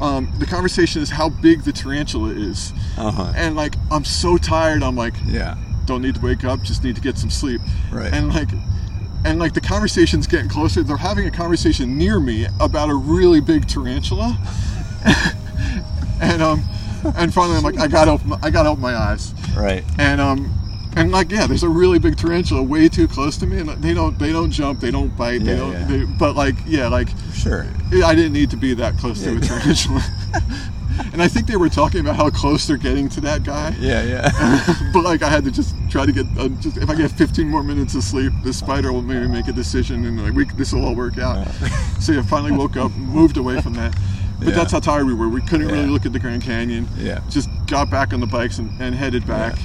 um, 0.01 0.33
the 0.39 0.47
conversation 0.47 1.01
is 1.03 1.11
how 1.11 1.29
big 1.29 1.63
the 1.63 1.73
tarantula 1.73 2.31
is. 2.31 2.73
Uh 2.99 3.11
huh. 3.11 3.33
And 3.37 3.57
like 3.57 3.75
I'm 3.91 4.05
so 4.05 4.37
tired, 4.37 4.83
I'm 4.83 4.97
like, 4.97 5.15
Yeah. 5.27 5.57
don't 5.87 6.03
need 6.03 6.17
to 6.17 6.21
wake 6.21 6.45
up, 6.45 6.63
just 6.63 6.85
need 6.85 6.95
to 6.97 7.01
get 7.03 7.17
some 7.19 7.31
sleep. 7.31 7.61
Right. 7.93 8.13
And 8.13 8.29
like 8.29 8.49
and 9.25 9.39
like 9.41 9.55
the 9.55 9.61
conversation's 9.61 10.27
getting 10.27 10.49
closer. 10.49 10.83
They're 10.83 10.97
having 10.97 11.27
a 11.27 11.31
conversation 11.31 11.97
near 11.99 12.21
me 12.21 12.47
about 12.61 12.91
a 12.91 12.95
really 12.95 13.41
big 13.41 13.67
tarantula. 13.67 14.37
and 16.21 16.43
um 16.43 16.63
and 17.17 17.33
finally 17.33 17.57
I'm 17.57 17.63
like, 17.63 17.79
I 17.79 17.87
gotta 17.89 18.11
open 18.13 18.33
I 18.43 18.51
gotta 18.51 18.69
open 18.71 18.83
my 18.83 18.95
eyes 18.95 19.33
Right. 19.57 19.85
and 19.99 20.21
um 20.21 20.53
and 20.97 21.13
like 21.13 21.31
yeah 21.31 21.47
there's 21.47 21.63
a 21.63 21.69
really 21.69 21.99
big 21.99 22.17
tarantula 22.17 22.63
way 22.63 22.89
too 22.89 23.07
close 23.07 23.37
to 23.37 23.47
me 23.47 23.59
and 23.61 23.69
they 23.83 23.95
don't 23.95 24.19
they 24.19 24.33
don't 24.33 24.51
jump 24.51 24.81
they 24.81 24.91
don't 24.91 25.15
bite 25.17 25.45
they 25.45 25.57
don't 25.57 25.73
yeah. 25.73 25.85
They, 25.87 26.05
but 26.05 26.35
like 26.35 26.55
yeah 26.67 26.89
like 26.89 27.09
Sure. 27.35 27.67
i 28.05 28.15
didn't 28.15 28.33
need 28.33 28.51
to 28.51 28.57
be 28.57 28.75
that 28.75 28.97
close 28.99 29.23
to 29.23 29.37
a 29.37 29.41
tarantula. 29.49 30.03
And 31.13 31.23
i 31.23 31.29
think 31.29 31.47
they 31.47 31.57
were 31.57 31.69
talking 31.69 32.01
about 32.01 32.17
how 32.17 32.31
close 32.31 32.67
they're 32.67 32.79
getting 32.79 33.09
to 33.11 33.21
that 33.21 33.43
guy. 33.45 33.75
Yeah, 33.79 34.03
yeah. 34.03 34.91
but 34.95 35.05
like 35.05 35.23
i 35.23 35.29
had 35.29 35.45
to 35.45 35.51
just 35.51 35.75
try 35.91 36.07
to 36.07 36.13
get 36.13 36.27
uh, 36.39 36.49
just 36.61 36.79
if 36.79 36.89
i 36.89 36.95
get 36.95 37.11
15 37.11 37.47
more 37.49 37.63
minutes 37.63 37.95
of 37.95 38.03
sleep 38.03 38.33
the 38.43 38.53
spider 38.53 38.93
will 38.93 39.03
maybe 39.03 39.29
make 39.29 39.47
a 39.49 39.53
decision 39.53 40.05
and 40.07 40.23
like 40.23 40.33
we 40.33 40.45
this 40.57 40.73
will 40.73 40.85
all 40.85 40.95
work 40.95 41.19
out. 41.19 41.47
So 42.01 42.13
yeah 42.13 42.23
finally 42.23 42.53
woke 42.53 42.77
up 42.77 42.91
moved 42.97 43.37
away 43.37 43.61
from 43.61 43.75
that. 43.75 43.95
But 44.39 44.49
Yeah. 44.49 44.55
that's 44.55 44.73
how 44.73 44.81
tired 44.81 45.07
we 45.07 45.15
were. 45.15 45.29
We 45.31 45.41
couldn't 45.43 45.69
really 45.69 45.87
look 45.87 46.05
at 46.05 46.13
the 46.13 46.19
grand 46.19 46.43
canyon. 46.43 46.87
Yeah. 46.99 47.21
just 47.31 47.49
got 47.67 47.89
back 47.91 48.13
on 48.13 48.21
the 48.21 48.27
bikes 48.27 48.59
and, 48.59 48.71
and 48.81 48.95
headed 48.95 49.27
back 49.27 49.57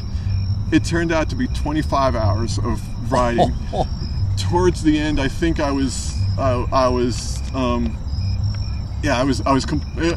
it 0.71 0.83
turned 0.85 1.11
out 1.11 1.29
to 1.29 1.35
be 1.35 1.47
25 1.47 2.15
hours 2.15 2.57
of 2.59 2.81
riding. 3.11 3.53
Towards 4.37 4.81
the 4.81 4.97
end 4.97 5.19
i 5.19 5.27
think 5.27 5.59
i 5.59 5.69
was 5.71 6.13
i, 6.37 6.65
I 6.71 6.87
was 6.87 7.39
um 7.53 7.95
yeah 9.03 9.19
i 9.19 9.23
was 9.23 9.41
i 9.41 9.51
was 9.51 9.65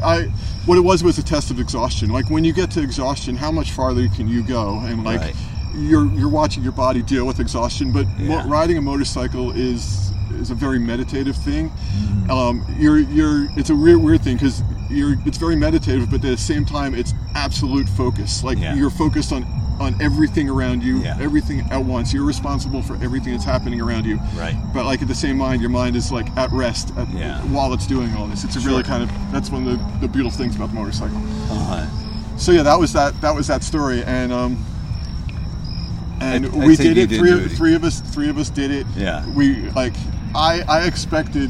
i 0.03 0.23
what 0.65 0.77
it 0.77 0.81
was 0.81 1.03
was 1.03 1.19
a 1.19 1.23
test 1.23 1.51
of 1.51 1.59
exhaustion. 1.59 2.09
Like 2.09 2.29
when 2.31 2.43
you 2.43 2.51
get 2.51 2.71
to 2.71 2.81
exhaustion 2.81 3.35
how 3.35 3.51
much 3.51 3.71
farther 3.71 4.07
can 4.07 4.27
you 4.27 4.41
go? 4.41 4.79
And 4.79 5.03
like 5.03 5.19
Right. 5.21 5.35
you're 5.75 6.07
you're 6.13 6.29
watching 6.29 6.63
your 6.63 6.71
body 6.71 7.03
deal 7.03 7.25
with 7.27 7.39
exhaustion 7.39 7.91
but 7.91 8.07
mo- 8.17 8.43
riding 8.47 8.77
a 8.77 8.81
motorcycle 8.81 9.51
is 9.51 10.09
is 10.31 10.51
a 10.51 10.55
very 10.55 10.79
meditative 10.79 11.35
thing 11.35 11.69
Mm-hmm. 11.69 12.31
um, 12.31 12.65
you're 12.79 12.99
you're 12.99 13.47
it's 13.57 13.69
a 13.69 13.75
weird 13.75 13.97
weird 14.01 14.21
thing 14.21 14.35
because 14.37 14.61
you're 14.89 15.15
it's 15.25 15.37
very 15.37 15.55
meditative 15.55 16.09
but 16.09 16.15
at 16.17 16.21
the 16.21 16.37
same 16.37 16.65
time 16.65 16.93
it's 16.95 17.13
absolute 17.35 17.87
focus 17.89 18.43
like 18.43 18.57
Yeah. 18.57 18.75
you're 18.75 18.89
focused 18.89 19.31
on 19.31 19.45
on 19.79 19.99
everything 20.01 20.49
around 20.49 20.81
you 20.83 20.99
Yeah. 20.99 21.17
everything 21.19 21.59
at 21.69 21.83
once 21.83 22.13
you're 22.13 22.23
responsible 22.25 22.81
for 22.81 22.95
everything 23.03 23.33
that's 23.33 23.43
happening 23.43 23.81
around 23.81 24.05
you 24.05 24.19
Right. 24.35 24.55
but 24.73 24.85
like 24.85 25.01
at 25.01 25.07
the 25.07 25.15
same 25.15 25.37
mind 25.37 25.61
your 25.61 25.69
mind 25.69 25.95
is 25.95 26.11
like 26.11 26.27
at 26.37 26.49
rest 26.51 26.91
at, 26.97 27.09
Yeah. 27.13 27.39
while 27.55 27.73
it's 27.73 27.85
doing 27.85 28.13
all 28.15 28.25
this 28.27 28.43
it's 28.43 28.55
a 28.55 28.59
really 28.61 28.83
kind 28.83 29.03
of 29.03 29.09
that's 29.31 29.49
one 29.51 29.67
of 29.67 29.77
the, 29.77 29.99
the 29.99 30.07
beautiful 30.07 30.37
things 30.37 30.55
about 30.55 30.69
the 30.69 30.75
motorcycle 30.75 31.17
Uh-huh. 31.17 31.85
so 32.37 32.51
yeah 32.51 32.63
that 32.63 32.79
was 32.79 32.93
that 32.93 33.19
that 33.21 33.35
was 33.35 33.47
that 33.47 33.63
story 33.63 34.03
and 34.05 34.31
um 34.31 34.57
and 36.21 36.45
I- 36.45 36.49
I 36.49 36.65
we 36.67 36.75
did 36.75 36.97
it 36.97 37.09
three 37.09 37.47
three 37.49 37.75
of 37.75 37.83
us 37.83 37.99
three 37.99 38.29
of 38.29 38.37
us 38.37 38.49
did 38.49 38.71
it 38.71 38.87
Yeah. 38.95 39.25
we 39.31 39.69
like 39.71 39.93
i 40.35 40.61
i 40.67 40.85
expected 40.85 41.49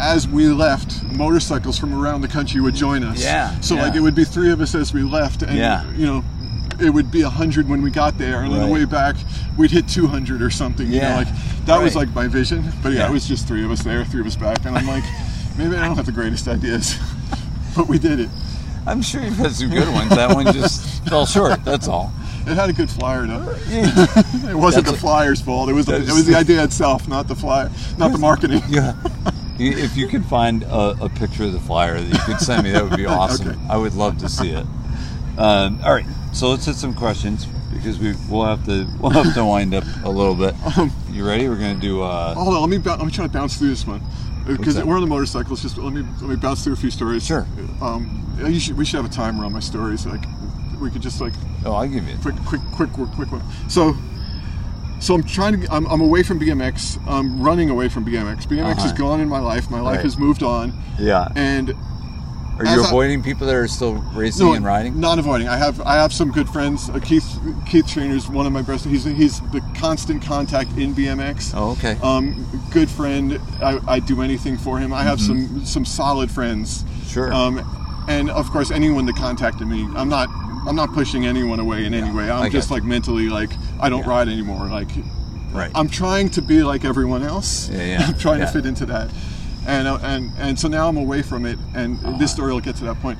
as 0.00 0.26
we 0.26 0.48
left 0.48 1.02
motorcycles 1.12 1.78
from 1.78 1.92
around 1.94 2.22
the 2.22 2.28
country 2.28 2.60
would 2.60 2.74
join 2.74 3.04
us 3.04 3.22
Yeah, 3.22 3.58
so 3.60 3.74
like 3.76 3.94
it 3.94 4.00
would 4.00 4.14
be 4.14 4.24
three 4.24 4.50
of 4.50 4.60
us 4.60 4.74
as 4.74 4.92
we 4.94 5.02
left 5.02 5.42
and 5.42 5.56
Yeah. 5.56 5.88
you 5.92 6.06
know 6.06 6.24
it 6.80 6.88
would 6.90 7.10
be 7.10 7.22
100 7.22 7.68
when 7.68 7.82
we 7.82 7.90
got 7.90 8.16
there 8.16 8.42
and 8.42 8.52
on 8.54 8.60
the 8.60 8.66
way 8.66 8.86
back 8.86 9.14
we'd 9.58 9.70
hit 9.70 9.86
200 9.86 10.40
or 10.40 10.48
something 10.50 10.86
you 10.86 10.94
Yeah, 10.94 11.10
know 11.10 11.16
like 11.16 11.28
that 11.66 11.80
was 11.82 11.94
like 11.94 12.08
my 12.14 12.26
vision 12.26 12.64
but 12.82 12.92
yeah, 12.92 13.00
Yeah. 13.00 13.08
it 13.10 13.12
was 13.12 13.28
just 13.28 13.46
three 13.46 13.64
of 13.64 13.70
us 13.70 13.82
there 13.82 14.04
three 14.04 14.20
of 14.22 14.26
us 14.26 14.36
back 14.36 14.64
and 14.64 14.76
i'm 14.76 14.86
like 14.86 15.04
maybe 15.58 15.76
i 15.76 15.84
don't 15.86 15.96
have 15.96 16.06
the 16.06 16.12
greatest 16.12 16.48
ideas 16.48 16.96
but 17.76 17.86
we 17.88 17.98
did 17.98 18.20
it 18.20 18.30
I'm 18.86 19.02
sure 19.02 19.22
you've 19.22 19.36
had 19.36 19.52
some 19.52 19.68
good 19.68 19.92
ones. 19.92 20.08
That 20.08 20.34
one 20.34 20.46
just 20.54 21.04
fell 21.08 21.26
short. 21.26 21.62
That's 21.66 21.86
all. 21.86 22.10
It 22.46 22.54
had 22.54 22.70
a 22.70 22.72
good 22.72 22.90
flyer 22.90 23.26
though 23.26 23.54
It 23.68 24.54
wasn't 24.54 24.86
That's 24.86 24.96
the 24.96 25.00
flyer's 25.00 25.40
fault. 25.40 25.68
It 25.68 25.72
was 25.72 25.86
the, 25.86 25.96
it 25.96 26.12
was 26.12 26.26
the 26.26 26.34
idea 26.34 26.62
itself, 26.64 27.08
not 27.08 27.28
the 27.28 27.36
flyer, 27.36 27.70
not 27.98 28.12
the 28.12 28.18
marketing. 28.18 28.62
Yeah. 28.68 28.94
If 29.62 29.94
you 29.94 30.08
could 30.08 30.24
find 30.24 30.62
a, 30.62 30.96
a 31.02 31.10
picture 31.10 31.44
of 31.44 31.52
the 31.52 31.60
flyer 31.60 32.00
that 32.00 32.10
you 32.10 32.18
could 32.20 32.40
send 32.40 32.62
me, 32.62 32.70
that 32.70 32.82
would 32.82 32.96
be 32.96 33.04
awesome. 33.20 33.48
Okay. 33.48 33.58
I 33.68 33.76
would 33.76 33.92
love 33.92 34.16
to 34.20 34.28
see 34.30 34.48
it. 34.48 34.64
Um, 35.36 35.78
all 35.84 35.92
right, 35.92 36.06
so 36.32 36.48
let's 36.48 36.64
hit 36.64 36.76
some 36.76 36.94
questions 36.94 37.44
because 37.70 37.98
we 37.98 38.14
we'll 38.30 38.46
have 38.46 38.64
to 38.64 38.86
we'll 39.00 39.10
have 39.10 39.34
to 39.34 39.44
wind 39.44 39.74
up 39.74 39.84
a 40.02 40.08
little 40.08 40.34
bit. 40.34 40.54
You 41.10 41.26
ready? 41.26 41.46
We're 41.46 41.56
gonna 41.56 41.74
do. 41.74 42.00
Uh, 42.02 42.32
Hold 42.36 42.54
on, 42.54 42.60
let 42.62 42.70
me 42.70 42.78
let 42.78 43.04
me 43.04 43.10
try 43.10 43.26
to 43.26 43.30
bounce 43.30 43.58
through 43.58 43.68
this 43.68 43.86
one 43.86 44.00
because 44.46 44.82
we're 44.82 44.94
on 44.94 45.02
the 45.02 45.06
motorcycles. 45.06 45.62
Just 45.62 45.76
let 45.76 45.92
me 45.92 46.02
let 46.20 46.30
me 46.30 46.36
bounce 46.36 46.64
through 46.64 46.72
a 46.72 46.76
few 46.76 46.90
stories. 46.90 47.26
Sure. 47.26 47.46
Um, 47.80 48.26
should, 48.58 48.76
we 48.76 48.84
should 48.84 48.96
have 48.96 49.04
a 49.10 49.14
timer 49.14 49.44
on 49.44 49.52
my 49.52 49.60
stories. 49.60 50.06
Like 50.06 50.24
we 50.80 50.90
could 50.90 51.02
just 51.02 51.20
like 51.20 51.32
oh, 51.64 51.72
I'll 51.72 51.86
give 51.88 52.08
you. 52.08 52.16
quick 52.22 52.34
quick 52.46 52.60
quick 52.74 52.92
quick 52.92 53.10
quick 53.12 53.32
one. 53.32 53.42
So. 53.68 53.94
So 55.00 55.14
I'm 55.14 55.22
trying 55.22 55.58
to. 55.62 55.72
I'm, 55.72 55.86
I'm 55.86 56.02
away 56.02 56.22
from 56.22 56.38
BMX. 56.38 57.00
I'm 57.08 57.40
running 57.42 57.70
away 57.70 57.88
from 57.88 58.04
BMX. 58.04 58.44
BMX 58.46 58.78
is 58.78 58.84
Uh-huh. 58.84 58.96
gone 58.98 59.20
in 59.22 59.30
my 59.30 59.38
life. 59.38 59.70
My 59.70 59.80
life 59.80 59.96
Right. 59.96 60.04
has 60.04 60.18
moved 60.18 60.42
on, 60.42 60.74
Yeah. 60.98 61.26
and 61.36 61.70
Are 62.58 62.66
as 62.66 62.74
you 62.76 62.82
I- 62.82 62.86
avoiding 62.86 63.22
people 63.22 63.46
that 63.46 63.56
are 63.56 63.66
still 63.66 63.94
racing 64.14 64.56
and 64.56 64.62
riding? 64.62 65.00
Not 65.00 65.18
avoiding. 65.18 65.48
I 65.48 65.56
have 65.56 65.80
I 65.86 65.94
have 65.94 66.12
some 66.12 66.30
good 66.30 66.50
friends. 66.50 66.90
Uh, 66.90 66.98
Keith 66.98 67.24
Keith 67.66 67.86
Trainer's 67.86 68.28
one 68.28 68.44
of 68.44 68.52
my 68.52 68.60
best. 68.60 68.84
He's 68.84 69.04
he's 69.04 69.40
the 69.52 69.62
constant 69.74 70.20
contact 70.22 70.70
in 70.76 70.94
BMX. 70.94 71.54
Oh, 71.56 71.70
okay. 71.70 71.96
Um, 72.02 72.44
good 72.70 72.90
friend. 72.90 73.40
I 73.62 73.80
I 73.88 74.00
do 74.00 74.20
anything 74.20 74.58
for 74.58 74.78
him. 74.78 74.92
I 74.92 75.02
have 75.02 75.18
some 75.18 75.64
some 75.64 75.86
solid 75.86 76.30
friends. 76.30 76.82
Mm-hmm. 76.82 77.08
Sure. 77.08 77.32
Um, 77.32 78.04
and 78.06 78.28
of 78.28 78.50
course 78.50 78.70
anyone 78.70 79.06
that 79.06 79.16
contacted 79.16 79.66
me, 79.66 79.88
I'm 79.96 80.10
not 80.10 80.28
I'm 80.70 80.76
not 80.76 80.92
pushing 80.94 81.26
anyone 81.26 81.58
away 81.58 81.84
in 81.84 81.94
any 81.94 82.12
way. 82.12 82.30
I'm 82.30 82.48
just 82.52 82.70
like 82.70 82.84
mentally 82.84 83.28
like 83.28 83.50
I 83.80 83.88
don't 83.88 84.04
Yeah. 84.04 84.10
ride 84.10 84.28
anymore. 84.28 84.68
Like 84.68 84.88
right. 85.52 85.68
I'm 85.74 85.88
trying 85.88 86.28
to 86.30 86.42
be 86.42 86.62
like 86.62 86.84
everyone 86.84 87.24
else. 87.24 87.68
Yeah, 87.68 87.82
yeah, 87.98 88.06
I'm 88.06 88.14
trying 88.18 88.38
yeah. 88.38 88.46
to 88.46 88.52
fit 88.52 88.66
into 88.66 88.86
that, 88.86 89.10
and 89.66 89.88
uh, 89.88 89.98
and 90.04 90.30
and 90.38 90.56
so 90.56 90.68
now 90.68 90.86
I'm 90.88 90.96
away 90.96 91.22
from 91.22 91.44
it, 91.44 91.58
and 91.74 91.98
Uh-huh. 91.98 92.18
this 92.18 92.30
story 92.30 92.52
will 92.52 92.60
get 92.60 92.76
to 92.76 92.84
that 92.84 93.00
point. 93.02 93.18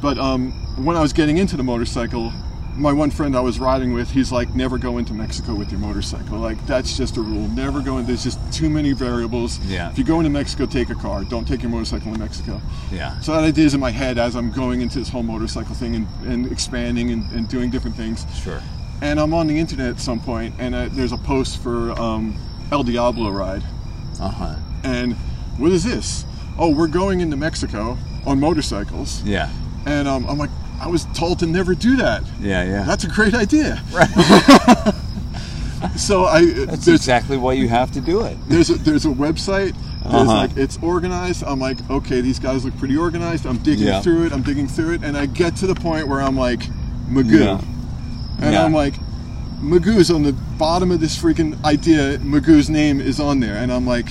But 0.00 0.16
um, 0.16 0.52
when 0.82 0.96
I 0.96 1.02
was 1.02 1.12
getting 1.12 1.36
into 1.36 1.54
the 1.58 1.62
motorcycle, 1.62 2.32
my 2.76 2.92
one 2.92 3.10
friend 3.10 3.34
I 3.36 3.40
was 3.40 3.58
riding 3.58 3.92
with, 3.94 4.10
he's 4.10 4.30
like, 4.30 4.54
never 4.54 4.76
go 4.78 4.98
into 4.98 5.14
Mexico 5.14 5.54
with 5.54 5.70
your 5.70 5.80
motorcycle. 5.80 6.38
Like 6.38 6.64
that's 6.66 6.96
just 6.96 7.16
a 7.16 7.22
rule. 7.22 7.48
Never 7.48 7.80
go 7.80 7.98
in. 7.98 8.06
There's 8.06 8.22
just 8.24 8.38
too 8.52 8.68
many 8.70 8.92
variables. 8.92 9.58
Yeah. 9.60 9.90
If 9.90 9.98
you 9.98 10.04
go 10.04 10.18
into 10.20 10.30
Mexico, 10.30 10.66
take 10.66 10.90
a 10.90 10.94
car. 10.94 11.24
Don't 11.24 11.46
take 11.48 11.62
your 11.62 11.70
motorcycle 11.70 12.12
in 12.12 12.20
Mexico. 12.20 12.60
yeah. 12.92 13.18
So 13.20 13.32
that 13.32 13.44
idea 13.44 13.64
is 13.64 13.74
in 13.74 13.80
my 13.80 13.90
head 13.90 14.18
as 14.18 14.36
I'm 14.36 14.50
going 14.52 14.82
into 14.82 14.98
this 14.98 15.08
whole 15.08 15.22
motorcycle 15.22 15.74
thing 15.74 15.94
and, 15.96 16.06
and 16.26 16.52
expanding 16.52 17.10
and, 17.10 17.30
and 17.32 17.48
doing 17.48 17.70
different 17.70 17.96
things 17.96 18.26
Sure. 18.34 18.60
and 19.02 19.18
I'm 19.18 19.32
on 19.34 19.46
the 19.46 19.58
internet 19.58 19.88
at 19.90 20.00
some 20.00 20.20
point, 20.20 20.54
and 20.58 20.74
uh, 20.74 20.88
there's 20.92 21.12
a 21.12 21.18
post 21.18 21.62
for 21.62 21.92
um, 22.00 22.36
El 22.72 22.82
Diablo 22.82 23.30
ride, 23.30 23.62
Uh 24.20 24.28
huh. 24.30 24.56
and 24.84 25.14
what 25.58 25.72
is 25.72 25.82
this? 25.84 26.24
Oh, 26.58 26.70
we're 26.74 26.88
going 26.88 27.20
into 27.20 27.36
Mexico 27.36 27.96
on 28.26 28.38
motorcycles, 28.40 29.22
Yeah. 29.22 29.50
and 29.86 30.06
um, 30.08 30.26
I'm 30.26 30.36
like, 30.38 30.50
I 30.80 30.88
was 30.88 31.04
told 31.14 31.38
to 31.40 31.46
never 31.46 31.74
do 31.74 31.96
that. 31.96 32.22
Yeah. 32.40 32.62
Yeah. 32.64 32.82
That's 32.84 33.04
a 33.04 33.08
great 33.08 33.34
idea. 33.34 33.82
Right. 33.92 34.08
So 35.96 36.24
I 36.24 36.46
That's 36.46 36.88
exactly 36.88 37.36
why 37.36 37.52
you 37.52 37.68
have 37.68 37.92
to 37.92 38.00
do 38.00 38.22
it. 38.22 38.36
there's 38.48 38.70
a, 38.70 38.74
there's 38.74 39.04
a 39.04 39.08
website. 39.10 39.72
There's 40.02 40.14
Uh-huh. 40.14 40.24
like 40.34 40.56
it's 40.56 40.78
organized. 40.82 41.44
I'm 41.44 41.58
like, 41.60 41.78
okay, 41.90 42.20
these 42.22 42.38
guys 42.38 42.64
look 42.64 42.76
pretty 42.78 42.96
organized. 42.96 43.44
I'm 43.46 43.58
digging 43.58 43.86
Yeah. 43.86 44.00
through 44.00 44.24
it. 44.26 44.32
I'm 44.32 44.42
digging 44.42 44.68
through 44.68 44.94
it, 44.94 45.04
and 45.04 45.16
I 45.16 45.26
get 45.26 45.54
to 45.56 45.66
the 45.66 45.74
point 45.74 46.08
where 46.08 46.20
I'm 46.22 46.36
like, 46.36 46.60
Magoo. 47.08 47.40
Yeah. 47.44 47.60
and 48.40 48.52
Yeah. 48.54 48.64
I'm 48.64 48.72
like, 48.72 48.94
Magoo's 49.60 50.10
on 50.10 50.22
the 50.22 50.32
bottom 50.58 50.90
of 50.90 51.00
this 51.00 51.16
freaking 51.18 51.62
idea. 51.64 52.18
Magoo's 52.18 52.70
name 52.70 53.00
is 53.00 53.20
on 53.20 53.40
there, 53.40 53.56
and 53.56 53.70
I'm 53.72 53.86
like, 53.86 54.08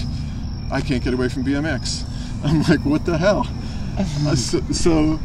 I 0.71 0.81
can't 0.81 1.03
get 1.03 1.13
away 1.13 1.29
from 1.29 1.43
BMX. 1.43 2.03
I'm 2.43 2.61
like, 2.63 2.85
what 2.85 3.05
the 3.05 3.17
hell? 3.17 3.47
Uh, 4.27 4.35
so, 4.35 4.59
so, 4.71 5.19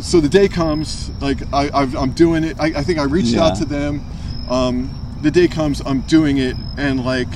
so 0.00 0.20
the 0.20 0.28
day 0.28 0.48
comes. 0.48 1.10
Like 1.20 1.38
I, 1.52 1.70
I've, 1.72 1.94
I'm 1.96 2.12
doing 2.12 2.44
it. 2.44 2.58
I, 2.58 2.66
I 2.66 2.82
think 2.82 2.98
I 2.98 3.04
reached 3.04 3.36
out 3.36 3.56
to 3.58 3.64
them. 3.64 4.04
Um, 4.48 4.90
the 5.22 5.30
day 5.30 5.48
comes. 5.48 5.80
I'm 5.86 6.02
doing 6.02 6.38
it, 6.38 6.56
and 6.76 7.04
like, 7.04 7.28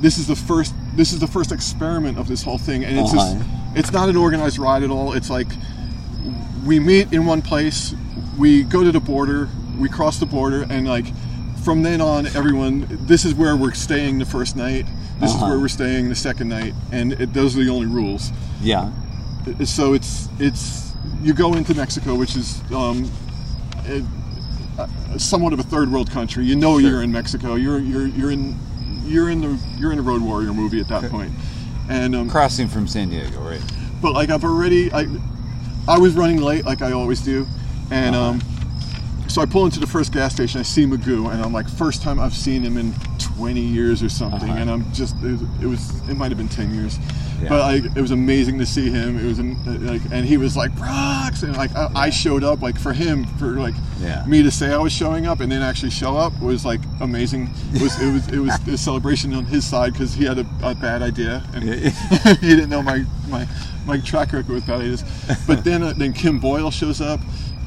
this 0.00 0.18
is 0.18 0.26
the 0.26 0.36
first. 0.36 0.74
This 0.94 1.12
is 1.12 1.18
the 1.20 1.26
first 1.26 1.52
experiment 1.52 2.18
of 2.18 2.26
this 2.28 2.42
whole 2.42 2.58
thing, 2.58 2.84
and 2.84 2.98
it's 2.98 3.12
just. 3.12 3.36
Uh-huh. 3.36 3.52
It's 3.78 3.92
not 3.92 4.08
an 4.08 4.16
organized 4.16 4.58
ride 4.58 4.82
at 4.82 4.90
all. 4.90 5.12
It's 5.12 5.28
like 5.28 5.48
we 6.64 6.80
meet 6.80 7.12
in 7.12 7.26
one 7.26 7.42
place, 7.42 7.94
we 8.38 8.62
go 8.62 8.82
to 8.82 8.90
the 8.90 9.00
border, 9.00 9.48
we 9.78 9.88
cross 9.90 10.18
the 10.18 10.24
border, 10.26 10.66
and 10.70 10.88
like 10.88 11.04
from 11.62 11.82
then 11.82 12.00
on, 12.00 12.26
everyone, 12.28 12.86
this 13.06 13.24
is 13.26 13.34
where 13.34 13.54
we're 13.56 13.74
staying 13.74 14.18
the 14.18 14.24
first 14.24 14.56
night. 14.56 14.86
This 15.20 15.30
is 15.30 15.36
Uh-huh. 15.36 15.48
where 15.48 15.58
we're 15.58 15.68
staying 15.68 16.08
the 16.08 16.14
second 16.14 16.48
night, 16.48 16.72
and 16.90 17.12
it, 17.14 17.34
those 17.34 17.54
are 17.56 17.62
the 17.64 17.70
only 17.70 17.86
rules. 17.86 18.30
Yeah. 18.62 18.90
So 19.64 19.92
it's 19.92 20.28
it's 20.38 20.85
you 21.22 21.34
go 21.34 21.54
into 21.54 21.74
Mexico, 21.74 22.14
which 22.14 22.36
is 22.36 22.60
um, 22.72 23.10
it, 23.84 24.04
uh, 24.78 24.86
somewhat 25.18 25.52
of 25.52 25.58
a 25.58 25.62
third 25.64 25.90
world 25.90 26.10
country. 26.10 26.44
You 26.44 26.56
know 26.56 26.78
Sure. 26.78 26.90
you're 26.90 27.02
in 27.02 27.12
Mexico. 27.12 27.54
You're 27.54 27.78
you're 27.78 28.06
you're 28.06 28.30
in 28.30 28.56
you're 29.04 29.30
in 29.30 29.40
the 29.40 29.58
you're 29.78 29.92
in 29.92 29.98
a 29.98 30.02
Road 30.02 30.22
Warrior 30.22 30.52
movie 30.52 30.80
at 30.80 30.88
that 30.88 31.10
point. 31.10 31.32
And 31.88 32.14
um, 32.16 32.28
Crossing 32.28 32.68
from 32.68 32.86
San 32.88 33.08
Diego, 33.10 33.40
right? 33.40 33.60
but 34.02 34.12
like 34.12 34.30
I've 34.30 34.44
already 34.44 34.92
I 34.92 35.06
I 35.88 35.98
was 35.98 36.14
running 36.14 36.38
late 36.42 36.64
like 36.64 36.82
I 36.82 36.92
always 36.92 37.20
do, 37.20 37.46
and 37.90 38.14
Uh-huh. 38.16 38.30
um, 38.30 38.40
so 39.28 39.42
I 39.42 39.46
pull 39.46 39.64
into 39.64 39.80
the 39.80 39.86
first 39.86 40.12
gas 40.12 40.34
station. 40.34 40.60
I 40.60 40.62
see 40.62 40.84
Magoo, 40.86 41.32
and 41.32 41.42
I'm 41.42 41.52
like, 41.52 41.68
first 41.68 42.02
time 42.02 42.18
I've 42.20 42.34
seen 42.34 42.62
him 42.62 42.76
in 42.76 42.92
20 43.36 43.60
years 43.60 44.02
or 44.02 44.08
something, 44.08 44.48
Uh-huh. 44.50 44.60
and 44.60 44.70
I'm 44.70 44.90
just 44.92 45.14
it 45.22 45.32
was, 45.32 45.42
it 45.62 45.66
was 45.66 46.08
it 46.08 46.16
might 46.16 46.30
have 46.30 46.38
been 46.38 46.48
10 46.48 46.74
years, 46.74 46.98
Yeah. 47.42 47.48
but 47.50 47.58
like 47.60 47.84
it 47.96 48.00
was 48.00 48.10
amazing 48.10 48.58
to 48.60 48.66
see 48.66 48.90
him. 48.90 49.18
It 49.18 49.24
was 49.26 49.38
um, 49.38 49.56
like, 49.86 50.00
and 50.10 50.24
he 50.24 50.36
was 50.38 50.56
like 50.56 50.74
Brox, 50.76 51.42
and 51.42 51.54
like 51.56 51.74
I, 51.76 51.90
I 51.94 52.10
showed 52.10 52.42
up 52.44 52.62
like 52.62 52.78
for 52.78 52.92
him 52.94 53.26
for 53.38 53.58
like 53.60 53.74
Yeah. 54.00 54.24
me 54.26 54.42
to 54.42 54.50
say 54.50 54.72
I 54.72 54.78
was 54.78 54.92
showing 54.92 55.26
up 55.26 55.40
and 55.40 55.52
then 55.52 55.60
actually 55.62 55.90
show 55.90 56.16
up 56.16 56.32
was 56.40 56.64
like 56.64 56.80
amazing. 57.00 57.50
It 57.74 57.82
was 57.82 58.00
it 58.00 58.10
was 58.12 58.28
it 58.28 58.38
was 58.38 58.68
a 58.68 58.78
celebration 58.78 59.34
on 59.34 59.44
his 59.44 59.66
side 59.66 59.92
because 59.92 60.14
he 60.14 60.24
had 60.24 60.38
a, 60.38 60.46
a 60.62 60.74
bad 60.74 61.02
idea 61.02 61.42
and 61.54 61.62
he 62.40 62.48
didn't 62.48 62.70
know 62.70 62.82
my 62.82 63.04
my 63.28 63.46
my 63.86 63.98
track 64.00 64.32
record 64.32 64.48
with 64.54 64.66
bad 64.66 64.80
ideas. 64.80 65.04
But 65.46 65.62
then 65.62 65.82
uh, 65.82 65.92
then 65.94 66.12
Kim 66.14 66.38
Boyle 66.40 66.70
shows 66.70 67.00
up, 67.02 67.20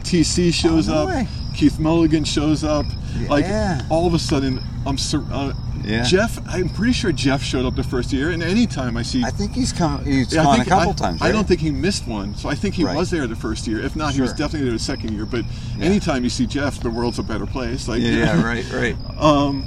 TC 0.03 0.51
shows 0.51 0.89
Oh, 0.89 0.93
no 0.93 1.01
up, 1.03 1.09
way. 1.09 1.27
Keith 1.59 1.77
Mulligan 1.77 2.23
shows 2.23 2.63
up. 2.63 2.85
Like 3.27 3.45
all 3.89 4.07
of 4.07 4.13
a 4.13 4.19
sudden, 4.19 4.61
I'm 4.87 4.97
sur- 4.97 5.25
uh, 5.29 5.51
Yeah. 5.83 6.03
Jeff. 6.03 6.39
I'm 6.47 6.69
pretty 6.69 6.93
sure 6.93 7.11
Jeff 7.11 7.43
showed 7.43 7.65
up 7.65 7.75
the 7.75 7.83
first 7.83 8.13
year, 8.13 8.29
and 8.29 8.41
anytime 8.41 8.95
I 8.95 9.01
see. 9.01 9.23
I 9.25 9.29
think 9.29 9.53
he's 9.55 9.73
come. 9.73 10.05
He's 10.05 10.33
Yeah, 10.33 10.41
I 10.41 10.43
gone 10.45 10.55
think- 10.55 10.67
a 10.67 10.69
couple 10.69 10.89
I, 10.91 10.93
times. 10.93 11.21
I 11.21 11.31
don't 11.33 11.45
think 11.45 11.59
he 11.59 11.69
missed 11.71 12.07
one, 12.07 12.33
so 12.35 12.47
I 12.47 12.55
think 12.55 12.75
he 12.75 12.85
Right. 12.85 12.95
was 12.95 13.09
there 13.09 13.27
the 13.27 13.35
first 13.35 13.67
year. 13.67 13.79
If 13.81 13.97
not, 13.97 14.13
he 14.13 14.21
was 14.21 14.31
definitely 14.31 14.63
there 14.69 14.71
the 14.77 14.79
second 14.79 15.13
year. 15.13 15.25
But 15.25 15.43
Yeah. 15.77 15.85
anytime 15.85 16.23
you 16.23 16.29
see 16.29 16.45
Jeff, 16.45 16.79
the 16.79 16.89
world's 16.89 17.19
a 17.19 17.23
better 17.23 17.45
place. 17.45 17.89
Like, 17.89 18.01
Yeah, 18.01 18.09
yeah, 18.11 18.41
right, 18.51 18.65
right. 18.73 18.95
um, 19.19 19.65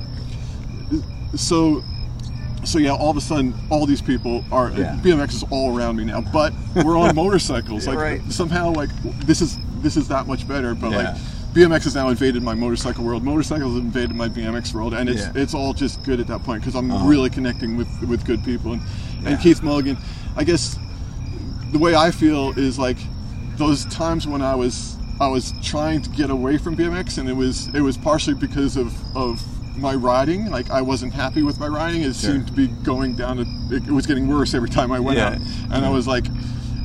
so, 1.35 1.83
so 2.65 2.79
yeah, 2.79 2.93
all 2.93 3.11
of 3.11 3.19
a 3.19 3.21
sudden, 3.21 3.53
all 3.69 3.85
these 3.85 4.01
people 4.03 4.45
are 4.51 4.71
Yeah. 4.71 4.97
BMX 5.03 5.35
is 5.35 5.45
all 5.51 5.77
around 5.77 5.97
me 5.97 6.05
now. 6.05 6.23
But 6.23 6.55
we're 6.85 6.97
on 6.99 7.15
motorcycles. 7.25 7.87
Like 7.87 7.99
Right. 7.99 8.23
somehow, 8.33 8.73
like 8.73 8.89
this 9.27 9.43
is 9.43 9.59
this 9.83 9.97
is 9.99 10.09
that 10.09 10.27
much 10.27 10.47
better. 10.49 10.75
But 10.75 10.93
Yeah. 10.93 10.97
like 10.99 11.17
BMX 11.55 11.85
has 11.85 11.95
now 11.95 12.09
invaded 12.09 12.43
my 12.43 12.55
motorcycle 12.55 13.05
world. 13.05 13.23
Motorcycles 13.23 13.75
have 13.75 13.83
invaded 13.85 14.15
my 14.17 14.29
BMX 14.29 14.73
world, 14.73 14.95
and 14.95 15.09
it's 15.11 15.21
Yeah. 15.23 15.33
it's 15.35 15.53
all 15.55 15.75
just 15.75 16.03
good 16.03 16.19
at 16.19 16.27
that 16.29 16.43
point 16.45 16.63
because 16.63 16.75
I'm 16.75 16.91
Uh-huh. 16.91 17.07
really 17.07 17.29
connecting 17.31 17.77
with 17.77 17.89
with 18.09 18.25
good 18.25 18.43
people. 18.43 18.73
And, 18.73 18.83
Yeah. 19.23 19.29
and 19.31 19.41
Keith 19.41 19.63
Mulligan, 19.63 19.99
I 20.37 20.45
guess 20.45 20.77
the 21.73 21.79
way 21.79 21.95
I 21.95 22.11
feel 22.11 22.53
is 22.57 22.79
like 22.79 22.97
those 23.59 23.85
times 23.87 24.27
when 24.27 24.41
I 24.43 24.55
was 24.55 24.97
I 25.21 25.29
was 25.29 25.53
trying 25.63 26.01
to 26.03 26.11
get 26.11 26.31
away 26.31 26.57
from 26.57 26.75
BMX, 26.75 27.19
and 27.19 27.29
it 27.29 27.37
was 27.37 27.69
it 27.75 27.83
was 27.83 27.97
partially 27.99 28.35
because 28.35 28.77
of 28.79 28.95
of 29.15 29.43
my 29.77 29.95
riding. 29.95 30.51
Like 30.51 30.71
I 30.71 30.81
wasn't 30.81 31.13
happy 31.13 31.43
with 31.43 31.61
my 31.61 31.67
riding. 31.69 32.01
It 32.01 32.17
Sure. 32.17 32.33
seemed 32.33 32.47
to 32.47 32.53
be 32.55 32.69
going 32.83 33.15
down. 33.15 33.39
It 33.71 33.91
was 33.91 34.07
getting 34.07 34.27
worse 34.27 34.55
every 34.55 34.71
time 34.71 34.91
I 34.91 35.01
went 35.01 35.19
Yeah. 35.19 35.27
out, 35.33 35.39
and 35.71 35.85
I 35.85 35.91
was 35.91 36.07
like, 36.07 36.27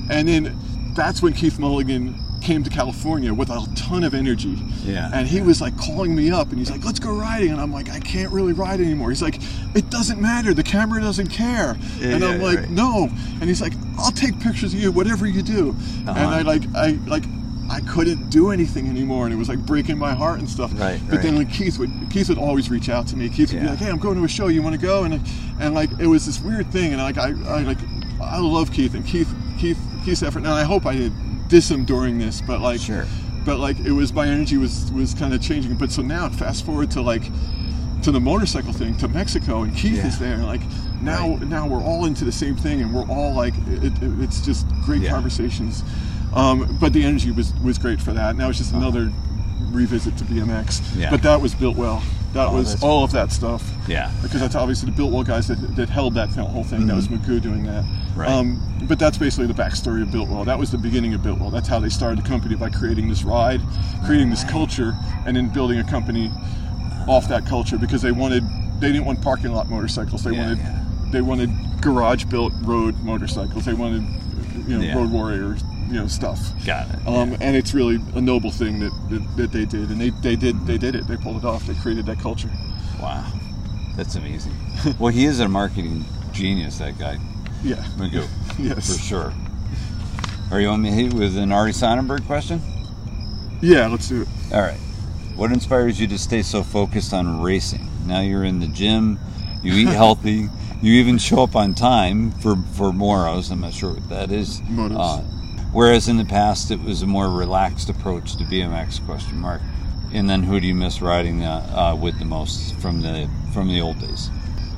and 0.10 0.28
then 0.28 0.54
that's 0.94 1.22
when 1.22 1.32
Keith 1.34 1.58
Mulligan 1.58 2.16
came 2.42 2.64
to 2.64 2.70
California 2.70 3.34
with 3.34 3.50
a 3.50 3.66
ton 3.76 4.04
of 4.04 4.14
energy. 4.14 4.58
Yeah. 4.84 5.10
And 5.14 5.28
he 5.28 5.42
was 5.42 5.60
like 5.62 5.78
calling 5.78 6.16
me 6.16 6.32
up 6.32 6.50
and 6.50 6.58
he's 6.60 6.70
like, 6.72 6.84
let's 6.86 7.00
go 7.00 7.12
riding. 7.12 7.52
And 7.52 7.60
I'm 7.60 7.72
like, 7.72 7.90
I 7.90 8.00
can't 8.00 8.32
really 8.32 8.54
ride 8.54 8.80
anymore. 8.80 9.10
He's 9.10 9.22
like, 9.22 9.40
it 9.76 9.90
doesn't 9.90 10.22
matter. 10.22 10.54
The 10.54 10.64
camera 10.64 11.02
doesn't 11.02 11.28
care. 11.28 11.78
Yeah, 12.00 12.10
and 12.10 12.24
yeah, 12.24 12.30
I'm 12.30 12.42
like, 12.42 12.60
right. 12.60 12.70
no. 12.70 13.10
And 13.40 13.44
he's 13.44 13.62
like, 13.62 13.74
I'll 13.98 14.12
take 14.12 14.40
pictures 14.40 14.74
of 14.74 14.80
you, 14.80 14.92
whatever 14.92 15.26
you 15.26 15.42
do. 15.42 15.76
And 16.00 16.10
Uh-huh. 16.10 16.20
I 16.30 16.42
like, 16.44 16.64
I 16.76 16.92
like, 17.08 17.24
I 17.70 17.82
couldn't 17.82 18.30
do 18.30 18.52
anything 18.52 18.88
anymore, 18.88 19.26
and 19.26 19.34
it 19.34 19.38
was 19.38 19.50
like 19.50 19.60
breaking 19.60 19.98
my 19.98 20.14
heart 20.14 20.40
and 20.40 20.50
stuff. 20.50 20.72
Right, 20.80 21.02
But 21.10 21.22
then 21.22 21.36
like 21.36 21.52
Keith 21.52 21.78
would 21.80 21.92
Keith 22.10 22.30
would 22.30 22.38
always 22.38 22.70
reach 22.70 22.88
out 22.88 23.08
to 23.08 23.18
me. 23.18 23.28
Keith 23.28 23.52
would 23.52 23.62
be 23.62 23.68
like, 23.68 23.80
"Hey, 23.80 23.90
I'm 23.90 23.98
going 23.98 24.16
to 24.16 24.24
a 24.24 24.28
show. 24.30 24.48
You 24.48 24.62
want 24.62 24.74
to 24.80 24.82
go?" 24.82 25.04
And 25.04 25.20
and 25.60 25.74
like 25.76 25.90
it 26.00 26.08
was 26.08 26.26
this 26.26 26.40
weird 26.40 26.72
thing, 26.72 26.94
and 26.94 27.02
like 27.02 27.18
I, 27.18 27.32
I 27.46 27.64
like 27.64 27.78
I 28.22 28.40
love 28.40 28.72
Keith 28.72 28.94
and 28.96 29.06
Keith 29.06 29.28
Keith 29.60 29.78
Keith's 30.06 30.24
effort. 30.24 30.40
And 30.40 30.48
I 30.48 30.64
hope 30.64 30.86
I 30.86 30.94
did 30.96 31.12
diss 31.48 31.70
him 31.72 31.86
during 31.86 32.18
this, 32.18 32.42
but 32.42 32.62
like 32.62 32.80
Sure. 32.80 33.06
but 33.46 33.60
like 33.60 33.80
it 33.80 33.92
was 33.92 34.14
my 34.14 34.28
energy 34.28 34.58
was 34.58 34.92
was 34.92 35.14
kind 35.14 35.34
of 35.34 35.42
changing. 35.42 35.76
But 35.76 35.92
so 35.92 36.02
now 36.02 36.30
fast 36.30 36.66
forward 36.66 36.92
to 36.92 37.02
like 37.02 37.24
to 38.04 38.12
the 38.12 38.20
motorcycle 38.20 38.74
thing 38.74 38.96
to 38.98 39.08
Mexico, 39.08 39.64
and 39.64 39.76
Keith 39.76 39.98
Yeah. 39.98 40.08
is 40.08 40.20
there. 40.20 40.38
Like 40.38 40.62
now 41.02 41.38
now 41.44 41.68
we're 41.68 41.82
all 41.84 42.06
into 42.06 42.26
the 42.26 42.32
same 42.32 42.56
thing, 42.56 42.82
and 42.82 42.94
we're 42.94 43.08
all 43.08 43.34
like 43.34 43.54
it, 43.68 43.84
it, 43.86 43.94
it's 44.22 44.42
just 44.46 44.66
great 44.86 45.02
Yeah. 45.02 45.12
conversations. 45.12 45.84
Um, 46.34 46.78
but 46.80 46.94
the 46.94 47.04
energy 47.04 47.32
was 47.32 47.54
was 47.64 47.78
great 47.78 48.02
for 48.02 48.14
that. 48.14 48.36
Now 48.36 48.50
it's 48.50 48.58
just 48.60 48.74
another 48.74 49.12
revisit 49.72 50.18
to 50.18 50.24
BMX. 50.26 50.96
Yeah. 50.98 51.10
But 51.10 51.22
that 51.24 51.40
was 51.42 51.54
Biltwell. 51.56 52.02
That 52.34 52.50
Oh, 52.50 52.54
was 52.56 52.82
all 52.84 53.04
of 53.04 53.12
that 53.14 53.32
stuff. 53.32 53.68
Yeah. 53.88 54.12
Because 54.22 54.42
that's 54.42 54.56
obviously 54.56 54.90
the 54.92 54.96
built 54.98 55.12
well 55.12 55.24
guys 55.24 55.48
that, 55.48 55.56
that 55.76 55.90
held 55.90 56.14
that 56.16 56.30
whole 56.30 56.64
thing. 56.64 56.86
That 56.88 56.96
was 56.96 57.08
Magoo 57.08 57.42
doing 57.42 57.64
that. 57.66 57.84
Mm-hmm. 57.84 58.20
Right. 58.20 58.30
Um, 58.30 58.62
but 58.84 59.00
that's 59.00 59.18
basically 59.18 59.48
the 59.48 59.54
backstory 59.54 60.02
of 60.02 60.10
Biltwell. 60.10 60.46
That 60.46 60.60
was 60.60 60.70
the 60.72 60.78
beginning 60.78 61.14
of 61.14 61.22
Biltwell. 61.22 61.52
That's 61.52 61.68
how 61.68 61.80
they 61.80 61.90
started 61.90 62.24
the 62.24 62.28
company 62.28 62.56
by 62.56 62.70
creating 62.70 63.08
this 63.10 63.24
ride, 63.24 63.62
creating 64.06 64.30
this 64.30 64.44
culture, 64.44 64.94
and 65.26 65.36
then 65.38 65.50
building 65.50 65.80
a 65.80 65.84
company 65.84 66.32
off 67.08 67.28
that 67.30 67.46
culture 67.46 67.78
because 67.78 68.02
they 68.02 68.12
wanted 68.12 68.44
they 68.80 68.88
didn't 68.92 69.06
want 69.06 69.22
parking 69.22 69.52
lot 69.54 69.70
motorcycles. 69.70 70.24
They 70.24 70.32
Yeah, 70.34 70.42
wanted 70.44 70.58
yeah. 70.60 70.84
they 71.12 71.22
wanted 71.22 71.50
garage 71.82 72.26
built 72.26 72.54
road 72.64 72.96
motorcycles. 73.04 73.66
They 73.66 73.74
wanted 73.74 74.04
you 74.68 74.78
know 74.78 74.84
Yeah. 74.84 74.96
road 74.96 75.12
warrior 75.12 75.56
you 75.88 75.94
know 75.94 76.08
stuff. 76.08 76.40
Got 76.66 76.90
it. 76.94 77.08
Um, 77.08 77.36
and 77.42 77.56
it's 77.56 77.74
really 77.74 77.98
a 78.16 78.22
noble 78.22 78.52
thing 78.52 78.80
that, 78.80 78.92
that, 79.10 79.38
that 79.38 79.52
they 79.52 79.66
did, 79.66 79.90
and 79.90 80.00
they, 80.00 80.10
they 80.10 80.36
did 80.36 80.66
they 80.68 80.78
did 80.78 80.96
it. 80.96 81.08
They 81.08 81.18
pulled 81.18 81.38
it 81.38 81.46
off. 81.46 81.66
They 81.66 81.76
created 81.76 82.06
that 82.08 82.20
culture. 82.20 82.50
Wow. 83.02 83.26
That's 83.96 84.16
amazing. 84.16 84.54
well, 85.00 85.12
he 85.12 85.26
is 85.26 85.40
a 85.40 85.48
marketing 85.48 86.06
genius, 86.32 86.78
that 86.78 86.98
guy, 87.00 87.18
Yeah. 87.64 87.76
Magoo. 87.98 88.28
Yes. 88.60 88.96
For 88.96 89.02
sure. 89.02 89.34
Are 90.52 90.60
you 90.60 90.70
on 90.70 90.82
me 90.82 90.90
hit 90.92 91.14
with 91.14 91.38
an 91.38 91.52
Artie 91.52 91.74
Sonnenberg 91.74 92.26
question? 92.26 92.60
Yeah. 93.62 93.88
Let's 93.88 94.08
do 94.10 94.22
it. 94.24 94.28
All 94.54 94.62
right. 94.62 94.80
What 95.36 95.52
inspires 95.52 96.00
you 96.02 96.08
to 96.08 96.18
stay 96.18 96.42
so 96.42 96.64
focused 96.64 97.14
on 97.14 97.42
racing? 97.42 97.88
Now 98.08 98.22
you're 98.22 98.44
in 98.44 98.60
the 98.60 98.68
gym, 98.68 99.20
you 99.62 99.74
eat 99.74 99.88
healthy, 99.94 100.48
you 100.82 100.94
even 100.94 101.18
show 101.20 101.44
up 101.44 101.56
on 101.56 101.74
time 101.76 102.32
for, 102.32 102.56
for 102.74 102.92
Moros. 102.94 103.52
I'm 103.52 103.62
not 103.62 103.74
sure 103.74 103.94
what 103.94 104.10
that 104.10 104.32
is. 104.32 104.62
Motos. 104.62 104.98
Uh, 104.98 105.37
whereas 105.72 106.08
in 106.08 106.18
the 106.18 106.26
past 106.26 106.72
it 106.72 106.82
was 106.82 107.02
a 107.02 107.08
more 107.08 107.30
relaxed 107.30 107.90
approach 107.90 108.36
to 108.38 108.44
BMX 108.44 109.06
question 109.06 109.38
mark. 109.38 109.62
And 110.14 110.30
then 110.30 110.44
who 110.44 110.60
do 110.60 110.68
you 110.68 110.76
miss 110.76 111.02
riding 111.02 111.44
uh, 111.44 111.94
uh, 111.94 111.96
with 111.96 112.18
the 112.20 112.26
most 112.26 112.76
from 112.76 113.02
the 113.02 113.30
from 113.54 113.68
the 113.68 113.82
old 113.82 114.00
days? 114.00 114.30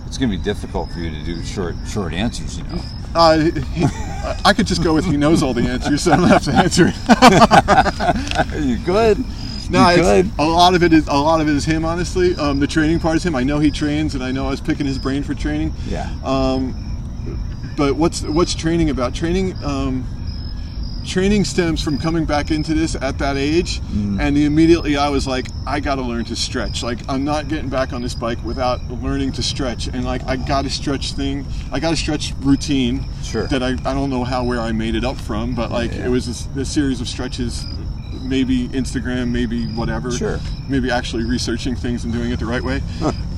It's 0.08 0.18
going 0.18 0.32
to 0.32 0.38
be 0.38 0.44
difficult 0.44 0.92
for 0.92 1.00
you 1.00 1.12
to 1.12 1.24
do 1.24 1.44
short 1.44 1.76
short 1.88 2.14
answers, 2.14 2.58
you 2.58 2.64
know. 2.64 2.82
Uh, 3.14 3.38
he, 3.38 3.86
I 4.44 4.54
could 4.54 4.66
just 4.66 4.84
go 4.84 4.94
with 4.94 5.06
he 5.06 5.18
knows 5.18 5.44
all 5.44 5.54
the 5.54 5.68
answers, 5.68 6.04
so 6.04 6.14
I 6.14 6.16
don't 6.18 6.28
have 6.28 6.44
to 6.46 6.52
answer 6.52 6.86
it. 6.88 8.64
you 8.64 8.78
good? 8.80 9.24
No, 9.70 9.80
a 10.40 10.44
lot 10.44 10.74
of 10.74 10.82
it 10.82 10.94
is 10.94 11.08
a 11.08 11.14
lot 11.14 11.42
of 11.42 11.48
it 11.48 11.56
is 11.56 11.64
him. 11.64 11.86
Honestly, 11.86 12.36
um, 12.36 12.60
the 12.60 12.66
training 12.66 13.00
part 13.00 13.16
is 13.18 13.24
him. 13.24 13.36
I 13.36 13.44
know 13.44 13.60
he 13.60 13.70
trains, 13.70 14.16
and 14.16 14.24
I 14.24 14.32
know 14.32 14.48
I 14.48 14.50
was 14.50 14.62
picking 14.62 14.88
his 14.88 14.98
brain 14.98 15.22
for 15.22 15.36
training. 15.36 15.74
Yeah. 15.86 16.12
Um, 16.24 16.76
but 17.78 17.96
what's 17.96 18.24
what's 18.24 18.56
training 18.56 18.90
about? 18.90 19.14
Training 19.14 19.56
um, 19.64 20.08
training 21.06 21.46
stems 21.46 21.82
from 21.84 21.98
coming 21.98 22.26
back 22.26 22.52
into 22.52 22.74
this 22.74 22.96
at 22.96 23.18
that 23.20 23.38
age, 23.38 23.80
Mm-hmm. 23.82 24.20
and 24.20 24.38
immediately 24.38 24.98
I 24.98 25.10
was 25.10 25.26
like, 25.28 25.48
I 25.66 25.80
got 25.80 25.96
to 25.96 26.02
learn 26.02 26.26
to 26.26 26.36
stretch. 26.36 26.84
Like 26.84 27.00
I'm 27.10 27.24
not 27.24 27.48
getting 27.48 27.70
back 27.70 27.94
on 27.94 28.02
this 28.02 28.14
bike 28.16 28.44
without 28.44 28.80
learning 28.90 29.32
to 29.34 29.44
stretch, 29.44 29.88
and 29.88 30.06
like 30.06 30.24
I 30.28 30.36
got 30.36 30.64
to 30.64 30.70
stretch 30.70 31.14
thing. 31.14 31.46
I 31.72 31.80
got 31.80 31.92
to 31.92 31.96
stretch 31.96 32.34
routine. 32.42 33.06
Sure. 33.24 33.48
That 33.48 33.62
I, 33.64 33.70
I 33.70 33.94
don't 33.94 34.10
know 34.10 34.24
how 34.24 34.44
where 34.44 34.60
I 34.60 34.72
made 34.72 34.96
it 34.96 35.04
up 35.04 35.18
from, 35.18 35.56
but 35.56 35.72
like 35.72 35.92
Yeah. 35.92 36.06
it 36.06 36.10
was 36.10 36.48
a, 36.56 36.60
a 36.62 36.66
series 36.66 37.02
of 37.02 37.08
stretches 37.08 37.66
maybe 38.22 38.68
Instagram, 38.70 39.30
maybe 39.32 39.66
whatever. 39.68 40.12
Sure. 40.12 40.40
Maybe 40.68 40.92
actually 40.92 41.24
researching 41.24 41.76
things 41.76 42.04
and 42.04 42.14
doing 42.14 42.32
it 42.32 42.40
the 42.40 42.46
right 42.46 42.62
way. 42.64 42.82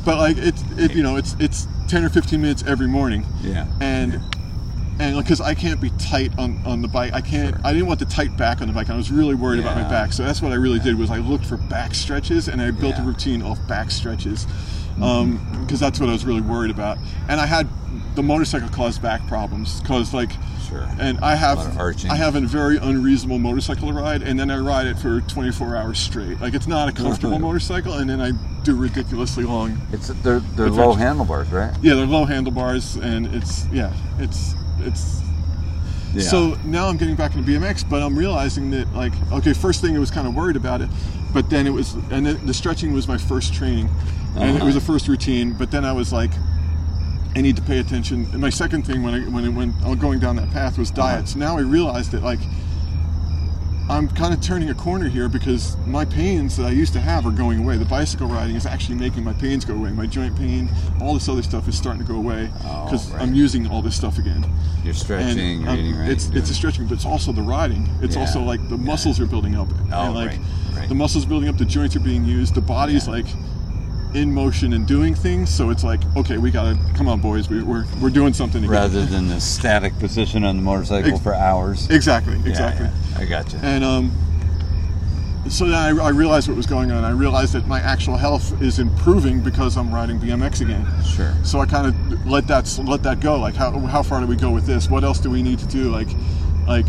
but 0.03 0.17
like 0.17 0.37
it's 0.37 0.63
it 0.77 0.93
you 0.95 1.03
know 1.03 1.15
it's 1.15 1.35
it's 1.39 1.67
ten 1.87 2.03
or 2.03 2.09
fifteen 2.09 2.41
minutes 2.41 2.63
every 2.67 2.87
morning. 2.87 3.25
Yeah. 3.41 3.67
And 3.79 4.19
and 4.99 5.17
because 5.17 5.41
I 5.41 5.55
can't 5.55 5.81
be 5.81 5.89
tight 5.91 6.37
on, 6.37 6.61
on 6.65 6.81
the 6.81 6.87
bike, 6.87 7.13
I 7.13 7.21
can't. 7.21 7.55
I 7.65 7.73
didn't 7.73 7.87
want 7.87 7.99
the 7.99 8.05
tight 8.05 8.35
back 8.37 8.61
on 8.61 8.67
the 8.67 8.73
bike. 8.73 8.89
I 8.89 8.95
was 8.95 9.11
really 9.11 9.35
worried 9.35 9.59
about 9.59 9.75
my 9.75 9.87
back, 9.89 10.13
so 10.13 10.23
that's 10.23 10.41
what 10.41 10.51
I 10.51 10.55
really 10.55 10.79
did 10.79 10.97
was 10.97 11.09
I 11.09 11.17
looked 11.17 11.45
for 11.45 11.57
back 11.57 11.95
stretches 11.95 12.47
and 12.47 12.61
I 12.61 12.71
built 12.71 12.97
a 12.99 13.01
routine 13.01 13.41
off 13.41 13.59
back 13.67 13.91
stretches 13.91 14.45
mm-hmm. 14.45 15.03
um, 15.03 15.61
because 15.61 15.79
that's 15.79 15.99
what 15.99 16.09
I 16.09 16.11
was 16.11 16.25
really 16.25 16.41
worried 16.41 16.71
about. 16.71 16.97
And 17.29 17.39
I 17.39 17.45
had 17.45 17.67
the 18.15 18.23
motorcycle 18.23 18.69
caused 18.69 19.01
back 19.01 19.25
problems 19.27 19.81
because 19.81 20.13
like 20.13 20.31
Sure. 20.71 20.87
and 20.99 21.19
I 21.19 21.35
have. 21.35 21.57
I 21.77 22.15
have 22.15 22.35
a 22.35 22.41
very 22.41 22.77
unreasonable 22.77 23.39
motorcycle 23.39 23.89
to 23.89 23.93
ride, 23.93 24.21
and 24.21 24.39
then 24.39 24.49
I 24.49 24.57
ride 24.57 24.87
it 24.87 24.97
for 24.97 25.19
24 25.19 25.75
hours 25.75 25.99
straight. 25.99 26.39
Like 26.39 26.53
it's 26.53 26.67
not 26.67 26.87
a 26.87 26.93
comfortable 26.93 27.39
motorcycle, 27.39 27.95
and 27.95 28.09
then 28.09 28.21
I 28.21 28.31
do 28.63 28.75
ridiculously 28.75 29.43
long. 29.43 29.77
It's 29.91 30.07
they're 30.07 30.39
they're 30.39 30.69
low 30.69 30.93
handlebars, 30.93 31.49
right? 31.49 31.75
Yeah, 31.81 31.95
they're 31.95 32.05
low 32.05 32.23
handlebars, 32.23 32.95
and 32.95 33.27
it's 33.35 33.67
yeah, 33.67 33.93
it's 34.17 34.55
it's. 34.83 35.19
Yeah. 36.13 36.21
So 36.23 36.57
now 36.65 36.87
I'm 36.89 36.97
getting 36.97 37.15
back 37.15 37.35
into 37.35 37.49
BMX, 37.49 37.89
but 37.89 38.01
I'm 38.03 38.17
realizing 38.17 38.69
that 38.71 38.91
like 38.93 39.13
okay, 39.31 39.53
first 39.53 39.79
thing 39.81 39.95
I 39.95 39.99
was 39.99 40.11
kind 40.11 40.27
of 40.27 40.35
worried 40.35 40.57
about 40.57 40.81
it, 40.81 40.89
but 41.33 41.49
then 41.49 41.65
it 41.67 41.69
was 41.71 41.93
and 42.11 42.25
the, 42.25 42.33
the 42.33 42.53
stretching 42.53 42.91
was 42.93 43.07
my 43.07 43.17
first 43.17 43.53
training, 43.53 43.89
and 44.35 44.57
it 44.57 44.63
was 44.63 44.75
Uh-huh. 44.75 44.83
a 44.83 44.93
first 44.93 45.07
routine. 45.07 45.53
But 45.53 45.71
then 45.71 45.85
I 45.85 45.93
was 45.93 46.11
like, 46.11 46.31
I 47.35 47.39
need 47.41 47.55
to 47.55 47.61
pay 47.61 47.79
attention. 47.79 48.27
And 48.33 48.41
my 48.41 48.49
second 48.49 48.85
thing 48.85 49.03
when 49.03 49.13
I, 49.13 49.19
when 49.29 49.45
it, 49.45 49.73
I 49.85 49.89
was 49.89 49.99
going 49.99 50.19
down 50.19 50.35
that 50.35 50.51
path 50.51 50.77
was 50.77 50.91
diet. 50.91 51.29
So 51.29 51.39
now 51.39 51.57
I 51.57 51.61
realized 51.61 52.11
that 52.11 52.23
like 52.23 52.39
I'm 53.89 54.07
kind 54.07 54.33
of 54.33 54.39
turning 54.41 54.69
a 54.69 54.73
corner 54.73 55.09
here 55.09 55.27
because 55.27 55.75
my 55.85 56.05
pains 56.05 56.55
that 56.57 56.65
I 56.65 56.69
used 56.69 56.93
to 56.93 57.01
have 57.01 57.25
are 57.25 57.31
going 57.31 57.59
away. 57.59 57.77
The 57.77 57.85
bicycle 57.85 58.27
riding 58.27 58.55
is 58.55 58.65
actually 58.65 58.95
making 58.95 59.23
my 59.23 59.33
pains 59.33 59.65
go 59.65 59.73
away. 59.73 59.91
My 59.91 60.05
joint 60.05 60.37
pain, 60.37 60.69
all 61.01 61.13
this 61.13 61.27
other 61.27 61.41
stuff 61.43 61.67
is 61.67 61.77
starting 61.77 62.01
to 62.01 62.07
go 62.07 62.15
away 62.17 62.49
Oh, 62.63 62.85
because 62.85 63.11
right. 63.11 63.21
I'm 63.21 63.33
using 63.33 63.67
all 63.67 63.81
this 63.81 63.95
stuff 63.95 64.17
again. 64.17 64.45
You're 64.83 64.93
stretching, 64.93 65.61
you're 65.61 65.69
um, 65.69 65.77
eating 65.79 65.97
right. 65.97 66.09
It's 66.09 66.29
it's 66.29 66.49
a 66.49 66.53
stretching, 66.53 66.85
but 66.87 66.93
it's 66.93 67.05
also 67.05 67.31
the 67.33 67.41
riding. 67.41 67.89
It's 68.01 68.15
Yeah, 68.15 68.21
also 68.21 68.41
like 68.41 68.61
the 68.69 68.77
yeah. 68.77 68.83
muscles 68.85 69.19
are 69.19 69.25
building 69.25 69.55
up, 69.55 69.67
Oh, 69.91 70.05
and 70.05 70.15
like 70.15 70.29
right, 70.29 70.39
right. 70.75 70.89
the 70.89 70.95
muscles 70.95 71.25
building 71.25 71.49
up, 71.49 71.57
the 71.57 71.65
joints 71.65 71.95
are 71.95 71.99
being 72.01 72.23
used, 72.23 72.55
the 72.55 72.61
body's 72.61 73.07
Yeah. 73.07 73.13
like 73.13 73.25
in 74.13 74.33
motion 74.33 74.73
and 74.73 74.85
doing 74.87 75.15
things. 75.15 75.49
So 75.49 75.69
it's 75.69 75.83
like 75.83 76.01
okay, 76.17 76.37
we 76.37 76.51
gotta 76.51 76.77
come 76.95 77.07
on, 77.07 77.19
boys, 77.21 77.49
we, 77.49 77.63
we're 77.63 77.85
we're 78.01 78.09
doing 78.09 78.33
something 78.33 78.63
again. 78.63 78.69
rather 78.71 79.05
than 79.05 79.27
the 79.27 79.39
static 79.39 79.97
position 79.99 80.43
on 80.43 80.57
the 80.57 80.61
motorcycle 80.63 81.11
Ex- 81.13 81.21
for 81.21 81.33
hours. 81.33 81.89
exactly, 81.89 82.35
Yeah, 82.39 82.49
exactly. 82.49 82.85
yeah, 82.87 83.17
I 83.19 83.25
got 83.25 83.51
you. 83.53 83.59
And 83.61 83.83
um, 83.83 84.11
so 85.49 85.65
then 85.65 85.73
I, 85.99 86.03
I 86.05 86.09
realized 86.09 86.47
what 86.47 86.55
was 86.57 86.67
going 86.67 86.91
on. 86.91 87.03
I 87.03 87.09
realized 87.11 87.53
that 87.53 87.67
my 87.67 87.79
actual 87.79 88.15
health 88.15 88.61
is 88.61 88.79
improving 88.79 89.41
because 89.41 89.75
I'm 89.75 89.93
riding 89.93 90.19
BMX 90.19 90.61
again. 90.61 90.85
Sure. 91.03 91.33
So 91.43 91.59
I 91.59 91.65
kind 91.65 91.87
of 91.87 92.27
let 92.27 92.47
that 92.47 92.77
let 92.83 93.03
that 93.03 93.19
go. 93.21 93.39
Like 93.39 93.55
how 93.55 93.71
how 93.79 94.03
far 94.03 94.19
do 94.19 94.27
we 94.27 94.35
go 94.35 94.51
with 94.51 94.65
this? 94.65 94.89
What 94.89 95.03
else 95.03 95.19
do 95.19 95.29
we 95.29 95.41
need 95.41 95.59
to 95.59 95.67
do? 95.67 95.89
Like 95.89 96.09
like 96.67 96.85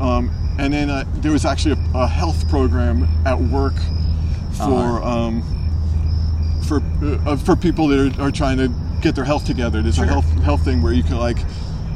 um, 0.00 0.30
and 0.58 0.72
then 0.72 0.90
uh, 0.90 1.04
there 1.16 1.32
was 1.32 1.44
actually 1.44 1.72
a, 1.94 1.98
a 1.98 2.06
health 2.06 2.48
program 2.48 3.08
at 3.24 3.40
work 3.40 3.74
for 4.56 5.00
Uh-huh. 5.02 5.08
um, 5.08 5.42
for 6.64 6.82
uh, 7.26 7.36
for 7.36 7.56
people 7.56 7.88
that 7.88 8.18
are, 8.18 8.22
are 8.22 8.30
trying 8.30 8.56
to 8.58 8.68
get 9.00 9.14
their 9.14 9.24
health 9.24 9.44
together. 9.44 9.82
There's 9.82 9.96
Sure. 9.96 10.04
a 10.04 10.08
health 10.08 10.30
health 10.42 10.64
thing 10.64 10.82
where 10.82 10.92
you 10.92 11.02
can 11.02 11.18
like 11.18 11.38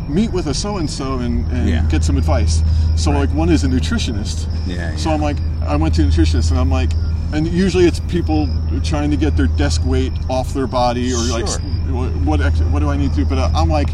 meet 0.09 0.33
with 0.33 0.47
a 0.47 0.55
so 0.55 0.77
and 0.79 0.89
so 0.89 1.19
and 1.19 1.47
Yeah. 1.69 1.83
get 1.89 2.05
some 2.05 2.17
advice. 2.17 2.63
So 2.97 3.11
Right. 3.13 3.21
like 3.21 3.35
one 3.35 3.49
is 3.51 3.65
a 3.65 3.69
nutritionist. 3.69 4.47
Yeah, 4.67 4.97
So. 4.97 5.11
I'm 5.11 5.21
like, 5.21 5.37
I 5.67 5.77
went 5.77 5.95
to 5.97 6.03
a 6.03 6.07
nutritionist 6.07 6.51
and 6.51 6.59
I'm 6.61 6.71
like, 6.71 6.91
and 7.33 7.47
usually 7.47 7.85
it's 7.87 8.01
people 8.01 8.49
trying 8.83 9.11
to 9.11 9.17
get 9.17 9.37
their 9.37 9.47
desk 9.49 9.83
weight 9.85 10.13
off 10.31 10.55
their 10.55 10.67
body 10.67 11.13
or 11.13 11.19
like, 11.19 11.47
Sure. 11.47 11.59
what 11.93 12.41
what, 12.41 12.53
what 12.73 12.81
do 12.81 12.89
I 12.91 12.97
need 12.97 13.11
to 13.11 13.17
do? 13.17 13.25
But 13.27 13.39
uh, 13.39 13.51
I'm 13.55 13.69
like, 13.69 13.91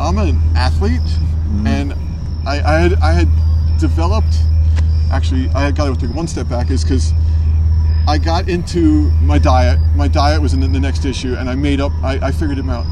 I'm 0.00 0.18
an 0.18 0.38
athlete, 0.56 1.00
Mm-hmm. 1.00 1.66
and 1.66 1.94
I, 2.46 2.60
I 2.62 2.80
had 2.80 2.94
I 2.94 3.12
had 3.12 3.28
developed. 3.78 4.34
Actually, 5.10 5.50
I 5.50 5.70
got 5.70 5.92
to 5.92 6.06
take 6.06 6.14
one 6.16 6.26
step 6.26 6.48
back, 6.48 6.70
is 6.70 6.82
because 6.82 7.12
I 8.08 8.18
got 8.18 8.48
into 8.48 9.10
my 9.22 9.38
diet. 9.38 9.78
My 9.96 10.08
diet 10.08 10.42
was 10.42 10.54
in 10.54 10.60
the 10.60 10.80
next 10.80 11.04
issue, 11.04 11.34
and 11.34 11.48
I 11.48 11.54
made 11.54 11.80
up. 11.80 11.92
I, 12.02 12.18
I 12.22 12.32
figured 12.32 12.58
them 12.58 12.68
out. 12.70 12.84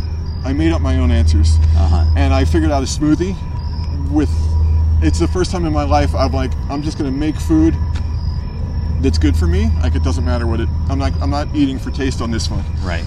I 0.45 0.53
made 0.53 0.73
up 0.73 0.81
my 0.81 0.97
own 0.99 1.11
answers, 1.11 1.57
Uh-huh. 1.77 2.05
and 2.17 2.33
I 2.33 2.45
figured 2.45 2.71
out 2.71 2.83
a 2.83 2.87
smoothie 2.87 3.37
with. 4.11 4.31
It's 5.03 5.19
the 5.19 5.29
first 5.29 5.51
time 5.51 5.65
in 5.65 5.73
my 5.73 5.85
life 5.85 6.15
I'm 6.15 6.31
like 6.33 6.53
I'm 6.69 6.83
just 6.83 6.99
gonna 6.99 7.11
make 7.11 7.35
food 7.37 7.75
that's 9.01 9.17
good 9.19 9.35
for 9.35 9.47
me. 9.47 9.71
Like 9.83 9.95
it 9.95 10.03
doesn't 10.05 10.25
matter 10.27 10.47
what 10.47 10.61
it. 10.61 10.69
I'm 10.91 10.99
not. 10.99 11.13
I'm 11.23 11.31
not 11.31 11.49
eating 11.55 11.79
for 11.79 11.91
taste 11.91 12.21
on 12.21 12.31
this 12.31 12.51
one 12.51 12.63
Right. 12.83 13.05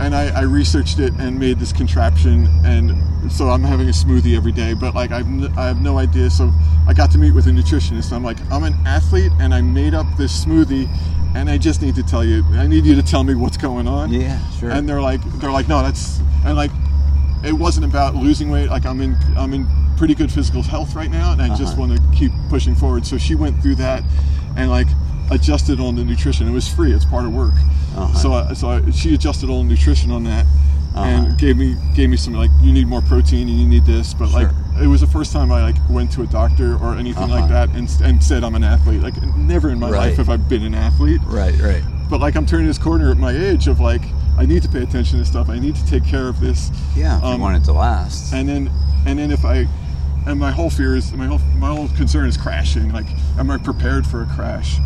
And 0.00 0.14
I, 0.14 0.28
I 0.40 0.42
researched 0.42 0.98
it 0.98 1.12
and 1.18 1.38
made 1.38 1.58
this 1.58 1.72
contraption 1.72 2.48
and 2.64 2.92
so 3.30 3.48
I'm 3.48 3.62
having 3.62 3.88
a 3.88 3.92
smoothie 3.92 4.36
every 4.36 4.52
day 4.52 4.74
but 4.74 4.94
like 4.94 5.10
I've 5.12 5.26
n- 5.26 5.52
I 5.56 5.66
have 5.66 5.80
no 5.80 5.98
idea. 5.98 6.30
So 6.30 6.52
I 6.88 6.92
got 6.92 7.10
to 7.12 7.18
meet 7.18 7.32
with 7.32 7.46
a 7.46 7.50
nutritionist. 7.50 8.12
I'm 8.12 8.22
like 8.24 8.38
I'm 8.50 8.64
an 8.64 8.74
athlete 8.86 9.32
and 9.40 9.54
I 9.54 9.60
made 9.60 9.94
up 9.94 10.06
this 10.18 10.44
smoothie 10.44 10.88
and 11.34 11.48
I 11.48 11.58
just 11.58 11.80
need 11.82 11.94
to 11.96 12.02
tell 12.02 12.24
you 12.24 12.44
I 12.54 12.66
need 12.66 12.84
you 12.84 12.94
to 12.96 13.02
tell 13.02 13.24
me 13.24 13.34
what's 13.34 13.56
going 13.56 13.86
on. 13.88 14.12
Yeah, 14.12 14.38
sure. 14.52 14.70
and 14.70 14.88
they're 14.88 15.00
like 15.00 15.22
they're 15.40 15.52
like 15.52 15.68
no 15.68 15.82
that's 15.82 16.18
and 16.44 16.56
like 16.56 16.70
it 17.44 17.52
wasn't 17.52 17.84
about 17.86 18.14
losing 18.14 18.50
weight. 18.50 18.68
Like 18.70 18.86
I'm 18.86 19.00
in 19.00 19.16
I'm 19.36 19.54
in 19.54 19.66
pretty 19.96 20.14
good 20.14 20.30
physical 20.32 20.62
health 20.62 20.94
right 20.96 21.10
now 21.10 21.32
and 21.32 21.40
I 21.40 21.48
just 21.56 21.74
Uh-huh. 21.78 21.86
want 21.86 21.92
to 21.96 22.02
keep 22.18 22.32
pushing 22.48 22.74
forward. 22.74 23.06
So 23.06 23.16
she 23.16 23.34
went 23.36 23.62
through 23.62 23.76
that 23.76 24.02
and 24.56 24.68
like 24.70 24.88
adjusted 25.30 25.80
on 25.80 25.94
the 25.96 26.04
nutrition 26.04 26.46
it 26.46 26.52
was 26.52 26.68
free 26.68 26.92
it's 26.92 27.04
part 27.04 27.24
of 27.24 27.34
work 27.34 27.54
Uh-huh. 27.96 28.12
so 28.18 28.32
I, 28.34 28.52
so 28.52 28.68
I, 28.68 28.90
she 28.90 29.14
adjusted 29.14 29.48
all 29.50 29.62
the 29.62 29.68
nutrition 29.68 30.10
on 30.10 30.24
that 30.24 30.44
Uh-huh. 30.94 31.04
and 31.04 31.38
gave 31.38 31.56
me 31.56 31.76
gave 31.94 32.08
me 32.10 32.16
some 32.16 32.34
like 32.34 32.50
you 32.62 32.72
need 32.72 32.86
more 32.86 33.00
protein 33.02 33.48
and 33.48 33.58
you 33.58 33.66
need 33.66 33.84
this 33.86 34.12
but 34.14 34.30
like 34.32 34.48
it 34.80 34.86
was 34.86 35.00
the 35.00 35.06
first 35.06 35.32
time 35.32 35.50
I 35.52 35.62
like 35.62 35.76
went 35.88 36.12
to 36.12 36.22
a 36.22 36.26
doctor 36.26 36.76
or 36.76 36.94
anything 36.94 37.28
like 37.30 37.44
Uh-huh. 37.44 37.66
that 37.66 37.68
and, 37.76 37.88
and 38.02 38.22
said 38.22 38.44
I'm 38.44 38.54
an 38.54 38.64
athlete 38.64 39.00
like 39.02 39.20
never 39.36 39.70
in 39.70 39.78
my 39.78 39.90
Right. 39.90 40.08
life 40.08 40.16
have 40.18 40.28
I 40.28 40.36
been 40.36 40.62
an 40.62 40.74
athlete 40.74 41.20
right, 41.26 41.58
right. 41.60 41.82
but 42.10 42.20
like 42.20 42.36
I'm 42.36 42.46
turning 42.46 42.66
this 42.66 42.78
corner 42.78 43.10
at 43.10 43.16
my 43.18 43.32
age 43.32 43.66
of 43.68 43.80
like 43.80 44.02
I 44.36 44.46
need 44.46 44.62
to 44.64 44.68
pay 44.68 44.82
attention 44.82 45.20
to 45.20 45.24
stuff. 45.24 45.48
I 45.48 45.60
need 45.60 45.76
to 45.76 45.86
take 45.86 46.04
care 46.04 46.26
of 46.26 46.40
this. 46.40 46.72
Yeah, 46.96 47.20
Um, 47.22 47.34
you 47.34 47.40
want 47.40 47.56
it 47.56 47.64
to 47.66 47.72
last. 47.72 48.32
And 48.34 48.48
then 48.48 48.68
and 49.06 49.16
then 49.18 49.30
if 49.30 49.44
I 49.44 49.68
and 50.26 50.40
my 50.40 50.50
whole 50.50 50.70
fear 50.70 50.96
is 50.96 51.12
my 51.12 51.26
whole 51.26 51.38
my 51.56 51.68
whole 51.68 51.86
concern 51.96 52.26
is 52.26 52.36
crashing. 52.36 52.92
Like 52.92 53.06
am 53.38 53.48
I 53.50 53.58
prepared 53.58 54.04
for 54.06 54.22
a 54.22 54.26
crash? 54.26 54.78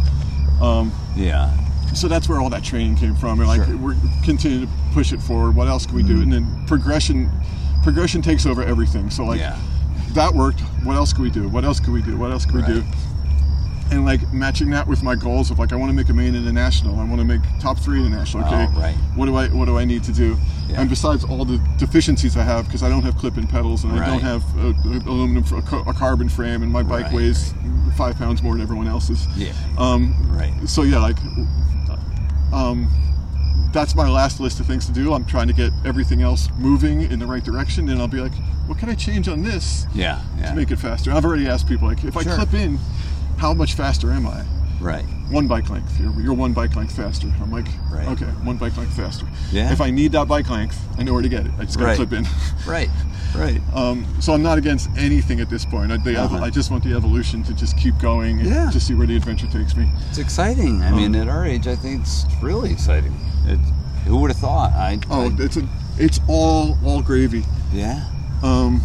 Um, 0.61 0.93
yeah. 1.17 1.53
so 1.95 2.09
that's 2.09 2.29
where 2.29 2.41
all 2.41 2.51
that 2.51 2.65
training 2.65 2.97
came 2.97 3.15
from. 3.15 3.41
And 3.41 3.49
like 3.49 3.65
Sure. 3.65 3.75
Mm-hmm. 3.75 3.85
we're 3.85 4.25
continuing 4.25 4.67
to 4.67 4.73
push 4.93 5.13
it 5.13 5.21
forward. 5.21 5.55
What 5.55 5.69
else 5.69 5.87
can 5.87 5.97
we 5.97 6.03
do? 6.03 6.21
And 6.23 6.33
then 6.33 6.67
progression 6.67 7.31
progression 7.83 8.21
takes 8.23 8.45
over 8.47 8.63
everything. 8.63 9.11
So 9.11 9.25
like 9.25 9.41
yeah. 9.41 9.59
that 10.11 10.35
worked. 10.35 10.61
What 10.85 10.97
else 10.97 11.13
can 11.13 11.23
we 11.23 11.31
do? 11.31 11.49
What 11.49 11.65
else 11.65 11.81
can 11.81 11.93
we 11.93 12.03
do? 12.03 12.17
What 12.17 12.31
else 12.31 12.45
can 12.45 12.57
we 12.57 12.63
do? 12.63 12.85
Right. 13.89 13.97
And 13.97 14.05
like 14.05 14.33
matching 14.33 14.71
that 14.71 14.87
with 14.87 15.03
my 15.03 15.15
goals 15.15 15.51
of 15.51 15.59
like 15.59 15.73
I 15.73 15.77
want 15.77 15.91
to 15.91 15.97
make 15.97 16.09
a 16.09 16.13
main 16.13 16.35
international. 16.35 16.99
I 17.01 17.05
want 17.05 17.19
to 17.19 17.25
make 17.25 17.41
top 17.61 17.79
three 17.79 17.99
international. 18.01 18.45
Okay, 18.45 18.67
Oh, 18.71 18.81
right. 18.81 18.95
what 19.15 19.27
do 19.27 19.37
I 19.37 19.49
what 19.49 19.65
do 19.67 19.79
I 19.79 19.85
need 19.85 20.05
to 20.05 20.13
do? 20.13 20.37
Yeah. 20.69 20.81
And 20.81 20.91
besides 20.91 21.25
all 21.25 21.45
the 21.45 21.59
deficiencies 21.79 22.37
I 22.37 22.43
have 22.43 22.67
because 22.67 22.83
I 22.83 22.89
don't 22.89 23.03
have 23.03 23.17
clip-in 23.17 23.47
pedals 23.47 23.85
and 23.85 23.93
I 23.99 24.07
don't 24.07 24.21
have 24.21 24.43
a, 24.59 24.69
a 24.69 25.11
aluminum 25.11 25.45
a, 25.53 25.91
a 25.91 25.95
carbon 25.95 26.29
frame 26.29 26.63
and 26.63 26.71
my 26.73 26.83
bike 26.83 27.07
Right, 27.07 27.13
weighs 27.15 27.55
five 27.97 28.17
pounds 28.17 28.43
more 28.43 28.53
than 28.53 28.63
everyone 28.63 28.87
else's. 28.89 29.27
Yeah. 29.37 29.53
Um, 29.79 30.15
Right. 30.37 30.53
So 30.69 30.83
yeah, 30.83 30.99
like, 31.01 31.17
um, 32.53 32.89
that's 33.73 33.95
my 33.95 34.09
last 34.09 34.41
list 34.41 34.61
of 34.61 34.67
things 34.67 34.87
to 34.87 34.93
do. 34.93 35.13
I'm 35.13 35.25
trying 35.25 35.47
to 35.49 35.53
get 35.53 35.73
everything 35.85 36.23
else 36.23 36.49
moving 36.59 37.03
in 37.03 37.19
the 37.19 37.27
right 37.27 37.45
direction, 37.45 37.89
and 37.91 38.01
I'll 38.01 38.09
be 38.09 38.21
like, 38.21 38.33
what 38.67 38.79
can 38.79 38.89
I 38.89 38.95
change 38.95 39.29
on 39.29 39.43
this 39.43 39.87
Yeah. 39.95 40.23
Yeah. 40.39 40.51
to 40.51 40.55
make 40.57 40.71
it 40.71 40.77
faster? 40.77 41.13
I've 41.13 41.25
already 41.25 41.47
asked 41.49 41.69
people 41.69 41.89
like, 41.89 42.03
if 42.05 42.17
I 42.17 42.23
clip 42.23 42.55
in, 42.55 42.79
how 43.39 43.55
much 43.55 43.75
faster 43.75 44.11
am 44.11 44.27
I? 44.27 44.45
right. 44.81 45.05
One 45.31 45.47
bike 45.49 45.69
length. 45.71 45.99
You're, 46.01 46.19
you're 46.21 46.35
one 46.35 46.53
bike 46.55 46.75
length 46.77 46.97
faster. 46.97 47.27
I'm 47.43 47.51
like, 47.51 47.67
Right. 47.91 48.07
okay, 48.09 48.25
one 48.45 48.57
bike 48.59 48.77
length 48.79 48.95
faster. 48.97 49.27
Yeah. 49.53 49.73
If 49.73 49.81
I 49.83 49.91
need 49.91 50.13
that 50.13 50.27
bike 50.29 50.49
length, 50.49 50.79
I 50.99 51.03
know 51.03 51.13
where 51.13 51.21
to 51.23 51.29
get 51.29 51.45
it. 51.47 51.53
I 51.59 51.65
just 51.65 51.77
got 51.79 51.83
to 51.85 51.89
Right. 51.91 51.97
clip 51.97 52.13
in. 52.13 52.27
Right. 52.67 52.89
Right. 53.37 53.61
Um, 53.75 54.07
so 54.21 54.33
I'm 54.33 54.43
not 54.43 54.57
against 54.57 54.89
anything 54.97 55.41
at 55.41 55.51
this 55.51 55.65
point. 55.67 55.91
I, 55.93 55.97
the, 55.99 56.17
Uh-huh. 56.17 56.39
I 56.39 56.49
just 56.49 56.71
want 56.71 56.83
the 56.85 56.95
evolution 56.95 57.43
to 57.43 57.53
just 57.53 57.77
keep 57.77 57.99
going 57.99 58.39
and 58.41 58.49
Yeah. 58.49 58.71
just 58.71 58.87
see 58.87 58.95
where 58.95 59.07
the 59.07 59.17
adventure 59.17 59.49
takes 59.49 59.77
me. 59.77 59.91
It's 60.09 60.19
exciting. 60.19 60.81
I 60.83 60.93
mean, 60.93 61.15
at 61.17 61.29
our 61.29 61.45
age, 61.45 61.67
I 61.67 61.75
think 61.77 62.03
it's 62.03 62.25
really 62.41 62.71
exciting. 62.71 63.13
It, 63.47 63.59
who 64.07 64.17
would 64.19 64.31
have 64.31 64.41
thought? 64.41 64.73
I. 64.73 64.99
Oh, 65.11 65.29
I- 65.29 65.43
it's 65.43 65.57
a, 65.59 65.69
it's 65.99 66.21
all 66.29 66.79
all 66.85 67.03
gravy. 67.03 67.45
yeah. 67.73 68.05
Um, 68.43 68.81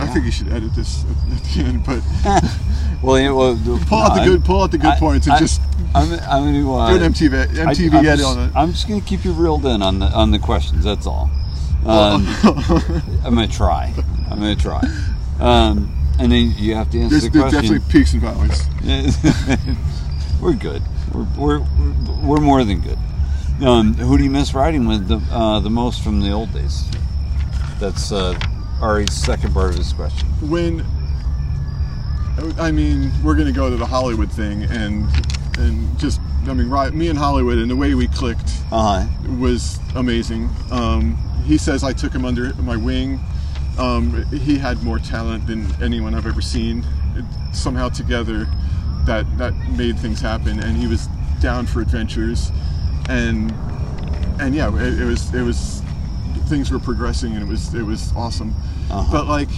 I 0.00 0.06
think 0.06 0.24
you 0.24 0.32
should 0.32 0.48
edit 0.48 0.74
this 0.74 1.04
at, 1.04 1.42
the 1.44 1.62
end, 1.64 1.84
but 1.84 2.02
Well, 3.02 3.18
yeah, 3.18 3.30
well, 3.30 3.56
pull 3.86 3.98
out 3.98 4.14
the 4.16 4.24
good 4.24 4.44
pull 4.44 4.62
out 4.62 4.70
the 4.70 4.78
good 4.78 4.98
points 4.98 5.26
and 5.26 5.38
just 5.38 5.60
I'm, 5.94 6.12
I'm 6.28 6.52
to 6.52 6.74
uh, 6.74 6.98
do 6.98 7.04
an 7.04 7.12
MTV 7.12 7.46
MTV 7.46 7.94
I, 7.94 7.98
am 7.98 8.06
edit 8.06 8.18
just, 8.18 8.36
on 8.36 8.48
it. 8.48 8.56
I'm 8.56 8.70
just 8.72 8.88
going 8.88 9.00
to 9.00 9.06
keep 9.06 9.24
you 9.24 9.32
reeled 9.32 9.64
in 9.66 9.82
on 9.82 10.00
the 10.00 10.06
on 10.06 10.30
the 10.30 10.38
questions. 10.38 10.84
That's 10.84 11.06
all. 11.06 11.30
Um, 11.86 12.26
I'm 13.24 13.34
going 13.34 13.48
to 13.48 13.54
try. 13.54 13.94
I'm 14.30 14.40
going 14.40 14.56
to 14.56 14.62
try. 14.62 14.82
Um, 15.40 15.94
And 16.18 16.32
then 16.32 16.52
you 16.56 16.74
have 16.74 16.90
to 16.90 17.00
answer 17.00 17.20
There's, 17.20 17.22
the 17.22 17.30
there's 17.30 17.52
question. 17.52 17.62
definitely 17.62 17.92
peaks 17.92 18.12
and 18.12 18.22
valleys. 18.22 18.66
we're 20.42 20.54
good. 20.54 20.82
We're, 21.14 21.26
we're 21.38 21.66
we're 22.22 22.40
more 22.40 22.64
than 22.64 22.80
good. 22.80 22.98
Um, 23.64 23.94
who 23.94 24.18
do 24.18 24.24
you 24.24 24.30
miss 24.30 24.52
riding 24.52 24.86
with 24.86 25.06
the 25.08 25.18
uh, 25.32 25.60
the 25.60 25.70
most 25.70 26.02
from 26.02 26.20
the 26.20 26.32
old 26.32 26.52
days? 26.52 26.84
That's 27.78 28.10
uh, 28.10 28.38
Ari's 28.80 29.12
second 29.12 29.52
part 29.54 29.70
of 29.70 29.76
his 29.76 29.92
question. 29.92 30.28
when 30.48 30.84
I 32.58 32.70
mean, 32.70 33.10
we're 33.24 33.34
gonna 33.34 33.52
go 33.52 33.68
to 33.68 33.76
the 33.76 33.86
Hollywood 33.86 34.30
thing, 34.30 34.62
and 34.64 35.08
and 35.58 35.98
just 35.98 36.20
I 36.48 36.54
mean, 36.54 36.70
right, 36.70 36.92
me 36.94 37.08
and 37.08 37.18
Hollywood, 37.18 37.58
and 37.58 37.70
the 37.70 37.76
way 37.76 37.94
we 37.94 38.06
clicked 38.08 38.50
Uh 38.70 39.02
huh. 39.02 39.06
was 39.38 39.78
amazing. 39.96 40.48
Um, 40.70 41.16
he 41.44 41.58
says 41.58 41.82
I 41.82 41.92
took 41.92 42.12
him 42.12 42.24
under 42.24 42.54
my 42.62 42.76
wing. 42.76 43.18
Um, 43.78 44.24
he 44.30 44.56
had 44.58 44.82
more 44.82 44.98
talent 44.98 45.46
than 45.46 45.66
anyone 45.82 46.14
I've 46.14 46.26
ever 46.26 46.40
seen. 46.40 46.84
It, 47.16 47.24
somehow 47.54 47.88
together, 47.88 48.46
that 49.04 49.24
that 49.38 49.54
made 49.76 49.98
things 49.98 50.20
happen, 50.20 50.60
and 50.60 50.76
he 50.76 50.86
was 50.86 51.08
down 51.40 51.66
for 51.66 51.80
adventures, 51.80 52.52
and 53.08 53.52
and 54.40 54.54
yeah, 54.54 54.72
it, 54.76 55.00
it 55.00 55.04
was 55.04 55.34
it 55.34 55.42
was 55.42 55.82
things 56.48 56.70
were 56.70 56.78
progressing, 56.78 57.34
and 57.34 57.42
it 57.42 57.48
was 57.48 57.74
it 57.74 57.82
was 57.84 58.12
awesome. 58.16 58.54
Uh-huh. 58.90 59.08
But 59.12 59.26
like 59.26 59.48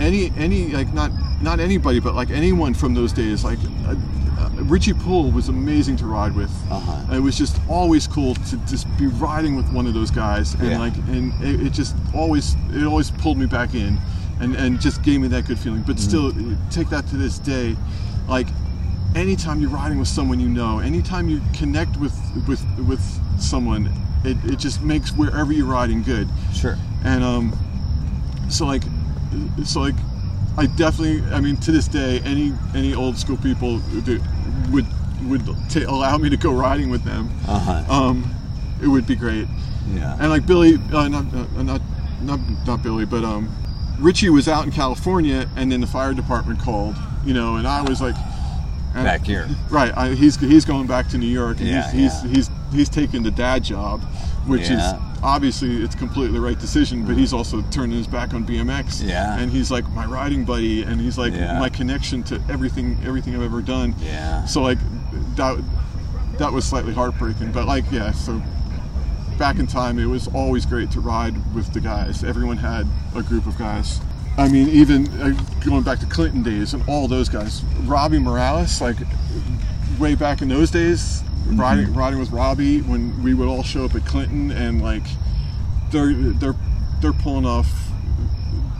any 0.00 0.32
any 0.36 0.68
like 0.68 0.92
not 0.92 1.10
not 1.42 1.60
anybody, 1.60 2.00
but 2.00 2.14
like 2.14 2.30
anyone 2.30 2.74
from 2.74 2.94
those 2.94 3.12
days, 3.12 3.44
like. 3.44 3.58
Uh, 3.86 3.94
uh, 4.38 4.48
Richie 4.64 4.94
Poole 4.94 5.30
was 5.30 5.48
amazing 5.48 5.96
to 5.96 6.06
ride 6.06 6.34
with. 6.34 6.50
Uh-huh. 6.70 7.14
It 7.14 7.20
was 7.20 7.36
just 7.38 7.60
always 7.68 8.06
cool 8.08 8.34
to 8.34 8.56
just 8.66 8.86
be 8.98 9.06
riding 9.06 9.54
with 9.56 9.70
one 9.72 9.86
of 9.86 9.94
those 9.94 10.10
guys, 10.10 10.54
and 10.54 10.70
Yeah. 10.70 10.78
like, 10.78 10.96
and 11.08 11.32
it, 11.44 11.66
it 11.66 11.72
just 11.72 11.94
always, 12.14 12.56
it 12.72 12.84
always 12.84 13.10
pulled 13.10 13.38
me 13.38 13.46
back 13.46 13.74
in, 13.74 14.00
and 14.40 14.56
and 14.56 14.80
just 14.80 15.02
gave 15.02 15.20
me 15.20 15.28
that 15.28 15.46
good 15.46 15.58
feeling. 15.58 15.82
But 15.86 16.00
still, 16.00 16.32
take 16.70 16.88
that 16.88 17.06
to 17.08 17.16
this 17.16 17.38
day, 17.38 17.76
like, 18.26 18.48
anytime 19.14 19.60
you're 19.60 19.70
riding 19.70 19.98
with 19.98 20.08
someone 20.08 20.40
you 20.40 20.48
know, 20.48 20.78
anytime 20.80 21.28
you 21.28 21.40
connect 21.52 21.96
with 21.98 22.14
with 22.48 22.64
with 22.88 23.02
someone, 23.40 23.92
it, 24.24 24.36
it 24.44 24.58
just 24.58 24.82
makes 24.82 25.10
wherever 25.12 25.52
you're 25.52 25.66
riding 25.66 26.02
good. 26.02 26.28
Sure. 26.54 26.76
And 27.04 27.24
um, 27.24 27.52
so 28.48 28.66
like, 28.66 28.82
so 29.64 29.80
like, 29.80 29.94
I 30.56 30.66
definitely, 30.66 31.22
I 31.32 31.40
mean, 31.40 31.56
to 31.58 31.72
this 31.72 31.88
day, 31.88 32.20
any 32.24 32.52
any 32.74 32.94
old 32.94 33.16
school 33.16 33.38
people 33.38 33.80
would 34.70 34.86
would 35.24 35.46
ta 35.70 35.80
allow 35.88 36.18
me 36.18 36.28
to 36.30 36.36
go 36.36 36.52
riding 36.52 36.90
with 36.90 37.04
them. 37.04 37.30
Uh 37.48 37.58
huh. 37.58 37.92
Um, 37.92 38.34
it 38.82 38.86
would 38.88 39.06
be 39.06 39.16
great. 39.16 39.46
yeah. 39.94 40.16
And 40.20 40.30
like 40.30 40.46
Billy, 40.46 40.74
uh, 40.92 41.08
not, 41.08 41.32
uh, 41.34 41.62
not 41.62 41.80
not 42.22 42.40
not 42.66 42.82
Billy, 42.82 43.06
but 43.06 43.24
um, 43.24 43.48
Richie 43.98 44.30
was 44.30 44.48
out 44.48 44.64
in 44.64 44.72
California, 44.72 45.48
and 45.56 45.70
then 45.72 45.80
the 45.80 45.86
fire 45.86 46.12
department 46.14 46.60
called, 46.60 46.96
you 47.24 47.34
know, 47.34 47.56
and 47.56 47.66
I 47.66 47.82
was 47.82 48.00
like, 48.00 48.16
and- 48.94 49.04
Back 49.04 49.24
here. 49.24 49.48
right? 49.70 49.92
I, 49.96 50.10
he's 50.14 50.36
he's 50.36 50.64
going 50.64 50.86
back 50.86 51.08
to 51.08 51.18
New 51.18 51.26
York, 51.26 51.58
and 51.60 51.68
Yeah, 51.68 51.90
he's, 51.90 52.12
yeah. 52.22 52.28
he's 52.28 52.48
he's 52.48 52.50
he's 52.72 52.88
taking 52.88 53.22
the 53.22 53.30
dad 53.30 53.64
job, 53.64 54.02
which 54.46 54.68
Yeah. 54.68 54.94
is 54.96 55.00
obviously 55.22 55.82
it's 55.82 55.94
completely 55.94 56.32
the 56.38 56.44
right 56.44 56.58
decision. 56.58 57.04
But 57.04 57.16
he's 57.16 57.32
also 57.32 57.62
turning 57.70 57.96
his 57.96 58.06
back 58.06 58.34
on 58.34 58.44
BMX, 58.44 59.02
Yeah. 59.06 59.38
and 59.38 59.50
he's 59.50 59.70
like 59.70 59.88
my 59.90 60.04
riding 60.06 60.44
buddy, 60.44 60.82
and 60.82 61.00
he's 61.00 61.16
like 61.18 61.32
my 61.34 61.68
connection 61.68 62.22
to 62.24 62.40
everything 62.50 62.98
everything 63.04 63.34
I've 63.34 63.42
ever 63.42 63.62
done. 63.62 63.94
Yeah. 64.00 64.44
So 64.46 64.62
like 64.62 64.78
that 65.36 65.62
that 66.38 66.52
was 66.52 66.64
slightly 66.64 66.92
heartbreaking, 66.94 67.52
but 67.52 67.66
like 67.66 67.84
yeah, 67.92 68.10
so 68.12 68.42
back 69.38 69.58
in 69.58 69.66
time 69.66 69.98
it 69.98 70.04
was 70.06 70.28
always 70.28 70.66
great 70.66 70.90
to 70.92 71.00
ride 71.00 71.34
with 71.54 71.72
the 71.72 71.80
guys. 71.80 72.22
Everyone 72.22 72.58
had 72.58 72.86
a 73.14 73.22
group 73.22 73.46
of 73.46 73.56
guys. 73.58 74.00
I 74.38 74.48
mean, 74.48 74.68
even 74.70 75.08
uh, 75.20 75.30
going 75.64 75.82
back 75.82 75.98
to 76.00 76.06
Clinton 76.06 76.42
days 76.42 76.72
and 76.74 76.82
all 76.88 77.06
those 77.06 77.28
guys. 77.28 77.62
Robbie 77.84 78.18
Morales, 78.18 78.80
like 78.80 78.96
way 79.98 80.14
back 80.14 80.40
in 80.42 80.48
those 80.48 80.70
days, 80.70 81.22
riding 81.46 81.92
riding 81.92 82.18
with 82.18 82.30
Robbie 82.30 82.80
when 82.80 83.22
we 83.22 83.34
would 83.34 83.46
all 83.48 83.62
show 83.62 83.84
up 83.84 83.94
at 83.94 84.06
Clinton 84.06 84.50
and 84.50 84.80
like 84.82 85.02
they're 85.90 86.14
they're 86.14 86.54
they're 87.00 87.12
pulling 87.12 87.44
off. 87.46 87.70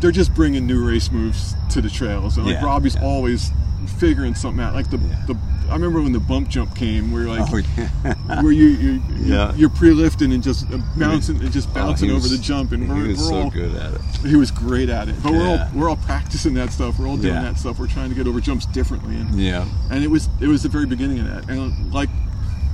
They're 0.00 0.10
just 0.10 0.34
bringing 0.34 0.66
new 0.66 0.84
race 0.88 1.12
moves 1.12 1.54
to 1.70 1.80
the 1.80 1.90
trails, 1.90 2.36
and 2.38 2.46
like 2.46 2.54
Yeah, 2.56 2.64
Robbie's 2.64 2.94
yeah. 2.96 3.04
always 3.04 3.50
figuring 3.98 4.34
something 4.34 4.64
out. 4.64 4.74
Like 4.74 4.90
the 4.90 4.98
Yeah. 4.98 5.24
the 5.26 5.34
I 5.72 5.74
remember 5.74 6.02
when 6.02 6.12
the 6.12 6.20
bump 6.20 6.48
jump 6.48 6.76
came, 6.76 7.10
where 7.12 7.24
like 7.26 7.50
Oh, 7.50 7.56
yeah. 7.56 8.42
where 8.42 8.52
you, 8.52 8.66
you, 8.66 9.02
Yeah. 9.18 9.54
you're 9.56 9.70
pre-lifting 9.70 10.32
and 10.32 10.42
just 10.42 10.70
uh, 10.70 10.78
bouncing 10.96 11.40
and 11.40 11.50
just 11.50 11.68
Oh, 11.70 11.74
bouncing 11.74 12.08
he 12.10 12.14
over 12.14 12.22
was- 12.22 12.30
the 12.30 12.38
jump, 12.38 12.72
and 12.72 12.82
he 12.84 12.88
we're, 12.88 13.08
was 13.08 13.18
we're 13.18 13.24
so 13.28 13.34
all 13.42 13.50
good 13.50 13.74
at 13.74 13.94
it. 13.94 14.00
he 14.26 14.36
was 14.36 14.50
great 14.50 14.88
at 14.90 15.08
it. 15.08 15.14
But 15.22 15.32
we're 15.32 15.48
all 15.48 15.68
we're 15.74 15.88
all 15.88 15.96
practicing 15.96 16.54
that 16.54 16.70
stuff. 16.72 16.98
We're 16.98 17.08
all 17.08 17.16
doing 17.16 17.34
Yeah. 17.34 17.42
that 17.42 17.58
stuff. 17.58 17.78
We're 17.78 17.86
trying 17.88 18.10
to 18.10 18.14
get 18.14 18.26
over 18.26 18.40
jumps 18.40 18.66
differently, 18.66 19.16
and 19.16 19.34
Yeah. 19.40 19.64
and 19.90 20.04
it 20.04 20.08
was 20.10 20.28
it 20.40 20.46
was 20.46 20.62
the 20.62 20.68
very 20.68 20.86
beginning 20.86 21.20
of 21.20 21.26
that. 21.26 21.48
And 21.48 21.92
like 21.92 22.10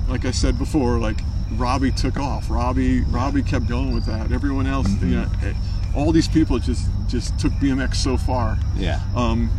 like 0.09 0.25
I 0.25 0.31
said 0.33 0.59
before, 0.59 0.99
like 0.99 1.21
Robbie 1.53 1.93
took 1.93 2.19
off. 2.19 2.51
Robbie 2.51 3.03
Robbie 3.03 3.43
kept 3.43 3.69
going 3.69 3.95
with 3.95 4.07
that. 4.07 4.33
Everyone 4.33 4.67
else, 4.67 4.89
Mm-hmm. 4.89 5.09
you 5.09 5.17
know, 5.17 5.27
eh, 5.45 5.53
all 5.95 6.11
these 6.13 6.29
people 6.29 6.59
just 6.59 6.89
just 7.07 7.39
took 7.39 7.53
BMX 7.55 7.95
so 7.97 8.17
far. 8.17 8.59
Yeah. 8.77 9.01
Um, 9.15 9.51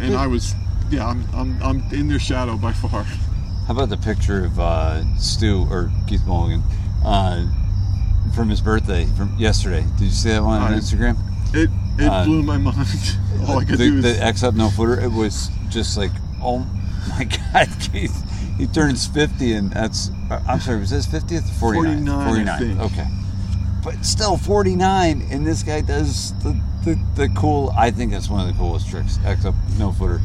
and 0.00 0.14
I 0.14 0.26
was 0.26 0.54
yeah, 0.90 1.06
I'm, 1.06 1.24
I'm 1.34 1.62
I'm 1.62 1.82
in 1.92 2.08
their 2.08 2.18
shadow 2.18 2.56
by 2.56 2.72
far. 2.72 3.02
How 3.04 3.74
about 3.74 3.88
the 3.90 3.96
picture 3.98 4.44
of 4.44 4.58
uh, 4.58 5.02
Stu 5.16 5.66
or 5.70 5.90
Keith 6.06 6.24
Mulligan 6.26 6.62
uh, 7.04 7.46
from 8.34 8.48
his 8.48 8.60
birthday 8.60 9.04
from 9.16 9.34
yesterday? 9.38 9.84
Did 9.98 10.04
you 10.06 10.10
see 10.10 10.30
that 10.30 10.42
one 10.42 10.60
on 10.62 10.72
I- 10.72 10.78
Instagram? 10.78 11.16
It 11.54 11.70
it 11.98 12.08
Uh, 12.08 12.24
blew 12.24 12.42
my 12.42 12.56
mind. 12.58 12.76
all 13.48 13.58
I 13.58 13.64
could 13.64 13.78
the, 13.78 13.88
do 13.90 13.96
is 13.98 14.02
the 14.04 14.22
X 14.24 14.42
up 14.42 14.54
no 14.54 14.70
footer. 14.70 15.00
It 15.00 15.10
was 15.12 15.50
just 15.68 15.96
like, 15.98 16.12
oh 16.42 16.58
my 17.10 17.24
god, 17.24 17.68
Keith. 17.80 18.24
He 18.58 18.66
turns 18.66 19.06
50, 19.06 19.52
and 19.52 19.70
that's. 19.70 20.10
uh, 20.30 20.42
I'm 20.48 20.58
sorry, 20.60 20.80
was 20.80 20.90
this 20.90 21.06
50th? 21.06 21.48
49. 21.60 22.06
49, 22.26 22.48
I 22.48 22.58
think. 22.58 22.80
Okay. 22.80 23.06
But 23.84 24.04
still 24.04 24.36
49, 24.36 25.28
and 25.30 25.46
this 25.46 25.62
guy 25.62 25.80
does 25.80 26.32
the, 26.42 26.60
the, 26.84 26.98
the 27.14 27.28
cool. 27.36 27.72
I 27.78 27.90
think 27.92 28.10
that's 28.10 28.28
one 28.28 28.40
of 28.40 28.46
the 28.52 28.58
coolest 28.58 28.88
tricks. 28.90 29.18
X 29.24 29.44
up 29.44 29.54
no 29.78 29.92
footer. 29.92 30.20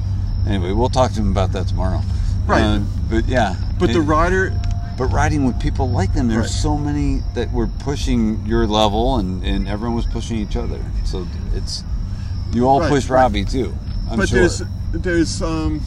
Anyway, 0.47 0.71
we'll 0.73 0.89
talk 0.89 1.11
to 1.13 1.19
him 1.21 1.31
about 1.31 1.51
that 1.53 1.67
tomorrow. 1.67 2.01
Right. 2.45 2.61
Uh, 2.61 2.79
but 3.09 3.25
yeah. 3.27 3.55
But 3.79 3.93
the 3.93 4.01
rider, 4.01 4.53
but 4.97 5.05
riding 5.05 5.45
with 5.45 5.59
people 5.59 5.89
like 5.89 6.13
them, 6.13 6.27
there's 6.27 6.41
Right. 6.41 6.49
so 6.49 6.77
many 6.77 7.21
that 7.35 7.51
were 7.51 7.67
pushing 7.67 8.45
your 8.45 8.67
level, 8.67 9.17
and, 9.17 9.43
and 9.43 9.67
everyone 9.67 9.95
was 9.95 10.05
pushing 10.05 10.37
each 10.37 10.55
other. 10.55 10.83
So 11.05 11.25
it's 11.53 11.83
you 12.51 12.67
all 12.67 12.81
Right, 12.81 12.89
push 12.89 13.09
right. 13.09 13.21
Robbie 13.21 13.45
too. 13.45 13.73
I'm 14.11 14.17
but 14.17 14.29
sure. 14.29 14.39
there's 14.39 14.61
there's 14.91 15.41
um, 15.41 15.81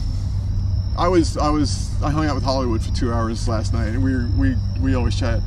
I 0.97 1.07
was 1.07 1.37
I 1.37 1.49
was 1.49 1.89
I 2.03 2.09
hung 2.09 2.25
out 2.25 2.35
with 2.35 2.43
Hollywood 2.43 2.83
for 2.83 2.91
two 2.93 3.13
hours 3.13 3.47
last 3.47 3.71
night, 3.73 3.89
and 3.89 4.03
we 4.03 4.25
we 4.49 4.55
we 4.81 4.95
always 4.95 5.15
chat. 5.17 5.39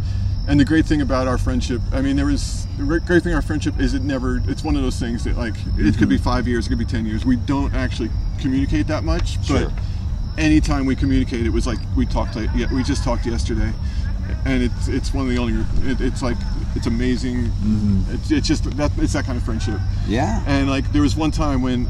And 0.49 0.59
the 0.59 0.65
great 0.65 0.85
thing 0.87 1.01
about 1.01 1.29
our 1.29 1.39
friendship, 1.39 1.81
I 1.93 2.01
mean, 2.01 2.17
there 2.17 2.27
was 2.27 2.67
the 2.77 2.83
great 2.85 3.23
thing 3.23 3.33
about 3.33 3.37
our 3.37 3.43
friendship 3.43 3.79
is 3.79 3.95
it 3.95 4.03
never. 4.03 4.43
It's 4.49 4.65
one 4.65 4.75
of 4.75 4.83
those 4.83 4.99
things 4.99 5.23
that 5.25 5.37
like 5.37 5.55
it 5.77 5.97
could 5.99 6.09
be 6.09 6.19
five 6.19 6.49
years, 6.49 6.67
it 6.67 6.71
could 6.71 6.79
be 6.79 6.85
ten 6.85 7.07
years. 7.07 7.25
We 7.25 7.37
don't 7.37 7.73
actually 7.75 8.11
communicate 8.41 8.87
that 8.89 9.05
much, 9.05 9.45
Sure. 9.45 9.67
but 9.69 9.73
anytime 10.39 10.87
we 10.87 10.97
communicate, 10.97 11.47
it 11.47 11.51
was 11.53 11.67
like 11.67 11.79
we 11.97 12.05
talked. 12.07 12.35
Like, 12.37 12.49
yeah, 12.57 12.73
we 12.73 12.83
just 12.83 13.05
talked 13.05 13.27
yesterday, 13.27 13.71
and 14.45 14.63
it's 14.63 14.89
it's 14.89 15.15
one 15.15 15.25
of 15.27 15.31
the 15.31 15.39
only. 15.39 15.63
It, 15.89 16.01
it's 16.01 16.23
like 16.23 16.37
it's 16.75 16.87
amazing. 16.87 17.53
It's, 18.09 18.31
it's 18.33 18.49
just 18.49 18.65
that 18.77 18.91
it's 18.99 19.13
that 19.13 19.27
kind 19.27 19.37
of 19.39 19.45
friendship. 19.45 19.79
yeah. 20.09 20.43
And 20.47 20.69
like 20.69 20.91
there 20.93 21.03
was 21.03 21.15
one 21.15 21.31
time 21.31 21.63
when 21.63 21.89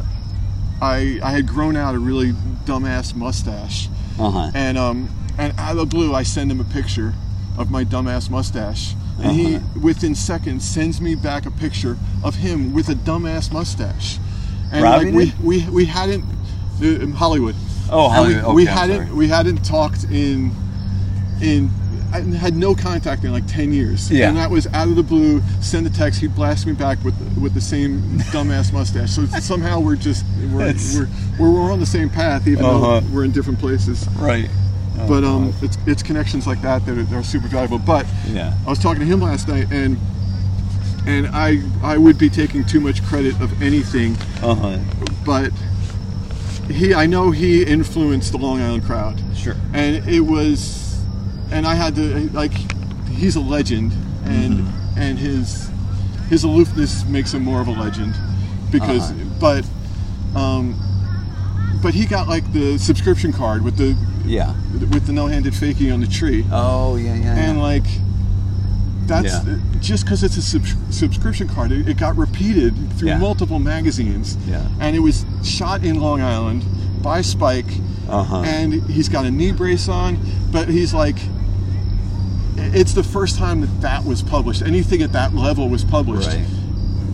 I 0.82 1.18
I 1.22 1.30
had 1.30 1.46
grown 1.46 1.76
out 1.76 1.94
a 1.94 1.98
really 1.98 2.32
dumbass 2.66 3.14
mustache, 3.14 3.88
Uh 4.18 4.30
huh. 4.30 4.50
and 4.54 4.76
um 4.76 5.08
and 5.38 5.54
out 5.58 5.70
of 5.72 5.76
the 5.78 5.86
blue 5.86 6.14
I 6.14 6.24
send 6.24 6.50
him 6.50 6.60
a 6.60 6.64
picture 6.64 7.14
of 7.60 7.70
my 7.70 7.84
dumbass 7.84 8.30
mustache, 8.30 8.94
and 9.22 9.32
he 9.32 9.56
Uh-huh. 9.56 9.80
within 9.82 10.14
seconds 10.14 10.64
sends 10.64 11.00
me 11.00 11.14
back 11.14 11.44
a 11.46 11.50
picture 11.50 11.96
of 12.24 12.36
him 12.36 12.72
with 12.72 12.88
a 12.88 12.94
dumbass 12.94 13.52
mustache, 13.52 14.18
and 14.72 14.82
Robbie 14.82 15.06
like 15.06 15.14
we 15.14 15.24
did? 15.26 15.40
we 15.44 15.68
we 15.68 15.84
hadn't 15.84 16.24
uh, 16.82 16.86
in 17.04 17.12
Hollywood. 17.12 17.54
Oh, 17.92 18.10
And 18.10 18.26
we- 18.28 18.34
Hollywood. 18.34 18.54
We, 18.54 18.64
hadn't 18.66 19.06
sorry. 19.06 19.16
we 19.18 19.28
hadn't 19.28 19.64
talked 19.64 20.04
in 20.04 20.52
in. 21.42 21.70
I 22.12 22.22
had 22.22 22.56
no 22.56 22.74
contact 22.74 23.22
in 23.22 23.30
like 23.30 23.46
ten 23.46 23.72
years, 23.72 24.10
Yeah. 24.10 24.28
and 24.28 24.36
that 24.36 24.50
was 24.50 24.66
out 24.68 24.88
of 24.88 24.96
the 24.96 25.02
blue. 25.02 25.40
Send 25.60 25.86
a 25.86 25.90
text, 25.90 26.20
he 26.20 26.26
blasts 26.26 26.66
me 26.66 26.72
back 26.72 26.98
with 27.04 27.14
with 27.40 27.52
the 27.54 27.60
same 27.60 28.00
dumbass 28.32 28.72
mustache. 28.72 29.10
So 29.12 29.26
somehow 29.26 29.78
we're 29.80 29.94
just 29.96 30.24
we're 30.52 30.72
we're, 30.72 31.08
we're, 31.38 31.50
we're 31.52 31.72
on 31.72 31.78
the 31.78 31.86
same 31.86 32.08
path, 32.08 32.48
even 32.48 32.64
Uh-huh. 32.64 33.00
though 33.00 33.06
we're 33.12 33.24
in 33.24 33.30
different 33.32 33.58
places. 33.60 34.08
Right. 34.18 34.48
But 35.08 35.24
um, 35.24 35.52
it's 35.62 35.76
it's 35.86 36.02
connections 36.02 36.46
like 36.46 36.60
that 36.62 36.84
that 36.86 36.96
are, 36.98 37.02
that 37.02 37.14
are 37.16 37.22
super 37.22 37.48
valuable. 37.48 37.78
But 37.78 38.06
Yeah. 38.28 38.54
I 38.66 38.70
was 38.70 38.78
talking 38.78 39.00
to 39.00 39.06
him 39.06 39.20
last 39.20 39.48
night, 39.48 39.66
and 39.72 39.98
and 41.06 41.26
I 41.28 41.62
I 41.82 41.96
would 41.98 42.18
be 42.18 42.28
taking 42.28 42.64
too 42.64 42.80
much 42.80 43.02
credit 43.04 43.40
of 43.40 43.60
anything, 43.62 44.16
Uh 44.42 44.54
huh. 44.54 44.78
but 45.24 45.50
he 46.70 46.94
I 46.94 47.06
know 47.06 47.30
he 47.30 47.62
influenced 47.64 48.32
the 48.32 48.38
Long 48.38 48.60
Island 48.60 48.84
crowd 48.84 49.20
Sure. 49.34 49.56
and 49.72 50.06
it 50.08 50.20
was 50.20 51.02
and 51.50 51.66
i 51.66 51.74
had 51.74 51.96
to 51.96 52.28
like 52.30 52.52
he's 53.08 53.34
a 53.34 53.40
legend 53.40 53.92
and 54.24 54.60
Mm-hmm. 54.60 54.98
and 55.00 55.18
his 55.18 55.68
his 56.28 56.44
aloofness 56.44 57.04
makes 57.06 57.32
him 57.34 57.42
more 57.42 57.60
of 57.60 57.66
a 57.66 57.72
legend 57.72 58.14
because 58.70 59.10
Uh-huh. 59.10 59.24
but 59.40 59.64
Um, 60.38 60.76
but 61.82 61.92
he 61.94 62.06
got 62.06 62.28
like 62.28 62.44
the 62.52 62.78
subscription 62.78 63.32
card 63.32 63.62
with 63.64 63.76
the 63.76 63.96
Yeah. 64.24 64.54
with 64.72 65.06
the 65.06 65.12
no-handed 65.12 65.52
fakie 65.54 65.92
on 65.92 66.00
the 66.00 66.06
tree, 66.06 66.44
Oh 66.52 66.96
yeah, 66.96 67.14
yeah. 67.14 67.34
and 67.36 67.56
yeah. 67.58 67.62
like 67.62 67.84
that's 69.06 69.44
Yeah. 69.46 69.56
just 69.80 70.04
because 70.04 70.22
it's 70.22 70.36
a 70.36 70.42
sub- 70.42 70.62
subscription 70.90 71.48
card. 71.48 71.72
It, 71.72 71.88
it 71.88 71.96
got 71.96 72.16
repeated 72.16 72.74
through 72.92 73.08
Yeah. 73.08 73.18
multiple 73.18 73.58
magazines, 73.58 74.36
Yeah. 74.48 74.62
and 74.78 74.94
it 74.94 75.00
was 75.00 75.24
shot 75.42 75.82
in 75.84 76.00
Long 76.00 76.20
Island 76.20 76.64
by 77.02 77.22
Spike, 77.22 77.66
Uh-huh. 78.08 78.42
and 78.42 78.72
he's 78.88 79.08
got 79.08 79.24
a 79.24 79.30
knee 79.30 79.52
brace 79.52 79.88
on, 79.88 80.18
but 80.52 80.68
he's 80.68 80.94
like. 80.94 81.16
It's 82.56 82.92
the 82.92 83.02
first 83.02 83.38
time 83.38 83.62
that 83.62 83.80
that 83.80 84.04
was 84.04 84.22
published. 84.22 84.60
Anything 84.62 85.00
at 85.02 85.12
that 85.12 85.34
level 85.34 85.68
was 85.68 85.82
published 85.82 86.28
right. 86.28 86.44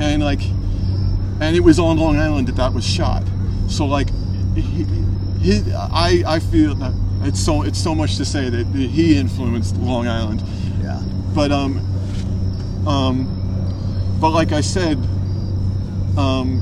and 0.01 0.23
like 0.23 0.41
and 1.41 1.55
it 1.55 1.61
was 1.63 1.79
on 1.79 1.99
long 1.99 2.19
island 2.19 2.49
that 2.49 2.57
that 2.57 2.73
was 2.75 2.85
shot 2.85 3.23
so 3.69 3.85
like 3.87 4.09
he, 4.57 4.85
he, 5.41 5.63
i 5.75 6.23
i 6.27 6.39
feel 6.39 6.75
that 6.75 6.93
it's 7.23 7.41
so 7.41 7.63
it's 7.63 7.79
so 7.83 7.95
much 7.95 8.17
to 8.17 8.25
say 8.25 8.49
that 8.51 8.67
he 8.69 9.17
influenced 9.17 9.77
long 9.77 10.07
island 10.07 10.43
Yeah. 10.83 11.01
but 11.35 11.51
um 11.53 11.79
um 12.87 14.17
but 14.21 14.31
like 14.31 14.53
i 14.53 14.61
said 14.61 14.97
um 16.19 16.61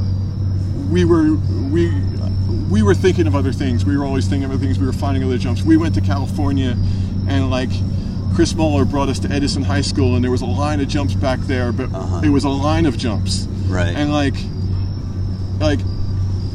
we 0.90 1.04
were 1.04 1.34
we 1.70 1.92
we 2.70 2.82
were 2.82 2.94
thinking 2.94 3.26
of 3.26 3.34
other 3.34 3.52
things 3.52 3.84
we 3.84 3.96
were 3.96 4.04
always 4.04 4.26
thinking 4.26 4.44
of 4.44 4.50
other 4.52 4.60
things 4.64 4.78
we 4.78 4.86
were 4.86 4.92
finding 4.92 5.22
other 5.24 5.38
jumps 5.38 5.62
we 5.62 5.76
went 5.76 5.94
to 5.94 6.00
california 6.00 6.76
and 7.28 7.50
like 7.50 7.70
chris 8.34 8.54
Muller 8.54 8.84
brought 8.84 9.08
us 9.08 9.18
to 9.20 9.30
edison 9.30 9.62
high 9.62 9.80
school 9.82 10.14
and 10.16 10.24
there 10.24 10.30
was 10.30 10.42
a 10.42 10.46
line 10.46 10.80
of 10.80 10.88
jumps 10.88 11.14
back 11.14 11.38
there 11.40 11.72
but 11.72 11.92
Uh-huh. 11.92 12.20
it 12.24 12.30
was 12.30 12.44
a 12.44 12.48
line 12.48 12.86
of 12.86 12.96
jumps 12.96 13.46
Right. 13.66 13.94
and 13.96 14.12
like 14.12 14.34
like 15.60 15.80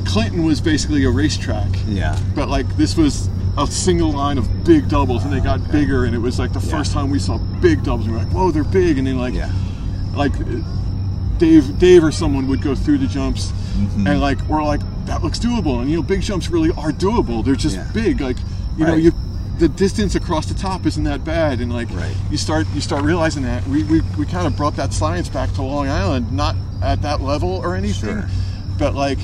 clinton 0.10 0.44
was 0.44 0.60
basically 0.60 1.04
a 1.06 1.10
racetrack 1.10 1.70
yeah. 1.88 2.18
but 2.36 2.50
like 2.50 2.68
this 2.78 2.98
was 2.98 3.30
a 3.58 3.68
single 3.68 4.12
line 4.12 4.38
of 4.38 4.64
big 4.64 4.88
doubles 4.90 5.24
and 5.24 5.32
they 5.34 5.40
got 5.40 5.60
bigger 5.72 6.06
and 6.06 6.16
it 6.16 6.20
was 6.20 6.40
like 6.40 6.52
the 6.54 6.60
Yeah. 6.60 6.72
first 6.78 6.94
time 6.94 7.10
we 7.10 7.20
saw 7.20 7.38
big 7.62 7.84
doubles 7.84 8.06
and 8.08 8.16
we 8.16 8.22
are 8.22 8.24
like 8.26 8.34
whoa 8.34 8.52
they're 8.52 8.64
big 8.64 8.98
and 8.98 9.06
then 9.08 9.18
like 9.18 9.34
Yeah. 9.34 9.52
like 10.16 10.34
dave 11.38 11.78
dave 11.80 12.04
or 12.04 12.12
someone 12.12 12.48
would 12.48 12.62
go 12.62 12.76
through 12.76 12.98
the 13.00 13.08
jumps 13.08 13.52
Mm-hmm. 13.80 14.08
and 14.08 14.20
like 14.20 14.42
we're 14.50 14.62
like 14.62 14.82
that 15.06 15.24
looks 15.24 15.40
doable 15.40 15.80
and 15.80 15.90
you 15.90 15.96
know 15.96 16.04
big 16.04 16.22
jumps 16.22 16.50
really 16.50 16.70
are 16.72 16.92
doable 16.92 17.46
they're 17.46 17.56
just 17.56 17.78
Yeah. 17.78 17.90
big 17.94 18.20
like 18.20 18.36
you 18.78 18.86
know 18.86 18.96
you 18.96 19.14
the 19.58 19.70
distance 19.70 20.16
across 20.16 20.48
the 20.48 20.54
top 20.54 20.86
isn't 20.86 21.04
that 21.06 21.24
bad 21.24 21.62
and 21.62 21.72
like 21.72 21.90
Right. 21.92 22.14
you 22.30 22.36
start 22.38 22.68
you 22.74 22.82
start 22.82 23.04
realizing 23.06 23.44
that 23.44 23.66
we, 23.68 23.84
we, 23.84 24.02
we 24.18 24.26
kind 24.26 24.48
of 24.48 24.58
brought 24.58 24.76
that 24.76 24.92
science 24.92 25.30
back 25.30 25.54
to 25.54 25.62
long 25.62 25.88
island 25.88 26.30
not 26.34 26.58
at 26.84 27.02
that 27.04 27.22
level 27.22 27.50
or 27.64 27.74
anything 27.76 28.10
Sure. 28.22 28.28
but 28.78 28.96
like 28.96 29.20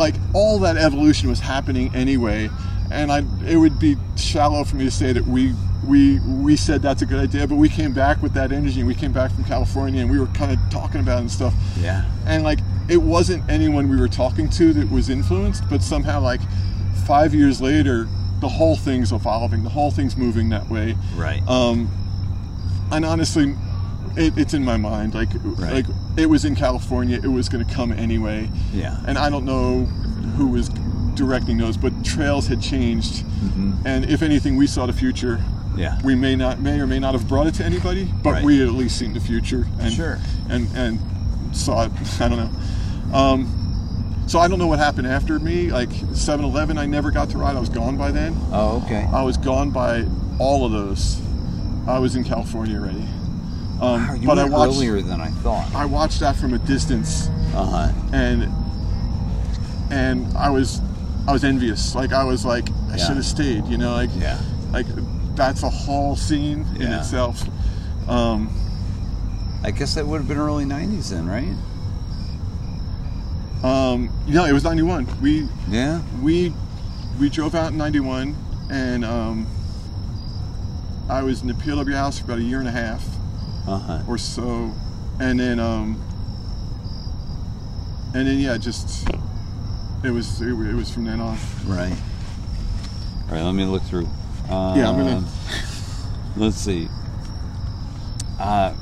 like 0.00 0.14
all 0.34 0.58
that 0.58 0.76
evolution 0.76 1.28
was 1.28 1.38
happening 1.38 1.94
anyway 1.94 2.48
and 2.90 3.12
i 3.12 3.18
it 3.46 3.56
would 3.56 3.78
be 3.78 3.94
shallow 4.16 4.64
for 4.64 4.74
me 4.76 4.84
to 4.86 4.90
say 4.90 5.12
that 5.12 5.24
we 5.26 5.52
we 5.86 6.18
we 6.20 6.56
said 6.56 6.82
that's 6.82 7.02
a 7.02 7.06
good 7.06 7.20
idea 7.20 7.46
but 7.46 7.56
we 7.56 7.68
came 7.68 7.92
back 7.92 8.20
with 8.22 8.32
that 8.32 8.50
energy 8.50 8.80
and 8.80 8.88
we 8.88 8.94
came 8.94 9.12
back 9.12 9.30
from 9.32 9.44
california 9.44 10.00
and 10.00 10.10
we 10.10 10.18
were 10.18 10.26
kind 10.28 10.50
of 10.52 10.58
talking 10.70 11.00
about 11.00 11.18
it 11.18 11.20
and 11.22 11.30
stuff 11.30 11.54
Yeah. 11.78 12.04
and 12.26 12.42
like 12.42 12.58
it 12.88 12.96
wasn't 13.00 13.48
anyone 13.48 13.88
we 13.88 13.96
were 13.96 14.08
talking 14.08 14.48
to 14.50 14.72
that 14.72 14.90
was 14.90 15.08
influenced 15.10 15.68
but 15.70 15.82
somehow 15.82 16.20
like 16.20 16.40
five 17.06 17.34
years 17.34 17.60
later 17.60 18.08
the 18.40 18.48
whole 18.48 18.76
thing's 18.76 19.12
evolving 19.12 19.62
the 19.62 19.70
whole 19.70 19.90
thing's 19.90 20.16
moving 20.16 20.48
that 20.48 20.68
way 20.68 20.96
Right. 21.14 21.42
um 21.46 21.88
and 22.90 23.04
honestly 23.04 23.54
it, 24.16 24.36
it's 24.36 24.54
in 24.54 24.64
my 24.64 24.76
mind 24.76 25.14
like 25.14 25.28
Right. 25.44 25.72
like 25.72 25.86
it 26.16 26.26
was 26.28 26.44
in 26.44 26.54
california 26.54 27.16
it 27.22 27.28
was 27.28 27.48
going 27.48 27.64
to 27.64 27.74
come 27.74 27.92
anyway 27.92 28.48
yeah. 28.72 28.98
and 29.06 29.16
I 29.18 29.30
don't 29.30 29.44
know 29.44 29.84
who 30.36 30.48
was 30.48 30.68
directing 31.14 31.58
those, 31.58 31.76
but 31.76 31.92
trails 32.04 32.46
had 32.46 32.62
changed, 32.62 33.24
and 33.84 34.08
if 34.08 34.22
anything, 34.22 34.56
we 34.56 34.66
saw 34.66 34.86
the 34.86 34.92
future. 34.92 35.36
Mm-hmm. 35.36 35.78
Yeah. 35.78 35.98
We 36.02 36.14
may 36.14 36.34
not, 36.34 36.60
may 36.60 36.80
or 36.80 36.86
may 36.86 36.98
not 36.98 37.12
have 37.12 37.28
brought 37.28 37.46
it 37.46 37.54
to 37.54 37.64
anybody, 37.64 38.08
but 38.22 38.30
Right. 38.30 38.44
we 38.44 38.58
had 38.58 38.68
at 38.68 38.74
least 38.74 38.98
seen 38.98 39.12
the 39.12 39.20
future 39.20 39.66
and 39.78 39.92
Sure. 39.92 40.18
and 40.48 40.66
and 40.74 40.98
saw 41.52 41.84
it. 41.84 41.92
I 42.20 42.28
don't 42.28 42.38
know. 42.38 43.16
Um, 43.16 44.24
so 44.26 44.38
I 44.38 44.48
don't 44.48 44.58
know 44.58 44.66
what 44.66 44.78
happened 44.78 45.08
after 45.08 45.38
me. 45.38 45.70
Like 45.70 45.90
7-Eleven, 45.90 46.78
I 46.78 46.86
never 46.86 47.10
got 47.10 47.28
to 47.30 47.38
ride. 47.38 47.56
I 47.56 47.60
was 47.60 47.68
gone 47.68 47.96
by 47.96 48.10
then. 48.12 48.34
Oh, 48.52 48.82
okay. 48.86 49.06
I 49.12 49.22
was 49.22 49.36
gone 49.36 49.70
by 49.70 50.06
all 50.38 50.64
of 50.64 50.72
those. 50.72 51.20
I 51.86 51.98
was 51.98 52.16
in 52.16 52.24
California 52.24 52.78
already. 52.78 53.06
Um, 53.80 54.06
Wow, 54.08 54.14
you 54.14 54.26
but 54.26 54.38
I 54.38 54.44
watched. 54.44 54.74
earlier 54.76 55.00
than 55.00 55.20
I 55.20 55.30
thought. 55.30 55.74
I 55.74 55.86
watched 55.86 56.20
that 56.20 56.36
from 56.36 56.52
a 56.54 56.58
distance 56.58 57.28
Uh 57.54 57.64
huh. 57.64 57.92
and 58.12 58.48
and 59.90 60.36
I 60.36 60.50
was 60.50 60.80
I 61.26 61.32
was 61.32 61.44
envious. 61.44 61.94
Like 61.94 62.12
I 62.12 62.24
was 62.24 62.44
like 62.44 62.68
I 62.90 62.96
Yeah. 62.96 63.06
should 63.06 63.16
have 63.16 63.24
stayed. 63.24 63.66
You 63.66 63.78
know, 63.78 63.92
like 63.94 64.10
Yeah. 64.18 64.38
like 64.72 64.86
that's 65.34 65.62
a 65.62 65.70
whole 65.70 66.16
scene 66.16 66.66
in 66.76 66.92
itself. 66.92 67.42
Um, 68.08 68.50
I 69.64 69.70
guess 69.70 69.94
that 69.94 70.06
would 70.06 70.18
have 70.18 70.28
been 70.28 70.38
early 70.38 70.64
'90s 70.64 71.10
then, 71.10 71.26
right? 71.26 71.54
um, 73.62 74.08
know, 74.26 74.44
it 74.46 74.52
was 74.52 74.64
'91. 74.64 75.06
We 75.20 75.46
Yeah. 75.70 76.00
we 76.22 76.52
we 77.18 77.28
drove 77.28 77.54
out 77.54 77.72
in 77.72 77.78
'91, 77.78 78.34
and 78.70 79.04
um, 79.04 79.46
I 81.10 81.22
was 81.22 81.42
in 81.42 81.48
the 81.48 81.54
PLW 81.54 81.94
house 81.94 82.18
for 82.18 82.24
about 82.24 82.38
a 82.38 82.42
year 82.42 82.58
and 82.58 82.68
a 82.68 82.72
half 82.72 83.04
Uh 83.66 83.78
huh. 83.78 84.02
or 84.08 84.18
so, 84.18 84.72
and 85.20 85.38
then 85.38 85.60
um, 85.60 86.00
and 88.14 88.26
then 88.26 88.38
yeah, 88.38 88.56
just 88.56 89.08
it 90.02 90.10
was 90.10 90.40
it, 90.40 90.52
was- 90.52 90.68
it 90.68 90.74
was 90.74 90.90
from 90.90 91.04
then 91.04 91.20
on. 91.20 91.36
Right. 91.66 91.92
All 93.28 93.34
right. 93.36 93.42
Let 93.42 93.54
me 93.54 93.64
look 93.64 93.82
through. 93.82 94.06
Um, 94.48 94.76
Yeah, 94.78 94.88
I'm 94.90 94.96
gonna- 94.96 95.24
Let's 96.36 96.56
see. 96.56 96.88
Uh, 98.38 98.72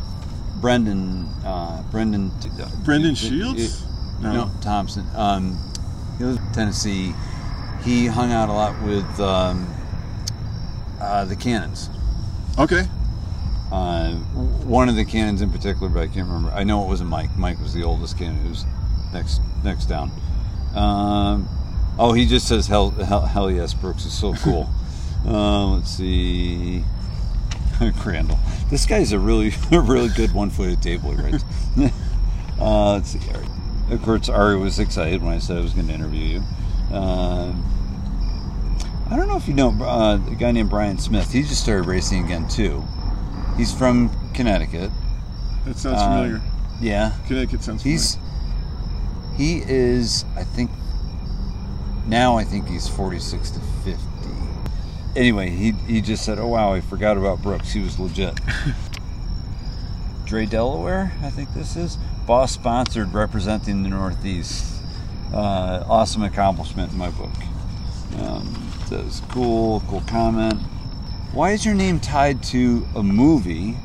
Brendan. 0.61 1.27
Uh, 1.45 1.83
Brendan. 1.91 2.31
uh, 2.61 2.69
Brendan 2.85 3.13
uh, 3.13 3.15
Shields? 3.15 3.85
No. 4.21 4.33
No. 4.33 4.51
Thompson. 4.61 5.07
Um, 5.15 5.59
he 6.19 6.25
was 6.25 6.37
in 6.37 6.53
Tennessee. 6.53 7.15
He 7.83 8.07
hung 8.07 8.33
out 8.33 8.49
a 8.49 8.53
lot 8.53 8.81
with 8.83 9.21
um, 9.21 9.67
uh, 11.01 11.25
the 11.25 11.37
Cannons. 11.37 11.91
Okay. 12.59 12.87
Uh, 13.71 14.15
one 14.65 14.89
of 14.89 14.97
the 14.97 15.05
cannons 15.05 15.43
in 15.43 15.51
particular, 15.51 15.89
but 15.89 16.01
I 16.01 16.07
can't 16.07 16.27
remember. 16.27 16.51
I 16.51 16.65
know 16.65 16.83
it 16.85 16.87
wasn't 16.87 17.11
Mike. 17.11 17.37
Mike 17.37 17.61
was 17.61 17.75
the 17.75 17.83
oldest 17.83 18.19
cannon 18.19 18.41
who's 18.47 18.65
next 19.13 19.41
next 19.63 19.87
down. 19.87 20.11
Um, 20.75 21.49
oh, 21.99 22.13
he 22.13 22.27
just 22.27 22.49
says 22.49 22.67
hell, 22.67 22.91
hell, 22.91 23.23
hell 23.23 23.51
yes, 23.51 23.75
Brooks 23.75 24.07
is 24.07 24.13
so 24.13 24.33
cool. 24.35 24.69
uh, 25.27 25.67
let's 25.75 25.91
see, 25.91 26.83
Crandall. 27.99 28.39
This 28.71 28.87
guy's 28.87 29.13
a 29.13 29.19
really 29.19 29.53
a 29.73 29.81
really 29.81 30.09
good 30.09 30.33
one 30.33 30.51
footed 30.51 30.83
table 30.83 31.13
he 31.13 31.23
writes. 31.23 31.45
uh, 32.59 32.93
let's 32.95 33.11
see. 33.11 33.21
Ari. 33.35 33.47
Of 33.91 34.03
course, 34.03 34.29
Ari 34.29 34.59
was 34.59 34.79
excited 34.79 35.23
when 35.23 35.33
I 35.33 35.39
said 35.39 35.59
I 35.59 35.61
was 35.61 35.73
going 35.73 35.89
to 35.89 35.95
interview 35.95 36.41
you. 36.41 36.43
Uh, 36.93 37.55
I 39.11 39.17
don't 39.17 39.29
know 39.29 39.37
if 39.37 39.49
you 39.49 39.55
know 39.55 39.71
uh, 39.81 40.17
a 40.31 40.35
guy 40.35 40.53
named 40.53 40.69
Brian 40.69 40.99
Smith. 40.99 41.33
He 41.33 41.43
just 41.43 41.63
started 41.63 41.87
racing 41.87 42.25
again 42.25 42.49
too. 42.49 42.85
He's 43.59 43.75
from 43.75 44.11
Connecticut. 44.33 44.91
That 45.67 45.77
sounds 45.77 46.01
Uh, 46.01 46.07
familiar. 46.07 46.43
Yeah, 46.81 47.13
Connecticut 47.27 47.63
sounds 47.63 47.83
familiar. 47.83 47.99
he's 48.01 48.19
he 49.37 49.63
is. 49.67 50.25
I 50.37 50.45
think 50.45 50.71
now 52.07 52.39
I 52.39 52.45
think 52.45 52.67
he's 52.69 52.89
forty 52.89 53.19
six 53.19 53.51
to 53.51 53.61
fifty. 53.85 54.05
Anyway, 55.17 55.51
he 55.51 55.73
he 55.87 56.01
just 56.01 56.25
said, 56.25 56.39
"Oh 56.39 56.47
wow, 56.47 56.73
I 56.73 56.81
forgot 56.81 57.17
about 57.19 57.43
Brooks. 57.43 57.73
He 57.73 57.81
was 57.81 57.99
legit." 57.99 58.39
Dre 60.25 60.45
Delaware, 60.47 61.13
I 61.23 61.31
think 61.31 61.53
this 61.55 61.75
is 61.75 61.97
boss 62.27 62.53
sponsored, 62.53 63.13
representing 63.15 63.83
the 63.83 63.89
Northeast. 63.89 64.65
Uh, 65.33 65.85
awesome 65.89 66.23
accomplishment 66.23 66.93
in 66.93 66.99
my 66.99 67.11
book. 67.11 67.31
Um, 68.21 68.71
says 68.87 69.23
cool, 69.29 69.83
cool 69.89 70.03
comment. 70.07 70.61
Why 71.33 71.51
is 71.53 71.65
your 71.65 71.75
name 71.75 72.01
tied 72.01 72.43
to 72.45 72.87
a 72.97 73.03
movie, 73.03 73.77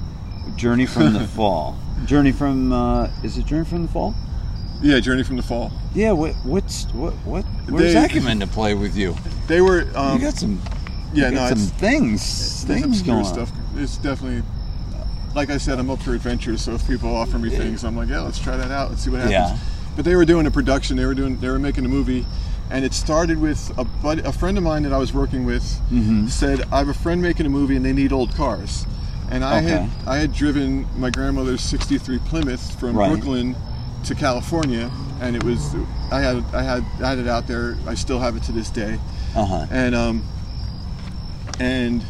Journey 0.56 0.86
from 0.86 1.14
the 1.14 1.28
Fall? 1.36 1.78
Journey 2.06 2.32
from 2.32 2.72
uh, 2.72 3.10
is 3.24 3.38
it 3.38 3.46
Journey 3.46 3.66
from 3.66 3.84
the 3.84 3.92
Fall? 3.92 4.16
Yeah, 4.82 5.00
Journey 5.00 5.24
from 5.24 5.38
the 5.38 5.44
Fall. 5.44 5.72
Yeah. 5.94 6.12
What 6.12 6.34
what's 6.44 6.86
what 6.94 7.14
what? 7.26 7.44
Where's 7.70 7.94
that 7.94 8.12
come 8.12 8.28
into 8.28 8.48
play 8.48 8.74
with 8.74 8.98
you? 8.98 9.16
They 9.48 9.62
were. 9.62 9.88
Um, 9.96 10.18
you 10.18 10.26
got 10.26 10.34
some. 10.36 10.62
yeah, 11.14 11.30
no, 11.30 11.48
some 11.50 11.58
it's 11.58 11.70
things. 11.72 12.64
Things 12.66 12.86
obscure 12.86 13.16
going 13.16 13.26
stuff. 13.26 13.52
on. 13.52 13.82
It's 13.82 13.98
definitely. 13.98 14.44
Like 15.36 15.50
I 15.50 15.58
said, 15.58 15.80
I'm 15.80 15.90
up 15.90 16.00
for 16.02 16.14
adventures. 16.14 16.62
So 16.62 16.74
if 16.74 16.86
people 16.88 17.16
offer 17.16 17.40
me 17.40 17.50
things, 17.50 17.84
I'm 17.84 17.96
like, 17.98 18.10
yeah, 18.10 18.20
let's 18.22 18.38
try 18.40 18.56
that 18.56 18.70
out. 18.72 18.90
Let's 18.92 19.04
see 19.04 19.10
what 19.10 19.22
happens. 19.22 19.34
Yeah. 19.34 19.58
But 19.96 20.06
they 20.06 20.16
were 20.16 20.26
doing 20.26 20.46
a 20.46 20.52
production. 20.52 20.96
They 20.98 21.06
were 21.06 21.16
doing. 21.16 21.40
They 21.40 21.50
were 21.50 21.60
making 21.60 21.86
a 21.86 21.90
movie, 21.90 22.26
and 22.74 22.84
it 22.84 22.94
started 22.94 23.40
with 23.40 23.72
a 23.78 23.84
buddy, 23.86 24.22
a 24.24 24.32
friend 24.32 24.58
of 24.58 24.64
mine 24.64 24.82
that 24.84 24.92
I 24.92 24.98
was 24.98 25.14
working 25.14 25.46
with 25.46 25.64
Mm-hmm. 25.92 26.26
said, 26.28 26.64
I 26.72 26.80
have 26.80 26.90
a 26.90 26.94
friend 26.94 27.22
making 27.22 27.46
a 27.46 27.50
movie, 27.50 27.76
and 27.76 27.86
they 27.86 27.94
need 27.94 28.12
old 28.12 28.34
cars. 28.36 28.86
And 29.30 29.44
I 29.46 29.58
Okay. 29.60 29.68
had 29.68 29.90
I 30.08 30.18
had 30.18 30.34
driven 30.34 30.86
my 30.98 31.10
grandmother's 31.12 31.62
'63 31.62 32.20
Plymouth 32.20 32.80
from 32.80 32.96
Right. 32.98 33.10
Brooklyn 33.10 33.56
to 34.06 34.16
California, 34.16 34.92
and 35.22 35.36
it 35.36 35.44
was 35.44 35.76
I 36.12 36.20
had 36.20 36.44
I 36.54 36.62
had 36.64 36.84
I 37.02 37.10
had 37.10 37.20
it 37.20 37.28
out 37.28 37.48
there. 37.48 37.78
I 37.88 37.94
still 37.96 38.20
have 38.20 38.36
it 38.36 38.44
to 38.44 38.52
this 38.52 38.70
day, 38.70 39.00
Uh 39.36 39.46
huh. 39.46 39.66
and 39.72 39.96
um, 39.96 40.24
and 41.60 42.04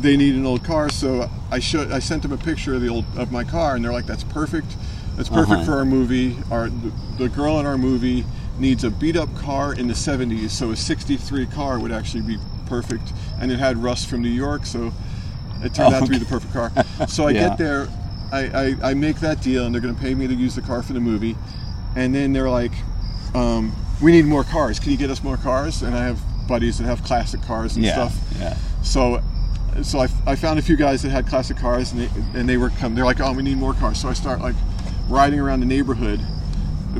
they 0.00 0.16
need 0.16 0.34
an 0.34 0.44
old 0.46 0.64
car, 0.64 0.88
so 0.90 1.30
I 1.50 1.58
showed 1.60 1.92
I 1.92 1.98
sent 2.00 2.22
them 2.22 2.32
a 2.32 2.36
picture 2.38 2.74
of 2.74 2.80
the 2.80 2.88
old 2.88 3.04
of 3.16 3.30
my 3.30 3.44
car, 3.44 3.76
and 3.76 3.84
they're 3.84 3.92
like, 3.92 4.06
"That's 4.06 4.24
perfect. 4.24 4.76
That's 5.16 5.28
perfect 5.28 5.52
Uh-huh. 5.62 5.64
for 5.64 5.78
our 5.78 5.84
movie. 5.84 6.36
Our 6.50 6.68
the, 6.68 6.92
the 7.18 7.28
girl 7.28 7.58
in 7.60 7.66
our 7.66 7.78
movie 7.78 8.24
needs 8.58 8.84
a 8.84 8.90
beat 8.90 9.16
up 9.16 9.34
car 9.36 9.74
in 9.74 9.86
the 9.88 9.94
'70s, 9.94 10.50
so 10.50 10.70
a 10.70 10.76
'63 10.76 11.46
car 11.46 11.78
would 11.78 11.92
actually 11.92 12.22
be 12.22 12.38
perfect." 12.66 13.12
And 13.40 13.50
it 13.52 13.58
had 13.58 13.76
rust 13.76 14.08
from 14.08 14.22
New 14.22 14.28
York, 14.30 14.66
so 14.66 14.92
it 15.62 15.74
turned 15.74 15.92
out 15.94 16.04
to 16.06 16.10
be 16.10 16.18
the 16.18 16.24
perfect 16.26 16.52
car. 16.52 16.72
So 17.06 17.26
I 17.26 17.32
Yeah. 17.32 17.48
get 17.48 17.58
there, 17.58 17.88
I, 18.32 18.40
I, 18.82 18.90
I 18.90 18.94
make 18.94 19.20
that 19.20 19.40
deal, 19.42 19.64
and 19.66 19.74
they're 19.74 19.82
going 19.82 19.94
to 19.94 20.00
pay 20.00 20.14
me 20.14 20.26
to 20.26 20.34
use 20.34 20.54
the 20.54 20.62
car 20.62 20.82
for 20.82 20.92
the 20.92 21.00
movie, 21.00 21.36
and 21.94 22.14
then 22.14 22.32
they're 22.32 22.50
like, 22.50 22.72
um, 23.34 23.72
"We 24.00 24.12
need 24.12 24.24
more 24.26 24.44
cars. 24.44 24.78
Can 24.80 24.90
you 24.92 24.98
get 24.98 25.10
us 25.10 25.22
more 25.22 25.36
cars?" 25.36 25.82
And 25.82 25.94
I 25.94 26.04
have 26.04 26.20
buddies 26.48 26.78
that 26.78 26.84
have 26.84 27.02
classic 27.04 27.42
cars 27.42 27.76
and 27.76 27.84
Yeah. 27.84 27.92
stuff. 27.92 28.18
Yeah. 28.38 28.56
So, 28.82 29.20
so 29.82 29.98
I, 30.00 30.08
I 30.26 30.36
found 30.36 30.58
a 30.58 30.62
few 30.62 30.76
guys 30.76 31.02
that 31.02 31.10
had 31.10 31.26
classic 31.26 31.56
cars, 31.56 31.92
and 31.92 32.00
they, 32.02 32.38
and 32.40 32.48
they 32.48 32.56
were 32.56 32.70
come. 32.70 32.94
They're 32.94 33.04
like, 33.04 33.20
"Oh, 33.20 33.32
we 33.32 33.42
need 33.42 33.58
more 33.58 33.74
cars." 33.74 34.00
So 34.00 34.08
I 34.08 34.12
start 34.14 34.40
like 34.40 34.54
riding 35.08 35.38
around 35.38 35.60
the 35.60 35.66
neighborhood 35.66 36.20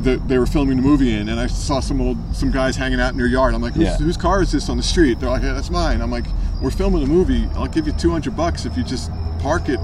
that 0.05 0.28
they 0.28 0.39
were 0.39 0.47
filming 0.47 0.77
the 0.77 0.82
movie 0.82 1.14
in, 1.14 1.28
and 1.28 1.40
I 1.40 1.47
saw 1.47 1.81
some 1.81 2.01
old 2.01 2.18
some 2.35 2.51
guys 2.51 2.77
hanging 2.77 3.01
out 3.01 3.12
in 3.12 3.18
their 3.18 3.27
yard. 3.27 3.55
I'm 3.55 3.62
like, 3.62 3.74
"Whose, 3.74 3.85
Yeah. 3.85 3.97
whose 3.97 4.16
car 4.16 4.43
is 4.43 4.52
this 4.52 4.68
on 4.68 4.77
the 4.77 4.82
street?" 4.82 5.20
They're 5.20 5.31
like, 5.31 5.43
"Yeah, 5.43 5.52
that's 5.55 5.70
mine." 5.70 6.01
I'm 6.02 6.10
like, 6.10 6.27
"We're 6.60 6.70
filming 6.70 7.02
a 7.02 7.06
movie. 7.06 7.48
I'll 7.56 7.66
give 7.66 7.86
you 7.86 7.93
200 7.94 8.36
bucks 8.36 8.66
if 8.66 8.77
you 8.77 8.82
just 8.85 9.10
park 9.40 9.68
it." 9.68 9.81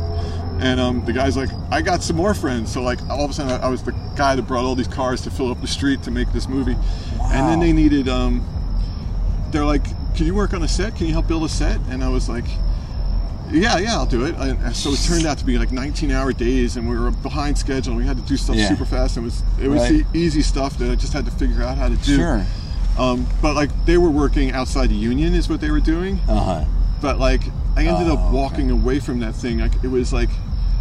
And 0.61 0.79
um, 0.79 1.05
the 1.05 1.13
guy's 1.13 1.37
like, 1.37 1.51
"I 1.71 1.81
got 1.83 2.03
some 2.03 2.17
more 2.17 2.35
friends." 2.35 2.71
So 2.71 2.83
like, 2.83 3.01
all 3.09 3.25
of 3.25 3.31
a 3.31 3.35
sudden, 3.35 3.53
I, 3.53 3.67
I 3.67 3.69
was 3.69 3.83
the 3.83 3.93
guy 4.17 4.37
that 4.37 4.43
brought 4.47 4.65
all 4.65 4.75
these 4.75 4.87
cars 4.89 5.23
to 5.23 5.31
fill 5.31 5.51
up 5.51 5.61
the 5.61 5.67
street 5.67 6.03
to 6.05 6.11
make 6.11 6.33
this 6.33 6.49
movie. 6.49 6.77
And 7.25 7.49
then 7.49 7.59
they 7.61 7.73
needed. 7.73 8.09
Um, 8.09 8.47
they're 9.51 9.65
like, 9.65 9.85
"Can 10.15 10.27
you 10.27 10.35
work 10.35 10.53
on 10.55 10.63
a 10.63 10.69
set? 10.69 10.95
Can 10.97 11.07
you 11.07 11.13
help 11.13 11.27
build 11.27 11.43
a 11.45 11.49
set?" 11.49 11.81
And 11.91 12.05
I 12.05 12.09
was 12.09 12.29
like, 12.29 12.45
"Yeah, 13.53 13.79
yeah, 13.79 13.95
I'll 13.95 14.07
do 14.07 14.25
it." 14.25 14.35
And 14.37 14.75
so 14.75 14.91
it 14.91 15.01
turned 15.07 15.27
out 15.27 15.39
to 15.39 15.45
be 15.45 15.59
like 15.59 15.71
19-hour 15.71 16.33
days, 16.33 16.77
and 16.77 16.89
we 16.89 16.99
were 16.99 17.11
behind 17.11 17.59
schedule. 17.59 17.93
and 17.93 18.01
We 18.01 18.07
had 18.07 18.17
to 18.17 18.23
do 18.23 18.37
stuff 18.37 18.57
Yeah. 18.57 18.69
super 18.69 18.85
fast. 18.85 19.17
And 19.17 19.25
it 19.25 19.31
was 19.31 19.43
it 19.63 19.69
was 19.69 19.81
Right. 19.83 20.05
the 20.13 20.19
easy 20.19 20.43
stuff 20.43 20.79
that 20.79 20.91
I 20.91 20.95
just 20.95 21.13
had 21.13 21.25
to 21.27 21.31
figure 21.31 21.63
out 21.63 21.77
how 21.79 21.89
to 21.89 21.97
do. 21.97 22.17
Sure. 22.17 22.45
Um, 22.99 23.27
but 23.41 23.55
like 23.55 23.71
they 23.87 23.97
were 23.99 24.11
working 24.11 24.53
outside 24.53 24.91
the 24.91 24.95
union, 24.95 25.35
is 25.35 25.49
what 25.49 25.61
they 25.61 25.71
were 25.71 25.81
doing. 25.81 26.21
Uh 26.29 26.35
huh. 26.41 26.65
But 27.01 27.19
like 27.19 27.43
I 27.77 27.85
ended 27.85 28.09
Oh, 28.09 28.15
up 28.15 28.21
okay. 28.27 28.37
walking 28.37 28.71
away 28.71 28.99
from 29.01 29.21
that 29.21 29.35
thing. 29.35 29.59
Like 29.59 29.73
it 29.83 29.89
was 29.91 30.13
like 30.13 30.29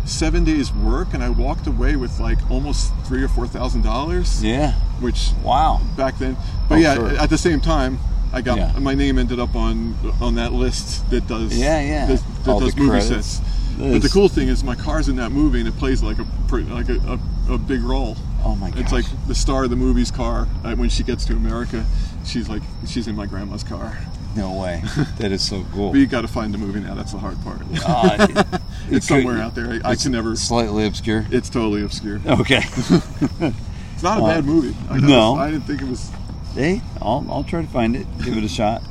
seven 0.06 0.44
days 0.44 0.74
work, 0.74 1.14
and 1.14 1.24
I 1.24 1.30
walked 1.30 1.68
away 1.68 1.96
with 1.96 2.20
like 2.20 2.40
almost 2.50 2.92
three 3.06 3.24
or 3.24 3.28
four 3.28 3.48
thousand 3.48 3.84
dollars, 3.84 4.44
Yeah. 4.44 4.74
which 5.00 5.32
Wow. 5.44 5.80
back 5.96 6.18
then. 6.20 6.36
But 6.68 6.76
Oh, 6.76 6.78
yeah, 6.80 6.96
sure. 6.96 7.10
at 7.18 7.30
the 7.30 7.38
same 7.38 7.60
time, 7.62 8.00
I 8.34 8.42
got 8.42 8.58
Yeah. 8.58 8.72
my 8.80 8.94
name 8.94 9.18
ended 9.18 9.40
up 9.40 9.56
on 9.56 9.96
on 10.22 10.36
that 10.36 10.54
list 10.54 11.10
that 11.10 11.28
does 11.28 11.58
Yeah, 11.58 11.82
yeah. 11.82 12.06
that, 12.08 12.24
that 12.46 12.60
does 12.60 12.76
movie 12.76 12.90
credits. 12.90 13.26
sets. 13.26 13.42
But 13.78 14.02
the 14.02 14.10
cool 14.10 14.28
thing 14.30 14.48
is 14.48 14.64
my 14.64 14.76
car's 14.76 15.10
in 15.10 15.16
that 15.18 15.32
movie 15.32 15.60
and 15.60 15.68
it 15.68 15.76
plays 15.78 16.04
like 16.04 16.18
a 16.20 16.26
like 16.74 16.90
a, 16.90 17.20
a, 17.50 17.54
a 17.54 17.58
big 17.58 17.82
role. 17.82 18.16
Oh 18.44 18.56
my 18.56 18.72
It's 18.76 18.92
like 18.92 19.06
the 19.28 19.36
star 19.36 19.64
of 19.66 19.70
the 19.70 19.76
movie's 19.76 20.12
car. 20.12 20.48
Uh, 20.64 20.76
when 20.76 20.90
she 20.90 21.04
gets 21.04 21.26
to 21.26 21.34
America, 21.34 21.86
she's 22.26 22.48
like 22.50 22.62
she's 22.88 23.08
in 23.08 23.16
my 23.16 23.26
grandma's 23.26 23.64
car. 23.64 23.98
No 24.36 24.54
way. 24.54 24.82
That 25.18 25.32
is 25.34 25.42
so 25.42 25.66
cool. 25.74 25.92
But 25.92 26.00
you 26.00 26.08
got 26.08 26.22
to 26.22 26.28
find 26.28 26.54
the 26.54 26.58
movie 26.58 26.80
now. 26.80 26.94
That's 26.96 27.12
the 27.12 27.18
hard 27.20 27.38
part. 27.44 27.62
Uh, 27.86 28.28
it- 28.30 28.38
it 28.40 28.62
it's 28.98 29.08
could- 29.08 29.24
somewhere 29.24 29.42
out 29.42 29.56
there. 29.56 29.72
I, 29.84 29.90
I 29.90 29.92
it's 29.94 30.04
can 30.04 30.12
never. 30.14 30.36
Slightly 30.38 30.86
obscure. 30.88 31.26
It's 31.32 31.50
totally 31.50 31.84
obscure. 31.84 32.22
Okay. 32.26 32.62
It's 33.94 34.04
not 34.04 34.18
a 34.20 34.22
bad 34.24 34.46
movie. 34.46 34.76
I 34.90 34.98
no. 34.98 35.08
know, 35.08 35.36
I 35.36 35.52
didn't 35.52 35.66
think 35.66 35.82
it 35.84 35.88
was. 35.88 36.10
Hey, 36.54 36.82
I'll, 37.02 37.26
I'll 37.30 37.44
try 37.44 37.62
to 37.62 37.68
find 37.68 37.96
it. 37.96 38.06
Give 38.24 38.38
it 38.38 38.44
a 38.44 38.50
shot. 38.50 38.82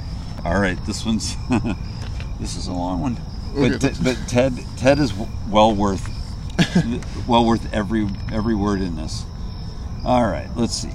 All 0.45 0.59
right. 0.61 0.79
This 0.87 1.05
one's. 1.05 1.37
this 2.41 2.57
is 2.57 2.67
a 2.69 2.73
long 2.73 3.01
one. 3.01 3.19
Okay, 3.55 3.77
But, 3.79 3.99
but 4.03 4.17
Ted 4.29 4.53
Ted 4.77 4.99
is 5.01 5.13
well 5.49 5.75
worth 5.75 6.09
well 7.29 7.45
worth 7.45 7.73
every 7.73 8.07
every 8.33 8.55
word 8.55 8.81
in 8.81 8.97
this. 8.97 9.25
All 10.05 10.25
right, 10.27 10.49
let's 10.57 10.75
see. 10.75 10.93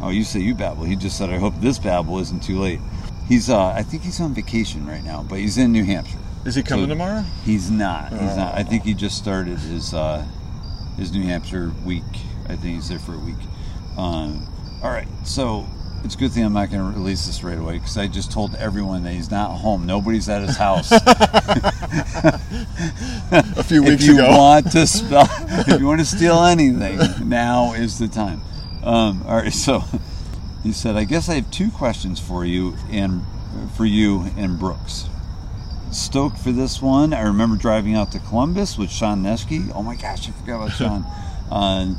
Oh, 0.00 0.08
you 0.10 0.24
say 0.24 0.40
you 0.40 0.54
babble. 0.54 0.84
He 0.84 0.96
just 0.96 1.18
said, 1.18 1.30
"I 1.30 1.38
hope 1.38 1.54
this 1.60 1.78
babble 1.78 2.18
isn't 2.20 2.42
too 2.42 2.58
late." 2.58 2.80
He's, 3.28 3.50
uh, 3.50 3.66
I 3.66 3.82
think 3.82 4.04
he's 4.04 4.20
on 4.22 4.32
vacation 4.32 4.86
right 4.86 5.04
now, 5.04 5.22
but 5.22 5.38
he's 5.38 5.58
in 5.58 5.70
New 5.70 5.84
Hampshire. 5.84 6.18
Is 6.46 6.54
he 6.54 6.62
coming 6.62 6.86
So- 6.86 6.90
tomorrow? 6.90 7.20
He's 7.44 7.70
not. 7.70 8.10
He's 8.10 8.36
not. 8.36 8.54
I 8.54 8.62
think 8.62 8.84
he 8.84 8.94
just 8.94 9.18
started 9.18 9.58
his 9.58 9.92
uh, 9.92 10.24
his 10.96 11.12
New 11.12 11.22
Hampshire 11.24 11.72
week. 11.84 12.04
I 12.46 12.56
think 12.56 12.76
he's 12.76 12.88
there 12.88 12.98
for 12.98 13.14
a 13.14 13.18
week. 13.18 13.36
Um, 13.98 14.46
all 14.82 14.90
right, 14.90 15.08
so 15.24 15.66
it's 16.04 16.14
a 16.14 16.18
good 16.18 16.32
thing 16.32 16.44
I'm 16.44 16.52
not 16.52 16.70
going 16.70 16.80
to 16.92 16.98
release 16.98 17.26
this 17.26 17.42
right 17.42 17.58
away 17.58 17.74
because 17.74 17.96
I 17.98 18.06
just 18.06 18.30
told 18.32 18.54
everyone 18.54 19.02
that 19.04 19.12
he's 19.12 19.30
not 19.30 19.50
home. 19.58 19.84
Nobody's 19.86 20.28
at 20.28 20.42
his 20.42 20.56
house. 20.56 20.90
A 23.30 23.62
few 23.64 23.82
weeks 23.82 23.94
if 23.94 24.00
weeks 24.00 24.06
you 24.06 24.14
ago. 24.18 24.30
want 24.36 24.70
to 24.72 24.86
spell, 24.86 25.28
if 25.68 25.80
you 25.80 25.86
want 25.86 26.00
to 26.00 26.06
steal 26.06 26.42
anything, 26.44 27.28
now 27.28 27.72
is 27.74 27.98
the 27.98 28.08
time. 28.08 28.40
Um, 28.82 29.22
all 29.26 29.36
right, 29.36 29.52
so 29.52 29.82
he 30.62 30.72
said, 30.72 30.96
"I 30.96 31.04
guess 31.04 31.28
I 31.28 31.34
have 31.34 31.50
two 31.50 31.70
questions 31.70 32.18
for 32.20 32.44
you 32.44 32.76
and 32.90 33.22
for 33.76 33.84
you 33.84 34.26
and 34.36 34.58
Brooks." 34.58 35.06
Stoked 35.90 36.38
for 36.38 36.52
this 36.52 36.80
one. 36.82 37.12
I 37.14 37.22
remember 37.22 37.56
driving 37.56 37.94
out 37.94 38.12
to 38.12 38.18
Columbus 38.18 38.76
with 38.78 38.90
Sean 38.90 39.22
Neschke. 39.22 39.72
Oh 39.74 39.82
my 39.82 39.96
gosh, 39.96 40.28
I 40.28 40.32
forgot 40.32 40.56
about 40.56 40.72
Sean. 40.76 41.04
uh, 41.50 41.94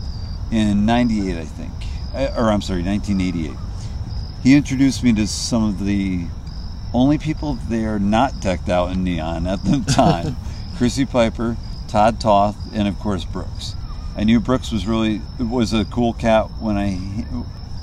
in 0.51 0.85
'98, 0.85 1.38
I 1.38 1.45
think, 1.45 1.71
Uh, 2.13 2.31
or 2.38 2.51
I'm 2.51 2.61
sorry, 2.61 2.81
1988. 2.84 3.51
He 4.44 4.56
introduced 4.56 5.03
me 5.03 5.14
to 5.14 5.28
some 5.28 5.64
of 5.64 5.86
the 5.86 6.26
only 6.94 7.18
people 7.18 7.56
there 7.68 7.99
not 7.99 8.40
decked 8.40 8.70
out 8.70 8.91
in 8.91 9.03
neon 9.03 9.45
at 9.48 9.64
the 9.64 9.80
time 9.94 10.38
Chrissy 10.78 11.06
Piper, 11.06 11.57
Todd 11.88 12.20
Toth, 12.20 12.56
and 12.74 12.88
of 12.88 12.98
course 12.99 13.26
Brooks. 13.26 13.76
I 14.16 14.24
knew 14.24 14.40
Brooks 14.40 14.72
was 14.72 14.86
really 14.88 15.22
was 15.40 15.74
a 15.74 15.86
cool 15.86 16.14
cat 16.14 16.45
when 16.60 16.78
I 16.78 16.94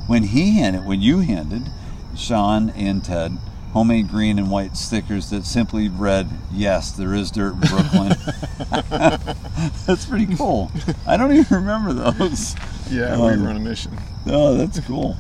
when 0.07 0.25
he 0.25 0.59
handed 0.59 0.85
when 0.87 1.01
you 1.01 1.21
handed 1.21 1.71
Sean 2.17 2.71
and 2.71 3.05
Ted 3.05 3.37
homemade 3.73 4.09
green 4.09 4.39
and 4.39 4.51
white 4.51 4.77
stickers 4.77 5.29
that 5.31 5.45
simply 5.45 5.89
read 5.89 6.29
"Yes, 6.53 6.91
there 6.93 7.15
is 7.15 7.31
dirt 7.31 7.55
in 7.55 7.61
Brooklyn." 7.61 8.15
that's 9.87 10.07
pretty 10.07 10.35
cool. 10.37 10.71
I 11.07 11.17
don't 11.17 11.33
even 11.33 11.57
remember 11.59 11.93
those. 11.93 12.55
Yeah, 12.91 13.17
we 13.21 13.29
Um, 13.35 13.43
were 13.43 13.51
on 13.51 13.57
a 13.57 13.61
mission. 13.61 13.97
Oh, 14.27 14.55
that's 14.57 14.81
cool. 14.81 15.17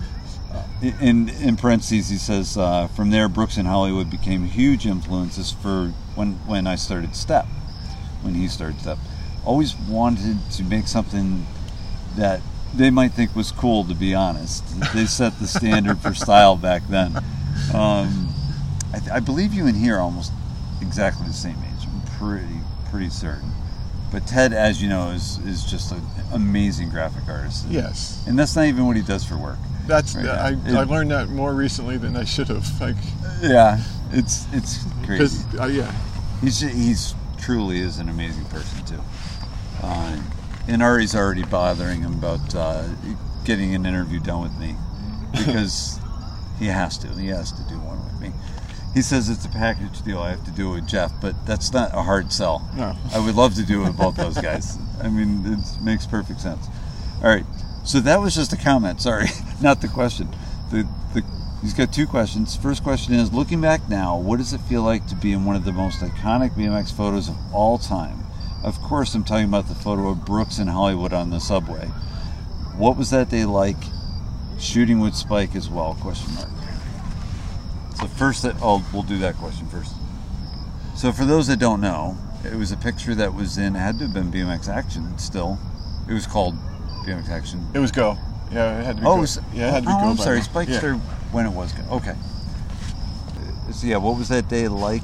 In 1.00 1.28
in 1.28 1.56
parentheses, 1.56 2.08
he 2.10 2.16
says, 2.18 2.56
uh, 2.56 2.88
"From 2.88 3.10
there, 3.10 3.28
Brooks 3.28 3.56
and 3.56 3.66
Hollywood 3.66 4.10
became 4.10 4.44
huge 4.44 4.86
influences 4.86 5.50
for 5.52 5.92
when 6.14 6.32
when 6.46 6.66
I 6.66 6.76
started 6.76 7.14
Step, 7.16 7.46
when 8.22 8.34
he 8.34 8.46
started 8.48 8.80
Step. 8.80 8.98
Always 9.44 9.74
wanted 9.76 10.38
to 10.52 10.64
make 10.64 10.86
something 10.88 11.46
that 12.16 12.40
they 12.74 12.90
might 12.90 13.12
think 13.12 13.34
was 13.34 13.52
cool. 13.52 13.84
To 13.84 13.94
be 13.94 14.14
honest, 14.14 14.64
they 14.92 15.06
set 15.06 15.38
the 15.38 15.46
standard 15.46 15.98
for 16.00 16.12
style 16.14 16.56
back 16.56 16.82
then. 16.88 17.16
Um, 17.72 18.28
I, 18.92 18.98
th- 18.98 19.10
I 19.10 19.20
believe 19.20 19.54
you 19.54 19.66
and 19.66 19.76
he 19.76 19.90
are 19.90 19.98
almost 19.98 20.32
exactly 20.82 21.26
the 21.26 21.32
same 21.32 21.56
age. 21.56 21.86
I'm 21.86 22.02
pretty 22.18 22.60
pretty 22.90 23.08
certain. 23.10 23.50
But 24.12 24.26
Ted, 24.26 24.52
as 24.52 24.82
you 24.82 24.88
know, 24.88 25.10
is 25.10 25.38
is 25.38 25.64
just 25.64 25.90
an 25.92 26.02
amazing 26.32 26.90
graphic 26.90 27.28
artist. 27.28 27.66
Yes, 27.68 28.22
And 28.26 28.38
that's 28.38 28.54
not 28.54 28.66
even 28.66 28.86
what 28.86 28.96
he 28.96 29.02
does 29.02 29.24
for 29.24 29.36
work. 29.36 29.58
That's 29.86 30.14
Right 30.14 30.26
I, 30.26 30.50
now. 30.50 30.80
I 30.80 30.84
learned 30.84 31.10
that 31.10 31.28
more 31.28 31.54
recently 31.54 31.96
than 31.96 32.16
I 32.16 32.24
should 32.24 32.48
have. 32.48 32.66
Like, 32.80 32.96
Yeah, 33.42 33.80
it's 34.12 34.46
it's 34.52 34.84
crazy. 35.04 35.44
uh, 35.58 35.66
yeah, 35.66 35.92
He's 36.40 36.60
he's 36.60 37.14
truly 37.38 37.80
is 37.80 37.98
an 37.98 38.08
amazing 38.08 38.44
person 38.46 38.84
too. 38.84 39.00
Uh, 39.82 40.20
and 40.68 40.82
Ari's 40.82 41.14
already 41.14 41.44
bothering 41.44 42.00
him 42.02 42.14
about 42.14 42.54
uh, 42.54 42.88
getting 43.44 43.74
an 43.74 43.86
interview 43.86 44.18
done 44.20 44.42
with 44.42 44.58
me 44.58 44.74
because 45.32 45.98
he 46.58 46.66
has 46.66 46.98
to. 46.98 47.08
He 47.08 47.28
has 47.28 47.52
to 47.52 47.62
do 47.68 47.78
one 47.78 48.02
with 48.04 48.20
me. 48.20 48.32
He 48.94 49.02
says 49.02 49.28
it's 49.28 49.44
a 49.44 49.50
package 49.50 50.00
deal. 50.02 50.20
I 50.20 50.30
have 50.30 50.44
to 50.46 50.50
do 50.50 50.72
it 50.72 50.74
with 50.76 50.88
Jeff, 50.88 51.12
but 51.20 51.34
that's 51.46 51.72
not 51.72 51.94
a 51.94 52.02
hard 52.02 52.32
sell. 52.32 52.66
No. 52.74 52.96
I 53.12 53.18
would 53.18 53.34
love 53.34 53.54
to 53.56 53.62
do 53.62 53.82
it 53.82 53.88
with 53.88 53.96
both 53.98 54.16
those 54.16 54.38
guys. 54.38 54.78
I 55.02 55.08
mean, 55.10 55.44
it 55.44 55.82
makes 55.82 56.06
perfect 56.06 56.40
sense. 56.40 56.66
All 57.22 57.28
right, 57.28 57.44
so 57.86 58.00
that 58.00 58.20
was 58.20 58.34
just 58.34 58.52
a 58.52 58.56
comment. 58.56 59.00
Sorry, 59.00 59.28
not 59.62 59.80
the 59.80 59.88
question. 59.88 60.28
The 60.70 60.86
the 61.14 61.24
he's 61.62 61.72
got 61.72 61.92
two 61.92 62.06
questions. 62.06 62.56
First 62.56 62.82
question 62.82 63.14
is: 63.14 63.32
Looking 63.32 63.60
back 63.60 63.88
now, 63.88 64.18
what 64.18 64.38
does 64.38 64.52
it 64.52 64.60
feel 64.62 64.82
like 64.82 65.06
to 65.06 65.14
be 65.14 65.32
in 65.32 65.44
one 65.44 65.54
of 65.54 65.64
the 65.64 65.72
most 65.72 66.00
iconic 66.00 66.50
BMX 66.50 66.92
photos 66.92 67.28
of 67.28 67.36
all 67.54 67.78
time? 67.78 68.24
Of 68.64 68.82
course, 68.82 69.14
I'm 69.14 69.22
talking 69.22 69.44
about 69.44 69.68
the 69.68 69.76
photo 69.76 70.08
of 70.08 70.24
Brooks 70.24 70.58
in 70.58 70.66
Hollywood 70.66 71.12
on 71.12 71.30
the 71.30 71.38
subway. 71.38 71.86
What 72.76 72.96
was 72.96 73.10
that 73.10 73.30
day 73.30 73.44
like? 73.44 73.76
Shooting 74.58 74.98
with 74.98 75.14
Spike 75.14 75.54
as 75.54 75.68
well? 75.68 75.94
Question 76.00 76.34
mark. 76.34 76.48
So 78.00 78.06
first, 78.08 78.42
that 78.42 78.56
oh, 78.60 78.84
we'll 78.92 79.04
do 79.04 79.18
that 79.18 79.36
question 79.36 79.68
first. 79.68 79.94
So 80.96 81.12
for 81.12 81.24
those 81.24 81.46
that 81.46 81.60
don't 81.60 81.80
know, 81.80 82.18
it 82.44 82.56
was 82.56 82.72
a 82.72 82.76
picture 82.76 83.14
that 83.14 83.32
was 83.32 83.58
in 83.58 83.74
had 83.74 83.98
to 83.98 84.06
have 84.06 84.14
been 84.14 84.32
BMX 84.32 84.68
Action. 84.68 85.16
Still, 85.18 85.58
it 86.08 86.12
was 86.12 86.26
called 86.26 86.56
BMX 87.06 87.28
Action. 87.30 87.66
it 87.74 87.78
was 87.78 87.92
go. 87.92 88.18
Yeah, 88.52 88.80
it 88.80 88.84
had 88.84 88.96
to 88.96 89.02
be. 89.02 89.08
Oh, 89.08 89.16
go, 89.16 89.22
s- 89.22 89.38
yeah, 89.54 89.68
it 89.68 89.72
had 89.72 89.82
to 89.84 89.88
be 89.88 89.94
oh, 89.96 90.00
go 90.02 90.10
I'm 90.10 90.16
sorry. 90.16 90.38
now. 90.38 90.42
Spike 90.44 90.68
Yeah. 90.68 90.78
started 90.78 90.98
when 91.32 91.46
it 91.46 91.52
was. 91.52 91.72
go- 91.72 91.96
Okay. 91.96 92.10
Uh, 92.14 93.72
So 93.72 93.86
yeah, 93.86 93.96
what 93.96 94.16
was 94.16 94.28
that 94.28 94.48
day 94.48 94.68
like, 94.68 95.02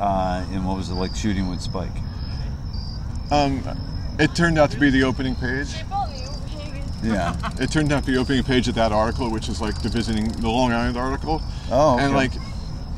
uh, 0.00 0.44
and 0.52 0.66
what 0.66 0.76
was 0.76 0.88
it 0.90 0.94
like 0.94 1.14
shooting 1.16 1.48
with 1.48 1.60
Spike? 1.60 1.92
Um, 3.30 3.62
it 4.18 4.34
turned 4.34 4.58
out 4.58 4.70
to 4.70 4.78
be 4.80 4.90
the 4.90 5.04
opening 5.04 5.34
page. 5.34 5.74
Yeah. 7.02 7.36
It 7.60 7.70
turned 7.70 7.92
out 7.92 8.00
to 8.04 8.06
be 8.06 8.14
the 8.14 8.20
opening 8.20 8.42
page 8.44 8.68
of 8.68 8.74
that 8.76 8.90
article, 8.92 9.30
which 9.30 9.48
is 9.48 9.60
like 9.60 9.80
the 9.82 9.88
visiting 9.88 10.28
the 10.28 10.48
Long 10.48 10.72
Island 10.72 10.96
article. 10.96 11.42
Oh, 11.70 11.94
okay. 11.94 12.04
And 12.04 12.14
like, 12.14 12.32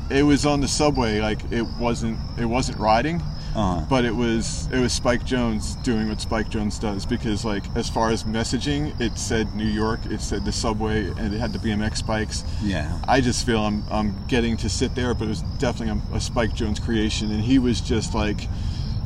it 0.09 0.23
was 0.23 0.45
on 0.45 0.61
the 0.61 0.67
subway. 0.67 1.19
Like 1.21 1.39
it 1.51 1.65
wasn't 1.79 2.17
it 2.37 2.45
wasn't 2.45 2.77
riding, 2.79 3.21
Uh-huh. 3.55 3.85
but 3.89 4.05
it 4.05 4.15
was 4.15 4.67
it 4.71 4.79
was 4.79 4.93
Spike 4.93 5.25
Jonze 5.25 5.81
doing 5.83 6.07
what 6.07 6.21
Spike 6.21 6.49
Jonze 6.49 6.79
does 6.79 7.05
because 7.05 7.43
like 7.43 7.63
as 7.75 7.89
far 7.89 8.09
as 8.09 8.23
messaging, 8.23 8.99
it 9.01 9.17
said 9.17 9.53
New 9.55 9.65
York, 9.65 9.99
it 10.05 10.21
said 10.21 10.45
the 10.45 10.51
subway, 10.51 11.07
and 11.17 11.33
it 11.33 11.37
had 11.39 11.51
the 11.53 11.59
BMX 11.59 12.05
bikes. 12.05 12.43
Yeah. 12.63 12.97
I 13.07 13.19
just 13.21 13.45
feel 13.45 13.59
I'm 13.65 13.83
I'm 13.91 14.15
getting 14.27 14.55
to 14.57 14.69
sit 14.69 14.95
there, 14.95 15.13
but 15.13 15.25
it 15.25 15.29
was 15.29 15.41
definitely 15.59 16.01
a, 16.13 16.15
a 16.15 16.21
Spike 16.21 16.51
Jonze 16.51 16.81
creation, 16.81 17.31
and 17.31 17.41
he 17.41 17.59
was 17.59 17.81
just 17.81 18.13
like, 18.15 18.47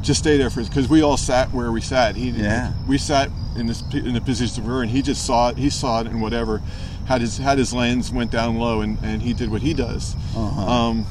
just 0.02 0.20
stay 0.20 0.38
there 0.38 0.50
for 0.52 0.64
because 0.64 0.88
we 0.88 1.02
all 1.02 1.18
sat 1.18 1.52
where 1.52 1.72
we 1.72 1.82
sat. 1.82 2.16
He 2.16 2.30
Yeah. 2.30 2.74
we 2.88 2.98
sat 3.00 3.30
in 3.56 3.66
this 3.68 3.82
in 3.94 4.14
the 4.14 4.22
position 4.22 4.64
we 4.64 4.72
were, 4.72 4.82
and 4.84 4.92
he 4.92 5.02
just 5.02 5.26
saw 5.26 5.50
it. 5.50 5.58
He 5.58 5.70
saw 5.72 6.02
it 6.02 6.08
and 6.08 6.22
whatever, 6.22 6.62
had 7.08 7.22
his 7.22 7.38
had 7.40 7.58
his 7.58 7.74
lens 7.74 8.12
went 8.12 8.30
down 8.30 8.58
low, 8.58 8.82
and 8.82 9.00
and 9.02 9.22
he 9.24 9.34
did 9.34 9.50
what 9.50 9.62
he 9.64 9.74
does. 9.74 10.16
Uh-huh. 10.36 10.62
Um, 10.62 11.06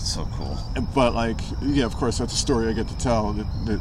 That's 0.00 0.14
so 0.14 0.26
cool. 0.32 0.56
but 0.94 1.14
like 1.14 1.38
yeah, 1.62 1.84
of 1.84 1.94
course 1.94 2.16
that's 2.18 2.32
a 2.32 2.36
story 2.36 2.68
I 2.68 2.72
get 2.72 2.88
to 2.88 2.96
tell 2.96 3.34
that 3.34 3.46
that, 3.66 3.80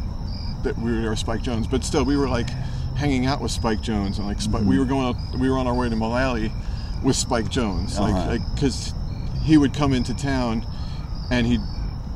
that 0.63 0.77
we 0.77 0.91
were 0.93 0.99
there 1.01 1.09
with 1.11 1.19
Spike 1.19 1.41
Jonze, 1.41 1.69
but 1.71 1.83
still 1.85 2.03
we 2.03 2.17
were 2.17 2.27
like 2.27 2.49
hanging 2.97 3.25
out 3.25 3.39
with 3.41 3.51
Spike 3.51 3.79
Jonze 3.79 4.17
and 4.17 4.27
like 4.27 4.41
Spike, 4.41 4.63
we 4.63 4.75
Mm-hmm. 4.75 4.79
were 4.79 4.85
going 4.85 5.07
out, 5.07 5.39
we 5.39 5.49
were 5.49 5.57
on 5.57 5.65
our 5.67 5.73
way 5.73 5.87
to 5.87 5.95
Mullally 5.95 6.51
with 7.03 7.15
Spike 7.15 7.49
Jones, 7.49 7.97
Uh-huh. 7.97 8.11
like 8.11 8.41
like 8.41 8.53
because 8.55 8.93
he 9.43 9.57
would 9.57 9.73
come 9.73 9.93
into 9.93 10.13
town 10.13 10.65
and 11.31 11.47
he 11.47 11.57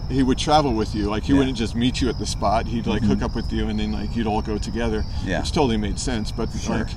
he 0.10 0.22
would 0.22 0.38
travel 0.38 0.74
with 0.74 0.94
you, 0.94 1.10
like 1.10 1.24
he 1.24 1.32
Yeah. 1.32 1.40
wouldn't 1.40 1.58
just 1.58 1.74
meet 1.76 2.02
you 2.02 2.10
at 2.10 2.20
the 2.20 2.26
spot. 2.26 2.68
He'd 2.68 2.86
like 2.88 3.04
hook 3.04 3.22
up 3.22 3.36
with 3.36 3.54
you 3.54 3.70
and 3.70 3.80
then 3.80 3.94
like 3.94 4.18
you'd 4.18 4.28
all 4.28 4.42
go 4.42 4.58
together, 4.58 5.06
Yeah. 5.26 5.40
which 5.40 5.54
totally 5.54 5.78
made 5.78 5.98
sense. 5.98 6.30
But 6.30 6.50
Sure. 6.52 6.80
like 6.80 6.90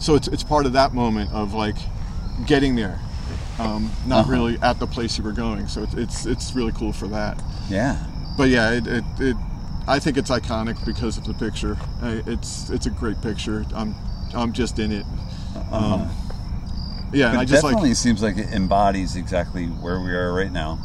so 0.00 0.14
it's 0.14 0.28
it's 0.28 0.42
part 0.42 0.64
of 0.64 0.72
that 0.72 0.94
moment 0.94 1.30
of 1.32 1.52
like 1.52 1.76
getting 2.46 2.74
there. 2.76 2.98
Um, 3.58 3.90
not 4.06 4.20
Uh-huh. 4.20 4.32
really 4.32 4.58
at 4.62 4.78
the 4.78 4.86
place 4.86 5.16
you 5.16 5.24
were 5.24 5.32
going, 5.32 5.66
so 5.68 5.82
it's, 5.82 5.94
it's 5.94 6.26
it's 6.26 6.54
really 6.54 6.72
cool 6.72 6.92
for 6.92 7.08
that 7.08 7.40
Yeah. 7.70 7.96
but 8.36 8.48
yeah, 8.50 8.70
it, 8.72 8.86
it, 8.86 9.04
it 9.18 9.36
I 9.88 9.98
think 9.98 10.16
it's 10.18 10.30
iconic 10.30 10.84
because 10.84 11.16
of 11.16 11.24
the 11.24 11.32
picture. 11.34 11.76
It's 12.02 12.68
it's 12.70 12.86
a 12.86 12.90
great 12.90 13.20
picture. 13.22 13.64
I'm 13.74 13.94
I'm 14.34 14.52
just 14.52 14.78
in 14.78 14.90
it. 14.92 15.06
Um, 15.70 16.10
yeah, 17.12 17.28
and 17.28 17.34
But 17.34 17.38
I 17.38 17.42
it 17.42 17.46
just 17.46 17.62
definitely 17.62 17.90
like 17.90 17.96
seems 17.96 18.20
like 18.22 18.36
it 18.36 18.52
embodies 18.52 19.16
exactly 19.16 19.66
where 19.66 20.00
we 20.00 20.10
are 20.12 20.32
right 20.34 20.50
now. 20.52 20.78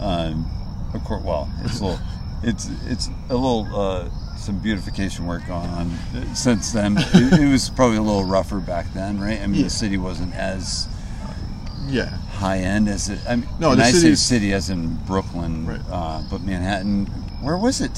Um, 0.00 0.50
of 0.94 1.04
course, 1.04 1.22
well, 1.24 1.48
it's 1.64 1.80
a 1.80 1.84
little, 1.84 2.00
it's 2.42 2.68
it's 2.86 3.08
a 3.30 3.34
little 3.36 3.68
uh, 3.74 4.08
some 4.36 4.58
beautification 4.58 5.26
work 5.26 5.46
going 5.46 5.68
on 5.70 5.90
since 6.34 6.72
then. 6.72 6.96
it, 6.98 7.40
it 7.40 7.48
was 7.50 7.70
probably 7.70 7.98
a 7.98 8.02
little 8.02 8.24
rougher 8.24 8.58
back 8.58 8.92
then, 8.94 9.20
right? 9.20 9.40
I 9.40 9.46
mean, 9.46 9.60
Yeah. 9.60 9.64
the 9.64 9.70
city 9.70 9.96
wasn't 9.96 10.34
as 10.34 10.88
yeah. 11.88 12.06
high 12.38 12.58
end 12.58 12.88
as 12.88 13.08
it. 13.08 13.18
I 13.28 13.36
mean, 13.36 13.48
No, 13.58 13.74
the 13.74 13.82
I 13.84 13.90
say 13.90 14.14
city 14.14 14.52
as 14.52 14.70
in 14.70 14.94
Brooklyn, 15.06 15.66
Right. 15.66 15.80
uh, 15.90 16.22
but 16.30 16.42
Manhattan. 16.42 17.06
Where 17.42 17.56
was 17.56 17.80
it? 17.80 17.92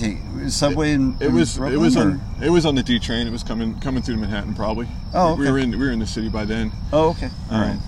Subway 0.53 0.93
in, 0.93 1.17
It 1.21 1.27
in 1.27 1.35
was 1.35 1.57
Brooklyn, 1.57 1.79
it 1.81 1.83
was 1.83 1.97
or- 1.97 2.01
on 2.03 2.21
it 2.41 2.51
was 2.51 2.65
on 2.65 2.75
the 2.77 2.83
D 2.83 2.99
train. 3.01 3.27
It 3.27 3.33
was 3.33 3.43
coming 3.43 3.75
coming 3.81 4.03
through 4.03 4.17
Manhattan 4.19 4.55
probably. 4.55 4.87
Oh, 5.15 5.33
okay. 5.33 5.41
we 5.43 5.51
were 5.51 5.59
in 5.59 5.71
we 5.73 5.79
were 5.79 5.91
in 5.91 5.99
the 5.99 6.07
city 6.07 6.29
by 6.29 6.45
then. 6.45 6.71
Oh, 6.93 7.09
okay. 7.11 7.29
All 7.51 7.57
Um, 7.61 7.81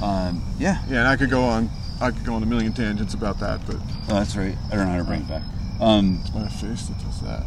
right. 0.00 0.28
Um, 0.28 0.42
yeah. 0.58 0.78
Yeah, 0.90 0.98
and 1.00 1.08
I 1.08 1.14
could 1.16 1.30
go 1.30 1.44
on 1.44 1.70
I 2.00 2.10
could 2.10 2.24
go 2.24 2.34
on 2.34 2.42
a 2.42 2.46
million 2.46 2.72
tangents 2.72 3.14
about 3.14 3.38
that, 3.38 3.60
but 3.66 3.76
Oh, 4.08 4.14
that's 4.14 4.34
right. 4.34 4.56
I 4.72 4.74
don't 4.76 4.86
know 4.86 4.92
how 4.92 4.98
to 4.98 5.04
bring 5.04 5.20
it 5.20 5.28
back. 5.28 5.42
Um, 5.80 6.18
it's 6.22 6.34
my 6.34 6.48
face 6.48 6.82
that 6.88 6.98
does 6.98 7.20
that. 7.20 7.44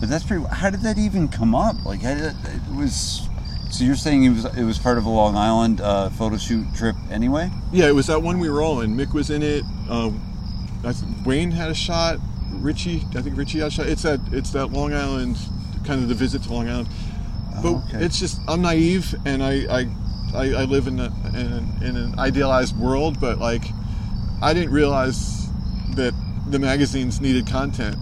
but 0.00 0.08
that's 0.08 0.24
pretty. 0.24 0.44
How 0.50 0.70
did 0.70 0.82
that 0.82 0.98
even 0.98 1.28
come 1.28 1.54
up? 1.54 1.84
Like, 1.84 2.02
how 2.02 2.14
did 2.14 2.24
it, 2.24 2.34
it 2.46 2.76
was? 2.76 3.28
So 3.74 3.82
you're 3.82 3.96
saying 3.96 4.22
it 4.22 4.28
was 4.28 4.44
it 4.44 4.62
was 4.62 4.78
part 4.78 4.98
of 4.98 5.04
a 5.04 5.10
Long 5.10 5.36
Island 5.36 5.80
uh, 5.80 6.08
photo 6.10 6.36
shoot 6.36 6.64
trip 6.76 6.94
anyway? 7.10 7.50
Yeah, 7.72 7.88
it 7.88 7.94
was 7.94 8.06
that 8.06 8.22
one 8.22 8.38
we 8.38 8.48
were 8.48 8.62
all 8.62 8.82
in. 8.82 8.96
Mick 8.96 9.12
was 9.12 9.30
in 9.30 9.42
it. 9.42 9.64
Um, 9.90 10.22
I 10.84 10.92
th- 10.92 11.02
Wayne 11.26 11.50
had 11.50 11.70
a 11.70 11.74
shot. 11.74 12.20
Richie, 12.52 13.02
I 13.16 13.20
think 13.20 13.36
Richie 13.36 13.58
had 13.58 13.66
a 13.66 13.70
shot. 13.72 13.86
It's 13.88 14.02
that 14.02 14.20
it's 14.30 14.50
that 14.50 14.68
Long 14.68 14.92
Island, 14.94 15.36
kind 15.84 16.00
of 16.00 16.08
the 16.08 16.14
visit 16.14 16.44
to 16.44 16.52
Long 16.52 16.68
Island. 16.68 16.88
But 17.64 17.68
Oh, 17.68 17.84
okay. 17.88 18.04
it's 18.04 18.20
just 18.20 18.40
I'm 18.46 18.62
naive 18.62 19.12
and 19.26 19.42
I 19.42 19.66
I, 19.68 19.80
I, 20.36 20.44
I 20.52 20.64
live 20.66 20.86
in, 20.86 21.00
a, 21.00 21.06
in, 21.30 21.34
an, 21.34 21.82
in 21.82 21.96
an 21.96 22.16
idealized 22.16 22.78
world, 22.78 23.20
but 23.20 23.40
like 23.40 23.64
I 24.40 24.54
didn't 24.54 24.70
realize 24.70 25.48
that 25.96 26.14
the 26.48 26.60
magazines 26.60 27.20
needed 27.20 27.48
content. 27.48 27.96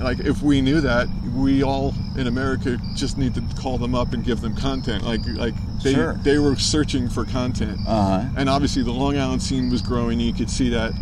Like 0.00 0.20
if 0.20 0.42
we 0.42 0.60
knew 0.60 0.80
that, 0.80 1.08
we 1.34 1.62
all 1.62 1.94
in 2.16 2.26
America 2.26 2.78
just 2.94 3.18
need 3.18 3.34
to 3.34 3.42
call 3.60 3.78
them 3.78 3.94
up 3.94 4.12
and 4.12 4.24
give 4.24 4.40
them 4.40 4.56
content. 4.56 5.04
Like 5.04 5.20
like 5.26 5.54
they 5.82 5.94
Sure. 5.94 6.14
they 6.22 6.38
were 6.38 6.56
searching 6.56 7.08
for 7.08 7.24
content 7.24 7.78
Uh 7.86 8.20
huh. 8.20 8.28
and 8.36 8.48
obviously 8.48 8.82
the 8.82 8.92
Long 8.92 9.16
Island 9.18 9.42
scene 9.42 9.70
was 9.70 9.82
growing. 9.82 10.18
You 10.20 10.32
could 10.32 10.50
see 10.50 10.70
that. 10.70 10.92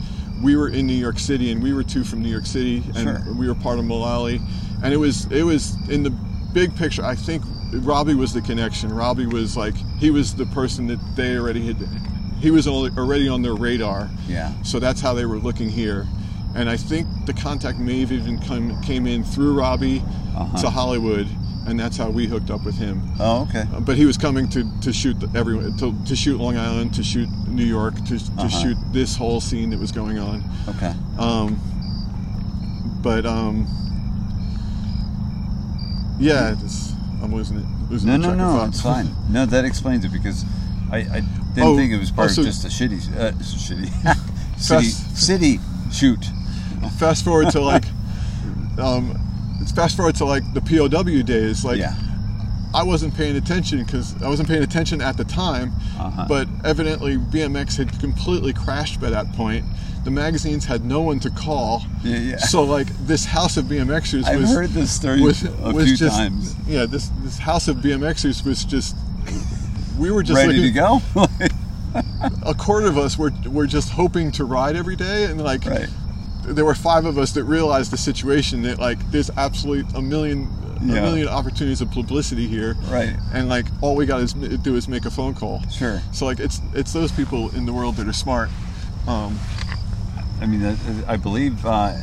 We 0.42 0.54
were 0.56 0.68
in 0.68 0.86
New 0.86 0.94
York 0.94 1.18
City, 1.18 1.50
and 1.50 1.60
we 1.60 1.72
were 1.72 1.82
two 1.82 2.04
from 2.04 2.22
New 2.22 2.28
York 2.28 2.46
City, 2.46 2.82
and 2.94 2.96
Sure. 3.24 3.34
we 3.36 3.48
were 3.48 3.56
part 3.56 3.78
of 3.80 3.84
Mullally, 3.84 4.40
and 4.82 4.92
it 4.94 4.96
was 4.96 5.26
it 5.30 5.42
was 5.42 5.74
in 5.88 6.02
the 6.02 6.10
big 6.52 6.74
picture. 6.76 7.04
I 7.04 7.14
think 7.16 7.42
Robbie 7.72 8.14
was 8.14 8.32
the 8.32 8.40
connection. 8.40 8.92
Robbie 8.92 9.26
was 9.26 9.56
like 9.56 9.74
he 9.98 10.10
was 10.10 10.34
the 10.34 10.46
person 10.46 10.86
that 10.88 10.98
they 11.16 11.36
already 11.36 11.66
had. 11.66 11.76
He 12.40 12.52
was 12.52 12.68
already 12.68 13.28
on 13.28 13.42
their 13.42 13.54
radar, 13.56 14.08
Yeah. 14.28 14.52
so 14.62 14.78
that's 14.78 15.00
how 15.00 15.12
they 15.12 15.26
were 15.26 15.38
looking 15.38 15.68
here. 15.68 16.06
And 16.58 16.68
I 16.68 16.76
think 16.76 17.06
the 17.26 17.32
contact 17.32 17.78
may 17.78 18.00
have 18.00 18.10
even 18.10 18.38
come 18.40 18.80
came 18.82 19.06
in 19.06 19.22
through 19.22 19.54
Robbie 19.56 20.02
Uh-huh. 20.36 20.56
to 20.62 20.70
Hollywood, 20.70 21.28
and 21.66 21.78
that's 21.78 21.96
how 21.96 22.10
we 22.10 22.26
hooked 22.26 22.50
up 22.50 22.64
with 22.64 22.74
him 22.76 23.00
Oh, 23.20 23.42
okay. 23.48 23.64
but 23.80 23.96
he 23.96 24.06
was 24.06 24.16
coming 24.18 24.48
to, 24.50 24.64
to 24.80 24.92
shoot 24.92 25.16
everyone 25.36 25.76
to, 25.78 25.94
to 26.06 26.16
shoot 26.16 26.38
Long 26.40 26.56
Island, 26.56 26.94
to 26.94 27.02
shoot 27.04 27.28
New 27.46 27.64
York, 27.64 27.94
to, 28.06 28.18
to 28.18 28.32
Uh-huh. 28.38 28.48
shoot 28.48 28.76
this 28.92 29.16
whole 29.16 29.40
scene 29.40 29.70
that 29.70 29.78
was 29.78 29.92
going 29.92 30.18
on. 30.18 30.42
Okay. 30.68 30.92
Um, 31.18 31.58
but 33.02 33.24
um, 33.24 33.66
yeah, 36.18 36.54
I'm 37.22 37.32
losing 37.34 37.58
it. 37.58 37.66
Losing 37.90 38.08
No, 38.10 38.16
no, 38.16 38.34
no. 38.34 38.64
It's 38.64 38.80
fine. 38.82 39.14
No, 39.30 39.46
that 39.46 39.64
explains 39.64 40.04
it 40.04 40.12
because 40.12 40.44
I, 40.90 40.98
I 40.98 41.20
didn't 41.54 41.68
Oh, 41.68 41.76
think 41.76 41.92
it 41.92 41.98
was 41.98 42.10
part 42.10 42.30
also- 42.30 42.40
of 42.42 42.46
just 42.46 42.64
a 42.64 42.68
shitty, 42.68 42.98
uh, 43.16 43.32
shitty, 43.42 44.58
city, 44.58 44.86
city 45.14 45.60
shoot. 45.92 46.24
Fast 46.98 47.24
forward 47.24 47.50
to 47.50 47.60
like, 47.60 47.84
um, 48.78 49.18
it's 49.60 49.72
fast 49.72 49.96
forward 49.96 50.14
to 50.16 50.24
like 50.24 50.42
the 50.54 50.60
POW 50.60 51.22
days. 51.22 51.64
Like, 51.64 51.78
yeah. 51.78 51.94
I 52.74 52.82
wasn't 52.82 53.14
paying 53.16 53.36
attention 53.36 53.82
because 53.82 54.20
I 54.22 54.28
wasn't 54.28 54.48
paying 54.48 54.62
attention 54.62 55.00
at 55.00 55.16
the 55.16 55.24
time, 55.24 55.72
Uh-huh. 55.98 56.26
but 56.28 56.48
evidently 56.64 57.16
BMX 57.16 57.76
had 57.78 57.98
completely 57.98 58.52
crashed 58.52 59.00
by 59.00 59.08
that 59.10 59.32
point. 59.32 59.64
The 60.04 60.10
magazines 60.10 60.64
had 60.66 60.84
no 60.84 61.00
one 61.00 61.18
to 61.20 61.30
call. 61.30 61.82
Yeah, 62.02 62.18
yeah. 62.18 62.36
So 62.36 62.62
like 62.62 62.86
this 63.06 63.24
house 63.24 63.56
of 63.56 63.66
BMXers 63.66 64.24
I've 64.24 64.40
was 64.40 64.50
heard 64.50 64.70
this 64.70 64.90
story 64.94 65.20
was, 65.20 65.44
a 65.44 65.72
was 65.72 65.86
few 65.86 65.96
just, 65.96 66.16
times. 66.16 66.54
Yeah, 66.66 66.86
this 66.86 67.10
this 67.22 67.38
house 67.38 67.68
of 67.68 67.78
BMXers 67.78 68.44
was 68.44 68.64
just 68.64 68.94
we 69.98 70.10
were 70.10 70.22
just 70.22 70.36
Ready 70.36 70.62
to 70.62 70.70
go. 70.70 71.00
a 72.46 72.54
quarter 72.54 72.86
of 72.86 72.96
us 72.98 73.18
were 73.18 73.32
were 73.46 73.66
just 73.66 73.90
hoping 73.90 74.30
to 74.32 74.44
ride 74.44 74.76
every 74.76 74.96
day 74.96 75.24
and 75.24 75.42
like 75.42 75.64
right. 75.64 75.88
There 76.54 76.64
were 76.64 76.74
five 76.74 77.04
of 77.04 77.18
us 77.18 77.32
that 77.32 77.44
realized 77.44 77.90
the 77.92 77.96
situation 77.98 78.62
that 78.62 78.78
like 78.78 78.98
there's 79.10 79.30
absolutely 79.36 79.84
a 79.98 80.02
million 80.02 80.48
Yeah. 80.80 80.98
a 80.98 81.02
million 81.02 81.28
opportunities 81.28 81.80
of 81.80 81.90
publicity 81.90 82.46
here 82.46 82.76
Right. 82.88 83.14
and 83.32 83.48
like 83.48 83.66
all 83.82 83.96
we 83.96 84.06
got 84.06 84.28
to 84.28 84.56
do 84.58 84.76
is 84.76 84.86
make 84.88 85.06
a 85.06 85.10
phone 85.10 85.34
call 85.34 85.60
Sure. 85.70 86.00
so 86.12 86.24
like 86.26 86.38
it's 86.40 86.60
it's 86.74 86.92
those 86.92 87.10
people 87.12 87.50
in 87.56 87.66
the 87.66 87.72
world 87.72 87.96
that 87.96 88.06
are 88.06 88.12
smart 88.12 88.48
um, 89.08 89.38
I 90.40 90.46
mean, 90.46 90.64
I, 90.64 91.14
I 91.14 91.16
believe 91.16 91.64
uh, 91.66 91.94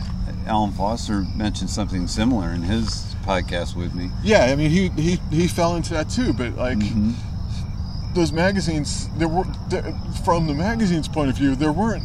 Alan 0.47 0.71
Foster 0.73 1.25
mentioned 1.35 1.69
something 1.69 2.07
similar 2.07 2.49
in 2.51 2.63
his 2.63 3.15
podcast 3.25 3.75
with 3.75 3.95
me. 3.95 4.09
yeah 4.23 4.43
i 4.51 4.55
mean 4.55 4.69
he 4.69 4.89
he 4.89 5.19
he 5.31 5.47
fell 5.47 5.75
into 5.75 5.93
that 5.93 6.09
too 6.09 6.33
but 6.33 6.55
like 6.55 6.77
Mm-hmm. 6.77 8.13
those 8.13 8.31
magazines 8.31 9.09
there 9.17 9.27
were 9.27 9.45
there, 9.69 9.93
from 10.25 10.47
the 10.47 10.53
magazine's 10.53 11.07
point 11.07 11.29
of 11.29 11.37
view 11.37 11.55
there 11.55 11.71
weren't 11.71 12.03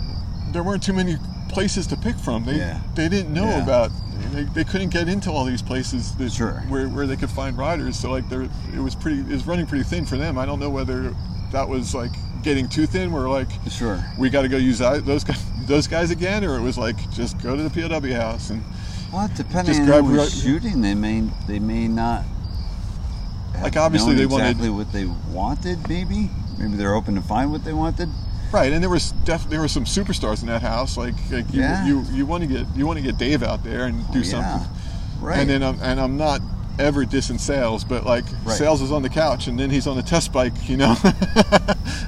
there 0.53 0.63
weren't 0.63 0.83
too 0.83 0.93
many 0.95 1.17
places 1.51 1.87
to 1.89 1.97
pick 1.97 2.17
from 2.17 2.45
they 2.45 2.57
Yeah. 2.57 2.81
they 2.95 3.09
didn't 3.09 3.33
know 3.33 3.45
Yeah. 3.49 3.63
about 3.63 3.91
they, 4.33 4.45
they 4.45 4.65
couldn't 4.65 4.91
get 4.91 5.09
into 5.09 5.31
all 5.31 5.45
these 5.45 5.63
places 5.63 6.15
that 6.17 6.33
Sure. 6.33 6.63
where, 6.69 6.89
where 6.89 7.07
they 7.07 7.17
could 7.17 7.31
find 7.31 7.57
riders 7.59 7.99
so 7.99 8.11
like 8.11 8.29
there 8.29 8.43
it 8.75 8.79
was 8.81 8.95
pretty 8.95 9.21
it 9.21 9.29
was 9.29 9.47
running 9.47 9.67
pretty 9.67 9.85
thin 9.85 10.05
for 10.07 10.17
them 10.17 10.39
i 10.39 10.45
don't 10.47 10.61
know 10.61 10.71
whether 10.71 11.15
that 11.53 11.69
was 11.69 11.95
like 11.95 12.13
getting 12.43 12.69
too 12.69 12.87
thin 12.87 13.11
where 13.13 13.29
like 13.29 13.49
Sure. 13.71 14.03
we 14.19 14.31
got 14.31 14.43
to 14.43 14.49
go 14.49 14.57
use 14.57 14.79
that- 14.79 15.05
those 15.07 15.25
guys 15.25 15.43
those 15.67 15.87
guys 15.87 16.11
again 16.11 16.45
or 16.45 16.57
it 16.57 16.63
was 16.63 16.79
like 16.79 17.11
just 17.11 17.41
go 17.43 17.57
to 17.57 17.63
the 17.63 17.71
POW 17.71 18.15
house 18.15 18.51
and 18.51 18.63
Well, 19.13 19.29
depending 19.37 19.75
Just 19.75 19.91
on 19.91 20.05
who 20.05 20.13
was 20.17 20.35
ri- 20.35 20.41
shooting, 20.53 20.81
they 20.83 20.95
may 20.95 21.25
they 21.49 21.59
may 21.59 21.89
not 21.89 22.25
Like, 23.63 23.77
obviously 23.77 24.15
they 24.15 24.27
wanted- 24.27 24.47
exactly 24.51 24.71
what 24.71 24.93
they 24.93 25.07
wanted. 25.33 25.87
Maybe, 25.89 26.31
maybe 26.59 26.77
they're 26.77 26.95
open 26.95 27.15
to 27.17 27.21
find 27.21 27.51
what 27.53 27.65
they 27.65 27.73
wanted. 27.75 28.09
Right, 28.53 28.73
and 28.73 28.83
there 28.83 28.91
was 28.91 29.13
def- 29.25 29.49
there 29.49 29.61
were 29.61 29.69
some 29.69 29.85
superstars 29.85 30.41
in 30.43 30.49
that 30.49 30.63
house. 30.63 30.97
Like, 30.97 31.15
like 31.31 31.53
you, 31.53 31.61
Yeah. 31.61 31.87
you 31.87 32.05
you 32.13 32.27
want 32.27 32.43
to 32.43 32.49
get 32.49 32.67
you 32.75 32.87
want 32.87 32.99
to 32.99 33.03
get 33.05 33.17
Dave 33.19 33.43
out 33.43 33.63
there 33.63 33.85
and 33.87 33.99
do 34.13 34.21
Oh, 34.21 34.23
something. 34.23 34.61
yeah. 34.63 34.67
Right. 35.21 35.39
And 35.39 35.49
then 35.51 35.63
I'm 35.63 35.79
and 35.83 36.01
I'm 36.01 36.17
not 36.17 36.41
ever 36.79 37.05
dissing 37.05 37.39
sales, 37.39 37.85
but 37.85 38.05
like 38.07 38.25
Right. 38.45 38.57
sales 38.57 38.81
is 38.83 38.91
on 38.91 39.03
the 39.03 39.09
couch 39.09 39.47
and 39.49 39.59
then 39.59 39.71
he's 39.71 39.87
on 39.87 39.97
the 39.97 40.03
test 40.03 40.33
bike. 40.33 40.69
You 40.69 40.79
know. 40.79 40.97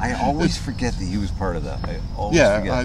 I 0.01 0.19
always 0.23 0.57
forget 0.59 0.95
that 0.99 1.05
he 1.05 1.19
was 1.19 1.31
part 1.31 1.57
of 1.57 1.65
that. 1.65 1.79
I 1.85 1.99
always 2.17 2.39
yeah. 2.39 2.59
forget. 2.59 2.73
I, 2.75 2.85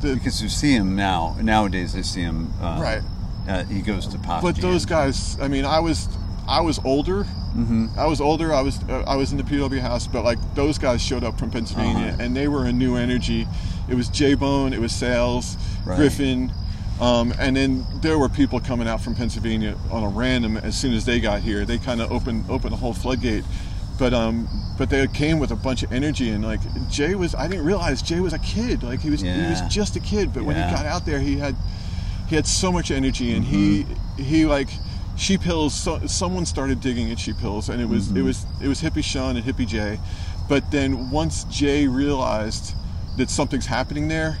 the, 0.00 0.14
because 0.14 0.42
you 0.42 0.48
see 0.48 0.72
him 0.72 0.94
now. 0.94 1.36
Nowadays, 1.40 1.96
I 1.96 2.02
see 2.02 2.20
him. 2.22 2.52
Uh, 2.60 2.78
Right. 2.80 3.02
Uh, 3.48 3.64
he 3.64 3.80
goes 3.80 4.06
to 4.08 4.18
pop. 4.18 4.42
but 4.42 4.56
those 4.56 4.84
guys, 4.84 5.38
I 5.40 5.48
mean, 5.48 5.64
I 5.64 5.80
was 5.80 6.06
I 6.48 6.60
was 6.62 6.80
older. 6.84 7.24
hmm 7.24 7.86
I 7.96 8.06
was 8.06 8.20
older. 8.20 8.52
I 8.54 8.60
was 8.62 8.82
uh, 8.88 9.04
I 9.06 9.16
was 9.16 9.32
in 9.32 9.38
the 9.38 9.44
PW 9.44 9.80
house, 9.80 10.06
but 10.06 10.24
like 10.24 10.38
those 10.54 10.78
guys 10.78 11.02
showed 11.02 11.24
up 11.24 11.38
from 11.38 11.50
Pennsylvania, 11.50 12.08
Uh-huh. 12.12 12.22
and 12.22 12.36
they 12.36 12.48
were 12.48 12.64
a 12.64 12.72
new 12.72 12.96
energy. 12.96 13.46
It 13.88 13.94
was 13.94 14.08
J 14.08 14.34
Bone, 14.34 14.72
it 14.72 14.80
was 14.80 14.92
Sales, 14.92 15.56
Right. 15.84 15.96
Griffin, 15.96 16.52
um, 17.00 17.32
and 17.38 17.56
then 17.56 17.86
there 18.02 18.18
were 18.18 18.28
people 18.28 18.60
coming 18.60 18.88
out 18.88 19.00
from 19.00 19.14
Pennsylvania 19.14 19.76
on 19.90 20.02
a 20.04 20.08
random. 20.08 20.56
As 20.56 20.76
soon 20.78 20.94
as 20.94 21.04
they 21.04 21.20
got 21.20 21.40
here, 21.40 21.64
they 21.64 21.78
kind 21.78 22.00
of 22.00 22.10
opened 22.12 22.44
opened 22.48 22.72
the 22.72 22.76
whole 22.78 22.94
floodgate. 22.94 23.44
But 23.98 24.14
um, 24.14 24.48
but 24.78 24.90
they 24.90 25.06
came 25.08 25.38
with 25.40 25.50
a 25.50 25.56
bunch 25.56 25.82
of 25.82 25.92
energy, 25.92 26.30
and 26.30 26.44
like 26.44 26.60
Jay 26.88 27.14
was, 27.14 27.34
I 27.34 27.48
didn't 27.48 27.64
realize 27.66 28.00
Jay 28.00 28.20
was 28.20 28.32
a 28.32 28.38
kid. 28.38 28.82
Like 28.82 29.00
he 29.00 29.10
was 29.10 29.20
he 29.22 29.28
was 29.50 29.60
just 29.68 29.96
a 29.96 30.00
kid, 30.00 30.32
but 30.32 30.44
when 30.44 30.56
he 30.56 30.62
got 30.62 30.86
out 30.86 31.04
there, 31.04 31.18
he 31.20 31.36
had 31.36 31.56
he 32.28 32.36
had 32.36 32.46
so 32.46 32.70
much 32.70 32.90
energy 32.90 33.32
and 33.34 33.44
he 33.44 33.86
he 34.18 34.44
like 34.46 34.68
sheep 35.18 35.42
hills 35.42 35.74
so, 35.74 35.98
someone 36.06 36.46
started 36.46 36.80
digging 36.80 37.10
at 37.10 37.18
sheep 37.18 37.36
hills 37.36 37.68
and 37.68 37.80
it 37.80 37.88
was 37.88 38.10
it 38.10 38.14
mm-hmm. 38.14 38.24
was 38.26 38.46
it 38.62 38.68
was 38.68 38.80
hippie 38.80 39.02
sean 39.04 39.36
and 39.36 39.44
hippie 39.44 39.66
jay 39.66 39.98
but 40.48 40.70
then 40.70 41.10
once 41.10 41.44
jay 41.44 41.86
realized 41.86 42.74
that 43.16 43.28
something's 43.28 43.66
happening 43.66 44.08
there 44.08 44.38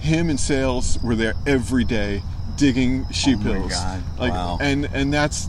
him 0.00 0.30
and 0.30 0.38
sales 0.38 0.98
were 1.02 1.14
there 1.14 1.34
every 1.46 1.84
day 1.84 2.22
digging 2.56 3.08
sheep 3.10 3.38
Oh 3.40 3.44
my 3.44 3.54
hills 3.54 3.72
God, 3.72 4.02
like 4.18 4.32
wow. 4.32 4.58
and 4.60 4.88
and 4.92 5.12
that's 5.12 5.48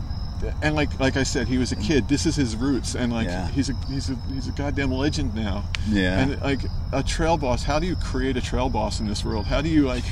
and 0.62 0.74
like 0.74 0.98
like 0.98 1.16
I 1.16 1.22
said, 1.22 1.46
he 1.46 1.58
was 1.58 1.72
a 1.72 1.76
mm. 1.76 1.86
kid. 1.86 2.08
This 2.08 2.26
is 2.26 2.34
his 2.34 2.56
roots, 2.56 2.94
and 2.94 3.12
like 3.12 3.28
Yeah. 3.28 3.48
he's 3.48 3.70
a 3.70 3.74
he's 3.88 4.10
a 4.10 4.16
he's 4.32 4.48
a 4.48 4.52
goddamn 4.52 4.90
legend 4.90 5.34
now. 5.34 5.64
Yeah. 5.88 6.18
And 6.18 6.40
like 6.40 6.60
a 6.92 7.02
trail 7.02 7.36
boss, 7.36 7.62
how 7.62 7.78
do 7.78 7.86
you 7.86 7.96
create 7.96 8.36
a 8.36 8.40
trail 8.40 8.68
boss 8.68 9.00
in 9.00 9.06
this 9.06 9.24
world? 9.24 9.46
How 9.46 9.60
do 9.60 9.68
you 9.68 9.86
like 9.86 10.04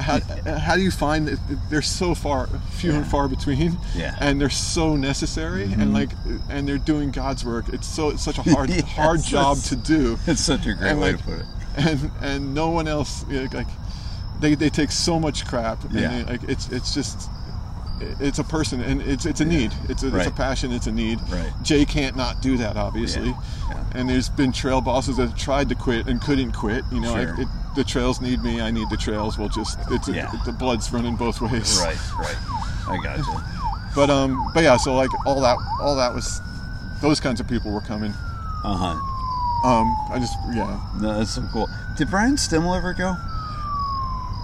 how, 0.00 0.18
how 0.58 0.74
do 0.76 0.82
you 0.82 0.90
find 0.90 1.28
that 1.28 1.38
they're 1.70 1.82
so 1.82 2.14
far 2.14 2.46
few 2.72 2.92
and 2.92 3.06
far 3.06 3.28
between 3.28 3.58
Yeah. 3.94 4.12
Mm-hmm. 4.12 4.22
and 4.24 4.40
they're 4.40 4.50
so 4.50 4.96
necessary 4.96 5.64
and 5.64 5.92
like 5.92 6.10
and 6.48 6.66
they're 6.66 6.78
doing 6.78 7.10
god's 7.10 7.44
work 7.44 7.68
it's 7.68 7.86
so 7.86 8.10
it's 8.10 8.22
such 8.22 8.38
a 8.38 8.42
hard 8.54 8.70
Yes, 8.70 8.82
hard 8.82 9.22
job 9.22 9.58
to 9.64 9.76
do 9.76 10.18
It's 10.26 10.40
such 10.40 10.66
a 10.66 10.74
great 10.74 10.90
And, 10.92 11.00
way 11.00 11.12
like, 11.12 11.18
to 11.18 11.24
put 11.24 11.38
it. 11.40 11.46
and 11.76 12.10
and 12.22 12.54
no 12.54 12.70
one 12.70 12.88
else 12.88 13.24
like 13.52 13.66
they, 14.40 14.54
they 14.54 14.70
take 14.70 14.90
so 14.90 15.20
much 15.20 15.46
crap 15.46 15.84
and 15.84 15.92
Yeah. 15.92 16.08
they, 16.22 16.24
like 16.32 16.42
it's 16.48 16.68
it's 16.70 16.94
just 16.94 17.28
it's 18.18 18.38
a 18.38 18.44
person 18.44 18.80
and 18.80 19.02
it's 19.02 19.26
it's 19.26 19.40
a 19.42 19.44
need 19.44 19.72
it's 19.90 20.02
a, 20.02 20.16
it's 20.16 20.26
a 20.26 20.30
passion 20.30 20.72
it's 20.72 20.86
a 20.86 20.92
need 20.92 21.18
Right. 21.28 21.52
jay 21.62 21.84
can't 21.84 22.16
not 22.16 22.40
do 22.40 22.56
that 22.56 22.76
obviously 22.78 23.26
Yeah. 23.28 23.40
Yeah. 23.68 23.84
and 23.94 24.08
there's 24.08 24.30
been 24.30 24.52
trail 24.52 24.80
bosses 24.80 25.18
that 25.18 25.28
have 25.28 25.38
tried 25.38 25.68
to 25.68 25.74
quit 25.74 26.06
and 26.08 26.18
couldn't 26.20 26.52
quit 26.52 26.82
you 26.90 27.00
know 27.00 27.12
Sure. 27.14 27.30
like 27.36 27.38
it, 27.40 27.48
the 27.76 27.84
trails 27.84 28.20
need 28.20 28.42
me 28.42 28.60
i 28.60 28.70
need 28.70 28.88
the 28.90 28.96
trails 28.96 29.38
We'll 29.38 29.48
just 29.48 29.78
it's 29.90 30.08
a, 30.08 30.12
Yeah. 30.12 30.32
the 30.44 30.52
blood's 30.52 30.92
running 30.92 31.16
both 31.16 31.40
ways 31.40 31.78
Right, 31.80 31.96
right. 32.18 32.36
I 32.88 32.98
got 33.02 33.18
you. 33.18 33.40
but 33.94 34.10
um 34.10 34.50
but 34.54 34.62
yeah 34.64 34.76
so 34.76 34.94
like 34.94 35.10
all 35.26 35.40
that 35.40 35.56
all 35.80 35.96
that 35.96 36.12
was 36.14 36.40
those 37.00 37.20
kinds 37.20 37.40
of 37.40 37.46
people 37.48 37.70
were 37.72 37.80
coming 37.80 38.12
Uh 38.64 38.76
huh. 38.76 39.68
um 39.68 39.86
i 40.10 40.18
just 40.18 40.34
yeah 40.52 40.80
No, 41.00 41.18
that's 41.18 41.30
so 41.34 41.42
cool. 41.52 41.68
Did 41.96 42.10
Brian 42.10 42.36
Stimmel 42.36 42.76
ever 42.76 42.92
go? 42.94 43.16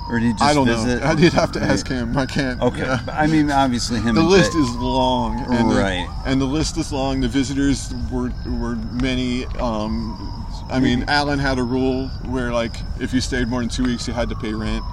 Or 0.09 0.21
did 0.21 0.27
he 0.27 0.33
just 0.35 0.45
i 0.45 0.55
don't 0.55 0.67
visit? 0.69 1.01
know 1.01 1.07
i 1.11 1.15
did 1.17 1.33
have 1.33 1.51
to 1.53 1.61
ask 1.61 1.89
him 1.89 2.17
i 2.17 2.27
can't 2.27 2.61
Okay. 2.63 2.83
yeah. 2.83 3.01
I 3.11 3.27
mean, 3.27 3.51
obviously 3.51 3.99
him 4.01 4.15
the 4.15 4.23
list 4.23 4.53
Jay- 4.53 4.59
is 4.61 4.71
long 4.77 5.41
and 5.53 5.69
the, 5.71 5.75
Right. 5.75 6.09
and 6.25 6.41
the 6.41 6.45
list 6.47 6.77
is 6.77 6.93
long 6.93 7.21
the 7.21 7.29
visitors 7.29 7.93
were 8.13 8.31
were 8.47 8.77
many 8.77 9.47
um 9.59 10.36
i 10.71 10.81
mean 10.81 11.05
alan 11.09 11.39
had 11.39 11.59
a 11.59 11.63
rule 11.63 12.09
where 12.27 12.53
like 12.53 12.75
if 13.01 13.13
you 13.15 13.21
stayed 13.21 13.49
more 13.49 13.61
than 13.61 13.69
two 13.69 13.85
weeks 13.85 14.07
you 14.09 14.15
had 14.15 14.29
to 14.29 14.35
pay 14.37 14.53
rent 14.53 14.85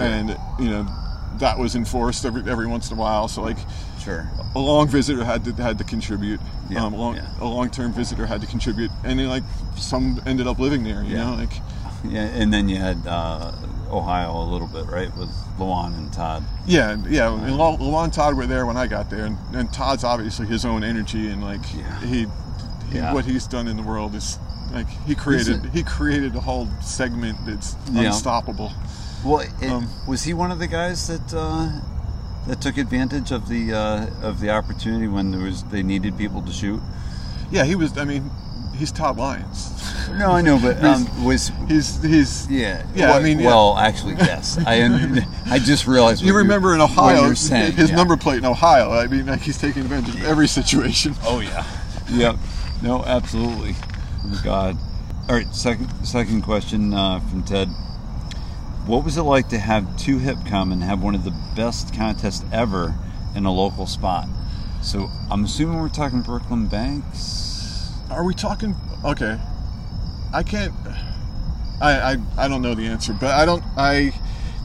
and 0.00 0.30
you 0.58 0.68
know 0.70 0.86
that 1.38 1.58
was 1.58 1.74
enforced 1.76 2.24
every 2.24 2.42
every 2.50 2.66
once 2.66 2.90
in 2.90 2.96
a 2.96 3.00
while 3.00 3.28
so 3.28 3.42
like 3.42 3.58
Sure. 4.02 4.30
a 4.54 4.58
long 4.58 4.88
visitor 4.88 5.24
had 5.24 5.44
to 5.44 5.52
had 5.54 5.76
to 5.78 5.84
contribute 5.84 6.40
Yeah, 6.70 6.84
um, 6.84 6.94
a 6.94 6.96
long, 6.96 7.16
yeah. 7.16 7.26
a 7.40 7.44
long-term 7.44 7.92
visitor 7.92 8.26
had 8.26 8.40
to 8.40 8.46
contribute 8.46 8.90
and 9.04 9.18
then 9.18 9.28
like 9.28 9.42
some 9.76 10.20
ended 10.24 10.46
up 10.46 10.58
living 10.58 10.82
there 10.84 11.02
you 11.02 11.16
Yeah. 11.16 11.30
know 11.30 11.34
like 11.36 11.52
Yeah, 12.04 12.26
and 12.26 12.52
then 12.52 12.68
you 12.68 12.76
had 12.76 13.04
uh, 13.08 13.50
Ohio 13.90 14.30
a 14.40 14.46
little 14.46 14.68
bit, 14.68 14.86
right, 14.86 15.10
with 15.16 15.28
Luan 15.58 15.94
and 15.94 16.12
Todd. 16.12 16.44
Yeah, 16.64 16.96
yeah. 17.08 17.34
And 17.34 17.56
Lo 17.56 17.76
and 18.04 18.12
Todd 18.12 18.36
were 18.36 18.46
there 18.46 18.66
when 18.66 18.76
I 18.76 18.86
got 18.86 19.10
there, 19.10 19.24
and, 19.24 19.36
and 19.52 19.72
Todd's 19.72 20.04
obviously 20.04 20.46
his 20.46 20.64
own 20.64 20.84
energy, 20.84 21.28
and 21.28 21.42
like 21.42 21.60
Yeah. 21.74 22.00
he, 22.02 22.26
he 22.92 22.98
Yeah. 22.98 23.12
what 23.12 23.24
he's 23.24 23.48
done 23.48 23.66
in 23.66 23.76
the 23.76 23.82
world 23.82 24.14
is 24.14 24.38
like 24.72 24.88
he 25.06 25.14
created 25.14 25.64
he 25.72 25.82
created 25.82 26.34
a 26.36 26.40
whole 26.40 26.68
segment 26.82 27.38
that's 27.46 27.76
Yeah. 27.92 28.06
unstoppable. 28.08 28.72
Well, 29.24 29.40
it, 29.40 29.70
Um, 29.70 29.88
was 30.06 30.22
he 30.24 30.32
one 30.34 30.50
of 30.52 30.58
the 30.58 30.66
guys 30.68 31.06
that 31.08 31.34
uh, 31.34 31.68
that 32.46 32.60
took 32.60 32.78
advantage 32.78 33.30
of 33.32 33.48
the 33.48 33.72
uh, 33.72 34.06
of 34.22 34.40
the 34.40 34.50
opportunity 34.50 35.08
when 35.08 35.30
there 35.32 35.40
was 35.40 35.64
they 35.64 35.82
needed 35.82 36.16
people 36.16 36.42
to 36.42 36.52
shoot? 36.52 36.80
Yeah, 37.50 37.64
he 37.64 37.74
was. 37.74 37.96
I 37.98 38.04
mean, 38.04 38.30
he's 38.76 38.92
Todd 38.92 39.16
Lyons. 39.16 39.70
No, 40.18 40.30
I 40.32 40.40
know, 40.42 40.58
but 40.58 40.82
um, 40.90 41.24
was 41.24 41.50
He's 41.66 42.00
he's 42.02 42.46
yeah, 42.48 42.84
Yeah, 42.94 43.06
I 43.06 43.10
well- 43.12 43.22
mean, 43.22 43.40
yeah. 43.40 43.46
well, 43.46 43.76
actually, 43.78 44.14
yes. 44.14 44.58
I 44.66 45.24
I 45.50 45.58
just 45.58 45.86
realized. 45.86 46.22
You 46.22 46.36
remember 46.36 46.74
in 46.74 46.80
Ohio, 46.80 47.34
saying, 47.34 47.72
his 47.72 47.90
yeah. 47.90 47.96
number 47.96 48.16
plate 48.16 48.38
in 48.38 48.44
Ohio. 48.44 48.92
I 48.92 49.06
mean, 49.08 49.26
like 49.26 49.40
he's 49.40 49.58
taking 49.58 49.82
advantage 49.82 50.14
of 50.14 50.24
every 50.24 50.46
situation. 50.48 51.14
Oh 51.24 51.40
yeah. 51.40 51.64
Yep. 52.10 52.36
No, 52.82 53.04
absolutely. 53.04 53.74
Oh 54.24 54.40
God. 54.44 54.76
All 55.28 55.34
right. 55.34 55.52
Second 55.54 55.88
second 56.06 56.42
question 56.42 56.94
uh, 56.94 57.20
from 57.20 57.42
Ted. 57.42 57.68
What 58.86 59.04
was 59.04 59.16
it 59.18 59.22
like 59.22 59.48
to 59.50 59.58
have 59.58 59.96
two 59.98 60.18
hip 60.18 60.38
come 60.46 60.72
and 60.72 60.82
have 60.82 61.02
one 61.02 61.14
of 61.14 61.24
the 61.24 61.34
best 61.54 61.94
contests 61.94 62.44
ever 62.52 62.94
in 63.34 63.44
a 63.44 63.52
local 63.52 63.86
spot? 63.86 64.26
So 64.82 65.10
I'm 65.30 65.44
assuming 65.44 65.78
we're 65.78 65.88
talking 65.90 66.22
Brooklyn 66.22 66.68
Banks. 66.68 67.92
Are 68.10 68.24
we 68.24 68.32
talking? 68.34 68.74
Okay, 69.04 69.38
I 70.32 70.42
can't. 70.42 70.72
I, 71.80 72.12
I 72.14 72.16
I 72.38 72.48
don't 72.48 72.62
know 72.62 72.74
the 72.74 72.86
answer, 72.86 73.12
but 73.12 73.32
I 73.32 73.44
don't. 73.44 73.62
I 73.76 74.14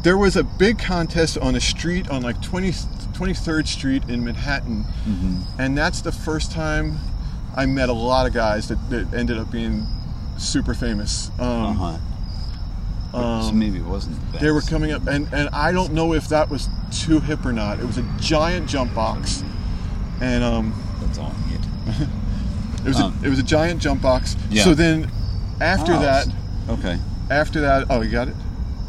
there 0.03 0.17
was 0.17 0.35
a 0.35 0.43
big 0.43 0.79
contest 0.79 1.37
on 1.37 1.55
a 1.55 1.61
street 1.61 2.09
on 2.09 2.21
like 2.21 2.41
20, 2.41 2.71
23rd 2.71 3.67
Street 3.67 4.03
in 4.09 4.23
Manhattan, 4.23 4.85
and 5.57 5.77
that's 5.77 6.01
the 6.01 6.11
first 6.11 6.51
time 6.51 6.97
I 7.55 7.65
met 7.65 7.89
a 7.89 7.93
lot 7.93 8.25
of 8.27 8.33
guys 8.33 8.67
that, 8.69 8.89
that 8.89 9.13
ended 9.13 9.37
up 9.37 9.51
being 9.51 9.85
super 10.37 10.73
famous. 10.73 11.29
Uh 11.39 11.43
Um, 11.45 12.01
so 13.13 13.19
um, 13.19 13.59
maybe 13.59 13.77
it 13.77 13.85
wasn't. 13.85 14.15
The 14.31 14.39
they 14.39 14.51
were 14.51 14.61
coming 14.61 14.91
up, 14.91 15.05
and, 15.05 15.27
and 15.31 15.47
I 15.49 15.71
don't 15.71 15.93
know 15.93 16.13
if 16.13 16.29
that 16.29 16.49
was 16.49 16.67
too 16.91 17.19
hip 17.19 17.45
or 17.45 17.53
not. 17.53 17.79
It 17.79 17.85
was 17.85 17.99
a 17.99 18.05
giant 18.19 18.67
jump 18.67 18.93
box, 18.95 19.43
and 20.19 20.43
um, 20.43 20.73
That's 20.99 21.19
all 21.19 21.31
I 21.31 21.51
need. 21.51 21.59
it 22.85 22.87
was 22.87 22.99
Um, 22.99 23.15
a, 23.21 23.25
it 23.27 23.29
was 23.29 23.37
a 23.37 23.43
giant 23.43 23.79
jump 23.81 24.01
box. 24.01 24.35
Yeah. 24.49 24.63
So 24.63 24.73
then, 24.73 25.11
after 25.61 25.93
Oh, 25.93 25.99
that, 26.01 26.27
Okay. 26.69 26.97
after 27.29 27.61
that, 27.61 27.85
oh, 27.91 28.01
you 28.01 28.09
got 28.09 28.29
it. 28.29 28.35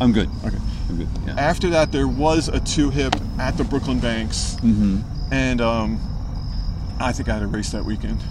I'm 0.01 0.13
good. 0.13 0.31
Okay. 0.43 0.57
I'm 0.89 0.97
good. 0.97 1.09
Yeah. 1.27 1.35
After 1.37 1.69
that, 1.71 1.93
there 1.93 2.09
was 2.09 2.49
a 2.49 2.61
two 2.61 2.89
hip 2.89 3.15
at 3.39 3.59
the 3.59 3.65
Brooklyn 3.65 4.01
Banks, 4.01 4.57
Mm-hmm. 4.63 5.01
and 5.35 5.61
um, 5.61 6.01
I 6.99 7.13
think 7.13 7.29
I 7.29 7.35
had 7.35 7.43
a 7.43 7.47
race 7.47 7.71
that 7.73 7.85
weekend. 7.85 8.23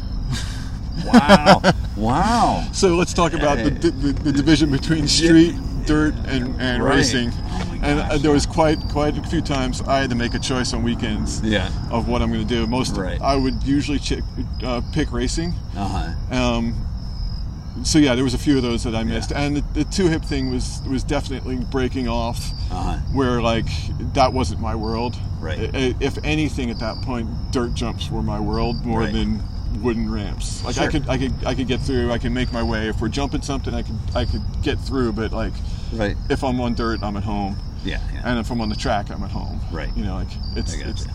Wow. 1.06 1.62
wow. 1.98 2.68
So 2.74 2.96
let's 2.96 3.14
talk 3.14 3.34
about 3.34 3.58
the, 3.58 3.70
the, 3.72 4.12
the 4.14 4.32
division 4.32 4.72
between 4.72 5.08
street, 5.08 5.56
dirt, 5.86 6.14
and, 6.28 6.60
and 6.62 6.84
Right. 6.84 6.96
racing. 6.98 7.32
Oh 7.34 7.80
and 7.84 8.00
uh, 8.00 8.18
there 8.18 8.32
was 8.32 8.46
quite 8.46 8.80
quite 8.90 9.18
a 9.18 9.24
few 9.24 9.42
times 9.42 9.82
I 9.82 10.00
had 10.00 10.10
to 10.10 10.16
make 10.16 10.34
a 10.34 10.40
choice 10.40 10.74
on 10.74 10.84
weekends 10.84 11.42
Yeah. 11.42 11.70
of 11.92 12.08
what 12.08 12.22
I'm 12.22 12.32
going 12.32 12.46
to 12.48 12.56
do. 12.56 12.66
Most 12.68 12.96
Right. 12.98 13.22
I 13.22 13.36
would 13.36 13.62
usually 13.64 14.00
ch- 14.00 14.22
uh, 14.64 14.82
pick 14.94 15.12
racing. 15.12 15.54
Uh 15.76 15.88
huh. 16.32 16.36
Um, 16.36 16.86
so 17.84 18.00
yeah, 18.00 18.16
there 18.16 18.24
was 18.24 18.34
a 18.34 18.38
few 18.38 18.56
of 18.58 18.64
those 18.64 18.84
that 18.84 18.96
I 18.96 19.04
missed, 19.04 19.32
and 19.32 19.58
the, 19.58 19.62
the 19.74 19.84
two 19.86 20.08
hip 20.08 20.24
thing 20.24 20.50
was 20.52 20.82
was 20.90 21.04
definitely 21.04 21.58
breaking 21.58 22.08
off. 22.08 22.52
Uh 22.72 22.76
huh. 22.76 22.98
Where 23.14 23.42
like 23.42 23.68
that 24.14 24.32
wasn't 24.34 24.62
my 24.62 24.76
world. 24.76 25.16
Right. 25.40 25.60
I- 25.76 25.78
I- 25.78 25.96
If 26.00 26.18
anything, 26.24 26.70
at 26.72 26.80
that 26.80 27.02
point, 27.02 27.28
dirt 27.52 27.74
jumps 27.74 28.10
were 28.10 28.24
my 28.24 28.40
world 28.40 28.86
more 28.86 29.02
Right. 29.02 29.14
than 29.14 29.42
wooden 29.82 30.12
ramps. 30.12 30.64
Like 30.64 30.78
I 30.78 30.88
could 30.88 31.08
I 31.10 31.18
could 31.18 31.34
I 31.46 31.56
could 31.56 31.68
get 31.68 31.82
through. 31.82 32.12
I 32.12 32.18
can 32.18 32.34
make 32.34 32.52
my 32.52 32.64
way. 32.64 32.88
If 32.90 33.02
we're 33.02 33.10
jumping 33.10 33.42
something, 33.42 33.74
I 33.74 33.82
could 33.84 33.98
I 34.16 34.26
could 34.26 34.42
get 34.62 34.80
through. 34.80 35.14
But 35.14 35.32
like 35.32 35.54
Right. 35.94 36.16
if 36.30 36.44
I'm 36.44 36.60
on 36.62 36.74
dirt, 36.74 37.04
I'm 37.04 37.16
at 37.18 37.24
home. 37.24 37.58
Yeah. 37.86 38.00
Yeah. 38.14 38.22
And 38.26 38.40
if 38.40 38.50
I'm 38.52 38.62
on 38.62 38.70
the 38.70 38.76
track, 38.76 39.10
I'm 39.12 39.24
at 39.24 39.32
home. 39.32 39.60
Right. 39.72 39.90
You 39.96 40.04
know, 40.06 40.16
like 40.16 40.28
it's 40.56 40.74
it's 40.74 41.06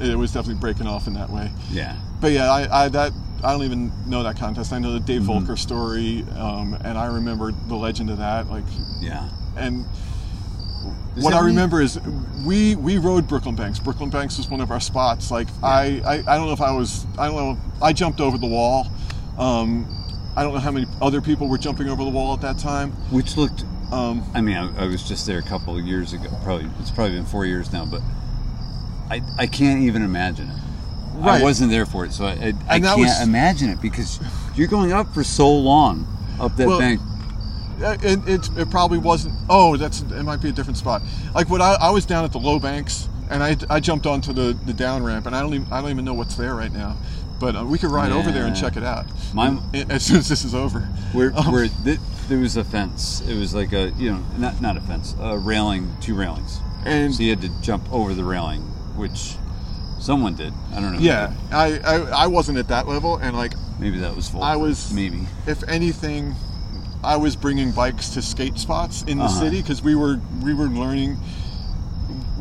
it 0.00 0.16
was 0.16 0.32
definitely 0.32 0.60
breaking 0.60 0.86
off 0.86 1.06
in 1.06 1.14
that 1.14 1.30
way. 1.30 1.50
Yeah. 1.70 1.96
But 2.20 2.32
yeah, 2.32 2.50
I, 2.50 2.84
I 2.84 2.88
that 2.88 3.12
I 3.42 3.52
don't 3.52 3.62
even 3.64 3.90
know 4.08 4.22
that 4.22 4.36
contest. 4.38 4.72
I 4.72 4.78
know 4.78 4.92
the 4.92 5.00
Dave 5.00 5.22
Mm-hmm. 5.22 5.50
Voelker 5.50 5.58
story, 5.58 6.24
um, 6.36 6.74
and 6.84 6.96
I 6.98 7.06
remember 7.06 7.52
the 7.68 7.74
legend 7.76 8.10
of 8.10 8.18
that. 8.18 8.50
Like, 8.50 8.64
Yeah. 9.00 9.28
and 9.56 9.86
Does 11.14 11.24
what 11.24 11.34
I 11.34 11.38
mean- 11.38 11.46
remember 11.46 11.80
is 11.80 11.98
we 12.46 12.76
we 12.76 12.98
rode 12.98 13.26
Brooklyn 13.28 13.54
Banks. 13.56 13.78
Brooklyn 13.78 14.10
Banks 14.10 14.38
was 14.38 14.48
one 14.48 14.60
of 14.60 14.70
our 14.70 14.80
spots. 14.80 15.30
Like 15.30 15.48
I, 15.62 16.00
I 16.06 16.14
I 16.26 16.36
don't 16.36 16.46
know 16.46 16.52
if 16.52 16.60
I 16.60 16.70
was 16.72 17.06
I 17.18 17.26
don't 17.26 17.36
know 17.36 17.58
I 17.82 17.92
jumped 17.92 18.20
over 18.20 18.38
the 18.38 18.46
wall. 18.46 18.86
Um, 19.38 19.86
I 20.36 20.42
don't 20.44 20.54
know 20.54 20.60
how 20.60 20.70
many 20.70 20.86
other 21.02 21.20
people 21.20 21.48
were 21.48 21.58
jumping 21.58 21.88
over 21.88 22.04
the 22.04 22.10
wall 22.10 22.32
at 22.34 22.40
that 22.42 22.58
time. 22.58 22.92
Which 23.10 23.36
looked. 23.36 23.64
Um, 23.90 24.22
I 24.34 24.40
mean, 24.40 24.56
I, 24.56 24.84
I 24.84 24.86
was 24.86 25.02
just 25.02 25.26
there 25.26 25.38
a 25.38 25.42
couple 25.42 25.76
of 25.76 25.84
years 25.84 26.12
ago. 26.12 26.28
Probably 26.44 26.70
it's 26.78 26.92
probably 26.92 27.16
been 27.16 27.24
four 27.26 27.44
years 27.44 27.72
now, 27.72 27.84
but 27.84 28.02
I 29.10 29.20
I 29.38 29.46
can't 29.46 29.82
even 29.82 30.02
imagine 30.02 30.48
it. 30.48 30.56
Right. 31.14 31.40
I 31.40 31.42
wasn't 31.42 31.70
there 31.70 31.84
for 31.86 32.04
it, 32.04 32.12
so 32.12 32.24
I, 32.24 32.30
I, 32.30 32.52
I 32.68 32.80
can't 32.80 33.00
was- 33.00 33.20
imagine 33.20 33.68
it 33.70 33.82
because 33.82 34.20
you're 34.54 34.68
going 34.68 34.92
up 34.92 35.12
for 35.12 35.24
so 35.24 35.50
long 35.52 36.06
up 36.40 36.56
that 36.56 36.68
Well, 36.68 36.78
bank. 36.78 37.00
Uh, 37.82 37.96
it, 38.02 38.28
it, 38.28 38.50
it 38.58 38.70
probably 38.70 38.98
wasn't. 38.98 39.34
Oh, 39.48 39.76
that's 39.76 40.02
it. 40.02 40.22
Might 40.22 40.40
be 40.42 40.48
a 40.50 40.52
different 40.52 40.76
spot. 40.76 41.02
Like 41.34 41.48
when 41.48 41.62
I, 41.62 41.76
I 41.80 41.90
was 41.90 42.04
down 42.06 42.24
at 42.24 42.32
the 42.32 42.38
low 42.38 42.58
banks, 42.58 43.08
and 43.30 43.42
I, 43.42 43.56
I 43.68 43.80
jumped 43.80 44.06
onto 44.06 44.32
the, 44.32 44.56
the 44.66 44.72
down 44.72 45.02
ramp, 45.02 45.26
and 45.26 45.34
I 45.34 45.40
don't 45.40 45.54
even 45.54 45.72
I 45.72 45.80
don't 45.80 45.90
even 45.90 46.04
know 46.04 46.14
what's 46.14 46.34
there 46.36 46.54
right 46.54 46.72
now. 46.72 46.96
But 47.38 47.56
uh, 47.56 47.64
we 47.64 47.78
could 47.78 47.90
ride 47.90 48.12
over 48.12 48.30
there 48.30 48.44
and 48.44 48.54
check 48.54 48.76
it 48.76 48.82
out. 48.82 49.06
Mine- 49.32 49.62
as 49.88 50.04
soon 50.04 50.18
as 50.18 50.28
this 50.28 50.44
is 50.44 50.54
over. 50.54 50.80
Where, 51.12 51.32
Um, 51.36 51.52
where 51.52 51.68
th- 51.84 51.98
there 52.28 52.38
was 52.38 52.56
a 52.58 52.64
fence. 52.64 53.22
It 53.26 53.34
was 53.38 53.54
like 53.54 53.72
a 53.72 53.90
you 53.96 54.12
know 54.12 54.22
not 54.36 54.60
not 54.60 54.76
a 54.76 54.80
fence, 54.82 55.14
a 55.18 55.38
railing, 55.38 55.90
two 56.02 56.14
railings. 56.14 56.60
and 56.84 57.14
So 57.14 57.22
you 57.22 57.30
had 57.30 57.40
to 57.40 57.48
jump 57.62 57.90
over 57.92 58.12
the 58.12 58.24
railing, 58.24 58.60
which 58.94 59.36
someone 59.98 60.34
did. 60.34 60.52
I 60.72 60.80
don't 60.80 60.92
know. 60.92 60.98
yeah. 60.98 61.32
I, 61.50 61.78
I 61.78 61.96
I 62.24 62.26
wasn't 62.26 62.58
at 62.58 62.68
that 62.68 62.86
level, 62.86 63.16
and 63.16 63.34
like 63.34 63.54
maybe 63.78 63.98
that 64.00 64.14
was 64.14 64.28
full. 64.28 64.42
I 64.42 64.56
was 64.56 64.92
maybe. 64.92 65.26
if 65.46 65.66
anything, 65.66 66.34
I 67.02 67.16
was 67.16 67.34
bringing 67.36 67.72
bikes 67.72 68.10
to 68.10 68.22
skate 68.22 68.58
spots 68.58 69.02
in 69.02 69.18
the 69.18 69.24
Uh-huh. 69.24 69.40
city 69.40 69.60
because 69.62 69.82
we 69.82 69.94
were 69.94 70.20
we 70.42 70.52
were 70.54 70.66
learning. 70.68 71.18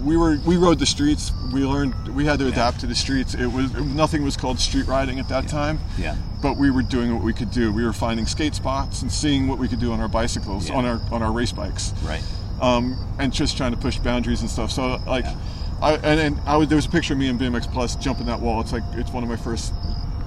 We 0.04 0.16
were 0.18 0.38
we 0.46 0.58
rode 0.58 0.80
the 0.80 0.86
streets. 0.86 1.32
We 1.54 1.66
learned 1.66 1.94
we 2.16 2.26
had 2.26 2.40
to 2.40 2.48
adapt 2.48 2.80
to 2.82 2.88
the 2.88 2.96
streets. 2.96 3.34
It 3.34 3.48
was 3.48 3.74
nothing 3.74 4.24
was 4.24 4.38
called 4.38 4.60
street 4.60 4.88
riding 4.88 5.20
at 5.20 5.28
that 5.30 5.48
time. 5.48 5.80
Yeah. 5.98 6.16
But 6.42 6.58
we 6.58 6.70
were 6.72 6.82
doing 6.82 7.14
what 7.14 7.24
we 7.24 7.34
could 7.34 7.52
do. 7.52 7.72
We 7.72 7.84
were 7.84 7.94
finding 7.94 8.26
skate 8.26 8.56
spots 8.56 9.02
and 9.02 9.12
seeing 9.12 9.48
what 9.48 9.60
we 9.60 9.68
could 9.68 9.80
do 9.80 9.92
on 9.92 10.00
our 10.00 10.08
bicycles, 10.08 10.70
Yeah. 10.70 10.76
on 10.76 10.86
our 10.86 11.02
on 11.12 11.22
our 11.22 11.32
race 11.32 11.52
bikes, 11.52 11.94
Right. 12.06 12.24
um, 12.62 12.96
and 13.18 13.34
just 13.34 13.58
trying 13.58 13.72
to 13.72 13.78
push 13.78 13.98
boundaries 13.98 14.42
and 14.42 14.50
stuff. 14.50 14.72
So 14.72 15.02
like, 15.06 15.26
Yeah. 15.26 15.36
I 15.82 15.92
and 15.96 16.20
then 16.20 16.42
I 16.46 16.56
was 16.58 16.68
there 16.70 16.76
was 16.78 16.86
a 16.86 16.90
picture 16.90 17.14
of 17.14 17.20
me 17.20 17.28
and 17.30 17.40
BMX 17.40 17.68
Plus 17.68 17.96
jumping 17.96 18.26
that 18.28 18.42
wall. 18.42 18.62
It's 18.62 18.72
like 18.74 18.84
it's 18.96 19.12
one 19.12 19.24
of 19.24 19.30
my 19.30 19.36
first 19.38 19.74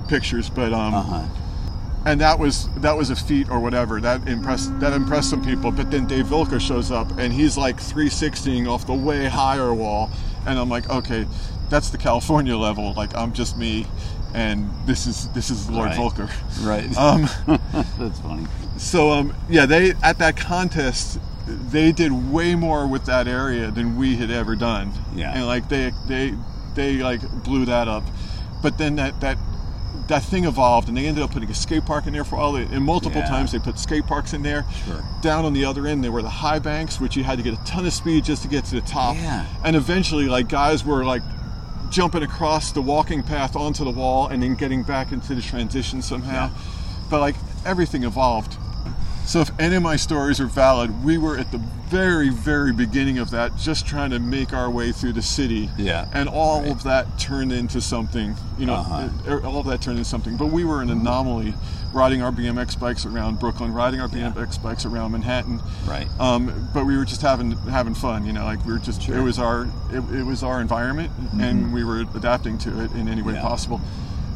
pictures, 0.08 0.50
but 0.50 0.72
um, 0.74 0.94
Uh 0.94 1.02
huh. 1.02 1.22
And 2.04 2.20
that 2.20 2.38
was 2.38 2.68
that 2.76 2.96
was 2.96 3.10
a 3.10 3.16
feat 3.16 3.48
or 3.48 3.60
whatever 3.60 4.00
that 4.00 4.26
impressed 4.28 4.78
that 4.80 4.92
impressed 4.92 5.30
some 5.30 5.44
people 5.44 5.70
but 5.70 5.90
then 5.90 6.06
dave 6.06 6.26
Voelker 6.26 6.60
shows 6.60 6.90
up 6.90 7.08
and 7.18 7.32
he's 7.32 7.56
like 7.56 7.76
360ing 7.76 8.66
off 8.68 8.86
the 8.86 8.92
way 8.92 9.26
higher 9.26 9.72
wall 9.72 10.10
and 10.46 10.58
i'm 10.58 10.68
like 10.68 10.90
okay 10.90 11.26
that's 11.70 11.90
the 11.90 11.98
california 11.98 12.56
level 12.56 12.92
like 12.94 13.16
i'm 13.16 13.32
just 13.32 13.56
me 13.56 13.86
and 14.34 14.68
this 14.84 15.06
is 15.06 15.28
this 15.28 15.48
is 15.48 15.70
lord 15.70 15.90
Right. 15.90 15.96
Voelker. 15.96 16.28
Right. 16.66 16.96
um 16.98 17.28
That's 17.98 18.18
funny. 18.20 18.46
so 18.78 19.10
um 19.12 19.32
yeah 19.48 19.64
they 19.66 19.92
at 20.02 20.18
that 20.18 20.36
contest 20.36 21.20
they 21.46 21.92
did 21.92 22.10
way 22.32 22.56
more 22.56 22.86
with 22.88 23.04
that 23.06 23.28
area 23.28 23.70
than 23.70 23.96
we 23.96 24.16
had 24.16 24.30
ever 24.32 24.56
done 24.56 24.90
Yeah. 25.14 25.32
and 25.36 25.46
like 25.46 25.68
they 25.68 25.92
they 26.08 26.34
they 26.74 26.96
like 26.96 27.20
blew 27.44 27.64
that 27.66 27.86
up 27.86 28.02
but 28.60 28.76
then 28.76 28.96
that 28.96 29.20
that 29.20 29.38
that 30.08 30.22
thing 30.22 30.44
evolved 30.44 30.88
and 30.88 30.96
they 30.96 31.06
ended 31.06 31.22
up 31.22 31.30
putting 31.30 31.48
a 31.50 31.54
skate 31.54 31.84
park 31.86 32.06
in 32.06 32.12
there 32.12 32.24
for 32.24 32.36
all 32.36 32.52
the 32.52 32.62
and 32.62 32.84
multiple 32.84 33.20
Yeah. 33.20 33.28
times 33.28 33.52
they 33.52 33.58
put 33.58 33.78
skate 33.78 34.06
parks 34.06 34.32
in 34.32 34.42
there 34.42 34.64
Sure. 34.84 35.02
down 35.22 35.44
on 35.44 35.52
the 35.52 35.64
other 35.64 35.86
end 35.86 36.02
there 36.02 36.10
were 36.12 36.22
the 36.22 36.28
high 36.28 36.58
banks 36.58 37.00
which 37.00 37.16
you 37.16 37.24
had 37.24 37.38
to 37.38 37.44
get 37.44 37.54
a 37.54 37.64
ton 37.64 37.86
of 37.86 37.92
speed 37.92 38.24
just 38.24 38.42
to 38.42 38.48
get 38.48 38.64
to 38.66 38.74
the 38.74 38.80
top 38.80 39.16
Yeah. 39.16 39.44
and 39.64 39.76
eventually 39.76 40.26
like 40.28 40.48
guys 40.48 40.84
were 40.84 41.04
like 41.04 41.22
jumping 41.90 42.22
across 42.22 42.72
the 42.72 42.82
walking 42.82 43.22
path 43.22 43.54
onto 43.54 43.84
the 43.84 43.90
wall 43.90 44.26
and 44.28 44.42
then 44.42 44.54
getting 44.54 44.82
back 44.82 45.12
into 45.12 45.34
the 45.34 45.42
transition 45.42 46.02
somehow 46.02 46.32
Yeah. 46.32 46.50
but 47.10 47.20
like 47.20 47.36
everything 47.64 48.02
evolved 48.04 48.56
so 49.24 49.40
if 49.40 49.50
any 49.60 49.76
of 49.76 49.82
my 49.82 49.96
stories 49.96 50.40
are 50.40 50.46
valid 50.46 51.04
we 51.04 51.16
were 51.18 51.36
at 51.38 51.50
the 51.52 51.58
very 51.88 52.28
very 52.30 52.72
beginning 52.72 53.18
of 53.18 53.30
that 53.30 53.54
just 53.56 53.86
trying 53.86 54.10
to 54.10 54.18
make 54.18 54.52
our 54.52 54.70
way 54.70 54.90
through 54.92 55.12
the 55.12 55.22
city 55.22 55.68
Yeah. 55.76 56.06
and 56.12 56.28
all 56.28 56.62
Right. 56.62 56.70
of 56.70 56.82
that 56.84 57.18
turned 57.18 57.52
into 57.52 57.80
something 57.80 58.34
you 58.58 58.66
know 58.66 58.74
Uh-huh. 58.74 59.08
uh, 59.28 59.46
all 59.46 59.58
of 59.60 59.66
that 59.66 59.80
turned 59.80 59.98
into 59.98 60.08
something 60.08 60.36
but 60.36 60.46
we 60.46 60.64
were 60.64 60.80
an 60.82 60.90
anomaly 60.90 61.54
riding 61.92 62.22
our 62.22 62.32
bmx 62.32 62.78
bikes 62.80 63.04
around 63.06 63.38
brooklyn 63.38 63.72
riding 63.72 64.00
our 64.00 64.08
Yeah. 64.08 64.30
bmx 64.32 64.60
bikes 64.62 64.84
around 64.86 65.12
manhattan 65.12 65.60
Right. 65.86 66.08
um, 66.18 66.70
but 66.74 66.86
we 66.86 66.96
were 66.96 67.04
just 67.04 67.20
having 67.22 67.52
having 67.68 67.94
fun 67.94 68.24
you 68.26 68.32
know 68.32 68.44
like 68.44 68.64
we 68.66 68.72
were 68.72 68.78
just 68.78 69.02
Sure. 69.02 69.16
it 69.18 69.22
was 69.22 69.38
our 69.38 69.64
it, 69.92 70.02
it 70.14 70.24
was 70.24 70.42
our 70.42 70.60
environment 70.60 71.10
and 71.40 71.72
we 71.72 71.84
were 71.84 72.00
adapting 72.14 72.58
to 72.58 72.80
it 72.84 72.90
in 72.92 73.06
any 73.08 73.22
way 73.22 73.34
Yeah. 73.34 73.42
possible 73.42 73.80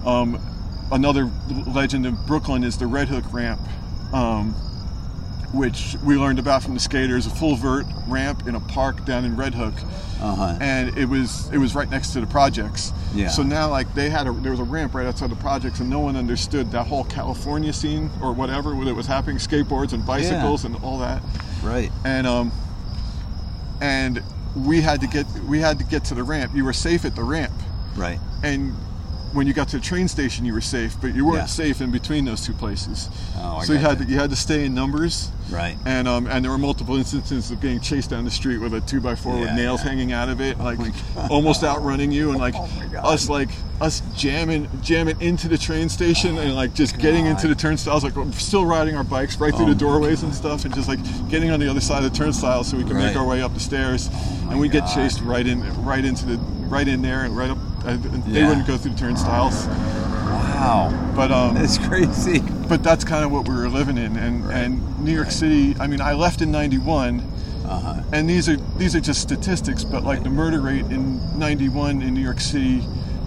um, 0.04 0.38
another 0.92 1.28
legend 1.66 2.06
of 2.06 2.26
brooklyn 2.26 2.62
is 2.62 2.76
the 2.76 2.86
red 2.86 3.08
hook 3.08 3.24
ramp 3.32 3.60
um, 4.12 4.54
which 5.56 5.96
we 6.04 6.16
learned 6.16 6.38
about 6.38 6.62
from 6.62 6.74
the 6.74 6.80
skaters 6.80 7.26
a 7.26 7.30
full 7.30 7.56
vert 7.56 7.86
ramp 8.06 8.46
in 8.46 8.54
a 8.54 8.60
park 8.60 9.04
down 9.04 9.24
in 9.24 9.36
red 9.36 9.54
hook 9.54 9.74
Uh 10.20 10.34
huh. 10.34 10.58
and 10.60 10.96
it 10.96 11.06
was 11.06 11.48
it 11.52 11.58
was 11.58 11.74
right 11.74 11.90
next 11.90 12.12
to 12.12 12.20
the 12.20 12.26
projects. 12.26 12.92
Yeah. 13.14 13.28
So 13.28 13.42
now 13.42 13.70
like 13.70 13.92
they 13.94 14.10
had 14.10 14.26
a 14.26 14.32
there 14.32 14.50
was 14.50 14.60
a 14.60 14.64
ramp 14.64 14.94
right 14.94 15.06
outside 15.06 15.30
the 15.30 15.36
projects 15.36 15.80
and 15.80 15.88
no 15.90 16.00
one 16.00 16.16
understood 16.16 16.70
that 16.72 16.86
whole 16.86 17.04
California 17.04 17.72
scene 17.72 18.10
or 18.22 18.32
whatever 18.32 18.70
that 18.84 18.94
was 18.94 19.06
happening, 19.06 19.36
skateboards 19.38 19.92
and 19.92 20.04
bicycles 20.06 20.64
and 20.64 20.76
all 20.84 20.98
that. 20.98 21.22
Right. 21.62 21.90
And 22.04 22.26
um 22.26 22.52
and 23.80 24.22
we 24.54 24.80
had 24.80 25.00
to 25.00 25.06
get 25.06 25.26
we 25.48 25.58
had 25.60 25.78
to 25.78 25.84
get 25.84 26.04
to 26.06 26.14
the 26.14 26.22
ramp. 26.22 26.52
You 26.54 26.64
were 26.64 26.72
safe 26.72 27.04
at 27.04 27.14
the 27.14 27.24
ramp. 27.24 27.52
Right. 27.94 28.18
And 28.42 28.74
when 29.36 29.46
you 29.46 29.52
got 29.52 29.68
to 29.68 29.76
the 29.78 29.82
train 29.84 30.08
station 30.08 30.44
you 30.44 30.52
were 30.54 30.60
safe, 30.62 30.96
but 31.00 31.14
you 31.14 31.24
weren't 31.26 31.38
Yeah. 31.38 31.44
safe 31.46 31.80
in 31.82 31.90
between 31.90 32.24
those 32.24 32.40
two 32.44 32.54
places. 32.54 33.08
Oh, 33.38 33.58
I 33.58 33.64
so 33.64 33.74
you 33.74 33.78
had 33.78 33.98
gotcha. 33.98 34.04
to 34.06 34.10
you 34.12 34.18
had 34.18 34.30
to 34.30 34.36
stay 34.36 34.64
in 34.64 34.74
numbers 34.74 35.30
Right. 35.50 35.76
and 35.84 36.08
um, 36.08 36.26
and 36.26 36.42
there 36.44 36.50
were 36.50 36.58
multiple 36.58 36.96
instances 36.96 37.50
of 37.50 37.60
getting 37.60 37.78
chased 37.80 38.10
down 38.10 38.24
the 38.24 38.30
street 38.30 38.58
with 38.58 38.72
a 38.74 38.80
two 38.80 39.00
by 39.00 39.14
four 39.14 39.38
with 39.38 39.52
nails 39.52 39.82
yeah. 39.84 39.90
hanging 39.90 40.12
out 40.12 40.28
of 40.28 40.40
it, 40.40 40.58
like 40.58 40.78
God. 40.78 40.90
almost 41.30 41.62
outrunning 41.62 42.10
you, 42.12 42.30
and 42.30 42.38
like 42.40 42.54
Oh 42.56 42.68
us 43.04 43.28
like 43.28 43.50
us 43.80 44.00
jamming 44.16 44.68
jamming 44.82 45.20
into 45.20 45.48
the 45.48 45.58
train 45.58 45.88
station 45.90 46.38
and 46.38 46.54
like 46.56 46.72
just 46.72 46.98
getting 46.98 47.26
into 47.26 47.46
the 47.46 47.54
turnstiles, 47.54 48.02
like 48.04 48.16
we're 48.16 48.32
still 48.32 48.64
riding 48.64 48.96
our 48.96 49.04
bikes 49.04 49.38
right 49.38 49.54
through 49.54 49.66
Oh 49.66 49.74
the 49.74 49.74
my 49.74 49.78
doorways 49.78 50.22
and 50.22 50.34
stuff, 50.34 50.64
and 50.64 50.74
just 50.74 50.88
like 50.88 50.98
getting 51.28 51.50
on 51.50 51.60
the 51.60 51.68
other 51.68 51.80
side 51.80 52.02
of 52.02 52.10
the 52.10 52.16
turnstile 52.16 52.64
so 52.64 52.76
we 52.78 52.84
can 52.84 52.94
Right. 52.96 53.06
make 53.06 53.16
our 53.16 53.24
way 53.26 53.42
up 53.42 53.52
the 53.52 53.60
stairs, 53.60 54.08
and 54.50 54.58
we 54.58 54.68
get 54.70 54.86
chased 54.94 55.20
right 55.20 55.46
in 55.46 55.60
right 55.84 56.04
into 56.04 56.24
the 56.24 56.38
right 56.68 56.88
in 56.88 57.02
there 57.02 57.24
and 57.24 57.36
right 57.36 57.50
up. 57.50 57.58
Uh, 57.86 57.96
they 58.26 58.40
Yeah. 58.40 58.48
wouldn't 58.48 58.66
go 58.66 58.76
through 58.76 58.92
the 58.92 58.98
turnstiles, 58.98 59.66
Wow. 59.68 60.92
but 61.14 61.30
um, 61.30 61.54
That's 61.58 61.78
crazy. 61.78 62.40
but 62.68 62.82
that's 62.82 63.04
kind 63.04 63.24
of 63.24 63.30
what 63.30 63.48
we 63.48 63.54
were 63.54 63.68
living 63.68 63.96
in, 63.96 64.16
and 64.16 64.44
Right. 64.44 64.56
and 64.56 64.98
New 65.04 65.12
York 65.12 65.26
Right. 65.26 65.32
City. 65.32 65.76
I 65.78 65.86
mean, 65.86 66.00
I 66.00 66.12
left 66.14 66.42
in 66.42 66.50
'91 66.50 67.22
Uh 67.64 67.78
huh. 67.80 67.94
and 68.12 68.28
these 68.28 68.48
are 68.48 68.56
these 68.76 68.94
are 68.96 69.00
just 69.00 69.20
statistics, 69.20 69.84
but 69.84 70.02
like 70.04 70.22
the 70.24 70.30
murder 70.30 70.60
rate 70.60 70.86
in 70.86 71.20
'91 71.38 72.02
in 72.02 72.12
New 72.14 72.20
York 72.22 72.40
City 72.40 72.82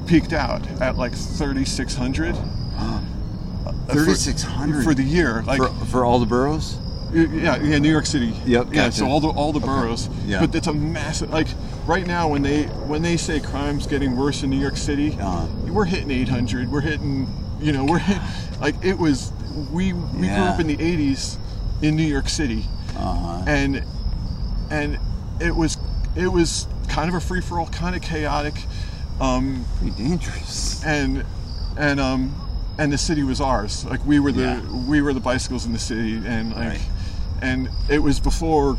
peaked 0.08 0.34
out 0.34 0.62
at 0.82 0.98
like 0.98 1.14
3,600. 1.14 2.36
Thirty 3.88 4.14
six 4.14 4.44
hundred 4.44 4.84
for 4.84 4.94
the 4.94 5.04
year. 5.04 5.42
Like 5.48 5.58
for, 5.60 5.70
for 5.86 6.06
all 6.06 6.20
the 6.20 6.26
boroughs. 6.28 6.78
yeah, 7.12 7.58
yeah, 7.58 7.80
New 7.80 7.90
York 7.90 8.06
City. 8.06 8.34
Yep, 8.46 8.68
Yeah, 8.68 8.84
gotcha. 8.86 8.92
so 8.98 9.08
all 9.08 9.20
the 9.20 9.30
all 9.30 9.52
the 9.52 9.60
boroughs. 9.60 10.10
Yeah. 10.28 10.42
But 10.46 10.54
it's 10.54 10.68
a 10.68 10.74
massive 10.74 11.32
like 11.32 11.48
right 11.90 12.06
now 12.06 12.28
when 12.28 12.44
they 12.44 12.64
when 12.88 13.02
they 13.02 13.18
say 13.18 13.40
crime's 13.40 13.88
getting 13.88 14.16
worse 14.16 14.44
in 14.44 14.50
New 14.52 14.60
York 14.60 14.78
City, 14.78 15.18
Uh-huh. 15.20 15.48
we're 15.74 15.86
hitting 15.86 16.12
800. 16.12 16.72
We're 16.72 16.82
hitting 16.82 17.28
you 17.60 17.74
know 17.74 17.84
we're 17.84 17.98
hit, 17.98 18.22
like 18.62 18.76
it 18.86 18.98
was 18.98 19.34
we 19.74 19.92
we 19.94 20.28
grew 20.28 20.36
up 20.46 20.60
in 20.60 20.68
the 20.68 20.78
80s 20.78 21.38
in 21.82 21.96
New 21.96 22.04
York 22.04 22.30
City 22.30 22.64
Uh 22.96 23.14
huh. 23.16 23.44
and 23.48 23.84
and 24.70 25.00
it 25.42 25.56
was 25.56 25.78
it 26.16 26.28
was 26.28 26.68
kind 26.88 27.10
of 27.10 27.16
a 27.16 27.20
free 27.20 27.42
for 27.42 27.60
all, 27.60 27.68
kind 27.68 27.96
of 27.96 28.02
chaotic, 28.02 28.56
um, 29.20 29.66
Pretty 29.80 29.96
dangerous. 30.04 30.84
and 30.86 31.24
and 31.78 32.00
um, 32.00 32.36
and 32.78 32.92
the 32.94 32.98
city 32.98 33.24
was 33.24 33.42
ours. 33.42 33.84
Like 33.86 34.06
we 34.06 34.20
were 34.20 34.32
the 34.32 34.42
Yeah. 34.42 34.62
we 34.88 35.02
were 35.02 35.14
the 35.14 35.20
bicycles 35.20 35.66
in 35.66 35.74
the 35.74 35.80
city, 35.80 36.22
and 36.26 36.52
like 36.54 36.68
Right. 36.70 36.82
and 37.42 37.70
it 37.90 38.00
was 38.00 38.20
before 38.20 38.78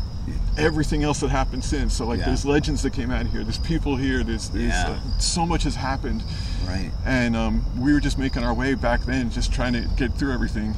everything 0.57 1.03
else 1.03 1.19
that 1.21 1.29
happened 1.29 1.63
since. 1.63 1.95
So 1.95 2.05
like 2.05 2.19
Yeah. 2.19 2.25
there's 2.27 2.45
legends 2.45 2.83
that 2.83 2.93
came 2.93 3.11
out 3.11 3.25
of 3.25 3.31
here. 3.31 3.43
There's 3.43 3.57
people 3.57 3.95
here. 3.95 4.23
There's 4.23 4.49
there's 4.49 4.73
Yeah. 4.73 4.97
uh, 4.97 5.19
so 5.19 5.45
much 5.45 5.63
has 5.63 5.75
happened, 5.75 6.23
Right. 6.67 6.91
and 7.05 7.35
um, 7.35 7.65
we 7.77 7.93
were 7.93 7.99
just 7.99 8.17
making 8.17 8.43
our 8.43 8.53
way 8.53 8.73
back 8.75 9.05
then, 9.05 9.29
just 9.31 9.51
trying 9.51 9.73
to 9.73 9.81
get 9.95 10.13
through 10.15 10.33
everything. 10.33 10.75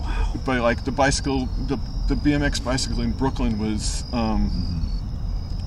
Wow. 0.00 0.34
But 0.44 0.60
like 0.60 0.84
the 0.84 0.92
bicycle, 0.92 1.48
the 1.66 1.78
the 2.08 2.14
BMX 2.14 2.60
bicycle 2.62 3.02
in 3.02 3.10
Brooklyn 3.10 3.58
was, 3.58 4.04
um, 4.12 4.88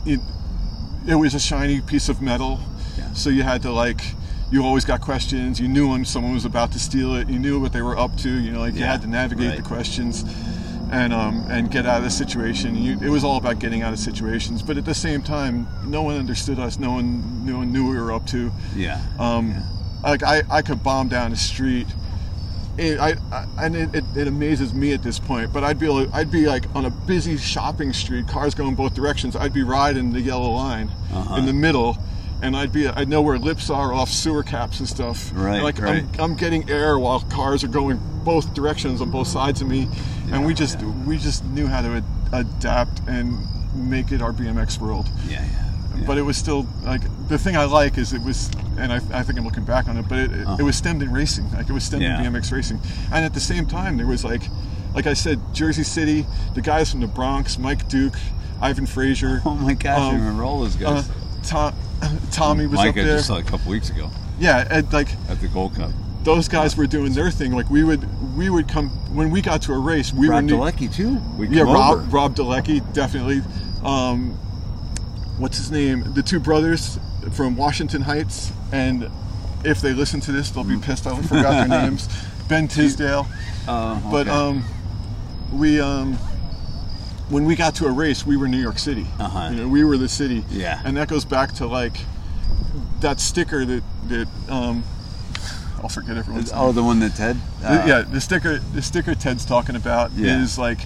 it 0.06 0.20
it 1.06 1.16
was 1.16 1.34
a 1.34 1.40
shiny 1.40 1.82
piece 1.82 2.08
of 2.10 2.22
metal. 2.22 2.60
Yeah. 2.98 3.14
So 3.14 3.30
you 3.30 3.44
had 3.44 3.62
to 3.64 3.72
like, 3.72 4.02
you 4.52 4.64
always 4.64 4.86
got 4.86 5.02
questions. 5.02 5.60
You 5.60 5.68
knew 5.68 5.90
when 5.90 6.06
someone 6.06 6.34
was 6.34 6.46
about 6.46 6.72
to 6.74 6.80
steal 6.80 7.16
it. 7.16 7.30
You 7.30 7.40
knew 7.40 7.60
what 7.60 7.74
they 7.74 7.82
were 7.82 7.98
up 7.98 8.16
to. 8.18 8.30
You 8.30 8.52
know, 8.52 8.60
like 8.60 8.76
you 8.76 8.86
had 8.86 9.02
to 9.02 9.08
navigate 9.08 9.50
right. 9.50 9.58
the 9.58 9.64
questions 9.64 10.24
and 10.92 11.14
um, 11.14 11.46
and 11.50 11.70
get 11.72 11.86
out 11.86 11.98
of 12.00 12.04
the 12.04 12.10
situation. 12.10 12.76
You, 12.76 12.98
it 13.02 13.10
was 13.10 13.24
all 13.24 13.38
about 13.38 13.60
getting 13.60 13.82
out 13.84 13.94
of 13.94 14.00
situations, 14.00 14.62
but 14.62 14.78
at 14.78 14.86
the 14.86 14.94
same 14.96 15.22
time, 15.22 15.68
no 15.86 16.02
one 16.02 16.18
understood 16.18 16.60
us. 16.60 16.80
No 16.80 16.92
one, 16.94 17.46
no 17.46 17.58
one 17.58 17.72
knew 17.72 17.86
what 17.86 17.92
we 17.92 17.98
were 18.02 18.12
up 18.12 18.26
to. 18.28 18.52
Yeah. 18.76 19.02
Um, 19.20 19.56
Like 20.04 20.24
I, 20.24 20.44
I 20.50 20.62
could 20.62 20.82
bomb 20.84 21.10
down 21.10 21.32
the 21.32 21.38
street. 21.38 21.88
It, 22.78 22.98
I, 22.98 23.16
I, 23.32 23.46
and 23.60 23.76
it, 23.76 23.94
it, 23.94 24.04
it 24.16 24.28
amazes 24.30 24.74
me 24.74 24.94
at 24.94 25.04
this 25.04 25.20
point. 25.20 25.52
But 25.52 25.66
I'd 25.66 25.78
be 25.80 25.86
able 25.86 26.14
I'd 26.16 26.32
be 26.32 26.46
like 26.48 26.64
on 26.74 26.86
a 26.86 26.90
busy 26.90 27.36
shopping 27.38 27.92
street, 27.92 28.28
cars 28.28 28.56
going 28.56 28.76
both 28.76 28.94
directions. 28.94 29.36
I'd 29.36 29.54
be 29.54 29.64
riding 29.64 30.14
the 30.14 30.22
yellow 30.22 30.52
line 30.52 30.90
Uh-huh. 31.12 31.36
in 31.36 31.46
the 31.46 31.52
middle, 31.54 31.98
and 32.42 32.56
I'd 32.56 32.72
be 32.72 32.88
I'd 32.88 33.10
know 33.10 33.22
where 33.22 33.38
lips 33.38 33.70
are 33.70 33.94
off 33.94 34.10
sewer 34.10 34.44
caps 34.44 34.80
and 34.80 34.88
stuff. 34.88 35.32
Right, 35.34 35.62
Like 35.62 35.80
right. 35.80 36.04
I'm, 36.16 36.22
I'm 36.32 36.36
getting 36.36 36.70
air 36.70 36.98
while 37.00 37.20
cars 37.22 37.64
are 37.64 37.68
going 37.68 38.00
both 38.24 38.54
directions 38.54 39.02
on 39.02 39.12
both 39.12 39.28
sides 39.28 39.62
of 39.62 39.68
me, 39.68 39.88
yeah, 40.28 40.36
and 40.38 40.46
we 40.46 40.54
just 40.54 40.82
we 41.06 41.18
just 41.18 41.44
knew 41.46 41.68
how 41.68 41.82
to 41.82 41.90
ad- 41.98 42.04
adapt 42.34 43.02
and 43.08 43.38
make 43.76 44.12
it 44.12 44.22
our 44.22 44.32
BMX 44.34 44.80
world 44.80 45.08
yeah, 45.28 45.42
yeah. 45.42 45.72
yeah. 46.00 46.06
but 46.08 46.18
it 46.18 46.22
was 46.24 46.38
still 46.38 46.66
like 46.84 47.02
the 47.28 47.38
thing 47.38 47.56
I 47.56 47.66
like 47.66 47.98
is 47.98 48.14
it 48.14 48.22
was, 48.22 48.50
and 48.78 48.92
I, 48.92 48.98
I 49.14 49.24
think 49.24 49.38
I'm 49.40 49.46
looking 49.46 49.64
back 49.66 49.88
on 49.88 49.98
it, 49.98 50.08
but 50.10 50.20
it, 50.20 50.32
it, 50.32 50.46
Uh-huh. 50.48 50.58
it 50.60 50.64
was 50.64 50.76
stemmed 50.76 51.02
in 51.04 51.12
racing, 51.12 51.50
like 51.52 51.70
it 51.70 51.74
was 51.74 51.84
stemmed 51.84 52.04
Yeah. 52.04 52.22
in 52.22 52.34
BMX 52.34 52.52
racing, 52.52 52.80
and 53.12 53.24
at 53.26 53.34
the 53.34 53.40
same 53.40 53.66
time 53.66 53.98
there 53.98 54.08
was 54.08 54.24
like, 54.24 54.42
like 54.94 55.08
I 55.08 55.14
said, 55.14 55.40
Jersey 55.54 55.84
City, 55.84 56.26
the 56.56 56.62
guys 56.62 56.92
from 56.92 57.00
the 57.02 57.08
Bronx, 57.08 57.58
Mike 57.58 57.88
Duke, 57.88 58.16
Ivan 58.62 58.86
Frazier, 58.86 59.42
Oh 59.46 59.56
my 59.56 59.74
gosh, 59.74 60.00
I 60.00 60.10
um, 60.10 60.16
remember 60.16 60.44
all 60.44 60.60
those 60.62 60.76
uh, 60.76 60.80
guys. 60.80 61.10
Tom, 61.44 61.74
Tommy 62.32 62.66
was 62.66 62.76
Mike, 62.78 62.90
up 62.90 62.98
I 62.98 63.04
there, 63.04 63.16
just 63.18 63.28
saw 63.28 63.38
a 63.38 63.44
couple 63.44 63.72
weeks 63.72 63.90
ago 63.90 64.10
yeah, 64.40 64.66
and 64.72 64.92
like 64.94 65.10
at 65.30 65.42
the 65.42 65.48
Gold 65.50 65.76
Cup. 65.76 65.92
those 66.24 66.48
guys 66.48 66.78
were 66.78 66.88
doing 66.88 67.12
their 67.14 67.30
thing. 67.30 67.52
Like 67.52 67.70
we 67.70 67.84
would, 67.84 68.08
we 68.38 68.50
would 68.50 68.68
come 68.70 68.90
when 69.14 69.30
we 69.32 69.42
got 69.42 69.62
to 69.64 69.74
a 69.74 69.78
race, 69.78 70.14
we 70.14 70.28
were 70.28 70.36
Rob 70.36 70.44
new, 70.46 70.56
Dalecki 70.58 70.94
too. 70.94 71.18
We 71.38 71.50
yeah, 71.50 71.64
Rob 71.64 71.98
over. 72.00 72.02
Rob 72.10 72.36
Dalecki, 72.36 72.82
definitely. 72.94 73.42
Um, 73.84 74.32
what's 75.38 75.58
his 75.58 75.72
name? 75.72 76.14
The 76.14 76.24
two 76.24 76.40
brothers 76.40 77.00
from 77.32 77.58
Washington 77.58 78.02
Heights, 78.02 78.52
and 78.72 79.10
if 79.66 79.82
they 79.82 79.94
listen 79.94 80.22
to 80.22 80.32
this, 80.32 80.52
they'll 80.52 80.64
be 80.64 80.78
pissed. 80.80 81.06
I 81.06 81.22
forgot 81.22 81.68
their 81.68 81.82
names. 81.90 82.08
Ben 82.48 82.68
Tisdale. 82.68 83.28
Uh, 83.68 84.00
But 84.10 84.28
um, 84.30 84.64
we 85.52 85.80
um, 85.82 86.18
when 87.30 87.46
we 87.46 87.56
got 87.56 87.76
to 87.76 87.86
a 87.86 87.92
race, 87.92 88.26
we 88.26 88.38
were 88.38 88.48
New 88.48 88.62
York 88.62 88.80
City. 88.80 89.06
Uh-huh. 89.20 89.50
You 89.52 89.56
know, 89.62 89.68
we 89.68 89.84
were 89.84 89.98
the 89.98 90.10
city. 90.10 90.44
Yeah. 90.50 90.82
And 90.84 90.98
that 90.98 91.08
goes 91.08 91.26
back 91.26 91.54
to 91.56 91.68
like 91.68 91.98
that 93.02 93.20
sticker 93.20 93.66
that 93.66 93.84
that 94.08 94.28
um, 94.50 94.84
I'll 95.82 95.90
forget 95.90 96.18
everyone's 96.18 96.52
name. 96.52 96.62
oh, 96.62 96.72
the 96.72 96.84
one 96.84 97.00
that 97.00 97.16
Ted. 97.16 97.38
The- 97.62 97.68
uh, 97.84 97.86
yeah, 97.86 98.02
the 98.02 98.20
sticker 98.22 98.58
the 98.60 98.82
sticker 98.82 99.16
Ted's 99.16 99.46
talking 99.46 99.76
about 99.76 100.12
Yeah. 100.14 100.42
is 100.42 100.58
like 100.58 100.80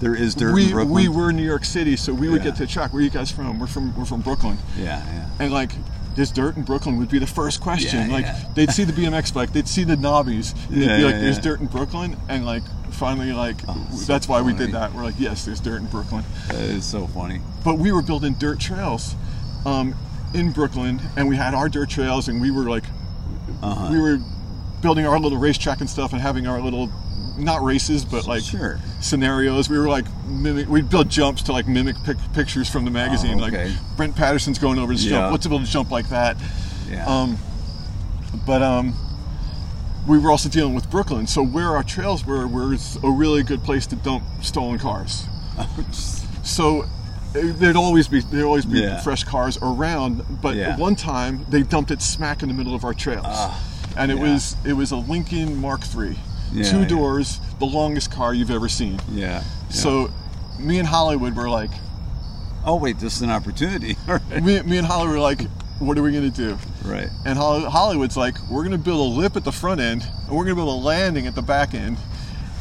There 0.00 0.14
is 0.14 0.34
dirt 0.34 0.54
we 0.54 0.64
in 0.66 0.70
Brooklyn. 0.72 0.94
we 0.94 1.08
were 1.08 1.32
New 1.32 1.44
York 1.44 1.64
City, 1.64 1.96
so 1.96 2.12
we 2.12 2.28
would 2.28 2.44
Yeah. 2.44 2.50
get 2.50 2.56
to 2.58 2.66
check. 2.66 2.92
Where 2.92 3.00
are 3.00 3.04
you 3.04 3.10
guys 3.10 3.30
from? 3.30 3.58
We're 3.58 3.66
from 3.66 3.96
we're 3.96 4.04
from 4.04 4.20
Brooklyn, 4.20 4.58
Yeah, 4.78 5.02
yeah. 5.06 5.26
and 5.38 5.52
like 5.52 5.72
this 6.14 6.30
dirt 6.30 6.56
in 6.56 6.62
Brooklyn 6.62 6.96
would 6.98 7.08
be 7.08 7.18
the 7.18 7.26
first 7.26 7.60
question. 7.60 8.08
Yeah, 8.08 8.14
like 8.14 8.24
yeah. 8.26 8.44
they'd 8.54 8.70
see 8.70 8.84
the 8.84 8.92
BMX 8.92 9.32
bike, 9.34 9.52
they'd 9.52 9.66
see 9.66 9.82
the 9.82 9.96
knobbies, 9.96 10.54
and 10.68 10.76
Yeah, 10.82 10.86
they'd 10.88 10.96
be 10.98 11.04
like, 11.04 11.14
"There's 11.20 11.38
dirt 11.38 11.58
in 11.60 11.66
Brooklyn," 11.66 12.16
and 12.28 12.44
like 12.46 12.62
finally 12.94 13.32
like 13.32 13.56
Oh, 13.68 13.86
so 13.92 14.04
that's 14.12 14.28
why 14.28 14.40
we 14.42 14.52
did 14.52 14.72
that. 14.72 14.92
We're 14.94 15.04
like, 15.04 15.18
"Yes, 15.18 15.44
there's 15.44 15.60
dirt 15.60 15.80
in 15.80 15.86
Brooklyn," 15.86 16.24
That 16.48 16.56
is 16.60 16.84
so 16.84 17.06
funny. 17.08 17.40
but 17.64 17.78
we 17.78 17.92
were 17.92 18.02
building 18.02 18.34
dirt 18.34 18.58
trails 18.60 19.14
um, 19.66 19.94
in 20.34 20.50
Brooklyn, 20.52 21.00
and 21.16 21.28
we 21.28 21.36
had 21.36 21.54
our 21.54 21.68
dirt 21.68 21.90
trails, 21.90 22.28
and 22.28 22.40
we 22.40 22.50
were 22.50 22.64
like 22.68 22.84
Uh-huh. 23.62 23.88
we 23.90 23.98
were 24.00 24.18
building 24.80 25.06
our 25.06 25.18
little 25.18 25.38
racetrack 25.38 25.80
and 25.80 25.88
stuff, 25.90 26.12
and 26.12 26.20
having 26.20 26.46
our 26.46 26.60
little 26.60 26.90
not 27.38 27.62
races, 27.64 28.04
but 28.04 28.26
like 28.26 28.42
sure. 28.42 28.78
scenarios. 29.00 29.68
We 29.68 29.78
were 29.78 29.88
like 29.88 30.04
mimic. 30.28 30.68
We'd 30.68 30.88
build 30.88 31.08
jumps 31.08 31.42
to 31.44 31.52
like 31.52 31.66
mimic 31.66 31.96
pic- 32.04 32.16
pictures 32.32 32.68
from 32.70 32.84
the 32.84 32.90
magazine. 32.92 33.40
Oh, 33.40 33.46
okay. 33.46 33.68
Like 33.70 33.96
Brent 33.96 34.14
Patterson's 34.16 34.58
going 34.58 34.78
over 34.78 34.92
this 34.92 35.04
Yeah. 35.04 35.30
jump. 35.30 35.42
Build 35.42 35.62
a 35.62 35.66
jump 35.66 35.90
like 35.90 36.08
that. 36.10 36.36
Yeah. 36.88 37.04
Um, 37.06 37.38
but 38.46 38.62
um, 38.62 38.94
we 40.06 40.18
were 40.18 40.30
also 40.30 40.48
dealing 40.48 40.74
with 40.74 40.90
Brooklyn, 40.90 41.26
so 41.26 41.42
where 41.44 41.70
our 41.76 41.82
trails 41.82 42.26
were 42.26 42.46
was 42.46 42.98
a 43.02 43.10
really 43.10 43.42
good 43.42 43.62
place 43.62 43.86
to 43.88 43.96
dump 43.96 44.22
stolen 44.42 44.78
cars. 44.78 45.24
So 46.42 46.82
eh, 47.34 47.52
there'd 47.56 47.74
always 47.76 48.06
be 48.06 48.20
there'd 48.20 48.44
always 48.44 48.66
be 48.66 48.80
Yeah. 48.80 49.00
fresh 49.00 49.24
cars 49.24 49.56
around. 49.62 50.22
But 50.42 50.56
Yeah. 50.56 50.76
one 50.76 50.94
time 50.94 51.46
they 51.48 51.62
dumped 51.62 51.90
it 51.90 52.02
smack 52.02 52.42
in 52.42 52.48
the 52.48 52.54
middle 52.54 52.74
of 52.74 52.84
our 52.84 52.92
trails, 52.92 53.24
Ah, 53.26 53.58
and 53.96 54.12
it 54.12 54.18
yeah. 54.18 54.32
was 54.32 54.56
it 54.64 54.74
was 54.74 54.90
a 54.92 54.96
Lincoln 54.96 55.58
Mark 55.58 55.80
III, 55.96 56.18
two 56.64 56.84
doors, 56.84 57.40
the 57.60 57.64
longest 57.64 58.10
car 58.10 58.34
you've 58.34 58.50
ever 58.50 58.68
seen. 58.68 59.00
yeah. 59.10 59.26
yeah. 59.26 59.42
So 59.70 60.10
me 60.58 60.78
and 60.78 60.86
Hollywood 60.86 61.34
were 61.34 61.48
like, 61.48 61.70
oh 62.66 62.76
wait, 62.76 62.98
this 62.98 63.16
is 63.16 63.22
an 63.22 63.30
opportunity. 63.30 63.96
me, 64.42 64.60
me 64.62 64.76
and 64.76 64.86
Hollywood 64.86 65.14
were 65.14 65.20
like, 65.20 65.40
what 65.78 65.98
are 65.98 66.02
we 66.02 66.12
gonna 66.12 66.30
do? 66.30 66.56
Right. 66.84 67.08
And 67.24 67.38
Hollywood's 67.38 68.16
like, 68.16 68.36
we're 68.50 68.62
gonna 68.64 68.78
build 68.78 69.00
a 69.00 69.18
lip 69.20 69.36
at 69.36 69.44
the 69.44 69.52
front 69.52 69.80
end, 69.80 70.06
and 70.26 70.36
we're 70.36 70.44
gonna 70.44 70.54
build 70.56 70.68
a 70.68 70.84
landing 70.86 71.26
at 71.26 71.34
the 71.34 71.42
back 71.42 71.74
end, 71.74 71.98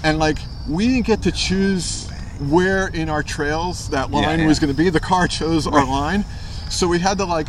and 0.03 0.19
like 0.19 0.37
we 0.67 0.87
didn't 0.87 1.05
get 1.05 1.21
to 1.23 1.31
choose 1.31 2.09
where 2.49 2.87
in 2.87 3.09
our 3.09 3.21
trails 3.23 3.89
that 3.89 4.11
line 4.11 4.39
yeah. 4.39 4.47
was 4.47 4.59
gonna 4.59 4.73
be. 4.73 4.89
The 4.89 4.99
car 4.99 5.27
chose 5.27 5.67
our 5.67 5.85
line, 5.85 6.25
so 6.69 6.87
we 6.87 6.99
had 6.99 7.17
to 7.19 7.25
like 7.25 7.47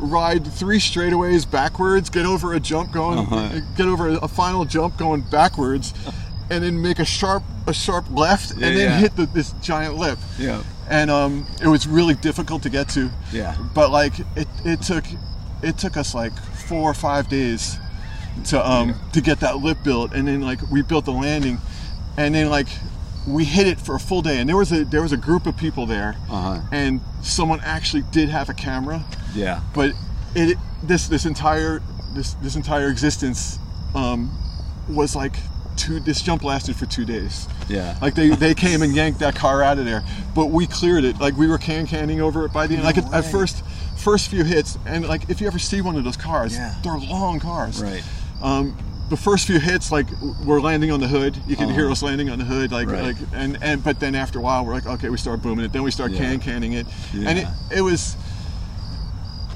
ride 0.00 0.44
three 0.46 0.78
straightaways 0.78 1.48
backwards, 1.48 2.10
get 2.10 2.26
over 2.26 2.52
a 2.54 2.60
jump 2.60 2.90
going, 2.92 3.20
Uh-huh. 3.20 3.60
get 3.76 3.86
over 3.86 4.08
a 4.08 4.28
final 4.28 4.64
jump 4.64 4.96
going 4.98 5.20
backwards, 5.22 5.94
and 6.50 6.62
then 6.64 6.80
make 6.80 6.98
a 6.98 7.04
sharp 7.04 7.42
a 7.66 7.72
sharp 7.74 8.04
left, 8.10 8.50
Yeah, 8.56 8.66
and 8.66 8.76
then 8.76 8.90
yeah. 8.90 8.98
hit 8.98 9.16
the, 9.16 9.26
this 9.26 9.52
giant 9.62 9.96
lip. 9.96 10.18
Yeah. 10.38 10.62
And 10.90 11.10
um, 11.10 11.46
it 11.62 11.66
was 11.68 11.86
really 11.86 12.14
difficult 12.14 12.62
to 12.64 12.70
get 12.70 12.88
to 12.90 13.10
Yeah. 13.32 13.56
but 13.74 13.90
like 13.90 14.18
it, 14.36 14.48
it 14.64 14.82
took 14.82 15.04
it 15.62 15.78
took 15.78 15.96
us 15.96 16.14
like 16.14 16.32
four 16.68 16.90
or 16.90 16.94
five 16.94 17.28
days 17.28 17.78
to 18.46 18.70
um 18.70 18.90
Yeah. 18.90 18.94
to 19.12 19.20
get 19.22 19.40
that 19.40 19.58
lip 19.58 19.78
built 19.82 20.12
and 20.12 20.28
then 20.28 20.42
like 20.42 20.60
we 20.70 20.82
built 20.82 21.04
the 21.06 21.12
landing 21.12 21.58
and 22.18 22.34
then 22.34 22.50
like 22.50 22.66
we 23.26 23.44
hit 23.44 23.66
it 23.66 23.80
for 23.80 23.94
a 23.94 23.98
full 24.00 24.20
day 24.20 24.38
and 24.40 24.46
there 24.48 24.56
was 24.58 24.72
a 24.72 24.84
there 24.84 25.00
was 25.00 25.12
a 25.12 25.16
group 25.16 25.46
of 25.46 25.56
people 25.56 25.86
there 25.86 26.16
Uh-huh. 26.28 26.60
and 26.70 27.00
someone 27.22 27.60
actually 27.64 28.02
did 28.12 28.28
have 28.28 28.50
a 28.50 28.54
camera 28.54 29.02
Yeah. 29.34 29.60
but 29.74 29.92
it 30.34 30.58
this 30.82 31.08
this 31.08 31.24
entire 31.24 31.80
this 32.14 32.34
this 32.42 32.56
entire 32.56 32.88
existence 32.90 33.58
um 33.94 34.30
was 34.90 35.16
like 35.16 35.36
two 35.76 36.00
this 36.00 36.22
jump 36.22 36.42
lasted 36.44 36.76
for 36.76 36.86
two 36.86 37.04
days 37.04 37.46
Yeah. 37.68 37.96
like 38.00 38.14
they, 38.14 38.28
they 38.30 38.54
came 38.54 38.82
and 38.82 38.94
yanked 38.94 39.18
that 39.20 39.34
car 39.34 39.62
out 39.62 39.78
of 39.78 39.84
there, 39.84 40.02
but 40.34 40.46
we 40.46 40.66
cleared 40.66 41.04
it. 41.04 41.18
Like 41.20 41.36
we 41.36 41.46
were 41.48 41.58
can 41.58 41.86
canning 41.86 42.20
over 42.20 42.44
it 42.46 42.52
by 42.52 42.66
the 42.66 42.74
end. 42.74 42.84
Like 42.84 42.98
at, 42.98 43.12
at 43.12 43.24
first, 43.24 43.62
first 43.96 44.28
few 44.30 44.44
hits, 44.44 44.78
and 44.86 45.06
like 45.06 45.28
if 45.30 45.40
you 45.40 45.46
ever 45.46 45.58
see 45.58 45.80
one 45.80 45.96
of 45.96 46.04
those 46.04 46.16
cars, 46.16 46.54
Yeah. 46.54 46.74
they're 46.82 46.98
long 46.98 47.40
cars. 47.40 47.82
Right. 47.82 48.02
Um, 48.42 48.76
the 49.10 49.16
first 49.18 49.46
few 49.46 49.58
hits, 49.60 49.92
like 49.92 50.06
we're 50.46 50.60
landing 50.60 50.90
on 50.90 50.98
the 51.00 51.08
hood. 51.08 51.36
You 51.46 51.56
can 51.56 51.68
hear 51.68 51.84
Uh-huh. 51.84 51.92
us 51.92 52.02
landing 52.02 52.30
on 52.30 52.38
the 52.38 52.44
hood, 52.44 52.72
like 52.72 52.88
Right. 52.88 53.02
like 53.02 53.16
and 53.34 53.58
and 53.62 53.82
but 53.84 54.00
then 54.00 54.14
after 54.14 54.38
a 54.38 54.42
while, 54.42 54.64
we're 54.64 54.74
like, 54.74 54.86
okay, 54.86 55.08
we 55.10 55.18
start 55.18 55.42
booming 55.42 55.64
it. 55.64 55.72
Then 55.72 55.82
we 55.82 55.90
start 55.90 56.12
Yeah. 56.12 56.18
can 56.20 56.40
canning 56.40 56.72
it, 56.72 56.86
and 57.12 57.38
it 57.38 57.46
it 57.70 57.80
was. 57.82 58.16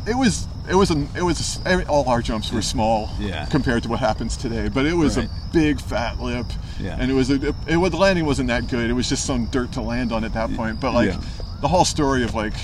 It 0.07 0.17
was 0.17 0.47
it 0.69 0.75
was 0.75 0.91
a, 0.91 1.07
it 1.17 1.23
was 1.23 1.61
a, 1.65 1.87
all 1.89 2.09
our 2.09 2.21
jumps 2.23 2.53
were 2.53 2.63
small 2.63 3.11
Yeah. 3.19 3.47
compared 3.47 3.83
to 3.85 3.89
what 3.89 4.01
happens 4.01 4.37
today, 4.37 4.69
but 4.69 4.85
it 4.87 4.95
was 4.95 5.17
Right. 5.17 5.27
a 5.29 5.53
big 5.53 5.81
fat 5.81 6.21
lip, 6.21 6.47
Yeah. 6.79 6.97
and 6.99 7.11
it 7.11 7.15
was 7.15 7.31
a 7.31 7.55
it, 7.67 7.77
was- 7.77 7.91
the 7.91 7.97
landing 7.97 8.27
wasn't 8.27 8.49
that 8.49 8.69
good. 8.69 8.89
It 8.91 8.93
was 8.95 9.09
just 9.09 9.25
some 9.25 9.47
dirt 9.47 9.73
to 9.73 9.81
land 9.81 10.13
on 10.13 10.25
at 10.25 10.35
that 10.35 10.53
point. 10.55 10.81
But 10.81 10.93
like 10.95 11.11
Yeah. 11.11 11.21
the 11.61 11.69
whole 11.69 11.85
story 11.85 12.23
of 12.25 12.35
like 12.35 12.55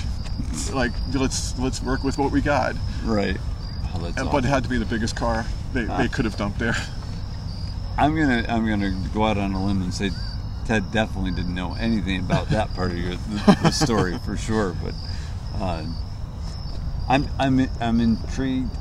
like 0.73 0.91
let's 1.13 1.57
let's 1.59 1.81
work 1.81 2.03
with 2.03 2.17
what 2.17 2.31
we 2.31 2.41
got, 2.41 2.75
Right. 3.03 3.37
Oh, 3.93 4.05
and, 4.05 4.17
awesome. 4.17 4.29
but 4.31 4.43
it 4.45 4.47
had 4.49 4.63
to 4.63 4.69
be 4.69 4.77
the 4.77 4.85
biggest 4.85 5.15
car 5.15 5.45
they, 5.73 5.87
Ah. 5.87 5.97
they 5.97 6.07
could 6.07 6.25
have 6.25 6.35
dumped 6.37 6.59
there. 6.59 6.75
I'm 7.97 8.15
gonna 8.15 8.45
I'm 8.49 8.67
gonna 8.67 8.93
go 9.13 9.25
out 9.25 9.37
on 9.37 9.53
a 9.53 9.65
limb 9.65 9.81
and 9.81 9.93
say 9.93 10.11
Ted 10.65 10.91
definitely 10.91 11.31
didn't 11.31 11.53
know 11.55 11.75
anything 11.75 12.19
about 12.19 12.49
that 12.49 12.73
part 12.73 12.91
of 12.91 12.97
your 12.97 13.15
the, 13.15 13.57
the 13.63 13.71
story 13.71 14.17
for 14.25 14.35
sure. 14.35 14.75
But 14.83 14.93
uh, 15.61 15.83
I'm 17.07 17.27
I'm 17.37 17.69
I'm 17.79 17.99
intrigued 17.99 18.75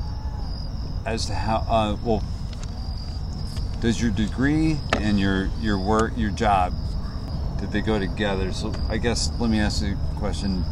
as 1.05 1.27
to 1.27 1.35
how 1.35 1.59
uh, 1.69 1.97
well 2.03 2.23
does 3.81 4.01
your 4.01 4.11
degree 4.11 4.78
and 4.97 5.20
your 5.20 5.51
your 5.61 5.78
work 5.78 6.12
your 6.17 6.31
job 6.31 6.73
did 7.61 7.70
they 7.70 7.81
go 7.81 7.99
together? 7.99 8.53
So 8.53 8.73
I 8.89 8.97
guess 8.99 9.31
let 9.39 9.51
me 9.51 9.61
ask 9.61 9.83
you 9.83 9.97
a 10.15 10.19
question. 10.19 10.65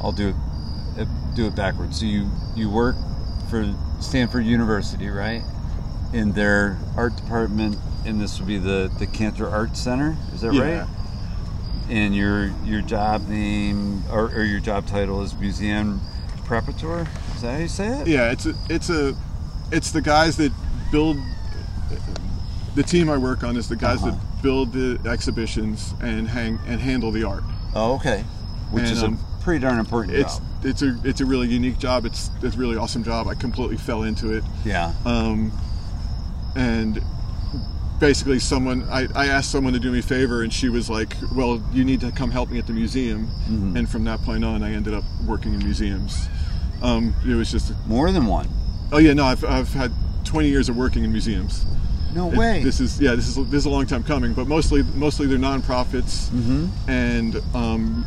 I'll 0.00 0.12
do 0.12 0.28
it 0.28 0.36
uh, 1.00 1.04
do 1.34 1.46
it 1.46 1.54
backwards. 1.56 2.00
So 2.00 2.06
you 2.06 2.30
you 2.54 2.70
work 2.70 2.96
for 3.50 3.74
Stanford 4.00 4.46
University, 4.46 5.08
right? 5.08 5.42
In 6.12 6.32
their 6.32 6.78
art 6.96 7.16
department, 7.16 7.76
and 8.04 8.20
this 8.20 8.38
would 8.38 8.46
be 8.48 8.58
the 8.58 8.90
the 8.98 9.06
Cantor 9.06 9.48
Art 9.48 9.76
Center. 9.76 10.16
Is 10.32 10.40
that 10.42 10.52
Yeah. 10.52 10.80
right? 10.80 10.88
And 11.88 12.16
your 12.16 12.52
your 12.64 12.82
job 12.82 13.28
name 13.28 14.04
or, 14.10 14.26
or 14.26 14.42
your 14.44 14.60
job 14.60 14.86
title 14.86 15.22
is 15.22 15.34
museum 15.34 16.00
Preparator. 16.46 17.06
Is 17.34 17.42
that 17.42 17.52
how 17.54 17.58
you 17.58 17.68
say 17.68 17.88
it? 18.00 18.06
Yeah, 18.08 18.30
it's 18.30 18.46
a, 18.46 18.54
it's 18.70 18.88
a, 18.90 19.14
it's 19.72 19.90
the 19.90 20.00
guys 20.02 20.36
that 20.36 20.52
build. 20.92 21.16
The 22.74 22.82
team 22.82 23.08
I 23.08 23.16
work 23.16 23.42
on 23.42 23.56
is 23.56 23.68
the 23.68 23.76
guys 23.76 24.02
Uh-huh. 24.02 24.10
that 24.12 24.42
build 24.42 24.72
the 24.72 25.00
exhibitions 25.08 25.94
and 26.00 26.28
hang 26.28 26.58
and 26.66 26.80
handle 26.80 27.10
the 27.10 27.24
art. 27.24 27.42
Oh, 27.74 27.94
okay. 27.96 28.22
Which 28.70 28.84
And, 28.84 28.92
is 28.92 29.02
um, 29.02 29.18
a 29.40 29.42
pretty 29.42 29.60
darn 29.60 29.78
important 29.78 30.14
It's 30.14 30.38
job. 30.38 30.46
it's 30.64 30.82
a 30.82 30.96
it's 31.04 31.20
a 31.20 31.24
really 31.26 31.48
unique 31.48 31.78
job. 31.78 32.04
It's 32.04 32.30
it's 32.42 32.54
a 32.54 32.58
really 32.58 32.76
awesome 32.76 33.02
job. 33.02 33.28
I 33.28 33.34
completely 33.34 33.76
fell 33.78 34.02
into 34.02 34.32
it. 34.36 34.44
Yeah. 34.64 34.92
um, 35.06 35.50
and 36.54 37.02
basically 38.00 38.38
someone 38.38 38.82
I, 38.90 39.06
I 39.14 39.26
asked 39.28 39.50
someone 39.50 39.72
to 39.72 39.78
do 39.78 39.90
me 39.90 40.00
a 40.00 40.02
favor 40.02 40.42
and 40.42 40.52
she 40.52 40.68
was 40.68 40.90
like 40.90 41.16
well 41.34 41.62
you 41.72 41.84
need 41.84 42.00
to 42.00 42.10
come 42.12 42.30
help 42.30 42.50
me 42.50 42.58
at 42.58 42.66
the 42.66 42.72
museum 42.72 43.26
Mm-hmm. 43.48 43.76
and 43.76 43.88
from 43.88 44.04
that 44.04 44.20
point 44.22 44.44
on 44.44 44.62
i 44.62 44.72
ended 44.72 44.92
up 44.92 45.04
working 45.26 45.54
in 45.54 45.60
museums 45.60 46.28
um, 46.82 47.14
it 47.26 47.34
was 47.34 47.50
just 47.50 47.72
More 47.86 48.12
than 48.12 48.26
one. 48.26 48.48
oh 48.92 48.98
yeah 48.98 49.14
no 49.14 49.24
I've, 49.24 49.44
I've 49.44 49.72
had 49.72 49.92
20 50.24 50.48
years 50.48 50.68
of 50.68 50.76
working 50.76 51.04
in 51.04 51.10
museums 51.12 51.64
No 52.14 52.30
It- 52.30 52.36
way. 52.36 52.62
this 52.62 52.80
is 52.80 53.00
yeah 53.00 53.14
this 53.14 53.28
is 53.28 53.36
this 53.50 53.60
is 53.60 53.66
a 53.66 53.70
long 53.70 53.86
time 53.86 54.02
coming 54.02 54.34
but 54.34 54.46
mostly 54.46 54.82
mostly 54.94 55.26
they're 55.26 55.38
nonprofits 55.38 56.28
Mm-hmm. 56.30 56.90
and 56.90 57.36
um, 57.54 58.04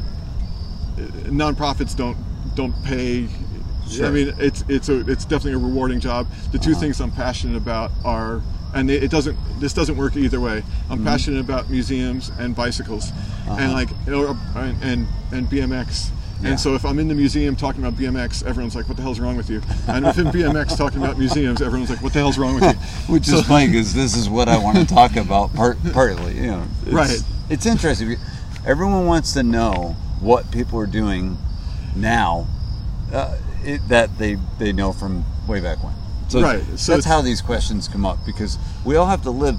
nonprofits 1.27 1.95
don't 1.95 2.17
don't 2.55 2.73
pay 2.83 3.27
Sure. 3.89 4.05
I 4.05 4.11
mean 4.11 4.35
it's 4.37 4.63
it's 4.69 4.87
a 4.89 4.99
it's 5.09 5.25
definitely 5.25 5.53
a 5.53 5.57
rewarding 5.57 5.99
job 5.99 6.27
the 6.51 6.59
2 6.59 6.71
Uh-huh. 6.71 6.79
things 6.79 7.01
I'm 7.01 7.11
passionate 7.11 7.57
about 7.57 7.89
are 8.05 8.41
and 8.73 8.89
it 8.91 9.03
it 9.03 9.11
doesn't 9.11 9.37
this 9.59 9.73
doesn't 9.73 9.97
work 9.97 10.15
either 10.15 10.39
way 10.39 10.61
Mm-hmm. 10.61 10.93
I'm 10.93 11.03
passionate 11.05 11.39
about 11.39 11.69
museums 11.69 12.31
and 12.39 12.55
bicycles 12.55 13.11
and 13.47 13.71
Uh-huh. 13.71 13.73
like 13.73 13.89
or, 14.07 14.37
and, 14.55 14.83
and 14.83 15.07
and 15.31 15.47
BMX 15.49 16.09
Yeah. 16.41 16.49
and 16.51 16.59
so 16.59 16.73
if 16.75 16.85
I'm 16.85 16.99
in 16.99 17.07
the 17.07 17.15
museum 17.15 17.55
talking 17.55 17.81
about 17.83 17.99
BMX 17.99 18.43
everyone's 18.45 18.75
like 18.75 18.87
what 18.87 18.95
the 18.97 19.03
hell's 19.03 19.19
wrong 19.19 19.37
with 19.37 19.49
you 19.49 19.61
and 19.87 20.05
if 20.05 20.17
I'm 20.17 20.27
in 20.27 20.33
BMX 20.37 20.77
talking 20.77 21.01
about 21.03 21.17
museums 21.17 21.61
everyone's 21.61 21.89
like 21.89 22.01
what 22.01 22.13
the 22.13 22.19
hell's 22.19 22.37
wrong 22.37 22.55
with 22.55 22.63
you 22.63 22.73
Which 23.13 23.27
is 23.27 23.41
funny 23.47 23.67
because 23.67 23.93
this 24.01 24.15
is 24.15 24.29
what 24.29 24.47
I 24.49 24.57
want 24.57 24.77
to 24.77 24.85
talk 24.85 25.15
about. 25.15 25.53
Part, 25.53 25.77
partly, 25.93 26.35
you 26.37 26.47
know, 26.47 26.63
it's, 26.83 26.91
Right. 26.93 27.19
It's 27.49 27.65
interesting. 27.65 28.15
Everyone 28.65 29.05
wants 29.07 29.33
to 29.33 29.41
know 29.43 29.95
what 30.21 30.51
people 30.51 30.77
are 30.79 30.85
doing 30.85 31.37
now 31.95 32.45
uh, 33.11 33.37
it, 33.63 33.81
that 33.87 34.17
they 34.19 34.37
they 34.59 34.71
know 34.71 34.91
from 34.93 35.23
way 35.47 35.59
back 35.59 35.83
when. 35.83 35.93
So 36.29 36.41
Right, 36.41 36.63
so 36.77 36.93
that's 36.93 37.05
how 37.05 37.21
these 37.21 37.41
questions 37.41 37.87
come 37.87 38.05
up 38.05 38.23
because 38.25 38.57
we 38.85 38.95
all 38.95 39.07
have 39.07 39.23
to 39.23 39.31
live. 39.31 39.57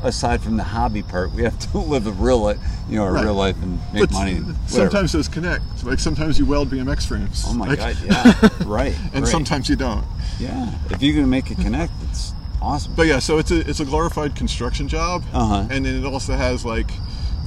Aside 0.00 0.42
from 0.42 0.56
the 0.56 0.62
hobby 0.62 1.02
part, 1.02 1.32
we 1.32 1.42
have 1.42 1.58
to 1.72 1.78
live 1.94 2.06
a 2.06 2.12
real 2.12 2.38
life, 2.38 2.58
you 2.88 2.94
know, 2.96 3.04
a 3.06 3.10
Right. 3.10 3.24
real 3.24 3.34
life 3.34 3.56
and 3.60 3.80
make 3.92 4.02
but 4.02 4.12
money. 4.12 4.40
sometimes 4.68 5.10
those 5.10 5.26
connect 5.26 5.64
like 5.84 5.98
sometimes 5.98 6.38
you 6.38 6.46
weld 6.46 6.70
BMX 6.70 7.04
frames 7.04 7.42
oh 7.48 7.52
my 7.54 7.66
Like- 7.66 7.78
god, 7.80 7.96
yeah, 8.04 8.48
right. 8.64 8.94
and 9.12 9.24
right. 9.24 9.26
sometimes 9.26 9.68
you 9.68 9.74
don't 9.74 10.04
yeah, 10.38 10.72
if 10.90 11.02
you 11.02 11.12
can 11.14 11.28
make 11.28 11.50
it 11.50 11.58
connect, 11.58 11.92
it's 12.08 12.32
awesome. 12.62 12.92
But 12.94 13.08
yeah, 13.08 13.18
so 13.18 13.38
it's 13.38 13.50
a 13.50 13.68
it's 13.68 13.80
a 13.80 13.84
glorified 13.84 14.36
construction 14.36 14.86
job, 14.86 15.24
Uh-huh. 15.32 15.66
and 15.68 15.84
then 15.84 15.96
it 15.96 16.04
also 16.04 16.34
has 16.36 16.64
like 16.64 16.90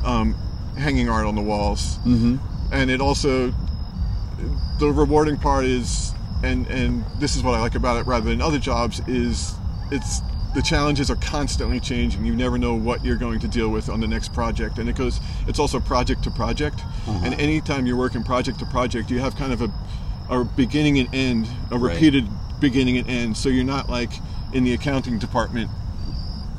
um, 0.03 0.35
hanging 0.77 1.07
art 1.07 1.25
on 1.25 1.35
the 1.35 1.41
walls, 1.41 1.99
mm-hmm. 1.99 2.35
and 2.73 2.91
it 2.91 2.99
also 2.99 3.53
the 4.79 4.91
rewarding 4.91 5.37
part 5.37 5.63
is, 5.63 6.13
and 6.43 6.67
and 6.67 7.03
this 7.19 7.35
is 7.35 7.43
what 7.43 7.53
I 7.55 7.59
like 7.61 7.75
about 7.75 7.97
it 7.97 8.05
rather 8.07 8.29
than 8.29 8.41
other 8.41 8.59
jobs 8.59 8.99
is 9.07 9.53
it's 9.91 10.21
the 10.53 10.61
challenges 10.61 11.09
are 11.09 11.15
constantly 11.17 11.79
changing. 11.79 12.25
You 12.25 12.35
never 12.35 12.57
know 12.57 12.73
what 12.75 13.05
you're 13.05 13.15
going 13.15 13.39
to 13.39 13.47
deal 13.47 13.69
with 13.69 13.87
on 13.89 14.01
the 14.01 14.07
next 14.07 14.33
project, 14.33 14.79
and 14.79 14.89
it 14.89 14.95
goes. 14.97 15.19
It's 15.47 15.59
also 15.59 15.79
project 15.79 16.23
to 16.23 16.31
project, 16.31 16.81
Uh-huh. 17.07 17.19
and 17.23 17.33
anytime 17.39 17.85
you're 17.85 17.95
working 17.97 18.23
project 18.23 18.59
to 18.59 18.65
project, 18.65 19.09
you 19.11 19.19
have 19.19 19.35
kind 19.35 19.53
of 19.53 19.61
a 19.61 19.71
a 20.29 20.45
beginning 20.45 20.97
and 20.99 21.13
end, 21.13 21.47
a 21.71 21.77
Right. 21.77 21.93
repeated 21.93 22.25
beginning 22.61 22.97
and 22.97 23.09
end. 23.09 23.37
So 23.37 23.49
you're 23.49 23.65
not 23.65 23.89
like 23.89 24.11
in 24.53 24.63
the 24.63 24.73
accounting 24.73 25.19
department 25.19 25.69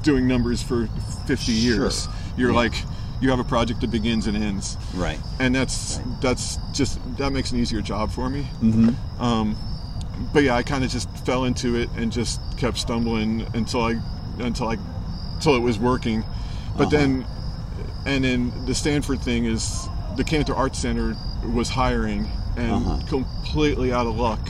doing 0.02 0.26
numbers 0.26 0.62
for 0.62 0.88
50 1.26 1.52
years. 1.52 2.02
Sure. 2.04 2.12
You're 2.36 2.50
Yeah. 2.50 2.56
like 2.56 2.74
you 3.20 3.30
have 3.30 3.38
a 3.38 3.44
project 3.44 3.80
that 3.82 3.90
begins 3.90 4.26
and 4.26 4.36
ends, 4.36 4.76
Right. 4.94 5.18
and 5.38 5.54
that's 5.54 6.00
that's 6.20 6.58
just 6.72 6.98
that 7.18 7.32
makes 7.32 7.52
an 7.52 7.58
easier 7.60 7.80
job 7.80 8.10
for 8.10 8.28
me. 8.28 8.46
Mm-hmm. 8.62 9.22
Um, 9.22 9.56
but 10.32 10.42
yeah, 10.42 10.54
I 10.56 10.62
kind 10.62 10.84
of 10.84 10.90
just 10.90 11.08
fell 11.26 11.44
into 11.44 11.76
it 11.76 11.88
and 11.96 12.12
just 12.12 12.40
kept 12.58 12.78
stumbling 12.78 13.46
until 13.54 13.82
I 13.82 14.00
until 14.38 14.68
I 14.68 14.76
until 15.34 15.56
it 15.56 15.60
was 15.60 15.78
working. 15.78 16.24
But 16.76 16.86
Uh-huh. 16.88 16.90
then 16.96 17.26
and 18.06 18.24
then 18.24 18.52
the 18.66 18.74
Stanford 18.74 19.20
thing 19.20 19.44
is 19.44 19.88
the 20.16 20.24
Cantor 20.24 20.54
Art 20.54 20.74
Center 20.76 21.16
was 21.54 21.68
hiring 21.68 22.28
and 22.56 22.72
Uh-huh. 22.86 22.98
completely 23.08 23.92
out 23.92 24.06
of 24.06 24.16
luck. 24.16 24.40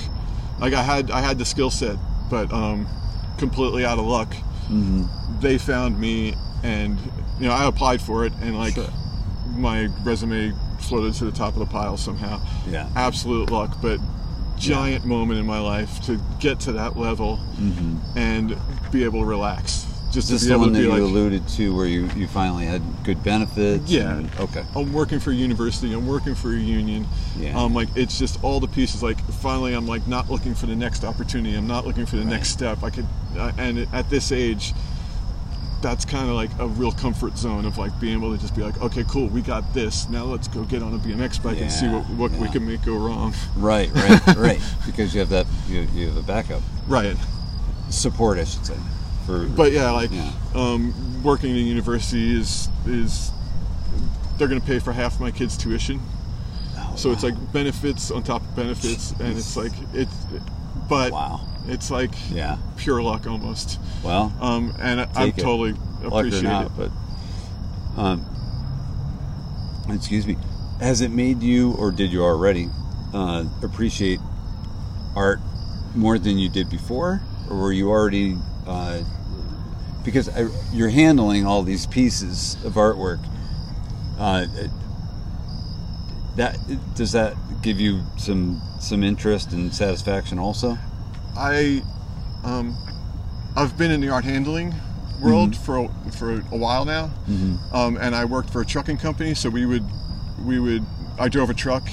Like 0.60 0.74
I 0.74 0.82
had 0.82 1.10
I 1.10 1.20
had 1.20 1.38
the 1.38 1.44
skill 1.44 1.70
set, 1.70 1.96
but 2.30 2.52
um, 2.52 2.86
completely 3.38 3.84
out 3.84 3.98
of 3.98 4.06
luck. 4.06 4.30
Mm-hmm. 4.70 5.04
They 5.40 5.58
found 5.58 5.98
me 5.98 6.34
and 6.62 6.98
you 7.40 7.46
know 7.48 7.52
I 7.52 7.64
applied 7.66 8.00
for 8.00 8.24
it 8.24 8.32
and 8.42 8.56
like 8.56 8.74
Sure. 8.74 8.88
my 9.56 9.86
resume 10.04 10.52
floated 10.80 11.14
to 11.14 11.24
the 11.24 11.32
top 11.32 11.54
of 11.54 11.58
the 11.60 11.66
pile 11.66 11.96
somehow 11.96 12.40
Yeah. 12.68 12.88
absolute 12.96 13.50
luck, 13.50 13.78
but 13.82 13.98
giant 14.58 15.04
moment 15.04 15.38
in 15.40 15.46
my 15.46 15.58
life 15.60 16.00
to 16.02 16.20
get 16.40 16.60
to 16.60 16.72
that 16.72 16.96
level 16.96 17.38
Mm-hmm. 17.58 18.18
and 18.18 18.56
be 18.90 19.04
able 19.04 19.20
to 19.20 19.26
relax. 19.26 19.86
Just 20.12 20.30
Is 20.30 20.42
this 20.42 20.42
to 20.42 20.46
be 20.46 20.48
the 20.48 20.54
able 20.54 20.60
one 20.64 20.72
to 20.74 20.78
that 20.78 20.84
you 20.84 20.90
like, 20.90 21.00
alluded 21.00 21.48
to, 21.48 21.74
where 21.74 21.86
you, 21.86 22.06
you 22.14 22.26
finally 22.28 22.66
had 22.66 22.82
good 23.02 23.22
benefits? 23.24 23.90
Yeah. 23.90 24.16
and- 24.18 24.30
okay. 24.40 24.62
I'm 24.76 24.92
working 24.92 25.18
for 25.20 25.30
a 25.30 25.34
university. 25.34 25.92
I'm 25.94 26.06
working 26.06 26.34
for 26.34 26.50
a 26.50 26.58
union. 26.58 27.06
Yeah. 27.38 27.58
Um, 27.58 27.72
like 27.72 27.88
it's 27.96 28.18
just 28.18 28.42
all 28.44 28.60
the 28.60 28.68
pieces. 28.68 29.02
Like 29.02 29.18
finally, 29.40 29.72
I'm 29.72 29.86
like 29.86 30.06
not 30.06 30.28
looking 30.28 30.54
for 30.54 30.66
the 30.66 30.76
next 30.76 31.04
opportunity. 31.04 31.56
I'm 31.56 31.66
not 31.66 31.86
looking 31.86 32.04
for 32.04 32.16
the 32.16 32.22
Right. 32.24 32.30
next 32.32 32.50
step. 32.50 32.82
I 32.82 32.90
could, 32.90 33.06
uh, 33.38 33.52
and 33.56 33.86
at 33.94 34.10
this 34.10 34.32
age, 34.32 34.74
that's 35.82 36.04
kind 36.04 36.28
of 36.28 36.34
like 36.36 36.50
a 36.60 36.66
real 36.68 36.92
comfort 36.92 37.36
zone 37.36 37.64
of 37.66 37.76
like 37.76 37.98
being 38.00 38.16
able 38.16 38.32
to 38.34 38.40
just 38.40 38.54
be 38.54 38.62
like, 38.62 38.80
okay, 38.80 39.04
cool, 39.08 39.26
we 39.28 39.42
got 39.42 39.74
this. 39.74 40.08
Now 40.08 40.24
let's 40.24 40.48
go 40.48 40.62
get 40.64 40.82
on 40.82 40.94
a 40.94 40.98
BMX 40.98 41.42
bike 41.42 41.60
and 41.60 41.70
see 41.70 41.86
Yeah, 41.86 42.00
what 42.14 42.30
what 42.30 42.40
we 42.40 42.48
can 42.48 42.66
make 42.66 42.82
go 42.84 42.96
wrong. 42.96 43.34
Right, 43.56 43.90
right, 43.92 44.26
right. 44.36 44.60
Because 44.86 45.12
you 45.12 45.20
have 45.20 45.28
that, 45.30 45.46
you, 45.68 45.80
you 45.92 46.06
have 46.08 46.16
a 46.16 46.22
backup 46.22 46.62
Right. 46.86 47.16
support, 47.90 48.38
I 48.38 48.44
should 48.44 48.64
say. 48.64 48.76
For 49.26 49.46
but 49.46 49.72
yeah, 49.72 49.90
like 49.90 50.10
Yeah. 50.12 50.32
Um, 50.54 51.22
working 51.22 51.50
in 51.50 51.56
a 51.56 51.60
university 51.60 52.38
is 52.38 52.68
is 52.86 53.30
they're 54.38 54.48
going 54.48 54.60
to 54.60 54.66
pay 54.66 54.78
for 54.78 54.92
half 54.92 55.20
my 55.20 55.30
kids' 55.30 55.56
tuition, 55.56 56.00
Oh, 56.76 56.94
so 56.96 57.10
it's 57.12 57.22
like 57.22 57.34
benefits 57.52 58.10
on 58.10 58.22
top 58.22 58.42
of 58.42 58.56
benefits, 58.56 59.12
and 59.20 59.36
it's 59.36 59.56
like 59.56 59.72
it's, 59.92 60.14
but 60.88 61.12
wow. 61.12 61.40
It's 61.68 61.90
like 61.90 62.10
Yeah. 62.30 62.56
pure 62.76 63.02
luck 63.02 63.26
almost. 63.26 63.78
Well, 64.04 64.32
Um, 64.40 64.74
and 64.80 65.00
I, 65.00 65.08
I 65.14 65.24
Take 65.26 65.38
it. 65.38 65.42
totally 65.42 65.74
appreciate 66.04 66.42
not, 66.42 66.66
it. 66.66 66.72
but 66.76 66.90
um, 68.00 68.24
excuse 69.90 70.26
me. 70.26 70.36
Has 70.80 71.00
it 71.00 71.10
made 71.10 71.42
you, 71.42 71.72
or 71.74 71.92
did 71.92 72.12
you 72.12 72.22
already, 72.24 72.68
uh, 73.14 73.44
appreciate 73.62 74.18
art 75.14 75.38
more 75.94 76.18
than 76.18 76.38
you 76.38 76.48
did 76.48 76.68
before, 76.70 77.20
or 77.48 77.56
were 77.56 77.72
you 77.72 77.90
already? 77.90 78.36
Uh, 78.66 79.02
because 80.04 80.28
I, 80.28 80.48
you're 80.72 80.88
handling 80.88 81.46
all 81.46 81.62
these 81.62 81.86
pieces 81.86 82.56
of 82.64 82.72
artwork. 82.74 83.20
Uh, 84.18 84.46
that 86.36 86.56
does 86.96 87.12
that 87.12 87.36
give 87.62 87.78
you 87.78 88.02
some 88.16 88.60
some 88.80 89.04
interest 89.04 89.52
and 89.52 89.72
satisfaction 89.72 90.38
also? 90.38 90.78
I, 91.36 91.82
um, 92.44 92.76
I've 93.56 93.76
been 93.78 93.90
in 93.90 94.00
the 94.00 94.08
art 94.10 94.24
handling 94.24 94.74
world 95.20 95.52
Mm-hmm. 95.52 95.62
for 95.62 95.78
a, 95.78 96.12
for 96.12 96.32
a 96.54 96.56
while 96.58 96.84
now, 96.84 97.10
um, 97.72 97.96
and 98.00 98.14
I 98.14 98.24
worked 98.24 98.50
for 98.50 98.60
a 98.60 98.66
trucking 98.66 98.96
company. 98.98 99.34
So 99.34 99.48
we 99.50 99.66
would 99.66 99.84
we 100.44 100.58
would 100.58 100.84
I 101.18 101.28
drove 101.28 101.48
a 101.50 101.54
truck 101.54 101.88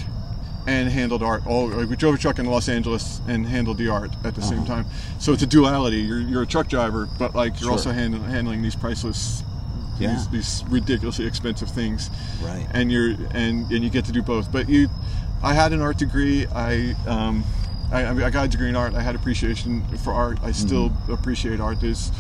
and 0.68 0.90
handled 0.90 1.22
art. 1.22 1.46
All 1.46 1.68
like 1.70 1.90
we 1.90 1.96
drove 1.96 2.16
a 2.16 2.18
truck 2.18 2.40
in 2.40 2.46
Los 2.48 2.68
Angeles 2.70 3.22
and 3.28 3.46
handled 3.46 3.78
the 3.78 3.88
art 3.90 4.12
at 4.24 4.34
the 4.36 4.42
same 4.42 4.60
Uh-huh. 4.60 4.68
time. 4.84 4.86
So 5.20 5.32
it's 5.34 5.44
a 5.44 5.48
duality. 5.48 5.98
You're, 5.98 6.20
you're 6.22 6.42
a 6.42 6.48
truck 6.48 6.68
driver, 6.70 7.08
but 7.20 7.36
like 7.36 7.54
you're 7.60 7.66
Sure. 7.66 7.72
also 7.74 7.92
handling 7.92 8.24
handling 8.24 8.62
these 8.64 8.76
priceless. 8.76 9.44
Yeah. 10.00 10.14
These, 10.14 10.30
these 10.30 10.64
ridiculously 10.70 11.28
expensive 11.28 11.70
things, 11.70 12.10
Right. 12.42 12.66
and 12.74 12.90
you're 12.92 13.16
and 13.32 13.70
and 13.70 13.84
you 13.84 13.90
get 13.90 14.06
to 14.06 14.14
do 14.14 14.22
both. 14.22 14.50
But 14.52 14.70
you, 14.70 14.88
I 15.44 15.54
had 15.54 15.74
an 15.74 15.82
art 15.82 15.98
degree. 15.98 16.48
I 16.48 16.96
um, 17.06 17.44
I, 17.92 18.06
I 18.06 18.14
mean, 18.14 18.24
I 18.24 18.30
got 18.30 18.46
a 18.46 18.48
degree 18.48 18.70
in 18.70 18.76
art. 18.76 18.94
I 18.94 19.02
had 19.02 19.16
appreciation 19.16 19.84
for 20.00 20.14
art. 20.14 20.40
I 20.44 20.52
still 20.52 20.92
appreciate 21.10 21.60
art. 21.60 21.82
There's 21.82 22.12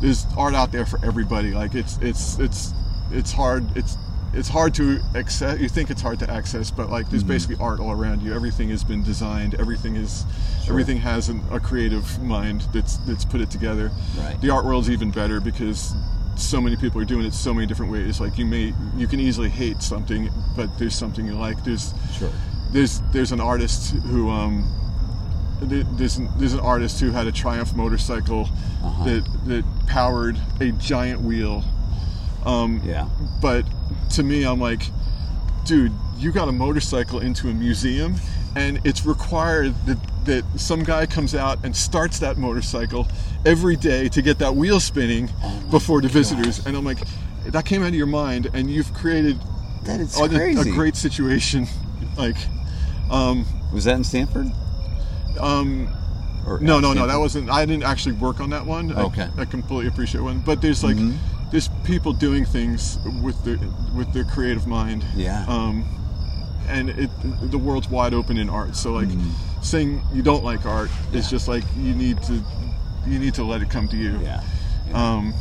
there's 0.00 0.26
art 0.36 0.54
out 0.54 0.72
there 0.72 0.86
for 0.86 0.98
everybody. 1.04 1.52
Like 1.52 1.74
it's 1.74 1.98
it's 1.98 2.38
it's 2.38 2.72
it's 3.10 3.32
hard. 3.32 3.64
It's 3.76 3.96
it's 4.32 4.48
hard 4.48 4.74
to 4.74 5.00
access. 5.14 5.58
You 5.60 5.68
think 5.68 5.90
it's 5.90 6.00
hard 6.00 6.18
to 6.20 6.30
access, 6.30 6.70
but 6.70 6.88
like 6.88 7.10
there's 7.10 7.24
basically 7.24 7.56
art 7.60 7.80
all 7.80 7.90
around 7.92 8.22
you. 8.22 8.32
Everything 8.34 8.70
has 8.70 8.82
been 8.84 9.02
designed. 9.02 9.54
Everything 9.56 9.96
is 9.96 10.24
Sure. 10.64 10.72
everything 10.74 10.98
has 10.98 11.28
an, 11.30 11.42
a 11.50 11.58
creative 11.58 12.20
mind 12.22 12.62
that's 12.72 12.96
that's 12.98 13.24
put 13.24 13.40
it 13.40 13.50
together. 13.50 13.90
Right. 14.18 14.40
The 14.40 14.50
art 14.50 14.64
world's 14.64 14.88
even 14.90 15.10
better 15.10 15.40
because 15.40 15.94
so 16.36 16.60
many 16.60 16.76
people 16.76 17.00
are 17.00 17.04
doing 17.04 17.26
it 17.26 17.34
so 17.34 17.52
many 17.52 17.66
different 17.66 17.90
ways. 17.92 18.20
Like 18.20 18.38
you 18.38 18.46
may 18.46 18.72
you 18.96 19.06
can 19.06 19.20
easily 19.20 19.48
hate 19.50 19.82
something, 19.82 20.30
but 20.56 20.78
there's 20.78 20.94
something 20.94 21.26
you 21.26 21.34
like. 21.34 21.62
There's 21.64 21.92
Sure. 22.18 22.30
there's 22.72 23.02
there's 23.12 23.32
an 23.32 23.40
artist 23.40 23.90
who 23.92 24.30
um, 24.30 24.64
there's 25.62 26.16
an, 26.16 26.28
there's 26.38 26.54
an 26.54 26.60
artist 26.60 27.00
who 27.00 27.10
had 27.10 27.26
a 27.26 27.32
Triumph 27.32 27.74
motorcycle 27.74 28.48
Uh-huh. 28.82 29.04
that 29.04 29.24
that 29.46 29.64
powered 29.86 30.38
a 30.60 30.72
giant 30.72 31.20
wheel. 31.20 31.62
Um, 32.46 32.80
Yeah. 32.84 33.08
but 33.42 33.64
to 34.14 34.22
me, 34.22 34.44
I'm 34.44 34.60
like, 34.60 34.82
dude, 35.66 35.92
you 36.18 36.32
got 36.32 36.48
a 36.48 36.52
motorcycle 36.52 37.20
into 37.20 37.48
a 37.50 37.54
museum, 37.54 38.14
and 38.56 38.80
it's 38.84 39.04
required 39.06 39.74
that 39.86 39.98
that 40.24 40.44
some 40.56 40.82
guy 40.82 41.06
comes 41.06 41.34
out 41.34 41.58
and 41.64 41.74
starts 41.74 42.18
that 42.18 42.36
motorcycle 42.36 43.08
every 43.46 43.74
day 43.76 44.06
to 44.10 44.20
get 44.22 44.38
that 44.38 44.54
wheel 44.54 44.78
spinning 44.78 45.30
Oh 45.42 45.60
before 45.70 46.02
the 46.02 46.08
visitors. 46.08 46.64
And 46.66 46.76
I'm 46.76 46.84
like, 46.84 46.98
that 47.46 47.64
came 47.64 47.82
out 47.82 47.88
of 47.88 47.94
your 47.94 48.06
mind, 48.06 48.48
and 48.52 48.70
you've 48.70 48.92
created 48.92 49.38
That 49.84 49.98
is 50.00 50.18
a, 50.20 50.24
a 50.24 50.64
great 50.74 50.94
situation. 50.96 51.66
Like, 52.18 52.36
um, 53.10 53.46
Was 53.72 53.84
that 53.84 53.96
in 53.96 54.04
Stanford? 54.04 54.46
Um, 55.40 55.88
Or 56.46 56.58
no, 56.60 56.80
no, 56.80 56.92
no, 56.92 57.06
that 57.06 57.18
wasn't. 57.18 57.50
I 57.50 57.64
didn't 57.66 57.84
actually 57.84 58.12
work 58.16 58.40
on 58.40 58.50
that 58.50 58.64
one. 58.66 58.92
Okay. 58.92 59.28
I, 59.36 59.44
completely 59.44 59.88
appreciate 59.88 60.22
one, 60.22 60.40
but 60.40 60.60
there's 60.62 60.82
like 60.82 60.96
Mhm. 60.96 61.16
there's 61.50 61.68
people 61.84 62.12
doing 62.12 62.44
things 62.44 62.98
with 63.22 63.42
the 63.44 63.58
with 63.94 64.12
their 64.12 64.24
creative 64.24 64.66
mind. 64.66 65.04
Yeah. 65.14 65.44
Um, 65.48 65.84
and 66.68 66.88
it 66.90 67.10
the 67.50 67.58
world's 67.58 67.88
wide 67.90 68.14
open 68.14 68.36
in 68.38 68.48
art. 68.48 68.74
So 68.76 68.92
like 68.92 69.08
Mm-hmm. 69.08 69.62
saying 69.62 70.02
you 70.14 70.22
don't 70.22 70.44
like 70.44 70.64
art 70.66 70.90
is 71.12 71.28
just 71.28 71.46
like 71.48 71.64
you 71.76 71.94
need 71.94 72.22
to 72.24 72.42
you 73.06 73.18
need 73.18 73.34
to 73.34 73.44
let 73.44 73.60
it 73.62 73.68
come 73.70 73.88
to 73.88 73.96
you. 73.96 74.18
Yeah. 74.22 74.40
Um, 74.94 75.34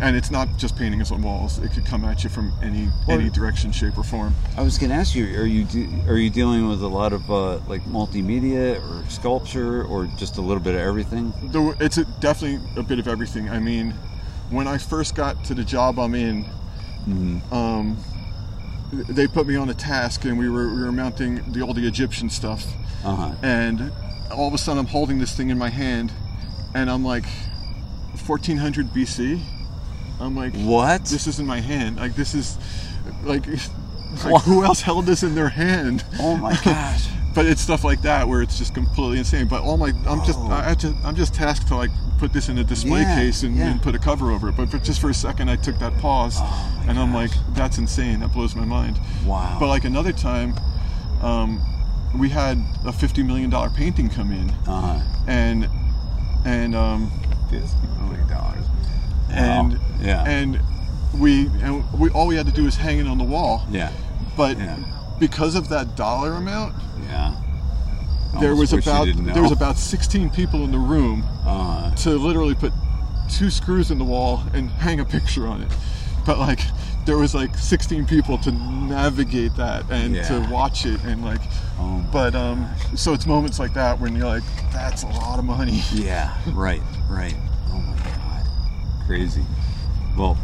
and 0.00 0.16
it's 0.16 0.30
not 0.30 0.48
just 0.56 0.76
paintings 0.76 1.10
on 1.12 1.22
walls. 1.22 1.58
It 1.58 1.72
could 1.72 1.84
come 1.84 2.04
at 2.04 2.24
you 2.24 2.30
from 2.30 2.52
any 2.62 2.88
any 3.08 3.28
direction, 3.30 3.70
shape, 3.72 3.98
or 3.98 4.04
form. 4.04 4.34
I 4.56 4.62
was 4.62 4.78
going 4.78 4.90
to 4.90 4.96
ask 4.96 5.14
you: 5.14 5.24
Are 5.38 5.46
you 5.46 5.64
de- 5.64 5.88
are 6.08 6.16
you 6.16 6.30
dealing 6.30 6.68
with 6.68 6.82
a 6.82 6.88
lot 6.88 7.12
of 7.12 7.30
uh, 7.30 7.58
like 7.68 7.82
multimedia 7.84 8.80
or 8.90 9.08
sculpture 9.10 9.84
or 9.84 10.06
just 10.16 10.38
a 10.38 10.40
little 10.40 10.62
bit 10.62 10.74
of 10.74 10.80
everything? 10.80 11.32
There, 11.44 11.74
it's 11.80 11.98
a, 11.98 12.04
definitely 12.20 12.60
a 12.76 12.82
bit 12.82 12.98
of 12.98 13.06
everything. 13.08 13.48
I 13.50 13.58
mean, 13.58 13.90
when 14.50 14.66
I 14.66 14.78
first 14.78 15.14
got 15.14 15.44
to 15.44 15.54
the 15.54 15.64
job 15.64 15.98
I'm 15.98 16.14
in, 16.14 16.46
um, 17.52 17.96
they 18.92 19.26
put 19.26 19.46
me 19.46 19.56
on 19.56 19.68
a 19.68 19.74
task, 19.74 20.24
and 20.24 20.38
we 20.38 20.48
were 20.48 20.74
we 20.74 20.82
were 20.82 20.92
mounting 20.92 21.52
the 21.52 21.62
all 21.62 21.74
the 21.74 21.86
Egyptian 21.86 22.30
stuff, 22.30 22.64
Uh 23.04 23.14
huh. 23.16 23.34
and 23.42 23.92
all 24.32 24.48
of 24.48 24.54
a 24.54 24.58
sudden 24.58 24.78
I'm 24.78 24.86
holding 24.86 25.18
this 25.18 25.36
thing 25.36 25.50
in 25.50 25.58
my 25.58 25.68
hand, 25.68 26.12
and 26.74 26.90
I'm 26.90 27.04
like, 27.04 27.26
1400 28.26 28.88
BC. 28.94 29.40
I'm 30.20 30.36
like, 30.36 30.54
What? 30.54 31.04
This 31.06 31.26
is 31.26 31.38
in 31.40 31.46
my 31.46 31.60
hand. 31.60 31.96
Like 31.96 32.14
this 32.14 32.34
is, 32.34 32.58
like, 33.24 33.46
like 34.24 34.42
who 34.42 34.64
else 34.64 34.80
held 34.82 35.06
this 35.06 35.22
in 35.22 35.34
their 35.34 35.48
hand? 35.48 36.04
oh 36.20 36.36
my 36.36 36.52
gosh! 36.64 37.06
but 37.34 37.46
it's 37.46 37.60
stuff 37.60 37.84
like 37.84 38.02
that 38.02 38.26
where 38.28 38.42
it's 38.42 38.58
just 38.58 38.74
completely 38.74 39.18
insane. 39.18 39.46
But 39.48 39.62
all 39.62 39.76
my, 39.76 39.92
I'm 40.06 40.24
just, 40.24 40.38
Oh. 40.38 40.50
I 40.50 40.64
have 40.64 40.78
to, 40.78 40.94
I'm 41.04 41.14
just 41.16 41.32
tasked 41.32 41.68
to 41.68 41.76
like 41.76 41.90
put 42.18 42.32
this 42.32 42.48
in 42.48 42.58
a 42.58 42.64
display 42.64 43.00
Yeah, 43.02 43.14
case 43.16 43.44
and, 43.44 43.56
yeah. 43.56 43.70
and 43.70 43.80
put 43.80 43.94
a 43.94 43.98
cover 43.98 44.30
over 44.32 44.48
it. 44.48 44.56
But, 44.56 44.70
but 44.70 44.82
just 44.82 45.00
for 45.00 45.10
a 45.10 45.14
second, 45.14 45.48
I 45.48 45.56
took 45.56 45.78
that 45.78 45.96
pause, 45.98 46.36
Oh 46.38 46.84
and 46.88 46.98
I'm 46.98 47.12
gosh. 47.12 47.30
like, 47.36 47.54
that's 47.54 47.78
insane. 47.78 48.20
That 48.20 48.32
blows 48.32 48.54
my 48.56 48.64
mind. 48.64 48.98
Wow. 49.24 49.56
But 49.60 49.68
like 49.68 49.84
another 49.84 50.12
time, 50.12 50.54
um, 51.22 51.62
we 52.18 52.28
had 52.28 52.58
a 52.84 52.92
fifty 52.92 53.22
million 53.22 53.48
dollar 53.50 53.70
painting 53.70 54.10
come 54.10 54.32
in, 54.32 54.50
uh 54.66 54.98
huh. 54.98 55.00
and 55.28 55.68
and 56.44 56.74
um, 56.74 57.10
Fifty 57.48 57.86
million 58.02 58.26
dollars. 58.28 58.64
And 59.34 59.78
yeah. 60.00 60.24
and 60.26 60.60
we 61.18 61.46
and 61.62 61.84
we 61.98 62.10
all 62.10 62.26
we 62.26 62.36
had 62.36 62.46
to 62.46 62.52
do 62.52 62.64
was 62.64 62.76
hang 62.76 62.98
it 62.98 63.06
on 63.06 63.18
the 63.18 63.24
wall. 63.24 63.62
yeah. 63.70 63.90
But 64.36 64.58
Yeah. 64.58 64.76
because 65.18 65.54
of 65.54 65.68
that 65.68 65.96
dollar 65.96 66.32
amount, 66.34 66.74
Yeah. 67.08 67.34
there 68.40 68.54
was 68.54 68.72
about 68.72 69.08
there 69.16 69.42
was 69.42 69.52
about 69.52 69.76
16 69.76 70.30
people 70.30 70.64
in 70.64 70.70
the 70.72 70.78
room 70.78 71.24
Uh, 71.46 71.90
to 71.96 72.10
literally 72.10 72.54
put 72.54 72.72
two 73.28 73.50
screws 73.50 73.90
in 73.90 73.98
the 73.98 74.04
wall 74.04 74.42
and 74.54 74.70
hang 74.70 75.00
a 75.00 75.04
picture 75.04 75.46
on 75.46 75.62
it. 75.62 75.70
But 76.26 76.38
like 76.38 76.60
there 77.06 77.16
was 77.16 77.34
like 77.34 77.56
16 77.56 78.06
people 78.06 78.38
to 78.38 78.52
navigate 78.52 79.56
that 79.56 79.90
and 79.90 80.14
Yeah. 80.14 80.22
to 80.28 80.48
watch 80.50 80.84
it 80.86 81.02
and 81.04 81.24
like 81.24 81.40
oh 81.80 82.04
but 82.12 82.34
um 82.34 82.68
so 82.94 83.14
it's 83.14 83.26
moments 83.26 83.58
like 83.58 83.72
that 83.74 83.98
when 83.98 84.14
you're 84.14 84.26
like 84.26 84.42
that's 84.72 85.02
a 85.02 85.06
lot 85.08 85.38
of 85.38 85.44
money. 85.44 85.82
Yeah, 85.92 86.30
right, 86.52 86.82
right. 87.08 87.34
Oh 87.72 87.78
my 87.78 87.96
god, 87.96 88.19
crazy. 89.10 89.42
Well, 90.16 90.38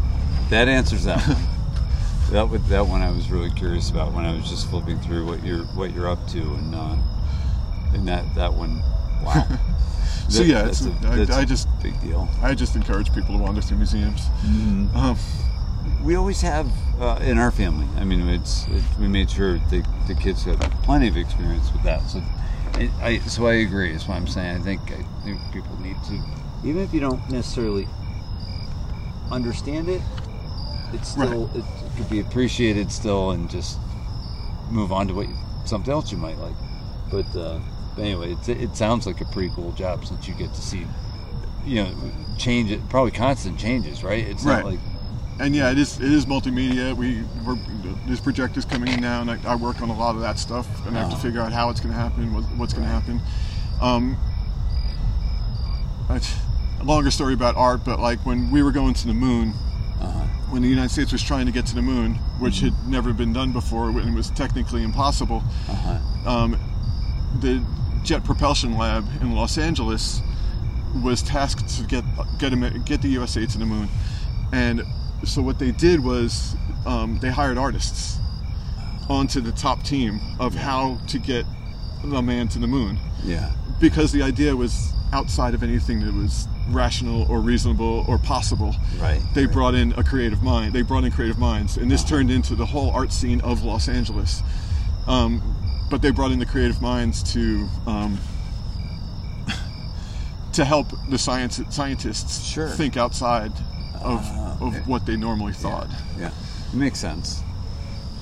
that 0.51 0.67
answers 0.67 1.05
that 1.05 1.21
one. 1.21 1.37
that 2.33 2.51
would, 2.51 2.65
that 2.67 2.85
one 2.85 3.01
I 3.01 3.13
was 3.13 3.31
really 3.31 3.51
curious 3.51 3.91
about 3.91 4.13
when 4.13 4.25
I 4.25 4.35
was 4.35 4.51
just 4.51 4.69
flipping 4.69 4.99
through 4.99 5.25
what 5.25 5.45
you're 5.45 5.63
what 5.79 5.95
you're 5.95 6.09
up 6.09 6.27
to, 6.31 6.41
and 6.41 6.75
uh, 6.75 6.97
and 7.95 8.09
that 8.09 8.25
that 8.35 8.53
one, 8.53 8.83
wow. 9.23 9.47
So, 10.29 10.41
That- 10.43 10.49
yeah, 10.49 10.63
that's 10.63 10.81
it's- 10.85 11.05
a, 11.05 11.09
I- 11.09 11.17
that's 11.17 11.31
I 11.31 11.43
a 11.43 11.47
just- 11.47 11.69
big 11.81 12.01
deal. 12.01 12.29
I 12.43 12.57
just 12.57 12.75
encourage 12.75 13.15
people 13.15 13.37
to 13.37 13.41
wander 13.41 13.61
through 13.63 13.77
museums. 13.77 14.23
Mm-hmm. 14.45 14.97
Um, 14.97 15.17
We 16.05 16.17
always 16.17 16.41
have 16.41 16.67
uh, 17.01 17.21
in 17.23 17.39
our 17.39 17.53
family. 17.53 17.87
I 18.01 18.05
mean, 18.05 18.27
it's 18.29 18.67
it, 18.67 18.83
we 18.99 19.07
made 19.07 19.31
sure 19.31 19.61
the, 19.71 19.87
the 20.09 20.15
kids 20.17 20.43
had 20.43 20.59
plenty 20.83 21.07
of 21.07 21.17
experience 21.17 21.73
with 21.73 21.85
that. 21.85 22.03
So, 22.11 22.21
I, 22.75 22.91
I 23.01 23.19
so 23.21 23.47
I 23.47 23.53
agree. 23.67 23.93
Is 23.95 24.09
what 24.09 24.17
I'm 24.17 24.27
saying. 24.27 24.57
I 24.57 24.59
think 24.65 24.81
I 24.91 25.05
think 25.25 25.39
people 25.53 25.81
need 25.81 25.97
to, 26.09 26.21
even 26.65 26.83
if 26.83 26.93
you 26.93 26.99
don't 26.99 27.23
necessarily 27.31 27.87
understand 29.31 29.89
it, 29.89 30.01
it's 30.93 31.09
still 31.09 31.51
it, 31.55 31.59
it 31.59 31.97
could 31.97 32.09
be 32.11 32.21
appreciated 32.21 32.91
still, 32.93 33.31
and 33.33 33.51
just 33.51 33.79
move 34.71 34.93
on 34.93 35.09
to 35.09 35.15
what 35.15 35.29
you, 35.29 35.37
something 35.65 35.93
else 35.93 36.11
you 36.13 36.19
might 36.19 36.39
like. 36.39 36.55
But, 37.11 37.27
uh, 37.39 37.61
but 37.95 38.03
anyway, 38.03 38.33
it, 38.33 38.49
it 38.49 38.77
sounds 38.77 39.07
like 39.07 39.21
a 39.21 39.25
pretty 39.27 39.51
cool 39.55 39.73
job 39.73 40.05
since 40.05 40.27
you 40.27 40.35
get 40.35 40.53
to 40.55 40.61
see, 40.61 40.87
you 41.65 41.85
know, 41.85 41.95
change 42.39 42.71
it. 42.71 42.81
Probably 42.89 43.13
constant 43.13 43.59
changes, 43.59 44.03
right? 44.05 44.27
It's 44.27 44.45
Right. 44.45 44.63
not 44.63 44.73
like 44.73 44.81
and 45.39 45.55
yeah, 45.55 45.71
it 45.71 45.79
is 45.79 46.01
it 46.01 46.11
is 46.11 46.25
multimedia. 46.25 46.95
We 46.97 47.23
we're, 47.47 47.59
there's 48.07 48.21
projectors 48.21 48.65
coming 48.65 48.91
in 48.93 49.01
now, 49.01 49.21
and 49.21 49.31
I, 49.31 49.39
I 49.47 49.55
work 49.55 49.83
on 49.83 49.91
a 49.91 49.97
lot 49.99 50.15
of 50.15 50.23
that 50.23 50.39
stuff, 50.39 50.67
and 50.87 50.97
I 50.97 51.01
have 51.03 51.11
to 51.11 51.17
Oh. 51.17 51.21
figure 51.21 51.41
out 51.43 51.53
how 51.53 51.69
it's 51.71 51.79
going 51.81 51.93
to 51.93 52.01
happen, 52.01 52.33
what, 52.33 52.45
what's 52.57 52.73
going 52.73 52.87
to 52.87 52.91
happen. 52.93 53.21
Um, 53.83 54.17
longer 56.87 57.11
story 57.11 57.35
about 57.35 57.57
art, 57.57 57.85
but 57.85 57.99
like 58.01 58.25
when 58.25 58.51
we 58.51 58.63
were 58.63 58.73
going 58.73 58.95
to 58.95 59.07
the 59.07 59.15
moon, 59.15 59.53
uh, 60.01 60.27
when 60.51 60.63
the 60.63 60.69
United 60.69 60.91
States 60.91 61.13
was 61.13 61.23
trying 61.23 61.47
to 61.47 61.53
get 61.53 61.67
to 61.67 61.75
the 61.75 61.83
moon, 61.83 62.15
which 62.39 62.61
had 62.61 62.73
never 62.87 63.13
been 63.13 63.33
done 63.33 63.53
before, 63.53 63.91
and 63.91 64.15
was 64.15 64.31
technically 64.31 64.83
impossible, 64.83 65.43
uh-huh. 65.69 66.31
um, 66.31 66.59
the 67.41 67.65
Jet 68.05 68.25
Propulsion 68.25 68.79
Lab 68.79 69.05
in 69.21 69.35
Los 69.35 69.59
Angeles 69.59 70.21
was 71.03 71.23
tasked 71.23 71.69
to 71.77 71.85
get 71.85 72.05
get, 72.39 72.53
get 72.85 73.03
the 73.03 73.09
USA 73.09 73.45
to 73.45 73.59
the 73.59 73.67
moon, 73.67 73.89
and 74.53 74.83
so 75.25 75.43
what 75.43 75.59
they 75.59 75.73
did 75.73 76.03
was 76.03 76.55
um, 76.87 77.19
they 77.21 77.31
hired 77.31 77.59
artists 77.59 78.19
onto 79.09 79.41
the 79.41 79.53
top 79.53 79.83
team 79.83 80.21
of 80.39 80.55
how 80.55 80.99
to 81.09 81.19
get 81.19 81.45
a 82.13 82.23
man 82.23 82.49
to 82.49 82.59
the 82.59 82.67
moon. 82.67 82.99
Yeah. 83.25 83.53
because 83.81 84.13
the 84.13 84.23
idea 84.23 84.55
was 84.55 84.93
outside 85.13 85.55
of 85.55 85.63
anything 85.63 86.01
that 86.01 86.15
was 86.15 86.47
rational 86.69 87.23
or 87.31 87.41
reasonable 87.41 88.05
or 88.09 88.19
possible. 88.19 88.75
Right, 89.01 89.21
They 89.35 89.45
right. 89.47 89.53
brought 89.53 89.75
in 89.75 89.93
a 89.93 90.03
creative 90.05 90.43
mind. 90.43 90.73
They 90.73 90.83
brought 90.83 91.05
in 91.05 91.13
creative 91.13 91.39
minds, 91.39 91.77
and 91.77 91.91
this 91.91 92.03
turned 92.05 92.31
into 92.31 92.55
the 92.55 92.67
whole 92.67 92.91
art 92.91 93.13
scene 93.13 93.41
of 93.43 93.63
Los 93.63 93.89
Angeles. 93.89 94.43
Um, 95.07 95.41
but 95.91 96.03
they 96.03 96.11
brought 96.11 96.33
in 96.33 96.39
the 96.41 96.47
creative 96.47 96.83
minds 96.83 97.23
to 97.35 97.69
um, 97.87 98.19
to 100.53 100.65
help 100.65 100.89
the 101.09 101.19
science 101.19 101.61
scientists 101.71 102.45
Sure. 102.45 102.69
think 102.69 102.97
outside 102.97 103.53
of, 104.03 104.21
Ah, 104.25 104.57
of 104.61 104.89
what 104.89 105.07
they 105.07 105.17
normally 105.17 105.53
thought. 105.53 105.89
Yeah, 106.19 106.31
it 106.73 106.77
makes 106.77 106.99
sense. 106.99 107.41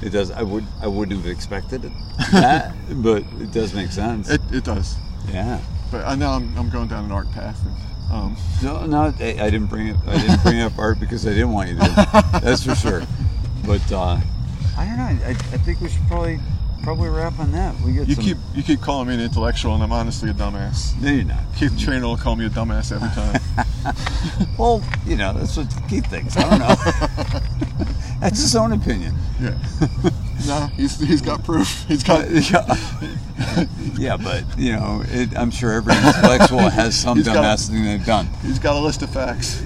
It 0.03 0.11
does. 0.11 0.31
I 0.31 0.43
would. 0.43 0.65
I 0.83 0.87
wouldn't 0.87 1.17
have 1.17 1.31
expected 1.31 1.85
it, 1.87 1.93
that, 2.33 2.75
but 2.97 3.23
it 3.41 3.53
does 3.53 3.73
make 3.73 3.91
sense. 3.91 4.29
It, 4.29 4.41
it 4.53 4.65
does. 4.65 4.97
yeah. 5.31 5.61
But 5.91 6.05
I 6.07 6.15
know 6.17 6.31
I'm, 6.31 6.55
I'm 6.59 6.69
going 6.71 6.89
down 6.89 7.05
an 7.05 7.13
art 7.13 7.31
path. 7.33 7.59
And, 7.65 7.75
um, 8.11 8.37
No, 8.63 8.87
no. 8.87 9.15
I, 9.19 9.37
I 9.41 9.51
didn't 9.51 9.67
bring 9.67 9.89
it. 9.89 9.97
I 10.07 10.19
didn't 10.21 10.43
bring 10.43 10.61
up 10.61 10.79
art 10.79 11.01
because 11.01 11.27
I 11.27 11.31
didn't 11.31 11.53
want 11.53 11.71
you 11.71 11.77
to. 11.77 12.41
That's 12.43 12.65
for 12.65 12.75
sure. 12.75 13.03
But 13.67 13.91
uh, 13.93 14.19
I 14.77 14.85
don't 14.87 14.97
know. 14.97 15.05
I, 15.27 15.31
I 15.31 15.35
think 15.35 15.81
we 15.81 15.89
should 15.89 16.07
probably 16.07 16.39
probably 16.83 17.09
wrap 17.09 17.39
on 17.39 17.51
that. 17.53 17.75
We 17.81 17.93
get 17.95 18.07
you 18.09 18.15
some. 18.15 18.25
keep 18.25 18.37
you 18.55 18.63
keep 18.63 18.81
calling 18.83 19.09
me 19.09 19.15
an 19.15 19.21
intellectual, 19.21 19.75
and 19.75 19.83
I'm 19.83 19.93
honestly 19.93 20.29
a 20.31 20.35
dumbass. 20.35 21.01
No, 21.01 21.11
you're 21.11 21.25
not. 21.25 21.43
Keith 21.57 21.79
Trainer 21.79 22.07
will 22.07 22.19
call 22.19 22.37
me 22.37 22.45
a 22.47 22.51
dumbass 22.51 22.93
every 22.93 23.09
time. 23.11 23.41
Well, 24.59 24.83
you 25.05 25.17
know 25.17 25.35
that's 25.35 25.57
what 25.59 25.67
Keith 25.91 26.07
thinks. 26.07 26.37
I 26.39 26.49
don't 26.49 26.59
know. 26.61 27.87
that's 28.21 28.41
his 28.41 28.57
own 28.57 28.73
opinion. 28.73 29.15
yeah. 29.41 29.59
no, 30.47 30.67
he's, 30.77 30.99
he's 31.01 31.23
got 31.23 31.45
proof. 31.45 31.85
He's 31.89 32.03
got. 32.03 32.29
yeah. 32.31 33.65
yeah, 33.95 34.17
but 34.17 34.45
you 34.59 34.73
know, 34.73 35.03
it, 35.07 35.37
I'm 35.37 35.51
sure 35.51 35.73
every 35.73 35.95
intellectual 35.95 36.59
has 36.71 36.97
some 36.99 37.17
He's 37.19 37.27
got 37.27 37.37
a- 37.37 37.41
dumbass 37.41 37.69
thing 37.71 37.85
they've 37.85 38.05
done. 38.05 38.27
He's 38.43 38.59
got 38.59 38.77
a 38.77 38.81
list 38.81 39.03
of 39.03 39.11
facts. 39.11 39.61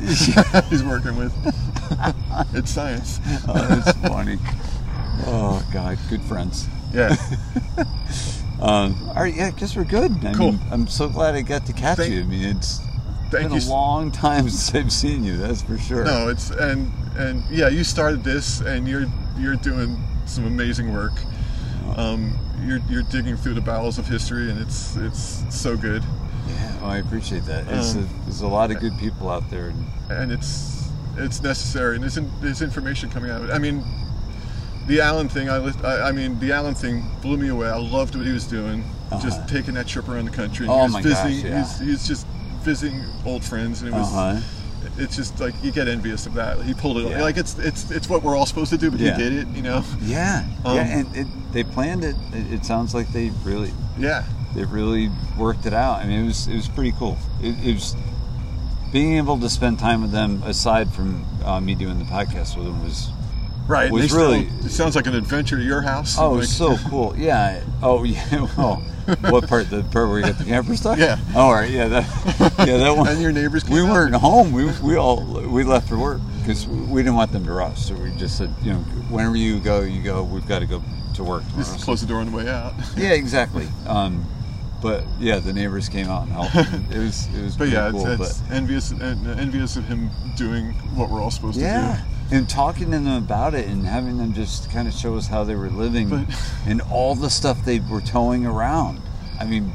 he's 0.68 0.82
working 0.84 1.16
with. 1.16 1.32
it's 2.54 2.70
science. 2.70 3.18
Oh, 3.48 3.54
that's 3.54 3.92
funny. 4.08 4.38
Oh 5.26 5.66
God, 5.72 5.98
good 6.08 6.22
friends. 6.22 6.68
Yeah. 6.92 7.16
Um, 8.60 8.96
all 9.10 9.14
right, 9.22 9.34
yeah, 9.34 9.46
I 9.46 9.50
guess 9.52 9.76
we're 9.76 9.84
good. 9.84 10.10
I 10.24 10.32
Cool. 10.34 10.52
mean, 10.52 10.60
I'm 10.72 10.88
so 10.88 11.08
glad 11.08 11.34
I 11.36 11.42
got 11.42 11.64
to 11.66 11.72
catch 11.72 11.98
Thank- 11.98 12.12
you. 12.12 12.20
I 12.22 12.24
mean, 12.24 12.44
it's 12.56 12.78
Thank 13.30 13.50
been 13.50 13.60
you. 13.60 13.68
a 13.68 13.70
long 13.70 14.10
time 14.10 14.48
since 14.48 14.74
I've 14.74 14.92
seen 14.92 15.22
you. 15.22 15.36
That's 15.36 15.62
for 15.62 15.78
sure. 15.78 16.04
No, 16.04 16.28
it's 16.28 16.50
and 16.50 16.90
and 17.16 17.42
yeah, 17.50 17.68
you 17.68 17.84
started 17.84 18.24
this, 18.24 18.60
and 18.60 18.88
you're 18.88 19.06
you're 19.38 19.56
doing 19.56 19.96
some 20.28 20.46
amazing 20.46 20.92
work. 20.92 21.12
Um, 21.96 22.38
you're 22.64 22.80
you're 22.90 23.02
digging 23.02 23.36
through 23.36 23.54
the 23.54 23.60
bowels 23.60 23.98
of 23.98 24.06
history, 24.06 24.50
and 24.50 24.60
it's 24.60 24.96
it's 24.96 25.42
so 25.54 25.76
good, 25.76 26.02
Yeah, 26.48 26.78
oh, 26.82 26.86
I 26.88 26.98
appreciate 26.98 27.44
that. 27.46 27.64
It's 27.68 27.94
Um, 27.94 28.02
a, 28.04 28.24
there's 28.24 28.40
a 28.42 28.48
lot 28.48 28.70
of 28.70 28.78
good 28.80 28.96
people 28.98 29.28
out 29.30 29.48
there. 29.50 29.68
And, 29.68 29.86
and 30.10 30.32
it's 30.32 30.88
it's 31.16 31.42
necessary, 31.42 31.94
and 31.96 32.02
there's 32.02 32.16
in, 32.16 32.30
there's 32.40 32.62
information 32.62 33.10
coming 33.10 33.30
out 33.30 33.42
of 33.42 33.48
it. 33.50 33.52
I 33.52 33.58
mean, 33.58 33.82
the 34.86 35.00
Allen 35.00 35.28
thing, 35.28 35.48
I, 35.48 35.56
I 35.84 36.08
I 36.08 36.12
mean, 36.12 36.38
the 36.40 36.52
Allen 36.52 36.74
thing 36.74 37.04
blew 37.22 37.36
me 37.36 37.48
away. 37.48 37.68
I 37.68 37.76
loved 37.78 38.14
what 38.14 38.26
he 38.26 38.32
was 38.32 38.44
doing, 38.46 38.84
Uh-huh. 39.10 39.20
just 39.22 39.48
taking 39.48 39.74
that 39.74 39.86
trip 39.86 40.08
around 40.08 40.26
the 40.26 40.30
country. 40.36 40.66
And 40.66 40.72
Oh 40.72 40.78
he 40.78 40.82
was 40.84 40.92
my 40.92 41.02
gosh, 41.02 41.32
yeah. 41.32 41.58
he's, 41.64 41.78
he's 41.80 42.06
just 42.08 42.26
visiting 42.62 43.02
old 43.24 43.42
friends, 43.44 43.82
and 43.82 43.90
it 43.94 43.94
was. 43.98 44.12
Uh-huh. 44.12 44.40
It's 44.96 45.16
just 45.16 45.38
like 45.40 45.54
you 45.62 45.70
get 45.72 45.88
envious 45.88 46.26
of 46.26 46.34
that. 46.34 46.60
He 46.62 46.74
pulled 46.74 46.98
it. 46.98 47.10
Yeah. 47.10 47.22
Like 47.22 47.36
it's 47.36 47.58
it's 47.58 47.90
it's 47.90 48.08
what 48.08 48.22
we're 48.22 48.36
all 48.36 48.46
supposed 48.46 48.70
to 48.70 48.78
do, 48.78 48.90
but 48.90 49.00
Yeah. 49.00 49.16
he 49.16 49.22
did 49.22 49.32
it. 49.34 49.48
You 49.48 49.62
know. 49.62 49.84
Yeah, 50.02 50.44
Um, 50.64 50.76
yeah, 50.76 50.82
and 50.98 51.16
it, 51.16 51.26
they 51.52 51.64
planned 51.64 52.04
it. 52.04 52.16
it. 52.32 52.52
It 52.52 52.64
sounds 52.64 52.94
like 52.94 53.08
they 53.12 53.30
really, 53.44 53.72
Yeah. 53.98 54.24
they 54.54 54.64
really 54.64 55.10
worked 55.36 55.66
it 55.66 55.72
out. 55.72 55.98
I 56.00 56.06
mean, 56.06 56.24
it 56.24 56.26
was 56.26 56.46
it 56.48 56.56
was 56.56 56.68
pretty 56.68 56.92
cool. 56.92 57.16
It, 57.42 57.54
it 57.64 57.74
was 57.74 57.94
being 58.92 59.16
able 59.18 59.38
to 59.38 59.48
spend 59.50 59.78
time 59.78 60.00
with 60.02 60.12
them 60.12 60.42
aside 60.44 60.92
from 60.92 61.24
uh, 61.44 61.60
me 61.60 61.74
doing 61.74 61.98
the 61.98 62.04
podcast 62.06 62.56
with 62.56 62.66
them 62.66 62.82
was 62.82 63.10
Right. 63.68 63.92
Was 63.92 64.06
still- 64.06 64.18
really- 64.32 64.48
it 64.64 64.70
sounds 64.70 64.96
like 64.96 65.06
an 65.06 65.14
adventure 65.14 65.56
to 65.56 65.62
your 65.62 65.82
house. 65.82 66.16
oh 66.18 66.32
Like- 66.32 66.44
so 66.46 66.76
cool. 66.88 67.14
Yeah. 67.16 67.60
Oh 67.82 68.02
yeah. 68.04 68.46
Well, 68.56 68.82
what 69.32 69.48
part? 69.48 69.70
The 69.70 69.82
part 69.84 70.08
where 70.10 70.18
you 70.18 70.24
got 70.26 70.36
the 70.36 70.44
camper 70.44 70.76
stuff? 70.76 70.98
Yeah. 70.98 71.18
Oh, 71.34 71.40
all 71.46 71.52
right. 71.54 71.70
Yeah. 71.70 71.88
That. 71.88 72.04
Yeah. 72.66 72.76
That 72.78 72.94
one. 72.96 73.08
And 73.08 73.22
your 73.22 73.32
neighbors 73.32 73.62
came 73.64 73.74
We 73.74 73.80
out? 73.80 73.88
weren't 73.90 74.14
home. 74.14 74.52
We 74.52 74.70
we 74.82 74.96
all 74.96 75.22
we 75.24 75.64
left 75.64 75.88
for 75.88 75.96
work 75.98 76.20
because 76.40 76.66
we 76.66 77.00
didn't 77.02 77.14
want 77.14 77.32
them 77.32 77.44
to 77.46 77.52
rush. 77.52 77.80
So 77.80 77.94
we 77.94 78.10
just 78.16 78.36
said, 78.36 78.52
you 78.62 78.72
know, 78.74 78.78
whenever 79.08 79.36
you 79.36 79.60
go, 79.60 79.80
you 79.80 80.02
go. 80.02 80.22
We've 80.24 80.46
got 80.46 80.58
to 80.58 80.66
go 80.66 80.82
to 81.14 81.24
work 81.24 81.42
tomorrow. 81.44 81.62
Just 81.64 81.80
close 81.84 82.00
the 82.02 82.06
door 82.06 82.20
on 82.20 82.30
the 82.30 82.36
way 82.36 82.48
out. 82.48 82.74
Yeah, 82.98 83.12
exactly. 83.12 83.66
Um, 83.86 84.26
but 84.82 85.04
yeah, 85.18 85.38
the 85.38 85.52
neighbors 85.54 85.88
came 85.88 86.08
out 86.08 86.24
and 86.24 86.32
helped. 86.32 86.54
It 86.94 86.98
was 86.98 87.26
it 87.34 87.42
was 87.42 87.52
But 87.56 87.58
pretty 87.70 87.72
yeah, 87.72 87.90
cool. 87.90 88.06
it's, 88.08 88.40
it's 88.40 88.50
envious 88.50 88.90
and 88.90 89.26
envious 89.40 89.76
of 89.76 89.84
him 89.86 90.10
doing 90.36 90.72
what 90.94 91.08
we're 91.08 91.22
all 91.22 91.30
supposed 91.30 91.58
but 91.58 91.64
yeah, 91.64 91.96
to 91.96 92.04
and 92.30 92.48
talking 92.48 92.90
to 92.90 92.98
them 92.98 93.06
about 93.22 93.54
it 93.54 93.66
and 93.68 93.84
having 93.86 94.18
them 94.18 94.34
just 94.34 94.70
kind 94.70 94.86
of 94.88 94.94
show 94.94 95.16
us 95.16 95.26
how 95.26 95.44
they 95.44 95.54
were 95.54 95.70
living 95.70 96.08
But- 96.08 96.26
and 96.66 96.80
all 96.90 97.14
the 97.14 97.30
stuff 97.30 97.64
they 97.64 97.80
were 97.80 98.00
towing 98.00 98.44
around. 98.46 99.00
I 99.40 99.44
mean, 99.46 99.72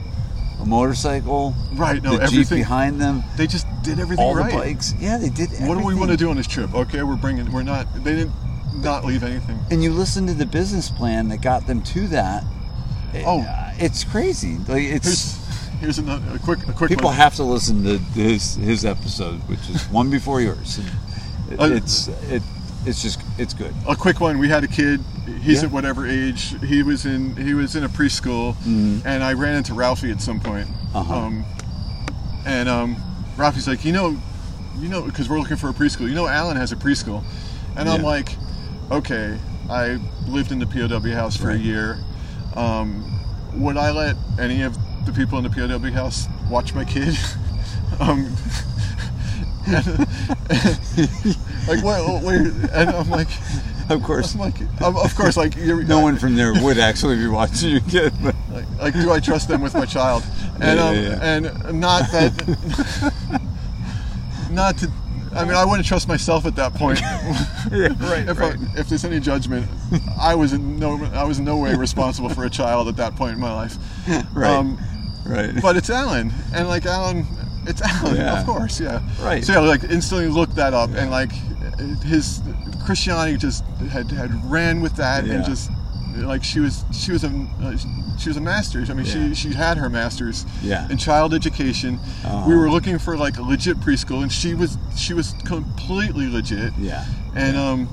a 0.61 0.65
motorcycle. 0.65 1.53
Right. 1.73 2.01
No, 2.01 2.11
the 2.11 2.17
jeep 2.27 2.33
everything. 2.41 2.57
behind 2.59 3.01
them, 3.01 3.23
They 3.37 3.47
just 3.47 3.65
did 3.83 3.99
everything 3.99 4.23
all 4.23 4.35
right. 4.35 4.51
the 4.51 4.57
bikes. 4.57 4.93
Yeah, 4.99 5.17
they 5.17 5.29
did. 5.29 5.49
What 5.61 5.77
do 5.77 5.85
we 5.85 5.95
want 5.95 6.11
to 6.11 6.17
do 6.17 6.29
on 6.29 6.37
this 6.37 6.47
trip? 6.47 6.73
Okay, 6.73 7.01
we're 7.03 7.15
bringing. 7.15 7.51
We're 7.51 7.63
not. 7.63 7.87
They 8.03 8.15
didn't 8.15 8.33
not 8.81 9.03
leave 9.05 9.23
anything. 9.23 9.59
And 9.71 9.83
you 9.83 9.91
listen 9.91 10.25
to 10.27 10.33
the 10.33 10.45
business 10.45 10.89
plan 10.89 11.29
that 11.29 11.41
got 11.41 11.65
them 11.67 11.81
to 11.83 12.07
that. 12.07 12.43
Oh. 13.25 13.41
uh, 13.41 13.71
it's 13.77 14.03
crazy. 14.03 14.57
Like 14.67 14.83
it's. 14.83 15.05
Here's 15.35 15.43
here's 15.79 15.97
another 15.99 16.35
a 16.35 16.39
quick 16.39 16.65
a 16.67 16.71
quick 16.73 16.89
People 16.89 17.05
one. 17.09 17.15
have 17.15 17.35
to 17.35 17.43
listen 17.43 17.83
to 17.83 17.97
his 17.97 18.55
his 18.55 18.85
episode, 18.85 19.39
which 19.49 19.69
is 19.69 19.83
one 19.89 20.09
before 20.09 20.39
yours. 20.41 20.79
Uh, 21.59 21.69
it's 21.71 22.07
it 22.29 22.41
it's 22.85 23.01
just 23.01 23.21
it's 23.37 23.53
good. 23.53 23.73
a 23.87 23.95
quick 23.95 24.19
one. 24.19 24.37
We 24.39 24.49
had 24.49 24.63
a 24.63 24.67
kid. 24.67 25.01
He's 25.41 25.61
Yeah. 25.61 25.67
at 25.67 25.71
whatever 25.73 26.05
age. 26.07 26.55
He 26.61 26.83
was 26.83 27.05
in. 27.05 27.35
He 27.35 27.53
was 27.53 27.75
in 27.75 27.83
a 27.83 27.89
preschool, 27.89 28.55
and 29.05 29.23
I 29.23 29.33
ran 29.33 29.55
into 29.55 29.73
Ralphie 29.73 30.11
at 30.11 30.21
some 30.21 30.39
point. 30.39 30.67
Mm-hmm. 30.67 30.97
Uh-huh. 30.97 31.15
Um, 31.15 31.45
and 32.45 32.67
um, 32.67 32.97
Ralphie's 33.37 33.67
like, 33.67 33.85
you 33.85 33.93
know, 33.93 34.17
you 34.79 34.89
know, 34.89 35.01
because 35.01 35.29
we're 35.29 35.39
looking 35.39 35.57
for 35.57 35.69
a 35.69 35.73
preschool. 35.73 36.07
You 36.09 36.15
know, 36.15 36.27
Alan 36.27 36.57
has 36.57 36.71
a 36.71 36.75
preschool, 36.75 37.23
and 37.77 37.87
I'm 37.89 38.01
like, 38.03 38.35
okay. 38.91 39.37
I 39.69 39.97
lived 40.27 40.51
in 40.51 40.59
the 40.59 40.65
POW 40.67 40.99
house 41.13 41.37
for 41.37 41.51
a 41.51 41.57
year. 41.57 41.97
Um, 42.55 43.09
would 43.53 43.77
I 43.77 43.91
let 43.91 44.17
any 44.37 44.61
of 44.63 44.77
the 45.05 45.13
people 45.13 45.37
in 45.37 45.45
the 45.45 45.49
POW 45.49 45.89
house 45.91 46.27
watch 46.49 46.73
my 46.73 46.83
kid? 46.83 47.15
um, 48.01 48.35
like 51.67 51.83
what? 51.83 52.23
Where? 52.23 52.47
And 52.73 52.89
I'm 52.89 53.09
like. 53.09 53.27
Of 53.89 54.01
course, 54.01 54.33
I'm 54.33 54.39
like, 54.39 54.61
of 54.81 54.95
of 54.95 55.13
course, 55.13 55.35
like 55.35 55.57
you're, 55.57 55.83
no 55.83 55.99
one 55.99 56.17
from 56.17 56.35
there 56.35 56.53
would 56.53 56.79
actually 56.79 57.17
be 57.17 57.27
watching 57.27 57.69
you 57.71 57.81
kid, 57.81 58.13
but 58.23 58.33
like, 58.49 58.65
like, 58.79 58.93
do 58.93 59.11
I 59.11 59.19
trust 59.19 59.49
them 59.49 59.59
with 59.59 59.73
my 59.73 59.85
child? 59.85 60.23
And 60.61 60.79
Yeah, 60.79 60.85
um, 60.87 60.95
yeah, 60.95 61.01
yeah. 61.01 61.19
and 61.21 61.43
not 61.81 62.09
that, 62.13 63.11
not 64.51 64.77
to. 64.77 64.89
I 65.35 65.43
mean, 65.43 65.53
I 65.55 65.65
wouldn't 65.65 65.85
trust 65.85 66.07
myself 66.07 66.45
at 66.45 66.55
that 66.55 66.73
point. 66.75 67.01
right, 67.01 68.29
if, 68.29 68.39
right. 68.39 68.55
I, 68.57 68.79
if 68.79 68.87
there's 68.87 69.03
any 69.03 69.19
judgment, 69.19 69.67
I 70.19 70.33
was 70.35 70.53
in 70.53 70.79
no, 70.79 71.03
I 71.13 71.25
was 71.25 71.39
in 71.39 71.45
no 71.45 71.57
way 71.57 71.75
responsible 71.75 72.29
for 72.29 72.45
a 72.45 72.49
child 72.49 72.87
at 72.87 72.95
that 72.95 73.17
point 73.17 73.33
in 73.33 73.39
my 73.41 73.53
life. 73.53 73.75
right, 74.33 74.49
Um, 74.49 74.79
right. 75.25 75.61
but 75.61 75.75
it's 75.75 75.89
Alan, 75.89 76.31
and 76.53 76.69
like 76.69 76.85
Alan, 76.85 77.27
it's 77.67 77.81
Alan, 77.91 78.15
Yeah. 78.15 78.39
of 78.39 78.45
course, 78.45 78.79
yeah. 78.79 79.01
Right. 79.21 79.43
So 79.43 79.53
yeah, 79.53 79.59
like 79.59 79.83
instantly 79.85 80.27
looked 80.27 80.55
that 80.55 80.73
up, 80.73 80.89
and 80.95 81.09
like 81.11 81.31
his 82.03 82.41
Christianity 82.85 83.37
just 83.37 83.63
had 83.91 84.11
had 84.11 84.31
ran 84.51 84.81
with 84.81 84.95
that, 84.97 85.25
Yeah. 85.25 85.33
and 85.35 85.45
just 85.45 85.69
like 86.17 86.43
she 86.43 86.59
was 86.59 86.85
she 86.91 87.11
was 87.11 87.23
a 87.23 87.29
she 88.19 88.29
was 88.29 88.37
a 88.37 88.41
master's. 88.41 88.89
I 88.89 88.93
mean, 88.93 89.05
she 89.05 89.33
she 89.33 89.51
had 89.53 89.77
her 89.77 89.89
master's 89.89 90.45
Yeah. 90.61 90.87
in 90.89 90.97
child 90.97 91.33
education. 91.33 91.99
Uh-huh. 92.23 92.45
We 92.47 92.55
were 92.55 92.69
looking 92.69 92.99
for 92.99 93.17
like 93.17 93.37
a 93.37 93.41
legit 93.41 93.77
preschool, 93.79 94.21
and 94.21 94.31
she 94.31 94.53
was 94.53 94.77
she 94.95 95.13
was 95.13 95.33
completely 95.45 96.27
legit. 96.29 96.73
yeah, 96.77 97.05
And 97.35 97.57
um, 97.57 97.87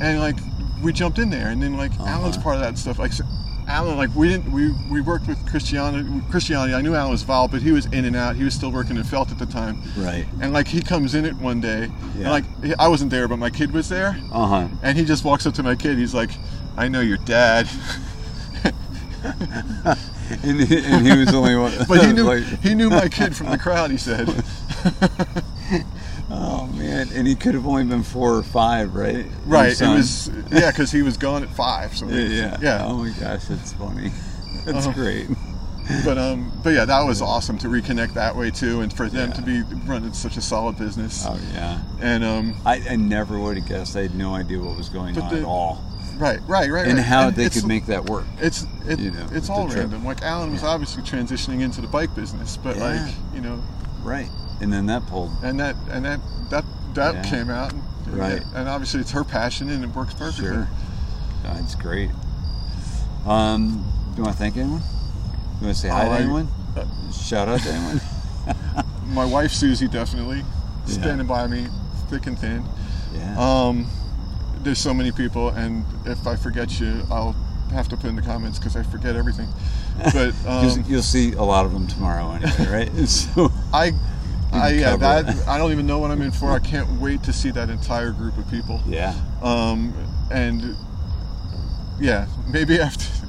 and 0.00 0.18
like 0.20 0.36
we 0.82 0.92
jumped 0.92 1.18
in 1.18 1.30
there, 1.30 1.48
and 1.48 1.62
then 1.62 1.76
like 1.76 1.92
Alan's 2.00 2.36
Uh-huh. 2.36 2.42
part 2.44 2.56
of 2.56 2.62
that 2.62 2.78
stuff. 2.78 2.98
Like 2.98 3.12
so 3.12 3.24
Alan, 3.66 3.96
like 3.96 4.14
we 4.14 4.28
didn't 4.28 4.52
we 4.52 4.72
we 4.90 5.00
worked 5.00 5.26
with 5.26 5.38
Christianity. 5.48 6.08
Christianity. 6.30 6.74
I 6.74 6.80
knew 6.82 6.94
Alan 6.94 7.10
was 7.12 7.22
involved, 7.22 7.52
but 7.52 7.62
he 7.62 7.72
was 7.72 7.86
in 7.86 8.04
and 8.04 8.14
out. 8.14 8.36
He 8.36 8.44
was 8.44 8.54
still 8.54 8.70
working 8.70 8.96
in 8.96 9.04
Felt 9.04 9.30
at 9.32 9.38
the 9.38 9.46
time. 9.46 9.80
right. 9.96 10.26
And 10.40 10.52
like 10.52 10.68
he 10.68 10.82
comes 10.82 11.14
in 11.14 11.24
it 11.24 11.34
one 11.36 11.60
day, 11.60 11.84
and 11.84 11.92
Yeah. 12.16 12.30
like 12.30 12.44
I 12.78 12.88
wasn't 12.88 13.10
there, 13.10 13.26
but 13.26 13.38
my 13.38 13.50
kid 13.50 13.72
was 13.72 13.88
there, 13.88 14.16
Uh 14.32 14.46
huh. 14.46 14.68
and 14.82 14.98
he 14.98 15.04
just 15.04 15.24
walks 15.24 15.46
up 15.46 15.54
to 15.54 15.62
my 15.62 15.74
kid. 15.76 15.96
He's 15.98 16.14
like, 16.14 16.30
"I 16.76 16.88
know 16.88 17.00
your 17.00 17.18
dad," 17.18 17.68
And, 20.42 20.60
he- 20.60 20.78
and 20.84 21.06
he 21.06 21.16
was 21.18 21.28
the 21.28 21.36
only 21.36 21.54
one. 21.56 21.72
but 21.88 22.04
he 22.04 22.12
knew 22.12 22.24
like, 22.34 22.44
he 22.62 22.74
knew 22.74 22.90
my 22.90 23.08
kid 23.08 23.34
from 23.36 23.50
the 23.50 23.58
crowd. 23.58 23.90
He 23.90 23.96
said, 23.98 24.26
oh 26.34 26.66
man, 26.74 27.08
and 27.14 27.26
he 27.26 27.34
could 27.34 27.54
have 27.54 27.66
only 27.66 27.84
been 27.84 28.02
four 28.02 28.34
or 28.36 28.42
five, 28.42 28.94
right? 28.94 29.26
"Right, 29.46 29.80
it 29.80 29.86
was 29.88 30.30
yeah, 30.50 30.70
because 30.70 30.90
he 30.90 31.02
was 31.02 31.16
gone 31.16 31.42
at 31.42 31.50
five. 31.50 31.96
So 31.96 32.06
Yeah, 32.08 32.18
yeah, 32.26 32.56
yeah. 32.60 32.84
Oh 32.84 32.96
my 32.98 33.10
gosh, 33.18 33.44
that's 33.46 33.72
funny. 33.74 34.10
That's 34.64 34.86
Uh-huh. 34.86 34.92
great. 34.94 35.28
But 36.06 36.16
um, 36.16 36.50
but 36.62 36.70
yeah, 36.70 36.86
that 36.86 37.02
was 37.02 37.20
awesome 37.20 37.58
to 37.58 37.68
reconnect 37.68 38.14
that 38.14 38.34
way 38.34 38.50
too, 38.50 38.80
and 38.80 38.90
for 38.90 39.10
them 39.10 39.28
Yeah. 39.28 39.34
to 39.34 39.42
be 39.42 39.62
running 39.84 40.14
such 40.14 40.38
a 40.38 40.40
solid 40.40 40.78
business. 40.78 41.24
Oh 41.28 41.38
yeah. 41.52 41.82
And 42.00 42.24
um, 42.24 42.56
I, 42.64 42.80
I 42.88 42.96
never 42.96 43.38
would 43.38 43.58
have 43.58 43.68
guessed. 43.68 43.94
I 43.94 44.00
had 44.02 44.14
no 44.14 44.34
idea 44.34 44.58
what 44.60 44.76
was 44.78 44.88
going 44.88 45.18
on 45.20 45.28
the- 45.30 45.40
at 45.40 45.44
all, 45.44 45.84
right, 46.16 46.40
right, 46.48 46.70
right, 46.70 46.86
and 46.86 46.96
right. 46.96 47.04
how 47.04 47.28
And 47.28 47.36
they 47.36 47.50
could 47.50 47.66
make 47.66 47.84
that 47.86 48.06
work. 48.08 48.24
It's 48.38 48.66
it, 48.88 48.98
you 49.00 49.10
know, 49.10 49.26
it's 49.32 49.50
all 49.50 49.68
random. 49.68 50.02
Like 50.06 50.22
Alan 50.22 50.52
was 50.52 50.62
Yeah. 50.62 50.68
obviously 50.70 51.02
transitioning 51.02 51.60
into 51.60 51.82
the 51.82 51.88
bike 51.88 52.14
business, 52.14 52.56
but 52.56 52.78
like 52.78 53.12
you 53.34 53.42
know, 53.42 53.62
Right. 54.02 54.30
And 54.60 54.72
then 54.72 54.86
that 54.86 55.06
pulled. 55.06 55.30
and 55.42 55.58
that 55.60 55.76
and 55.90 56.04
that 56.04 56.20
that 56.50 56.64
that 56.94 57.14
Yeah. 57.16 57.22
came 57.22 57.50
out, 57.50 57.72
and, 57.72 57.82
Right. 58.06 58.42
And 58.54 58.68
obviously 58.68 59.00
it's 59.00 59.10
her 59.10 59.24
passion, 59.24 59.68
and 59.70 59.82
it 59.82 59.94
works 59.94 60.14
perfectly. 60.14 60.46
Sure. 60.50 60.68
That's 61.42 61.74
great. 61.74 62.10
Um, 63.26 63.84
do 64.12 64.18
you 64.18 64.22
want 64.24 64.36
to 64.36 64.38
thank 64.38 64.56
anyone? 64.56 64.82
You 65.60 65.66
want 65.66 65.74
to 65.76 65.80
say 65.80 65.88
hi 65.88 66.04
to 66.08 66.14
anyone? 66.14 66.48
uh, 66.76 66.84
Shout 67.12 67.48
out 67.48 67.60
to 67.60 67.70
anyone? 67.72 68.00
My 69.06 69.24
wife 69.24 69.52
Susie 69.52 69.88
definitely 69.88 70.44
Yeah. 70.86 70.92
standing 70.94 71.26
by 71.26 71.46
me, 71.46 71.66
thick 72.10 72.26
and 72.26 72.38
thin. 72.38 72.64
Yeah. 73.14 73.36
Um, 73.38 73.86
there's 74.62 74.78
so 74.78 74.92
many 74.94 75.10
people, 75.12 75.48
and 75.50 75.84
if 76.04 76.26
I 76.26 76.36
forget 76.36 76.78
you, 76.80 77.02
I'll 77.10 77.34
have 77.72 77.88
to 77.88 77.96
put 77.96 78.08
in 78.10 78.16
the 78.16 78.22
comments 78.22 78.58
because 78.58 78.76
I 78.76 78.82
forget 78.82 79.16
everything. 79.16 79.48
But 80.12 80.34
you'll, 80.44 80.48
um, 80.72 80.84
you'll 80.88 81.02
see 81.02 81.32
a 81.34 81.42
lot 81.42 81.64
of 81.66 81.72
them 81.72 81.86
tomorrow 81.86 82.32
anyway, 82.32 82.88
right? 82.94 83.08
so, 83.08 83.50
I, 83.72 83.92
I 84.54 84.70
yeah, 84.70 84.96
that. 84.96 85.48
I 85.48 85.58
don't 85.58 85.72
even 85.72 85.86
know 85.86 85.98
what 85.98 86.10
I'm 86.10 86.22
in 86.22 86.30
for. 86.30 86.50
I 86.50 86.58
can't 86.60 87.00
wait 87.00 87.22
to 87.24 87.32
see 87.32 87.50
that 87.52 87.70
entire 87.70 88.12
group 88.12 88.38
of 88.38 88.48
people. 88.50 88.80
yeah. 88.86 89.14
Um, 89.42 89.92
and 90.30 90.76
yeah, 92.00 92.26
maybe 92.48 92.80
after 92.80 93.23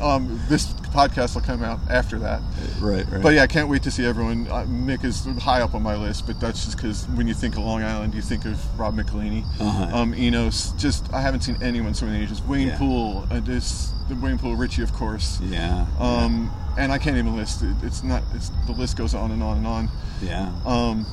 um, 0.00 0.40
this 0.48 0.66
podcast 0.94 1.34
will 1.34 1.42
come 1.42 1.62
out 1.62 1.78
after 1.90 2.18
that. 2.20 2.40
Right, 2.80 3.04
right. 3.10 3.22
But 3.22 3.34
yeah, 3.34 3.42
I 3.42 3.46
can't 3.46 3.68
wait 3.68 3.82
to 3.82 3.90
see 3.90 4.04
everyone. 4.06 4.46
Uh, 4.48 4.64
Mick 4.66 5.04
is 5.04 5.24
high 5.42 5.60
up 5.60 5.74
on 5.74 5.82
my 5.82 5.96
list, 5.96 6.26
but 6.26 6.40
that's 6.40 6.64
just 6.64 6.76
because 6.76 7.06
when 7.10 7.26
you 7.28 7.34
think 7.34 7.56
of 7.56 7.62
Long 7.64 7.82
Island, 7.82 8.14
you 8.14 8.22
think 8.22 8.44
of 8.46 8.58
Rob 8.80 8.96
McElhaney, 8.96 9.44
Uh-huh. 9.60 9.96
um, 9.96 10.14
Enos. 10.14 10.72
Just 10.72 11.12
I 11.12 11.20
haven't 11.20 11.42
seen 11.42 11.58
anyone 11.62 11.94
so 11.94 12.06
many 12.06 12.22
ages. 12.22 12.40
Wayne 12.42 12.68
Yeah. 12.68 12.78
Poole, 12.78 13.26
uh, 13.30 13.40
this 13.40 13.92
the 14.08 14.14
Wayne 14.16 14.38
Poole, 14.38 14.56
Richie, 14.56 14.82
of 14.82 14.92
course. 14.94 15.38
yeah. 15.42 15.86
Um, 15.98 16.50
and 16.78 16.90
I 16.92 16.98
can't 16.98 17.16
even 17.18 17.36
list 17.36 17.62
it. 17.62 17.74
It's 17.82 18.02
not. 18.02 18.22
It's 18.34 18.50
the 18.66 18.72
list 18.72 18.96
goes 18.96 19.14
on 19.14 19.30
and 19.32 19.42
on 19.42 19.58
and 19.58 19.66
on. 19.66 19.88
yeah. 20.22 20.50
Um, 20.64 21.04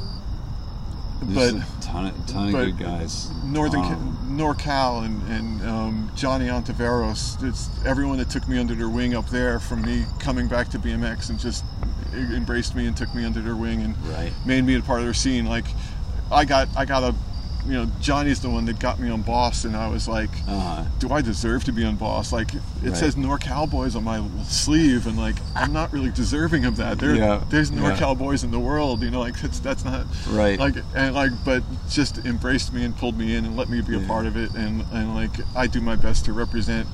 There's 1.22 1.54
but 1.54 1.62
a 1.62 1.82
ton 1.82 2.06
of, 2.08 2.26
ton 2.28 2.48
of 2.48 2.52
but 2.54 2.66
good 2.66 2.78
guys. 2.80 3.30
Northern 3.44 3.82
Um, 3.82 4.18
Ca- 4.18 4.34
NorCal 4.44 5.06
and, 5.06 5.22
and 5.30 5.62
um, 5.70 6.12
Johnny 6.16 6.48
Ontiveros. 6.48 7.42
It's 7.44 7.70
everyone 7.86 8.18
that 8.18 8.30
took 8.30 8.48
me 8.48 8.58
under 8.60 8.76
their 8.76 8.90
wing 8.90 9.16
up 9.16 9.30
there 9.30 9.60
from 9.60 9.82
me 9.82 10.06
coming 10.20 10.48
back 10.48 10.70
to 10.70 10.80
BMX 10.80 11.30
and 11.30 11.40
just 11.40 11.64
embraced 12.14 12.76
me 12.76 12.86
and 12.88 12.96
took 12.96 13.14
me 13.16 13.26
under 13.26 13.42
their 13.42 13.56
wing 13.56 13.82
and 13.82 13.98
Right. 14.08 14.32
made 14.46 14.64
me 14.66 14.76
a 14.76 14.82
part 14.82 15.00
of 15.00 15.06
their 15.06 15.14
scene. 15.14 15.46
Like 15.46 15.66
I 16.32 16.46
got 16.46 16.68
I 16.78 16.86
got 16.86 17.04
a 17.04 17.16
you 17.68 17.74
know 17.74 17.88
Johnny's 18.00 18.40
the 18.42 18.50
one 18.50 18.66
that 18.66 18.80
got 18.80 19.00
me 19.00 19.10
on 19.10 19.22
Boss 19.22 19.66
and 19.66 19.76
I 19.76 19.88
was 19.90 20.08
like. 20.08 20.30
uh, 20.48 20.86
Do 21.00 21.10
I 21.12 21.22
deserve 21.22 21.64
to 21.66 21.72
be 21.72 21.84
on 21.86 21.96
Boss? 21.96 22.32
Like 22.32 22.54
it 22.54 22.62
Right. 22.84 22.96
says 22.96 23.16
NorCal 23.16 23.70
Boys 23.70 23.96
on 23.96 24.04
my 24.04 24.24
sleeve, 24.44 25.08
and 25.08 25.18
like 25.18 25.36
I'm 25.56 25.74
not 25.74 25.92
really 25.92 26.12
deserving 26.12 26.66
of 26.66 26.78
that. 26.78 27.00
There, 27.00 27.16
Yeah, 27.16 27.44
there's 27.50 27.72
yeah. 27.72 27.80
NorCal 27.80 28.18
Boys 28.18 28.44
in 28.44 28.52
the 28.52 28.60
world, 28.60 29.02
you 29.04 29.10
know. 29.12 29.20
Like 29.20 29.40
that's 29.42 29.60
that's 29.60 29.84
not 29.84 30.06
Right. 30.30 30.60
Like 30.60 30.76
and 30.96 31.16
like, 31.16 31.32
but 31.44 31.64
just 31.90 32.20
embraced 32.26 32.72
me 32.74 32.84
and 32.86 32.96
pulled 32.96 33.18
me 33.18 33.36
in 33.36 33.46
and 33.46 33.56
let 33.58 33.70
me 33.70 33.82
be 33.82 33.96
a 33.96 34.00
Yeah. 34.00 34.08
part 34.08 34.26
of 34.26 34.38
it, 34.38 34.52
and 34.54 34.84
and 34.94 35.16
like 35.16 35.32
I 35.56 35.68
do 35.68 35.82
my 35.82 35.96
best 35.96 36.26
to 36.26 36.34
represent 36.34 36.88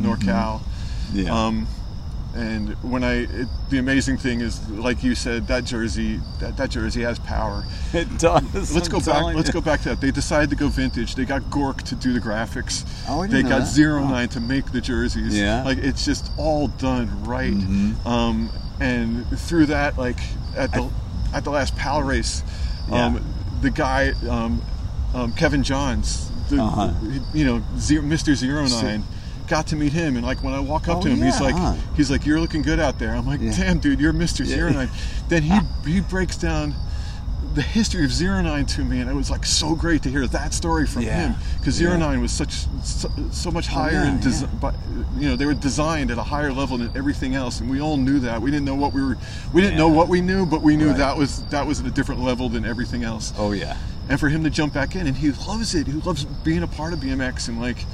NorCal. 0.00 0.60
Mm-hmm. 0.60 1.18
yeah. 1.18 1.30
Um, 1.46 1.66
and 2.34 2.70
when 2.82 3.04
I, 3.04 3.24
it, 3.24 3.48
the 3.68 3.78
amazing 3.78 4.16
thing 4.16 4.40
is, 4.40 4.66
like 4.70 5.02
you 5.04 5.14
said, 5.14 5.46
that 5.48 5.64
jersey, 5.64 6.18
that, 6.40 6.56
that 6.56 6.70
jersey 6.70 7.02
has 7.02 7.18
power. 7.18 7.64
it 7.92 8.18
does. 8.18 8.74
Let's 8.74 8.86
I'm 8.86 8.92
go 8.92 8.98
back. 8.98 9.04
telling 9.04 9.36
Let's 9.36 9.50
go 9.50 9.60
back 9.60 9.80
to 9.82 9.90
that. 9.90 10.00
They 10.00 10.10
decided 10.10 10.48
to 10.50 10.56
go 10.56 10.68
vintage. 10.68 11.14
They 11.14 11.24
got 11.26 11.42
Gork 11.42 11.82
to 11.82 11.94
do 11.94 12.12
the 12.12 12.20
graphics. 12.20 12.84
Oh, 13.08 13.20
I 13.20 13.26
didn't 13.26 13.44
they 13.44 13.48
got 13.50 13.58
that. 13.60 13.66
Zero. 13.68 14.00
Nine 14.02 14.28
to 14.30 14.40
make 14.40 14.72
the 14.72 14.80
jerseys. 14.80 15.38
Yeah. 15.38 15.62
like 15.64 15.78
it's 15.78 16.04
just 16.04 16.30
all 16.38 16.68
done 16.68 17.24
right. 17.24 17.52
Mhm. 17.52 18.06
Um, 18.06 18.50
and 18.80 19.26
through 19.38 19.66
that, 19.66 19.98
like 19.98 20.18
at 20.56 20.72
the 20.72 20.90
at 21.34 21.44
the 21.44 21.50
last 21.50 21.76
PAL 21.76 22.02
race, 22.02 22.42
um, 22.90 23.14
Yeah. 23.16 23.20
the 23.60 23.70
guy 23.70 24.12
um, 24.28 24.62
um, 25.14 25.32
Kevin 25.34 25.62
Johns, 25.62 26.30
the, 26.48 26.62
Uh-huh. 26.62 26.92
you 27.34 27.44
know 27.44 27.62
zero, 27.78 28.02
Mr. 28.02 28.34
Zero 28.34 28.66
So- 28.66 28.80
Nine. 28.82 29.04
Got 29.52 29.66
to 29.66 29.76
meet 29.76 29.92
him, 29.92 30.16
and 30.16 30.24
like 30.24 30.42
when 30.42 30.54
I 30.54 30.60
walk 30.60 30.88
up 30.88 30.96
Oh, 30.98 31.02
to 31.02 31.08
him, 31.10 31.20
he's 31.20 31.38
like, 31.38 31.54
huh. 31.54 31.74
he's 31.94 32.10
like, 32.10 32.24
"You're 32.24 32.40
looking 32.40 32.62
good 32.62 32.80
out 32.80 32.98
there." 32.98 33.14
I'm 33.14 33.26
like, 33.26 33.40
Yeah. 33.42 33.54
"Damn, 33.54 33.80
dude, 33.80 34.00
you're 34.00 34.14
Mr. 34.14 34.40
Yeah. 34.40 34.54
Zero 34.54 34.70
Nine." 34.72 34.88
Then 35.28 35.42
he 35.42 35.58
he 35.86 36.00
breaks 36.00 36.38
down 36.38 36.74
the 37.54 37.60
history 37.60 38.02
of 38.06 38.10
Zero 38.10 38.40
Nine 38.40 38.64
to 38.64 38.82
me, 38.82 39.00
and 39.00 39.10
it 39.10 39.14
was 39.14 39.28
like 39.30 39.44
so 39.44 39.74
great 39.74 40.02
to 40.04 40.08
hear 40.08 40.26
that 40.26 40.54
story 40.54 40.86
from 40.86 41.02
Yeah. 41.02 41.32
him 41.32 41.34
because 41.58 41.74
Zero 41.74 41.90
Yeah. 41.98 42.06
Oh, 42.06 42.08
Nine 42.08 42.22
was 42.22 42.32
such 42.32 42.64
so, 42.82 43.10
so 43.30 43.50
much 43.50 43.66
higher 43.66 43.92
yeah, 43.92 44.08
and 44.12 44.22
desi- 44.22 44.42
yeah. 44.42 44.48
but 44.58 44.74
you 45.18 45.28
know 45.28 45.36
they 45.36 45.44
were 45.44 45.52
designed 45.52 46.10
at 46.10 46.16
a 46.16 46.22
higher 46.22 46.50
level 46.50 46.78
than 46.78 46.90
everything 46.96 47.34
else, 47.34 47.60
and 47.60 47.68
we 47.68 47.78
all 47.78 47.98
knew 47.98 48.20
that. 48.20 48.40
We 48.40 48.50
didn't 48.50 48.64
know 48.64 48.74
what 48.76 48.94
we 48.94 49.02
were, 49.04 49.18
we 49.52 49.60
didn't 49.60 49.76
know 49.76 49.88
what 49.88 50.08
we 50.08 50.22
knew, 50.22 50.46
but 50.46 50.62
we 50.62 50.78
knew 50.78 50.88
Right. 50.88 50.96
that 50.96 51.18
was 51.18 51.42
that 51.50 51.66
was 51.66 51.78
at 51.80 51.84
a 51.86 51.90
different 51.90 52.22
level 52.24 52.48
than 52.48 52.64
everything 52.64 53.04
else. 53.04 53.34
Oh 53.36 53.52
yeah. 53.52 53.76
And 54.08 54.18
for 54.18 54.30
him 54.30 54.44
to 54.44 54.50
jump 54.50 54.72
back 54.72 54.96
in, 54.96 55.06
and 55.06 55.14
he 55.18 55.30
loves 55.46 55.74
it. 55.74 55.86
He 55.88 55.92
loves 55.92 56.24
being 56.24 56.62
a 56.62 56.66
part 56.66 56.94
of 56.94 57.00
BMX 57.00 57.48
and 57.48 57.60
like. 57.60 57.84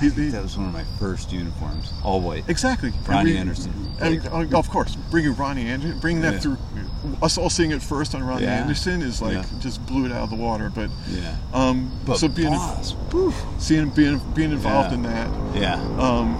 That 0.00 0.42
was 0.42 0.56
one 0.56 0.68
of 0.68 0.72
my 0.72 0.84
first 0.98 1.30
uniforms, 1.32 1.92
all 2.02 2.20
white. 2.20 2.44
Exactly. 2.48 2.92
Ronnie 3.06 3.32
we- 3.32 3.36
Anderson. 3.38 3.72
And, 4.00 4.26
uh, 4.28 4.56
of 4.58 4.70
course, 4.70 4.96
bringing 5.10 5.34
Ronnie 5.36 5.66
Anderson, 5.68 5.98
bringing 5.98 6.22
that 6.22 6.34
Yeah. 6.34 6.40
through, 6.40 6.56
us 7.22 7.36
all 7.36 7.50
seeing 7.50 7.70
it 7.70 7.82
first 7.82 8.14
on 8.14 8.22
Ronnie 8.22 8.44
Yeah. 8.44 8.62
Anderson 8.62 9.02
is 9.02 9.20
like 9.20 9.34
Yeah. 9.34 9.44
just 9.60 9.84
blew 9.86 10.06
it 10.06 10.12
out 10.12 10.22
of 10.22 10.30
the 10.30 10.36
water. 10.36 10.70
But 10.74 10.88
Yeah. 11.10 11.34
um, 11.52 11.90
But 12.06 12.18
so 12.18 12.28
being 12.28 12.48
Boss, 12.50 12.94
seeing 13.58 13.90
being 13.90 14.20
being 14.34 14.52
involved 14.52 14.94
in 14.94 15.02
that, 15.02 15.28
Yeah. 15.54 15.74
um, 15.98 16.38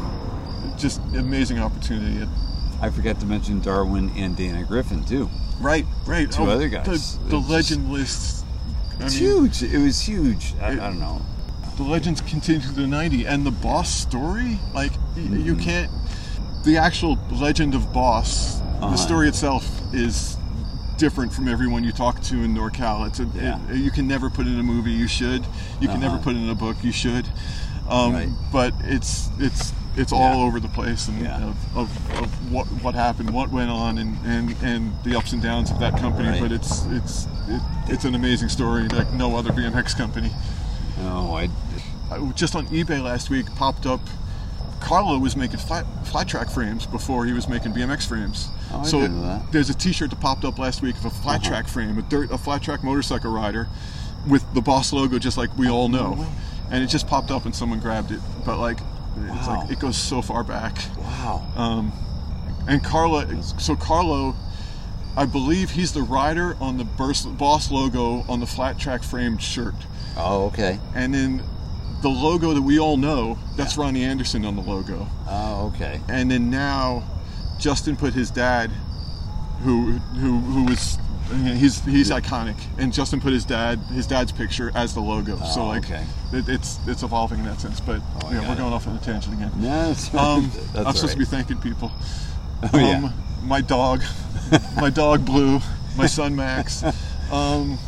just 0.79 1.01
amazing 1.15 1.59
opportunity. 1.59 2.27
I 2.81 2.89
forgot 2.89 3.21
to 3.21 3.27
mention 3.27 3.61
Darwin 3.61 4.11
and 4.17 4.35
Dana 4.35 4.65
Griffin 4.65 5.05
too. 5.05 5.29
Right, 5.61 5.85
right. 6.07 6.31
Two 6.31 6.45
other 6.45 6.69
guys. 6.71 7.19
The, 7.25 7.31
the 7.31 7.39
legend 7.39 7.93
list. 7.93 8.47
I 8.99 9.05
It's 9.05 9.15
mean, 9.21 9.23
huge. 9.25 9.63
It 9.63 9.79
was 9.79 10.01
huge. 10.01 10.55
I, 10.63 10.69
I 10.71 10.75
don't 10.77 10.99
know. 11.01 11.21
The 11.81 11.89
legends 11.91 12.21
continue 12.21 12.61
to 12.61 12.73
the 12.73 12.87
90 12.87 13.27
and 13.27 13.45
the 13.47 13.51
boss 13.51 13.89
story 13.91 14.59
like 14.75 14.93
you 15.17 15.55
Mm-hmm. 15.55 15.59
can't 15.61 15.91
the 16.65 16.77
actual 16.77 17.19
legend 17.33 17.75
of 17.75 17.91
boss 17.93 18.61
Uh-huh. 18.61 18.91
the 18.91 18.97
story 18.97 19.29
itself 19.29 19.65
is 19.95 20.37
different 20.99 21.33
from 21.33 21.49
everyone 21.49 21.83
you 21.83 21.93
talk 21.93 22.21
to 22.21 22.35
in 22.43 22.55
norcal 22.55 23.07
it's 23.07 23.21
a, 23.21 23.25
Yeah. 23.35 23.59
it- 23.71 23.77
you 23.79 23.91
can 23.91 24.07
never 24.07 24.29
put 24.29 24.47
in 24.47 24.59
a 24.61 24.63
movie 24.63 24.93
you 24.93 25.09
should 25.09 25.47
you 25.81 25.89
can 25.89 26.01
never 26.01 26.17
Uh-huh. 26.17 26.25
put 26.25 26.37
in 26.37 26.49
a 26.51 26.55
book 26.55 26.77
you 26.83 26.93
should 26.93 27.27
um, 27.89 28.13
Right. 28.13 28.29
but 28.53 28.75
it's 28.85 29.31
it's 29.39 29.73
it's 29.97 30.13
Yeah. 30.13 30.19
all 30.19 30.43
over 30.43 30.61
the 30.61 30.69
place 30.69 31.09
and 31.09 31.19
Yeah. 31.23 31.43
of, 31.49 31.57
of, 31.77 31.89
of 32.23 32.53
what 32.53 32.67
what 32.85 32.95
happened 32.95 33.31
what 33.31 33.51
went 33.51 33.71
on 33.71 33.97
and, 33.97 34.19
and, 34.27 34.55
and 34.63 34.93
the 35.03 35.17
ups 35.17 35.33
and 35.33 35.41
downs 35.43 35.71
of 35.71 35.79
that 35.81 35.97
company 35.99 36.29
Right. 36.29 36.41
but 36.43 36.53
it's 36.53 36.85
it's 36.91 37.27
it, 37.49 37.63
it's 37.89 38.05
an 38.05 38.15
amazing 38.15 38.51
story 38.51 38.87
like 38.89 39.11
no 39.15 39.35
other 39.37 39.51
BMX 39.51 39.97
company 39.97 40.31
No, 41.03 41.35
I. 41.35 41.49
Just 42.35 42.55
on 42.57 42.67
eBay 42.69 43.03
last 43.03 43.31
week 43.31 43.47
popped 43.57 43.87
up. 43.87 44.01
Carlo 44.81 45.19
was 45.19 45.37
making 45.37 45.59
flat, 45.59 45.85
flat 46.07 46.27
track 46.27 46.49
frames 46.49 46.87
before 46.87 47.27
he 47.27 47.33
was 47.35 47.47
making 47.49 47.73
BMX 47.73 48.07
frames. 48.09 48.49
Oh, 48.73 48.83
so 48.83 49.01
didn't 49.03 49.21
know 49.21 49.27
that. 49.39 49.53
there's 49.53 49.69
a 49.69 49.75
T-shirt 49.75 50.09
that 50.11 50.21
popped 50.21 50.45
up 50.45 50.59
last 50.59 50.81
week 50.81 50.97
of 50.97 51.05
a 51.05 51.11
flat 51.11 51.41
Uh-huh. 51.43 51.49
track 51.51 51.69
frame, 51.69 51.99
a 51.99 52.03
dirt, 52.03 52.31
a 52.31 52.39
flat 52.39 52.63
track 52.63 52.83
motorcycle 52.83 53.31
rider, 53.31 53.69
with 54.27 54.43
the 54.55 54.61
Boss 54.63 54.93
logo, 54.93 55.19
just 55.19 55.37
like 55.37 55.57
we 55.59 55.69
all 55.69 55.89
know. 55.91 56.27
And 56.71 56.83
it 56.83 56.87
just 56.87 57.07
popped 57.07 57.31
up 57.31 57.45
and 57.45 57.55
someone 57.55 57.79
grabbed 57.79 58.11
it. 58.11 58.21
But 58.47 58.59
like, 58.59 58.79
it's 59.19 59.47
like 59.49 59.71
it 59.71 59.79
goes 59.81 59.97
so 59.99 60.23
far 60.23 60.43
back. 60.43 60.79
Wow. 60.97 61.47
Um, 61.57 61.93
and 62.67 62.83
Carlo, 62.83 63.41
so 63.59 63.77
Carlo, 63.77 64.35
I 65.17 65.27
believe 65.27 65.71
he's 65.73 65.93
the 65.93 66.03
rider 66.03 66.57
on 66.61 66.79
the 66.79 66.85
Burst, 66.85 67.37
Boss 67.37 67.71
logo 67.71 68.25
on 68.29 68.41
the 68.41 68.47
flat 68.47 68.79
track 68.79 69.03
framed 69.03 69.43
shirt. 69.43 69.75
Oh, 70.17 70.47
okay. 70.47 70.79
And 70.95 71.13
then 71.13 71.43
the 72.03 72.09
logo 72.09 72.53
that 72.55 72.63
we 72.63 72.79
all 72.79 72.97
know, 72.97 73.39
that's 73.57 73.77
Ronnie 73.77 74.05
Anderson 74.05 74.45
on 74.45 74.57
the 74.57 74.63
logo. 74.63 75.07
Oh, 75.29 75.73
okay. 75.75 76.01
And 76.09 76.31
then 76.31 76.51
now 76.51 77.03
Justin 77.59 77.97
put 77.97 78.15
his 78.15 78.31
dad, 78.31 78.71
who 79.63 79.93
who 79.93 80.39
who 80.39 80.65
was 80.65 80.99
he's 81.45 81.85
he's 81.85 82.11
iconic, 82.11 82.57
and 82.79 82.93
Justin 82.93 83.21
put 83.21 83.33
his 83.33 83.45
dad 83.45 83.79
his 83.93 84.07
dad's 84.07 84.33
picture 84.33 84.73
as 84.75 84.95
the 84.95 85.01
logo. 85.01 85.37
so 85.39 85.63
Oh, 85.63 85.67
like 85.69 85.85
okay. 85.85 86.05
it, 86.33 86.49
it's 86.49 86.79
it's 86.87 87.03
evolving 87.03 87.41
in 87.41 87.45
that 87.45 87.61
sense. 87.61 87.81
But 87.81 88.01
Oh, 88.25 88.31
yeah, 88.33 88.41
we're 88.47 88.55
it. 88.55 88.59
going 88.59 88.73
off 88.73 88.87
on 88.87 88.97
a 88.97 89.01
tangent 89.01 89.35
again. 89.35 89.53
No, 89.57 89.89
that's, 89.89 90.13
Um, 90.15 90.51
I'm 90.75 90.87
all 90.87 90.93
supposed 90.95 91.13
to 91.13 91.19
be 91.19 91.25
thanking 91.25 91.59
people. 91.59 91.93
Oh, 92.63 92.79
yeah. 92.79 92.97
Um, 92.99 93.15
my 93.45 93.63
dog, 93.63 94.03
my 94.77 94.91
dog 94.91 95.25
Blue, 95.25 95.61
my 95.97 96.05
son 96.19 96.37
Max. 96.37 96.85
Um, 97.33 97.79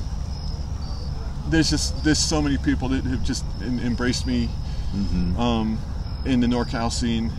there's 1.48 1.70
just 1.70 2.02
there's 2.04 2.18
so 2.18 2.40
many 2.42 2.56
people 2.58 2.88
that 2.88 3.04
have 3.04 3.22
just 3.22 3.44
embraced 3.62 4.26
me 4.26 4.48
Mhm. 4.94 5.38
um, 5.38 5.78
in 6.24 6.40
the 6.40 6.46
NorCal 6.46 6.92
scene 6.92 7.32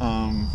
um, 0.00 0.48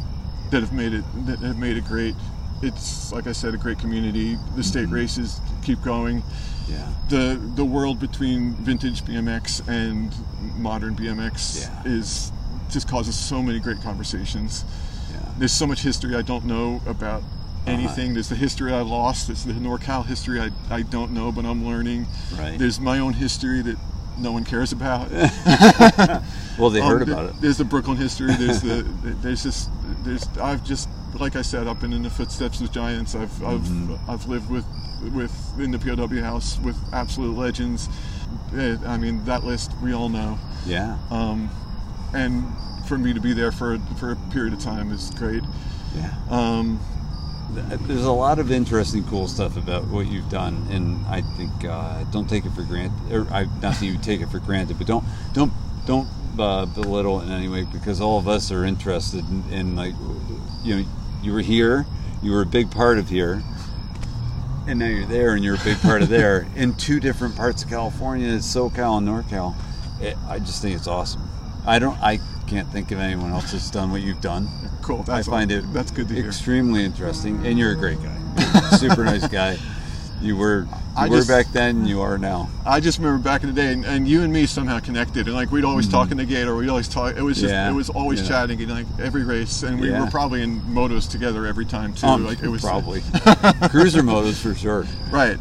that 0.51 0.61
have 0.61 0.73
made 0.73 0.93
it 0.93 1.03
that 1.27 1.39
have 1.39 1.57
made 1.57 1.77
it 1.77 1.85
great. 1.85 2.15
It's 2.61 3.11
like 3.11 3.27
I 3.27 3.31
said, 3.31 3.53
a 3.53 3.57
great 3.57 3.79
community. 3.79 4.37
The 4.55 4.63
state 4.63 4.87
Mhm. 4.87 4.93
races 4.93 5.39
keep 5.63 5.81
going. 5.83 6.23
Yeah. 6.67 6.87
The 7.09 7.39
the 7.55 7.65
world 7.65 7.99
between 7.99 8.55
vintage 8.55 9.05
BMX 9.05 9.61
and 9.67 10.11
modern 10.57 10.95
BMX 10.95 11.59
Yeah. 11.61 11.91
is 11.91 12.31
just 12.71 12.87
causes 12.87 13.15
so 13.15 13.43
many 13.43 13.59
great 13.59 13.81
conversations. 13.83 14.65
Yeah. 15.13 15.19
There's 15.37 15.51
so 15.53 15.67
much 15.67 15.81
history 15.83 16.15
I 16.15 16.23
don't 16.23 16.45
know 16.45 16.81
about 16.87 17.23
Uh-huh. 17.67 17.77
anything. 17.77 18.13
There's 18.13 18.29
the 18.29 18.35
history 18.35 18.71
I 18.73 18.81
lost. 18.81 19.27
There's 19.27 19.43
the 19.43 19.53
NorCal 19.53 20.05
history 20.05 20.39
I, 20.39 20.49
I 20.69 20.81
don't 20.83 21.11
know, 21.11 21.31
but 21.31 21.45
I'm 21.45 21.65
learning. 21.65 22.07
Right. 22.37 22.57
There's 22.59 22.79
my 22.79 22.99
own 22.99 23.13
history 23.13 23.61
that 23.61 23.77
no 24.17 24.31
one 24.31 24.43
cares 24.45 24.71
about. 24.71 25.09
Well, 26.57 26.69
they 26.69 26.79
heard 26.79 27.01
Um, 27.03 27.09
about 27.11 27.21
th- 27.25 27.35
it. 27.35 27.41
There's 27.41 27.57
the 27.57 27.65
Brooklyn 27.65 27.97
history. 27.97 28.33
There's 28.33 28.61
the 28.61 28.83
there's 29.21 29.43
just 29.43 29.69
there's 30.05 30.25
I've 30.37 30.63
just 30.63 30.87
like 31.19 31.35
I 31.35 31.41
said 31.41 31.67
I've 31.67 31.81
been 31.81 31.91
in 31.91 32.01
the 32.03 32.09
footsteps 32.09 32.61
of 32.61 32.71
giants. 32.71 33.13
I've 33.13 33.43
I've 33.43 33.59
Mhm. 33.59 33.99
I've 34.07 34.25
lived 34.27 34.49
with 34.49 34.65
with 35.13 35.33
in 35.59 35.71
the 35.71 35.77
POW 35.79 36.21
house 36.21 36.57
with 36.59 36.77
absolute 36.93 37.35
legends. 37.37 37.89
Eh, 38.55 38.77
I 38.85 38.95
mean 38.97 39.25
that 39.25 39.43
list 39.43 39.71
we 39.83 39.93
all 39.93 40.07
know. 40.07 40.39
Yeah. 40.65 40.97
Um, 41.11 41.49
and 42.13 42.45
for 42.87 42.97
me 42.97 43.13
to 43.13 43.19
be 43.19 43.33
there 43.33 43.51
for 43.51 43.77
for 43.99 44.13
a 44.13 44.15
period 44.31 44.53
of 44.53 44.59
time 44.59 44.93
is 44.93 45.09
great. 45.11 45.43
Yeah. 45.93 46.13
Um, 46.29 46.79
There's 47.53 48.05
a 48.05 48.11
lot 48.11 48.39
of 48.39 48.51
interesting, 48.51 49.03
cool 49.05 49.27
stuff 49.27 49.55
about 49.55 49.85
what 49.87 50.07
you've 50.07 50.29
done, 50.29 50.67
and 50.69 51.05
I 51.07 51.21
think 51.21 51.51
uh, 51.63 52.03
don't 52.05 52.27
take 52.29 52.45
it 52.45 52.51
for 52.51 52.63
granted. 52.63 53.13
Or 53.13 53.27
I, 53.31 53.43
not 53.61 53.79
that 53.79 53.85
you 53.85 53.97
take 53.97 54.21
it 54.21 54.29
for 54.29 54.39
granted, 54.39 54.77
but 54.77 54.87
don't 54.87 55.03
don't 55.33 55.53
don't 55.85 56.07
uh, 56.39 56.65
belittle 56.65 57.21
it 57.21 57.25
in 57.25 57.31
any 57.31 57.47
way 57.47 57.63
because 57.71 58.01
all 58.01 58.17
of 58.17 58.27
us 58.27 58.51
are 58.51 58.65
interested 58.65 59.23
in, 59.29 59.43
in 59.51 59.75
like 59.75 59.93
you 60.63 60.77
know 60.77 60.85
you 61.21 61.33
were 61.33 61.41
here, 61.41 61.85
you 62.21 62.31
were 62.31 62.41
a 62.41 62.45
big 62.47 62.71
part 62.71 62.97
of 62.97 63.09
here, 63.09 63.41
and 64.67 64.79
now 64.79 64.87
you're 64.87 65.05
there 65.05 65.35
and 65.35 65.43
you're 65.43 65.55
a 65.55 65.63
big 65.63 65.77
part 65.79 66.01
of 66.01 66.09
there 66.09 66.47
in 66.55 66.73
two 66.75 66.99
different 66.99 67.35
parts 67.35 67.63
of 67.63 67.69
California, 67.69 68.29
SoCal 68.37 68.97
and 68.97 69.07
NorCal. 69.07 69.55
It, 70.01 70.17
I 70.27 70.39
just 70.39 70.61
think 70.61 70.75
it's 70.75 70.87
awesome. 70.87 71.21
I 71.65 71.79
don't. 71.79 71.97
I 71.99 72.19
can't 72.47 72.67
think 72.69 72.91
of 72.91 72.99
anyone 72.99 73.31
else 73.31 73.51
that's 73.51 73.69
done 73.71 73.91
what 73.91 74.01
you've 74.01 74.21
done. 74.21 74.47
Cool. 74.81 75.03
I 75.07 75.21
find 75.23 75.51
all- 75.51 75.57
it 75.59 75.73
That's 75.73 75.91
good 75.91 76.07
to 76.09 76.13
hear. 76.15 76.25
extremely 76.27 76.83
interesting, 76.83 77.45
and 77.45 77.57
you're 77.59 77.71
a 77.71 77.75
great 77.75 77.97
guy. 78.01 78.17
Super 78.77 79.03
nice 79.03 79.27
guy. 79.27 79.57
You 80.21 80.37
were 80.37 80.61
you 80.61 80.67
I 80.95 81.09
were 81.09 81.17
just- 81.17 81.27
back 81.27 81.47
then. 81.51 81.85
You 81.85 82.01
are 82.01 82.17
now. 82.17 82.49
I 82.65 82.79
just 82.79 82.97
remember 82.99 83.21
back 83.21 83.43
in 83.43 83.49
the 83.49 83.55
day, 83.61 83.73
and, 83.73 83.83
and 83.85 84.07
you 84.07 84.21
and 84.23 84.31
me 84.31 84.45
somehow 84.45 84.79
connected, 84.79 85.27
and 85.27 85.35
like 85.35 85.51
we'd 85.51 85.65
always 85.65 85.87
talk 85.89 86.11
in 86.11 86.17
the 86.17 86.25
gate, 86.25 86.47
or 86.47 86.55
we'd 86.55 86.69
always 86.69 86.87
talk. 86.87 87.15
It 87.17 87.21
was 87.21 87.37
just, 87.41 87.47
Mm-hmm. 87.53 87.53
Yeah, 87.67 87.69
it 87.69 87.73
was 87.73 87.89
always 87.89 88.21
yeah. 88.21 88.27
chatting, 88.29 88.61
and 88.61 88.71
like 88.71 88.85
every 88.99 89.23
race, 89.23 89.63
and 89.63 89.79
we 89.79 89.89
Yeah. 89.89 90.03
were 90.05 90.09
probably 90.11 90.41
in 90.41 90.61
motos 90.61 91.09
together 91.09 91.45
every 91.45 91.65
time 91.65 91.93
too. 91.93 92.07
Um, 92.07 92.25
like 92.25 92.41
it 92.41 92.47
was 92.49 92.61
probably 92.61 93.01
cruiser 93.69 94.01
motos 94.01 94.41
for 94.41 94.55
sure. 94.55 94.85
right. 95.11 95.37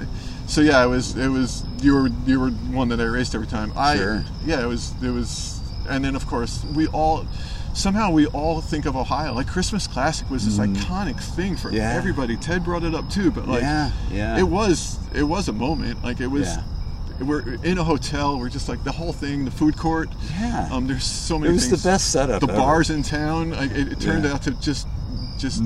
So 0.47 0.61
yeah, 0.61 0.85
it 0.85 0.89
was, 0.89 1.17
it 1.17 1.29
was. 1.29 1.65
You 1.81 1.95
were, 1.95 2.09
you 2.27 2.41
were 2.41 2.51
one 2.51 2.89
that 2.89 3.01
I 3.01 3.05
raced 3.05 3.35
every 3.35 3.47
time. 3.47 3.73
I, 3.77 3.97
Sure. 3.97 4.25
yeah, 4.45 4.63
it 4.63 4.67
was, 4.67 4.93
it 5.03 5.11
was, 5.11 5.54
and 5.89 6.05
then 6.05 6.15
of 6.17 6.27
course 6.27 6.65
we 6.75 6.87
all. 6.89 7.27
Somehow 7.75 8.13
we 8.13 8.27
all 8.29 8.61
think 8.61 8.87
of 8.87 8.95
Ohio 8.95 9.35
like 9.35 9.49
Christmas 9.49 9.89
Classic 9.89 10.31
was 10.31 10.45
this 10.45 10.59
iconic 10.65 11.19
thing 11.21 11.57
for 11.57 11.71
Mm. 11.71 11.75
Yeah. 11.75 11.93
everybody. 11.95 12.37
Ted 12.37 12.63
brought 12.63 12.85
it 12.85 12.95
up 12.95 13.11
too, 13.11 13.33
but 13.33 13.49
like 13.49 13.63
yeah, 13.63 13.91
yeah. 14.13 14.39
it 14.39 14.45
was 14.45 14.97
it 15.13 15.25
was 15.25 15.49
a 15.49 15.53
moment 15.53 16.05
like 16.05 16.21
it 16.21 16.29
was 16.29 16.57
we're 17.21 17.55
in 17.65 17.79
a 17.79 17.83
hotel 17.85 18.39
we're 18.39 18.49
just 18.49 18.69
like 18.69 18.83
the 18.85 18.93
whole 18.93 19.13
thing 19.13 19.45
the 19.45 19.51
food 19.51 19.77
court 19.77 20.09
Yeah. 20.41 20.69
um 20.71 20.87
there's 20.87 21.05
so 21.05 21.37
many. 21.39 21.51
it 21.51 21.55
was 21.55 21.67
things 21.69 21.83
the 21.83 21.89
best 21.89 22.11
setup. 22.13 22.41
the 22.43 22.49
ever. 22.49 22.57
bars 22.57 22.91
in 22.91 23.03
town 23.03 23.51
like 23.51 23.71
it, 23.73 23.93
it 23.93 24.01
turned 24.01 24.25
out 24.27 24.43
to 24.43 24.51
just 24.53 24.87
just 25.45 25.63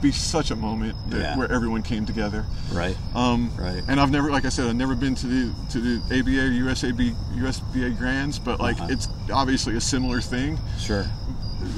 be 0.00 0.12
such 0.12 0.52
a 0.52 0.56
moment 0.56 0.94
that, 1.10 1.18
Yeah. 1.20 1.36
where 1.36 1.50
everyone 1.50 1.82
came 1.82 2.06
together 2.06 2.44
right? 2.72 2.96
um 3.16 3.50
Right. 3.58 3.82
and 3.88 3.98
i've 4.00 4.12
never 4.12 4.30
like 4.30 4.44
i 4.44 4.48
said 4.48 4.66
i've 4.68 4.76
never 4.76 4.94
been 4.94 5.14
to 5.16 5.26
the 5.26 5.54
to 5.72 5.80
the 5.80 5.94
aba 6.18 6.30
or 6.46 6.50
usab 6.70 7.00
usba 7.36 7.98
grands 7.98 8.38
but 8.38 8.60
like 8.60 8.76
Uh-huh. 8.80 8.92
it's 8.94 9.08
obviously 9.32 9.74
a 9.76 9.80
similar 9.80 10.20
thing 10.20 10.58
Sure. 10.78 11.04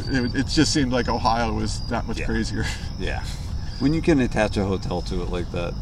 it, 0.08 0.34
it 0.34 0.46
just 0.48 0.70
seemed 0.74 0.92
like 0.92 1.08
ohio 1.08 1.54
was 1.54 1.80
that 1.88 2.06
much 2.06 2.18
Yeah. 2.18 2.26
crazier 2.26 2.64
Yeah. 2.98 3.22
When 3.80 3.94
you 3.94 4.02
can 4.02 4.20
attach 4.20 4.58
a 4.58 4.64
hotel 4.66 5.00
to 5.10 5.22
it 5.22 5.30
like 5.30 5.50
that, 5.52 5.72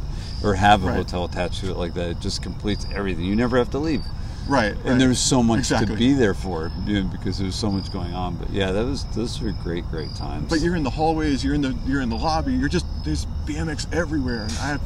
or 0.44 0.54
have 0.54 0.84
a 0.84 0.86
Right. 0.86 0.94
hotel 0.98 1.24
attached 1.24 1.58
to 1.62 1.70
it 1.72 1.76
like 1.76 1.94
that, 1.94 2.08
it 2.10 2.20
just 2.20 2.42
completes 2.42 2.86
everything. 2.94 3.24
You 3.24 3.34
never 3.34 3.58
have 3.58 3.70
to 3.70 3.80
leave. 3.80 4.04
Right, 4.48 4.74
right. 4.74 4.86
And 4.86 5.00
there's 5.00 5.18
so 5.18 5.42
much 5.42 5.58
Exactly. 5.60 5.94
to 5.94 5.98
be 5.98 6.12
there 6.14 6.34
for 6.34 6.70
you 6.86 7.02
know, 7.02 7.08
because 7.08 7.38
there's 7.38 7.54
so 7.54 7.70
much 7.70 7.92
going 7.92 8.14
on. 8.14 8.36
But 8.36 8.50
yeah, 8.50 8.72
that 8.72 8.84
was 8.84 9.04
those 9.14 9.40
were 9.40 9.52
great, 9.62 9.84
great 9.90 10.14
times. 10.16 10.48
But 10.48 10.60
you're 10.60 10.76
in 10.76 10.82
the 10.82 10.90
hallways, 10.90 11.44
you're 11.44 11.54
in 11.54 11.60
the 11.62 11.76
you're 11.86 12.00
in 12.00 12.08
the 12.08 12.16
lobby, 12.16 12.52
you're 12.54 12.68
just 12.68 12.86
there's 13.04 13.26
BMX 13.46 13.92
everywhere, 13.94 14.42
and 14.42 14.52
I 14.52 14.66
have. 14.68 14.82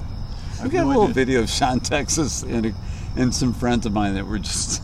I 0.61 0.65
we 0.65 0.71
got 0.71 0.85
a 0.85 0.87
little 0.87 1.03
idea. 1.05 1.15
video 1.15 1.41
of 1.43 1.51
Sean 1.51 1.81
Texas 1.81 2.43
and 2.43 2.75
and 3.17 3.35
some 3.35 3.53
friends 3.53 3.87
of 3.87 3.93
mine 3.93 4.15
that 4.15 4.27
were 4.27 4.39
just 4.39 4.83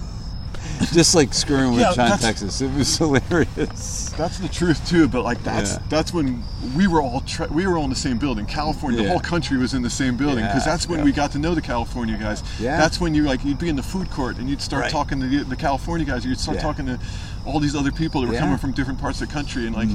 just 0.92 1.14
like 1.14 1.32
screwing 1.34 1.72
with 1.72 1.80
Yeah, 1.80 1.92
that's- 1.94 2.20
Texas. 2.22 2.60
It 2.60 2.72
was 2.74 2.96
hilarious. 2.98 4.10
That's 4.16 4.38
the 4.38 4.48
truth 4.48 4.86
too, 4.88 5.08
but 5.08 5.22
like 5.24 5.42
that's 5.44 5.72
Yeah. 5.74 5.78
that's 5.88 6.12
when 6.12 6.42
we 6.76 6.86
were 6.86 7.00
all 7.02 7.20
tra- 7.22 7.48
we 7.48 7.66
were 7.66 7.76
all 7.78 7.84
in 7.84 7.90
the 7.90 7.96
same 7.96 8.18
building. 8.18 8.46
California, 8.46 9.02
the 9.02 9.08
whole 9.08 9.20
country 9.20 9.56
was 9.58 9.74
in 9.74 9.82
the 9.82 9.90
same 9.90 10.16
building 10.16 10.44
because 10.44 10.66
Yeah, 10.66 10.72
that's 10.72 10.88
when 10.88 10.98
yeah. 11.00 11.04
we 11.04 11.12
got 11.12 11.32
to 11.32 11.38
know 11.38 11.54
the 11.54 11.62
California 11.62 12.16
guys. 12.16 12.42
Yeah. 12.58 12.76
That's 12.76 13.00
when 13.00 13.14
you 13.14 13.22
like 13.24 13.44
you'd 13.44 13.58
be 13.58 13.68
in 13.68 13.76
the 13.76 13.82
food 13.82 14.10
court 14.10 14.38
and 14.38 14.48
you'd 14.48 14.60
start 14.62 14.82
Right. 14.82 14.90
talking 14.92 15.20
to 15.20 15.26
the, 15.28 15.44
the 15.44 15.56
California 15.56 16.06
guys. 16.06 16.24
You'd 16.24 16.40
start 16.40 16.56
Yeah. 16.56 16.62
talking 16.62 16.86
to 16.86 16.98
all 17.46 17.60
these 17.60 17.74
other 17.76 17.92
people 17.92 18.20
that 18.20 18.26
were 18.26 18.32
Yeah. 18.34 18.40
Mm-hmm. 18.40 18.46
coming 18.48 18.58
from 18.58 18.72
different 18.72 19.00
parts 19.00 19.20
of 19.20 19.28
the 19.28 19.34
country 19.34 19.66
and 19.66 19.74
like. 19.76 19.88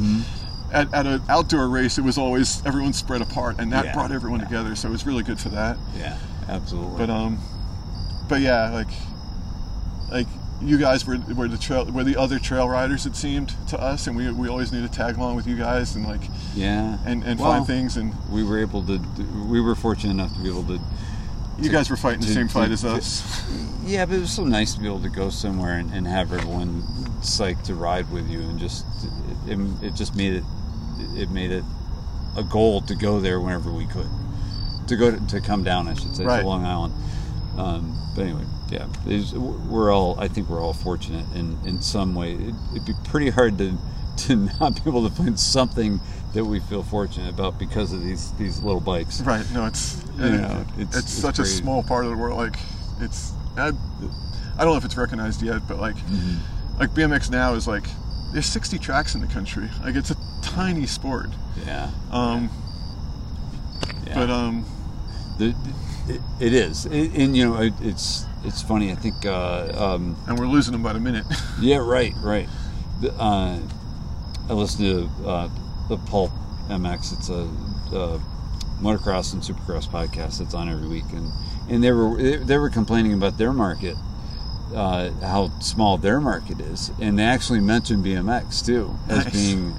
At, 0.72 0.92
at 0.92 1.06
an 1.06 1.22
outdoor 1.30 1.68
race, 1.70 2.00
it 2.00 2.02
was 2.04 2.18
always 2.18 2.64
everyone 2.66 2.94
spread 2.94 3.22
apart, 3.22 3.58
and 3.60 3.72
that 3.74 3.86
Yeah, 3.86 3.94
brought 3.94 4.12
everyone 4.12 4.40
yeah. 4.40 4.48
together. 4.48 4.76
So 4.76 4.88
it 4.88 4.92
was 4.92 5.06
really 5.06 5.22
good 5.22 5.40
for 5.40 5.50
that. 5.50 5.78
Yeah, 5.96 6.18
absolutely. 6.50 6.98
But 6.98 7.12
um, 7.12 7.38
but 8.28 8.42
yeah, 8.42 8.72
like 8.72 8.88
like 10.12 10.26
you 10.64 10.78
guys 10.78 11.06
were 11.06 11.18
were 11.36 11.48
the 11.48 11.58
trail 11.58 11.86
were 11.86 12.04
the 12.04 12.16
other 12.18 12.40
trail 12.40 12.68
riders. 12.70 13.06
It 13.06 13.16
seemed 13.16 13.54
to 13.70 13.80
us, 13.82 14.08
and 14.08 14.16
we 14.16 14.32
we 14.32 14.48
always 14.50 14.72
need 14.72 14.82
to 14.84 14.92
tag 14.92 15.18
along 15.18 15.36
with 15.36 15.48
you 15.48 15.56
guys 15.58 15.96
and 15.96 16.06
like 16.06 16.22
yeah, 16.56 16.98
and 17.06 17.24
and 17.24 17.40
Well, 17.40 17.52
find 17.52 17.68
things. 17.68 17.98
And 17.98 18.14
We 18.30 18.44
were 18.44 18.60
able 18.60 18.84
to. 18.84 19.00
We 19.48 19.62
were 19.62 19.76
fortunate 19.76 20.12
enough 20.12 20.34
to 20.36 20.42
be 20.42 20.50
able 20.50 20.64
to. 20.66 20.80
you 21.60 21.70
guys 21.72 21.90
were 21.90 21.98
fighting 21.98 22.22
the 22.22 22.28
to- 22.28 22.34
same 22.34 22.48
fight 22.48 22.68
to- 22.68 22.74
as 22.74 22.82
to- 22.82 22.90
us. 22.94 23.44
Yeah, 23.86 24.06
but 24.06 24.16
it 24.16 24.22
was 24.22 24.32
so 24.32 24.46
nice 24.46 24.74
to 24.76 24.80
be 24.80 24.88
able 24.88 25.02
to 25.02 25.10
go 25.10 25.30
somewhere 25.30 25.74
and, 25.78 25.92
and 25.94 26.08
have 26.08 26.32
everyone 26.34 26.82
psyched 27.22 27.64
to 27.64 27.76
ride 27.76 28.10
with 28.12 28.30
you, 28.30 28.40
and 28.42 28.58
just 28.60 28.86
it, 29.48 29.60
it 29.82 29.94
just 29.94 30.16
made 30.16 30.34
it 30.34 30.44
it 31.16 31.30
made 31.32 31.52
it 31.52 31.64
a 32.38 32.44
goal 32.44 32.82
to 32.82 32.96
go 32.96 33.20
there 33.20 33.40
whenever 33.40 33.72
we 33.72 33.86
could, 33.88 34.08
to 34.88 34.96
go 34.96 35.12
to, 35.12 35.28
to 35.28 35.40
come 35.42 35.64
down, 35.64 35.88
I 35.88 35.94
should 35.94 36.16
say, 36.16 36.24
Right. 36.26 36.42
to 36.42 36.48
Long 36.48 36.66
Island. 36.66 36.94
Um, 37.58 37.96
but 38.16 38.24
anyway, 38.24 38.44
yeah, 38.70 38.88
we're 39.70 39.92
all 39.94 40.20
I 40.20 40.28
think 40.28 40.50
we're 40.50 40.62
all 40.62 40.74
fortunate 40.74 41.26
in 41.36 41.58
in 41.66 41.82
some 41.82 42.16
way. 42.16 42.34
It, 42.34 42.54
it'd 42.72 42.86
be 42.86 42.94
pretty 43.06 43.30
hard 43.30 43.58
to 43.60 43.78
to 44.28 44.36
not 44.60 44.76
be 44.84 44.90
able 44.90 45.08
to 45.10 45.16
find 45.16 45.40
something 45.40 46.00
that 46.34 46.46
we 46.46 46.60
feel 46.60 46.84
fortunate 46.84 47.30
about 47.30 47.58
because 47.60 47.94
of 47.94 48.04
these 48.04 48.32
these 48.34 48.62
little 48.62 48.82
bikes. 48.82 49.22
right? 49.22 49.46
No, 49.54 49.66
it's 49.66 50.04
You 50.18 50.24
and 50.26 50.42
know, 50.42 50.66
it's- 50.80 50.98
it's, 51.00 51.12
such 51.12 51.40
a 51.40 51.46
small 51.46 51.84
part 51.84 52.06
of 52.06 52.12
the 52.12 52.18
world. 52.18 52.38
Like 52.38 52.56
it's 53.00 53.32
I, 53.58 53.68
I 53.68 53.72
don't 54.64 54.68
know 54.74 54.78
if 54.78 54.86
it's 54.86 54.98
recognized 54.98 55.42
yet, 55.42 55.68
but 55.68 55.80
like 55.80 55.96
Mm-hmm. 55.96 56.80
like 56.80 56.92
BMX 56.92 57.30
now 57.32 57.54
is 57.56 57.68
like 57.68 57.86
there's 58.34 58.48
60 58.48 58.80
tracks 58.80 59.14
in 59.16 59.22
the 59.22 59.28
country. 59.28 59.70
Like 59.84 59.96
it's 59.96 60.10
a 60.12 60.16
tiny 60.42 60.88
sport. 60.88 61.30
Yeah. 61.68 61.90
Um, 62.12 62.50
yeah. 64.08 64.16
but 64.16 64.30
um, 64.32 64.66
The, 65.38 65.54
it, 66.08 66.22
it 66.40 66.54
is, 66.54 66.86
It- 66.86 67.14
and 67.16 67.36
you 67.36 67.46
know, 67.46 67.62
it, 67.62 67.74
it's 67.82 68.26
it's 68.46 68.62
funny. 68.62 68.92
I 68.92 68.96
think, 68.96 69.26
uh, 69.26 69.72
um, 69.96 70.16
and 70.28 70.38
we're 70.38 70.48
losing 70.48 70.74
about 70.76 70.96
a 70.96 71.00
minute. 71.00 71.26
yeah, 71.62 71.78
right, 71.78 72.14
right. 72.22 72.48
The, 73.02 73.14
uh, 73.14 73.60
I 74.50 74.54
listened 74.54 75.10
to 75.20 75.26
uh, 75.28 75.50
the 75.90 75.98
Pulp 75.98 76.32
MX. 76.70 77.14
It's 77.18 77.30
a, 77.30 77.50
uh 77.96 78.20
motocross 78.82 79.32
and 79.32 79.42
supercross 79.42 79.88
podcast 79.88 80.40
that's 80.40 80.54
on 80.54 80.68
every 80.68 80.88
week, 80.88 81.06
and 81.14 81.32
and 81.70 81.82
they 81.84 81.92
were 81.92 82.18
they, 82.22 82.36
they 82.38 82.58
were 82.58 82.70
complaining 82.70 83.14
about 83.14 83.38
their 83.38 83.54
market, 83.54 83.96
uh, 84.76 85.10
how 85.22 85.58
small 85.62 85.98
their 85.98 86.20
market 86.20 86.60
is, 86.60 86.92
and 87.00 87.18
they 87.18 87.24
actually 87.24 87.62
mentioned 87.62 88.04
BMX 88.04 88.66
too 88.66 88.94
as 89.08 89.24
Nice. 89.26 89.34
being 89.34 89.74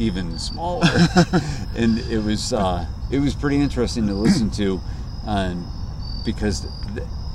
even 0.00 0.38
smaller, 0.38 0.86
and 1.76 1.98
it 2.10 2.22
was 2.24 2.52
uh, 2.52 2.84
it 3.12 3.20
was 3.20 3.34
pretty 3.36 3.58
interesting 3.60 4.06
to 4.08 4.14
listen 4.14 4.50
to, 4.52 4.80
um, 5.26 5.66
because 6.24 6.66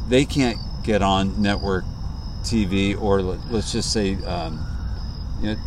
they 0.07 0.25
can't 0.25 0.57
get 0.83 1.01
on 1.01 1.41
network 1.41 1.83
TV 2.43 2.99
or 2.99 3.21
let, 3.21 3.51
let's 3.51 3.71
just 3.71 3.91
say, 3.91 4.15
um, 4.25 4.63
you 5.41 5.53
know, 5.53 5.57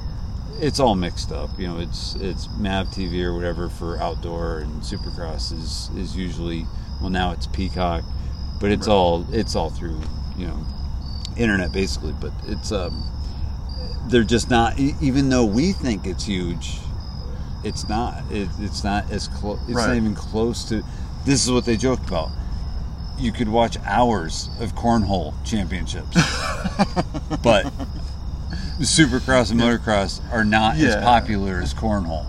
it's 0.61 0.81
all 0.81 0.95
mixed 0.95 1.33
up. 1.33 1.51
You 1.59 1.69
know, 1.69 1.79
it's 1.79 2.15
it's 2.17 2.49
Mav 2.59 2.89
TV 2.89 3.23
or 3.23 3.35
whatever 3.35 3.69
for 3.69 3.99
outdoor, 3.99 4.59
and 4.59 4.83
Supercross 4.83 5.53
is 5.53 5.91
is 5.97 6.17
usually 6.17 6.67
well 7.01 7.11
now 7.11 7.33
it's 7.33 7.47
Peacock, 7.47 8.05
but 8.61 8.71
it's 8.71 8.87
Right. 8.89 8.95
all 8.95 9.27
it's 9.33 9.55
all 9.55 9.71
through 9.71 10.01
you 10.37 10.47
know 10.47 10.67
internet 11.37 11.73
basically. 11.73 12.13
But 12.21 12.33
it's 12.47 12.73
um, 12.73 13.05
they're 14.09 14.25
just 14.25 14.51
not 14.51 14.79
even 14.79 15.29
though 15.29 15.45
we 15.45 15.73
think 15.73 16.07
it's 16.07 16.25
huge, 16.25 16.79
it's 17.65 17.89
not. 17.89 18.23
It, 18.31 18.49
it's 18.59 18.83
not 18.83 19.11
as 19.13 19.29
close. 19.29 19.61
It's 19.69 19.77
not 19.77 19.97
even 19.97 20.15
close 20.15 20.65
to. 20.71 20.83
This 21.29 21.45
is 21.45 21.53
what 21.53 21.67
they 21.67 21.77
joke 21.77 22.01
about. 22.09 22.31
You 23.19 23.33
could 23.33 23.51
watch 23.51 23.77
hours 23.85 24.49
of 24.61 24.75
cornhole 24.75 25.35
championships, 25.45 26.15
but 27.43 27.67
Supercross 28.81 29.51
and 29.51 29.61
motocross 29.61 30.23
are 30.33 30.43
not 30.43 30.77
as 30.77 30.97
popular 30.97 31.61
as 31.61 31.75
cornhole 31.75 32.25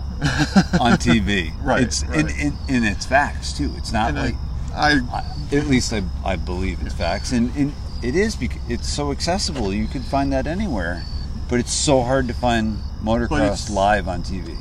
on 0.78 0.98
TV. 0.98 1.50
Right, 1.62 1.84
It's 1.84 2.04
right. 2.04 2.18
In, 2.20 2.28
in, 2.28 2.58
in 2.68 2.84
its 2.84 3.06
facts 3.06 3.56
too. 3.56 3.72
It's 3.78 3.90
not 3.90 4.10
and 4.10 4.18
like 4.18 4.34
I, 4.74 5.00
I 5.10 5.56
at 5.56 5.66
least 5.66 5.94
I, 5.94 6.02
I 6.22 6.36
believe 6.36 6.82
it's 6.82 6.92
facts, 6.92 7.32
and, 7.32 7.56
and 7.56 7.72
it 8.02 8.14
is 8.14 8.36
because 8.36 8.60
it's 8.68 8.88
so 8.88 9.12
accessible. 9.12 9.72
You 9.72 9.86
can 9.86 10.02
find 10.02 10.30
that 10.34 10.46
anywhere, 10.46 11.04
but 11.48 11.58
it's 11.58 11.72
so 11.72 12.02
hard 12.02 12.28
to 12.28 12.34
find 12.34 12.76
motocross 13.02 13.70
live 13.70 14.08
on 14.08 14.22
TV. 14.22 14.58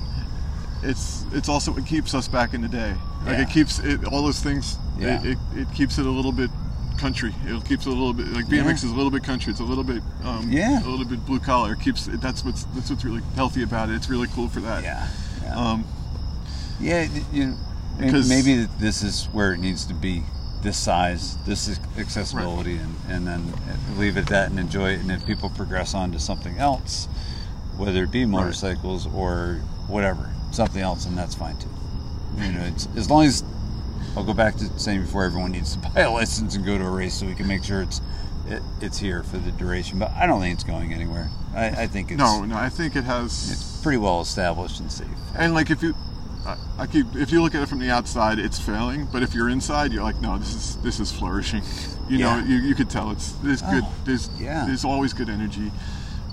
it's 0.82 1.26
it's 1.34 1.50
also 1.50 1.74
what 1.74 1.85
keeps 1.85 2.14
us 2.14 2.30
back 2.30 2.53
in 2.53 2.61
the 2.61 2.69
day. 2.69 2.95
Like 3.25 3.38
Yeah. 3.38 3.41
it 3.43 3.49
keeps 3.49 3.80
it 3.80 4.06
all 4.06 4.23
those 4.23 4.39
things. 4.41 4.77
Yeah. 4.98 5.22
It, 5.23 5.31
it, 5.31 5.38
it 5.61 5.73
keeps 5.73 5.98
it 5.98 6.06
a 6.06 6.09
little 6.09 6.31
bit 6.31 6.49
country. 6.98 7.33
It 7.45 7.64
keeps 7.65 7.85
it 7.85 7.89
a 7.89 7.93
little 7.93 8.14
bit 8.14 8.27
like 8.27 8.45
BMX 8.48 8.65
Yeah. 8.65 8.73
is 8.73 8.83
a 8.85 8.95
little 8.95 9.11
bit 9.11 9.23
country. 9.23 9.51
It's 9.51 9.59
a 9.61 9.64
little 9.64 9.83
bit 9.83 10.01
um, 10.23 10.49
Yeah. 10.51 10.83
a 10.85 10.88
little 10.89 11.06
bit 11.06 11.25
blue 11.25 11.39
collar. 11.39 11.73
It 11.73 11.80
keeps 11.81 12.07
it, 12.07 12.22
that's 12.22 12.43
what's 12.43 12.64
that's 12.75 12.89
what's 12.89 13.03
really 13.06 13.22
healthy 13.35 13.64
about 13.64 13.89
it. 13.89 13.95
It's 13.95 14.09
really 14.09 14.27
cool 14.27 14.48
for 14.49 14.59
that. 14.61 14.83
Yeah, 14.83 15.07
yeah, 15.43 15.56
Um, 15.56 15.85
yeah. 16.80 17.07
You 17.31 17.45
know, 17.48 17.57
may- 17.99 18.06
because- 18.06 18.30
maybe 18.30 18.67
this 18.80 19.01
is 19.03 19.25
where 19.31 19.53
it 19.53 19.59
needs 19.59 19.85
to 19.85 19.93
be 19.93 20.23
this 20.61 20.75
size, 20.77 21.38
this 21.45 21.69
is 21.69 21.80
accessibility, 21.98 22.75
and, 22.77 22.93
and 23.07 23.25
then 23.25 23.53
leave 23.98 24.17
it 24.17 24.22
at 24.23 24.27
that 24.27 24.49
and 24.49 24.59
enjoy 24.59 24.89
it. 24.91 24.99
And 24.99 25.09
if 25.09 25.25
people 25.25 25.49
progress 25.49 25.93
on 25.93 26.11
to 26.11 26.19
something 26.19 26.57
else, 26.57 27.07
whether 27.77 28.03
it 28.03 28.11
be 28.11 28.25
motorcycles 28.25 29.07
or 29.07 29.61
whatever, 29.88 30.30
something 30.51 30.81
else, 30.81 31.06
and 31.06 31.17
that's 31.17 31.33
fine 31.33 31.56
too. 31.57 31.69
You 32.40 32.51
know, 32.53 32.64
it's 32.66 32.88
as 32.95 33.09
long 33.09 33.26
as 33.26 33.43
I'll 34.16 34.24
go 34.24 34.34
back 34.34 34.56
to 34.58 34.80
saying 34.80 35.01
before 35.01 35.24
everyone 35.26 35.51
needs 35.51 35.76
to 35.76 35.80
buy 35.93 36.01
a 36.01 36.11
license 36.11 36.56
and 36.56 36.66
go 36.66 36.77
to 36.77 36.85
a 36.85 36.90
race 36.90 37.14
so 37.16 37.26
we 37.26 37.35
can 37.35 37.48
make 37.48 37.64
sure 37.64 37.82
it's 37.82 38.01
it, 38.48 38.61
it's 38.82 38.98
here 38.98 39.24
for 39.24 39.38
the 39.38 39.51
duration. 39.51 40.00
But 40.00 40.11
I 40.11 40.26
don't 40.26 40.42
think 40.42 40.56
it's 40.56 40.64
going 40.64 40.93
anywhere. 40.93 41.30
I, 41.56 41.68
I 41.84 41.88
think 41.88 42.11
it's 42.11 42.18
No, 42.19 42.43
no, 42.45 42.56
I 42.56 42.69
think 42.69 42.95
it 42.95 43.03
has. 43.03 43.51
it's 43.51 43.82
pretty 43.82 43.98
well 43.98 44.22
established 44.22 44.80
and 44.80 44.92
safe. 44.92 45.08
And 45.38 45.53
like 45.53 45.69
if 45.69 45.82
you, 45.84 45.93
I- 46.45 46.58
I 46.80 46.88
keep 46.88 47.06
if 47.16 47.32
you 47.32 47.42
look 47.42 47.53
at 47.56 47.61
it 47.61 47.69
from 47.69 47.80
the 47.80 47.92
outside, 47.92 48.40
it's 48.40 48.59
failing. 48.59 49.08
But 49.11 49.22
if 49.24 49.34
you're 49.34 49.50
inside, 49.50 49.92
you're 49.92 50.03
like, 50.03 50.19
no, 50.22 50.38
this 50.38 50.53
is 50.56 50.76
this 50.77 51.00
is 51.00 51.11
flourishing. 51.11 51.61
You 52.09 52.18
know, 52.19 52.40
you, 52.40 52.56
you 52.56 52.74
could 52.74 52.90
tell 52.90 53.11
it's 53.11 53.34
there's 53.43 53.61
good. 53.61 53.84
Oh, 53.85 53.93
There's 54.06 54.30
yeah. 54.40 54.66
there's 54.66 54.84
always 54.85 55.14
good 55.14 55.30
energy. 55.30 55.72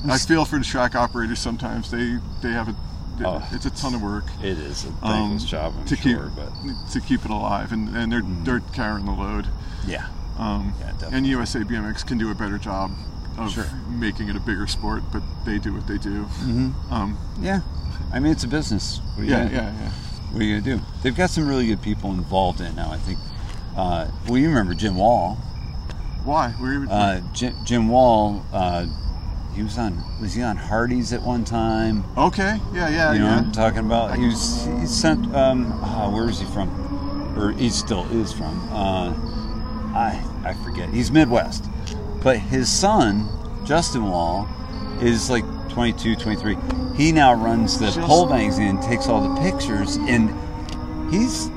I 0.09 0.17
feel 0.18 0.44
for 0.44 0.59
the 0.59 0.65
track 0.65 0.94
operators 0.94 1.39
sometimes. 1.41 1.91
They 1.91 2.18
they 2.41 2.52
have 2.52 2.68
a 2.68 2.76
Oh. 3.25 3.47
it's 3.53 3.65
a 3.67 3.70
ton 3.70 3.95
of 3.95 4.03
work 4.03 4.25
It 4.43 4.59
is 4.59 4.85
a 4.85 4.89
um, 4.89 4.95
thankless 5.03 5.45
job, 5.45 5.75
I'm 5.78 5.85
to 5.86 5.97
sure, 5.97 6.25
keep 6.25 6.36
but 6.36 6.91
to 6.93 7.01
keep 7.01 7.25
it 7.25 7.31
alive, 7.31 7.73
and 7.73 7.95
and 7.97 8.12
they're 8.12 8.23
they're 8.45 8.61
carrying 8.75 9.07
the 9.07 9.12
load. 9.12 9.47
yeah, 9.86 10.07
Um, 10.39 10.75
Yeah, 10.81 11.09
and. 11.12 11.27
USA 11.27 11.61
BMX 11.61 12.07
can 12.07 12.19
do 12.19 12.31
a 12.31 12.35
better 12.35 12.59
job 12.59 12.91
of 13.39 13.53
Sure. 13.53 13.67
making 13.89 14.28
it 14.28 14.36
a 14.36 14.41
bigger 14.41 14.67
sport, 14.67 15.03
but 15.12 15.23
they 15.45 15.59
do 15.59 15.73
what 15.75 15.86
they 15.86 15.99
do. 15.99 16.27
Um, 16.91 17.19
yeah. 17.41 17.61
I 18.12 18.20
mean, 18.20 18.33
it's 18.33 18.45
a 18.45 18.49
business. 18.49 19.01
What 19.15 19.23
are 19.23 19.25
you 19.25 19.31
yeah, 19.31 19.45
gonna- 19.45 19.55
yeah, 19.55 19.73
yeah. 19.83 19.91
What 20.33 20.43
are 20.43 20.45
you 20.45 20.61
gonna 20.61 20.77
do? 20.78 20.85
They've 21.03 21.17
got 21.17 21.31
some 21.31 21.47
really 21.49 21.67
good 21.67 21.81
people 21.83 22.11
involved 22.12 22.61
in 22.61 22.67
it 22.67 22.75
now. 22.77 22.91
I 22.91 22.99
think. 22.99 23.19
Uh, 23.77 24.09
well, 24.27 24.39
you 24.39 24.49
remember 24.49 24.75
Jim 24.75 24.97
Wall? 24.97 25.36
Why? 26.25 26.55
We 26.61 26.78
were, 26.78 26.86
Uh, 26.91 27.20
Jim, 27.33 27.55
Jim 27.65 27.89
Wall. 27.89 28.43
Uh, 28.53 28.86
he 29.57 29.62
was 29.62 29.78
on. 29.78 30.01
Was 30.20 30.35
he 30.35 30.43
on 30.43 30.57
Hardy's 30.57 31.12
at 31.12 31.23
one 31.23 31.44
time? 31.44 32.05
okay. 32.17 32.60
Yeah, 32.73 32.89
yeah, 32.89 33.12
You 33.12 33.18
know 33.20 33.25
yeah. 33.26 33.36
what 33.36 33.44
I'm 33.47 33.52
talking 33.52 33.78
about? 33.81 34.17
He 34.17 34.26
was. 34.26 34.67
He 34.81 34.86
sent. 34.86 35.35
Um, 35.35 35.73
ah, 35.83 36.10
where 36.12 36.28
is 36.28 36.39
he 36.39 36.47
from? 36.47 36.68
Or 37.39 37.52
he 37.52 37.70
still 37.70 38.05
is 38.12 38.33
from? 38.33 38.57
Uh, 38.70 39.12
I 39.94 40.23
I 40.44 40.55
forget. 40.65 40.89
He's 40.91 41.10
Midwest, 41.10 41.65
but 42.23 42.39
his 42.39 42.68
son 42.70 43.28
Justin 43.65 44.09
Wall 44.10 44.47
is 45.01 45.28
like 45.31 45.44
22, 45.70 46.17
23. 46.17 46.57
He 46.97 47.12
now 47.12 47.35
runs 47.35 47.78
the 47.78 47.86
Just- 47.86 48.01
Pull 48.01 48.26
magazine, 48.26 48.81
takes 48.81 49.09
all 49.09 49.35
the 49.35 49.41
pictures, 49.41 49.97
and 49.97 50.31
he's 51.10 51.51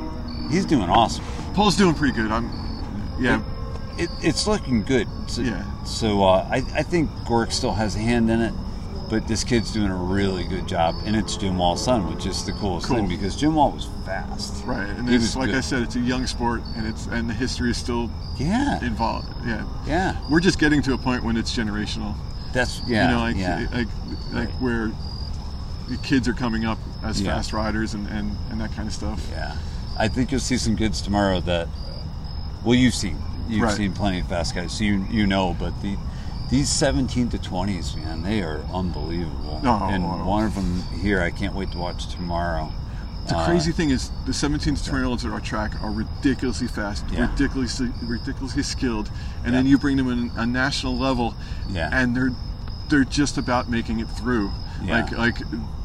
he's 0.50 0.66
doing 0.66 0.90
awesome. 0.90 1.24
Pull's 1.54 1.76
doing 1.78 1.94
pretty 1.96 2.14
good. 2.14 2.32
I'm. 2.32 2.50
Yeah. 3.20 3.42
It, 4.00 4.10
it's 4.22 4.48
looking 4.48 4.84
good. 4.84 5.08
So, 5.28 5.42
Yeah. 5.42 5.64
So 5.84 6.24
uh, 6.24 6.48
I 6.50 6.58
I 6.74 6.84
think 6.84 7.10
Gork 7.26 7.52
still 7.52 7.74
has 7.74 7.96
a 7.96 8.00
hand 8.00 8.30
in 8.30 8.42
it. 8.42 8.54
But 9.10 9.28
this 9.28 9.44
kid's 9.44 9.72
doing 9.74 9.90
a 9.90 9.96
really 9.96 10.44
good 10.44 10.68
job, 10.68 10.94
and 11.04 11.16
it's 11.16 11.36
Jim 11.36 11.58
Wall's 11.58 11.84
son, 11.84 12.14
which 12.14 12.28
is 12.28 12.46
the 12.46 12.52
coolest 12.52 12.86
Cool. 12.86 12.98
thing 12.98 13.08
because 13.08 13.36
Jim 13.36 13.56
Wall 13.56 13.72
was 13.72 13.88
fast. 14.06 14.64
Right. 14.66 14.88
And 14.88 15.10
He 15.10 15.16
it's 15.16 15.36
like 15.36 15.48
good. 15.48 15.56
I 15.56 15.62
said, 15.62 15.82
it's 15.82 15.96
a 15.96 16.00
young 16.00 16.28
sport, 16.28 16.62
and 16.78 16.86
it's 16.86 17.08
and 17.08 17.28
the 17.28 17.34
history 17.34 17.72
is 17.72 17.78
still 17.78 18.12
Yeah, 18.38 18.80
involved. 18.86 19.28
Yeah. 19.48 19.66
yeah. 19.88 20.16
We're 20.30 20.40
just 20.42 20.60
getting 20.60 20.84
to 20.84 20.94
a 20.94 20.98
point 21.00 21.24
when 21.24 21.38
it's 21.38 21.56
generational. 21.58 22.14
That's 22.54 22.82
yeah, 22.88 23.06
you 23.10 23.16
know, 23.16 23.20
like 23.22 23.36
yeah. 23.36 23.66
like 23.74 23.88
like 24.32 24.50
where 24.62 24.92
the 25.90 25.98
kids 26.04 26.28
are 26.28 26.34
coming 26.34 26.66
up 26.66 26.78
as 27.04 27.20
Yeah. 27.20 27.32
fast 27.34 27.52
riders 27.52 27.96
and, 27.96 28.06
and, 28.10 28.38
and 28.52 28.62
that 28.62 28.74
kind 28.74 28.88
of 28.88 28.94
stuff. 28.94 29.26
yeah. 29.32 29.56
I 29.98 30.08
think 30.08 30.30
you'll 30.32 30.40
see 30.40 30.58
some 30.58 30.76
goods 30.76 31.02
tomorrow 31.02 31.40
that. 31.42 31.68
Well, 32.64 32.76
you've 32.76 32.94
seen 32.94 33.18
you've 33.50 33.64
Right. 33.64 33.76
seen 33.76 33.94
plenty 33.94 34.20
of 34.20 34.28
fast 34.28 34.56
guys, 34.56 34.72
so 34.72 34.84
you 34.84 35.06
you 35.10 35.26
know. 35.28 35.56
But 35.58 35.82
the 35.82 35.98
these 36.50 36.70
17 36.70 37.30
to 37.30 37.38
20s, 37.38 37.96
man, 37.96 38.24
they 38.24 38.42
are 38.42 38.62
unbelievable. 38.74 39.62
Oh, 39.64 39.88
and 39.90 40.04
one 40.26 40.46
of 40.46 40.56
them 40.56 40.84
here, 41.02 41.22
I 41.22 41.30
can't 41.32 41.54
wait 41.54 41.72
to 41.74 41.78
watch 41.78 42.08
tomorrow. 42.08 42.72
The 43.28 43.38
Uh, 43.38 43.46
crazy 43.46 43.72
thing 43.72 43.92
is, 43.92 44.10
the 44.26 44.34
17 44.34 44.74
to 44.76 44.84
20 44.84 45.02
year 45.04 45.08
olds 45.08 45.24
at 45.26 45.32
our 45.32 45.40
track 45.40 45.74
are 45.84 45.92
ridiculously 45.92 46.68
fast, 46.68 47.06
Yeah. 47.12 47.30
ridiculously 47.30 47.92
ridiculously 48.02 48.64
skilled, 48.64 49.12
and 49.44 49.54
Yeah. 49.54 49.60
then 49.60 49.68
you 49.68 49.78
bring 49.78 49.98
them 49.98 50.10
in 50.10 50.32
a 50.36 50.46
national 50.46 50.98
level, 50.98 51.36
Yeah. 51.70 51.90
and 51.92 52.16
they're 52.16 52.32
they're 52.90 53.04
just 53.04 53.38
about 53.38 53.70
making 53.70 54.00
it 54.00 54.10
through. 54.10 54.52
Like 54.88 55.12
like 55.16 55.42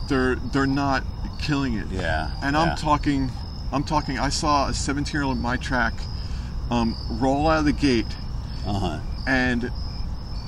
they're 0.09 0.37
they're 0.37 0.67
not 0.67 1.03
killing 1.39 1.75
it. 1.75 1.89
Yeah, 1.91 2.31
And. 2.43 2.57
I'm 2.57 2.75
talking, 2.77 3.31
I'm 3.71 3.83
talking. 3.85 4.19
I 4.19 4.31
saw 4.31 4.69
a 4.69 4.73
17 4.73 5.13
year 5.13 5.25
old 5.25 5.37
at 5.37 5.43
my 5.43 5.57
track 5.59 5.93
um, 6.71 6.97
roll 7.21 7.49
out 7.49 7.61
of 7.61 7.65
the 7.65 7.73
gate 7.73 8.07
Uh 8.67 8.73
huh. 8.73 9.01
and 9.27 9.71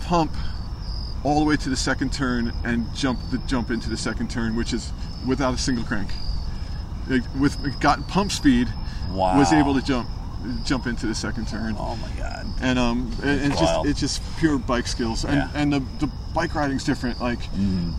pump 0.03 0.33
all 1.25 1.41
the 1.41 1.45
way 1.45 1.57
to 1.57 1.69
the 1.69 1.77
second 1.77 2.13
turn 2.13 2.53
and 2.65 2.87
jump 2.95 3.19
the 3.31 3.39
jump 3.47 3.71
into 3.71 3.89
the 3.91 3.97
second 3.97 4.31
turn, 4.31 4.55
which 4.57 4.73
is 4.73 4.93
without 5.27 5.55
a 5.55 5.59
single 5.59 5.85
crank. 5.85 6.11
Like, 7.09 7.23
with 7.39 7.65
it 7.65 7.79
got 7.81 8.07
pump 8.09 8.31
speed, 8.33 8.69
Wow. 9.11 9.39
was 9.39 9.53
able 9.53 9.75
to 9.75 9.83
jump 9.83 10.09
jump 10.65 10.87
into 10.87 11.07
the 11.07 11.15
second 11.15 11.49
turn. 11.49 11.75
Oh 11.79 11.97
my 11.97 12.09
god. 12.17 12.47
And 12.61 12.79
um, 12.79 13.11
and 13.23 13.53
it's 13.53 13.61
just 13.61 13.87
it's 13.87 14.01
just 14.01 14.23
pure 14.39 14.59
bike 14.59 14.87
skills, 14.87 15.25
and 15.25 15.35
Yeah. 15.37 15.51
and 15.55 15.73
the, 15.73 15.81
the 15.99 16.07
bike 16.35 16.55
riding's 16.55 16.85
different. 16.85 17.21
Like 17.21 17.41
Mhm. 17.53 17.95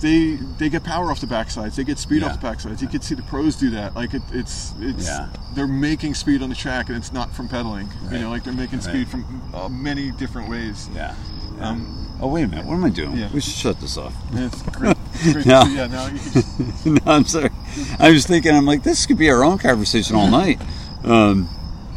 They 0.00 0.36
they 0.58 0.68
get 0.68 0.82
power 0.84 1.10
off 1.10 1.20
the 1.20 1.26
backsides, 1.26 1.74
they 1.76 1.84
get 1.84 1.98
speed 1.98 2.22
Yeah. 2.22 2.28
off 2.28 2.40
the 2.40 2.46
backsides. 2.46 2.80
You 2.82 2.88
can 2.88 3.00
see 3.02 3.14
the 3.14 3.22
pros 3.22 3.56
do 3.56 3.70
that. 3.70 3.94
Like 3.94 4.14
it, 4.14 4.22
it's 4.32 4.72
it's 4.80 5.06
Yeah. 5.06 5.28
they're 5.54 5.66
making 5.66 6.14
speed 6.14 6.42
on 6.42 6.48
the 6.48 6.54
track, 6.54 6.88
and 6.88 6.96
it's 6.96 7.12
not 7.12 7.32
from 7.34 7.48
pedaling. 7.48 7.88
You 8.10 8.18
know, 8.18 8.30
like 8.30 8.44
they're 8.44 8.52
making 8.52 8.78
Right. 8.80 8.88
speed 8.88 9.08
from 9.08 9.42
uh, 9.54 9.68
many 9.68 10.10
different 10.12 10.48
ways. 10.48 10.88
Yeah. 10.94 11.14
yeah. 11.58 11.68
Um, 11.70 12.18
oh 12.20 12.28
wait 12.28 12.44
a 12.44 12.48
minute. 12.48 12.66
What 12.66 12.74
am 12.74 12.84
I 12.84 12.90
doing? 12.90 13.16
Yeah. 13.16 13.28
We 13.32 13.40
should 13.40 13.54
shut 13.54 13.80
this 13.80 13.96
off. 13.96 14.14
it's 14.32 14.62
great. 14.76 14.96
Great 15.32 15.46
No. 15.46 15.62
Yeah, 15.64 15.86
now 15.86 16.06
you 16.06 16.18
can 16.18 16.32
just, 16.32 16.86
no, 16.86 16.98
I'm 17.06 17.24
sorry. 17.26 17.50
I 17.98 18.10
was 18.10 18.26
thinking, 18.26 18.54
I'm 18.54 18.64
like, 18.66 18.82
this 18.82 19.04
could 19.06 19.18
be 19.18 19.28
our 19.30 19.44
own 19.44 19.58
conversation 19.58 20.16
all 20.16 20.28
night. 20.28 20.60
Um, 21.04 21.48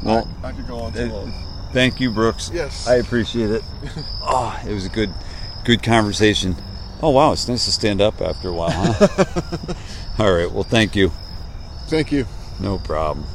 well, 0.03 0.27
I 0.43 0.51
could 0.51 0.67
go 0.67 0.79
on 0.81 0.91
uh, 0.91 0.95
so 0.95 1.05
long. 1.05 1.33
thank 1.71 1.99
you, 2.01 2.11
Brooks. 2.11 2.51
Yes. 2.53 2.85
I 2.87 2.95
appreciate 2.95 3.49
it. 3.51 3.63
Oh, 4.21 4.59
it 4.67 4.73
was 4.73 4.85
a 4.85 4.89
good, 4.89 5.13
good 5.63 5.81
conversation. 5.81 6.55
Oh 7.03 7.09
wow, 7.09 7.33
it's 7.33 7.49
nice 7.49 7.65
to 7.65 7.71
stand 7.73 7.99
up 7.99 8.21
after 8.21 8.47
a 8.47 8.53
while, 8.53 8.71
huh? 8.71 9.73
all 10.19 10.31
right. 10.31 10.49
Well, 10.49 10.63
thank 10.63 10.95
you. 10.95 11.11
Thank 11.87 12.13
you. 12.13 12.25
No 12.61 12.77
problem. 12.77 13.27